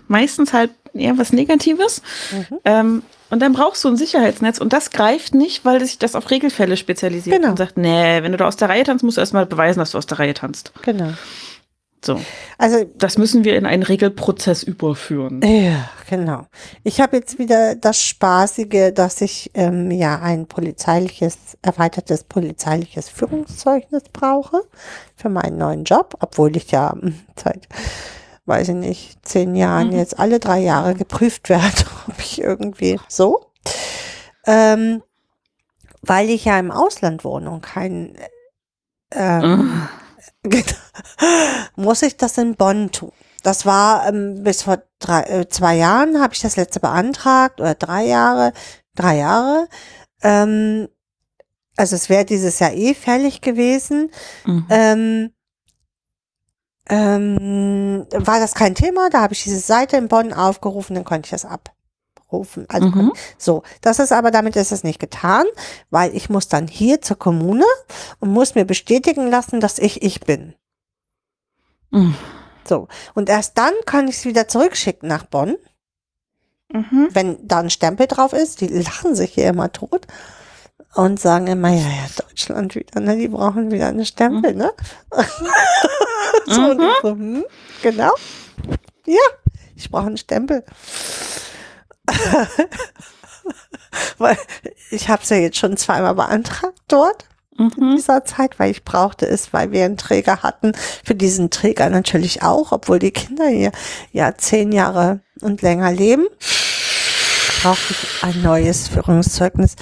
meistens 0.07 0.51
halt 0.53 0.71
eher 0.93 1.17
was 1.17 1.31
Negatives. 1.33 2.01
Mhm. 2.31 2.59
Ähm, 2.65 3.03
und 3.29 3.41
dann 3.41 3.53
brauchst 3.53 3.83
du 3.83 3.87
ein 3.89 3.97
Sicherheitsnetz 3.97 4.59
und 4.59 4.73
das 4.73 4.91
greift 4.91 5.33
nicht, 5.33 5.65
weil 5.65 5.79
sich 5.83 5.97
das 5.99 6.15
auf 6.15 6.29
Regelfälle 6.31 6.77
spezialisiert 6.77 7.37
Genau. 7.37 7.51
und 7.51 7.57
sagt, 7.57 7.77
nee, 7.77 8.21
wenn 8.23 8.31
du 8.31 8.37
da 8.37 8.47
aus 8.47 8.55
der 8.57 8.69
Reihe 8.69 8.83
tanzt, 8.83 9.03
musst 9.03 9.17
du 9.17 9.21
erstmal 9.21 9.45
beweisen, 9.45 9.79
dass 9.79 9.91
du 9.91 9.97
aus 9.97 10.05
der 10.07 10.19
Reihe 10.19 10.33
tanzt. 10.33 10.71
Genau. 10.83 11.09
So, 12.03 12.21
Also 12.59 12.85
das 12.95 13.17
müssen 13.17 13.45
wir 13.45 13.55
in 13.57 13.65
einen 13.65 13.81
Regelprozess 13.81 14.61
überführen. 14.61 15.41
Ja, 15.43 15.89
genau. 16.07 16.45
Ich 16.83 17.01
habe 17.01 17.17
jetzt 17.17 17.39
wieder 17.39 17.73
das 17.73 17.99
Spaßige, 17.99 18.93
dass 18.93 19.21
ich 19.21 19.49
ähm, 19.55 19.89
ja 19.89 20.19
ein 20.21 20.45
polizeiliches, 20.45 21.57
erweitertes 21.63 22.23
polizeiliches 22.23 23.09
Führungszeugnis 23.09 24.03
brauche 24.13 24.61
für 25.15 25.29
meinen 25.29 25.57
neuen 25.57 25.83
Job, 25.83 26.15
obwohl 26.19 26.55
ich 26.55 26.69
ja 26.69 26.91
hm, 26.91 27.15
seit, 27.43 27.67
weiß 28.45 28.69
ich 28.69 28.75
nicht, 28.75 29.27
zehn 29.27 29.55
Jahren 29.55 29.89
Mhm. 29.89 29.97
jetzt 29.97 30.19
alle 30.19 30.39
drei 30.39 30.59
Jahre 30.59 30.93
geprüft 30.95 31.49
werde, 31.49 31.85
ob 32.07 32.19
ich 32.19 32.41
irgendwie 32.41 32.99
so. 33.07 33.45
Ähm, 34.45 35.01
weil 36.01 36.29
ich 36.29 36.45
ja 36.45 36.59
im 36.59 36.71
Ausland 36.71 37.23
wohne 37.23 37.49
und 37.49 37.61
kein 37.61 38.15
ähm, 39.11 39.87
muss 41.75 42.01
ich 42.03 42.17
das 42.17 42.37
in 42.37 42.55
Bonn 42.55 42.91
tun. 42.91 43.11
Das 43.43 43.65
war 43.65 44.07
ähm, 44.07 44.43
bis 44.43 44.63
vor 44.63 44.81
drei, 44.99 45.21
äh, 45.21 45.49
zwei 45.49 45.75
Jahren 45.75 46.21
habe 46.21 46.33
ich 46.33 46.41
das 46.41 46.55
letzte 46.55 46.79
beantragt 46.79 47.59
oder 47.61 47.75
drei 47.75 48.05
Jahre, 48.05 48.53
drei 48.95 49.17
Jahre. 49.17 49.67
Ähm, 50.21 50.87
also 51.77 51.95
es 51.95 52.09
wäre 52.09 52.25
dieses 52.25 52.59
Jahr 52.59 52.73
eh 52.73 52.93
fällig 52.93 53.41
gewesen. 53.41 54.11
Mhm. 54.45 54.65
Ähm, 54.69 55.31
ähm, 56.89 58.05
war 58.11 58.39
das 58.39 58.53
kein 58.53 58.75
Thema? 58.75 59.09
Da 59.09 59.21
habe 59.21 59.33
ich 59.33 59.43
diese 59.43 59.59
Seite 59.59 59.97
in 59.97 60.07
Bonn 60.07 60.33
aufgerufen, 60.33 60.95
dann 60.95 61.03
konnte 61.05 61.27
ich 61.27 61.31
das 61.31 61.45
abrufen. 61.45 62.65
Also 62.69 62.87
Mhm. 62.87 63.13
so, 63.37 63.63
das 63.81 63.99
ist 63.99 64.11
aber 64.11 64.31
damit 64.31 64.55
ist 64.55 64.71
es 64.71 64.83
nicht 64.83 64.99
getan, 64.99 65.45
weil 65.89 66.15
ich 66.15 66.29
muss 66.29 66.47
dann 66.47 66.67
hier 66.67 67.01
zur 67.01 67.17
Kommune 67.17 67.65
und 68.19 68.29
muss 68.31 68.55
mir 68.55 68.65
bestätigen 68.65 69.27
lassen, 69.29 69.59
dass 69.59 69.79
ich 69.79 70.01
ich 70.03 70.19
bin. 70.21 70.53
Mhm. 71.91 72.15
So, 72.67 72.87
und 73.13 73.29
erst 73.29 73.57
dann 73.57 73.73
kann 73.85 74.07
ich 74.07 74.17
es 74.17 74.25
wieder 74.25 74.47
zurückschicken 74.47 75.07
nach 75.07 75.23
Bonn, 75.25 75.55
Mhm. 76.73 77.09
wenn 77.11 77.47
da 77.47 77.59
ein 77.59 77.69
Stempel 77.69 78.07
drauf 78.07 78.33
ist. 78.33 78.59
Die 78.61 78.67
lachen 78.67 79.15
sich 79.15 79.33
hier 79.35 79.47
immer 79.49 79.71
tot 79.71 80.07
und 80.95 81.19
sagen 81.19 81.47
immer, 81.47 81.69
ja, 81.69 81.75
ja, 81.81 82.07
Deutschland 82.27 82.75
wieder, 82.75 82.99
ne? 82.99 83.17
Die 83.17 83.27
brauchen 83.27 83.71
wieder 83.71 83.87
eine 83.87 84.05
Stempel, 84.05 84.53
ne? 84.55 84.71
so, 86.47 86.61
und 86.61 86.81
ich 86.81 86.87
so, 87.01 87.09
hm, 87.11 87.45
genau. 87.81 88.11
Ja, 89.05 89.19
ich 89.75 89.89
brauche 89.91 90.07
einen 90.07 90.17
Stempel. 90.17 90.63
Weil 94.17 94.37
ich 94.91 95.09
habe 95.09 95.23
es 95.23 95.29
ja 95.29 95.37
jetzt 95.37 95.57
schon 95.57 95.77
zweimal 95.77 96.15
beantragt 96.15 96.79
dort 96.87 97.25
in 97.57 97.71
Mhm. 97.77 97.95
dieser 97.95 98.25
Zeit, 98.25 98.59
weil 98.59 98.71
ich 98.71 98.83
brauchte 98.83 99.25
es, 99.25 99.53
weil 99.53 99.71
wir 99.71 99.85
einen 99.85 99.95
Träger 99.95 100.43
hatten. 100.43 100.73
Für 101.05 101.15
diesen 101.15 101.51
Träger 101.51 101.89
natürlich 101.89 102.43
auch, 102.43 102.73
obwohl 102.73 102.99
die 102.99 103.11
Kinder 103.11 103.47
hier 103.47 103.71
ja 104.11 104.35
zehn 104.35 104.73
Jahre 104.73 105.21
und 105.39 105.61
länger 105.61 105.93
leben, 105.93 106.27
brauchte 107.65 107.93
ich 107.93 108.23
ein 108.23 108.43
neues 108.43 108.87
Führungszeugnis 108.89 109.75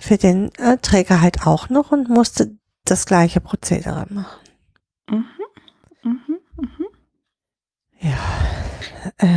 für 0.00 0.16
den 0.16 0.52
äh, 0.56 0.78
Träger 0.78 1.20
halt 1.20 1.46
auch 1.46 1.68
noch 1.68 1.92
und 1.92 2.08
musste 2.08 2.56
das 2.84 3.06
gleiche 3.06 3.40
Prozedere 3.40 4.04
machen. 4.10 4.40
Mhm. 5.08 5.24
Mhm. 6.02 6.40
Mhm. 6.56 6.86
Äh, 9.18 9.28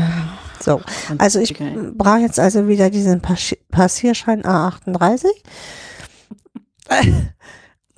so, 0.60 0.82
also 1.20 1.40
ich 1.40 1.54
brauche 1.96 2.18
jetzt 2.18 2.40
also 2.40 2.68
wieder 2.68 2.90
diesen 2.90 3.22
Passi- 3.22 3.60
Passierschein 3.70 4.42
A38. 4.42 5.28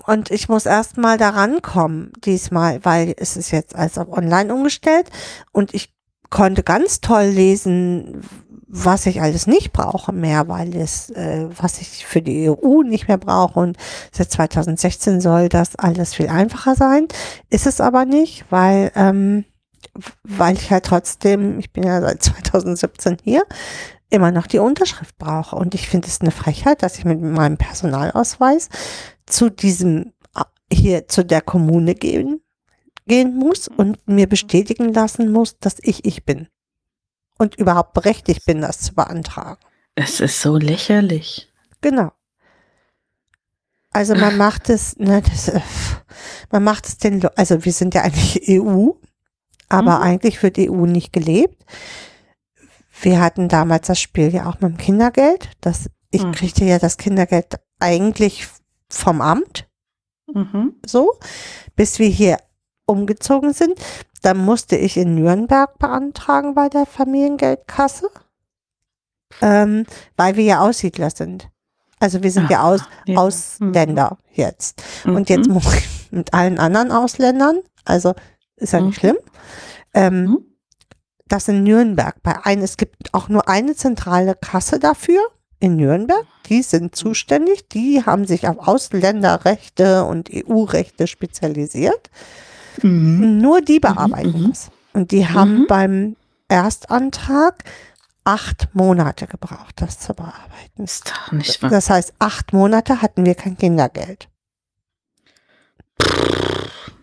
Und 0.08 0.30
ich 0.30 0.50
muss 0.50 0.68
erstmal 0.68 1.18
da 1.18 1.30
rankommen 1.30 2.12
diesmal, 2.24 2.84
weil 2.86 3.16
es 3.18 3.38
ist 3.38 3.50
jetzt 3.50 3.76
als 3.76 3.98
online 3.98 4.54
umgestellt 4.54 5.10
und 5.52 5.74
ich 5.74 5.96
konnte 6.30 6.62
ganz 6.62 7.02
toll 7.02 7.24
lesen, 7.24 8.22
was 8.78 9.06
ich 9.06 9.22
alles 9.22 9.48
nicht 9.48 9.72
brauche 9.72 10.12
mehr, 10.12 10.50
weil 10.50 10.76
es, 10.76 11.10
äh, 11.12 11.48
was 11.58 11.80
ich 11.80 12.06
für 12.06 12.22
die 12.22 12.50
EU 12.50 12.84
nicht 12.84 13.08
mehr 13.08 13.18
brauche 13.18 13.60
und 13.60 13.78
seit 14.12 14.30
2016 14.30 15.22
soll 15.22 15.48
das 15.48 15.78
alles 15.78 16.14
viel 16.14 16.28
einfacher 16.28 16.76
sein. 16.76 17.08
Ist 17.50 17.68
es 17.68 17.80
aber 17.80 18.04
nicht, 18.04 18.44
weil, 18.50 18.92
ähm, 18.96 19.46
weil 20.24 20.56
ich 20.56 20.72
halt 20.72 20.86
trotzdem, 20.86 21.58
ich 21.60 21.72
bin 21.72 21.84
ja 21.84 22.02
seit 22.02 22.22
2017 22.22 23.18
hier, 23.24 23.44
immer 24.10 24.32
noch 24.32 24.46
die 24.46 24.60
Unterschrift 24.60 25.18
brauche. 25.18 25.56
Und 25.56 25.74
ich 25.74 25.88
finde 25.88 26.08
es 26.08 26.20
eine 26.20 26.32
Frechheit, 26.32 26.84
dass 26.84 26.98
ich 26.98 27.06
mit 27.06 27.22
meinem 27.22 27.58
Personalausweis 27.58 28.70
zu 29.26 29.50
diesem, 29.50 30.12
hier 30.72 31.08
zu 31.08 31.24
der 31.24 31.42
Kommune 31.42 31.96
gehen, 31.96 32.42
gehen 33.08 33.38
muss 33.38 33.70
und 33.70 34.06
mir 34.06 34.28
bestätigen 34.28 34.94
lassen 34.94 35.32
muss, 35.32 35.60
dass 35.60 35.78
ich 35.82 36.06
ich 36.06 36.26
bin. 36.26 36.50
Und 37.38 37.56
überhaupt 37.56 37.94
berechtigt 37.94 38.46
bin, 38.46 38.62
das 38.62 38.80
zu 38.80 38.94
beantragen. 38.96 39.60
Es 39.96 40.20
ist 40.20 40.42
so 40.42 40.58
lächerlich. 40.58 41.52
Genau. 41.82 42.12
Also 43.92 44.16
man 44.16 44.36
macht 44.38 44.70
es, 44.70 44.98
ne, 44.98 45.22
das, 45.22 45.48
äh, 45.50 45.62
man 46.52 46.64
macht 46.64 46.86
es 46.88 46.98
den, 46.98 47.26
also 47.38 47.64
wir 47.64 47.72
sind 47.72 47.94
ja 47.94 48.02
eigentlich 48.02 48.42
EU, 48.50 48.92
aber 49.70 49.98
Mhm. 49.98 50.04
eigentlich 50.04 50.44
wird 50.44 50.58
EU 50.60 50.86
nicht 50.86 51.14
gelebt. 51.14 51.64
Wir 53.02 53.22
hatten 53.22 53.48
damals 53.50 53.88
das 53.88 54.00
Spiel 54.00 54.34
ja 54.34 54.48
auch 54.48 54.56
mit 54.62 54.72
dem 54.72 54.78
Kindergeld. 54.78 55.50
Das, 55.62 55.90
ich 56.12 56.24
Mhm. 56.24 56.32
kriegte 56.34 56.66
ja 56.66 56.80
das 56.80 56.98
Kindergeld 56.98 57.56
eigentlich 57.80 58.48
vom 58.90 59.22
Amt, 59.22 59.68
Mhm. 60.34 60.76
so, 60.86 61.18
bis 61.76 62.00
wir 62.00 62.08
hier 62.08 62.38
umgezogen 62.86 63.54
sind. 63.54 63.80
Dann 64.22 64.38
musste 64.38 64.76
ich 64.76 64.98
in 64.98 65.16
Nürnberg 65.16 65.78
beantragen 65.80 66.56
bei 66.56 66.70
der 66.70 66.86
Familiengeldkasse, 66.86 68.10
ähm, 69.42 69.86
weil 70.18 70.36
wir 70.36 70.44
ja 70.44 70.60
Aussiedler 70.62 71.10
sind. 71.10 71.50
Also 72.00 72.22
wir 72.24 72.32
sind 72.32 72.50
ja 72.50 72.64
aus, 72.64 72.82
Ja. 73.06 73.18
Ausländer 73.20 74.18
jetzt. 74.34 74.82
Mhm. 75.06 75.16
Und 75.16 75.30
jetzt 75.30 75.50
muss 75.50 75.74
ich 75.74 76.12
mit 76.12 76.34
allen 76.34 76.60
anderen 76.60 76.92
Ausländern, 76.92 77.60
also 77.86 78.14
ist 78.58 78.74
ja 78.74 78.82
nicht 78.82 78.98
Mhm. 78.98 79.00
schlimm, 79.00 79.18
ähm, 79.94 80.24
Mhm. 80.24 80.46
das 81.28 81.48
in 81.48 81.64
Nürnberg. 81.64 82.22
Bei 82.22 82.46
ein, 82.46 82.62
es 82.62 82.78
gibt 82.78 83.14
auch 83.14 83.30
nur 83.30 83.48
eine 83.48 83.76
zentrale 83.76 84.36
Kasse 84.36 84.80
dafür 84.80 85.22
in 85.60 85.78
Nürnberg. 85.78 86.26
Die 86.48 86.62
sind 86.62 86.96
zuständig. 86.96 87.68
Die 87.70 88.04
haben 88.06 88.26
sich 88.28 88.48
auf 88.48 88.68
Ausländerrechte 88.68 90.04
und 90.06 90.30
EU-Rechte 90.32 91.08
spezialisiert. 91.08 92.10
Mhm. 92.84 93.40
Nur 93.40 93.62
die 93.62 93.80
bearbeiten 93.80 94.42
mhm. 94.44 94.50
das. 94.50 94.72
Und 94.94 95.12
die 95.12 95.28
haben 95.28 95.62
Mhm. 95.62 95.68
beim 95.68 96.16
Erstantrag 96.48 97.64
acht 98.24 98.70
Monate 98.74 99.28
gebraucht, 99.28 99.74
das 99.78 100.00
zu 100.00 100.14
bearbeiten. 100.14 100.84
Ist 100.84 101.10
doch 101.12 101.32
nicht 101.32 101.62
wahr. 101.62 101.70
Das 101.70 101.90
heißt, 101.90 102.14
acht 102.20 102.54
Monate 102.54 103.02
hatten 103.02 103.26
wir 103.26 103.36
kein 103.36 103.58
Kindergeld. 103.58 104.28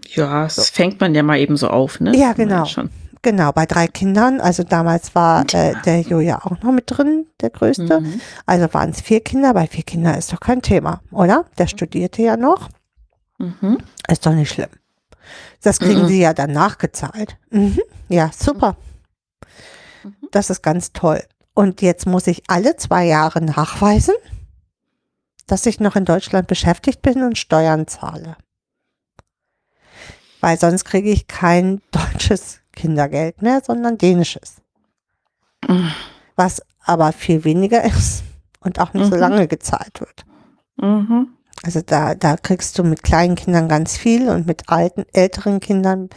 Ja, 0.08 0.44
das 0.44 0.70
fängt 0.70 1.00
man 1.00 1.14
ja 1.14 1.22
mal 1.22 1.38
eben 1.38 1.56
so 1.56 1.68
auf, 1.68 2.00
ne? 2.00 2.14
Ja, 2.16 2.32
genau. 2.32 2.66
Genau, 3.22 3.52
bei 3.52 3.66
drei 3.66 3.86
Kindern. 3.86 4.40
Also 4.40 4.64
damals 4.64 5.14
war 5.14 5.42
äh, 5.54 5.74
der 5.84 6.00
ja 6.00 6.44
auch 6.44 6.60
noch 6.60 6.72
mit 6.72 6.84
drin, 6.86 7.26
der 7.40 7.50
größte. 7.50 8.00
Mhm. 8.00 8.20
Also 8.46 8.74
waren 8.74 8.90
es 8.90 9.00
vier 9.00 9.20
Kinder. 9.20 9.54
Bei 9.54 9.68
vier 9.68 9.84
Kindern 9.84 10.16
ist 10.16 10.32
doch 10.32 10.40
kein 10.40 10.60
Thema, 10.60 11.00
oder? 11.12 11.44
Der 11.56 11.68
studierte 11.68 12.20
ja 12.20 12.36
noch. 12.36 12.68
Mhm. 13.38 13.78
Ist 14.08 14.26
doch 14.26 14.32
nicht 14.32 14.50
schlimm. 14.50 14.70
Das 15.62 15.78
kriegen 15.78 16.02
Mhm. 16.02 16.08
sie 16.08 16.20
ja 16.20 16.32
dann 16.34 16.52
nachgezahlt. 16.52 17.36
Mhm. 17.50 17.80
Ja, 18.08 18.30
super. 18.36 18.76
Mhm. 20.04 20.14
Das 20.30 20.50
ist 20.50 20.62
ganz 20.62 20.92
toll. 20.92 21.22
Und 21.54 21.82
jetzt 21.82 22.06
muss 22.06 22.26
ich 22.26 22.42
alle 22.48 22.76
zwei 22.76 23.04
Jahre 23.06 23.40
nachweisen, 23.42 24.14
dass 25.46 25.66
ich 25.66 25.80
noch 25.80 25.96
in 25.96 26.04
Deutschland 26.04 26.46
beschäftigt 26.46 27.02
bin 27.02 27.22
und 27.22 27.36
Steuern 27.38 27.86
zahle. 27.86 28.36
Weil 30.40 30.58
sonst 30.58 30.84
kriege 30.84 31.10
ich 31.10 31.26
kein 31.28 31.82
deutsches 31.92 32.60
Kindergeld 32.72 33.42
mehr, 33.42 33.60
sondern 33.64 33.98
dänisches. 33.98 34.56
Mhm. 35.68 35.92
Was 36.36 36.62
aber 36.84 37.12
viel 37.12 37.44
weniger 37.44 37.84
ist 37.84 38.24
und 38.60 38.80
auch 38.80 38.92
nicht 38.94 39.04
so 39.06 39.14
Mhm. 39.14 39.20
lange 39.20 39.46
gezahlt 39.48 40.00
wird. 40.00 40.24
Mhm. 40.76 41.28
Also 41.64 41.80
da, 41.80 42.14
da 42.14 42.36
kriegst 42.36 42.78
du 42.78 42.82
mit 42.84 43.02
kleinen 43.02 43.36
Kindern 43.36 43.68
ganz 43.68 43.96
viel 43.96 44.28
und 44.28 44.46
mit 44.46 44.68
alten, 44.68 45.04
älteren 45.12 45.60
Kindern 45.60 46.10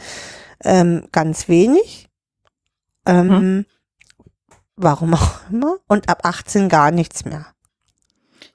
ähm, 0.64 1.08
ganz 1.12 1.48
wenig. 1.48 2.08
Ähm, 3.06 3.64
Warum 4.78 5.14
auch 5.14 5.40
immer. 5.50 5.76
Und 5.88 6.08
ab 6.10 6.20
18 6.24 6.68
gar 6.68 6.90
nichts 6.90 7.24
mehr. 7.24 7.46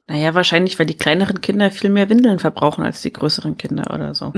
Naja, 0.08 0.34
wahrscheinlich, 0.36 0.78
weil 0.78 0.86
die 0.86 0.98
kleineren 0.98 1.42
Kinder 1.42 1.72
viel 1.72 1.90
mehr 1.90 2.10
Windeln 2.10 2.38
verbrauchen 2.38 2.84
als 2.84 3.02
die 3.02 3.14
größeren 3.14 3.58
Kinder 3.58 3.92
oder 3.94 4.14
so. 4.14 4.34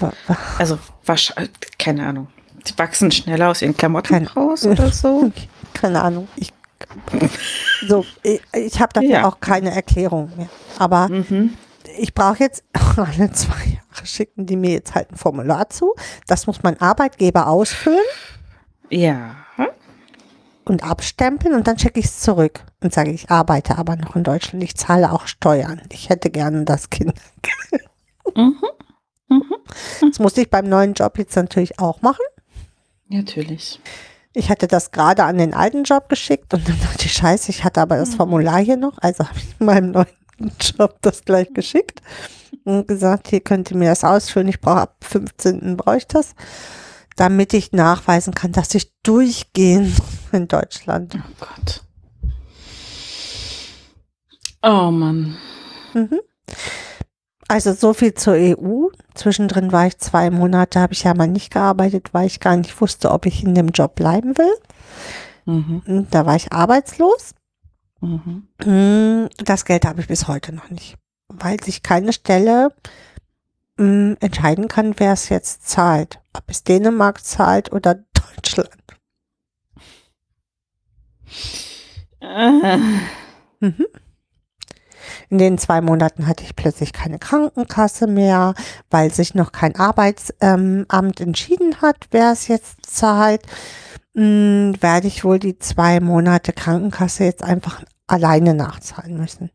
Wa- 0.00 0.12
Also, 0.58 0.78
wahrscheinlich, 1.04 1.50
keine 1.78 2.06
Ahnung. 2.06 2.28
Die 2.66 2.78
wachsen 2.78 3.10
schneller 3.10 3.50
aus 3.50 3.60
ihren 3.60 3.76
Klamotten 3.76 4.08
Keine- 4.14 4.32
raus 4.32 4.64
oder 4.64 4.90
so. 4.92 5.30
Keine 5.74 6.00
Ahnung. 6.00 6.26
Ich, 6.36 6.52
so, 7.86 8.06
ich, 8.22 8.40
ich 8.54 8.80
habe 8.80 8.92
dafür 8.94 9.10
Ja. 9.10 9.24
auch 9.28 9.40
keine 9.40 9.72
Erklärung 9.72 10.30
mehr. 10.38 10.48
Aber 10.78 11.08
Mhm. 11.08 11.52
Ich 11.98 12.14
brauche 12.14 12.40
jetzt 12.40 12.64
alle 12.96 13.30
zwei 13.32 13.64
Jahre 13.64 14.06
schicken 14.06 14.46
die 14.46 14.56
mir 14.56 14.70
jetzt 14.72 14.94
halt 14.94 15.10
ein 15.10 15.16
Formular 15.16 15.70
zu. 15.70 15.94
Das 16.26 16.46
muss 16.46 16.62
mein 16.62 16.80
Arbeitgeber 16.80 17.46
ausfüllen 17.48 17.98
Ja. 18.90 19.36
und 20.64 20.82
abstempeln 20.84 21.54
und 21.54 21.66
dann 21.66 21.78
schicke 21.78 22.00
ich 22.00 22.06
es 22.06 22.20
zurück 22.20 22.60
und 22.82 22.92
sage, 22.92 23.10
ich 23.10 23.30
arbeite 23.30 23.78
aber 23.78 23.96
noch 23.96 24.16
in 24.16 24.24
Deutschland. 24.24 24.62
Ich 24.62 24.76
zahle 24.76 25.12
auch 25.12 25.26
Steuern. 25.26 25.80
Ich 25.92 26.08
hätte 26.08 26.30
gerne 26.30 26.64
das 26.64 26.90
Kind. 26.90 27.14
Mhm. 28.34 28.56
Das 30.00 30.18
muss 30.18 30.36
ich 30.36 30.50
beim 30.50 30.68
neuen 30.68 30.92
Job 30.94 31.16
jetzt 31.18 31.34
natürlich 31.36 31.78
auch 31.78 32.02
machen. 32.02 32.24
Natürlich. 33.08 33.80
Ich 34.32 34.50
hatte 34.50 34.66
das 34.68 34.90
gerade 34.90 35.24
an 35.24 35.38
den 35.38 35.54
alten 35.54 35.84
Job 35.84 36.08
geschickt 36.08 36.52
und 36.52 36.68
dann 36.68 36.78
dachte 36.80 37.06
ich, 37.06 37.12
scheiße, 37.12 37.50
ich 37.50 37.64
hatte 37.64 37.80
aber 37.80 37.96
das 37.96 38.14
Formular 38.16 38.58
hier 38.58 38.76
noch. 38.76 38.98
Also 38.98 39.24
habe 39.28 39.38
ich 39.38 39.58
meinem 39.60 39.92
neuen 39.92 40.06
Job 40.38 40.98
das 41.02 41.24
gleich 41.24 41.52
geschickt 41.54 42.02
und 42.64 42.88
gesagt, 42.88 43.28
hier 43.28 43.40
könnt 43.40 43.70
ihr 43.70 43.76
mir 43.76 43.90
das 43.90 44.04
ausfüllen. 44.04 44.48
Ich 44.48 44.60
brauche 44.60 44.82
ab 44.82 44.96
15. 45.02 45.76
brauche 45.76 45.98
ich 45.98 46.06
das, 46.06 46.34
damit 47.16 47.54
ich 47.54 47.72
nachweisen 47.72 48.34
kann, 48.34 48.52
dass 48.52 48.74
ich 48.74 48.92
durchgehend 49.02 49.94
in 50.32 50.48
Deutschland. 50.48 51.16
Oh 51.16 51.44
Gott. 51.44 51.82
Oh 54.62 54.90
Mann. 54.90 55.36
Mhm. 55.94 56.20
Also 57.48 57.72
so 57.72 57.94
viel 57.94 58.14
zur 58.14 58.34
EU. 58.34 58.88
Zwischendrin 59.14 59.70
war 59.70 59.86
ich 59.86 59.98
zwei 59.98 60.30
Monate, 60.30 60.80
habe 60.80 60.92
ich 60.92 61.04
ja 61.04 61.14
mal 61.14 61.28
nicht 61.28 61.52
gearbeitet, 61.52 62.12
weil 62.12 62.26
ich 62.26 62.40
gar 62.40 62.56
nicht 62.56 62.80
wusste, 62.80 63.12
ob 63.12 63.26
ich 63.26 63.44
in 63.44 63.54
dem 63.54 63.68
Job 63.68 63.94
bleiben 63.94 64.36
will. 64.36 64.52
Mhm. 65.44 66.08
Da 66.10 66.26
war 66.26 66.34
ich 66.34 66.52
arbeitslos. 66.52 67.34
Mhm. 68.00 69.28
Das 69.38 69.64
Geld 69.64 69.84
habe 69.84 70.00
ich 70.00 70.08
bis 70.08 70.28
heute 70.28 70.54
noch 70.54 70.70
nicht, 70.70 70.96
weil 71.28 71.62
sich 71.62 71.82
keine 71.82 72.12
Stelle 72.12 72.72
mm, 73.76 74.14
entscheiden 74.20 74.68
kann, 74.68 74.94
wer 74.98 75.12
es 75.12 75.28
jetzt 75.28 75.68
zahlt. 75.68 76.20
Ob 76.32 76.44
es 76.48 76.64
Dänemark 76.64 77.24
zahlt 77.24 77.72
oder 77.72 77.94
Deutschland. 78.36 78.70
Äh. 82.20 82.76
Mhm. 83.60 83.86
In 85.28 85.38
den 85.38 85.58
zwei 85.58 85.80
Monaten 85.80 86.26
hatte 86.26 86.44
ich 86.44 86.54
plötzlich 86.54 86.92
keine 86.92 87.18
Krankenkasse 87.18 88.06
mehr, 88.06 88.54
weil 88.90 89.12
sich 89.12 89.34
noch 89.34 89.52
kein 89.52 89.74
Arbeitsamt 89.74 90.86
ähm, 90.92 91.12
entschieden 91.18 91.80
hat, 91.80 91.96
wer 92.10 92.32
es 92.32 92.48
jetzt 92.48 92.86
zahlt. 92.86 93.42
Mm, 94.18 94.72
Werde 94.80 95.06
ich 95.08 95.24
wohl 95.24 95.38
die 95.38 95.58
zwei 95.58 96.00
Monate 96.00 96.52
Krankenkasse 96.52 97.24
jetzt 97.24 97.42
einfach 97.42 97.82
alleine 98.06 98.54
nachzahlen 98.54 99.18
müssen. 99.18 99.50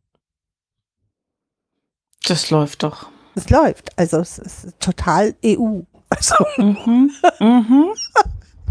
Das 2.28 2.50
läuft 2.52 2.84
doch. 2.84 3.08
Es 3.36 3.50
läuft. 3.50 3.98
Also 3.98 4.20
es 4.20 4.38
ist 4.38 4.68
total 4.80 5.34
EU. 5.46 5.82
Also, 6.10 6.36
Mhm. 6.58 7.12
Mhm. 7.40 7.86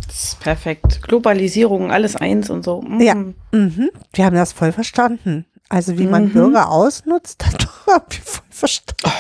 Das 0.07 0.25
ist 0.25 0.41
perfekt. 0.41 1.03
Globalisierung, 1.03 1.91
alles 1.91 2.15
eins 2.17 2.51
und 2.51 2.65
so. 2.65 2.83
Mhm. 2.83 3.01
Ja. 3.01 3.15
mhm, 3.15 3.91
wir 4.13 4.25
haben 4.25 4.37
das 4.37 4.53
voll 4.53 4.73
verstanden. 4.73 5.47
Also 5.69 5.99
wie 5.99 6.07
man 6.07 6.25
Mhm. 6.27 6.33
Bürger 6.33 6.69
ausnutzt, 6.71 7.41
das 7.43 7.53
haben 7.87 8.05
wir 8.11 8.23
voll 8.23 8.45
verstanden. 8.51 9.13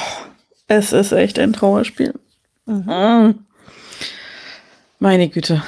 Es 0.68 0.92
ist 0.92 1.12
echt 1.12 1.38
ein 1.38 1.52
Trauerspiel. 1.52 2.14
Mhm. 2.66 2.84
Mhm. 2.86 3.46
Meine 4.98 5.28
Güte. 5.28 5.62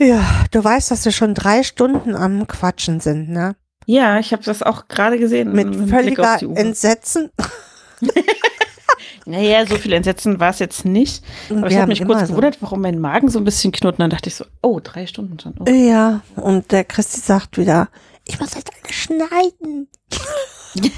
Ja, 0.00 0.44
du 0.50 0.64
weißt, 0.64 0.90
dass 0.90 1.04
wir 1.04 1.12
schon 1.12 1.34
drei 1.34 1.62
Stunden 1.62 2.14
am 2.14 2.46
Quatschen 2.46 3.00
sind, 3.00 3.28
ne? 3.28 3.54
Ja, 3.86 4.18
ich 4.18 4.32
habe 4.32 4.42
das 4.42 4.62
auch 4.62 4.88
gerade 4.88 5.18
gesehen. 5.18 5.52
Mit 5.52 5.74
völliger. 5.88 6.38
Entsetzen. 6.56 7.30
Naja, 9.26 9.64
so 9.66 9.76
viel 9.76 9.92
Entsetzen 9.92 10.40
war 10.40 10.50
es 10.50 10.58
jetzt 10.58 10.84
nicht. 10.84 11.22
Aber 11.50 11.66
ich 11.66 11.70
Wir 11.70 11.76
habe 11.76 11.82
haben 11.82 11.88
mich 11.90 12.04
kurz 12.04 12.20
so. 12.22 12.26
gewundert, 12.28 12.56
warum 12.60 12.80
mein 12.80 12.98
Magen 12.98 13.28
so 13.28 13.38
ein 13.38 13.44
bisschen 13.44 13.70
knurrt. 13.70 13.94
Und 13.96 14.00
dann 14.00 14.10
dachte 14.10 14.28
ich 14.28 14.34
so, 14.34 14.44
oh, 14.62 14.80
drei 14.82 15.06
Stunden 15.06 15.38
schon. 15.38 15.54
Oh. 15.60 15.70
Ja, 15.70 16.22
und 16.36 16.72
der 16.72 16.84
Christi 16.84 17.20
sagt 17.20 17.56
wieder, 17.56 17.88
ich 18.26 18.40
muss 18.40 18.50
das 18.50 18.64
alles 18.82 18.94
schneiden. 18.94 19.88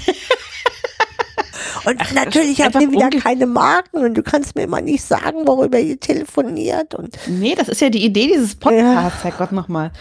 und 1.85 1.97
Ach, 1.99 2.11
natürlich 2.13 2.61
habt 2.61 2.75
einfach 2.75 2.81
ihr 2.81 2.91
wieder 2.91 3.09
keine 3.09 3.45
Marken 3.45 3.97
und 3.97 4.15
du 4.15 4.23
kannst 4.23 4.55
mir 4.55 4.63
immer 4.63 4.81
nicht 4.81 5.03
sagen, 5.03 5.45
worüber 5.47 5.79
ihr 5.79 5.99
telefoniert. 5.99 6.95
Und 6.95 7.17
Nee, 7.27 7.55
das 7.55 7.69
ist 7.69 7.81
ja 7.81 7.89
die 7.89 8.03
Idee 8.03 8.27
dieses 8.27 8.55
Podcasts, 8.55 9.23
Herrgott 9.23 9.51
nochmal. 9.51 9.91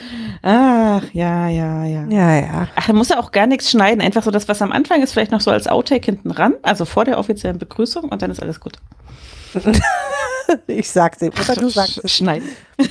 Ach, 0.42 1.02
ja, 1.12 1.48
ja, 1.48 1.84
ja. 1.84 2.06
ja, 2.08 2.36
ja. 2.36 2.68
Ach, 2.74 2.88
er 2.88 2.94
muss 2.94 3.08
ja 3.10 3.18
auch 3.18 3.32
gar 3.32 3.46
nichts 3.46 3.70
schneiden. 3.70 4.00
Einfach 4.00 4.22
so 4.22 4.30
das, 4.30 4.48
was 4.48 4.62
am 4.62 4.72
Anfang 4.72 5.02
ist, 5.02 5.12
vielleicht 5.12 5.32
noch 5.32 5.40
so 5.40 5.50
als 5.50 5.66
Outtake 5.66 6.06
hinten 6.06 6.30
ran. 6.30 6.54
Also 6.62 6.84
vor 6.84 7.04
der 7.04 7.18
offiziellen 7.18 7.58
Begrüßung 7.58 8.04
und 8.04 8.22
dann 8.22 8.30
ist 8.30 8.40
alles 8.42 8.60
gut. 8.60 8.74
Ich 10.66 10.90
sag's 10.90 11.22
ihm. 11.22 11.32
Oder 11.40 11.54
du 11.54 11.68
sagst 11.68 12.00
es. 12.02 12.12
Schneiden. 12.12 12.48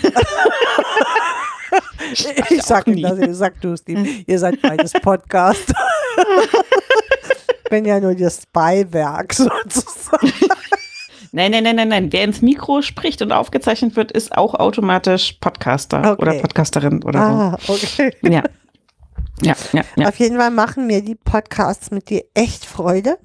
Ich 2.49 2.63
sag 2.63 2.87
ihm 2.87 3.01
das, 3.01 3.17
ihr 3.17 3.33
sagt 3.33 3.63
du 3.63 3.73
es 3.73 3.87
ihm. 3.87 4.05
Ihr 4.27 4.39
seid 4.39 4.61
beides 4.61 4.91
Podcast. 4.91 5.73
Ich 7.71 7.77
bin 7.77 7.85
ja 7.85 8.01
nur 8.01 8.13
das 8.15 8.45
Beiwerk 8.47 9.31
sozusagen. 9.33 10.33
Nein, 11.31 11.51
nein, 11.51 11.63
nein, 11.63 11.77
nein, 11.77 11.87
nein. 11.87 12.11
Wer 12.11 12.25
ins 12.25 12.41
Mikro 12.41 12.81
spricht 12.81 13.21
und 13.21 13.31
aufgezeichnet 13.31 13.95
wird, 13.95 14.11
ist 14.11 14.35
auch 14.37 14.55
automatisch 14.55 15.37
Podcaster 15.39 15.99
Okay. 16.11 16.21
oder 16.21 16.33
Podcasterin 16.41 17.01
oder 17.03 17.19
Ah, 17.21 17.57
okay. 17.69 18.11
so. 18.21 18.29
Ja. 18.29 18.43
Ja, 19.41 19.55
ja, 19.71 19.83
ja. 19.95 20.09
Auf 20.09 20.17
jeden 20.19 20.37
Fall 20.37 20.51
machen 20.51 20.85
mir 20.85 21.01
die 21.01 21.15
Podcasts 21.15 21.91
mit 21.91 22.09
dir 22.09 22.25
echt 22.33 22.65
Freude. 22.65 23.17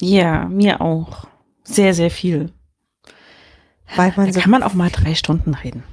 Ja, 0.00 0.46
mir 0.46 0.80
auch. 0.80 1.26
Sehr, 1.62 1.92
sehr 1.92 2.10
viel. 2.10 2.52
Weil 3.96 4.14
man 4.16 4.28
Da 4.28 4.32
so, 4.32 4.40
kann 4.40 4.50
man 4.50 4.62
auch 4.62 4.72
mal 4.72 4.88
drei 4.90 5.14
Stunden 5.14 5.52
reden. 5.52 5.84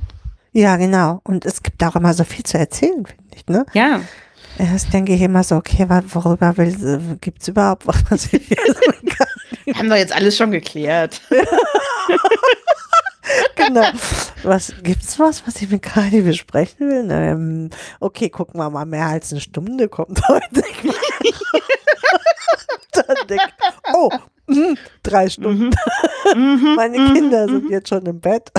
ja, 0.54 0.78
genau. 0.78 1.20
Und 1.26 1.46
es 1.46 1.62
gibt 1.62 1.84
auch 1.84 1.98
immer 1.98 2.14
so 2.14 2.24
viel 2.24 2.46
zu 2.46 2.58
erzählen, 2.58 3.06
finde 3.06 3.36
ich. 3.36 3.46
Ne? 3.48 3.66
Ja. 3.74 4.00
Erst 4.62 4.94
denke 4.94 5.16
ich 5.16 5.22
immer 5.22 5.44
so, 5.44 5.56
okay, 5.56 5.90
worüber 5.90 6.56
will, 6.56 7.18
gibt 7.20 7.42
es 7.42 7.48
überhaupt 7.48 7.88
was, 7.88 8.04
was 8.10 8.32
ich 8.32 8.48
kann? 8.50 9.76
Haben 9.76 9.90
wir 9.90 9.98
jetzt 9.98 10.14
alles 10.14 10.38
schon 10.38 10.52
geklärt. 10.52 11.20
genau. 13.56 13.88
Was 14.44 14.72
gibt's 14.84 15.18
was, 15.18 15.48
was 15.48 15.60
ich 15.64 15.70
mit 15.72 15.82
Kali 15.82 16.22
besprechen 16.22 16.90
will? 16.90 17.08
Ähm, 17.10 17.72
okay, 18.00 18.30
gucken 18.30 18.60
wir 18.60 18.70
mal, 18.70 18.86
mehr 18.86 19.08
als 19.08 19.32
eine 19.32 19.42
Stunde 19.42 19.90
kommt 19.90 20.22
heute. 20.28 20.62
Dann 22.92 23.16
denk 23.28 23.42
oh, 23.96 24.12
mm, 24.46 24.78
drei 25.02 25.28
Stunden. 25.28 25.72
Mhm. 26.36 26.76
Meine 26.76 27.14
Kinder 27.14 27.48
sind 27.48 27.72
jetzt 27.72 27.90
schon 27.90 28.06
im 28.06 28.20
Bett. 28.20 28.52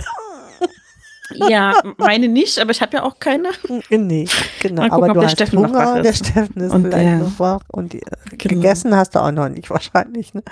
Ja, 1.48 1.74
meine 1.98 2.28
nicht, 2.28 2.58
aber 2.58 2.70
ich 2.70 2.80
habe 2.82 2.96
ja 2.96 3.02
auch 3.02 3.18
keine. 3.18 3.48
nee, 3.90 4.26
genau. 4.60 4.82
Gucken, 4.82 4.92
aber 4.92 5.08
du 5.08 5.14
der 5.14 5.22
hast 5.24 5.32
Steffen 5.32 5.58
Hunger, 5.58 5.72
wach 5.74 5.94
der 6.02 6.10
ist. 6.10 6.26
Steffen 6.26 6.60
ist 6.62 6.72
Und 6.72 6.82
vielleicht 6.84 7.04
der- 7.04 7.16
noch 7.18 7.38
wach 7.38 7.60
und 7.68 7.94
äh, 7.94 8.00
Genau. 8.38 8.54
gegessen 8.60 8.96
hast 8.96 9.14
du 9.14 9.18
auch 9.20 9.30
noch 9.32 9.48
nicht 9.48 9.68
wahrscheinlich. 9.70 10.34
Ne? 10.34 10.42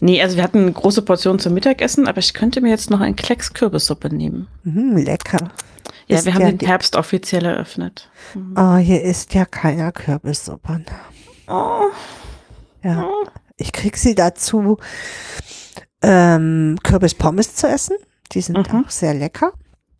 Nee, 0.00 0.22
also 0.22 0.36
wir 0.36 0.42
hatten 0.42 0.58
eine 0.62 0.72
große 0.72 1.02
Portion 1.02 1.38
zum 1.38 1.54
Mittagessen, 1.54 2.06
aber 2.08 2.18
ich 2.18 2.34
könnte 2.34 2.60
mir 2.60 2.70
jetzt 2.70 2.90
noch 2.90 3.00
einen 3.00 3.16
Klecks 3.16 3.52
Kürbissuppe 3.54 4.14
nehmen. 4.14 4.48
Mhm, 4.64 4.96
lecker. 4.96 5.50
Ja, 6.08 6.18
Ist 6.18 6.26
wir 6.26 6.34
haben 6.34 6.42
ja 6.42 6.52
den 6.52 6.66
Herbst 6.66 6.96
offiziell 6.96 7.44
eröffnet. 7.44 8.10
Oh, 8.56 8.76
hier 8.76 9.02
ist 9.02 9.34
ja 9.34 9.44
keiner 9.44 9.92
Kürbissuppe. 9.92 10.80
Oh, 11.48 11.84
Ja. 12.82 13.06
Ich 13.56 13.72
krieg 13.72 13.96
sie 13.96 14.14
dazu, 14.14 14.78
ähm, 16.02 16.76
Kürbispommes 16.82 17.54
zu 17.54 17.68
essen. 17.68 17.96
Die 18.32 18.40
sind 18.40 18.72
Mhm. 18.72 18.84
auch 18.84 18.90
sehr 18.90 19.14
lecker. 19.14 19.52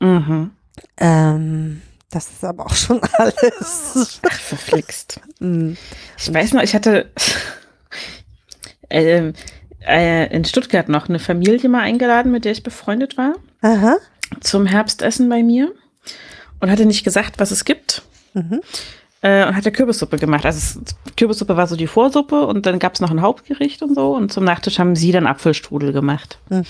Mhm. 0.03 0.51
Ähm, 0.99 1.83
das 2.11 2.29
ist 2.29 2.45
aber 2.45 2.67
auch 2.67 2.75
schon 2.75 3.01
alles. 3.19 4.21
Ach, 4.29 4.39
verflixt. 4.39 5.21
Mm. 5.41 5.73
Ich 6.19 6.33
weiß 6.33 6.53
noch, 6.53 6.63
ich 6.63 6.75
hatte 6.75 7.11
ähm, 8.91 9.33
äh, 9.87 10.35
in 10.35 10.45
Stuttgart 10.45 10.89
noch 10.89 11.09
eine 11.09 11.19
Familie 11.19 11.69
mal 11.69 11.81
eingeladen, 11.81 12.31
mit 12.31 12.45
der 12.45 12.53
ich 12.53 12.63
befreundet 12.63 13.17
war, 13.17 13.35
Aha. 13.63 13.97
zum 14.41 14.67
Herbstessen 14.67 15.29
bei 15.29 15.43
mir 15.43 15.73
und 16.61 16.71
hatte 16.71 16.87
nicht 16.87 17.03
gesagt, 17.03 17.39
was 17.39 17.51
es 17.51 17.65
gibt. 17.65 18.03
Mhm. 18.35 18.61
Äh, 19.23 19.47
und 19.47 19.57
hatte 19.57 19.73
Kürbissuppe 19.73 20.19
gemacht. 20.19 20.45
Also 20.45 20.59
es, 20.59 21.15
Kürbissuppe 21.17 21.57
war 21.57 21.67
so 21.67 21.77
die 21.77 21.87
Vorsuppe 21.87 22.47
und 22.47 22.67
dann 22.67 22.79
gab 22.79 22.95
es 22.95 23.01
noch 23.01 23.11
ein 23.11 23.23
Hauptgericht 23.23 23.83
und 23.83 23.95
so. 23.95 24.17
Und 24.17 24.33
zum 24.33 24.45
Nachtisch 24.45 24.79
haben 24.79 24.97
sie 24.97 25.13
dann 25.13 25.27
Apfelstrudel 25.27 25.93
gemacht. 25.93 26.39
Mhm. 26.51 26.65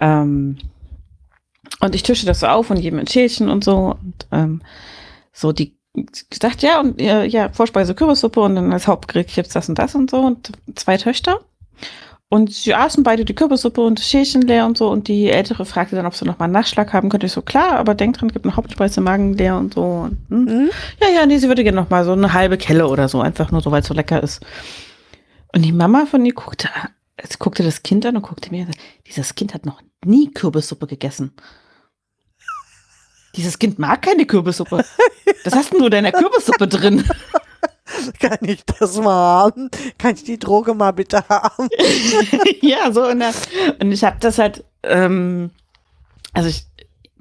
Ähm, 0.00 0.58
und 1.80 1.94
ich 1.94 2.02
tische 2.02 2.26
das 2.26 2.40
so 2.40 2.46
auf 2.46 2.70
und 2.70 2.78
jedem 2.78 2.98
ein 2.98 3.06
Schälchen 3.06 3.48
und 3.48 3.64
so. 3.64 3.96
Und 4.02 4.26
ähm, 4.32 4.62
so 5.32 5.52
die 5.52 5.76
gesagt, 6.30 6.62
ja, 6.62 6.80
und 6.80 7.00
äh, 7.00 7.24
ja, 7.24 7.50
Vorspeise 7.50 7.94
Kürbissuppe 7.94 8.40
und 8.40 8.56
dann 8.56 8.72
als 8.72 8.86
Hauptgericht 8.86 9.34
gibt's 9.34 9.54
das 9.54 9.68
und 9.68 9.78
das 9.78 9.94
und 9.94 10.10
so. 10.10 10.18
Und 10.18 10.52
zwei 10.74 10.96
Töchter. 10.96 11.40
Und 12.28 12.52
sie 12.52 12.74
aßen 12.74 13.04
beide 13.04 13.24
die 13.24 13.34
Kürbissuppe 13.34 13.80
und 13.80 14.00
das 14.00 14.08
Schälchen 14.08 14.42
leer 14.42 14.66
und 14.66 14.76
so. 14.76 14.90
Und 14.90 15.06
die 15.06 15.30
Ältere 15.30 15.64
fragte 15.64 15.94
dann, 15.94 16.06
ob 16.06 16.16
sie 16.16 16.24
noch 16.24 16.38
mal 16.38 16.46
einen 16.46 16.54
Nachschlag 16.54 16.92
haben 16.92 17.08
könnte. 17.08 17.26
Ich 17.26 17.32
so, 17.32 17.42
klar, 17.42 17.74
aber 17.76 17.94
denk 17.94 18.18
dran, 18.18 18.32
gibt 18.32 18.44
eine 18.44 18.56
Hauptspeise, 18.56 19.00
Magen 19.00 19.34
leer 19.34 19.56
und 19.56 19.74
so. 19.74 19.82
Und, 19.82 20.18
hm. 20.30 20.44
Mhm. 20.44 20.70
Ja, 21.00 21.08
ja, 21.14 21.26
nee, 21.26 21.38
sie 21.38 21.46
würde 21.48 21.62
gerne 21.62 21.80
noch 21.80 21.90
mal 21.90 22.04
so 22.04 22.12
eine 22.12 22.32
halbe 22.32 22.58
Kelle 22.58 22.88
oder 22.88 23.08
so, 23.08 23.20
einfach 23.20 23.52
nur 23.52 23.60
so, 23.60 23.70
weil 23.70 23.82
es 23.82 23.86
so 23.86 23.94
lecker 23.94 24.20
ist. 24.20 24.44
Und 25.54 25.62
die 25.62 25.72
Mama 25.72 26.06
von 26.06 26.26
ihr 26.26 26.34
guckte, 26.34 26.68
guckte 27.38 27.62
das 27.62 27.84
Kind 27.84 28.04
an 28.04 28.16
und 28.16 28.22
guckte 28.22 28.50
mir, 28.50 28.66
dieses 29.06 29.36
Kind 29.36 29.54
hat 29.54 29.64
noch 29.64 29.80
nie 30.04 30.32
Kürbissuppe 30.32 30.88
gegessen. 30.88 31.32
Dieses 33.36 33.58
Kind 33.58 33.78
mag 33.78 34.02
keine 34.02 34.26
Kürbissuppe. 34.26 34.84
Das 35.44 35.54
hast 35.54 35.72
du 35.72 35.84
in 35.84 35.90
deiner 35.90 36.12
Kürbissuppe 36.12 36.68
drin. 36.68 37.04
Kann 38.20 38.38
ich 38.42 38.64
das 38.64 38.96
mal 38.96 39.44
haben? 39.44 39.70
Kann 39.98 40.14
ich 40.14 40.24
die 40.24 40.38
Droge 40.38 40.74
mal 40.74 40.92
bitte 40.92 41.28
haben? 41.28 41.68
ja, 42.60 42.90
so 42.92 43.06
und, 43.06 43.22
und 43.80 43.92
ich 43.92 44.04
habe 44.04 44.16
das 44.20 44.38
halt, 44.38 44.64
ähm, 44.82 45.50
also 46.32 46.48
ich, 46.48 46.66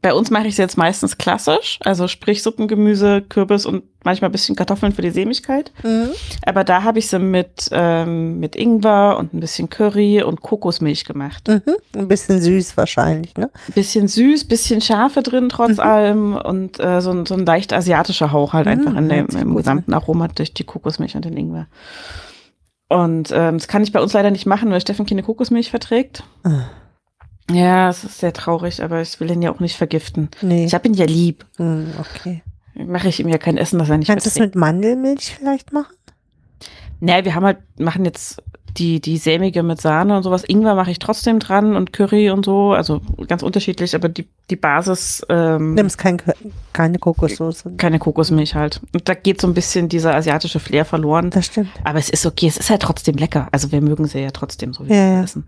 bei 0.03 0.13
uns 0.13 0.29
mache 0.29 0.43
ich 0.43 0.51
es 0.51 0.57
jetzt 0.57 0.77
meistens 0.77 1.17
klassisch, 1.17 1.79
also 1.83 2.07
sprich 2.07 2.43
Suppengemüse, 2.43 3.21
Kürbis 3.27 3.65
und 3.65 3.83
manchmal 4.03 4.29
ein 4.29 4.33
bisschen 4.33 4.55
Kartoffeln 4.55 4.91
für 4.93 5.01
die 5.01 5.09
Sämigkeit. 5.09 5.71
Mhm. 5.81 6.09
Aber 6.45 6.63
da 6.63 6.83
habe 6.83 6.99
ich 6.99 7.07
sie 7.07 7.17
mit, 7.17 7.69
ähm, 7.71 8.39
mit 8.39 8.55
Ingwer 8.55 9.17
und 9.17 9.33
ein 9.33 9.39
bisschen 9.39 9.69
Curry 9.69 10.21
und 10.21 10.41
Kokosmilch 10.41 11.05
gemacht. 11.05 11.47
Mhm. 11.47 11.61
Ein 11.97 12.07
bisschen 12.09 12.39
süß 12.41 12.77
wahrscheinlich, 12.77 13.35
ne? 13.37 13.49
Bisschen 13.73 14.07
süß, 14.07 14.43
bisschen 14.47 14.81
Schärfe 14.81 15.23
drin 15.23 15.49
trotz 15.49 15.77
Mhm. 15.77 15.79
allem 15.79 16.35
und 16.35 16.79
äh, 16.79 17.01
so, 17.01 17.11
ein- 17.11 17.25
so 17.25 17.33
ein 17.33 17.45
leicht 17.45 17.71
asiatischer 17.73 18.31
Hauch 18.31 18.53
halt 18.53 18.65
Mhm, 18.65 18.71
einfach 18.73 18.95
in 18.95 19.09
dem, 19.09 19.27
im 19.27 19.55
gesamten 19.55 19.93
Aroma 19.93 20.27
durch 20.27 20.53
die 20.53 20.65
Kokosmilch 20.65 21.15
und 21.15 21.25
den 21.25 21.37
Ingwer. 21.37 21.67
Und 22.89 23.31
ähm, 23.31 23.57
das 23.57 23.67
kann 23.67 23.81
ich 23.83 23.91
bei 23.91 24.01
uns 24.01 24.13
leider 24.13 24.29
nicht 24.31 24.45
machen, 24.45 24.69
weil 24.69 24.81
Steffen 24.81 25.05
keine 25.05 25.23
Kokosmilch 25.23 25.69
verträgt. 25.71 26.23
Ah. 26.43 26.65
Ja, 27.51 27.89
es 27.89 28.03
ist 28.03 28.19
sehr 28.19 28.33
traurig, 28.33 28.81
aber 28.81 29.01
ich 29.01 29.19
will 29.19 29.29
ihn 29.31 29.41
ja 29.41 29.51
auch 29.53 29.59
nicht 29.59 29.75
vergiften. 29.75 30.29
Nee. 30.41 30.65
Ich 30.65 30.73
habe 30.73 30.87
ihn 30.87 30.93
ja 30.93 31.05
lieb. 31.05 31.45
Hm, 31.57 31.93
okay. 31.99 32.41
Mache 32.75 33.09
ich 33.09 33.19
ihm 33.19 33.27
ja 33.27 33.37
kein 33.37 33.57
Essen, 33.57 33.77
das 33.79 33.89
er 33.89 33.97
nicht 33.97 34.07
Kannst 34.07 34.25
du 34.25 34.29
es 34.29 34.39
mit 34.39 34.55
Mandelmilch 34.55 35.35
vielleicht 35.37 35.73
machen? 35.73 35.93
Naja, 36.99 37.25
wir 37.25 37.35
haben 37.35 37.45
halt, 37.45 37.57
machen 37.77 38.05
jetzt 38.05 38.41
die, 38.77 38.99
die 38.99 39.17
sämige 39.17 39.61
mit 39.61 39.79
Sahne 39.81 40.17
und 40.17 40.23
sowas. 40.23 40.43
Ingwer 40.47 40.73
mache 40.73 40.89
ich 40.89 40.97
trotzdem 40.99 41.37
dran 41.39 41.75
und 41.75 41.93
Curry 41.93 42.31
und 42.31 42.45
so. 42.45 42.71
Also 42.71 43.01
ganz 43.27 43.43
unterschiedlich, 43.43 43.93
aber 43.93 44.09
die, 44.09 44.27
die 44.49 44.55
Basis, 44.55 45.23
ähm, 45.29 45.75
Nimmst 45.75 45.97
kein, 45.97 46.19
keine 46.71 46.97
Kokossoße. 46.97 47.73
keine 47.77 47.99
Kokosmilch 47.99 48.55
halt. 48.55 48.81
Und 48.93 49.07
da 49.07 49.13
geht 49.13 49.41
so 49.41 49.47
ein 49.47 49.53
bisschen 49.53 49.89
dieser 49.89 50.15
asiatische 50.15 50.59
Flair 50.59 50.85
verloren. 50.85 51.29
Das 51.29 51.47
stimmt. 51.47 51.69
Aber 51.83 51.99
es 51.99 52.09
ist 52.09 52.25
okay, 52.25 52.47
es 52.47 52.57
ist 52.57 52.69
halt 52.69 52.81
trotzdem 52.81 53.15
lecker. 53.15 53.47
Also 53.51 53.71
wir 53.71 53.81
mögen 53.81 54.05
sie 54.07 54.19
ja 54.19 54.31
trotzdem 54.31 54.73
so, 54.73 54.85
wie 54.85 54.89
Ja, 54.89 54.95
wir 54.95 55.13
ja. 55.17 55.23
essen. 55.23 55.47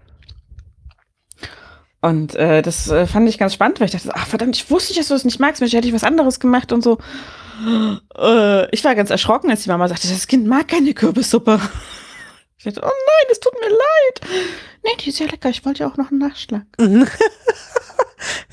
Und 2.05 2.35
äh, 2.35 2.61
das 2.61 2.87
äh, 2.89 3.07
fand 3.07 3.27
ich 3.29 3.37
ganz 3.39 3.53
spannend, 3.55 3.79
weil 3.79 3.87
ich 3.87 3.93
dachte, 3.93 4.11
ach 4.13 4.27
verdammt, 4.27 4.55
ich 4.55 4.69
wusste 4.69 4.91
nicht, 4.91 4.99
dass 4.99 5.07
du 5.07 5.13
das 5.15 5.25
nicht 5.25 5.39
magst, 5.39 5.59
Mensch, 5.61 5.73
hätte 5.73 5.87
ich 5.87 5.93
was 5.93 6.03
anderes 6.03 6.39
gemacht 6.39 6.71
und 6.71 6.83
so. 6.83 6.99
Äh, 8.17 8.69
ich 8.75 8.83
war 8.83 8.95
ganz 8.95 9.09
erschrocken, 9.09 9.49
als 9.49 9.63
die 9.63 9.69
Mama 9.69 9.87
sagte, 9.87 10.07
das 10.07 10.27
Kind 10.27 10.45
mag 10.47 10.67
keine 10.67 10.93
Kürbissuppe. 10.93 11.59
Ich 12.57 12.73
dachte, 12.73 12.81
oh 12.87 12.89
nein, 12.89 13.27
es 13.31 13.39
tut 13.39 13.53
mir 13.61 13.69
leid. 13.69 14.47
Nee, 14.83 14.89
die 14.99 15.09
ist 15.09 15.19
ja 15.19 15.27
lecker, 15.27 15.49
ich 15.49 15.63
wollte 15.65 15.81
ja 15.83 15.87
auch 15.91 15.97
noch 15.97 16.09
einen 16.09 16.19
Nachschlag. 16.19 16.63
Mhm. 16.79 17.05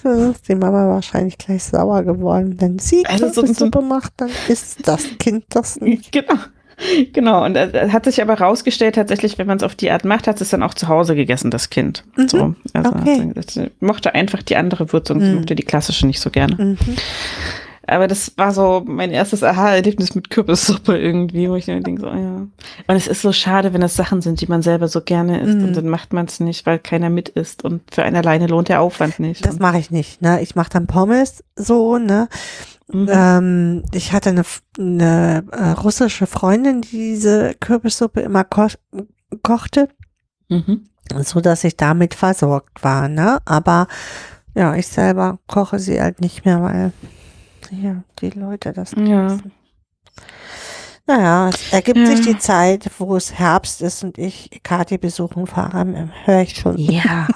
Da 0.02 0.30
ist 0.30 0.48
die 0.48 0.54
Mama 0.54 0.86
wahrscheinlich 0.88 1.38
gleich 1.38 1.64
sauer 1.64 2.02
geworden. 2.02 2.56
Wenn 2.60 2.78
sie 2.78 3.06
Also 3.06 3.28
so- 3.28 3.32
so- 3.34 3.40
Kürbissuppe 3.42 3.80
macht, 3.80 4.12
dann 4.18 4.30
isst 4.48 4.86
das 4.86 5.04
Kind 5.18 5.44
das 5.50 5.76
nicht. 5.80 6.12
Genau. 6.12 6.34
Genau, 7.12 7.44
und 7.44 7.56
äh, 7.56 7.88
hat 7.90 8.04
sich 8.04 8.20
aber 8.22 8.34
rausgestellt, 8.40 8.94
tatsächlich, 8.96 9.38
wenn 9.38 9.46
man 9.46 9.56
es 9.58 9.62
auf 9.62 9.74
die 9.74 9.90
Art 9.90 10.04
macht, 10.04 10.26
hat 10.26 10.40
es 10.40 10.50
dann 10.50 10.62
auch 10.62 10.74
zu 10.74 10.88
Hause 10.88 11.14
gegessen, 11.14 11.50
das 11.50 11.70
Kind. 11.70 12.04
Mhm. 12.16 12.28
So, 12.28 12.54
also 12.72 12.90
Okay. 12.90 13.32
mochte 13.80 14.14
einfach 14.14 14.42
die 14.42 14.56
andere 14.56 14.92
Würzung, 14.92 15.18
Mhm. 15.18 15.34
mochte 15.36 15.54
die 15.54 15.62
klassische 15.62 16.06
nicht 16.06 16.20
so 16.20 16.30
gerne. 16.30 16.56
Mhm. 16.56 16.78
Aber 17.84 18.06
das 18.06 18.32
war 18.36 18.52
so 18.52 18.84
mein 18.86 19.10
erstes 19.10 19.42
Aha-Erlebnis 19.42 20.14
mit 20.14 20.30
Kürbissuppe 20.30 20.96
irgendwie, 20.96 21.50
wo 21.50 21.56
ich 21.56 21.66
mir 21.66 21.80
denke, 21.80 22.00
so, 22.02 22.06
ja. 22.06 22.46
Und 22.86 22.96
es 22.96 23.08
ist 23.08 23.22
so 23.22 23.32
schade, 23.32 23.72
wenn 23.74 23.80
das 23.80 23.96
Sachen 23.96 24.22
sind, 24.22 24.40
die 24.40 24.46
man 24.46 24.62
selber 24.62 24.86
so 24.86 25.00
gerne 25.00 25.40
isst 25.40 25.58
Mhm. 25.58 25.64
und 25.64 25.76
dann 25.76 25.88
macht 25.88 26.12
man 26.12 26.26
es 26.26 26.38
nicht, 26.38 26.64
weil 26.64 26.78
keiner 26.78 27.10
mit 27.10 27.28
isst 27.30 27.64
und 27.64 27.82
für 27.92 28.04
einen 28.04 28.14
alleine 28.16 28.46
lohnt 28.46 28.68
der 28.68 28.80
Aufwand 28.80 29.18
nicht. 29.18 29.44
Das 29.44 29.58
mache 29.58 29.78
ich 29.78 29.90
nicht. 29.90 30.22
Ne? 30.22 30.40
Ich 30.42 30.54
mache 30.54 30.70
dann 30.70 30.86
Pommes 30.86 31.42
so. 31.56 31.98
Ne? 31.98 32.28
Mhm. 32.92 33.08
Ähm, 33.10 33.82
ich 33.92 34.12
hatte 34.12 34.30
eine, 34.30 34.42
eine 34.78 35.44
äh, 35.52 35.70
russische 35.70 36.26
Freundin, 36.26 36.82
die 36.82 36.90
diese 36.90 37.54
Kürbissuppe 37.60 38.20
immer 38.20 38.44
ko 38.44 38.66
kochte, 39.42 39.88
Mhm. 40.48 40.84
so 41.22 41.40
dass 41.40 41.64
ich 41.64 41.76
damit 41.76 42.14
versorgt 42.14 42.84
war. 42.84 43.08
Ne? 43.08 43.38
Aber 43.46 43.86
ja, 44.54 44.74
ich 44.74 44.86
selber 44.88 45.38
koche 45.46 45.78
sie 45.78 46.00
halt 46.00 46.20
nicht 46.20 46.44
mehr, 46.44 46.62
weil 46.62 46.92
ja, 47.70 48.02
die 48.20 48.30
Leute 48.30 48.72
das 48.74 48.92
Ja. 48.92 49.26
essen. 49.26 49.52
Naja, 51.06 51.48
es 51.48 51.72
ergibt 51.72 51.98
Ja. 51.98 52.06
sich 52.06 52.20
die 52.20 52.38
Zeit, 52.38 52.90
wo 52.98 53.16
es 53.16 53.32
Herbst 53.34 53.80
ist 53.82 54.04
und 54.04 54.18
ich 54.18 54.60
Kathi 54.62 54.98
besuchen 54.98 55.46
fahre, 55.46 56.10
höre 56.24 56.42
ich 56.42 56.56
schon. 56.56 56.76
Ja. 56.78 57.26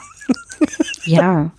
ja. 1.05 1.51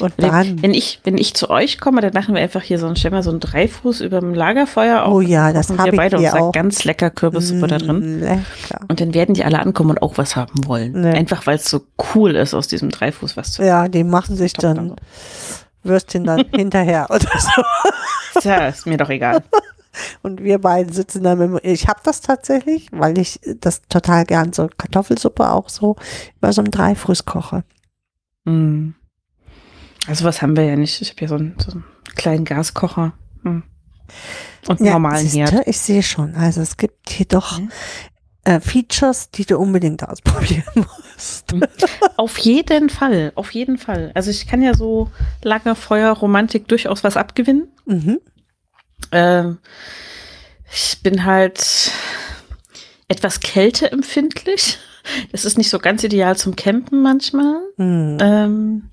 Und 0.00 0.14
Wenn, 0.16 0.30
dann, 0.30 0.62
wenn 0.62 0.74
ich, 0.74 1.00
wenn 1.04 1.18
ich 1.18 1.34
zu 1.34 1.50
euch 1.50 1.78
komme, 1.80 2.00
dann 2.00 2.12
machen 2.14 2.34
wir 2.34 2.42
einfach 2.42 2.62
hier 2.62 2.78
so 2.78 2.86
ein, 2.86 2.96
stellen 2.96 3.14
wir 3.14 3.22
so 3.22 3.30
einen 3.30 3.40
Dreifuß 3.40 4.00
über 4.00 4.20
dem 4.20 4.34
Lagerfeuer 4.34 5.02
auf. 5.02 5.14
Oh 5.14 5.20
ja, 5.20 5.52
das 5.52 5.68
kochen 5.68 5.78
hab 5.78 5.86
wir 5.86 5.96
beide 5.96 6.16
und 6.16 6.24
sagt 6.24 6.40
auch. 6.40 6.52
ganz 6.52 6.84
lecker 6.84 7.10
Kürbissuppe 7.10 7.66
da 7.66 7.78
drin. 7.78 8.18
Mm, 8.18 8.20
Lecker. 8.20 8.80
Und 8.88 9.00
dann 9.00 9.14
werden 9.14 9.34
die 9.34 9.44
alle 9.44 9.58
ankommen 9.58 9.90
und 9.90 10.02
auch 10.02 10.16
was 10.16 10.36
haben 10.36 10.66
wollen. 10.66 11.00
Nee. 11.00 11.10
Einfach 11.12 11.46
weil 11.46 11.56
es 11.56 11.66
so 11.66 11.82
cool 12.14 12.34
ist, 12.36 12.54
aus 12.54 12.68
diesem 12.68 12.90
Dreifuß 12.90 13.36
was 13.36 13.52
zu 13.52 13.64
Ja, 13.64 13.88
die 13.88 14.04
machen 14.04 14.36
sich 14.36 14.52
dann 14.54 14.96
Würstchen 15.82 16.24
dann 16.24 16.44
hinterher 16.54 17.06
oder 17.10 17.28
so. 17.38 18.40
Tja, 18.40 18.68
ist 18.68 18.86
mir 18.86 18.96
doch 18.96 19.10
egal. 19.10 19.42
Und 20.22 20.42
wir 20.42 20.58
beiden 20.58 20.92
sitzen 20.92 21.24
dann 21.24 21.38
mit, 21.38 21.64
ich 21.64 21.88
habe 21.88 22.00
das 22.04 22.20
tatsächlich, 22.20 22.88
weil 22.92 23.18
ich 23.18 23.40
das 23.60 23.82
total 23.88 24.24
gern 24.24 24.52
so 24.52 24.68
Kartoffelsuppe 24.78 25.50
auch 25.50 25.68
so 25.68 25.96
über 26.38 26.52
so 26.52 26.62
einem 26.62 26.70
Dreifuß 26.70 27.24
koche. 27.24 27.64
Hm. 28.46 28.94
Also 30.10 30.24
was 30.24 30.42
haben 30.42 30.56
wir 30.56 30.64
ja 30.64 30.76
nicht. 30.76 31.00
Ich 31.00 31.10
habe 31.10 31.18
hier 31.20 31.28
so 31.28 31.36
einen, 31.36 31.54
so 31.58 31.70
einen 31.72 31.84
kleinen 32.16 32.44
Gaskocher. 32.44 33.12
Hm. 33.44 33.62
Und 34.66 34.80
einen 34.80 34.90
normalen 34.90 35.26
siehste, 35.26 35.54
Herd. 35.56 35.68
Ich 35.68 35.78
sehe 35.78 36.02
schon. 36.02 36.34
Also 36.34 36.60
es 36.60 36.76
gibt 36.76 37.10
hier 37.10 37.26
doch 37.26 37.58
Mhm. 37.58 37.70
äh, 38.44 38.60
Features, 38.60 39.30
die 39.30 39.44
du 39.46 39.56
unbedingt 39.56 40.02
ausprobieren 40.06 40.64
musst. 40.74 41.54
Auf 42.16 42.38
jeden 42.38 42.90
Fall, 42.90 43.30
auf 43.36 43.52
jeden 43.52 43.78
Fall. 43.78 44.10
Also 44.14 44.30
ich 44.30 44.46
kann 44.48 44.62
ja 44.62 44.74
so 44.74 45.10
Lagerfeuer-Romantik 45.42 46.66
durchaus 46.66 47.04
was 47.04 47.16
abgewinnen. 47.16 47.68
Mhm. 47.86 48.18
Ähm, 49.12 49.58
ich 50.72 50.98
bin 51.02 51.24
halt 51.24 51.92
etwas 53.08 53.40
kälteempfindlich. 53.40 54.78
Das 55.32 55.44
ist 55.44 55.56
nicht 55.56 55.70
so 55.70 55.78
ganz 55.78 56.02
ideal 56.04 56.36
zum 56.36 56.56
Campen 56.56 57.00
manchmal. 57.02 57.60
Mhm. 57.76 58.18
Ähm, 58.20 58.90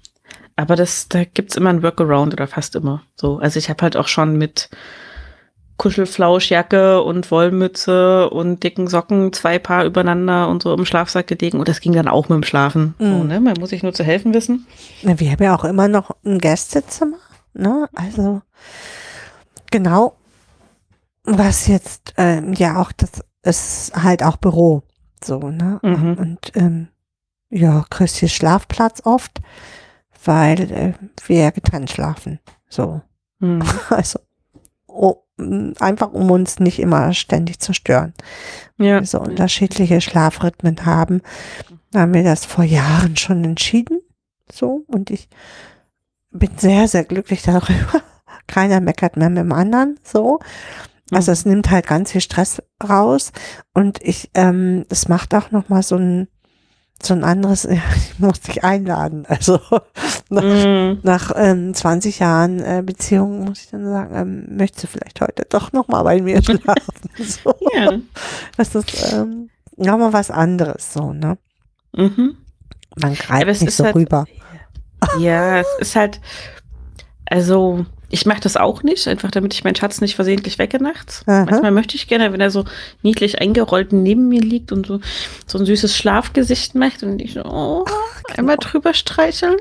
aber 0.58 0.76
das, 0.76 1.08
da 1.08 1.24
gibt's 1.24 1.56
immer 1.56 1.70
ein 1.70 1.82
Workaround 1.84 2.34
oder 2.34 2.48
fast 2.48 2.76
immer. 2.76 3.04
So, 3.16 3.38
also 3.40 3.58
ich 3.58 3.70
habe 3.70 3.82
halt 3.84 3.96
auch 3.96 4.08
schon 4.10 4.38
mit 4.38 4.70
Kuschelflauschjacke 5.78 7.02
und 7.04 7.30
Wollmütze 7.30 8.30
und 8.32 8.64
dicken 8.64 8.88
Socken 8.88 9.32
zwei 9.32 9.60
Paar 9.60 9.86
übereinander 9.86 10.48
und 10.50 10.64
so 10.64 10.74
im 10.74 10.86
Schlafsack 10.86 11.28
gelegen 11.28 11.60
und 11.60 11.68
das 11.68 11.80
ging 11.82 11.94
dann 11.94 12.08
auch 12.08 12.30
mit 12.30 12.36
dem 12.38 12.44
Schlafen. 12.44 12.96
So, 12.98 13.06
Mhm. 13.06 13.28
ne? 13.28 13.40
Man 13.40 13.54
muss 13.60 13.70
sich 13.70 13.84
nur 13.84 13.94
zu 13.94 14.04
helfen 14.04 14.34
wissen. 14.34 14.66
Na, 15.04 15.20
Wir 15.20 15.32
haben 15.32 15.44
ja 15.44 15.56
auch 15.56 15.64
immer 15.66 15.88
noch 15.88 16.12
ein 16.26 16.40
Gästezimmer, 16.40 17.18
ne? 17.54 17.88
Also 17.94 18.42
genau, 19.70 20.16
was 21.24 21.68
jetzt 21.68 22.14
ähm, 22.18 22.54
ja 22.54 22.82
auch 22.82 22.92
das 22.92 23.24
ist 23.44 23.96
halt 23.96 24.24
auch 24.24 24.38
Büro, 24.38 24.82
so 25.24 25.38
ne? 25.52 25.80
Mhm. 25.84 26.14
Und 26.18 26.52
ähm, 26.56 26.88
ja, 27.52 27.86
kriegst 27.92 28.18
hier 28.18 28.30
Schlafplatz 28.30 29.02
oft, 29.06 29.40
weil 30.28 30.72
äh, 30.72 30.94
wir 31.26 31.40
ja 31.40 31.50
getrennt 31.52 31.90
schlafen, 31.90 32.40
so. 32.70 33.02
Hm. 33.40 33.64
Also 33.90 34.20
oh, 34.88 35.24
einfach 35.80 36.12
um 36.14 36.32
uns 36.32 36.60
nicht 36.60 36.80
immer 36.80 37.14
ständig 37.14 37.60
zu 37.60 37.74
stören. 37.74 38.14
Ja. 38.78 39.04
so 39.04 39.20
unterschiedliche 39.20 40.02
Schlafrhythmen 40.02 40.86
haben, 40.86 41.22
haben 41.94 42.14
wir 42.14 42.24
das 42.24 42.46
vor 42.46 42.64
Jahren 42.64 43.16
schon 43.18 43.44
entschieden. 43.44 44.02
So, 44.52 44.84
und 44.88 45.10
ich 45.12 45.30
bin 46.32 46.52
sehr, 46.58 46.88
sehr 46.88 47.04
glücklich 47.04 47.42
darüber. 47.44 48.02
Keiner 48.48 48.80
meckert 48.80 49.18
mehr 49.18 49.30
mit 49.30 49.40
dem 49.40 49.52
anderen, 49.52 50.00
so. 50.04 50.40
Also 51.12 51.32
Mhm. 51.32 51.34
es 51.34 51.46
nimmt 51.46 51.72
halt 51.72 51.88
ganz 51.88 52.12
viel 52.12 52.22
Stress 52.22 52.62
raus 52.84 53.32
und 53.74 54.02
ich, 54.02 54.30
ähm, 54.34 54.86
es 54.90 55.08
macht 55.08 55.34
auch 55.34 55.52
noch 55.52 55.70
mal 55.70 55.82
so 55.84 55.96
ein, 55.96 56.28
so 57.02 57.14
ein 57.14 57.24
anderes, 57.24 57.64
ja, 57.70 57.82
ich 57.96 58.20
muss 58.20 58.40
dich 58.42 58.64
einladen. 58.64 59.26
Also 59.28 59.60
nach, 60.30 60.44
Mhm. 60.44 61.00
nach 61.04 61.32
ähm, 61.36 61.74
20 61.74 62.20
Jahren 62.20 62.60
äh, 62.60 62.82
Beziehung 62.86 63.46
muss 63.46 63.62
ich 63.62 63.70
dann 63.70 63.86
sagen, 63.86 64.16
ähm, 64.16 64.58
möchtest 64.58 64.84
du 64.84 64.88
vielleicht 64.88 65.22
heute 65.22 65.46
doch 65.50 65.72
noch 65.74 65.88
mal 65.88 66.04
bei 66.04 66.22
mir 66.22 66.42
schlafen? 66.44 66.74
so. 67.18 67.54
Ja. 67.74 67.92
Das 68.58 68.76
ist 68.76 69.14
ähm, 69.14 69.50
nochmal 69.78 70.14
was 70.14 70.32
anderes, 70.32 70.94
so, 70.94 71.14
ne? 71.14 71.38
Mhm. 71.96 72.38
Man 73.00 73.14
greift 73.14 73.62
nicht 73.62 73.74
so 73.76 73.86
halt- 73.86 73.96
rüber. 73.96 74.26
Ja, 75.20 75.60
es 75.60 75.68
ist 75.80 75.96
halt, 75.96 76.20
also 77.28 77.86
ich 78.10 78.26
mache 78.26 78.40
das 78.40 78.56
auch 78.56 78.84
nicht, 78.84 79.08
einfach 79.08 79.32
damit 79.32 79.54
ich 79.54 79.64
meinen 79.64 79.76
Schatz 79.76 80.00
nicht 80.00 80.16
versehentlich 80.16 80.58
wecke 80.60 80.82
nachts. 80.82 81.24
Aha. 81.28 81.46
Manchmal 81.46 81.72
möchte 81.72 81.96
ich 81.96 82.08
gerne, 82.08 82.32
wenn 82.32 82.40
er 82.42 82.52
so 82.52 82.64
niedlich 83.02 83.42
eingerollt 83.42 83.92
neben 83.92 84.30
mir 84.30 84.42
liegt 84.42 84.72
und 84.72 84.86
so, 84.88 85.00
so 85.46 85.58
ein 85.58 85.66
süßes 85.66 85.96
Schlafgesicht 85.98 86.74
macht 86.76 87.04
und 87.04 87.22
ich 87.22 87.34
so, 87.34 87.44
oh, 87.44 87.86
einmal 88.36 88.58
drüber 88.58 88.94
streicheln. 88.94 89.58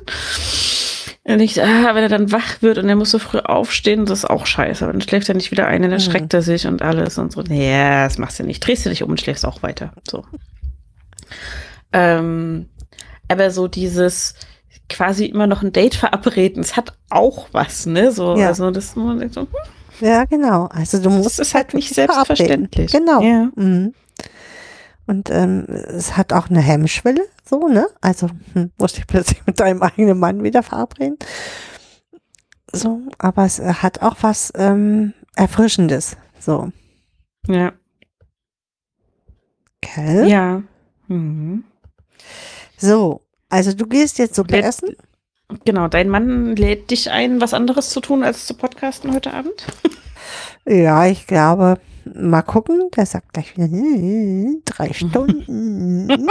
Und 1.25 1.41
ich, 1.41 1.60
ah, 1.60 1.92
wenn 1.94 2.05
er 2.05 2.08
dann 2.08 2.31
wach 2.31 2.62
wird 2.62 2.78
und 2.78 2.89
er 2.89 2.94
muss 2.94 3.10
so 3.10 3.18
früh 3.18 3.39
aufstehen, 3.39 4.07
das 4.07 4.20
ist 4.20 4.31
auch 4.31 4.47
scheiße. 4.47 4.86
Und 4.86 4.92
dann 4.92 5.00
schläft 5.00 5.28
er 5.28 5.34
nicht 5.34 5.50
wieder 5.50 5.66
ein, 5.66 5.83
dann 5.83 5.91
Mhm. 5.91 5.94
erschreckt 5.97 6.33
er 6.33 6.42
sich 6.42 6.68
und 6.68 6.83
alles 6.83 7.18
und 7.18 7.33
so. 7.33 7.42
Nee, 7.42 7.73
das 8.05 8.18
machst 8.18 8.39
du 8.39 8.44
nicht. 8.44 8.65
Drehst 8.65 8.86
du 8.86 8.91
dich 8.91 9.02
um 9.02 9.10
und 9.10 9.20
schläfst 9.20 9.44
auch 9.44 9.65
weiter. 9.65 9.92
So. 10.08 10.25
Ähm, 11.92 12.68
aber 13.28 13.50
so 13.50 13.66
dieses 13.66 14.34
quasi 14.89 15.26
immer 15.26 15.47
noch 15.47 15.62
ein 15.62 15.73
Date 15.73 15.94
verabreden, 15.94 16.60
es 16.62 16.76
hat 16.76 16.97
auch 17.10 17.48
was, 17.52 17.86
ne? 17.86 18.12
So, 18.12 18.36
Ja. 18.36 18.48
also 18.48 18.70
das, 18.70 18.92
so, 18.92 19.00
hm, 19.10 19.31
Ja, 20.00 20.24
genau. 20.24 20.66
Also 20.66 21.00
du 21.02 21.10
musst 21.10 21.39
das 21.39 21.48
ist 21.48 21.55
halt 21.55 21.74
nicht 21.74 21.92
verabreden. 21.94 22.24
selbstverständlich. 22.26 22.92
Genau. 22.92 23.20
Ja. 23.23 23.48
Mhm. 23.55 23.94
Und 25.08 25.31
ähm, 25.31 25.65
es 25.68 26.16
hat 26.16 26.32
auch 26.32 26.50
eine 26.50 26.60
Hemmschwelle, 26.60 27.23
so, 27.48 27.68
ne? 27.68 27.86
Also 28.00 28.28
hm, 28.55 28.73
musst 28.78 28.97
dich 28.97 29.06
plötzlich 29.06 29.44
mit 29.47 29.60
deinem 29.60 29.82
eigenen 29.82 30.18
Mann 30.18 30.42
wieder 30.42 30.62
verabreden. 30.62 31.16
So, 32.73 33.00
aber 33.18 33.44
es 33.44 33.58
äh, 33.60 33.73
hat 33.74 34.02
auch 34.02 34.16
was 34.23 34.52
ähm, 34.56 35.15
Erfrischendes. 35.36 36.16
So, 36.40 36.70
Ja. 37.47 37.73
gell? 39.81 40.28
Ja. 40.28 40.62
Mhm. 41.08 41.65
So, 42.76 43.23
also 43.49 43.73
du 43.73 43.86
gehst 43.86 44.18
jetzt 44.18 44.34
Suppe 44.34 44.57
Lädt- 44.57 44.65
essen? 44.65 44.97
Genau, 45.65 45.86
dein 45.89 46.08
Mann 46.08 46.57
lädt 46.57 46.91
dich 46.91 47.10
ein, 47.10 47.41
was 47.41 47.55
anderes 47.55 47.91
zu 47.91 48.00
tun, 48.00 48.25
als 48.25 48.47
zu 48.47 48.55
podcasten 48.55 49.15
heute 49.15 49.33
Abend? 49.33 49.66
Ja, 50.68 51.07
ich 51.07 51.28
glaube, 51.28 51.78
mal 52.05 52.42
gucken. 52.42 52.91
Der 52.97 53.07
sagt 53.07 53.33
gleich 53.33 53.57
wieder 53.57 53.68
hm, 53.68 54.62
drei 54.65 54.92
Stunden. 54.92 56.08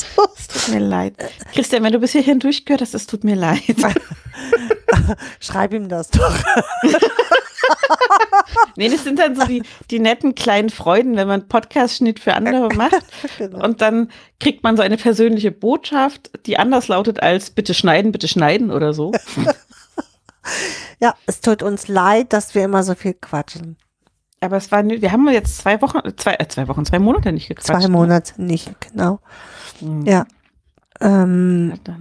so. 0.00 0.26
Es 0.36 0.48
tut 0.48 0.74
mir 0.74 0.80
leid. 0.80 1.14
Christian, 1.52 1.82
wenn 1.82 1.92
du 1.92 1.98
bis 1.98 2.12
hierhin 2.12 2.40
durchgehört 2.40 2.80
hast, 2.80 2.94
es 2.94 3.06
tut 3.06 3.24
mir 3.24 3.36
leid. 3.36 3.62
Schreib 5.40 5.72
ihm 5.72 5.88
das 5.88 6.10
doch. 6.10 6.36
Nee, 8.76 8.88
das 8.88 9.04
sind 9.04 9.18
dann 9.18 9.36
so 9.36 9.44
die, 9.46 9.62
die 9.90 9.98
netten 9.98 10.34
kleinen 10.34 10.70
Freuden, 10.70 11.16
wenn 11.16 11.28
man 11.28 11.48
Podcast-Schnitt 11.48 12.20
für 12.20 12.34
andere 12.34 12.68
macht. 12.74 13.04
Genau. 13.38 13.64
Und 13.64 13.80
dann 13.80 14.10
kriegt 14.40 14.62
man 14.62 14.76
so 14.76 14.82
eine 14.82 14.96
persönliche 14.96 15.52
Botschaft, 15.52 16.30
die 16.46 16.58
anders 16.58 16.88
lautet 16.88 17.22
als 17.22 17.50
bitte 17.50 17.74
schneiden, 17.74 18.12
bitte 18.12 18.28
schneiden 18.28 18.70
oder 18.70 18.92
so. 18.92 19.12
Ja, 21.00 21.14
es 21.26 21.40
tut 21.40 21.62
uns 21.62 21.88
leid, 21.88 22.32
dass 22.32 22.54
wir 22.54 22.64
immer 22.64 22.82
so 22.82 22.94
viel 22.94 23.14
quatschen. 23.14 23.76
Aber 24.40 24.56
es 24.56 24.72
war, 24.72 24.84
wir 24.84 25.12
haben 25.12 25.28
jetzt 25.28 25.58
zwei 25.58 25.80
Wochen, 25.82 26.00
zwei, 26.16 26.34
äh, 26.34 26.48
zwei 26.48 26.66
Wochen, 26.66 26.84
zwei 26.84 26.98
Monate 26.98 27.32
nicht 27.32 27.48
gequatscht. 27.48 27.82
Zwei 27.82 27.88
Monate 27.88 28.42
nicht, 28.42 28.72
genau. 28.80 29.20
Mhm. 29.82 30.06
Ja. 30.06 30.24
Ähm, 31.00 31.74
Ja, 31.86 31.96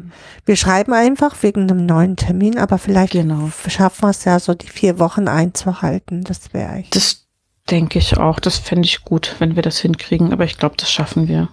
wir 0.45 0.55
schreiben 0.55 0.93
einfach 0.93 1.35
wegen 1.41 1.61
einem 1.63 1.85
neuen 1.85 2.15
Termin, 2.15 2.57
aber 2.59 2.77
vielleicht 2.77 3.13
Genau. 3.13 3.49
schaffen 3.67 4.03
wir 4.03 4.09
es 4.09 4.25
ja 4.25 4.39
so 4.39 4.53
die 4.53 4.67
vier 4.69 4.99
Wochen 4.99 5.27
einzuhalten. 5.27 6.23
Das 6.23 6.53
wäre 6.53 6.73
echt. 6.75 6.95
Das 6.95 7.25
denke 7.69 7.99
ich 7.99 8.17
auch. 8.17 8.39
Das 8.39 8.57
fände 8.57 8.85
ich 8.85 9.03
gut, 9.03 9.35
wenn 9.39 9.55
wir 9.55 9.63
das 9.63 9.79
hinkriegen. 9.79 10.31
Aber 10.33 10.43
ich 10.43 10.57
glaube, 10.57 10.75
das 10.77 10.91
schaffen 10.91 11.27
wir. 11.27 11.49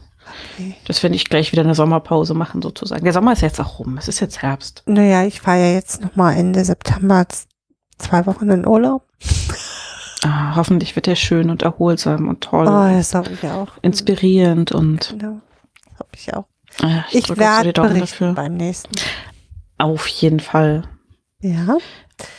Okay. 0.55 0.75
Das 0.87 0.99
finde 0.99 1.17
ich 1.17 1.25
gleich 1.31 1.53
wieder 1.53 1.63
eine 1.63 1.75
Sommerpause 1.75 2.35
machen, 2.35 2.61
sozusagen. 2.61 3.05
Der 3.05 3.13
Sommer 3.15 3.33
ist 3.33 3.41
jetzt 3.43 3.61
auch 3.61 3.79
rum. 3.79 3.97
Es 3.99 4.09
ist 4.09 4.21
jetzt 4.21 4.43
Herbst. 4.43 4.83
Naja, 4.87 5.25
ich 5.25 5.41
fahre 5.41 5.59
ja 5.61 5.73
jetzt 5.73 6.03
nochmal 6.03 6.37
Ende 6.37 6.65
September 6.65 7.27
zwei 7.99 8.27
Wochen 8.27 8.51
in 8.51 8.67
Urlaub. 8.67 9.05
Ah, 10.25 10.57
hoffentlich 10.57 10.97
wird 10.97 11.09
er 11.09 11.17
schön 11.17 11.49
und 11.49 11.63
erholsam 11.63 12.29
und 12.29 12.43
toll. 12.43 12.67
Oh, 12.67 12.93
das 12.97 13.15
habe 13.15 13.31
ich 13.33 13.45
auch. 13.49 13.69
inspirierend 13.83 14.73
und 14.73 15.15
Genau. 15.19 15.41
Habe 15.99 16.09
ich 16.15 16.33
auch. 16.35 16.47
äh, 16.83 17.01
Ich 17.11 17.25
die 17.25 17.37
werde 17.39 17.73
berichten 17.73 18.35
beim 18.35 18.55
nächsten. 18.57 18.95
Auf 19.79 20.07
jeden 20.09 20.41
Fall. 20.41 20.83
Ja. 21.41 21.77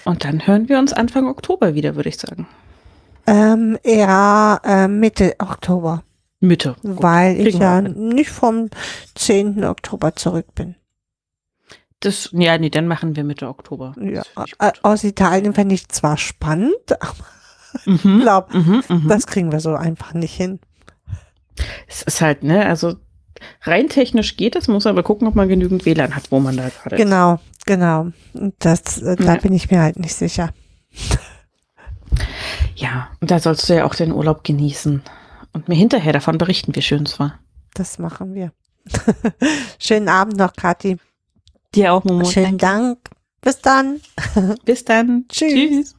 Und 0.05 0.23
dann 0.25 0.45
hören 0.45 0.67
wir 0.69 0.77
uns 0.79 0.91
Anfang 0.93 1.27
Oktober 1.27 1.73
wieder, 1.73 1.95
würde 1.95 2.09
ich 2.09 2.17
sagen. 2.17 2.47
Ähm, 3.27 3.77
eher 3.83 4.59
äh, 4.63 4.87
Mitte 4.87 5.35
Oktober, 5.39 6.03
Mitte. 6.39 6.75
Gut. 6.81 7.01
weil 7.03 7.35
ich 7.37 7.43
kriegen 7.55 7.61
ja 7.61 7.81
nicht 7.81 8.29
vom 8.29 8.69
10. 9.15 9.63
Oktober 9.63 10.15
zurück 10.15 10.47
bin. 10.55 10.75
Das, 12.01 12.29
ja, 12.31 12.57
nee, 12.57 12.69
dann 12.69 12.87
machen 12.87 13.15
wir 13.15 13.23
Mitte 13.23 13.47
Oktober. 13.47 13.93
Ja. 14.01 14.23
Ich 14.45 14.53
Äh. 14.59 14.71
Aus 14.83 15.03
Italien 15.03 15.53
fände 15.53 15.75
ich 15.75 15.87
zwar 15.89 16.17
spannend, 16.17 16.73
aber 17.01 17.25
ich 17.85 18.03
Mhm. 18.03 18.21
glaube, 18.21 18.57
Mhm, 18.57 18.83
mhm. 18.89 19.07
das 19.07 19.27
kriegen 19.27 19.51
wir 19.51 19.59
so 19.59 19.75
einfach 19.75 20.13
nicht 20.13 20.33
hin. 20.33 20.59
Es 21.87 22.01
ist 22.03 22.21
halt, 22.21 22.43
ne, 22.43 22.65
also 22.65 22.95
rein 23.61 23.89
technisch 23.89 24.37
geht 24.37 24.55
es, 24.55 24.67
muss 24.67 24.85
aber 24.87 25.03
gucken, 25.03 25.27
ob 25.27 25.35
man 25.35 25.47
genügend 25.49 25.85
WLAN 25.85 26.15
hat, 26.15 26.31
wo 26.31 26.39
man 26.39 26.57
da 26.57 26.69
gerade 26.69 26.95
ist. 26.95 27.01
Genau, 27.01 27.39
genau. 27.65 28.07
Und 28.33 28.53
Das, 28.59 29.01
äh, 29.01 29.15
da 29.15 29.35
Ja. 29.35 29.39
bin 29.39 29.53
ich 29.53 29.69
mir 29.71 29.81
halt 29.81 29.99
nicht 29.99 30.15
sicher. 30.15 30.49
Ja, 32.75 33.09
und 33.19 33.29
da 33.29 33.39
sollst 33.39 33.69
du 33.69 33.75
ja 33.75 33.85
auch 33.85 33.93
den 33.93 34.11
Urlaub 34.11 34.43
genießen. 34.43 35.01
Und 35.51 35.67
mir 35.67 35.75
hinterher 35.75 36.13
davon 36.13 36.37
berichten, 36.37 36.75
wie 36.75 36.81
schön 36.81 37.03
es 37.03 37.19
war. 37.19 37.39
Das 37.73 37.99
machen 37.99 38.33
wir. 38.33 38.51
Schönen 39.79 40.07
Abend 40.09 40.37
noch, 40.37 40.53
Kathi. 40.53 40.97
Dir 41.75 41.93
auch, 41.93 42.03
Momo. 42.03 42.25
Schönen 42.25 42.57
Dank. 42.57 42.97
Bis 43.41 43.61
dann. 43.61 43.99
Bis 44.65 44.85
dann. 44.85 45.25
Tschüss. 45.29 45.53
Tschüss. 45.53 45.95